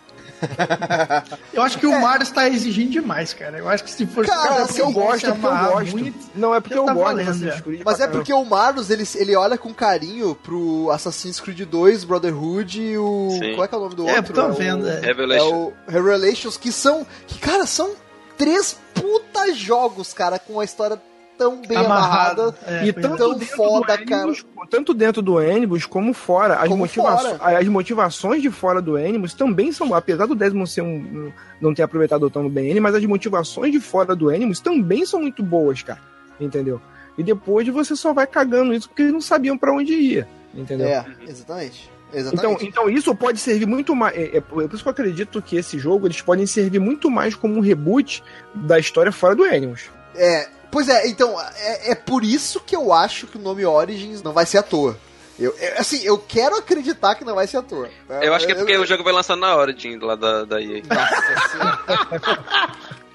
Eu 1.53 1.61
acho 1.61 1.77
que 1.77 1.85
o 1.85 1.99
Mario 2.01 2.23
está 2.23 2.47
exigindo 2.49 2.91
demais, 2.91 3.33
cara. 3.33 3.57
Eu 3.57 3.69
acho 3.69 3.83
que 3.83 3.91
se 3.91 4.05
for 4.05 4.25
Cara, 4.25 4.61
é 4.61 4.65
porque 4.65 4.81
eu 4.81 4.91
gosto, 4.91 5.25
é 5.25 5.31
porque 5.31 5.45
eu 5.45 5.49
amarrar 5.49 5.71
gosto. 5.71 5.91
muito- 5.91 6.19
Não, 6.35 6.53
é 6.55 6.59
porque 6.59 6.73
Já 6.75 6.81
eu 6.81 6.85
tá 6.85 6.93
gosto 6.93 7.05
valendo, 7.05 7.25
de 7.25 7.29
Assassin's 7.31 7.55
já. 7.55 7.61
Creed. 7.61 7.81
Mas 7.85 7.99
é 7.99 8.07
porque 8.07 8.33
o 8.33 8.43
Marlos, 8.45 8.89
ele, 8.89 9.03
ele 9.15 9.35
olha 9.35 9.57
com 9.57 9.73
carinho 9.73 10.35
pro 10.35 10.89
Assassin's 10.91 11.39
Creed 11.39 11.61
2, 11.61 12.03
Brotherhood 12.03 12.81
e 12.81 12.97
o... 12.97 13.29
Sim. 13.39 13.53
Qual 13.55 13.65
é 13.65 13.67
que 13.67 13.75
é 13.75 13.77
o 13.77 13.81
nome 13.81 13.95
do 13.95 14.07
É, 14.09 14.17
outro? 14.17 14.33
tô 14.33 14.45
o- 14.47 14.53
vendo, 14.53 14.87
é. 14.89 15.01
É 15.03 15.43
o 15.43 15.73
Revelations, 15.87 16.57
que 16.57 16.71
são... 16.71 17.05
Que, 17.27 17.37
cara, 17.39 17.65
são 17.65 17.91
três 18.37 18.75
puta 18.93 19.53
jogos, 19.53 20.13
cara, 20.13 20.39
com 20.39 20.53
uma 20.53 20.63
história 20.65 20.99
tão 21.37 21.61
bem 21.61 21.77
amarrada. 21.77 22.55
É, 22.65 22.85
E 22.85 22.93
Tão 22.93 23.11
dentro 23.35 23.39
foda, 23.55 23.97
do 23.97 24.13
Animus, 24.13 24.45
tanto 24.69 24.93
dentro 24.93 25.21
do 25.21 25.37
Animus 25.37 25.85
como 25.85 26.13
fora. 26.13 26.55
As, 26.55 26.67
Como 26.67 26.77
motiva 26.79 27.17
fora. 27.17 27.57
as 27.59 27.67
motivações 27.67 28.41
de 28.41 28.49
fora 28.49 28.81
do 28.81 28.95
Animus 28.95 29.33
também 29.33 29.71
são, 29.71 29.93
apesar 29.93 30.25
do 30.25 30.35
Desmond 30.35 30.69
ser 30.69 30.81
um, 30.81 30.95
um- 30.95 31.31
não 31.61 31.73
ter 31.73 31.83
aproveitado 31.83 32.29
tão 32.29 32.47
bem 32.49 32.67
ele, 32.69 32.79
mas 32.79 32.95
as 32.95 33.03
motivações 33.05 33.71
de 33.71 33.79
fora 33.79 34.15
do 34.15 34.29
Animus 34.29 34.59
também 34.59 35.05
são 35.05 35.21
muito 35.21 35.41
boas, 35.43 35.81
cara. 35.83 35.99
Entendeu? 36.39 36.81
E 37.17 37.23
depois 37.23 37.67
você 37.67 37.95
só 37.95 38.11
vai 38.13 38.25
cagando 38.25 38.73
isso 38.73 38.89
porque 38.89 39.03
eles 39.03 39.13
não 39.13 39.21
sabiam 39.21 39.57
pra 39.57 39.71
onde 39.73 39.93
ia. 39.93 40.27
Entendeu? 40.53 40.87
É, 40.87 41.05
exatamente. 41.27 41.91
Então, 42.11 42.21
Exatamente. 42.31 42.65
então 42.67 42.89
isso 42.89 43.15
pode 43.15 43.39
servir 43.39 43.65
muito 43.65 43.95
mais. 43.95 44.15
É, 44.15 44.37
é 44.37 44.41
por 44.41 44.63
isso 44.71 44.83
que 44.83 44.87
eu 44.87 44.91
acredito 44.91 45.41
que 45.41 45.55
esse 45.55 45.79
jogo 45.79 46.05
eles 46.05 46.21
podem 46.21 46.45
servir 46.45 46.77
muito 46.79 47.09
mais 47.09 47.33
como 47.33 47.55
um 47.55 47.59
reboot 47.59 48.23
da 48.53 48.77
história 48.77 49.11
fora 49.11 49.35
do 49.35 49.43
Animus. 49.43 49.85
É, 50.15 50.47
Pois 50.73 50.89
é, 50.89 51.07
então, 51.07 51.39
é, 51.39 51.91
é 51.91 51.95
por 51.95 52.23
isso 52.23 52.59
que 52.59 52.75
eu 52.75 52.91
acho 52.91 53.27
que 53.27 53.37
o 53.37 53.41
nome 53.41 53.63
Origins 53.65 54.21
não 54.21 54.33
vai 54.33 54.45
ser 54.45 54.57
à 54.57 54.63
toa. 54.63 54.97
Eu, 55.39 55.55
eu- 55.59 55.77
assim, 55.77 56.01
eu 56.03 56.17
quero 56.17 56.55
acreditar 56.57 57.15
que 57.15 57.23
não 57.23 57.35
vai 57.35 57.47
ser 57.47 57.57
à 57.57 57.61
toa. 57.61 57.89
Eu 58.21 58.33
acho 58.33 58.45
que 58.45 58.51
é 58.51 58.55
porque 58.55 58.75
o 58.77 58.85
jogo 58.85 59.03
vai 59.03 59.13
lançar 59.13 59.35
na 59.35 59.55
Origin 59.55 59.97
lá 59.99 60.15
da, 60.15 60.43
da 60.45 60.59
EA. 60.61 60.81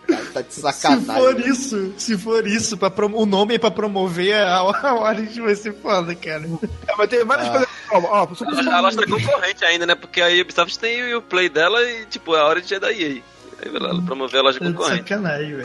Nossa 0.09 0.33
tá 0.33 0.41
de 0.41 0.55
Se 0.55 0.61
sacanagem. 0.63 1.05
for 1.23 1.41
isso, 1.41 1.95
se 1.99 2.17
for 2.17 2.47
isso, 2.47 2.77
pra 2.79 2.91
prom- 2.91 3.15
o 3.15 3.27
nome 3.27 3.57
é 3.57 3.59
pra 3.59 3.71
promover 3.71 4.35
a, 4.35 4.57
a 4.59 4.95
Origin 5.03 5.43
vai 5.43 5.55
ser 5.55 5.75
foda, 5.75 6.15
cara. 6.15 6.45
É, 6.89 6.95
mas 6.97 7.09
tem 7.11 7.25
várias 7.25 7.49
coisas. 7.51 7.69
Ó, 7.91 7.99
ó, 7.99 8.35
só 8.35 8.45
pra- 8.47 8.77
A 8.77 8.81
loja 8.81 8.97
tá 8.97 9.07
concorrente 9.07 9.65
ainda, 9.65 9.85
né? 9.87 9.95
Porque 9.95 10.21
a 10.23 10.29
Ubisoft 10.29 10.79
tem 10.79 11.15
o 11.15 11.21
play 11.23 11.49
dela 11.49 11.83
e, 11.83 12.07
tipo, 12.07 12.35
a 12.35 12.49
Origin 12.49 12.75
é 12.75 12.81
da 12.81 12.93
EA. 12.93 13.21
Aí 13.61 13.75
ela 13.75 14.03
promoveu 14.03 14.41
a 14.41 14.43
loja 14.45 14.59
Tá 14.59 14.67
concorrente. 14.67 15.15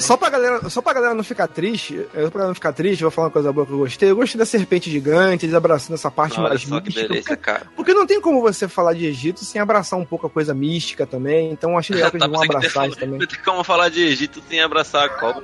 Só 0.01 0.17
pra, 0.17 0.29
galera, 0.29 0.69
só 0.69 0.81
pra 0.81 0.93
galera 0.93 1.13
não 1.13 1.23
ficar 1.23 1.47
triste, 1.47 1.95
eu, 1.95 2.31
pra 2.31 2.39
galera 2.39 2.47
não 2.47 2.55
ficar 2.55 2.73
triste, 2.73 3.01
eu 3.01 3.09
vou 3.09 3.11
falar 3.11 3.27
uma 3.27 3.31
coisa 3.33 3.53
boa 3.53 3.65
que 3.67 3.71
eu 3.71 3.77
gostei. 3.77 4.09
Eu 4.11 4.15
gostei 4.15 4.39
da 4.39 4.45
serpente 4.45 4.89
gigante, 4.89 5.45
eles 5.45 5.55
abraçando 5.55 5.93
essa 5.93 6.09
parte 6.09 6.39
Olha 6.39 6.49
mais 6.49 6.61
só 6.63 6.79
que 6.79 6.87
mística. 6.87 7.07
beleza, 7.07 7.37
cara. 7.37 7.67
Porque 7.75 7.93
não 7.93 8.07
tem 8.07 8.19
como 8.19 8.41
você 8.41 8.67
falar 8.67 8.93
de 8.93 9.05
Egito 9.05 9.45
sem 9.45 9.61
abraçar 9.61 9.99
um 9.99 10.05
pouco 10.05 10.27
a 10.27 10.29
coisa 10.29 10.53
mística 10.53 11.05
também. 11.05 11.51
Então 11.51 11.71
eu 11.71 11.77
achei 11.77 11.93
legal 11.97 12.11
que 12.11 12.17
Tá, 12.17 12.25
eles 12.25 12.31
vão 12.37 12.41
pensei 12.47 12.59
que 12.59 12.65
abraçar 12.67 12.89
isso 12.89 12.99
também. 12.99 13.19
Não 13.23 13.27
tem 13.27 13.39
como 13.43 13.63
falar 13.63 13.89
de 13.89 14.01
Egito 14.01 14.41
sem 14.49 14.59
abraçar 14.61 15.05
a 15.05 15.09
cobra. 15.09 15.43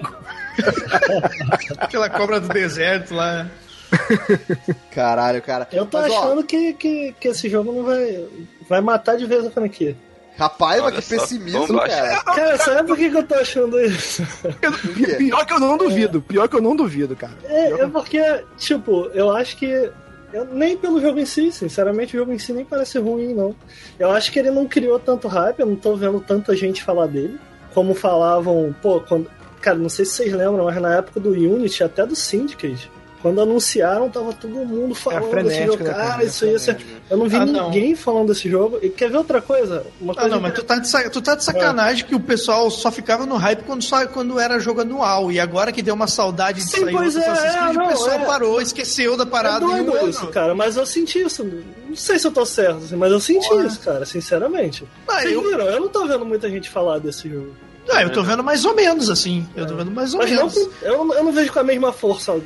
Aquela 1.77 2.09
cobra 2.09 2.39
do 2.39 2.47
deserto 2.49 3.13
lá. 3.13 3.47
Caralho, 4.91 5.41
cara. 5.41 5.67
Eu 5.71 5.85
tô 5.85 5.99
Mas, 5.99 6.11
ó, 6.11 6.19
achando 6.19 6.43
que, 6.43 6.73
que, 6.73 7.15
que 7.19 7.27
esse 7.27 7.49
jogo 7.49 7.71
não 7.71 7.83
vai. 7.83 8.25
Vai 8.67 8.81
matar 8.81 9.17
de 9.17 9.25
vez 9.25 9.45
a 9.45 9.51
franquia. 9.51 9.95
Rapaz, 10.39 10.81
mas 10.81 10.93
Olha 10.93 11.01
que 11.01 11.01
só, 11.03 11.15
pessimismo, 11.21 11.79
cara. 11.79 12.23
Cara, 12.23 12.57
sabe 12.57 12.87
por 12.87 12.97
que, 12.97 13.09
que 13.09 13.17
eu 13.17 13.23
tô 13.23 13.35
achando 13.35 13.79
isso? 13.79 14.23
quê? 14.95 15.15
Pior 15.17 15.45
que 15.45 15.53
eu 15.53 15.59
não 15.59 15.77
duvido, 15.77 16.21
pior 16.21 16.47
que 16.47 16.55
eu 16.55 16.61
não 16.61 16.75
duvido, 16.75 17.15
cara. 17.15 17.33
É, 17.43 17.71
é 17.71 17.87
porque, 17.87 18.21
tipo, 18.57 19.09
eu 19.13 19.29
acho 19.35 19.57
que. 19.57 19.65
eu- 20.33 20.45
nem 20.51 20.77
pelo 20.77 21.01
jogo 21.01 21.19
em 21.19 21.25
si, 21.25 21.51
sinceramente, 21.51 22.15
o 22.15 22.19
jogo 22.19 22.31
em 22.31 22.39
si 22.39 22.53
nem 22.53 22.63
parece 22.65 22.97
ruim, 22.99 23.33
não. 23.33 23.55
Eu 23.99 24.09
acho 24.11 24.31
que 24.31 24.39
ele 24.39 24.51
não 24.51 24.65
criou 24.67 24.97
tanto 24.99 25.27
hype, 25.27 25.59
eu 25.59 25.65
não 25.65 25.75
tô 25.75 25.95
vendo 25.95 26.19
tanta 26.19 26.55
gente 26.55 26.83
falar 26.83 27.07
dele. 27.07 27.39
Como 27.73 27.93
falavam, 27.93 28.73
pô, 28.81 28.99
quando. 29.01 29.29
Cara, 29.61 29.77
não 29.77 29.89
sei 29.89 30.05
se 30.05 30.13
vocês 30.13 30.31
lembram, 30.33 30.65
mas 30.65 30.81
na 30.81 30.95
época 30.95 31.19
do 31.19 31.31
Unity, 31.31 31.83
até 31.83 32.05
do 32.05 32.15
Syndicate, 32.15 32.89
quando 33.21 33.41
anunciaram, 33.41 34.09
tava 34.09 34.31
todo 34.31 34.53
mundo 34.65 34.95
falando 34.95 35.21
desse 35.23 35.31
frenético, 35.31 35.71
jogo. 35.73 35.83
né, 35.83 35.89
Cara, 35.93 36.07
cara? 36.09 36.23
isso 36.23 36.45
ia 36.45 36.59
ser. 36.59 36.77
Eu 37.09 37.17
não 37.17 37.27
vi 37.27 37.35
Ah, 37.35 37.45
não. 37.45 37.65
ninguém 37.69 37.95
falando 37.95 38.27
desse 38.29 38.49
jogo. 38.49 38.79
E 38.81 38.89
quer 38.89 39.09
ver 39.09 39.17
outra 39.17 39.41
coisa? 39.41 39.85
Uma 39.99 40.13
Ah, 40.13 40.15
coisa 40.15 40.29
não, 40.29 40.41
mas 40.41 40.53
tu 40.53 40.63
tá, 40.63 40.77
de, 40.77 40.87
sa- 40.87 41.09
tu 41.09 41.21
tá 41.21 41.35
de 41.35 41.43
sacanagem 41.43 42.05
que 42.05 42.15
o 42.15 42.19
pessoal 42.19 42.71
só 42.71 42.89
ficava 42.91 43.25
no 43.25 43.35
hype 43.35 43.63
quando, 43.63 43.83
só, 43.83 44.05
quando 44.07 44.39
era 44.39 44.57
jogo 44.59 44.81
anual. 44.81 45.31
E 45.31 45.39
agora 45.39 45.71
que 45.71 45.81
deu 45.81 45.95
uma 45.95 46.07
saudade 46.07 46.63
de 46.63 46.69
Sim, 46.69 46.81
sair 46.85 46.91
pois 46.93 47.15
é, 47.17 47.19
é, 47.27 47.73
não, 47.73 47.85
o 47.85 47.89
pessoal 47.89 48.19
é. 48.19 48.25
parou, 48.25 48.61
esqueceu 48.61 49.17
da 49.17 49.25
parada 49.25 49.65
é 49.65 49.67
doido 49.67 49.93
ano. 49.95 50.09
isso, 50.09 50.27
cara, 50.27 50.55
mas 50.55 50.77
eu 50.77 50.85
senti 50.85 51.19
isso. 51.19 51.43
Não 51.87 51.95
sei 51.95 52.17
se 52.19 52.25
eu 52.27 52.31
tô 52.31 52.45
certo, 52.45 52.77
assim, 52.85 52.95
mas 52.95 53.11
eu 53.11 53.19
senti 53.19 53.49
Porra. 53.49 53.65
isso, 53.65 53.79
cara, 53.81 54.05
sinceramente. 54.05 54.85
Ah, 55.07 55.19
Vocês 55.21 55.33
eu, 55.33 55.41
viram? 55.41 55.65
Eu 55.65 55.79
não 55.81 55.87
tô 55.89 56.05
vendo 56.07 56.25
muita 56.25 56.49
gente 56.49 56.69
falar 56.69 56.99
desse 56.99 57.27
jogo. 57.29 57.53
ah, 57.91 58.03
eu 58.03 58.11
tô 58.11 58.21
vendo 58.23 58.43
mais 58.43 58.63
ou 58.65 58.75
menos, 58.75 59.09
assim. 59.09 59.47
Eu 59.55 59.65
tô 59.65 59.75
vendo 59.75 59.89
mais 59.91 60.13
ou 60.13 60.19
Mas 60.19 60.29
não, 60.31 60.37
menos. 60.37 60.53
com- 60.53 60.69
eu, 60.85 61.03
não- 61.05 61.13
eu 61.15 61.23
não 61.23 61.31
vejo 61.31 61.51
com 61.51 61.59
a 61.59 61.63
mesma 61.63 61.91
força 61.91 62.39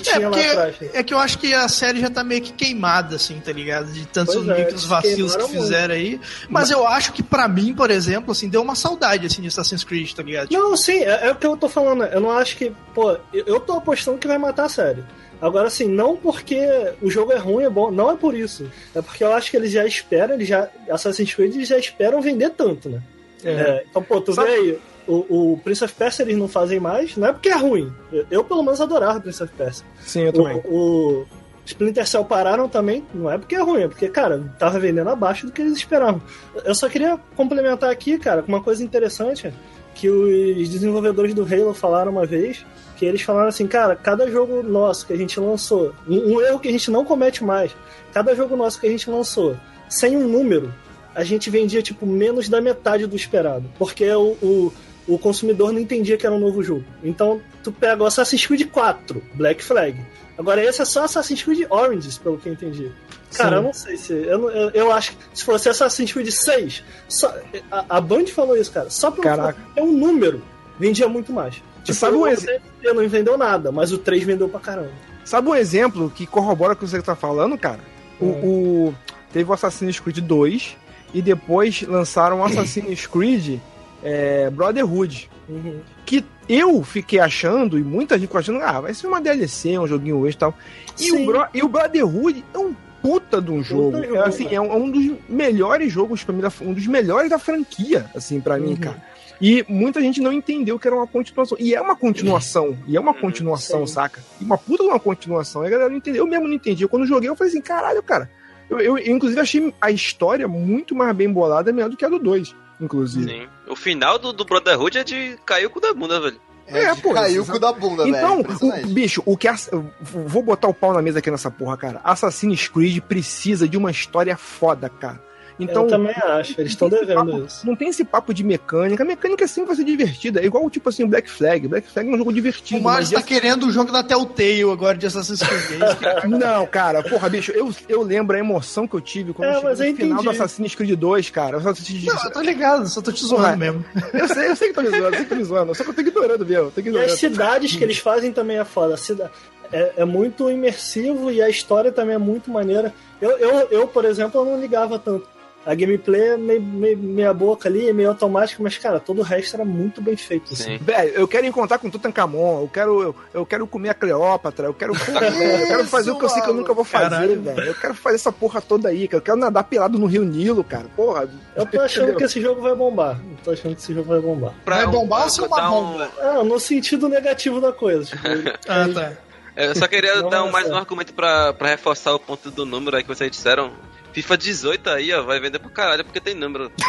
que 0.00 0.08
É, 0.08 0.14
tinha 0.14 0.28
lá 0.28 0.36
atrás. 0.38 0.76
é 0.94 1.02
que 1.02 1.12
eu 1.14 1.18
acho 1.18 1.38
que 1.38 1.52
a 1.54 1.68
série 1.68 2.00
já 2.00 2.10
tá 2.10 2.24
meio 2.24 2.40
que 2.42 2.52
queimada, 2.52 3.16
assim, 3.16 3.38
tá 3.40 3.52
ligado? 3.52 3.92
De 3.92 4.06
tantos 4.06 4.34
Pois 4.34 4.48
é, 4.48 4.54
meio 4.54 4.66
que 4.68 4.74
os 4.74 4.84
vacilos 4.84 5.32
que 5.32 5.38
queimaram 5.38 5.48
muito. 5.48 5.62
fizeram 5.62 5.94
aí. 5.94 6.20
Mas 6.48 6.70
eu 6.70 6.86
acho 6.86 7.12
que 7.12 7.22
pra 7.22 7.46
mim, 7.48 7.74
por 7.74 7.90
exemplo, 7.90 8.32
assim, 8.32 8.48
deu 8.48 8.62
uma 8.62 8.74
saudade, 8.74 9.26
assim, 9.26 9.42
de 9.42 9.48
Assassin's 9.48 9.84
Creed, 9.84 10.12
tá 10.12 10.22
ligado? 10.22 10.48
Tipo, 10.48 10.60
Não, 10.62 10.76
sim, 10.76 10.98
é, 11.02 11.28
é 11.28 11.30
o 11.32 11.36
que 11.36 11.46
eu 11.46 11.56
tô 11.56 11.68
falando. 11.68 12.04
Eu 12.04 12.20
não 12.20 12.30
acho 12.30 12.56
que. 12.56 12.72
Pô, 12.94 13.16
eu, 13.32 13.60
tô 13.60 13.74
apostando 13.74 14.18
que 14.18 14.26
vai 14.26 14.38
matar 14.38 14.64
a 14.64 14.68
série. 14.68 15.02
Agora, 15.40 15.66
assim, 15.66 15.86
não 15.88 16.16
porque 16.16 16.56
o 17.02 17.10
jogo 17.10 17.32
é 17.32 17.36
ruim, 17.36 17.64
é 17.64 17.70
bom, 17.70 17.90
não 17.90 18.10
é 18.12 18.16
por 18.16 18.32
isso. 18.34 18.70
É 18.94 19.02
porque 19.02 19.24
eu 19.24 19.32
acho 19.34 19.50
que 19.50 19.56
eles 19.56 19.72
já 19.72 19.84
esperam, 19.84 20.34
eles 20.34 20.46
já. 20.48 20.68
Assassin's 20.88 21.34
Creed 21.34 21.54
eles 21.56 21.68
já 21.68 21.76
esperam 21.78 22.20
vender 22.22 22.50
tanto, 22.50 22.88
né? 22.88 23.02
É, 23.44 23.84
então, 23.90 24.00
pô, 24.02 24.20
tu 24.20 24.32
Sabe- 24.32 24.48
vê 24.50 24.54
aí, 24.56 24.78
o, 25.06 25.52
o 25.52 25.58
Prince 25.58 25.84
of 25.84 25.94
Persia 25.94 26.24
eles 26.24 26.36
não 26.36 26.48
fazem 26.48 26.78
mais, 26.78 27.16
não 27.16 27.28
é 27.28 27.32
porque 27.32 27.48
é 27.48 27.56
ruim. 27.56 27.92
Eu, 28.12 28.26
eu, 28.30 28.44
pelo 28.44 28.62
menos, 28.62 28.80
adorava 28.80 29.20
Prince 29.20 29.42
of 29.42 29.52
Persia. 29.54 29.84
Sim, 30.00 30.22
eu 30.22 30.32
também. 30.32 30.60
O, 30.64 31.22
o 31.22 31.26
Splinter 31.64 32.06
Cell 32.06 32.24
pararam 32.24 32.68
também, 32.68 33.04
não 33.14 33.30
é 33.30 33.38
porque 33.38 33.54
é 33.54 33.60
ruim, 33.60 33.82
é 33.82 33.88
porque, 33.88 34.08
cara, 34.08 34.42
tava 34.58 34.78
vendendo 34.78 35.10
abaixo 35.10 35.46
do 35.46 35.52
que 35.52 35.62
eles 35.62 35.74
esperavam. 35.74 36.20
Eu 36.64 36.74
só 36.74 36.88
queria 36.88 37.18
complementar 37.36 37.90
aqui, 37.90 38.18
cara, 38.18 38.42
com 38.42 38.48
uma 38.48 38.62
coisa 38.62 38.82
interessante 38.82 39.52
que 39.94 40.08
os 40.08 40.68
desenvolvedores 40.68 41.34
do 41.34 41.42
Halo 41.42 41.74
falaram 41.74 42.10
uma 42.10 42.26
vez, 42.26 42.64
que 42.96 43.04
eles 43.04 43.22
falaram 43.22 43.48
assim, 43.48 43.66
cara, 43.66 43.94
cada 43.94 44.30
jogo 44.30 44.62
nosso 44.62 45.06
que 45.06 45.12
a 45.12 45.16
gente 45.16 45.38
lançou, 45.38 45.92
um, 46.08 46.34
um 46.34 46.40
erro 46.40 46.58
que 46.58 46.68
a 46.68 46.72
gente 46.72 46.90
não 46.90 47.04
comete 47.04 47.44
mais, 47.44 47.74
cada 48.12 48.34
jogo 48.34 48.56
nosso 48.56 48.80
que 48.80 48.86
a 48.86 48.90
gente 48.90 49.10
lançou, 49.10 49.56
sem 49.88 50.16
um 50.16 50.26
número, 50.26 50.72
a 51.14 51.22
gente 51.22 51.50
vendia, 51.50 51.82
tipo, 51.82 52.06
menos 52.06 52.48
da 52.48 52.60
metade 52.60 53.06
do 53.06 53.14
esperado. 53.14 53.68
Porque 53.78 54.10
o, 54.10 54.36
o, 54.42 54.72
o 55.06 55.18
consumidor 55.18 55.72
não 55.72 55.80
entendia 55.80 56.16
que 56.16 56.24
era 56.26 56.34
um 56.34 56.38
novo 56.40 56.62
jogo. 56.62 56.84
Então, 57.02 57.40
tu 57.62 57.72
pega 57.72 58.02
o 58.02 58.06
Assassin's 58.06 58.46
Creed 58.46 58.68
4, 58.70 59.22
Black 59.34 59.62
Flag. 59.62 59.98
Agora, 60.38 60.64
esse 60.64 60.80
é 60.80 60.84
só 60.84 61.04
Assassin's 61.04 61.42
Creed 61.42 61.66
Oranges, 61.70 62.18
pelo 62.18 62.38
que 62.38 62.48
eu 62.48 62.52
entendi. 62.52 62.90
Cara, 63.34 63.50
Sim. 63.50 63.56
eu 63.56 63.62
não 63.62 63.72
sei 63.72 63.96
se. 63.96 64.12
Eu, 64.12 64.50
eu, 64.50 64.70
eu 64.70 64.92
acho 64.92 65.12
que 65.12 65.16
se 65.34 65.44
fosse 65.44 65.68
Assassin's 65.68 66.12
Creed 66.12 66.28
6, 66.30 66.82
só, 67.08 67.34
a, 67.70 67.96
a 67.96 68.00
Band 68.00 68.26
falou 68.26 68.56
isso, 68.56 68.70
cara. 68.70 68.90
Só 68.90 69.10
pelo 69.10 69.22
Caraca. 69.22 69.58
ter 69.74 69.80
um 69.82 69.92
número, 69.92 70.42
vendia 70.78 71.08
muito 71.08 71.32
mais. 71.32 71.56
Tipo, 71.82 71.94
sabe 71.98 72.16
um 72.16 72.20
o 72.20 72.26
ex- 72.28 72.42
3 72.42 72.60
não 72.94 73.08
vendeu 73.08 73.36
nada, 73.38 73.72
mas 73.72 73.92
o 73.92 73.98
3 73.98 74.22
vendeu 74.24 74.48
pra 74.48 74.60
caramba. 74.60 74.90
Sabe 75.24 75.48
um 75.48 75.54
exemplo 75.54 76.10
que 76.14 76.26
corrobora 76.26 76.72
o 76.74 76.76
que 76.76 76.86
você 76.86 77.00
tá 77.02 77.14
falando, 77.16 77.56
cara? 77.58 77.80
O, 78.20 78.24
Hum. 78.26 78.88
o- 78.88 78.94
teve 79.32 79.50
o 79.50 79.52
Assassin's 79.52 79.98
Creed 79.98 80.18
2 80.18 80.76
e 81.14 81.20
depois 81.22 81.82
lançaram 81.82 82.40
o 82.40 82.44
Assassin's 82.44 83.06
Creed 83.06 83.58
é, 84.02 84.50
Brotherhood. 84.50 85.30
Uhum. 85.48 85.80
Que 86.06 86.24
eu 86.48 86.82
fiquei 86.82 87.18
achando, 87.20 87.78
e 87.78 87.82
muita 87.82 88.16
gente 88.16 88.26
ficou 88.28 88.38
achando, 88.38 88.60
ah, 88.62 88.80
vai 88.80 88.94
ser 88.94 89.06
uma 89.06 89.20
DLC, 89.20 89.78
um 89.78 89.86
joguinho 89.86 90.18
hoje 90.18 90.36
e 90.36 90.38
tal. 90.38 90.54
E 90.98 91.04
Sim. 91.10 91.22
o, 91.22 91.26
Bro- 91.26 91.46
e 91.54 91.62
o 91.62 91.68
Brotherhood 91.68 92.44
é 92.54 92.58
um 92.58 92.74
puta 93.02 93.40
de 93.40 93.50
um 93.50 93.62
jogo. 93.62 94.00
jogo, 94.02 94.16
É, 94.16 94.20
assim, 94.28 94.46
é 94.54 94.60
um, 94.60 94.72
é 94.72 94.76
um 94.76 94.90
dos 94.90 95.10
melhores 95.28 95.92
jogos 95.92 96.22
pra 96.22 96.34
mim, 96.34 96.42
um 96.62 96.72
dos 96.72 96.86
melhores 96.86 97.28
da 97.30 97.38
franquia, 97.38 98.06
assim, 98.14 98.40
pra 98.40 98.58
mim, 98.58 98.70
Uhum. 98.70 98.76
cara. 98.76 99.02
E 99.40 99.64
muita 99.68 100.00
gente 100.00 100.20
não 100.20 100.32
entendeu 100.32 100.78
que 100.78 100.86
era 100.86 100.94
uma 100.96 101.06
continuação. 101.06 101.56
E 101.58 101.74
é 101.74 101.80
uma 101.80 101.96
continuação. 101.96 102.76
E 102.86 102.96
é 102.96 103.00
uma 103.00 103.10
Uhum, 103.12 103.20
continuação, 103.20 103.84
sim. 103.84 103.94
saca? 103.94 104.20
E 104.40 104.44
uma 104.44 104.56
puta 104.56 104.84
de 104.84 104.88
uma 104.88 105.00
continuação. 105.00 105.64
E 105.64 105.66
a 105.66 105.70
galera 105.70 105.90
não 105.90 105.96
entendeu. 105.96 106.22
Eu 106.24 106.30
mesmo 106.30 106.46
não 106.46 106.54
entendi. 106.54 106.86
Quando 106.86 107.02
eu 107.02 107.08
joguei, 107.08 107.28
eu 107.28 107.34
falei 107.34 107.50
assim, 107.52 107.60
caralho, 107.60 108.00
cara. 108.04 108.30
Eu, 108.70 108.78
eu, 108.78 108.96
eu, 108.98 109.12
inclusive, 109.16 109.40
achei 109.40 109.74
a 109.80 109.90
história 109.90 110.46
muito 110.46 110.94
mais 110.94 111.14
bem 111.16 111.30
bolada, 111.32 111.72
melhor 111.72 111.90
do 111.90 111.96
que 111.96 112.04
a 112.04 112.08
do 112.08 112.20
2, 112.20 112.54
inclusive. 112.84 113.30
Sim. 113.30 113.48
O 113.68 113.76
final 113.76 114.18
do, 114.18 114.32
do 114.32 114.44
Brotherhood 114.44 114.98
é 114.98 115.04
de 115.04 115.38
caiu 115.44 115.70
com 115.70 115.78
o 115.78 115.82
da 115.82 115.94
bunda, 115.94 116.20
velho. 116.20 116.40
É, 116.66 116.84
É, 116.84 116.94
de 116.94 117.02
pô, 117.02 117.12
caiu 117.12 117.42
o 117.42 117.46
cu 117.46 117.58
da 117.58 117.72
bunda, 117.72 118.08
Então, 118.08 118.20
velho. 118.20 118.36
o, 118.36 118.40
Impressionante. 118.40 118.86
bicho, 118.86 119.22
o 119.26 119.36
que. 119.36 119.48
eu 119.48 119.90
Vou 120.00 120.42
botar 120.42 120.68
o 120.68 120.74
pau 120.74 120.92
na 120.92 121.02
mesa 121.02 121.18
aqui 121.18 121.30
nessa 121.30 121.50
porra, 121.50 121.76
cara. 121.76 122.00
Assassin's 122.04 122.68
Creed 122.68 123.00
precisa 123.02 123.68
de 123.68 123.76
uma 123.76 123.90
história 123.90 124.36
foda, 124.36 124.88
cara. 124.88 125.20
Então, 125.60 125.82
eu 125.84 125.88
também 125.88 126.14
acho, 126.14 126.58
eles 126.60 126.72
estão 126.72 126.88
devendo 126.88 127.44
isso. 127.46 127.66
não 127.66 127.76
tem 127.76 127.88
esse 127.88 128.04
papo 128.04 128.32
de 128.34 128.42
mecânica. 128.42 129.02
A 129.02 129.06
mecânica 129.06 129.46
sempre 129.46 129.68
vai 129.68 129.76
ser 129.76 129.84
divertida. 129.84 130.40
É 130.40 130.46
igual, 130.46 130.68
tipo 130.70 130.88
assim, 130.88 131.06
Black 131.06 131.30
Flag. 131.30 131.68
Black 131.68 131.88
Flag 131.90 132.08
é 132.08 132.14
um 132.14 132.18
jogo 132.18 132.32
divertido. 132.32 132.80
o 132.80 132.84
Mario 132.84 133.02
mas 133.02 133.10
tá 133.10 133.22
querendo 133.22 133.66
o 133.66 133.70
jogo 133.70 133.92
da 133.92 134.02
Telltale 134.02 134.62
agora 134.70 134.96
de 134.96 135.06
Assassin's 135.06 135.40
Creed. 135.40 135.82
É 135.82 136.20
que- 136.22 136.26
Não, 136.28 136.66
cara, 136.66 137.02
porra, 137.02 137.28
bicho, 137.28 137.52
eu, 137.52 137.72
eu 137.88 138.02
lembro 138.02 138.36
a 138.36 138.38
emoção 138.38 138.86
que 138.88 138.94
eu 138.94 139.00
tive 139.00 139.32
quando 139.32 139.48
É, 139.48 139.52
eu 139.56 139.60
cheguei 139.60 139.70
no 139.70 139.96
final 139.96 140.10
entendi. 140.20 140.24
do 140.24 140.30
Assassin's 140.30 140.74
Creed 140.74 140.98
2, 140.98 141.30
cara. 141.30 141.58
Assassin's 141.58 142.04
Não, 142.04 142.24
eu 142.24 142.30
tô 142.30 142.40
ligado, 142.40 142.88
só 142.88 143.00
tô 143.02 143.12
te 143.12 143.24
zoando 143.24 143.56
mesmo. 143.58 143.84
eu, 144.14 144.28
sei, 144.28 144.48
eu 144.48 144.56
sei 144.56 144.68
que 144.68 144.74
tô 144.74 144.82
me 144.82 144.88
zoando, 144.90 145.04
eu 145.06 145.12
sei 145.14 145.22
que 145.24 145.28
tô 145.28 145.36
me 145.36 145.44
zoando. 145.44 145.74
Só 145.74 145.84
que 145.84 145.90
eu 145.90 145.94
tô 145.94 146.00
ignorando 146.00 146.46
mesmo. 146.46 146.70
Tô 146.70 146.80
E 146.80 146.82
ignorando. 146.82 147.10
as 147.12 147.18
cidades 147.18 147.76
que 147.76 147.84
eles 147.84 147.98
fazem 147.98 148.32
também 148.32 148.58
é 148.58 148.64
foda. 148.64 148.96
Cida- 148.96 149.30
É, 149.72 149.92
é 149.98 150.04
muito 150.04 150.50
imersivo 150.50 151.30
e 151.30 151.40
a 151.40 151.48
história 151.48 151.90
também 151.90 152.14
é 152.14 152.18
muito 152.18 152.50
maneira. 152.50 152.92
Eu, 153.20 153.30
eu, 153.38 153.68
eu, 153.70 153.88
por 153.88 154.04
exemplo, 154.04 154.40
eu 154.40 154.44
não 154.44 154.60
ligava 154.60 154.98
tanto. 154.98 155.26
A 155.64 155.74
gameplay 155.74 156.20
é 156.30 156.36
meio, 156.36 156.60
meio, 156.60 156.98
meia 156.98 157.32
boca 157.32 157.68
ali, 157.68 157.92
meio 157.92 158.08
automática, 158.08 158.62
mas, 158.62 158.76
cara, 158.78 158.98
todo 158.98 159.20
o 159.20 159.22
resto 159.22 159.54
era 159.54 159.64
muito 159.64 160.00
bem 160.02 160.16
feito. 160.16 160.52
Assim. 160.52 160.76
Sim. 160.76 160.78
Velho, 160.78 161.10
eu 161.14 161.28
quero 161.28 161.46
encontrar 161.46 161.78
com 161.78 161.88
Tutankhamon, 161.88 162.62
eu 162.62 162.68
quero, 162.68 163.02
eu, 163.02 163.16
eu 163.32 163.46
quero 163.46 163.66
comer 163.66 163.90
a 163.90 163.94
Cleópatra, 163.94 164.66
eu 164.66 164.74
quero, 164.74 164.92
porra, 164.94 165.30
velho, 165.30 165.60
eu 165.62 165.66
quero 165.68 165.84
fazer 165.86 166.10
o 166.10 166.18
que 166.18 166.24
eu 166.24 166.28
sei 166.28 166.42
que 166.42 166.50
eu 166.50 166.54
nunca 166.54 166.74
vou 166.74 166.84
fazer, 166.84 167.38
velho. 167.38 167.62
Eu 167.62 167.74
quero 167.74 167.94
fazer 167.94 168.16
essa 168.16 168.32
porra 168.32 168.60
toda 168.60 168.88
aí, 168.88 169.06
cara. 169.06 169.18
Eu 169.18 169.24
quero 169.24 169.36
nadar 169.38 169.64
pelado 169.64 169.98
no 169.98 170.06
Rio 170.06 170.24
Nilo, 170.24 170.64
cara. 170.64 170.86
Porra. 170.96 171.28
Eu 171.54 171.64
tô 171.66 171.80
achando 171.80 172.16
que 172.16 172.24
esse 172.24 172.40
jogo 172.40 172.60
vai 172.60 172.74
bombar. 172.74 173.20
Eu 173.20 173.36
tô 173.44 173.50
achando 173.52 173.74
que 173.76 173.80
esse 173.82 173.94
jogo 173.94 174.08
vai 174.08 174.20
bombar. 174.20 174.52
Vai 174.66 174.86
um- 174.86 174.90
bombar 174.90 175.22
ou 175.24 175.30
ser 175.30 175.42
uma 175.42 175.68
bomba? 175.70 176.10
Ah, 176.20 176.42
no 176.42 176.58
sentido 176.58 177.08
negativo 177.08 177.60
da 177.60 177.72
coisa. 177.72 178.04
Tipo, 178.04 178.22
Ah, 178.68 178.88
tá. 178.92 179.12
Eu 179.54 179.74
só 179.76 179.86
queria 179.86 180.16
Não 180.16 180.30
dar 180.30 180.40
vai 180.40 180.48
um- 180.48 180.52
mais 180.52 180.70
um 180.70 180.74
argumento 180.76 181.12
pra, 181.12 181.52
pra 181.52 181.68
reforçar 181.68 182.14
o 182.14 182.18
ponto 182.18 182.50
do 182.50 182.64
número 182.64 182.96
aí 182.96 183.02
que 183.02 183.08
vocês 183.08 183.30
disseram. 183.30 183.70
FIFA 184.12 184.36
18 184.38 184.90
aí, 184.90 185.12
ó, 185.12 185.22
vai 185.22 185.40
vender 185.40 185.58
pra 185.58 185.70
caralho 185.70 186.04
porque 186.04 186.20
tem 186.20 186.34
número. 186.34 186.70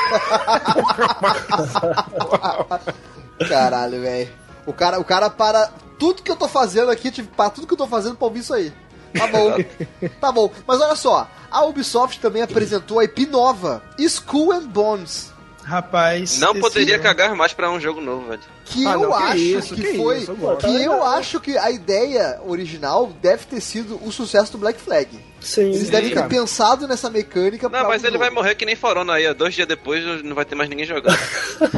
Caralho, 3.47 4.01
velho. 4.01 4.29
O 4.65 4.73
cara, 4.73 4.99
o 4.99 5.03
cara 5.03 5.29
para 5.29 5.69
tudo 5.99 6.21
que 6.21 6.31
eu 6.31 6.35
tô 6.35 6.47
fazendo 6.47 6.89
aqui, 6.91 7.11
tive 7.11 7.27
que 7.27 7.35
parar 7.35 7.49
tudo 7.51 7.67
que 7.67 7.73
eu 7.73 7.77
tô 7.77 7.87
fazendo 7.87 8.15
pra 8.15 8.27
ouvir 8.27 8.39
isso 8.39 8.53
aí. 8.53 8.71
Tá 9.17 9.27
bom. 9.27 9.57
tá 10.19 10.31
bom. 10.31 10.51
Mas 10.67 10.81
olha 10.81 10.95
só, 10.95 11.27
a 11.51 11.65
Ubisoft 11.65 12.19
também 12.19 12.41
apresentou 12.41 12.99
a 12.99 13.03
IP 13.03 13.25
nova, 13.25 13.81
Skull 13.97 14.51
and 14.53 14.67
Bones. 14.67 15.31
Rapaz. 15.63 16.39
Não 16.39 16.59
poderia 16.59 16.95
jogo- 16.95 17.03
cagar 17.03 17.35
mais 17.35 17.53
pra 17.53 17.71
um 17.71 17.79
jogo 17.79 18.01
novo, 18.01 18.27
velho. 18.27 18.41
Que 18.65 18.85
Ah, 18.85 18.93
eu 18.93 18.99
não, 19.01 19.17
que 19.17 19.23
acho 19.23 19.37
isso, 19.37 19.75
que, 19.75 19.81
que 19.81 19.97
foi. 19.97 20.17
isso, 20.19 20.31
eu 20.31 20.57
que 20.57 20.83
eu 20.83 21.03
acho 21.05 21.39
que 21.39 21.57
a 21.57 21.71
ideia 21.71 22.39
original 22.45 23.11
deve 23.21 23.45
ter 23.45 23.61
sido 23.61 23.97
o 24.05 24.11
sucesso 24.11 24.51
do 24.53 24.57
Black 24.57 24.79
Flag. 24.81 25.07
Sim. 25.43 25.65
Eles 25.73 25.89
devem 25.89 26.09
ter 26.11 26.27
pensado 26.27 26.87
nessa 26.87 27.09
mecânica 27.09 27.67
Não, 27.69 27.79
pra 27.81 27.89
mas 27.89 28.03
um 28.03 28.07
ele 28.07 28.17
vai 28.17 28.29
morrer 28.29 28.55
que 28.55 28.65
nem 28.65 28.75
Forona 28.75 29.13
aí. 29.13 29.31
Dois 29.33 29.53
dias 29.53 29.67
depois 29.67 30.23
não 30.23 30.33
vai 30.35 30.45
ter 30.45 30.55
mais 30.55 30.69
ninguém 30.69 30.85
jogando. 30.85 31.15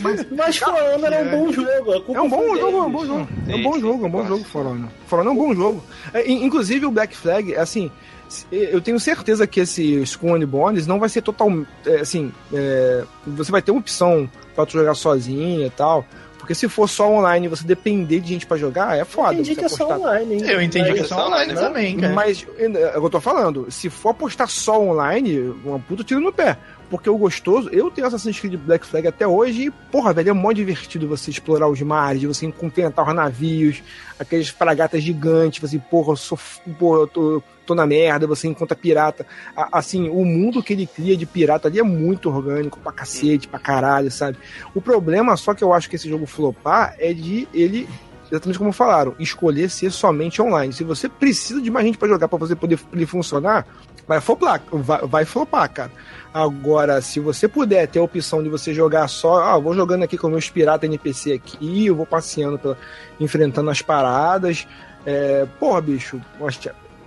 Mas 0.00 0.26
Mas 0.30 0.56
For 0.58 0.68
Honor 0.74 1.12
é 1.12 1.22
um 1.22 1.30
bom 1.30 1.52
jogo. 1.52 2.14
É 2.14 2.20
um 2.20 2.28
bom 2.28 2.56
jogo, 2.56 2.76
é 2.78 2.82
um 2.82 2.90
bom 2.90 3.06
jogo. 3.06 3.28
É 3.48 3.54
um 3.56 3.62
bom 3.62 3.80
jogo, 3.80 4.04
é 4.04 4.08
um 4.08 4.10
bom 4.10 4.26
jogo, 4.26 4.44
For 4.44 4.66
Honor. 4.66 4.88
For 5.06 5.18
Honor 5.20 5.30
é 5.30 5.34
um 5.34 5.38
bom 5.38 5.54
jogo. 5.54 5.84
É, 6.14 6.30
in- 6.30 6.44
inclusive 6.44 6.86
o 6.86 6.90
Black 6.90 7.16
Flag, 7.16 7.54
assim, 7.56 7.90
se- 8.28 8.46
eu 8.50 8.80
tenho 8.80 8.98
certeza 9.00 9.46
que 9.46 9.60
esse 9.60 9.82
Skull 10.02 10.36
and 10.36 10.46
Bones 10.46 10.86
não 10.86 10.98
vai 10.98 11.08
ser 11.08 11.22
total, 11.22 11.50
é, 11.86 11.96
assim, 12.00 12.32
é, 12.52 13.04
você 13.26 13.50
vai 13.50 13.62
ter 13.62 13.70
uma 13.70 13.80
opção 13.80 14.28
pra 14.54 14.66
tu 14.66 14.72
jogar 14.72 14.94
sozinho 14.94 15.66
e 15.66 15.70
tal. 15.70 16.04
Porque 16.42 16.56
se 16.56 16.68
for 16.68 16.88
só 16.88 17.08
online 17.08 17.46
e 17.46 17.48
você 17.48 17.64
depender 17.64 18.18
de 18.18 18.30
gente 18.30 18.46
pra 18.46 18.56
jogar, 18.56 18.98
é 18.98 19.04
foda. 19.04 19.34
Entendi 19.34 19.54
você 19.54 19.60
que 19.60 19.64
é 19.64 19.68
só 19.68 19.96
online, 19.96 20.34
hein? 20.34 20.42
Eu 20.44 20.60
entendi 20.60 20.88
Mas- 20.90 20.98
que 20.98 21.04
é 21.04 21.08
só 21.08 21.26
online 21.28 21.52
né? 21.52 21.60
também, 21.60 21.96
cara. 21.96 22.12
Mas 22.12 22.44
é 22.58 22.66
que 22.68 22.96
eu 22.98 23.08
tô 23.10 23.20
falando, 23.20 23.70
se 23.70 23.88
for 23.88 24.08
apostar 24.08 24.48
só 24.48 24.82
online, 24.82 25.38
uma 25.64 25.78
puta 25.78 26.02
tiro 26.02 26.20
no 26.20 26.32
pé. 26.32 26.58
Porque 26.90 27.08
o 27.08 27.16
gostoso, 27.16 27.68
eu 27.70 27.92
tenho 27.92 28.08
Assassin's 28.08 28.40
Creed 28.40 28.56
Black 28.56 28.84
Flag 28.84 29.06
até 29.06 29.24
hoje 29.24 29.66
e, 29.66 29.70
porra, 29.70 30.12
velho, 30.12 30.30
é 30.30 30.32
mó 30.32 30.50
divertido 30.52 31.06
você 31.06 31.30
explorar 31.30 31.68
os 31.68 31.80
mares, 31.80 32.24
você 32.24 32.44
enfrentar 32.44 33.08
os 33.08 33.14
navios, 33.14 33.80
aqueles 34.18 34.48
fragatas 34.48 35.00
gigantes, 35.00 35.60
você, 35.60 35.78
porra, 35.78 36.12
eu 36.12 36.16
sou, 36.16 36.38
porra, 36.78 37.00
eu 37.02 37.06
tô, 37.06 37.42
tô 37.66 37.74
na 37.74 37.86
merda, 37.86 38.26
você 38.26 38.48
encontra 38.48 38.76
pirata. 38.76 39.26
Assim, 39.70 40.08
o 40.08 40.24
mundo 40.24 40.62
que 40.62 40.72
ele 40.72 40.86
cria 40.86 41.16
de 41.16 41.26
pirata 41.26 41.68
ali 41.68 41.78
é 41.78 41.82
muito 41.82 42.28
orgânico 42.28 42.78
pra 42.80 42.92
cacete, 42.92 43.48
pra 43.48 43.58
caralho, 43.58 44.10
sabe? 44.10 44.38
O 44.74 44.80
problema, 44.80 45.36
só 45.36 45.54
que 45.54 45.62
eu 45.62 45.72
acho 45.72 45.88
que 45.88 45.96
esse 45.96 46.08
jogo 46.08 46.26
flopar, 46.26 46.94
é 46.98 47.12
de 47.12 47.48
ele 47.52 47.88
exatamente 48.30 48.58
como 48.58 48.72
falaram, 48.72 49.14
escolher 49.18 49.68
ser 49.68 49.90
somente 49.90 50.40
online. 50.40 50.72
Se 50.72 50.82
você 50.82 51.06
precisa 51.06 51.60
de 51.60 51.70
mais 51.70 51.84
gente 51.84 51.98
pra 51.98 52.08
jogar 52.08 52.28
pra 52.28 52.38
você 52.38 52.56
poder 52.56 52.78
ele 52.90 53.04
funcionar, 53.04 53.66
vai 54.08 54.22
flopar, 54.22 54.62
vai, 54.72 55.00
vai 55.06 55.24
flopar, 55.26 55.70
cara. 55.70 55.92
Agora, 56.32 57.02
se 57.02 57.20
você 57.20 57.46
puder 57.46 57.86
ter 57.88 57.98
a 57.98 58.02
opção 58.02 58.42
de 58.42 58.48
você 58.48 58.72
jogar 58.72 59.06
só, 59.08 59.42
ah, 59.42 59.58
vou 59.58 59.74
jogando 59.74 60.04
aqui 60.04 60.16
com 60.16 60.30
meus 60.30 60.48
pirata 60.48 60.86
NPC 60.86 61.34
aqui, 61.34 61.86
eu 61.86 61.94
vou 61.94 62.06
passeando 62.06 62.74
enfrentando 63.20 63.68
as 63.68 63.82
paradas, 63.82 64.66
é, 65.04 65.46
porra, 65.60 65.82
bicho, 65.82 66.18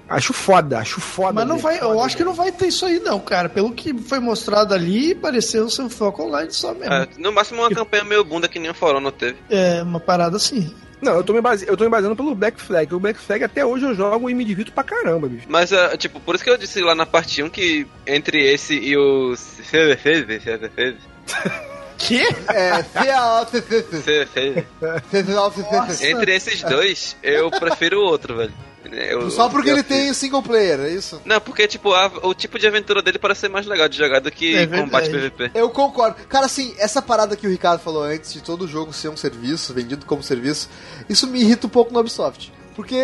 acho, 0.09 0.33
foda, 0.33 0.79
acho 0.79 0.99
foda. 1.01 1.33
Mas 1.33 1.47
não 1.47 1.57
vai, 1.57 1.79
eu 1.79 2.01
acho 2.01 2.17
que 2.17 2.23
não 2.23 2.33
vai 2.33 2.51
ter 2.51 2.67
isso 2.67 2.85
aí, 2.85 2.99
não, 2.99 3.19
cara. 3.19 3.49
Pelo 3.49 3.71
que 3.71 3.93
foi 3.97 4.19
mostrado 4.19 4.73
ali, 4.73 5.15
pareceu 5.15 5.69
ser 5.69 5.83
um 5.83 5.89
foco 5.89 6.23
online 6.23 6.51
só 6.51 6.73
mesmo. 6.73 6.93
É, 6.93 7.07
no 7.17 7.31
máximo 7.31 7.61
uma 7.61 7.69
campanha 7.69 8.03
meio 8.03 8.23
bunda 8.23 8.47
que 8.47 8.59
nem 8.59 8.71
o 8.71 8.73
Forona 8.73 9.11
teve. 9.11 9.37
É, 9.49 9.81
uma 9.83 9.99
parada 9.99 10.37
assim. 10.37 10.73
Não, 11.01 11.13
eu 11.13 11.23
tô, 11.23 11.33
me 11.33 11.41
base... 11.41 11.67
eu 11.67 11.77
tô 11.77 11.83
me 11.83 11.89
baseando 11.89 12.15
pelo 12.15 12.33
Black 12.33 12.59
Flag. 12.59 12.93
O 12.93 12.99
Black 12.99 13.19
Flag 13.19 13.43
até 13.43 13.65
hoje 13.65 13.85
eu 13.85 13.93
jogo 13.93 14.29
e 14.29 14.33
me 14.33 14.45
divirto 14.45 14.71
pra 14.71 14.83
caramba, 14.83 15.27
bicho. 15.27 15.45
Mas, 15.47 15.71
é, 15.71 15.95
tipo, 15.97 16.19
por 16.19 16.35
isso 16.35 16.43
que 16.43 16.49
eu 16.49 16.57
disse 16.57 16.81
lá 16.81 16.95
na 16.95 17.05
parte 17.05 17.43
1 17.43 17.49
que 17.49 17.85
entre 18.07 18.43
esse 18.51 18.73
e 18.73 18.97
o 18.97 19.33
CVFV, 19.35 20.39
CVFV, 20.39 20.97
Que? 21.97 22.21
É, 22.49 22.83
CVFV, 23.45 24.65
entre 26.01 26.35
esses 26.35 26.61
dois, 26.61 27.15
eu 27.23 27.49
prefiro 27.49 27.99
o 27.99 28.03
outro, 28.03 28.35
velho. 28.35 28.53
Eu- 28.91 29.29
Só 29.31 29.49
porque 29.49 29.69
eu- 29.69 29.73
ele 29.75 29.83
tem 29.83 30.13
single 30.13 30.41
player, 30.43 30.79
é 30.81 30.89
isso? 30.89 31.21
Não, 31.25 31.39
porque, 31.41 31.67
tipo, 31.67 31.93
a- 31.93 32.11
o 32.23 32.33
tipo 32.33 32.57
de 32.59 32.67
aventura 32.67 33.01
dele 33.01 33.17
parece 33.19 33.41
ser 33.41 33.49
mais 33.49 33.65
legal 33.65 33.87
de 33.89 33.97
jogar 33.97 34.19
do 34.19 34.31
que 34.31 34.55
É 34.55 34.67
combate 34.67 35.09
PVP. 35.09 35.51
Eu 35.53 35.69
concordo. 35.69 36.15
Cara, 36.27 36.45
assim, 36.45 36.73
essa 36.77 37.01
parada 37.01 37.35
que 37.35 37.47
o 37.47 37.49
Ricardo 37.49 37.79
falou 37.81 38.03
antes 38.03 38.33
de 38.33 38.41
todo 38.41 38.67
jogo 38.67 38.93
ser 38.93 39.09
um 39.09 39.17
serviço, 39.17 39.73
vendido 39.73 40.05
como 40.05 40.21
serviço, 40.23 40.69
isso 41.09 41.27
me 41.27 41.41
irrita 41.41 41.67
um 41.67 41.69
pouco 41.69 41.93
no 41.93 41.99
Ubisoft. 41.99 42.51
Porque 42.75 42.99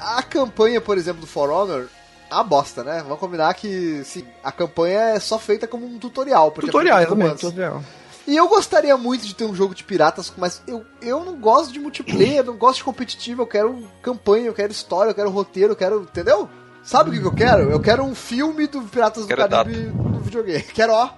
a 0.00 0.22
campanha, 0.22 0.80
por 0.80 0.98
exemplo, 0.98 1.20
do 1.20 1.26
For 1.26 1.50
Honor, 1.50 1.86
uma 2.30 2.42
bosta, 2.42 2.82
né? 2.84 3.00
Vamos 3.04 3.18
combinar 3.20 3.54
que, 3.54 4.02
sim, 4.04 4.24
a 4.42 4.50
campanha 4.52 5.00
é 5.00 5.20
só 5.20 5.38
feita 5.38 5.66
como 5.66 5.86
um 5.86 5.98
tutorial. 5.98 6.50
Tutorial, 6.50 6.98
é 6.98 7.06
feito 7.06 7.14
exatamente, 7.14 7.40
tutorial. 7.40 7.82
E 8.28 8.36
eu 8.36 8.46
gostaria 8.46 8.94
muito 8.94 9.26
de 9.26 9.34
ter 9.34 9.46
um 9.46 9.54
jogo 9.54 9.74
de 9.74 9.82
piratas, 9.82 10.30
mas 10.36 10.62
eu, 10.66 10.84
eu 11.00 11.24
não 11.24 11.34
gosto 11.36 11.72
de 11.72 11.80
multiplayer, 11.80 12.44
não 12.44 12.58
gosto 12.58 12.76
de 12.80 12.84
competitivo, 12.84 13.40
eu 13.40 13.46
quero 13.46 13.88
campanha, 14.02 14.44
eu 14.48 14.52
quero 14.52 14.70
história, 14.70 15.10
eu 15.10 15.14
quero 15.14 15.30
roteiro, 15.30 15.72
eu 15.72 15.76
quero. 15.76 16.02
Entendeu? 16.02 16.46
Sabe 16.82 17.08
o 17.08 17.12
que, 17.14 17.20
que 17.20 17.26
eu 17.26 17.34
quero? 17.34 17.70
Eu 17.70 17.80
quero 17.80 18.02
um 18.04 18.14
filme 18.14 18.66
do 18.66 18.82
Piratas 18.82 19.22
do 19.24 19.28
Quero 19.28 19.48
Caribe 19.48 19.78
no 19.94 20.20
videogame. 20.20 20.62
Quero, 20.74 20.92
ó, 20.92 21.08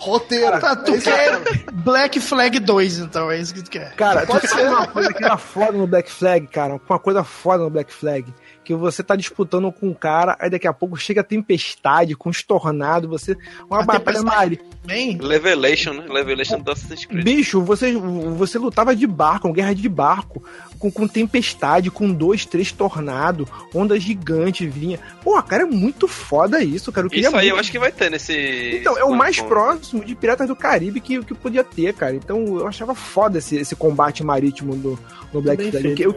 roteiro. 0.00 0.58
Tá, 0.60 0.74
tu 0.74 0.94
É 0.94 0.98
quer 1.00 1.40
quero. 1.40 1.72
Black 1.72 2.20
Flag 2.20 2.58
2, 2.58 2.98
então, 2.98 3.30
é 3.30 3.38
isso 3.38 3.54
que 3.54 3.62
tu 3.62 3.70
quer. 3.70 3.94
Cara, 3.94 4.26
Pode 4.26 4.40
tu 4.40 4.48
ser. 4.48 4.62
sabe 4.62 4.68
uma 4.68 4.88
coisa 4.88 5.12
que 5.12 5.24
era 5.24 5.36
foda 5.38 5.72
no 5.78 5.86
Black 5.86 6.10
Flag, 6.10 6.46
cara? 6.48 6.80
Uma 6.88 6.98
coisa 6.98 7.22
foda 7.22 7.62
no 7.62 7.70
Black 7.70 7.92
Flag. 7.92 8.34
Que 8.64 8.74
você 8.74 9.02
tá 9.02 9.14
disputando 9.14 9.70
com 9.70 9.88
um 9.88 9.94
cara, 9.94 10.36
aí 10.40 10.48
daqui 10.48 10.66
a 10.66 10.72
pouco 10.72 10.96
chega 10.96 11.20
a 11.20 11.24
tempestade, 11.24 12.16
com 12.16 12.30
os 12.30 12.42
tornados, 12.42 13.08
você. 13.08 13.36
Uma 13.68 13.80
A 13.80 13.84
batalha 13.84 14.22
mari. 14.22 14.60
Bem, 14.84 15.18
Levelation, 15.18 15.92
né? 15.92 16.06
Levelation 16.08 16.60
do 16.60 16.70
Assassin's 16.70 17.06
Creed. 17.06 17.24
Bicho, 17.24 17.62
você, 17.62 17.94
você 17.94 18.58
lutava 18.58 18.94
de 18.94 19.06
barco, 19.06 19.48
uma 19.48 19.54
guerra 19.54 19.74
de 19.74 19.88
barco, 19.88 20.42
com, 20.84 20.90
com 20.90 21.08
tempestade, 21.08 21.90
com 21.90 22.12
dois, 22.12 22.44
três 22.44 22.70
tornados, 22.72 23.46
ondas 23.74 24.02
gigantes 24.02 24.70
vinha. 24.72 24.98
Pô, 25.22 25.40
cara, 25.42 25.62
é 25.62 25.66
muito 25.66 26.06
foda 26.06 26.62
isso, 26.62 26.92
cara. 26.92 27.06
Eu 27.06 27.10
queria 27.10 27.28
Isso 27.28 27.36
aí 27.36 27.48
eu 27.48 27.54
muito- 27.54 27.60
acho 27.60 27.70
que 27.72 27.78
vai 27.78 27.90
ter 27.92 28.10
nesse. 28.10 28.78
Então, 28.80 28.98
é 28.98 29.04
o 29.04 29.14
mais 29.14 29.38
Bom, 29.38 29.48
próximo 29.48 30.04
de 30.04 30.14
Piratas 30.14 30.46
do 30.48 30.54
Caribe 30.56 31.00
que, 31.00 31.22
que 31.24 31.34
podia 31.34 31.64
ter, 31.64 31.94
cara. 31.94 32.14
Então, 32.14 32.44
eu 32.58 32.66
achava 32.66 32.94
foda 32.94 33.38
esse, 33.38 33.56
esse 33.56 33.74
combate 33.74 34.22
marítimo 34.22 34.74
no, 34.74 34.98
no 35.32 35.40
Black 35.40 35.70
Flag. 35.70 36.02
eu, 36.02 36.14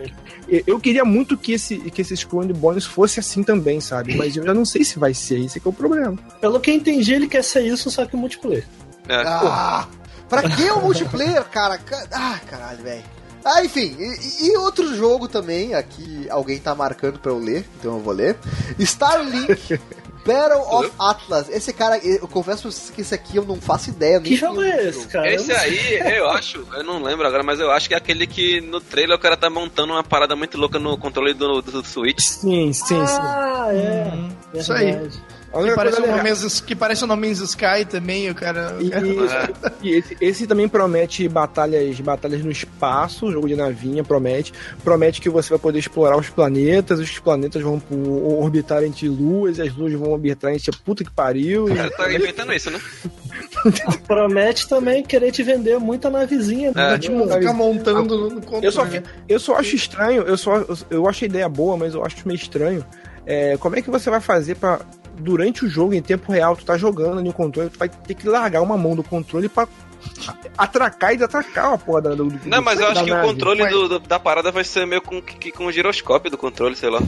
eu, 0.48 0.64
eu 0.68 0.80
queria 0.80 1.06
muito 1.06 1.38
que 1.38 1.54
esse, 1.54 1.78
que 1.78 2.02
esse 2.02 2.14
and 2.34 2.54
Bones 2.54 2.86
fosse 2.86 3.20
assim 3.20 3.44
também, 3.44 3.80
sabe? 3.80 4.16
Mas 4.16 4.36
eu 4.36 4.44
já 4.44 4.54
não 4.54 4.66
sei 4.66 4.84
se 4.84 5.00
vai 5.00 5.14
ser, 5.14 5.40
esse 5.40 5.60
que 5.60 5.68
é 5.68 5.70
o 5.70 5.74
problema. 5.74 6.18
Pelo 6.42 6.60
que 6.60 6.70
eu 6.72 6.76
entendi, 6.76 7.14
ele 7.14 7.28
quer 7.28 7.44
ser 7.44 7.62
isso, 7.66 7.90
só 7.90 8.06
que 8.06 8.16
multiplayer. 8.18 8.66
É. 9.08 9.16
Ah, 9.26 9.88
pra 10.28 10.44
que 10.50 10.64
o 10.72 10.82
multiplayer, 10.82 11.44
cara? 11.46 11.78
Ca- 11.78 12.08
Ah, 12.12 12.40
caralho, 12.46 12.84
velho. 12.84 13.04
Ah, 13.48 13.64
enfim, 13.64 13.96
e, 13.98 14.48
e 14.48 14.58
outro 14.58 14.94
jogo 14.94 15.28
também, 15.28 15.74
aqui 15.74 16.28
alguém 16.30 16.60
tá 16.60 16.76
marcando 16.76 17.18
pra 17.18 17.32
eu 17.32 17.40
ler, 17.40 17.66
então 17.80 17.94
eu 17.94 18.02
vou 18.02 18.14
ler. 18.14 18.36
Starlink 18.78 19.80
Battle 20.28 20.62
of 20.70 20.92
Atlas. 21.00 21.48
Esse 21.48 21.72
cara, 21.72 21.98
eu 22.00 22.28
confesso 22.28 22.64
pra 22.64 22.72
vocês 22.72 22.90
que 22.90 23.00
esse 23.00 23.16
aqui 23.16 23.38
eu 23.38 23.46
não 23.46 23.56
faço 23.56 23.90
ideia. 23.90 24.20
Que 24.20 24.32
nem 24.32 24.38
jogo 24.38 24.62
é 24.62 24.90
esse, 24.90 25.08
cara? 25.08 25.34
Esse 25.34 25.54
aí, 25.54 26.18
eu 26.18 26.30
acho, 26.30 26.68
eu 26.74 26.84
não 26.84 27.02
lembro 27.02 27.26
agora, 27.26 27.42
mas 27.42 27.62
eu 27.62 27.72
acho 27.72 27.88
que 27.88 27.94
é 27.94 27.98
aquele 27.98 28.28
que 28.28 28.60
no 28.60 28.82
trailer 28.82 29.16
o 29.16 29.20
cara 29.20 29.38
tá 29.38 29.50
montando 29.50 29.94
uma 29.94 30.04
parada 30.04 30.36
muito 30.36 30.58
louca 30.58 30.78
no 30.78 30.98
controle 30.98 31.34
do, 31.34 31.62
do 31.62 31.86
Switch. 31.86 32.20
Sim, 32.20 32.74
sim, 32.74 33.08
sim. 33.08 33.22
Ah, 33.22 33.70
é. 33.72 34.12
Hum, 34.14 34.30
isso 34.54 34.74
aí. 34.74 35.10
Que 35.52 35.76
parece, 35.76 36.02
No 36.02 36.08
Man's, 36.18 36.62
que 36.62 36.76
parece 36.76 37.04
o 37.04 37.08
No 37.08 37.16
Man's 37.18 37.40
Sky 37.40 37.86
também, 37.90 38.30
o 38.30 38.36
cara. 38.36 38.76
E, 38.80 38.88
e- 39.88 39.90
e 39.90 39.96
esse, 39.98 40.18
esse 40.20 40.48
também 40.48 40.68
promete 40.68 41.28
batalhas, 41.28 42.00
batalhas 42.00 42.44
no 42.44 42.52
espaço, 42.52 43.32
jogo 43.32 43.48
de 43.48 43.56
navinha, 43.56 44.04
promete. 44.04 44.54
Promete 44.84 45.22
que 45.22 45.30
você 45.30 45.50
vai 45.50 45.60
poder 45.60 45.80
explorar 45.80 46.18
os 46.18 46.30
planetas, 46.30 47.00
os 47.00 47.18
planetas 47.20 47.62
vão 47.62 47.80
pro- 47.80 48.40
orbitar 48.40 48.84
entre 48.84 49.08
luas, 49.08 49.58
e 49.58 49.62
as 49.62 49.74
luas 49.74 49.94
vão 49.94 50.12
orbitar 50.12 50.54
entre 50.54 50.70
a 50.70 50.78
puta 50.86 51.04
que 51.04 51.12
pariu. 51.12 51.70
E... 51.70 51.76
cara 51.76 51.90
tá 51.92 52.14
inventando 52.14 52.54
isso, 52.54 52.70
né? 52.70 52.80
Promete 54.08 54.68
também 54.68 55.04
querer 55.04 55.32
te 55.32 55.44
vender 55.44 55.80
muita 55.80 56.10
navezinha. 56.10 56.70
É. 56.70 56.74
né? 56.92 57.00
Tipo, 57.00 57.28
ficar 57.28 57.54
montando 57.54 58.18
no, 58.18 58.30
no 58.30 58.42
controle. 58.42 58.66
Eu 58.66 58.72
só, 58.72 58.86
fi- 58.86 59.04
eu 59.28 59.40
só 59.40 59.56
acho 59.56 59.76
estranho, 59.76 60.24
eu 60.24 60.38
só 60.38 60.64
eu 60.90 61.08
acho 61.08 61.24
a 61.24 61.28
ideia 61.28 61.50
boa, 61.50 61.78
mas 61.78 61.94
eu 61.94 62.04
acho 62.06 62.18
meio 62.28 62.36
estranho. 62.38 62.86
É, 63.30 63.58
como 63.58 63.76
é 63.76 63.82
que 63.82 63.90
você 63.90 64.10
vai 64.10 64.22
fazer 64.22 64.56
pra 64.56 64.80
durante 65.20 65.66
o 65.66 65.70
jogo, 65.70 65.94
em 65.94 66.02
tempo 66.02 66.32
real, 66.32 66.56
tu 66.56 66.64
tá 66.66 66.78
jogando 66.78 67.20
ali 67.20 67.30
o 67.30 67.34
controle, 67.34 67.70
tu 67.70 67.78
vai 67.80 67.90
ter 67.90 68.14
que 68.14 68.28
largar 68.28 68.62
uma 68.62 68.78
mão 68.78 68.96
do 68.96 69.04
controle 69.04 69.50
pra 69.50 69.68
atracar 70.58 71.12
e 71.14 71.16
desatracar 71.18 71.74
a 71.74 71.78
porra 71.78 72.02
da, 72.02 72.16
do, 72.16 72.32
Não, 72.46 72.62
mas 72.62 72.80
eu 72.80 72.88
acho 72.88 73.04
que 73.04 73.12
o 73.12 73.14
nave. 73.14 73.28
controle 73.28 73.62
Mas- 73.64 73.72
do- 73.74 73.90
do- 73.90 74.00
da 74.00 74.20
parada 74.20 74.52
vai 74.52 74.64
ser 74.64 74.86
meio 74.86 75.02
com, 75.02 75.22
que- 75.22 75.52
com 75.52 75.66
o 75.66 75.72
giroscópio 75.72 76.30
do 76.32 76.38
controle, 76.38 76.76
sei 76.76 76.90
lá. 76.90 77.02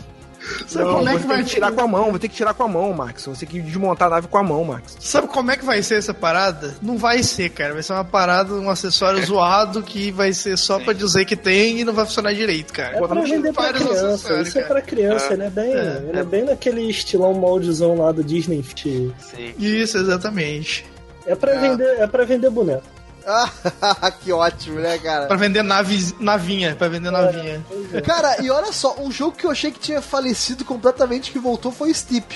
Sabe 0.68 0.86
Não, 0.86 0.96
como 0.96 1.10
é 1.10 1.14
você 1.14 1.18
que 1.20 1.28
tem 1.28 1.28
vai 1.36 1.44
que 1.44 1.50
tirar 1.50 1.72
com 1.72 1.82
a 1.82 1.88
mão, 1.88 2.10
vai 2.12 2.20
ter 2.20 2.28
que 2.28 2.36
tirar 2.36 2.54
com 2.54 2.64
a 2.64 2.68
mão, 2.68 2.94
Max. 2.94 3.26
Você 3.26 3.46
tem 3.46 3.62
que 3.62 3.68
desmontar 3.68 4.08
a 4.08 4.12
nave 4.12 4.28
com 4.28 4.38
a 4.38 4.44
mão, 4.44 4.64
Max. 4.64 4.98
Sabe 5.00 5.28
como 5.28 5.52
é 5.52 5.58
que 5.58 5.66
vai 5.66 5.82
ser 5.82 5.96
essa 5.96 6.14
parada? 6.14 6.76
Não 6.82 6.98
vai 6.98 7.24
ser, 7.24 7.50
cara. 7.50 7.74
Vai 7.74 7.84
ser 7.84 7.94
uma 7.94 8.04
parada, 8.06 8.54
um 8.54 8.70
acessório 8.70 9.22
zoado 9.26 9.82
que 9.82 10.12
vai 10.12 10.34
ser 10.34 10.58
só 10.58 10.80
pra 10.80 10.94
dizer 10.94 11.26
que 11.26 11.36
tem 11.36 11.80
e 11.80 11.84
não 11.86 11.94
vai 11.94 12.06
funcionar 12.06 12.34
direito, 12.34 12.74
cara. 12.74 12.98
É 12.98 13.08
pra 13.08 13.22
vender 13.22 13.54
pra 13.54 13.74
criança. 13.74 14.42
Isso 14.42 14.58
é 14.58 14.62
cara. 14.62 14.74
pra 14.76 14.82
criança, 14.82 15.30
É. 15.30 15.34
ele 15.34 15.44
é 15.44 15.50
bem. 15.50 15.74
É. 15.74 16.04
Ele 16.10 16.20
é 16.20 16.24
bem 16.24 16.44
naquele 16.46 16.82
estilão 16.90 17.34
moldezão 17.34 17.96
lá 17.98 18.12
do 18.12 18.24
Disney. 18.24 18.64
Sim. 18.76 19.54
Isso, 19.58 19.98
exatamente. 19.98 20.86
É 21.26 21.36
pra, 21.36 21.54
É. 21.54 21.60
vender, 21.60 22.00
é 22.00 22.08
pra 22.08 22.26
vender 22.26 22.50
boneco. 22.50 22.84
Ah, 23.26 24.12
que 24.24 24.32
ótimo, 24.32 24.80
né, 24.80 24.98
cara? 24.98 25.28
Pra 25.28 25.36
vender 25.38 25.62
nave, 25.64 26.14
navinha, 26.20 26.76
pra 26.76 26.88
vender 26.88 27.12
navinha. 27.12 27.64
Cara, 28.06 28.42
e 28.42 28.50
olha 28.50 28.72
só, 28.72 28.96
um 29.00 29.12
jogo 29.12 29.36
que 29.38 29.46
eu 29.46 29.52
achei 29.52 29.72
que 29.72 29.80
tinha 29.80 30.02
falecido 30.02 30.64
completamente 30.66 31.32
que 31.32 31.40
voltou 31.40 31.72
foi 31.72 31.94
Steep. 31.94 32.36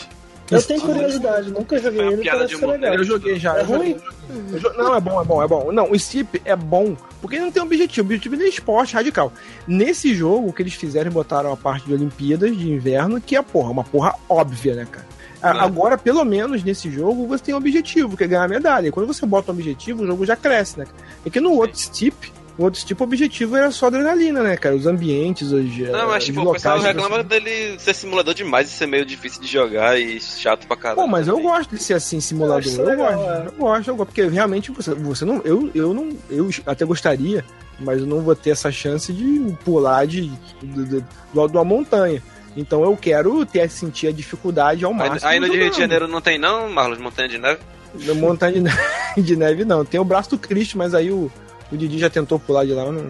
Eu 0.51 0.61
tenho 0.61 0.81
curiosidade, 0.81 1.49
nunca 1.51 1.79
joguei 1.79 2.01
uma 2.01 2.11
ele, 2.13 2.29
parece 2.29 2.55
ser 2.57 2.65
legal. 2.67 2.93
Eu 2.95 3.03
joguei 3.03 3.39
já. 3.39 3.57
É 3.57 3.61
eu 3.61 3.65
joguei. 3.65 3.93
ruim? 3.93 4.01
Eu 4.51 4.59
jo- 4.59 4.73
Não, 4.77 4.93
é 4.95 4.99
bom, 4.99 5.21
é 5.21 5.25
bom, 5.25 5.43
é 5.43 5.47
bom. 5.47 5.71
Não, 5.71 5.89
o 5.89 5.97
Steep 5.97 6.41
é 6.45 6.55
bom 6.55 6.95
porque 7.21 7.37
ele 7.37 7.45
não 7.45 7.51
tem 7.51 7.63
objetivo. 7.63 8.05
O 8.05 8.09
objetivo 8.11 8.35
dele 8.35 8.49
é 8.49 8.51
esporte 8.53 8.93
radical. 8.93 9.31
Nesse 9.65 10.13
jogo, 10.13 10.49
o 10.49 10.53
que 10.53 10.61
eles 10.61 10.73
fizeram, 10.73 11.09
botaram 11.11 11.51
a 11.51 11.57
parte 11.57 11.87
de 11.87 11.93
Olimpíadas 11.93 12.55
de 12.55 12.69
inverno, 12.69 13.19
que 13.21 13.35
é, 13.37 13.41
porra, 13.41 13.71
uma 13.71 13.83
porra 13.85 14.13
óbvia, 14.29 14.75
né, 14.75 14.85
cara? 14.91 15.07
Né? 15.51 15.59
Agora, 15.59 15.97
pelo 15.97 16.23
menos 16.23 16.63
nesse 16.63 16.89
jogo, 16.91 17.27
você 17.27 17.43
tem 17.45 17.53
um 17.53 17.57
objetivo, 17.57 18.15
que 18.15 18.23
é 18.23 18.27
ganhar 18.27 18.47
medalha. 18.47 18.87
E 18.87 18.91
quando 18.91 19.07
você 19.07 19.25
bota 19.25 19.51
um 19.51 19.55
objetivo, 19.55 20.03
o 20.03 20.07
jogo 20.07 20.25
já 20.25 20.35
cresce, 20.35 20.79
né? 20.79 20.85
Porque 21.21 21.39
no 21.39 21.51
outro 21.53 21.77
Steep, 21.79 22.15
o 22.57 22.63
outro 22.63 22.79
Steep, 22.79 23.01
o 23.01 23.03
objetivo 23.03 23.55
era 23.57 23.71
só 23.71 23.87
adrenalina, 23.87 24.41
né, 24.43 24.55
cara? 24.55 24.75
Os 24.75 24.85
ambientes, 24.85 25.51
os. 25.51 25.77
Não, 25.79 26.07
mas 26.07 26.19
os 26.19 26.25
tipo, 26.25 26.41
o 26.41 26.53
pessoal 26.53 26.79
que 26.79 26.85
reclama 26.85 27.17
você- 27.17 27.23
dele 27.23 27.79
ser 27.79 27.93
simulador 27.95 28.33
demais 28.33 28.67
e 28.69 28.71
ser 28.71 28.85
meio 28.85 29.05
difícil 29.05 29.41
de 29.41 29.47
jogar 29.47 29.99
e 29.99 30.19
chato 30.21 30.67
pra 30.67 30.77
caralho. 30.77 31.01
Pô, 31.01 31.07
mas 31.07 31.27
eu 31.27 31.39
gosto 31.41 31.75
de 31.75 31.81
ser 31.83 31.95
assim, 31.95 32.19
simulador. 32.21 32.63
Eu 32.63 32.69
acho 32.71 32.81
Eu, 32.81 32.85
legal, 32.85 33.13
gosto, 33.13 33.29
é. 33.31 33.47
eu 33.47 33.51
gosto, 33.57 33.87
eu 33.89 33.95
gosto. 33.95 34.07
Porque 34.09 34.27
realmente 34.27 34.71
você, 34.71 34.93
você 34.93 35.25
não. 35.25 35.41
Eu, 35.43 35.69
eu 35.73 35.93
não. 35.93 36.09
Eu 36.29 36.49
até 36.65 36.85
gostaria, 36.85 37.43
mas 37.79 37.99
eu 37.99 38.05
não 38.05 38.21
vou 38.21 38.35
ter 38.35 38.51
essa 38.51 38.71
chance 38.71 39.11
de 39.11 39.53
pular 39.65 40.05
de, 40.05 40.27
de, 40.61 40.85
de, 40.85 41.03
do 41.33 41.41
alto 41.41 41.51
de 41.51 41.57
uma 41.57 41.65
montanha. 41.65 42.21
Então 42.55 42.83
eu 42.83 42.95
quero 42.95 43.45
ter 43.45 43.69
sentir 43.69 44.07
a 44.07 44.11
dificuldade 44.11 44.85
ao 44.85 44.93
máximo. 44.93 45.29
aí 45.29 45.39
no 45.39 45.47
Rio 45.47 45.69
de. 45.69 45.77
Janeiro 45.77 46.07
não 46.07 46.21
tem 46.21 46.37
não, 46.37 46.69
Marlos, 46.69 46.99
montanha 46.99 47.27
de 47.27 47.37
neve? 47.37 47.59
Montanha 48.15 48.53
de 48.53 48.59
neve, 48.61 48.81
de 49.21 49.35
neve, 49.35 49.65
não. 49.65 49.85
Tem 49.85 49.99
o 49.99 50.05
braço 50.05 50.31
do 50.31 50.37
Cristo, 50.37 50.77
mas 50.77 50.93
aí 50.93 51.11
o, 51.11 51.31
o 51.71 51.77
Didi 51.77 51.97
já 51.99 52.09
tentou 52.09 52.39
pular 52.39 52.65
de 52.65 52.73
lá. 52.73 52.85
Não. 52.91 53.07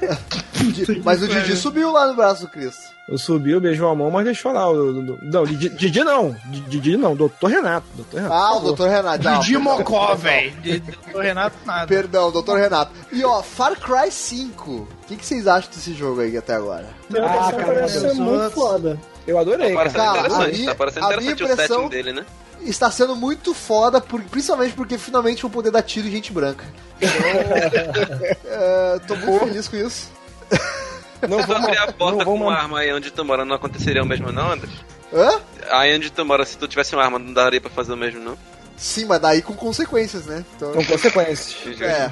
Mas 1.04 1.22
o 1.22 1.28
Didi 1.28 1.56
subiu 1.56 1.92
lá 1.92 2.06
no 2.06 2.14
braço 2.14 2.42
do 2.42 2.48
Cristo. 2.48 2.90
Eu 3.08 3.18
subiu, 3.18 3.60
beijou 3.60 3.90
a 3.90 3.94
mão, 3.94 4.08
mas 4.08 4.24
deixou 4.24 4.52
lá. 4.52 4.70
O, 4.70 4.92
não, 5.20 5.44
Didi, 5.44 5.68
Didi 5.70 6.04
não. 6.04 6.36
Didi 6.68 6.96
não, 6.96 7.16
doutor 7.16 7.48
Renato. 7.50 7.84
Doutor 7.96 8.18
Renato 8.20 8.34
Ah, 8.34 8.56
o 8.56 8.60
doutor 8.60 8.88
Renato. 8.88 9.24
Não, 9.24 9.40
Didi 9.40 9.58
Mocó, 9.58 10.14
velho. 10.14 10.52
De- 10.60 10.78
Do 10.78 11.18
Renato, 11.18 11.56
nada. 11.66 11.86
Perdão, 11.88 12.30
doutor 12.30 12.60
Renato. 12.60 12.92
E 13.10 13.24
ó, 13.24 13.42
Far 13.42 13.74
Cry 13.80 14.12
5. 14.12 14.70
O 14.70 14.86
que, 15.08 15.16
que 15.16 15.26
vocês 15.26 15.48
acham 15.48 15.70
desse 15.74 15.92
jogo 15.92 16.20
aí 16.20 16.36
até 16.36 16.54
agora? 16.54 16.86
Ah, 17.12 17.50
cara, 17.50 17.64
parece 17.64 17.98
ser 18.00 18.14
muito 18.14 18.50
foda. 18.52 18.96
Eu 19.26 19.38
adorei, 19.38 19.74
Tá 19.74 19.84
cara. 19.84 19.90
parecendo 19.90 20.04
Cara, 20.04 20.20
a 20.20 20.20
interessante, 20.20 20.58
minha- 20.58 20.68
tá 20.70 20.74
parecendo 20.76 21.06
a 21.06 21.08
interessante 21.10 21.42
o 21.42 21.46
impressão- 21.52 21.76
setting 21.78 21.88
dele, 21.90 22.12
né? 22.12 22.26
Está 22.62 22.90
sendo 22.90 23.16
muito 23.16 23.54
foda, 23.54 24.00
por- 24.00 24.22
principalmente 24.22 24.74
porque 24.74 24.98
finalmente 24.98 25.42
vou 25.42 25.50
poder 25.50 25.70
dar 25.70 25.82
tiro 25.82 26.06
em 26.08 26.10
gente 26.10 26.32
branca. 26.32 26.64
Então, 27.00 27.10
é, 28.44 28.98
tô 29.06 29.16
muito 29.16 29.46
feliz 29.46 29.68
com 29.68 29.76
isso. 29.76 30.10
Não 31.28 31.38
tu 31.46 31.52
abrir 31.54 31.78
a 31.78 31.86
não 31.86 31.92
porta 31.92 32.24
vou 32.24 32.36
com 32.36 32.44
uma 32.44 32.52
ma- 32.52 32.58
arma 32.58 32.78
aí 32.80 32.92
onde 32.92 33.10
tu 33.10 33.24
mora, 33.24 33.44
não 33.44 33.56
aconteceria 33.56 34.02
o 34.02 34.06
mesmo 34.06 34.30
não, 34.32 34.52
André? 34.52 34.68
Hã? 35.12 35.40
Aí 35.70 35.94
onde 35.96 36.10
tu 36.10 36.24
mora, 36.24 36.44
se 36.44 36.56
tu 36.56 36.68
tivesse 36.68 36.94
uma 36.94 37.02
arma, 37.04 37.18
não 37.18 37.32
daria 37.32 37.60
pra 37.60 37.70
fazer 37.70 37.92
o 37.92 37.96
mesmo 37.96 38.20
não? 38.20 38.36
Sim, 38.76 39.04
mas 39.06 39.20
daí 39.20 39.42
com 39.42 39.54
consequências, 39.54 40.26
né? 40.26 40.44
Então, 40.56 40.72
Com 40.72 40.84
consequências. 40.84 41.56
é. 41.82 42.10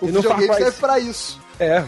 O 0.00 0.08
E 0.08 0.12
videogame 0.12 0.46
Cry 0.48 0.56
serve 0.56 0.78
pra 0.78 0.98
isso. 1.00 1.40
É. 1.58 1.84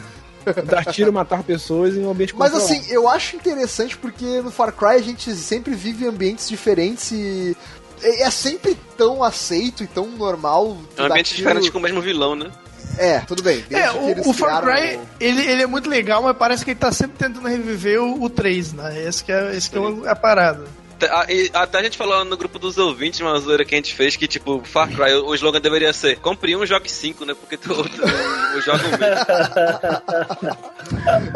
Dar 0.64 0.84
tiro, 0.86 1.12
matar 1.12 1.42
pessoas 1.42 1.94
em 1.94 2.02
um 2.06 2.10
ambiente 2.10 2.34
Mas 2.34 2.54
assim, 2.54 2.82
eu 2.88 3.06
acho 3.06 3.36
interessante 3.36 3.98
porque 3.98 4.40
no 4.40 4.50
Far 4.50 4.72
Cry 4.72 4.94
a 4.94 5.02
gente 5.02 5.30
sempre 5.34 5.74
vive 5.74 6.04
em 6.04 6.08
ambientes 6.08 6.48
diferentes 6.48 7.10
e 7.12 7.54
é 8.02 8.22
é 8.22 8.30
sempre 8.30 8.76
tão 8.96 9.22
aceito 9.22 9.82
e 9.82 9.86
tão 9.86 10.06
normal. 10.06 10.76
É 10.96 11.02
um 11.02 11.06
ambiente 11.06 11.34
diferente 11.34 11.70
com 11.70 11.78
o 11.78 11.82
mesmo 11.82 12.00
vilão, 12.00 12.34
né? 12.34 12.50
É, 12.96 13.20
tudo 13.20 13.42
bem. 13.44 13.64
É, 13.70 13.90
o, 13.92 14.30
o 14.30 14.32
Far 14.32 14.60
Cry, 14.62 14.96
o- 14.96 15.06
ele, 15.20 15.40
ele 15.46 15.62
é 15.62 15.66
muito 15.66 15.88
legal, 15.88 16.20
mas 16.22 16.36
parece 16.36 16.64
que 16.64 16.72
ele 16.72 16.80
tá 16.80 16.90
sempre 16.90 17.16
tentando 17.16 17.46
reviver 17.46 18.00
o, 18.02 18.22
o 18.24 18.28
3, 18.30 18.72
né? 18.72 19.04
Esse 19.06 19.22
que 19.22 19.30
é, 19.30 19.54
esse 19.56 19.70
que 19.70 19.78
é 19.78 20.08
a 20.10 20.16
parada. 20.16 20.64
Até- 21.00 21.14
a- 21.14 21.26
e 21.32 21.50
Até 21.54 21.78
a 21.78 21.82
gente 21.82 21.96
falou 21.96 22.24
no 22.24 22.36
grupo 22.36 22.58
dos 22.58 22.76
ouvintes, 22.76 23.20
uma 23.20 23.38
zoeira 23.38 23.64
que 23.64 23.74
a 23.74 23.78
gente 23.78 23.94
fez, 23.94 24.16
que 24.16 24.26
tipo, 24.26 24.60
Far 24.64 24.88
Cry, 24.88 25.12
o 25.14 25.28
o 25.28 25.34
slogan 25.34 25.60
deveria 25.60 25.92
ser 25.92 26.18
Compre 26.18 26.56
um, 26.56 26.66
jogue 26.66 26.90
cinco, 26.90 27.24
né? 27.24 27.34
Porque 27.34 27.56
tu, 27.56 27.74
tu, 27.74 27.88
tu 27.88 28.60
joga 28.62 28.84
um 28.86 28.98
mesmo. 28.98 30.58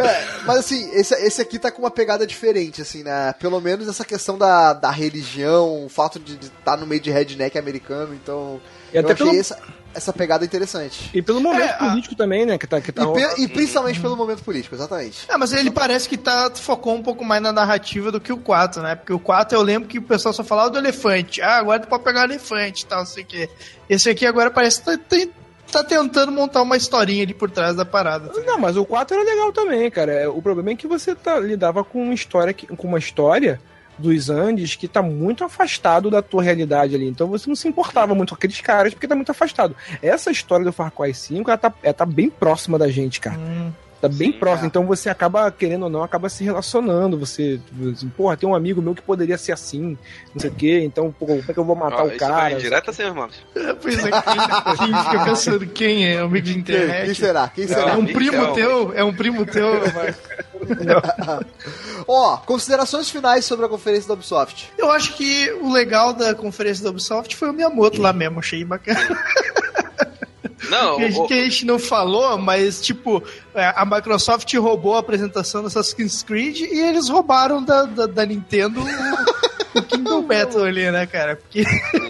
É, 0.02 0.26
mas 0.44 0.59
assim, 0.59 0.90
esse, 0.93 1.14
esse 1.14 1.40
aqui 1.40 1.59
tá 1.59 1.70
com 1.70 1.82
uma 1.82 1.90
pegada 1.90 2.26
diferente, 2.26 2.82
assim, 2.82 3.02
né? 3.02 3.32
Pelo 3.39 3.60
menos 3.60 3.89
essa 3.89 4.05
questão 4.05 4.36
da, 4.36 4.72
da 4.72 4.90
religião, 4.90 5.84
o 5.84 5.89
fato 5.89 6.18
de 6.18 6.34
estar 6.34 6.76
no 6.76 6.86
meio 6.86 7.01
de 7.01 7.10
redneck 7.10 7.56
americano, 7.59 8.14
então. 8.14 8.60
E 8.93 8.98
até 8.98 9.10
eu 9.10 9.14
achei 9.14 9.26
pelo- 9.26 9.40
essa, 9.40 9.59
essa 9.94 10.12
pegada 10.12 10.44
interessante. 10.44 11.10
E 11.14 11.20
pelo 11.23 11.40
momento 11.40 11.62
É, 11.62 11.70
a- 11.70 11.89
político 11.90 12.14
também, 12.14 12.47
né? 12.47 12.56
Que 12.59 12.66
tá, 12.66 12.81
que 12.81 12.90
tá 12.93 13.02
E, 13.05 13.12
pe- 13.12 13.43
e 13.43 13.48
principalmente 13.48 14.01
pelo 14.01 14.16
momento 14.16 14.43
político, 14.43 14.74
exatamente. 14.74 15.24
É, 15.28 15.36
mas 15.36 15.52
ele 15.52 15.70
parece 15.70 16.09
que 16.09 16.16
tá, 16.16 16.51
focou 16.55 16.94
um 16.94 17.02
pouco 17.02 17.24
mais 17.24 17.43
na 17.43 17.52
narrativa 17.52 18.10
do 18.10 18.20
que 18.20 18.32
o 18.32 18.36
4, 18.39 18.82
né? 18.82 18.94
Porque 18.94 19.12
o 19.12 19.19
4 19.19 19.56
eu 19.56 19.62
lembro 19.62 19.89
que 19.89 19.98
o 19.98 20.02
pessoal 20.02 20.32
só 20.32 20.43
falava 20.44 20.70
do 20.70 20.78
elefante. 20.78 21.40
Ah, 21.43 21.59
agora 21.59 21.81
tu 21.81 21.89
pode 21.89 22.05
pegar 22.05 22.23
o 22.23 22.24
elefante 22.24 22.85
e 22.85 22.86
tal, 22.86 23.01
não 23.01 23.06
sei 23.06 23.23
o 23.23 23.27
quê. 23.27 23.48
Esse 23.89 24.09
aqui 24.10 24.24
agora 24.27 24.51
parece 24.51 24.81
que 24.81 24.85
tá, 24.86 24.98
tem- 25.09 25.31
tá 25.70 25.82
tentando 25.85 26.31
montar 26.32 26.60
uma 26.62 26.77
historinha 26.77 27.23
ali 27.23 27.32
por 27.35 27.51
trás 27.51 27.74
da 27.77 27.85
parada. 27.85 28.28
tá? 28.28 28.40
Não, 28.43 28.59
mas 28.59 28.77
o 28.77 28.85
4 28.85 29.16
era 29.16 29.24
legal 29.24 29.52
também, 29.52 29.90
cara. 29.90 30.12
É, 30.12 30.28
O 30.28 30.40
problema 30.43 30.70
é 30.70 30.74
que 30.74 30.86
você 30.86 31.14
tá, 31.14 31.39
lidava 31.39 31.82
com 31.85 32.02
uma 32.02 32.14
história, 32.14 32.52
que- 32.52 32.66
com 32.66 32.86
uma 32.89 32.98
história 32.98 33.60
dos 33.98 34.31
Andes 34.31 34.74
que 34.74 34.89
tá 34.89 35.02
muito 35.02 35.44
afastado 35.44 36.10
da 36.10 36.23
tua 36.23 36.43
realidade 36.43 36.94
ali. 36.94 37.06
Então 37.06 37.28
você 37.28 37.48
não 37.48 37.56
se 37.56 37.69
importava 37.69 38.14
muito 38.14 38.31
com 38.31 38.35
aqueles 38.35 38.60
caras 38.60 38.94
porque 38.94 39.09
tá 39.09 39.14
muito 39.14 39.31
afastado. 39.31 39.77
Essa 40.01 40.31
história 40.31 40.64
do 40.64 40.73
Far 40.73 40.90
Cry 40.90 41.14
5, 41.14 41.51
ela 41.51 41.59
tá, 41.59 41.73
ela 41.82 41.94
tá 41.94 42.06
bem 42.06 42.31
próxima 42.31 42.78
da 42.78 42.89
gente, 42.89 43.20
cara. 43.20 43.39
Hum. 43.39 43.73
Tá 44.03 44.09
bem 44.09 44.33
Sim, 44.33 44.39
próximo. 44.39 44.65
é. 44.65 44.66
Então 44.66 44.85
você 44.85 45.09
acaba, 45.09 45.49
querendo 45.53 45.85
ou 45.85 45.89
não, 45.89 46.03
acaba 46.03 46.29
se 46.29 46.43
relacionando. 46.43 47.16
Você, 47.20 47.61
assim, 47.95 48.09
porra, 48.09 48.37
tem 48.37 48.49
um 48.49 48.55
amigo 48.55 48.83
meu 48.83 48.97
que 48.97 49.01
poderia 49.01 49.39
ser 49.39 49.53
assim, 49.53 49.97
não 50.35 50.41
sei 50.41 50.51
o 50.51 50.55
quê. 50.55 50.81
Então, 50.85 51.15
pô, 51.16 51.24
como 51.27 51.45
é 51.49 51.53
que 51.53 51.57
eu 51.59 51.65
vou 51.65 51.77
matar 51.77 52.03
Ó, 52.03 52.05
o 52.07 52.09
isso 52.09 52.19
cara? 52.19 52.35
vai 52.35 52.55
direto 52.57 52.91
assim, 52.91 53.03
irmão. 53.05 53.29
É, 53.55 53.73
Pois 53.74 53.99
é, 54.05 54.11
quem, 54.11 54.77
quem 54.91 55.03
fica 55.05 55.24
pensando 55.24 55.66
quem 55.69 56.05
é 56.09 56.19
amigo 56.19 56.45
de 56.45 56.53
Quem, 56.53 56.61
internet? 56.62 57.05
quem 57.07 57.15
será? 57.15 57.49
Quem 57.49 57.65
É 57.65 57.69
será? 57.69 57.87
um 57.97 58.01
Amigo, 58.01 58.19
primo 58.19 58.37
é 58.37 58.51
um- 58.51 58.53
teu? 58.55 58.93
É 58.97 59.05
um 59.05 59.15
primo 59.15 59.47
teu? 59.47 59.70
mas- 59.95 60.16
Ó, 62.09 62.37
considerações 62.39 63.09
finais 63.09 63.45
sobre 63.45 63.66
a 63.66 63.69
conferência 63.69 64.09
da 64.09 64.15
Ubisoft. 64.15 64.73
Eu 64.77 64.91
acho 64.91 65.15
que 65.16 65.51
o 65.61 65.73
legal 65.73 66.12
da 66.12 66.35
conferência 66.35 66.83
da 66.83 66.91
Ubisoft 66.91 67.37
foi 67.37 67.51
o 67.51 67.53
Miyamoto 67.53 68.01
lá 68.03 68.12
mesmo, 68.12 68.41
achei 68.41 68.65
bacana. 68.65 68.99
Não, 70.69 70.97
Que 70.97 71.05
a, 71.05 71.06
o- 71.06 71.10
gente, 71.10 71.28
que 71.28 71.35
a 71.35 71.44
gente 71.44 71.64
não 71.66 71.78
falou, 71.78 72.36
mas 72.39 72.81
tipo, 72.81 73.23
é, 73.55 73.73
a 73.77 73.85
Microsoft 73.85 74.52
roubou 74.55 74.97
a 74.97 75.01
apresentação 75.01 75.60
do 75.62 75.69
Assassin's 75.69 76.23
Creed 76.23 76.60
e 76.60 76.81
eles 76.81 77.09
roubaram 77.09 77.62
da, 77.62 77.85
da, 77.85 78.06
da 78.06 78.27
Nintendo 78.27 78.81
o, 78.81 79.78
o 79.78 79.82
Kingdom 79.82 80.23
Battle 80.27 80.64
ali, 80.64 80.90
né, 80.90 81.06
cara? 81.06 81.36
Porque 81.36 81.64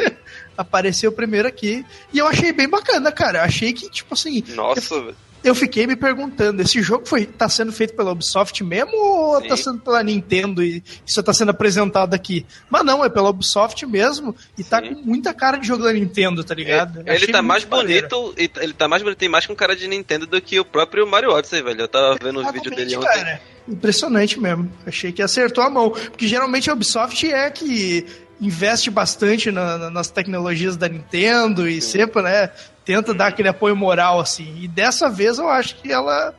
apareceu 0.57 1.13
primeiro 1.13 1.49
aqui. 1.49 1.85
E 2.13 2.19
eu 2.19 2.27
achei 2.27 2.53
bem 2.53 2.69
bacana, 2.69 3.11
cara. 3.13 3.39
Eu 3.41 3.43
achei 3.45 3.73
que, 3.73 3.91
tipo 3.91 4.15
assim, 4.15 4.43
Nossa, 4.49 5.01
velho. 5.01 5.17
Eu 5.45 5.55
fiquei 5.55 5.87
me 5.87 5.97
perguntando, 5.97 6.63
esse 6.63 6.81
jogo 6.83 7.07
foi, 7.07 7.27
tá 7.27 7.49
sendo 7.49 7.73
feito 7.73 7.95
pela 7.95 8.13
Ubisoft 8.13 8.63
mesmo 8.63 8.93
ou 8.97 9.41
Sim. 9.41 9.49
tá 9.49 9.57
sendo 9.57 9.79
pela 9.81 10.03
Nintendo 10.03 10.63
e 10.63 10.83
isso 11.07 11.23
tá 11.23 11.33
sendo 11.33 11.51
apresentado 11.51 12.15
aqui? 12.15 12.47
Mas 12.71 12.85
não, 12.85 13.05
é 13.05 13.09
pela 13.09 13.31
Ubisoft 13.31 13.85
mesmo 13.87 14.35
e 14.57 14.63
tá 14.65 14.81
Sim. 14.81 14.95
com 14.95 15.03
muita 15.03 15.33
cara 15.35 15.57
de 15.57 15.67
jogo 15.67 15.83
da 15.85 15.93
Nintendo, 15.93 16.45
tá 16.45 16.55
ligado? 16.55 17.03
Eu 17.07 17.15
Ele 17.15 17.27
tá 17.27 17.43
muito 17.43 17.49
mais 17.49 17.65
maneiro. 17.65 18.09
bonito, 18.09 18.35
e- 18.41 18.51
ele 18.63 18.73
tá 18.73 18.87
mais 18.89 19.03
bonito 19.03 19.23
e 19.25 19.29
mais 19.29 19.47
com 19.47 19.55
cara 19.55 19.75
de 19.75 19.87
Nintendo 19.89 20.27
do 20.27 20.41
que 20.41 20.59
o 20.61 20.65
próprio 20.65 21.07
Mario 21.07 21.31
Odyssey, 21.31 21.63
velho. 21.63 21.81
Eu 21.81 21.89
tava 21.89 22.17
vendo 22.23 22.41
os 22.41 22.53
vídeos 22.53 22.75
dele 22.77 22.97
ontem. 22.97 23.07
cara. 23.09 23.41
Impressionante 23.69 24.41
mesmo. 24.41 24.71
Achei 24.87 25.13
que 25.13 25.23
acertou 25.23 25.63
a 25.65 25.71
mão. 25.71 25.91
Porque 25.91 26.27
geralmente 26.27 26.69
a 26.69 26.73
Ubisoft 26.73 27.31
é 27.31 27.49
que 27.51 28.05
investe 28.41 28.91
bastante 28.91 29.53
na- 29.53 29.79
na- 29.79 29.91
nas 29.91 30.11
tecnologias 30.11 30.77
da 30.77 30.89
Nintendo 30.89 31.69
e 31.69 31.81
sempre, 31.81 32.23
né, 32.23 32.51
tenta 32.85 33.15
dar 33.15 33.29
aquele 33.29 33.49
apoio 33.49 33.75
moral, 33.77 34.21
assim. 34.21 34.63
E 34.63 34.69
dessa 34.69 35.09
vez 35.09 35.39
eu 35.39 35.49
acho 35.49 35.77
que 35.77 35.93
ela 35.93 36.35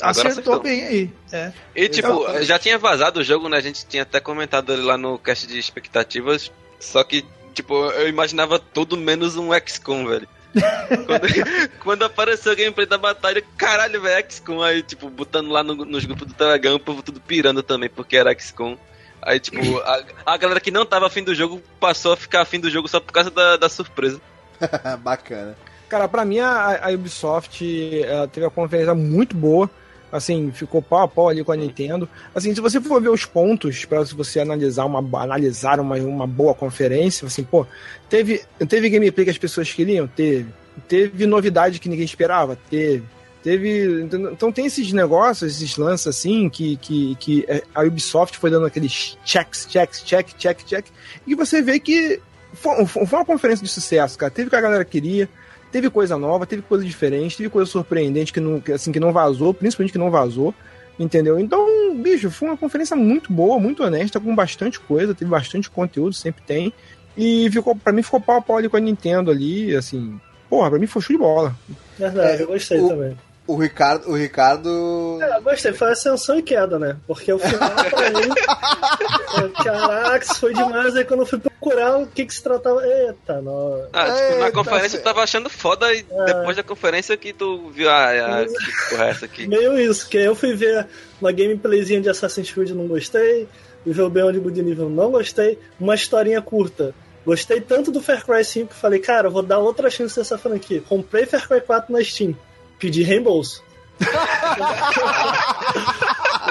acertou, 0.00 0.30
acertou. 0.32 0.60
bem 0.60 0.84
aí. 0.84 1.10
É. 1.32 1.52
E 1.74 1.88
tipo, 1.88 2.26
já 2.42 2.58
tinha 2.58 2.78
vazado 2.78 3.20
o 3.20 3.24
jogo, 3.24 3.48
né? 3.48 3.56
A 3.56 3.62
gente 3.62 3.86
tinha 3.86 4.02
até 4.02 4.20
comentado 4.20 4.72
ele 4.72 4.82
lá 4.82 4.96
no 4.96 5.18
cast 5.18 5.46
de 5.46 5.58
expectativas. 5.58 6.50
Só 6.78 7.02
que, 7.02 7.24
tipo, 7.54 7.74
eu 7.92 8.08
imaginava 8.08 8.58
tudo 8.58 8.96
menos 8.96 9.36
um 9.36 9.50
XCOM, 9.66 10.06
velho. 10.06 10.28
quando, 11.06 11.28
quando 11.80 12.04
apareceu 12.04 12.52
o 12.52 12.56
gameplay 12.56 12.86
da 12.86 12.96
batalha, 12.96 13.42
caralho, 13.56 14.00
velho, 14.00 14.26
XCOM. 14.30 14.62
Aí, 14.62 14.82
tipo, 14.82 15.10
botando 15.10 15.50
lá 15.50 15.62
no- 15.62 15.84
nos 15.84 16.04
grupos 16.04 16.26
do 16.26 16.34
Telegram, 16.34 16.74
o 16.74 16.80
povo 16.80 17.02
tudo 17.02 17.20
pirando 17.20 17.62
também, 17.62 17.88
porque 17.88 18.16
era 18.16 18.32
XCOM. 18.38 18.76
Aí, 19.20 19.40
tipo, 19.40 19.78
a, 19.80 20.02
a 20.26 20.36
galera 20.36 20.60
que 20.60 20.70
não 20.70 20.86
tava 20.86 21.06
afim 21.08 21.22
do 21.24 21.34
jogo 21.34 21.60
passou 21.80 22.12
a 22.12 22.16
ficar 22.16 22.42
afim 22.42 22.60
do 22.60 22.70
jogo 22.70 22.86
só 22.88 23.00
por 23.00 23.12
causa 23.12 23.30
da, 23.30 23.56
da 23.56 23.68
surpresa. 23.68 24.20
Bacana. 25.00 25.56
Cara, 25.88 26.08
pra 26.08 26.24
mim 26.24 26.38
a, 26.38 26.88
a 26.88 26.90
Ubisoft 26.90 28.02
ela 28.02 28.28
teve 28.28 28.44
uma 28.46 28.50
conferência 28.50 28.94
muito 28.94 29.36
boa. 29.36 29.70
Assim, 30.10 30.50
ficou 30.52 30.80
pau 30.80 31.02
a 31.02 31.08
pau 31.08 31.28
ali 31.28 31.44
com 31.44 31.52
a 31.52 31.56
Nintendo. 31.56 32.08
Assim, 32.34 32.54
se 32.54 32.60
você 32.60 32.80
for 32.80 33.00
ver 33.00 33.10
os 33.10 33.26
pontos 33.26 33.84
para 33.84 34.04
se 34.06 34.14
você 34.14 34.40
analisar 34.40 34.86
uma 34.86 35.22
analisar 35.22 35.78
uma, 35.80 35.96
uma 35.96 36.26
boa 36.26 36.54
conferência, 36.54 37.26
assim, 37.26 37.44
pô, 37.44 37.66
teve 38.08 38.42
teve 38.66 38.88
gameplay 38.88 39.24
que 39.24 39.30
as 39.30 39.38
pessoas 39.38 39.72
queriam, 39.72 40.06
teve. 40.06 40.46
Teve 40.86 41.26
novidade 41.26 41.78
que 41.78 41.88
ninguém 41.88 42.04
esperava? 42.04 42.56
Teve. 42.70 43.04
Teve. 43.42 44.02
Então 44.32 44.50
tem 44.50 44.66
esses 44.66 44.92
negócios, 44.92 45.56
esses 45.56 45.76
lances 45.76 46.06
assim, 46.06 46.48
que, 46.48 46.76
que, 46.76 47.14
que 47.16 47.44
é, 47.48 47.62
a 47.74 47.82
Ubisoft 47.82 48.36
foi 48.38 48.50
dando 48.50 48.66
aqueles 48.66 49.16
checks, 49.24 49.66
checks, 49.68 50.02
check, 50.04 50.28
check, 50.36 50.64
check. 50.64 50.86
E 51.26 51.34
você 51.34 51.62
vê 51.62 51.78
que 51.78 52.20
foi, 52.52 52.84
foi 52.86 53.18
uma 53.18 53.24
conferência 53.24 53.64
de 53.64 53.70
sucesso, 53.70 54.18
cara. 54.18 54.30
Teve 54.30 54.48
o 54.48 54.50
que 54.50 54.56
a 54.56 54.60
galera 54.60 54.84
queria, 54.84 55.28
teve 55.72 55.90
coisa 55.90 56.16
nova, 56.16 56.46
teve 56.46 56.62
coisa 56.62 56.84
diferente, 56.84 57.36
teve 57.36 57.48
coisa 57.48 57.70
surpreendente 57.70 58.32
que 58.32 58.40
não, 58.40 58.62
assim, 58.74 58.90
que 58.92 59.00
não 59.00 59.12
vazou, 59.12 59.52
principalmente 59.54 59.92
que 59.92 59.98
não 59.98 60.10
vazou. 60.10 60.54
Entendeu? 60.98 61.38
Então, 61.38 61.94
bicho, 61.96 62.28
foi 62.28 62.48
uma 62.48 62.56
conferência 62.56 62.96
muito 62.96 63.32
boa, 63.32 63.60
muito 63.60 63.84
honesta, 63.84 64.18
com 64.18 64.34
bastante 64.34 64.80
coisa, 64.80 65.14
teve 65.14 65.30
bastante 65.30 65.70
conteúdo, 65.70 66.12
sempre 66.12 66.42
tem. 66.44 66.72
E 67.16 67.48
ficou, 67.52 67.76
pra 67.76 67.92
mim 67.92 68.02
ficou 68.02 68.20
pau 68.20 68.38
a 68.38 68.42
pau 68.42 68.56
ali 68.56 68.68
com 68.68 68.76
a 68.76 68.80
Nintendo 68.80 69.30
ali, 69.30 69.76
assim. 69.76 70.20
Porra, 70.50 70.70
pra 70.70 70.78
mim 70.78 70.86
foi 70.88 71.00
show 71.02 71.14
de 71.14 71.22
bola. 71.22 71.54
Verdade, 71.96 72.40
É, 72.40 72.42
eu 72.42 72.48
gostei 72.48 72.80
o- 72.80 72.88
também. 72.88 73.16
O 73.48 73.56
Ricardo. 73.56 74.10
O 74.10 74.14
Ricardo. 74.14 75.18
É, 75.22 75.38
eu 75.38 75.42
gostei, 75.42 75.72
foi 75.72 75.90
ascensão 75.90 76.38
e 76.38 76.42
queda, 76.42 76.78
né? 76.78 76.96
Porque 77.06 77.32
o 77.32 77.38
final 77.38 77.70
pra 77.90 78.10
mim. 78.10 78.28
é, 79.38 79.62
Caraca, 79.64 80.24
isso 80.24 80.38
foi 80.38 80.52
demais. 80.52 80.94
Aí 80.94 81.04
quando 81.04 81.20
eu 81.20 81.26
fui 81.26 81.38
procurar 81.40 81.96
o 81.98 82.06
que 82.06 82.26
que 82.26 82.34
se 82.34 82.42
tratava. 82.42 82.86
Eita, 82.86 83.40
não. 83.40 83.86
Ah, 83.92 84.04
tipo, 84.04 84.38
na 84.38 84.46
Eita, 84.46 84.52
conferência 84.52 84.90
cê- 84.90 84.98
tu 84.98 85.04
tava 85.04 85.22
achando 85.22 85.48
foda 85.48 85.92
e 85.94 86.04
depois 86.26 86.56
da 86.56 86.62
conferência 86.62 87.16
que 87.16 87.32
tu 87.32 87.70
viu, 87.70 87.88
ah, 87.88 88.10
ah 88.10 88.44
que 88.46 88.90
porra 88.90 89.06
é 89.06 89.10
essa 89.10 89.24
aqui? 89.24 89.46
Meio 89.46 89.78
isso, 89.80 90.06
que 90.08 90.18
eu 90.18 90.34
fui 90.34 90.54
ver 90.54 90.86
uma 91.18 91.32
gameplayzinha 91.32 92.02
de 92.02 92.10
Assassin's 92.10 92.52
Creed 92.52 92.70
não 92.70 92.86
gostei, 92.86 93.48
o 93.86 94.10
Beyond 94.10 94.38
and 94.38 94.68
Evil 94.70 94.90
não 94.90 95.10
gostei, 95.10 95.58
uma 95.80 95.94
historinha 95.94 96.42
curta. 96.42 96.94
Gostei 97.24 97.60
tanto 97.60 97.90
do 97.90 98.00
Far 98.00 98.24
Cry 98.24 98.44
5 98.44 98.68
que 98.68 98.74
falei, 98.74 99.00
cara, 99.00 99.28
eu 99.28 99.30
vou 99.30 99.42
dar 99.42 99.58
outra 99.58 99.90
chance 99.90 100.16
dessa 100.16 100.38
franquia. 100.38 100.82
Comprei 100.88 101.26
Far 101.26 101.46
Cry 101.48 101.60
4 101.60 101.92
na 101.92 102.02
Steam, 102.04 102.34
pedi 102.78 103.02
reembolso. 103.02 103.62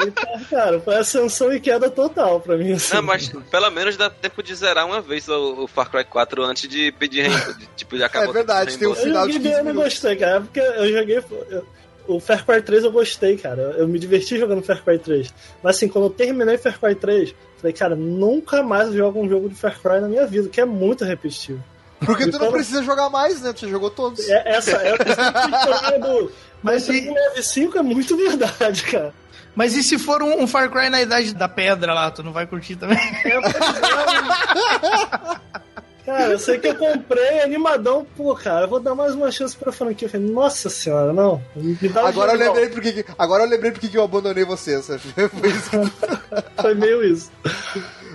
então, 0.05 0.43
cara, 0.49 0.79
foi 0.79 0.95
ascensão 0.97 1.51
e 1.53 1.59
queda 1.59 1.89
total 1.89 2.39
pra 2.39 2.57
mim. 2.57 2.73
Assim. 2.73 2.95
Não, 2.95 3.01
mas 3.01 3.29
pelo 3.49 3.69
menos 3.71 3.97
dá 3.97 4.09
tempo 4.09 4.43
de 4.43 4.53
zerar 4.55 4.85
uma 4.85 5.01
vez 5.01 5.27
o, 5.27 5.63
o 5.63 5.67
Far 5.67 5.89
Cry 5.89 6.03
4 6.03 6.43
antes 6.43 6.69
de 6.69 6.91
pedir 6.93 7.21
reembolso. 7.23 7.57
de- 7.57 7.67
Tipo, 7.75 7.95
de 7.97 8.03
acabar 8.03 8.29
É 8.29 8.33
verdade, 8.33 8.77
tem 8.77 8.87
um 8.87 8.91
Eu 8.91 8.95
final 8.95 9.27
de 9.27 9.33
joguei 9.33 9.51
15 9.51 9.61
bem, 9.63 9.67
eu 9.69 9.73
não 9.73 9.83
gostei, 9.83 10.15
cara, 10.15 10.41
porque 10.41 10.59
eu 10.59 10.91
joguei. 10.91 11.17
eu- 11.49 11.65
o 12.07 12.19
Far 12.21 12.45
Cry 12.45 12.61
3 12.61 12.83
eu 12.85 12.91
gostei, 12.91 13.35
cara. 13.37 13.61
Eu 13.77 13.85
me 13.87 13.99
diverti 13.99 14.37
jogando 14.37 14.61
Far 14.63 14.81
Cry 14.83 14.97
3. 14.97 15.33
Mas 15.61 15.75
assim, 15.75 15.87
quando 15.89 16.05
eu 16.05 16.09
terminei 16.09 16.57
Far 16.57 16.79
Cry 16.79 16.95
3, 16.95 17.35
falei, 17.57 17.73
cara, 17.73 17.95
nunca 17.95 18.63
mais 18.63 18.87
eu 18.89 18.93
jogo 18.95 19.19
um 19.21 19.27
jogo 19.29 19.49
de 19.49 19.55
Far 19.55 19.77
Cry 19.81 19.99
na 19.99 20.07
minha 20.07 20.25
vida, 20.25 20.47
que 20.47 20.61
é 20.61 20.65
muito 20.65 21.03
repetitivo. 21.03 21.61
Porque 21.99 22.25
tu 22.25 22.31
não 22.33 22.37
Então- 22.47 22.51
precisa 22.51 22.83
jogar 22.83 23.09
mais, 23.09 23.41
né? 23.41 23.51
Tu 23.53 23.61
já 23.61 23.67
jogou 23.69 23.89
todos. 23.89 24.27
É, 24.29 24.43
essa 24.55 24.71
é 24.71 24.91
a 24.91 24.95
história 24.95 25.99
do. 25.99 26.31
Mas 26.61 26.87
Mas 26.87 26.95
e- 26.95 27.09
o 27.09 27.13
Leve 27.13 27.43
5 27.43 27.77
é 27.77 27.81
muito 27.81 28.15
verdade, 28.17 28.83
cara. 28.83 29.13
Mas 29.55 29.75
e 29.75 29.81
se 29.83 29.97
for 29.97 30.21
um, 30.21 30.43
um 30.43 30.47
Far 30.47 30.69
Cry 30.69 30.89
na 30.89 31.01
idade 31.01 31.33
da 31.33 31.49
pedra 31.49 31.93
lá, 31.93 32.11
tu 32.11 32.21
não 32.23 32.31
vai 32.31 32.45
curtir 32.45 32.75
também? 32.75 32.97
É. 36.07 36.11
Cara, 36.11 36.31
eu 36.31 36.39
sei 36.39 36.57
que 36.57 36.67
eu 36.69 36.75
comprei 36.75 37.41
animadão, 37.41 38.07
pô, 38.15 38.33
cara, 38.33 38.61
eu 38.63 38.69
vou 38.69 38.79
dar 38.79 38.95
mais 38.95 39.13
uma 39.13 39.29
chance 39.29 39.53
pra 39.57 39.73
franquia. 39.73 40.05
Eu 40.07 40.11
falei, 40.11 40.25
nossa 40.31 40.69
senhora, 40.69 41.11
não. 41.11 41.41
Me 41.53 41.89
dá 41.89 42.05
um 42.05 42.07
Agora 42.07 42.31
eu 42.31 42.37
lembrei 42.39 42.69
porque 42.69 42.93
que- 43.03 43.05
agora 43.17 43.43
eu 43.43 43.49
lembrei 43.49 43.71
porque 43.73 43.89
que 43.89 43.97
eu 43.97 44.03
abandonei 44.05 44.45
você, 44.45 44.81
sabe? 44.81 45.01
Foi 45.37 45.49
isso 45.49 45.69
que 45.69 45.75
não. 45.75 45.91
Foi 46.61 46.73
meio 46.75 47.03
isso. 47.03 47.29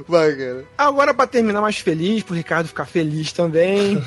Vai, 0.07 0.35
cara. 0.35 0.65
Agora, 0.77 1.15
pra 1.15 1.27
terminar 1.27 1.61
mais 1.61 1.79
feliz, 1.79 2.23
pro 2.23 2.35
Ricardo 2.35 2.69
ficar 2.69 2.87
feliz 2.87 3.33
também. 3.33 3.99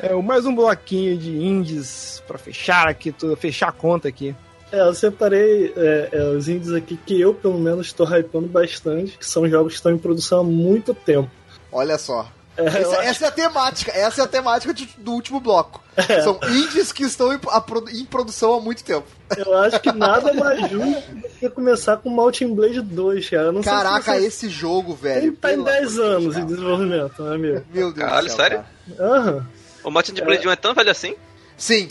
é, 0.00 0.14
mais 0.14 0.46
um 0.46 0.54
bloquinho 0.54 1.16
de 1.16 1.30
indies 1.30 2.22
pra 2.26 2.38
fechar 2.38 2.88
aqui, 2.88 3.12
tudo, 3.12 3.36
fechar 3.36 3.68
a 3.68 3.72
conta 3.72 4.08
aqui. 4.08 4.34
É, 4.72 4.80
eu 4.80 4.94
separei 4.94 5.72
é, 5.76 6.08
é, 6.12 6.22
os 6.30 6.48
indies 6.48 6.72
aqui 6.72 6.96
que 6.96 7.20
eu, 7.20 7.34
pelo 7.34 7.58
menos, 7.58 7.88
estou 7.88 8.06
hypando 8.06 8.46
bastante, 8.46 9.18
que 9.18 9.26
são 9.26 9.48
jogos 9.48 9.72
que 9.72 9.78
estão 9.78 9.92
em 9.92 9.98
produção 9.98 10.40
há 10.40 10.44
muito 10.44 10.94
tempo. 10.94 11.30
Olha 11.72 11.98
só. 11.98 12.30
É, 12.56 12.64
Essa, 12.66 12.96
essa 13.04 13.24
é 13.24 13.28
a 13.28 13.30
temática, 13.30 13.92
essa 13.92 14.20
é 14.20 14.24
a 14.24 14.28
temática 14.28 14.74
de- 14.74 14.88
do 14.98 15.12
último 15.12 15.40
bloco. 15.40 15.80
São 16.22 16.38
indies 16.50 16.92
que 16.92 17.04
estão 17.04 17.32
em, 17.32 17.38
a 17.48 17.64
em 17.92 18.04
produção 18.04 18.54
há 18.54 18.60
muito 18.60 18.82
tempo. 18.84 19.06
Eu 19.36 19.56
acho 19.58 19.80
que 19.80 19.92
nada 19.92 20.32
mais 20.34 20.68
justo 20.70 21.10
do 21.14 21.28
que 21.28 21.48
começar 21.48 21.96
com 21.98 22.10
Mountain 22.10 22.54
Blade 22.54 22.80
2, 22.82 23.30
cara. 23.30 23.52
Não 23.52 23.62
Caraca, 23.62 24.02
sei 24.12 24.14
se 24.14 24.20
você... 24.20 24.26
esse 24.26 24.48
jogo, 24.48 24.94
velho. 24.94 25.26
Ele 25.28 25.32
tá 25.36 25.50
em 25.52 25.54
pelo 25.54 25.64
10 25.64 25.98
amor 25.98 26.08
de 26.08 26.12
anos 26.14 26.24
de 26.24 26.32
cara. 26.40 26.46
desenvolvimento, 26.46 27.22
né, 27.22 27.34
amigo? 27.34 27.64
Meu 27.72 27.92
Deus 27.92 27.94
Caralho, 27.94 28.26
do 28.26 28.30
céu, 28.30 28.36
sério? 28.36 28.64
Aham. 28.98 29.46
O 29.84 29.90
Martin 29.90 30.12
de 30.12 30.22
Blade 30.22 30.46
1 30.46 30.50
é 30.50 30.56
tão 30.56 30.74
velho 30.74 30.90
assim? 30.90 31.14
Sim, 31.56 31.88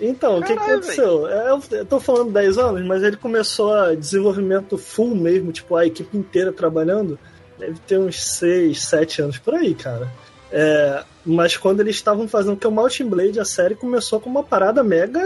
Então, 0.00 0.38
o 0.38 0.42
que, 0.42 0.52
que 0.54 0.58
aconteceu? 0.58 1.26
É, 1.28 1.50
Eu, 1.50 1.62
eu 1.70 1.86
tô 1.86 1.98
falando 1.98 2.30
10 2.32 2.58
anos, 2.58 2.84
mas 2.86 3.02
ele 3.02 3.16
começou 3.16 3.72
a 3.74 3.94
desenvolvimento 3.94 4.76
full 4.76 5.14
mesmo, 5.14 5.50
tipo, 5.52 5.74
a 5.76 5.86
equipe 5.86 6.16
inteira 6.16 6.52
trabalhando, 6.52 7.18
deve 7.66 7.78
ter 7.86 7.98
uns 7.98 8.22
6, 8.22 8.80
7 8.82 9.22
anos 9.22 9.38
por 9.38 9.54
aí, 9.54 9.74
cara. 9.74 10.08
É, 10.50 11.02
mas 11.24 11.56
quando 11.56 11.80
eles 11.80 11.96
estavam 11.96 12.28
fazendo, 12.28 12.56
que 12.56 12.66
o 12.66 12.70
Mountain 12.70 13.06
Blade, 13.08 13.40
a 13.40 13.44
série 13.44 13.74
começou 13.74 14.20
com 14.20 14.28
uma 14.28 14.42
parada 14.42 14.82
mega 14.82 15.20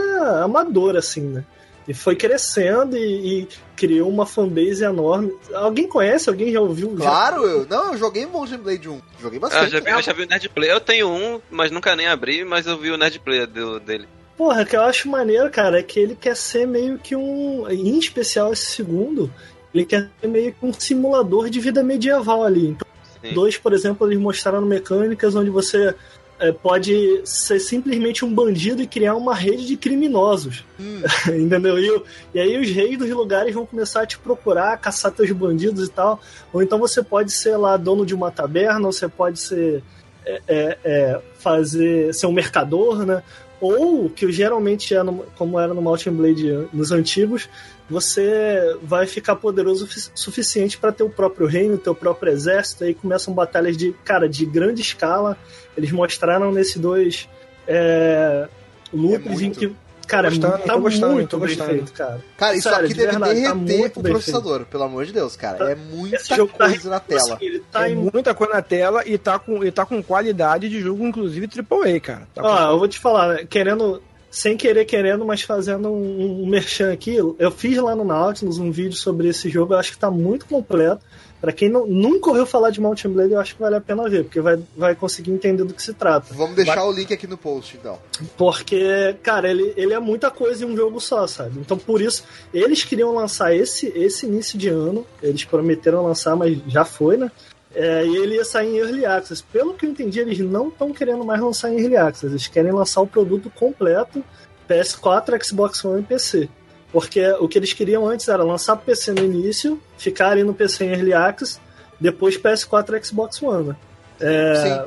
amadora, 0.44 0.98
assim, 1.00 1.22
né? 1.22 1.44
E 1.88 1.94
foi 1.94 2.16
crescendo 2.16 2.96
e, 2.96 3.42
e 3.42 3.48
criou 3.76 4.08
uma 4.08 4.26
fanbase 4.26 4.84
enorme. 4.84 5.32
Alguém 5.54 5.86
conhece? 5.88 6.28
Alguém 6.28 6.52
já 6.52 6.60
ouviu? 6.60 6.90
Já- 6.98 7.04
claro. 7.04 7.44
Eu, 7.44 7.66
não, 7.66 7.92
eu 7.92 7.98
joguei 7.98 8.26
Motion 8.26 8.58
Blade 8.58 8.88
1. 8.88 9.00
Joguei 9.20 9.38
Ah, 9.38 9.42
bastante. 9.42 9.64
eu 9.66 9.70
já 9.70 9.80
vi, 9.80 9.90
eu 9.90 10.02
já 10.02 10.12
vi 10.12 10.22
o 10.24 10.26
Nerd 10.26 10.48
Play. 10.48 10.70
Eu 10.72 10.80
tenho 10.80 11.08
um, 11.08 11.40
mas 11.50 11.70
nunca 11.70 11.94
nem 11.94 12.08
abri, 12.08 12.44
mas 12.44 12.66
eu 12.66 12.76
vi 12.76 12.90
o 12.90 12.96
Nerd 12.96 13.20
Play 13.20 13.46
do, 13.46 13.78
dele. 13.78 14.08
Porra, 14.36 14.62
o 14.62 14.66
que 14.66 14.76
eu 14.76 14.82
acho 14.82 15.08
maneiro, 15.08 15.48
cara, 15.50 15.78
é 15.78 15.82
que 15.82 15.98
ele 15.98 16.16
quer 16.16 16.36
ser 16.36 16.66
meio 16.66 16.98
que 16.98 17.14
um. 17.16 17.68
Em 17.70 17.98
especial 17.98 18.52
esse 18.52 18.66
segundo, 18.66 19.32
ele 19.76 19.84
quer 19.86 20.08
ser 20.20 20.26
meio 20.26 20.52
que 20.52 20.64
um 20.64 20.72
simulador 20.72 21.48
de 21.50 21.60
vida 21.60 21.82
medieval 21.82 22.42
ali. 22.44 22.68
Então, 22.68 22.86
Sim. 23.22 23.34
dois, 23.34 23.56
por 23.56 23.72
exemplo, 23.72 24.06
eles 24.06 24.18
mostraram 24.18 24.62
mecânicas 24.62 25.34
onde 25.34 25.50
você 25.50 25.94
é, 26.38 26.52
pode 26.52 27.20
ser 27.24 27.58
simplesmente 27.60 28.24
um 28.24 28.32
bandido 28.34 28.82
e 28.82 28.86
criar 28.86 29.14
uma 29.14 29.34
rede 29.34 29.66
de 29.66 29.76
criminosos. 29.76 30.64
Hum. 30.78 31.00
Entendeu? 31.28 31.78
E, 31.78 32.02
e 32.34 32.40
aí 32.40 32.60
os 32.60 32.70
reis 32.70 32.98
dos 32.98 33.08
lugares 33.10 33.54
vão 33.54 33.64
começar 33.64 34.02
a 34.02 34.06
te 34.06 34.18
procurar, 34.18 34.76
caçar 34.78 35.12
teus 35.12 35.30
bandidos 35.32 35.88
e 35.88 35.90
tal. 35.90 36.20
Ou 36.52 36.62
então 36.62 36.78
você 36.78 37.02
pode 37.02 37.32
ser 37.32 37.56
lá 37.56 37.76
dono 37.76 38.04
de 38.04 38.14
uma 38.14 38.30
taberna, 38.30 38.86
ou 38.86 38.92
você 38.92 39.08
pode 39.08 39.38
ser. 39.40 39.82
é, 40.26 40.40
é, 40.48 40.78
é, 40.84 41.20
fazer. 41.38 42.12
ser 42.12 42.26
um 42.26 42.32
mercador, 42.32 43.06
né? 43.06 43.22
Ou, 43.60 44.10
que 44.10 44.30
geralmente 44.30 44.94
é 44.94 45.02
no- 45.02 45.24
como 45.38 45.58
era 45.58 45.72
no 45.72 45.80
Mountain 45.80 46.12
Blade 46.12 46.68
nos 46.72 46.92
antigos, 46.92 47.48
você 47.88 48.76
vai 48.82 49.06
ficar 49.06 49.36
poderoso 49.36 49.84
o 49.84 49.86
sufici- 49.88 50.10
suficiente 50.14 50.76
para 50.78 50.92
ter 50.92 51.02
o 51.04 51.08
próprio 51.10 51.46
reino, 51.46 51.78
teu 51.78 51.94
próprio 51.94 52.32
exército, 52.32 52.84
aí 52.84 52.94
começam 52.94 53.32
batalhas 53.32 53.76
de, 53.76 53.92
cara, 54.04 54.28
de 54.28 54.44
grande 54.44 54.82
escala. 54.82 55.36
Eles 55.76 55.92
mostraram 55.92 56.50
nesse 56.52 56.78
dois 56.78 57.28
é, 57.66 58.48
loops 58.92 59.26
em 59.40 59.44
muito. 59.44 59.58
que, 59.58 59.76
cara, 60.06 60.28
Tô 60.30 60.36
gostando, 60.36 60.58
tá 60.64 60.72
tô 60.74 60.80
gostando, 60.80 61.12
muito 61.14 61.28
tô 61.30 61.38
bem 61.38 61.48
gostando. 61.48 61.70
feito, 61.70 61.92
cara. 61.92 62.20
Cara, 62.36 62.54
isso 62.54 62.68
Sério, 62.68 62.84
aqui 62.86 62.88
de 62.94 63.00
deve 63.00 63.10
verdade, 63.12 63.42
tá 63.42 63.52
derreter 63.54 63.78
muito 63.80 64.00
o 64.00 64.02
bem 64.02 64.12
processador, 64.12 64.64
pelo 64.66 64.82
amor 64.84 65.04
de 65.04 65.12
Deus, 65.12 65.36
cara. 65.36 65.58
Tá- 65.58 65.70
É 65.70 65.74
muita 65.74 66.18
tá 66.18 66.36
coisa 66.68 66.90
na 66.90 67.00
tela. 67.00 67.38
Ele 67.40 67.60
tá 67.70 67.88
é 67.88 67.92
em 67.92 67.96
muita 67.96 68.34
coisa 68.34 68.52
na 68.54 68.62
tela 68.62 69.02
e 69.06 69.16
tá 69.18 69.38
com, 69.38 69.64
e 69.64 69.70
tá 69.70 69.84
com 69.86 70.02
qualidade 70.02 70.68
de 70.68 70.80
jogo, 70.80 71.06
inclusive 71.06 71.46
AAA, 71.48 72.00
cara. 72.00 72.28
Tá 72.34 72.42
Ó, 72.42 72.56
com- 72.66 72.72
eu 72.72 72.78
vou 72.78 72.88
te 72.88 72.98
falar, 72.98 73.28
né, 73.34 73.46
querendo, 73.48 74.02
sem 74.36 74.54
querer 74.54 74.84
querendo, 74.84 75.24
mas 75.24 75.40
fazendo 75.40 75.88
um, 75.88 76.42
um 76.42 76.46
merchan 76.46 76.92
aqui, 76.92 77.16
eu 77.16 77.50
fiz 77.50 77.78
lá 77.78 77.96
no 77.96 78.04
Nautilus 78.04 78.58
um 78.58 78.70
vídeo 78.70 78.94
sobre 78.94 79.28
esse 79.28 79.48
jogo, 79.48 79.72
eu 79.72 79.78
acho 79.78 79.92
que 79.92 79.98
tá 79.98 80.10
muito 80.10 80.44
completo. 80.44 81.02
Pra 81.40 81.52
quem 81.52 81.70
não, 81.70 81.86
nunca 81.86 82.28
ouviu 82.28 82.44
falar 82.44 82.68
de 82.68 82.78
Mountain 82.78 83.12
Blade, 83.12 83.32
eu 83.32 83.40
acho 83.40 83.54
que 83.54 83.62
vale 83.62 83.76
a 83.76 83.80
pena 83.80 84.06
ver, 84.10 84.24
porque 84.24 84.42
vai, 84.42 84.62
vai 84.76 84.94
conseguir 84.94 85.30
entender 85.30 85.64
do 85.64 85.72
que 85.72 85.82
se 85.82 85.94
trata. 85.94 86.34
Vamos 86.34 86.54
deixar 86.54 86.84
o 86.84 86.92
link 86.92 87.14
aqui 87.14 87.26
no 87.26 87.38
post, 87.38 87.78
então. 87.78 87.98
Porque, 88.36 89.16
cara, 89.22 89.50
ele, 89.50 89.72
ele 89.74 89.94
é 89.94 89.98
muita 89.98 90.30
coisa 90.30 90.64
em 90.64 90.68
um 90.68 90.76
jogo 90.76 91.00
só, 91.00 91.26
sabe? 91.26 91.58
Então, 91.58 91.78
por 91.78 92.02
isso, 92.02 92.22
eles 92.52 92.84
queriam 92.84 93.14
lançar 93.14 93.54
esse, 93.54 93.86
esse 93.96 94.26
início 94.26 94.58
de 94.58 94.68
ano. 94.68 95.06
Eles 95.22 95.44
prometeram 95.44 96.04
lançar, 96.04 96.36
mas 96.36 96.58
já 96.68 96.84
foi, 96.84 97.16
né? 97.16 97.30
É, 97.78 98.06
e 98.06 98.16
ele 98.16 98.36
ia 98.36 98.44
sair 98.44 98.74
em 98.74 98.78
Early 98.78 99.04
Access. 99.04 99.44
Pelo 99.52 99.74
que 99.74 99.84
eu 99.84 99.90
entendi, 99.90 100.18
eles 100.18 100.38
não 100.38 100.68
estão 100.68 100.94
querendo 100.94 101.22
mais 101.22 101.38
lançar 101.42 101.70
em 101.70 101.78
Early 101.78 101.96
Access. 101.96 102.26
Eles 102.32 102.46
querem 102.46 102.72
lançar 102.72 103.02
o 103.02 103.06
produto 103.06 103.50
completo 103.50 104.24
PS4, 104.66 105.44
Xbox 105.44 105.84
One 105.84 106.00
e 106.00 106.04
PC. 106.04 106.48
Porque 106.90 107.22
o 107.32 107.46
que 107.46 107.58
eles 107.58 107.74
queriam 107.74 108.08
antes 108.08 108.28
era 108.28 108.42
lançar 108.42 108.74
o 108.74 108.78
PC 108.78 109.12
no 109.12 109.22
início, 109.22 109.78
ficar 109.98 110.30
ali 110.30 110.42
no 110.42 110.54
PC 110.54 110.86
em 110.86 110.92
Early 110.92 111.12
Access, 111.12 111.60
depois 112.00 112.38
PS4 112.38 112.98
e 112.98 113.04
Xbox 113.04 113.42
One. 113.42 113.68
né? 113.68 113.76
É, 114.20 114.86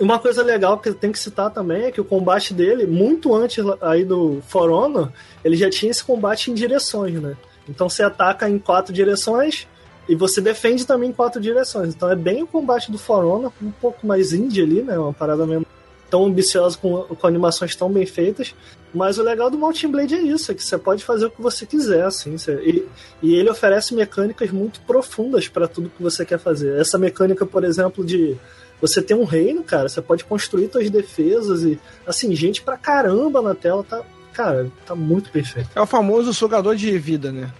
uma 0.00 0.18
coisa 0.18 0.42
legal 0.42 0.78
que 0.78 0.92
tem 0.92 1.12
que 1.12 1.20
citar 1.20 1.50
também 1.50 1.84
é 1.84 1.92
que 1.92 2.00
o 2.00 2.04
combate 2.04 2.52
dele, 2.52 2.86
muito 2.86 3.32
antes 3.36 3.64
aí 3.80 4.04
do 4.04 4.42
For 4.48 4.68
Honor, 4.68 5.12
ele 5.44 5.54
já 5.56 5.70
tinha 5.70 5.92
esse 5.92 6.02
combate 6.02 6.50
em 6.50 6.54
direções, 6.54 7.14
né? 7.22 7.36
Então 7.68 7.88
você 7.88 8.02
ataca 8.02 8.48
em 8.48 8.58
quatro 8.58 8.92
direções 8.92 9.68
e 10.08 10.14
você 10.14 10.40
defende 10.40 10.86
também 10.86 11.10
em 11.10 11.12
quatro 11.12 11.40
direções. 11.40 11.94
Então 11.94 12.10
é 12.10 12.16
bem 12.16 12.42
o 12.42 12.46
combate 12.46 12.90
do 12.90 12.98
For 12.98 13.24
Honor, 13.24 13.52
um 13.62 13.70
pouco 13.70 14.06
mais 14.06 14.32
indie 14.32 14.62
ali, 14.62 14.82
né? 14.82 14.98
Uma 14.98 15.12
parada 15.12 15.46
mesmo 15.46 15.66
tão 16.08 16.24
ambiciosa, 16.24 16.78
com, 16.78 17.02
com 17.02 17.26
animações 17.26 17.74
tão 17.74 17.90
bem 17.90 18.06
feitas. 18.06 18.54
Mas 18.94 19.18
o 19.18 19.22
legal 19.22 19.50
do 19.50 19.58
Mountain 19.58 19.90
Blade 19.90 20.14
é 20.14 20.22
isso, 20.22 20.50
é 20.50 20.54
que 20.54 20.62
você 20.62 20.78
pode 20.78 21.04
fazer 21.04 21.26
o 21.26 21.30
que 21.30 21.42
você 21.42 21.66
quiser, 21.66 22.04
assim. 22.04 22.38
Você, 22.38 22.54
e, 22.64 22.86
e 23.22 23.34
ele 23.34 23.50
oferece 23.50 23.94
mecânicas 23.94 24.50
muito 24.50 24.80
profundas 24.80 25.48
para 25.48 25.68
tudo 25.68 25.90
que 25.90 26.02
você 26.02 26.24
quer 26.24 26.38
fazer. 26.38 26.78
Essa 26.80 26.96
mecânica, 26.96 27.44
por 27.44 27.64
exemplo, 27.64 28.04
de 28.04 28.36
você 28.80 29.02
ter 29.02 29.14
um 29.14 29.24
reino, 29.24 29.62
cara, 29.62 29.88
você 29.88 30.00
pode 30.00 30.24
construir 30.24 30.70
suas 30.70 30.88
defesas 30.88 31.62
e, 31.62 31.78
assim, 32.06 32.34
gente 32.34 32.62
pra 32.62 32.76
caramba 32.76 33.42
na 33.42 33.54
tela, 33.54 33.82
tá, 33.82 34.02
cara, 34.32 34.70
tá 34.86 34.94
muito 34.94 35.30
perfeito. 35.30 35.70
É 35.74 35.80
o 35.80 35.86
famoso 35.86 36.32
sugador 36.32 36.76
de 36.76 36.96
vida, 36.98 37.32
né? 37.32 37.50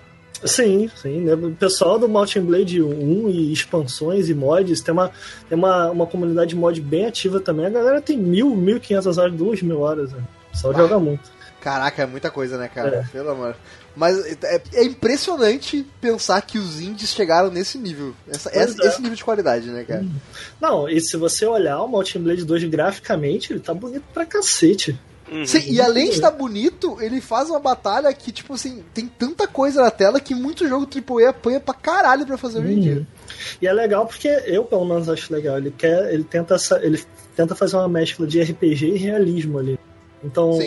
Sim, 0.47 0.91
sim. 0.97 1.21
Né? 1.21 1.35
O 1.35 1.53
pessoal 1.53 1.99
do 1.99 2.09
Mountain 2.09 2.45
Blade 2.45 2.83
1 2.83 3.29
e 3.29 3.53
expansões 3.53 4.29
e 4.29 4.35
mods, 4.35 4.81
tem 4.81 4.93
uma, 4.93 5.11
tem 5.49 5.57
uma, 5.57 5.91
uma 5.91 6.07
comunidade 6.07 6.51
de 6.51 6.57
mod 6.57 6.81
bem 6.81 7.07
ativa 7.07 7.41
também. 7.41 7.67
A 7.67 7.71
galera 7.71 8.01
tem 8.01 8.17
mil, 8.17 8.55
mil 8.55 8.81
quinhentas 8.81 9.19
horas, 9.19 9.35
duas 9.35 9.63
mil 9.63 9.81
horas. 9.81 10.13
Né? 10.13 10.23
Só 10.53 10.71
Ah. 10.71 10.75
joga 10.75 10.99
muito. 10.99 11.37
Caraca, 11.61 12.03
é 12.03 12.07
muita 12.07 12.31
coisa, 12.31 12.57
né, 12.57 12.69
cara? 12.73 13.07
É. 13.09 13.13
Pelo 13.13 13.31
amor. 13.31 13.57
Mas 13.97 14.19
é, 14.45 14.63
é 14.75 14.85
impressionante 14.85 15.85
pensar 16.01 16.41
que 16.43 16.59
os 16.59 16.81
indies 16.81 17.13
chegaram 17.13 17.51
nesse 17.51 17.77
nível. 17.79 18.15
Essa, 18.29 18.51
esse, 18.57 18.81
é. 18.85 18.87
esse 18.87 19.01
nível 19.01 19.17
de 19.17 19.25
qualidade, 19.25 19.69
né, 19.71 19.83
cara? 19.83 20.05
Não, 20.61 20.89
e 20.89 21.01
se 21.01 21.17
você 21.17 21.45
olhar 21.47 21.81
o 21.83 21.89
Mountain 21.89 22.23
Blade 22.23 22.45
2 22.45 22.65
graficamente, 22.65 23.53
ele 23.53 23.61
tá 23.61 23.75
bonito 23.75 24.05
pra 24.15 24.25
cacete. 24.27 24.97
Uhum. 25.31 25.45
Sim, 25.47 25.63
e 25.73 25.81
além 25.81 26.05
de 26.09 26.15
estar 26.17 26.31
bonito, 26.31 26.97
ele 27.01 27.21
faz 27.21 27.51
uma 27.51 27.59
batalha 27.59 28.13
que, 28.13 28.31
tipo 28.31 28.55
assim, 28.55 28.85
tem 28.95 29.07
tanta 29.07 29.47
coisa 29.47 29.83
na 29.83 29.91
tela 29.91 30.21
que 30.21 30.35
muito 30.35 30.69
jogo 30.69 30.87
AAA 30.87 31.31
apanha 31.31 31.59
pra 31.61 31.75
caralho 31.75 32.25
pra 32.27 32.39
fazer 32.39 32.61
hoje 32.61 32.73
em 32.73 32.81
dia. 32.81 32.95
Uhum. 32.97 33.07
E 33.61 33.67
é 33.67 33.73
legal 33.73 34.07
porque 34.07 34.29
eu, 34.47 34.65
pelo 34.65 34.85
menos, 34.85 35.09
acho 35.09 35.33
legal. 35.33 35.59
Ele 35.59 35.71
quer, 35.77 36.13
ele 36.13 36.23
tenta, 36.25 36.55
essa- 36.55 36.79
ele 36.85 37.03
tenta 37.35 37.55
fazer 37.55 37.77
uma 37.77 37.89
mescla 37.89 38.27
de 38.27 38.41
RPG 38.41 38.87
e 38.95 38.97
realismo 38.99 39.59
ali. 39.59 39.79
Então, 40.23 40.59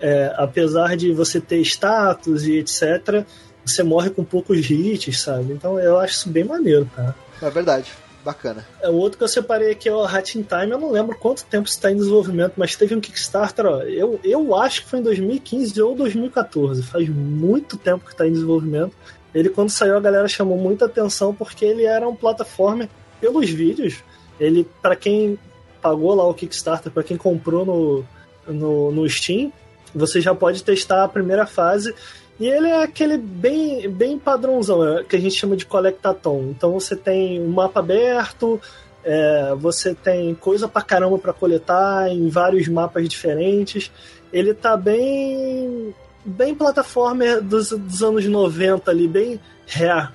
é, 0.00 0.32
apesar 0.36 0.96
de 0.96 1.12
você 1.12 1.40
ter 1.40 1.60
status 1.62 2.44
e 2.44 2.58
etc., 2.58 3.24
você 3.64 3.82
morre 3.82 4.10
com 4.10 4.24
poucos 4.24 4.68
hits, 4.70 5.20
sabe? 5.20 5.52
Então 5.52 5.78
eu 5.78 5.98
acho 5.98 6.14
isso 6.16 6.28
bem 6.28 6.44
maneiro, 6.44 6.88
cara. 6.94 7.14
É 7.40 7.48
verdade. 7.50 7.92
Bacana. 8.24 8.66
É, 8.80 8.88
O 8.88 8.94
outro 8.94 9.18
que 9.18 9.24
eu 9.24 9.28
separei 9.28 9.72
aqui 9.72 9.88
é 9.88 9.94
o 9.94 10.04
Hat 10.04 10.38
in 10.38 10.42
Time, 10.42 10.70
eu 10.70 10.78
não 10.78 10.90
lembro 10.90 11.16
quanto 11.18 11.44
tempo 11.44 11.68
está 11.68 11.90
em 11.90 11.96
desenvolvimento, 11.96 12.54
mas 12.56 12.76
teve 12.76 12.94
um 12.94 13.00
Kickstarter, 13.00 13.66
ó, 13.66 13.82
eu, 13.82 14.20
eu 14.22 14.54
acho 14.56 14.82
que 14.82 14.90
foi 14.90 15.00
em 15.00 15.02
2015 15.02 15.82
ou 15.82 15.94
2014, 15.94 16.82
faz 16.82 17.08
muito 17.08 17.76
tempo 17.76 18.04
que 18.04 18.12
está 18.12 18.26
em 18.26 18.32
desenvolvimento. 18.32 18.94
Ele, 19.34 19.48
quando 19.48 19.70
saiu, 19.70 19.96
a 19.96 20.00
galera 20.00 20.28
chamou 20.28 20.58
muita 20.58 20.84
atenção 20.84 21.34
porque 21.34 21.64
ele 21.64 21.84
era 21.84 22.06
um 22.06 22.14
plataforma 22.14 22.88
pelos 23.20 23.48
vídeos. 23.50 24.02
Ele, 24.38 24.68
para 24.80 24.94
quem 24.94 25.38
pagou 25.80 26.14
lá 26.14 26.26
o 26.26 26.34
Kickstarter, 26.34 26.92
para 26.92 27.02
quem 27.02 27.16
comprou 27.16 27.64
no, 27.64 28.04
no, 28.46 28.92
no 28.92 29.08
Steam, 29.08 29.52
você 29.94 30.20
já 30.20 30.34
pode 30.34 30.62
testar 30.62 31.04
a 31.04 31.08
primeira 31.08 31.46
fase. 31.46 31.94
E 32.40 32.46
ele 32.48 32.68
é 32.68 32.82
aquele 32.82 33.16
bem, 33.18 33.88
bem 33.88 34.18
padrãozão, 34.18 34.98
é, 34.98 35.04
que 35.04 35.14
a 35.14 35.20
gente 35.20 35.34
chama 35.36 35.56
de 35.56 35.66
collectathon. 35.66 36.48
Então 36.50 36.72
você 36.72 36.96
tem 36.96 37.40
um 37.40 37.48
mapa 37.48 37.80
aberto, 37.80 38.60
é, 39.04 39.54
você 39.56 39.94
tem 39.94 40.34
coisa 40.34 40.66
pra 40.66 40.82
caramba 40.82 41.18
pra 41.18 41.32
coletar 41.32 42.08
em 42.08 42.28
vários 42.28 42.66
mapas 42.68 43.08
diferentes. 43.08 43.90
Ele 44.32 44.54
tá 44.54 44.76
bem. 44.76 45.94
bem 46.24 46.54
plataforma 46.54 47.40
dos, 47.40 47.70
dos 47.70 48.02
anos 48.02 48.24
90 48.26 48.90
ali, 48.90 49.06
bem 49.06 49.38
rare. 49.68 50.08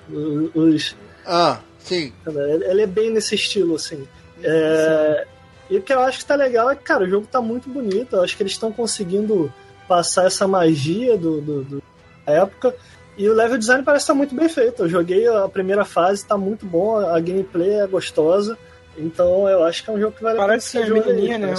Os, 0.54 0.96
Ah, 1.24 1.60
sim. 1.78 2.12
ele 2.68 2.82
é 2.82 2.86
bem 2.86 3.10
nesse 3.10 3.34
estilo, 3.36 3.76
assim. 3.76 4.06
É, 4.42 5.26
e 5.70 5.76
o 5.76 5.82
que 5.82 5.92
eu 5.92 6.00
acho 6.00 6.18
que 6.18 6.24
tá 6.26 6.34
legal 6.34 6.70
é 6.70 6.74
que, 6.76 6.82
cara, 6.82 7.04
o 7.04 7.08
jogo 7.08 7.26
tá 7.30 7.40
muito 7.40 7.68
bonito. 7.68 8.16
Eu 8.16 8.22
acho 8.22 8.36
que 8.36 8.42
eles 8.42 8.52
estão 8.52 8.72
conseguindo 8.72 9.52
passar 9.86 10.26
essa 10.26 10.46
magia 10.48 11.16
do, 11.16 11.40
do- 11.40 11.64
do- 11.64 11.82
época. 12.30 12.74
E 13.16 13.28
o 13.28 13.34
level 13.34 13.58
design 13.58 13.82
parece 13.82 14.04
estar 14.04 14.14
muito 14.14 14.34
bem 14.34 14.48
feito. 14.48 14.84
Eu 14.84 14.88
joguei 14.88 15.26
a 15.26 15.48
primeira 15.48 15.84
fase, 15.84 16.24
tá 16.24 16.36
muito 16.38 16.64
bom, 16.64 16.98
a 16.98 17.18
gameplay 17.18 17.80
é 17.80 17.86
gostosa. 17.86 18.56
Então 18.96 19.48
eu 19.48 19.64
acho 19.64 19.82
que 19.84 19.90
é 19.90 19.92
um 19.92 19.98
jogo 20.00 20.16
que 20.16 20.22
vale 20.22 20.38
a 20.38 20.40
Parece 20.40 20.72
pena 20.72 20.84
ser 20.86 20.92
você 20.92 20.98
jogar 20.98 21.10
aí, 21.10 21.16
menininha, 21.16 21.38
né? 21.38 21.54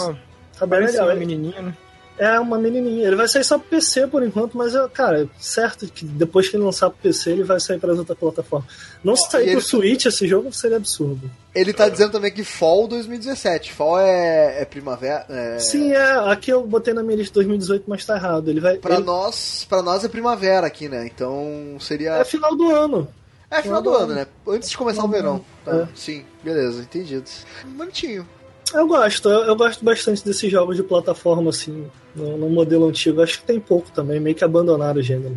Tá 0.57 0.65
bem 0.65 0.69
Parece 0.79 0.93
ser 0.93 0.99
legal. 1.01 1.11
Ele- 1.17 1.19
menininha, 1.25 1.61
né? 1.61 1.73
É 2.19 2.37
uma 2.39 2.57
menininha. 2.59 3.07
Ele 3.07 3.15
vai 3.15 3.27
sair 3.29 3.45
só 3.45 3.57
pro 3.57 3.69
PC 3.69 4.05
por 4.07 4.21
enquanto, 4.21 4.57
mas, 4.57 4.75
eu, 4.75 4.89
cara, 4.89 5.27
certo 5.39 5.87
que 5.87 6.03
depois 6.03 6.49
que 6.49 6.57
ele 6.57 6.63
lançar 6.65 6.89
pro 6.89 6.99
PC, 7.01 7.31
ele 7.31 7.43
vai 7.45 7.59
sair 7.61 7.79
para 7.79 7.93
as 7.93 7.97
outras 7.97 8.17
plataformas. 8.17 8.69
Não 9.01 9.15
se 9.15 9.31
sair 9.31 9.53
pro 9.53 9.61
Switch 9.61 10.05
esse 10.05 10.27
jogo 10.27 10.51
seria 10.51 10.75
absurdo. 10.77 11.31
Ele 11.55 11.71
tá 11.71 11.87
dizendo 11.87 12.11
também 12.11 12.31
que 12.31 12.43
Fall 12.43 12.87
2017. 12.89 13.71
Fall 13.71 13.99
é, 14.01 14.61
é 14.61 14.65
primavera. 14.65 15.25
É... 15.29 15.59
Sim, 15.59 15.93
é. 15.93 16.29
Aqui 16.29 16.51
eu 16.51 16.67
botei 16.67 16.93
na 16.93 17.01
minha 17.01 17.15
lista 17.17 17.35
2018, 17.35 17.85
mas 17.87 18.05
tá 18.05 18.17
errado. 18.17 18.49
Ele 18.49 18.59
vai. 18.59 18.77
Pra 18.77 18.95
ele- 18.95 19.03
nós, 19.05 19.65
para 19.69 19.81
nós 19.81 20.03
é 20.03 20.09
primavera 20.09 20.67
aqui, 20.67 20.89
né? 20.89 21.05
Então 21.07 21.77
seria. 21.79 22.15
É 22.15 22.25
final 22.25 22.53
do 22.55 22.69
ano. 22.69 23.07
É 23.49 23.61
final 23.63 23.81
do 23.81 23.91
ano, 23.95 24.13
né? 24.13 24.27
Antes 24.47 24.69
de 24.69 24.77
começar 24.77 25.03
o 25.03 25.07
verão. 25.07 25.43
Tá, 25.65 25.71
É. 25.75 25.87
Sim, 25.95 26.23
beleza, 26.43 26.81
entendido. 26.81 27.23
Bonitinho. 27.65 28.27
Eu 28.73 28.87
gosto, 28.87 29.29
eu, 29.29 29.41
eu 29.45 29.55
gosto 29.55 29.83
bastante 29.83 30.23
desses 30.23 30.51
jogos 30.51 30.75
de 30.75 30.83
plataforma, 30.83 31.49
assim, 31.49 31.87
no, 32.15 32.37
no 32.37 32.49
modelo 32.49 32.87
antigo. 32.87 33.21
Acho 33.21 33.39
que 33.39 33.45
tem 33.45 33.59
pouco 33.59 33.91
também, 33.91 34.19
meio 34.19 34.35
que 34.35 34.43
abandonaram 34.43 34.99
o 34.99 35.03
gênero. 35.03 35.35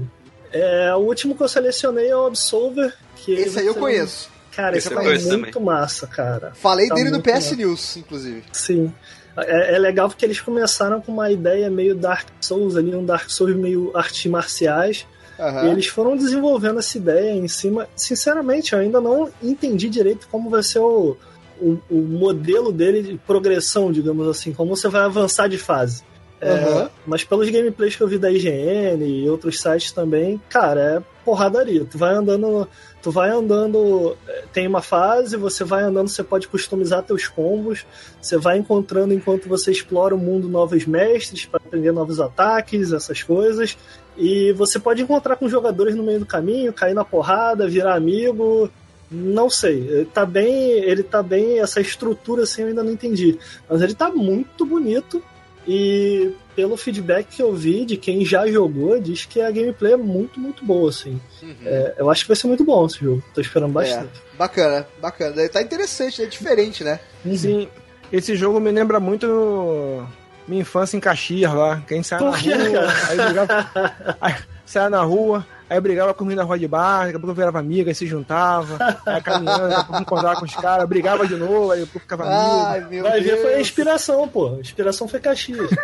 É, 0.52 0.94
o 0.94 0.98
último 0.98 1.34
que 1.34 1.42
eu 1.42 1.48
selecionei 1.48 2.08
é 2.08 2.16
o 2.16 2.26
Absolver. 2.26 2.92
Que 3.16 3.32
Esse 3.32 3.60
aí 3.60 3.66
eu 3.66 3.74
conheço. 3.74 4.30
Cara, 4.54 4.76
Esse 4.76 4.92
esse 4.92 5.30
é 5.32 5.36
muito 5.36 5.60
massa, 5.60 6.06
cara. 6.06 6.52
Falei 6.54 6.88
Tá 6.88 6.94
dele 6.94 7.10
no 7.10 7.22
PS 7.22 7.32
massa. 7.32 7.56
News, 7.56 7.96
inclusive. 7.96 8.44
Sim. 8.52 8.92
É, 9.36 9.76
é 9.76 9.78
legal 9.78 10.08
porque 10.08 10.26
eles 10.26 10.40
começaram 10.40 11.00
com 11.00 11.10
uma 11.10 11.30
ideia 11.30 11.70
meio 11.70 11.94
Dark 11.94 12.28
Souls 12.40 12.76
ali, 12.76 12.94
um 12.94 13.04
Dark 13.04 13.30
Souls 13.30 13.56
meio 13.56 13.90
artes 13.94 14.30
marciais. 14.30 15.06
Aham. 15.38 15.68
E 15.68 15.70
eles 15.70 15.86
foram 15.86 16.16
desenvolvendo 16.16 16.78
essa 16.78 16.98
ideia 16.98 17.32
em 17.32 17.48
cima. 17.48 17.88
Sinceramente, 17.96 18.74
eu 18.74 18.80
ainda 18.80 19.00
não 19.00 19.30
entendi 19.42 19.88
direito 19.88 20.28
como 20.30 20.50
vai 20.50 20.62
ser 20.62 20.80
o, 20.80 21.16
o, 21.62 21.80
o 21.90 22.02
modelo 22.02 22.72
dele 22.72 23.02
de 23.02 23.18
progressão, 23.18 23.92
digamos 23.92 24.26
assim, 24.28 24.52
como 24.52 24.76
você 24.76 24.88
vai 24.88 25.02
avançar 25.02 25.48
de 25.48 25.58
fase. 25.58 26.02
É, 26.40 26.54
Aham. 26.54 26.90
mas 27.06 27.22
pelos 27.22 27.48
gameplays 27.48 27.94
que 27.94 28.02
eu 28.02 28.08
vi 28.08 28.18
da 28.18 28.28
IGN 28.28 29.04
e 29.04 29.30
outros 29.30 29.60
sites 29.60 29.92
também, 29.92 30.42
cara, 30.48 30.80
é 30.80 31.02
porradaria. 31.24 31.84
Tu 31.84 31.96
vai 31.96 32.12
andando, 32.14 32.66
tu 33.00 33.12
vai 33.12 33.30
andando, 33.30 34.16
é, 34.26 34.42
tem 34.52 34.66
uma 34.66 34.82
fase, 34.82 35.36
você 35.36 35.62
vai 35.62 35.84
andando, 35.84 36.08
você 36.08 36.24
pode 36.24 36.48
customizar 36.48 37.04
teus 37.04 37.28
combos, 37.28 37.86
você 38.20 38.36
vai 38.36 38.58
encontrando 38.58 39.14
enquanto 39.14 39.48
você 39.48 39.70
explora 39.70 40.16
o 40.16 40.18
mundo 40.18 40.48
novos 40.48 40.84
mestres 40.84 41.46
para 41.46 41.60
aprender 41.64 41.92
novos 41.92 42.18
ataques, 42.18 42.92
essas 42.92 43.22
coisas. 43.22 43.78
E 44.16 44.52
você 44.54 44.80
pode 44.80 45.00
encontrar 45.00 45.36
com 45.36 45.48
jogadores 45.48 45.94
no 45.94 46.02
meio 46.02 46.18
do 46.18 46.26
caminho, 46.26 46.72
cair 46.72 46.92
na 46.92 47.04
porrada, 47.04 47.68
virar 47.68 47.94
amigo. 47.94 48.68
Não 49.12 49.50
sei. 49.50 49.78
Ele 49.78 50.04
tá 50.06 50.24
bem. 50.24 50.70
Ele 50.70 51.02
tá 51.02 51.22
bem. 51.22 51.60
Essa 51.60 51.80
estrutura 51.80 52.42
assim 52.42 52.62
eu 52.62 52.68
ainda 52.68 52.82
não 52.82 52.92
entendi. 52.92 53.38
Mas 53.68 53.82
ele 53.82 53.94
tá 53.94 54.10
muito 54.10 54.64
bonito. 54.64 55.22
E 55.66 56.32
pelo 56.56 56.76
feedback 56.76 57.36
que 57.36 57.42
eu 57.42 57.54
vi 57.54 57.84
de 57.84 57.96
quem 57.96 58.24
já 58.24 58.46
jogou, 58.48 58.98
diz 59.00 59.24
que 59.24 59.40
a 59.40 59.50
gameplay 59.50 59.92
é 59.92 59.96
muito, 59.96 60.40
muito 60.40 60.64
boa, 60.64 60.90
assim. 60.90 61.20
Uhum. 61.40 61.54
É, 61.64 61.94
eu 61.98 62.10
acho 62.10 62.22
que 62.22 62.28
vai 62.28 62.36
ser 62.36 62.48
muito 62.48 62.64
bom 62.64 62.84
esse 62.84 62.98
jogo. 62.98 63.22
Tô 63.32 63.40
esperando 63.40 63.72
bastante. 63.72 64.10
É, 64.34 64.36
bacana, 64.36 64.86
bacana. 65.00 65.36
Daí 65.36 65.48
Tá 65.48 65.62
interessante, 65.62 66.22
é 66.22 66.26
diferente, 66.26 66.82
né? 66.82 66.98
Sim, 67.36 67.68
esse 68.10 68.34
jogo 68.34 68.58
me 68.58 68.72
lembra 68.72 68.98
muito 68.98 70.04
minha 70.46 70.62
infância 70.62 70.96
em 70.96 71.00
Caxias 71.00 71.52
lá. 71.52 71.82
Quem 71.86 72.02
sai 72.02 72.20
na 72.20 72.30
rua, 72.30 72.92
aí 73.08 73.16
brigava, 73.16 73.70
aí 74.20 74.34
saia 74.66 74.90
na 74.90 75.02
rua, 75.02 75.46
aí 75.72 75.80
brigava 75.80 76.12
comigo 76.14 76.36
na 76.36 76.44
rua 76.44 76.58
de 76.58 76.68
bar, 76.68 77.04
daqui 77.06 77.16
a 77.16 77.20
pouco 77.20 77.34
virava 77.34 77.58
amiga, 77.58 77.90
aí 77.90 77.94
se 77.94 78.06
juntava, 78.06 78.78
aí 79.06 79.22
caminhando, 79.22 79.68
daqui 79.68 79.80
a 79.80 79.84
pouco 79.84 80.02
encontrava 80.02 80.38
com 80.38 80.44
os 80.44 80.54
caras, 80.54 80.88
brigava 80.88 81.26
de 81.26 81.34
novo, 81.36 81.70
aí 81.72 81.80
depois 81.80 82.02
ficava 82.02 82.24
amigo. 82.24 82.66
Ai, 82.66 82.80
meu 82.90 83.02
Vai 83.04 83.20
Deus. 83.20 83.24
ver, 83.36 83.42
foi 83.42 83.54
a 83.54 83.60
inspiração, 83.60 84.28
pô. 84.28 84.54
A 84.56 84.60
inspiração 84.60 85.08
foi 85.08 85.20
Caxias. 85.20 85.70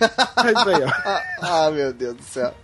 É 0.00 0.52
isso 0.52 0.68
aí, 0.68 0.82
ó. 0.84 0.88
Ah, 0.88 1.22
ah, 1.66 1.70
meu 1.70 1.92
Deus 1.92 2.14
do 2.14 2.22
céu. 2.22 2.54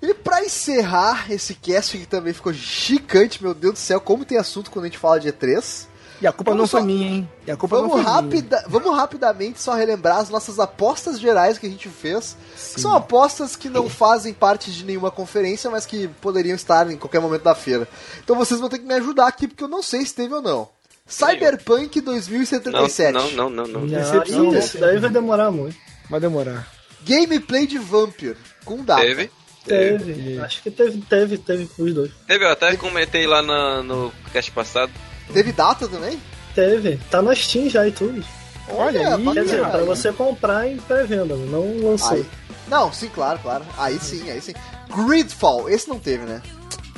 E 0.00 0.12
pra 0.14 0.44
encerrar 0.44 1.30
esse 1.32 1.54
cast 1.54 1.96
que 1.96 2.06
também 2.06 2.32
ficou 2.32 2.52
gigante, 2.52 3.42
meu 3.42 3.54
Deus 3.54 3.72
do 3.74 3.78
céu, 3.78 4.00
como 4.00 4.24
tem 4.24 4.38
assunto 4.38 4.70
quando 4.70 4.84
a 4.84 4.88
gente 4.88 4.98
fala 4.98 5.18
de 5.18 5.32
E3. 5.32 5.86
E 6.22 6.26
a 6.26 6.30
culpa 6.32 6.52
Vamos 6.52 6.60
não 6.62 6.68
foi 6.68 6.80
só- 6.80 6.86
minha, 6.86 7.08
hein? 7.08 7.28
E 7.46 7.50
a 7.50 7.56
culpa 7.56 7.76
Vamos, 7.76 7.96
não 7.96 8.04
foi 8.04 8.22
minha. 8.22 8.64
vamos 8.68 8.96
rapidamente 8.96 9.60
só 9.60 9.74
relembrar 9.74 10.18
as 10.18 10.28
nossas 10.30 10.60
apostas 10.60 11.18
gerais 11.18 11.58
que 11.58 11.66
a 11.66 11.68
gente 11.68 11.88
fez. 11.88 12.36
Que 12.74 12.80
são 12.80 12.94
apostas 12.94 13.56
que 13.56 13.68
não 13.68 13.88
fazem 13.90 14.32
parte 14.32 14.70
de 14.70 14.84
nenhuma 14.84 15.10
conferência, 15.10 15.68
mas 15.68 15.84
que 15.84 16.06
poderiam 16.20 16.54
estar 16.54 16.88
em 16.90 16.96
qualquer 16.96 17.20
momento 17.20 17.42
da 17.42 17.54
feira. 17.56 17.88
Então 18.22 18.36
vocês 18.36 18.60
vão 18.60 18.68
ter 18.68 18.78
que 18.78 18.84
me 18.86 18.94
ajudar 18.94 19.26
aqui, 19.26 19.48
porque 19.48 19.64
eu 19.64 19.68
não 19.68 19.82
sei 19.82 20.06
se 20.06 20.14
teve 20.14 20.32
ou 20.32 20.40
não. 20.40 20.68
Cyberpunk 21.04 21.98
Não, 22.00 22.04
2077. 22.12 23.12
não, 23.12 23.30
não, 23.30 23.50
não, 23.50 23.66
não. 23.66 23.80
Não. 23.86 24.52
Ih, 24.52 24.56
esse 24.56 24.78
daí 24.78 24.98
vai 24.98 25.10
demorar 25.10 25.50
muito. 25.50 25.76
Vai 26.08 26.20
demorar. 26.20 26.68
Gameplay 27.04 27.66
de 27.66 27.78
Vampire. 27.78 28.36
Com 28.64 28.84
data. 28.84 29.02
Teve. 29.02 29.30
Teve. 29.64 30.38
Acho 30.40 30.62
que 30.62 30.70
teve, 30.70 31.00
teve, 31.02 31.38
teve 31.38 31.68
os 31.78 31.94
dois. 31.94 32.10
Teve, 32.26 32.44
eu 32.44 32.50
até 32.50 32.76
comentei 32.76 33.26
lá 33.26 33.42
na- 33.42 33.82
no 33.82 34.12
cast 34.32 34.50
passado. 34.52 34.90
Teve 35.32 35.52
data 35.52 35.88
também? 35.88 36.20
Teve. 36.54 36.98
Tá 37.10 37.22
na 37.22 37.34
Steam 37.34 37.68
já 37.68 37.86
e 37.86 37.92
tudo. 37.92 38.22
Olha 38.68 39.16
aí, 39.16 39.24
Quer 39.32 39.44
dizer, 39.44 39.66
pra 39.68 39.84
você 39.84 40.12
comprar 40.12 40.68
em 40.68 40.76
pré-venda, 40.76 41.34
não 41.36 41.90
lançou. 41.90 42.12
Aí. 42.12 42.26
Não, 42.68 42.92
sim, 42.92 43.08
claro, 43.08 43.38
claro. 43.40 43.64
Aí 43.76 43.98
sim, 43.98 44.30
aí 44.30 44.40
sim. 44.40 44.54
Gridfall, 44.94 45.68
esse 45.68 45.88
não 45.88 45.98
teve, 45.98 46.24
né? 46.24 46.40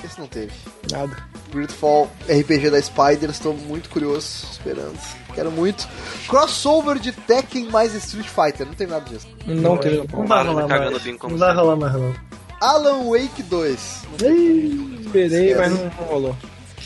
Esse 0.04 0.20
não 0.20 0.26
teve. 0.26 0.52
Nada. 0.90 1.16
Gridfall, 1.50 2.10
RPG 2.28 2.70
da 2.70 2.82
Spider, 2.82 3.30
estou 3.30 3.54
muito 3.54 3.88
curioso, 3.88 4.46
esperando. 4.50 4.98
Quero 5.34 5.50
muito. 5.50 5.88
Crossover 6.28 6.98
de 6.98 7.12
Tekken 7.12 7.70
mais 7.70 7.94
Street 7.94 8.26
Fighter, 8.26 8.66
não 8.66 8.74
tem 8.74 8.86
nada 8.86 9.08
disso. 9.08 9.26
Não 9.46 9.76
teve. 9.76 9.96
Não 9.96 10.06
vai 10.06 10.26
Marlon 10.26 10.52
rolar 10.52 10.68
mais. 10.68 11.06
Não 11.06 11.38
vai 11.38 11.54
rolar 11.54 11.76
mais, 11.76 11.92
não. 11.94 12.14
Alan 12.60 13.10
Wake 13.10 13.42
2. 13.42 14.02
Ih, 14.22 15.00
Esperei, 15.04 15.54
mas 15.54 15.72
não 15.72 15.88
rolou. 16.06 16.36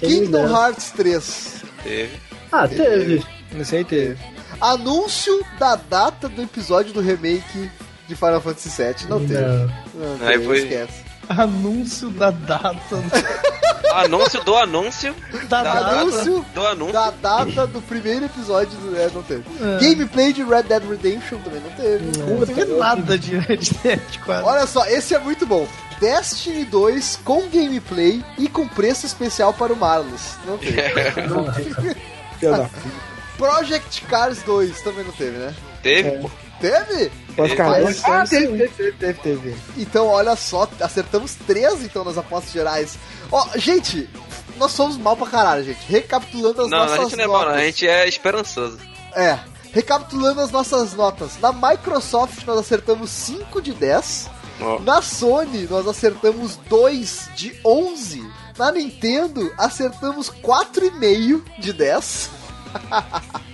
Kingdom. 0.00 0.48
Hearts 0.48 0.90
3. 0.92 1.62
Teve. 1.82 2.20
Ah, 2.52 2.66
teve. 2.68 3.24
Esse 3.58 3.76
aí 3.76 3.84
teve. 3.84 4.16
Anúncio 4.60 5.44
da 5.58 5.76
data 5.76 6.28
do 6.28 6.42
episódio 6.42 6.92
do 6.92 7.00
remake 7.00 7.70
de 8.08 8.14
Final 8.16 8.40
Fantasy 8.40 8.70
VII. 8.70 9.08
Não 9.08 9.20
teve. 9.20 9.40
Não. 9.40 9.66
Não 10.18 10.26
Aí 10.26 10.32
teve, 10.34 10.44
foi- 10.44 10.58
esquece. 10.58 11.08
Anúncio 11.28 12.08
da 12.10 12.30
data. 12.30 12.78
Anúncio 13.92 14.42
do 14.44 14.54
anúncio. 14.56 15.14
Da 15.48 15.62
Da 15.62 15.74
data. 15.74 16.00
Anúncio 16.00 16.46
Do 16.54 16.66
anúncio. 16.66 16.92
da 16.92 17.10
data 17.10 17.66
do 17.66 17.80
primeiro 17.82 18.24
episódio 18.26 18.76
do. 18.78 18.96
É, 18.96 19.10
não 19.14 19.22
teve. 19.22 19.44
É. 19.60 19.78
Gameplay 19.80 20.32
de 20.32 20.42
Red 20.44 20.62
Dead 20.64 20.82
Redemption 20.88 21.38
também 21.40 21.60
não 21.60 21.70
teve. 21.70 22.18
Não 22.18 22.46
teve 22.46 22.64
nada 22.76 23.18
de 23.18 23.36
Red 23.38 23.58
Dead 23.82 24.00
quase. 24.24 24.44
Olha 24.44 24.66
só, 24.66 24.84
esse 24.86 25.14
é 25.14 25.18
muito 25.18 25.46
bom. 25.46 25.66
Destiny 26.00 26.64
2 26.64 27.20
com 27.24 27.48
gameplay 27.48 28.24
e 28.38 28.48
com 28.48 28.66
preço 28.68 29.06
especial 29.06 29.52
para 29.52 29.72
o 29.72 29.76
Marlos. 29.76 30.20
Não 30.46 30.56
teve. 30.58 30.76
Filha 32.38 32.52
da 32.56 32.70
Project 33.36 34.02
Cars 34.06 34.42
2 34.42 34.80
também 34.82 35.04
não 35.04 35.12
teve, 35.12 35.38
né? 35.38 35.54
Teve, 35.82 36.10
pô. 36.18 36.30
Teve? 36.60 37.12
Pode 37.36 37.50
ficar 37.50 37.70
Teve, 37.72 37.84
dois. 37.84 38.04
Ah, 38.04 38.24
teve, 38.28 38.46
teve, 38.46 38.58
teve, 38.68 38.92
teve, 38.92 38.92
teve, 39.20 39.40
teve. 39.40 39.56
Então, 39.76 40.08
olha 40.08 40.34
só, 40.34 40.68
acertamos 40.80 41.36
três 41.46 41.84
então 41.84 42.02
nas 42.04 42.18
apostas 42.18 42.52
gerais. 42.52 42.98
Ó, 43.30 43.46
gente, 43.56 44.10
nós 44.56 44.72
somos 44.72 44.96
mal 44.96 45.16
pra 45.16 45.28
caralho, 45.28 45.62
gente. 45.62 45.78
Recapitulando 45.88 46.62
as 46.62 46.70
Não, 46.70 46.78
nossas 46.78 46.98
a 46.98 47.02
gente 47.04 47.16
não 47.16 47.24
é 47.24 47.26
notas. 47.28 47.42
mal, 47.46 47.54
não. 47.54 47.60
A 47.62 47.64
gente 47.64 47.86
é 47.86 48.08
esperançoso. 48.08 48.78
É, 49.14 49.38
recapitulando 49.72 50.40
as 50.40 50.50
nossas 50.50 50.94
notas. 50.94 51.38
Na 51.40 51.52
Microsoft 51.52 52.44
nós 52.44 52.58
acertamos 52.58 53.08
5 53.10 53.62
de 53.62 53.72
10. 53.72 54.30
Na 54.82 55.00
Sony 55.00 55.66
nós 55.68 55.86
acertamos 55.86 56.56
2 56.68 57.30
de 57.36 57.54
11. 57.64 58.24
Na 58.58 58.72
Nintendo 58.72 59.52
acertamos 59.56 60.30
4,5 60.30 61.42
de 61.58 61.72
10. 61.72 62.30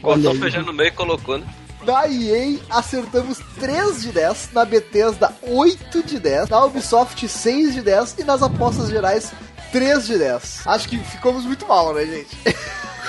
Cortou 0.00 0.32
o 0.32 0.38
feijão 0.38 0.62
no 0.62 0.72
meio 0.72 0.88
e 0.88 0.92
colocou, 0.92 1.38
né? 1.38 1.46
Na 1.86 2.08
EA 2.08 2.58
acertamos 2.70 3.38
3 3.60 4.02
de 4.02 4.12
10. 4.12 4.50
Na 4.52 4.64
Bethesda 4.64 5.34
8 5.42 6.02
de 6.02 6.18
10. 6.18 6.48
Na 6.48 6.64
Ubisoft 6.64 7.28
6 7.28 7.74
de 7.74 7.82
10. 7.82 8.16
E 8.18 8.24
nas 8.24 8.42
apostas 8.42 8.88
gerais 8.88 9.32
3 9.74 10.06
de 10.06 10.18
10. 10.18 10.60
Acho 10.66 10.88
que 10.88 10.96
ficamos 10.98 11.44
muito 11.44 11.66
mal, 11.66 11.92
né, 11.92 12.06
gente? 12.06 12.38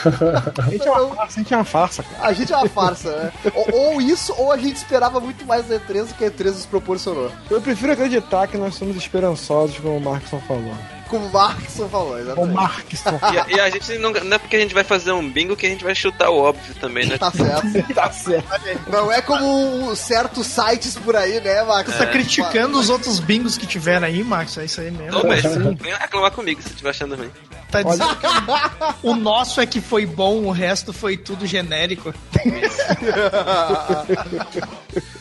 A 0.05 0.69
gente 0.69 0.87
é 0.87 0.91
uma 0.91 1.15
farsa, 1.15 1.39
a 1.39 1.41
gente 1.41 1.53
é 1.53 1.57
uma 1.57 1.63
farsa, 1.63 2.03
cara. 2.03 2.27
A 2.27 2.33
gente 2.33 2.53
é 2.53 2.57
uma 2.57 2.69
farsa, 2.69 3.15
né? 3.15 3.31
ou, 3.55 3.93
ou 3.93 4.01
isso, 4.01 4.35
ou 4.37 4.51
a 4.51 4.57
gente 4.57 4.75
esperava 4.75 5.19
muito 5.19 5.45
mais 5.45 5.67
da 5.67 5.79
E3 5.79 6.07
do 6.07 6.13
que 6.13 6.25
a 6.25 6.29
E3 6.29 6.45
nos 6.45 6.65
proporcionou. 6.65 7.31
Eu 7.49 7.59
prefiro 7.59 7.91
acreditar 7.91 8.45
que 8.47 8.57
nós 8.57 8.75
somos 8.75 8.95
esperançosos, 8.95 9.79
como 9.79 9.97
o 9.97 10.01
Markson 10.01 10.39
falou. 10.41 10.75
Como 11.09 11.27
o 11.27 11.31
Markson 11.31 11.87
falou, 11.87 12.13
O 12.13 12.19
exatamente. 12.19 12.53
Markson. 12.53 13.19
E, 13.33 13.37
a- 13.39 13.45
e 13.49 13.59
a 13.59 13.69
gente 13.69 13.97
não, 13.99 14.11
não 14.11 14.35
é 14.35 14.39
porque 14.39 14.55
a 14.55 14.59
gente 14.59 14.73
vai 14.73 14.83
fazer 14.83 15.11
um 15.11 15.29
bingo 15.29 15.55
que 15.55 15.65
a 15.65 15.69
gente 15.69 15.83
vai 15.83 15.93
chutar 15.95 16.29
o 16.29 16.37
óbvio 16.37 16.73
também, 16.75 17.05
né? 17.05 17.17
Tá 17.17 17.31
certo. 17.31 17.67
tá 17.93 18.11
certo. 18.11 18.47
Não 18.91 19.11
é 19.11 19.21
como 19.21 19.95
certos 19.95 20.47
sites 20.47 20.95
por 20.95 21.15
aí, 21.15 21.39
né, 21.41 21.63
Max? 21.63 21.95
Tá 21.97 22.05
criticando 22.07 22.79
os 22.79 22.89
outros 22.89 23.19
bingos 23.19 23.57
que 23.57 23.67
tiveram 23.67 24.07
aí, 24.07 24.23
Max? 24.23 24.57
É 24.57 24.65
isso 24.65 24.81
aí 24.81 24.91
mesmo. 24.91 25.19
Ô, 25.19 25.27
mas 25.27 25.43
venha 25.79 25.97
reclamar 25.97 26.31
comigo 26.31 26.61
se 26.61 26.69
estiver 26.69 26.89
achando 26.89 27.15
ruim. 27.15 27.29
Tá 27.71 27.81
dizendo 27.81 28.15
que 28.15 29.07
o, 29.07 29.11
o 29.11 29.15
nosso 29.15 29.59
é 29.59 29.65
que 29.65 29.81
foi 29.81 30.05
bom, 30.05 30.43
o 30.45 30.51
resto 30.51 30.93
foi 30.93 31.17
tudo 31.17 31.45
genérico. 31.45 32.13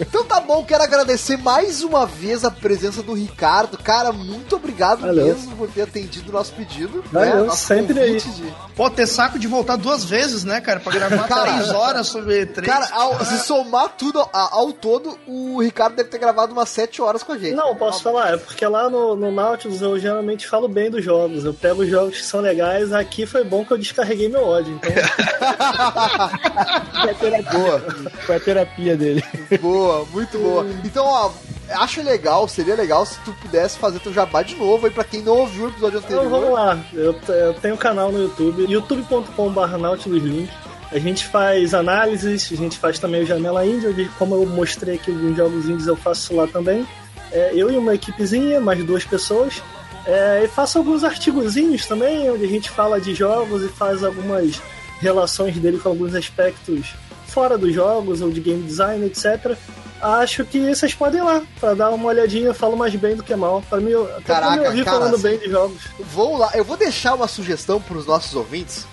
Então 0.00 0.24
tá 0.24 0.40
bom, 0.40 0.62
quero 0.64 0.82
agradecer 0.84 1.36
mais 1.36 1.82
uma 1.82 2.06
vez 2.06 2.44
a 2.44 2.50
presença 2.50 3.02
do 3.02 3.12
Ricardo. 3.14 3.76
Cara, 3.78 4.12
muito 4.12 4.56
obrigado 4.56 5.00
Valeu. 5.00 5.26
mesmo 5.26 5.56
por 5.56 5.68
ter 5.74 5.82
atendido 5.82 6.30
o 6.30 6.32
nosso 6.32 6.52
pedido. 6.52 7.02
Valeu, 7.12 7.36
né? 7.36 7.42
Nosso 7.46 7.66
sempre 7.66 7.94
convite 7.94 8.30
de- 8.30 8.54
Pô, 8.76 8.90
ter 8.90 9.06
saco 9.06 9.38
de 9.38 9.46
voltar 9.46 9.76
duas 9.76 10.04
vezes, 10.04 10.44
né, 10.44 10.60
cara? 10.60 10.80
Pra 10.80 10.92
gravar 10.92 11.28
Cara, 11.28 11.52
três 11.52 11.70
horas 11.70 12.06
sobre 12.08 12.46
três. 12.46 12.70
Cara, 12.72 12.88
ao- 12.92 13.24
se 13.24 13.38
somar 13.40 13.90
tudo 13.96 14.20
a- 14.20 14.48
ao 14.52 14.72
todo, 14.72 15.18
o 15.26 15.60
Ricardo 15.62 15.96
deve 15.96 16.08
ter 16.08 16.18
gravado 16.18 16.52
umas 16.52 16.68
7 16.68 17.00
horas 17.02 17.22
com 17.22 17.32
a 17.32 17.38
gente. 17.38 17.54
Não, 17.54 17.74
posso 17.76 18.02
falar, 18.02 18.34
é 18.34 18.36
porque 18.36 18.64
lá 18.66 18.88
no, 18.88 19.16
no 19.16 19.30
Nautilus 19.32 19.80
eu 19.82 19.98
geralmente 19.98 20.46
falo 20.46 20.68
bem 20.68 20.90
dos 20.90 21.04
jogos. 21.04 21.44
Eu 21.44 21.54
pego 21.54 21.82
os 21.82 21.88
jogos 21.88 22.16
que 22.18 22.24
são 22.24 22.40
legais, 22.40 22.92
aqui 22.92 23.26
foi 23.26 23.44
bom 23.44 23.64
que 23.64 23.72
eu 23.72 23.78
descarreguei 23.78 24.28
meu 24.28 24.44
ódio. 24.46 24.74
Então, 24.76 24.92
Boa. 27.52 27.80
Foi 28.26 28.36
a 28.36 28.40
terapia 28.40 28.96
dele. 28.96 29.22
Boa, 29.60 30.04
muito 30.06 30.38
boa. 30.38 30.66
Então, 30.84 31.04
ó, 31.04 31.30
acho 31.74 32.02
legal, 32.02 32.46
seria 32.48 32.74
legal 32.74 33.04
se 33.04 33.18
tu 33.20 33.32
pudesse 33.34 33.78
fazer 33.78 33.98
teu 33.98 34.12
jabá 34.12 34.42
de 34.42 34.54
novo 34.54 34.86
aí 34.86 34.92
pra 34.92 35.04
quem 35.04 35.22
não 35.22 35.38
ouviu 35.38 35.66
o 35.66 35.68
episódio 35.68 35.98
então 35.98 36.28
vamos 36.28 36.48
anterior. 36.48 36.52
lá. 36.52 36.84
Eu, 36.92 37.16
eu 37.34 37.54
tenho 37.54 37.74
um 37.74 37.78
canal 37.78 38.10
no 38.10 38.22
YouTube, 38.22 38.66
youtube.com.br 38.70 39.76
nautiluslink. 39.78 40.50
A 40.92 40.98
gente 40.98 41.26
faz 41.26 41.74
análises, 41.74 42.50
a 42.52 42.56
gente 42.56 42.78
faz 42.78 42.98
também 42.98 43.22
o 43.22 43.26
Janela 43.26 43.66
Índia, 43.66 43.90
onde, 43.90 44.04
como 44.18 44.36
eu 44.36 44.46
mostrei 44.46 44.94
aqui 44.94 45.10
alguns 45.10 45.36
jogos 45.36 45.64
índios, 45.64 45.86
eu 45.86 45.96
faço 45.96 46.36
lá 46.36 46.46
também. 46.46 46.86
É, 47.32 47.50
eu 47.52 47.70
e 47.70 47.76
uma 47.76 47.94
equipezinha, 47.94 48.60
mais 48.60 48.82
duas 48.84 49.04
pessoas. 49.04 49.60
É, 50.06 50.42
e 50.44 50.48
faço 50.48 50.78
alguns 50.78 51.02
artigozinhos 51.02 51.86
também, 51.86 52.30
onde 52.30 52.44
a 52.44 52.48
gente 52.48 52.70
fala 52.70 53.00
de 53.00 53.14
jogos 53.14 53.64
e 53.64 53.68
faz 53.68 54.04
algumas 54.04 54.60
relações 55.00 55.56
dele 55.56 55.78
com 55.78 55.88
alguns 55.88 56.14
aspectos 56.14 56.94
fora 57.26 57.58
dos 57.58 57.74
jogos 57.74 58.20
ou 58.22 58.30
de 58.30 58.40
game 58.40 58.62
design, 58.62 59.04
etc. 59.06 59.56
Acho 60.04 60.44
que 60.44 60.74
vocês 60.74 60.92
podem 60.92 61.20
ir 61.20 61.24
lá 61.24 61.42
para 61.58 61.72
dar 61.72 61.90
uma 61.90 62.08
olhadinha. 62.08 62.48
Eu 62.48 62.54
falo 62.54 62.76
mais 62.76 62.94
bem 62.94 63.16
do 63.16 63.22
que 63.22 63.34
mal. 63.34 63.62
Para 63.70 63.80
mim, 63.80 63.94
até 63.94 64.20
pra 64.20 64.20
Caraca, 64.22 64.60
me 64.60 64.66
ouvir 64.66 64.84
cara, 64.84 64.98
falando 64.98 65.14
assim, 65.14 65.22
bem 65.22 65.38
de 65.38 65.48
jogos. 65.48 65.82
Vou 65.98 66.36
lá, 66.36 66.50
eu 66.54 66.62
vou 66.62 66.76
deixar 66.76 67.14
uma 67.14 67.26
sugestão 67.26 67.80
pros 67.80 68.04
nossos 68.04 68.34
ouvintes. 68.34 68.86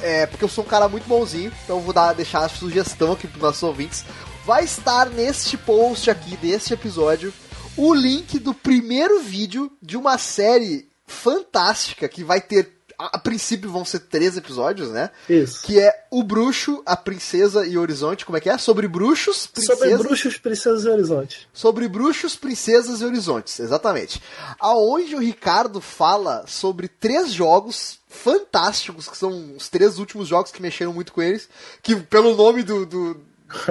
É, 0.00 0.24
porque 0.24 0.42
eu 0.42 0.48
sou 0.48 0.64
um 0.64 0.66
cara 0.66 0.88
muito 0.88 1.06
bonzinho, 1.06 1.52
então 1.62 1.80
vou 1.80 1.92
dar, 1.92 2.14
deixar 2.14 2.44
a 2.44 2.48
sugestão 2.48 3.12
aqui 3.12 3.28
pros 3.28 3.42
nossos 3.42 3.62
ouvintes. 3.62 4.04
Vai 4.46 4.64
estar 4.64 5.10
neste 5.10 5.58
post 5.58 6.10
aqui, 6.10 6.36
deste 6.38 6.72
episódio, 6.72 7.34
o 7.76 7.92
link 7.92 8.38
do 8.38 8.54
primeiro 8.54 9.20
vídeo 9.20 9.70
de 9.82 9.96
uma 9.96 10.16
série 10.16 10.88
fantástica 11.06 12.08
que 12.08 12.24
vai 12.24 12.40
ter. 12.40 12.75
A, 12.98 13.16
a 13.16 13.18
princípio 13.18 13.70
vão 13.70 13.84
ser 13.84 14.00
três 14.00 14.36
episódios, 14.36 14.90
né? 14.90 15.10
Isso. 15.28 15.62
Que 15.62 15.80
é 15.80 15.92
O 16.10 16.22
Bruxo, 16.22 16.82
a 16.86 16.96
Princesa 16.96 17.66
e 17.66 17.76
o 17.76 17.80
Horizonte. 17.80 18.24
Como 18.24 18.38
é 18.38 18.40
que 18.40 18.50
é? 18.50 18.58
Sobre 18.58 18.88
bruxos, 18.88 19.46
princesas. 19.46 19.78
Sobre 19.78 19.96
bruxos, 19.96 20.38
princesas 20.38 20.84
e 20.84 20.88
horizonte. 20.88 21.48
Sobre 21.52 21.88
bruxos, 21.88 22.36
princesas 22.36 23.00
e 23.00 23.04
horizontes, 23.04 23.60
exatamente. 23.60 24.22
Aonde 24.58 25.14
o 25.14 25.20
Ricardo 25.20 25.80
fala 25.80 26.44
sobre 26.46 26.88
três 26.88 27.32
jogos 27.32 27.98
fantásticos, 28.08 29.08
que 29.08 29.16
são 29.16 29.54
os 29.56 29.68
três 29.68 29.98
últimos 29.98 30.28
jogos 30.28 30.50
que 30.50 30.62
mexeram 30.62 30.92
muito 30.92 31.12
com 31.12 31.22
eles, 31.22 31.48
que 31.82 31.96
pelo 31.96 32.34
nome 32.34 32.62
do, 32.62 32.86
do, 32.86 33.20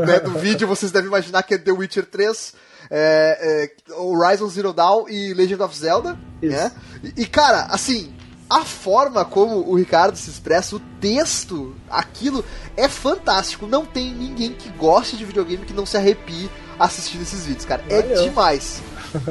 né, 0.06 0.20
do 0.20 0.32
vídeo 0.38 0.68
vocês 0.68 0.92
devem 0.92 1.08
imaginar 1.08 1.44
que 1.44 1.56
é 1.56 1.58
The 1.58 1.72
Witcher 1.72 2.06
3, 2.06 2.54
é, 2.90 3.72
é, 3.90 3.94
Horizon 3.94 4.48
Zero 4.48 4.74
Dawn 4.74 5.10
e 5.10 5.34
Legend 5.34 5.64
of 5.64 5.78
Zelda, 5.78 6.18
Isso. 6.42 6.56
né? 6.56 6.72
E, 7.04 7.24
e, 7.24 7.26
cara, 7.26 7.66
assim, 7.66 8.14
a 8.50 8.64
forma 8.64 9.26
como 9.26 9.58
o 9.70 9.76
Ricardo 9.76 10.16
se 10.16 10.30
expressa, 10.30 10.76
o 10.76 10.80
texto, 11.02 11.76
aquilo 11.90 12.44
é 12.78 12.88
fantástico. 12.88 13.66
Não 13.68 13.86
tem 13.86 14.14
ninguém 14.14 14.52
que 14.54 14.70
goste 14.70 15.18
de 15.18 15.26
videogame 15.26 15.66
que 15.66 15.74
não 15.74 15.86
se 15.86 15.98
arrepie 15.98 16.50
assistindo 16.80 17.22
esses 17.24 17.46
vídeos, 17.46 17.66
cara. 17.66 17.84
É 17.90 18.02
Valeu. 18.02 18.24
demais. 18.24 18.82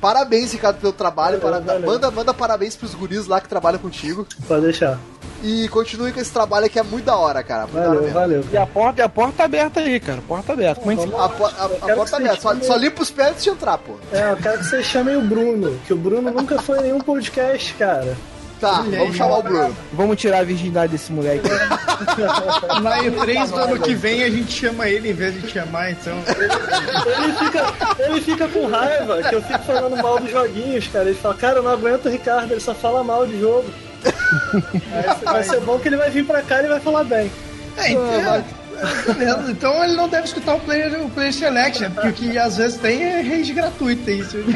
Parabéns, 0.00 0.52
Ricardo, 0.52 0.80
pelo 0.80 0.92
trabalho. 0.92 1.38
Valeu, 1.38 1.60
para- 1.62 1.72
valeu. 1.74 1.86
Manda, 1.92 2.10
manda 2.10 2.34
parabéns 2.34 2.74
pros 2.74 2.92
guris 2.92 3.28
lá 3.28 3.40
que 3.40 3.48
trabalham 3.48 3.78
contigo. 3.78 4.26
Pode 4.48 4.62
deixar. 4.62 4.98
E 5.44 5.68
continue 5.68 6.12
com 6.12 6.18
esse 6.20 6.30
trabalho 6.32 6.68
que 6.68 6.78
é 6.78 6.82
muito 6.82 7.04
da 7.04 7.16
hora, 7.16 7.40
cara. 7.42 7.68
Muito 7.68 7.74
Valeu, 7.86 8.10
valeu. 8.12 8.44
E 8.52 8.56
a 8.56 8.66
porta, 8.66 9.04
a 9.04 9.08
porta 9.08 9.34
tá 9.38 9.44
aberta 9.44 9.78
aí, 9.80 10.00
cara. 10.00 10.20
Porta 10.26 10.52
aberta. 10.54 10.80
Como 10.80 10.90
a 10.90 11.04
gente- 11.04 11.14
A, 11.14 11.28
po- 11.28 11.46
a- 11.46 11.64
a 11.92 11.94
porta 11.94 12.16
aberta. 12.16 12.40
Só, 12.40 12.52
vocês 12.52 12.66
só 12.66 12.76
limpa 12.76 13.02
os 13.02 13.10
pés 13.12 13.28
antes 13.30 13.44
de 13.44 13.50
entrar, 13.50 13.78
pô. 13.78 13.94
É, 14.12 14.32
eu 14.32 14.36
quero 14.38 14.58
que 14.58 14.64
vocês 14.64 14.84
chamem 14.86 15.16
o 15.16 15.22
Bruno, 15.22 15.78
que 15.86 15.92
o 15.92 15.96
Bruno 15.96 16.30
nunca 16.32 16.60
foi 16.60 16.78
em 16.80 16.82
nenhum 16.82 17.00
podcast, 17.00 17.72
cara. 17.74 18.16
Tá, 18.62 18.82
vamos 18.82 19.16
chamar 19.16 19.38
o 19.38 19.42
Bruno. 19.42 19.76
Vamos 19.92 20.16
tirar 20.16 20.38
a 20.38 20.44
virgindade 20.44 20.92
desse 20.92 21.12
moleque. 21.12 21.48
Na 22.80 23.02
E3 23.02 23.50
do 23.50 23.56
ano 23.56 23.80
que 23.80 23.92
vem 23.92 24.22
a 24.22 24.30
gente 24.30 24.52
chama 24.52 24.88
ele 24.88 25.10
em 25.10 25.12
vez 25.12 25.34
de 25.34 25.42
te 25.42 25.54
chamar, 25.54 25.90
então. 25.90 26.16
Ele 26.28 27.32
fica, 27.32 27.74
ele 27.98 28.20
fica 28.20 28.46
com 28.46 28.68
raiva 28.68 29.20
que 29.20 29.34
eu 29.34 29.42
fico 29.42 29.58
falando 29.64 30.00
mal 30.00 30.20
dos 30.20 30.30
joguinhos, 30.30 30.86
cara. 30.86 31.06
Ele 31.06 31.18
fala, 31.18 31.34
cara, 31.34 31.56
eu 31.56 31.64
não 31.64 31.72
aguento 31.72 32.06
o 32.06 32.08
Ricardo, 32.08 32.52
ele 32.52 32.60
só 32.60 32.72
fala 32.72 33.02
mal 33.02 33.26
de 33.26 33.40
jogo. 33.40 33.68
Aí 34.94 35.24
vai 35.24 35.42
ser 35.42 35.58
bom 35.62 35.80
que 35.80 35.88
ele 35.88 35.96
vai 35.96 36.10
vir 36.10 36.24
pra 36.24 36.40
cá 36.40 36.62
e 36.62 36.68
vai 36.68 36.78
falar 36.78 37.02
bem. 37.02 37.32
É, 37.78 37.90
então, 37.90 38.44
Beleza, 39.06 39.50
então 39.50 39.82
ele 39.82 39.96
não 39.96 40.08
deve 40.08 40.26
escutar 40.26 40.54
o 40.54 40.60
Player, 40.60 41.04
o 41.04 41.10
player 41.10 41.32
Select, 41.32 41.82
né? 41.82 41.90
Porque 41.92 42.08
o 42.08 42.12
que 42.12 42.38
às 42.38 42.58
vezes 42.58 42.78
tem 42.78 43.02
é 43.02 43.22
rage 43.22 43.52
gratuita, 43.52 44.12
isso. 44.12 44.36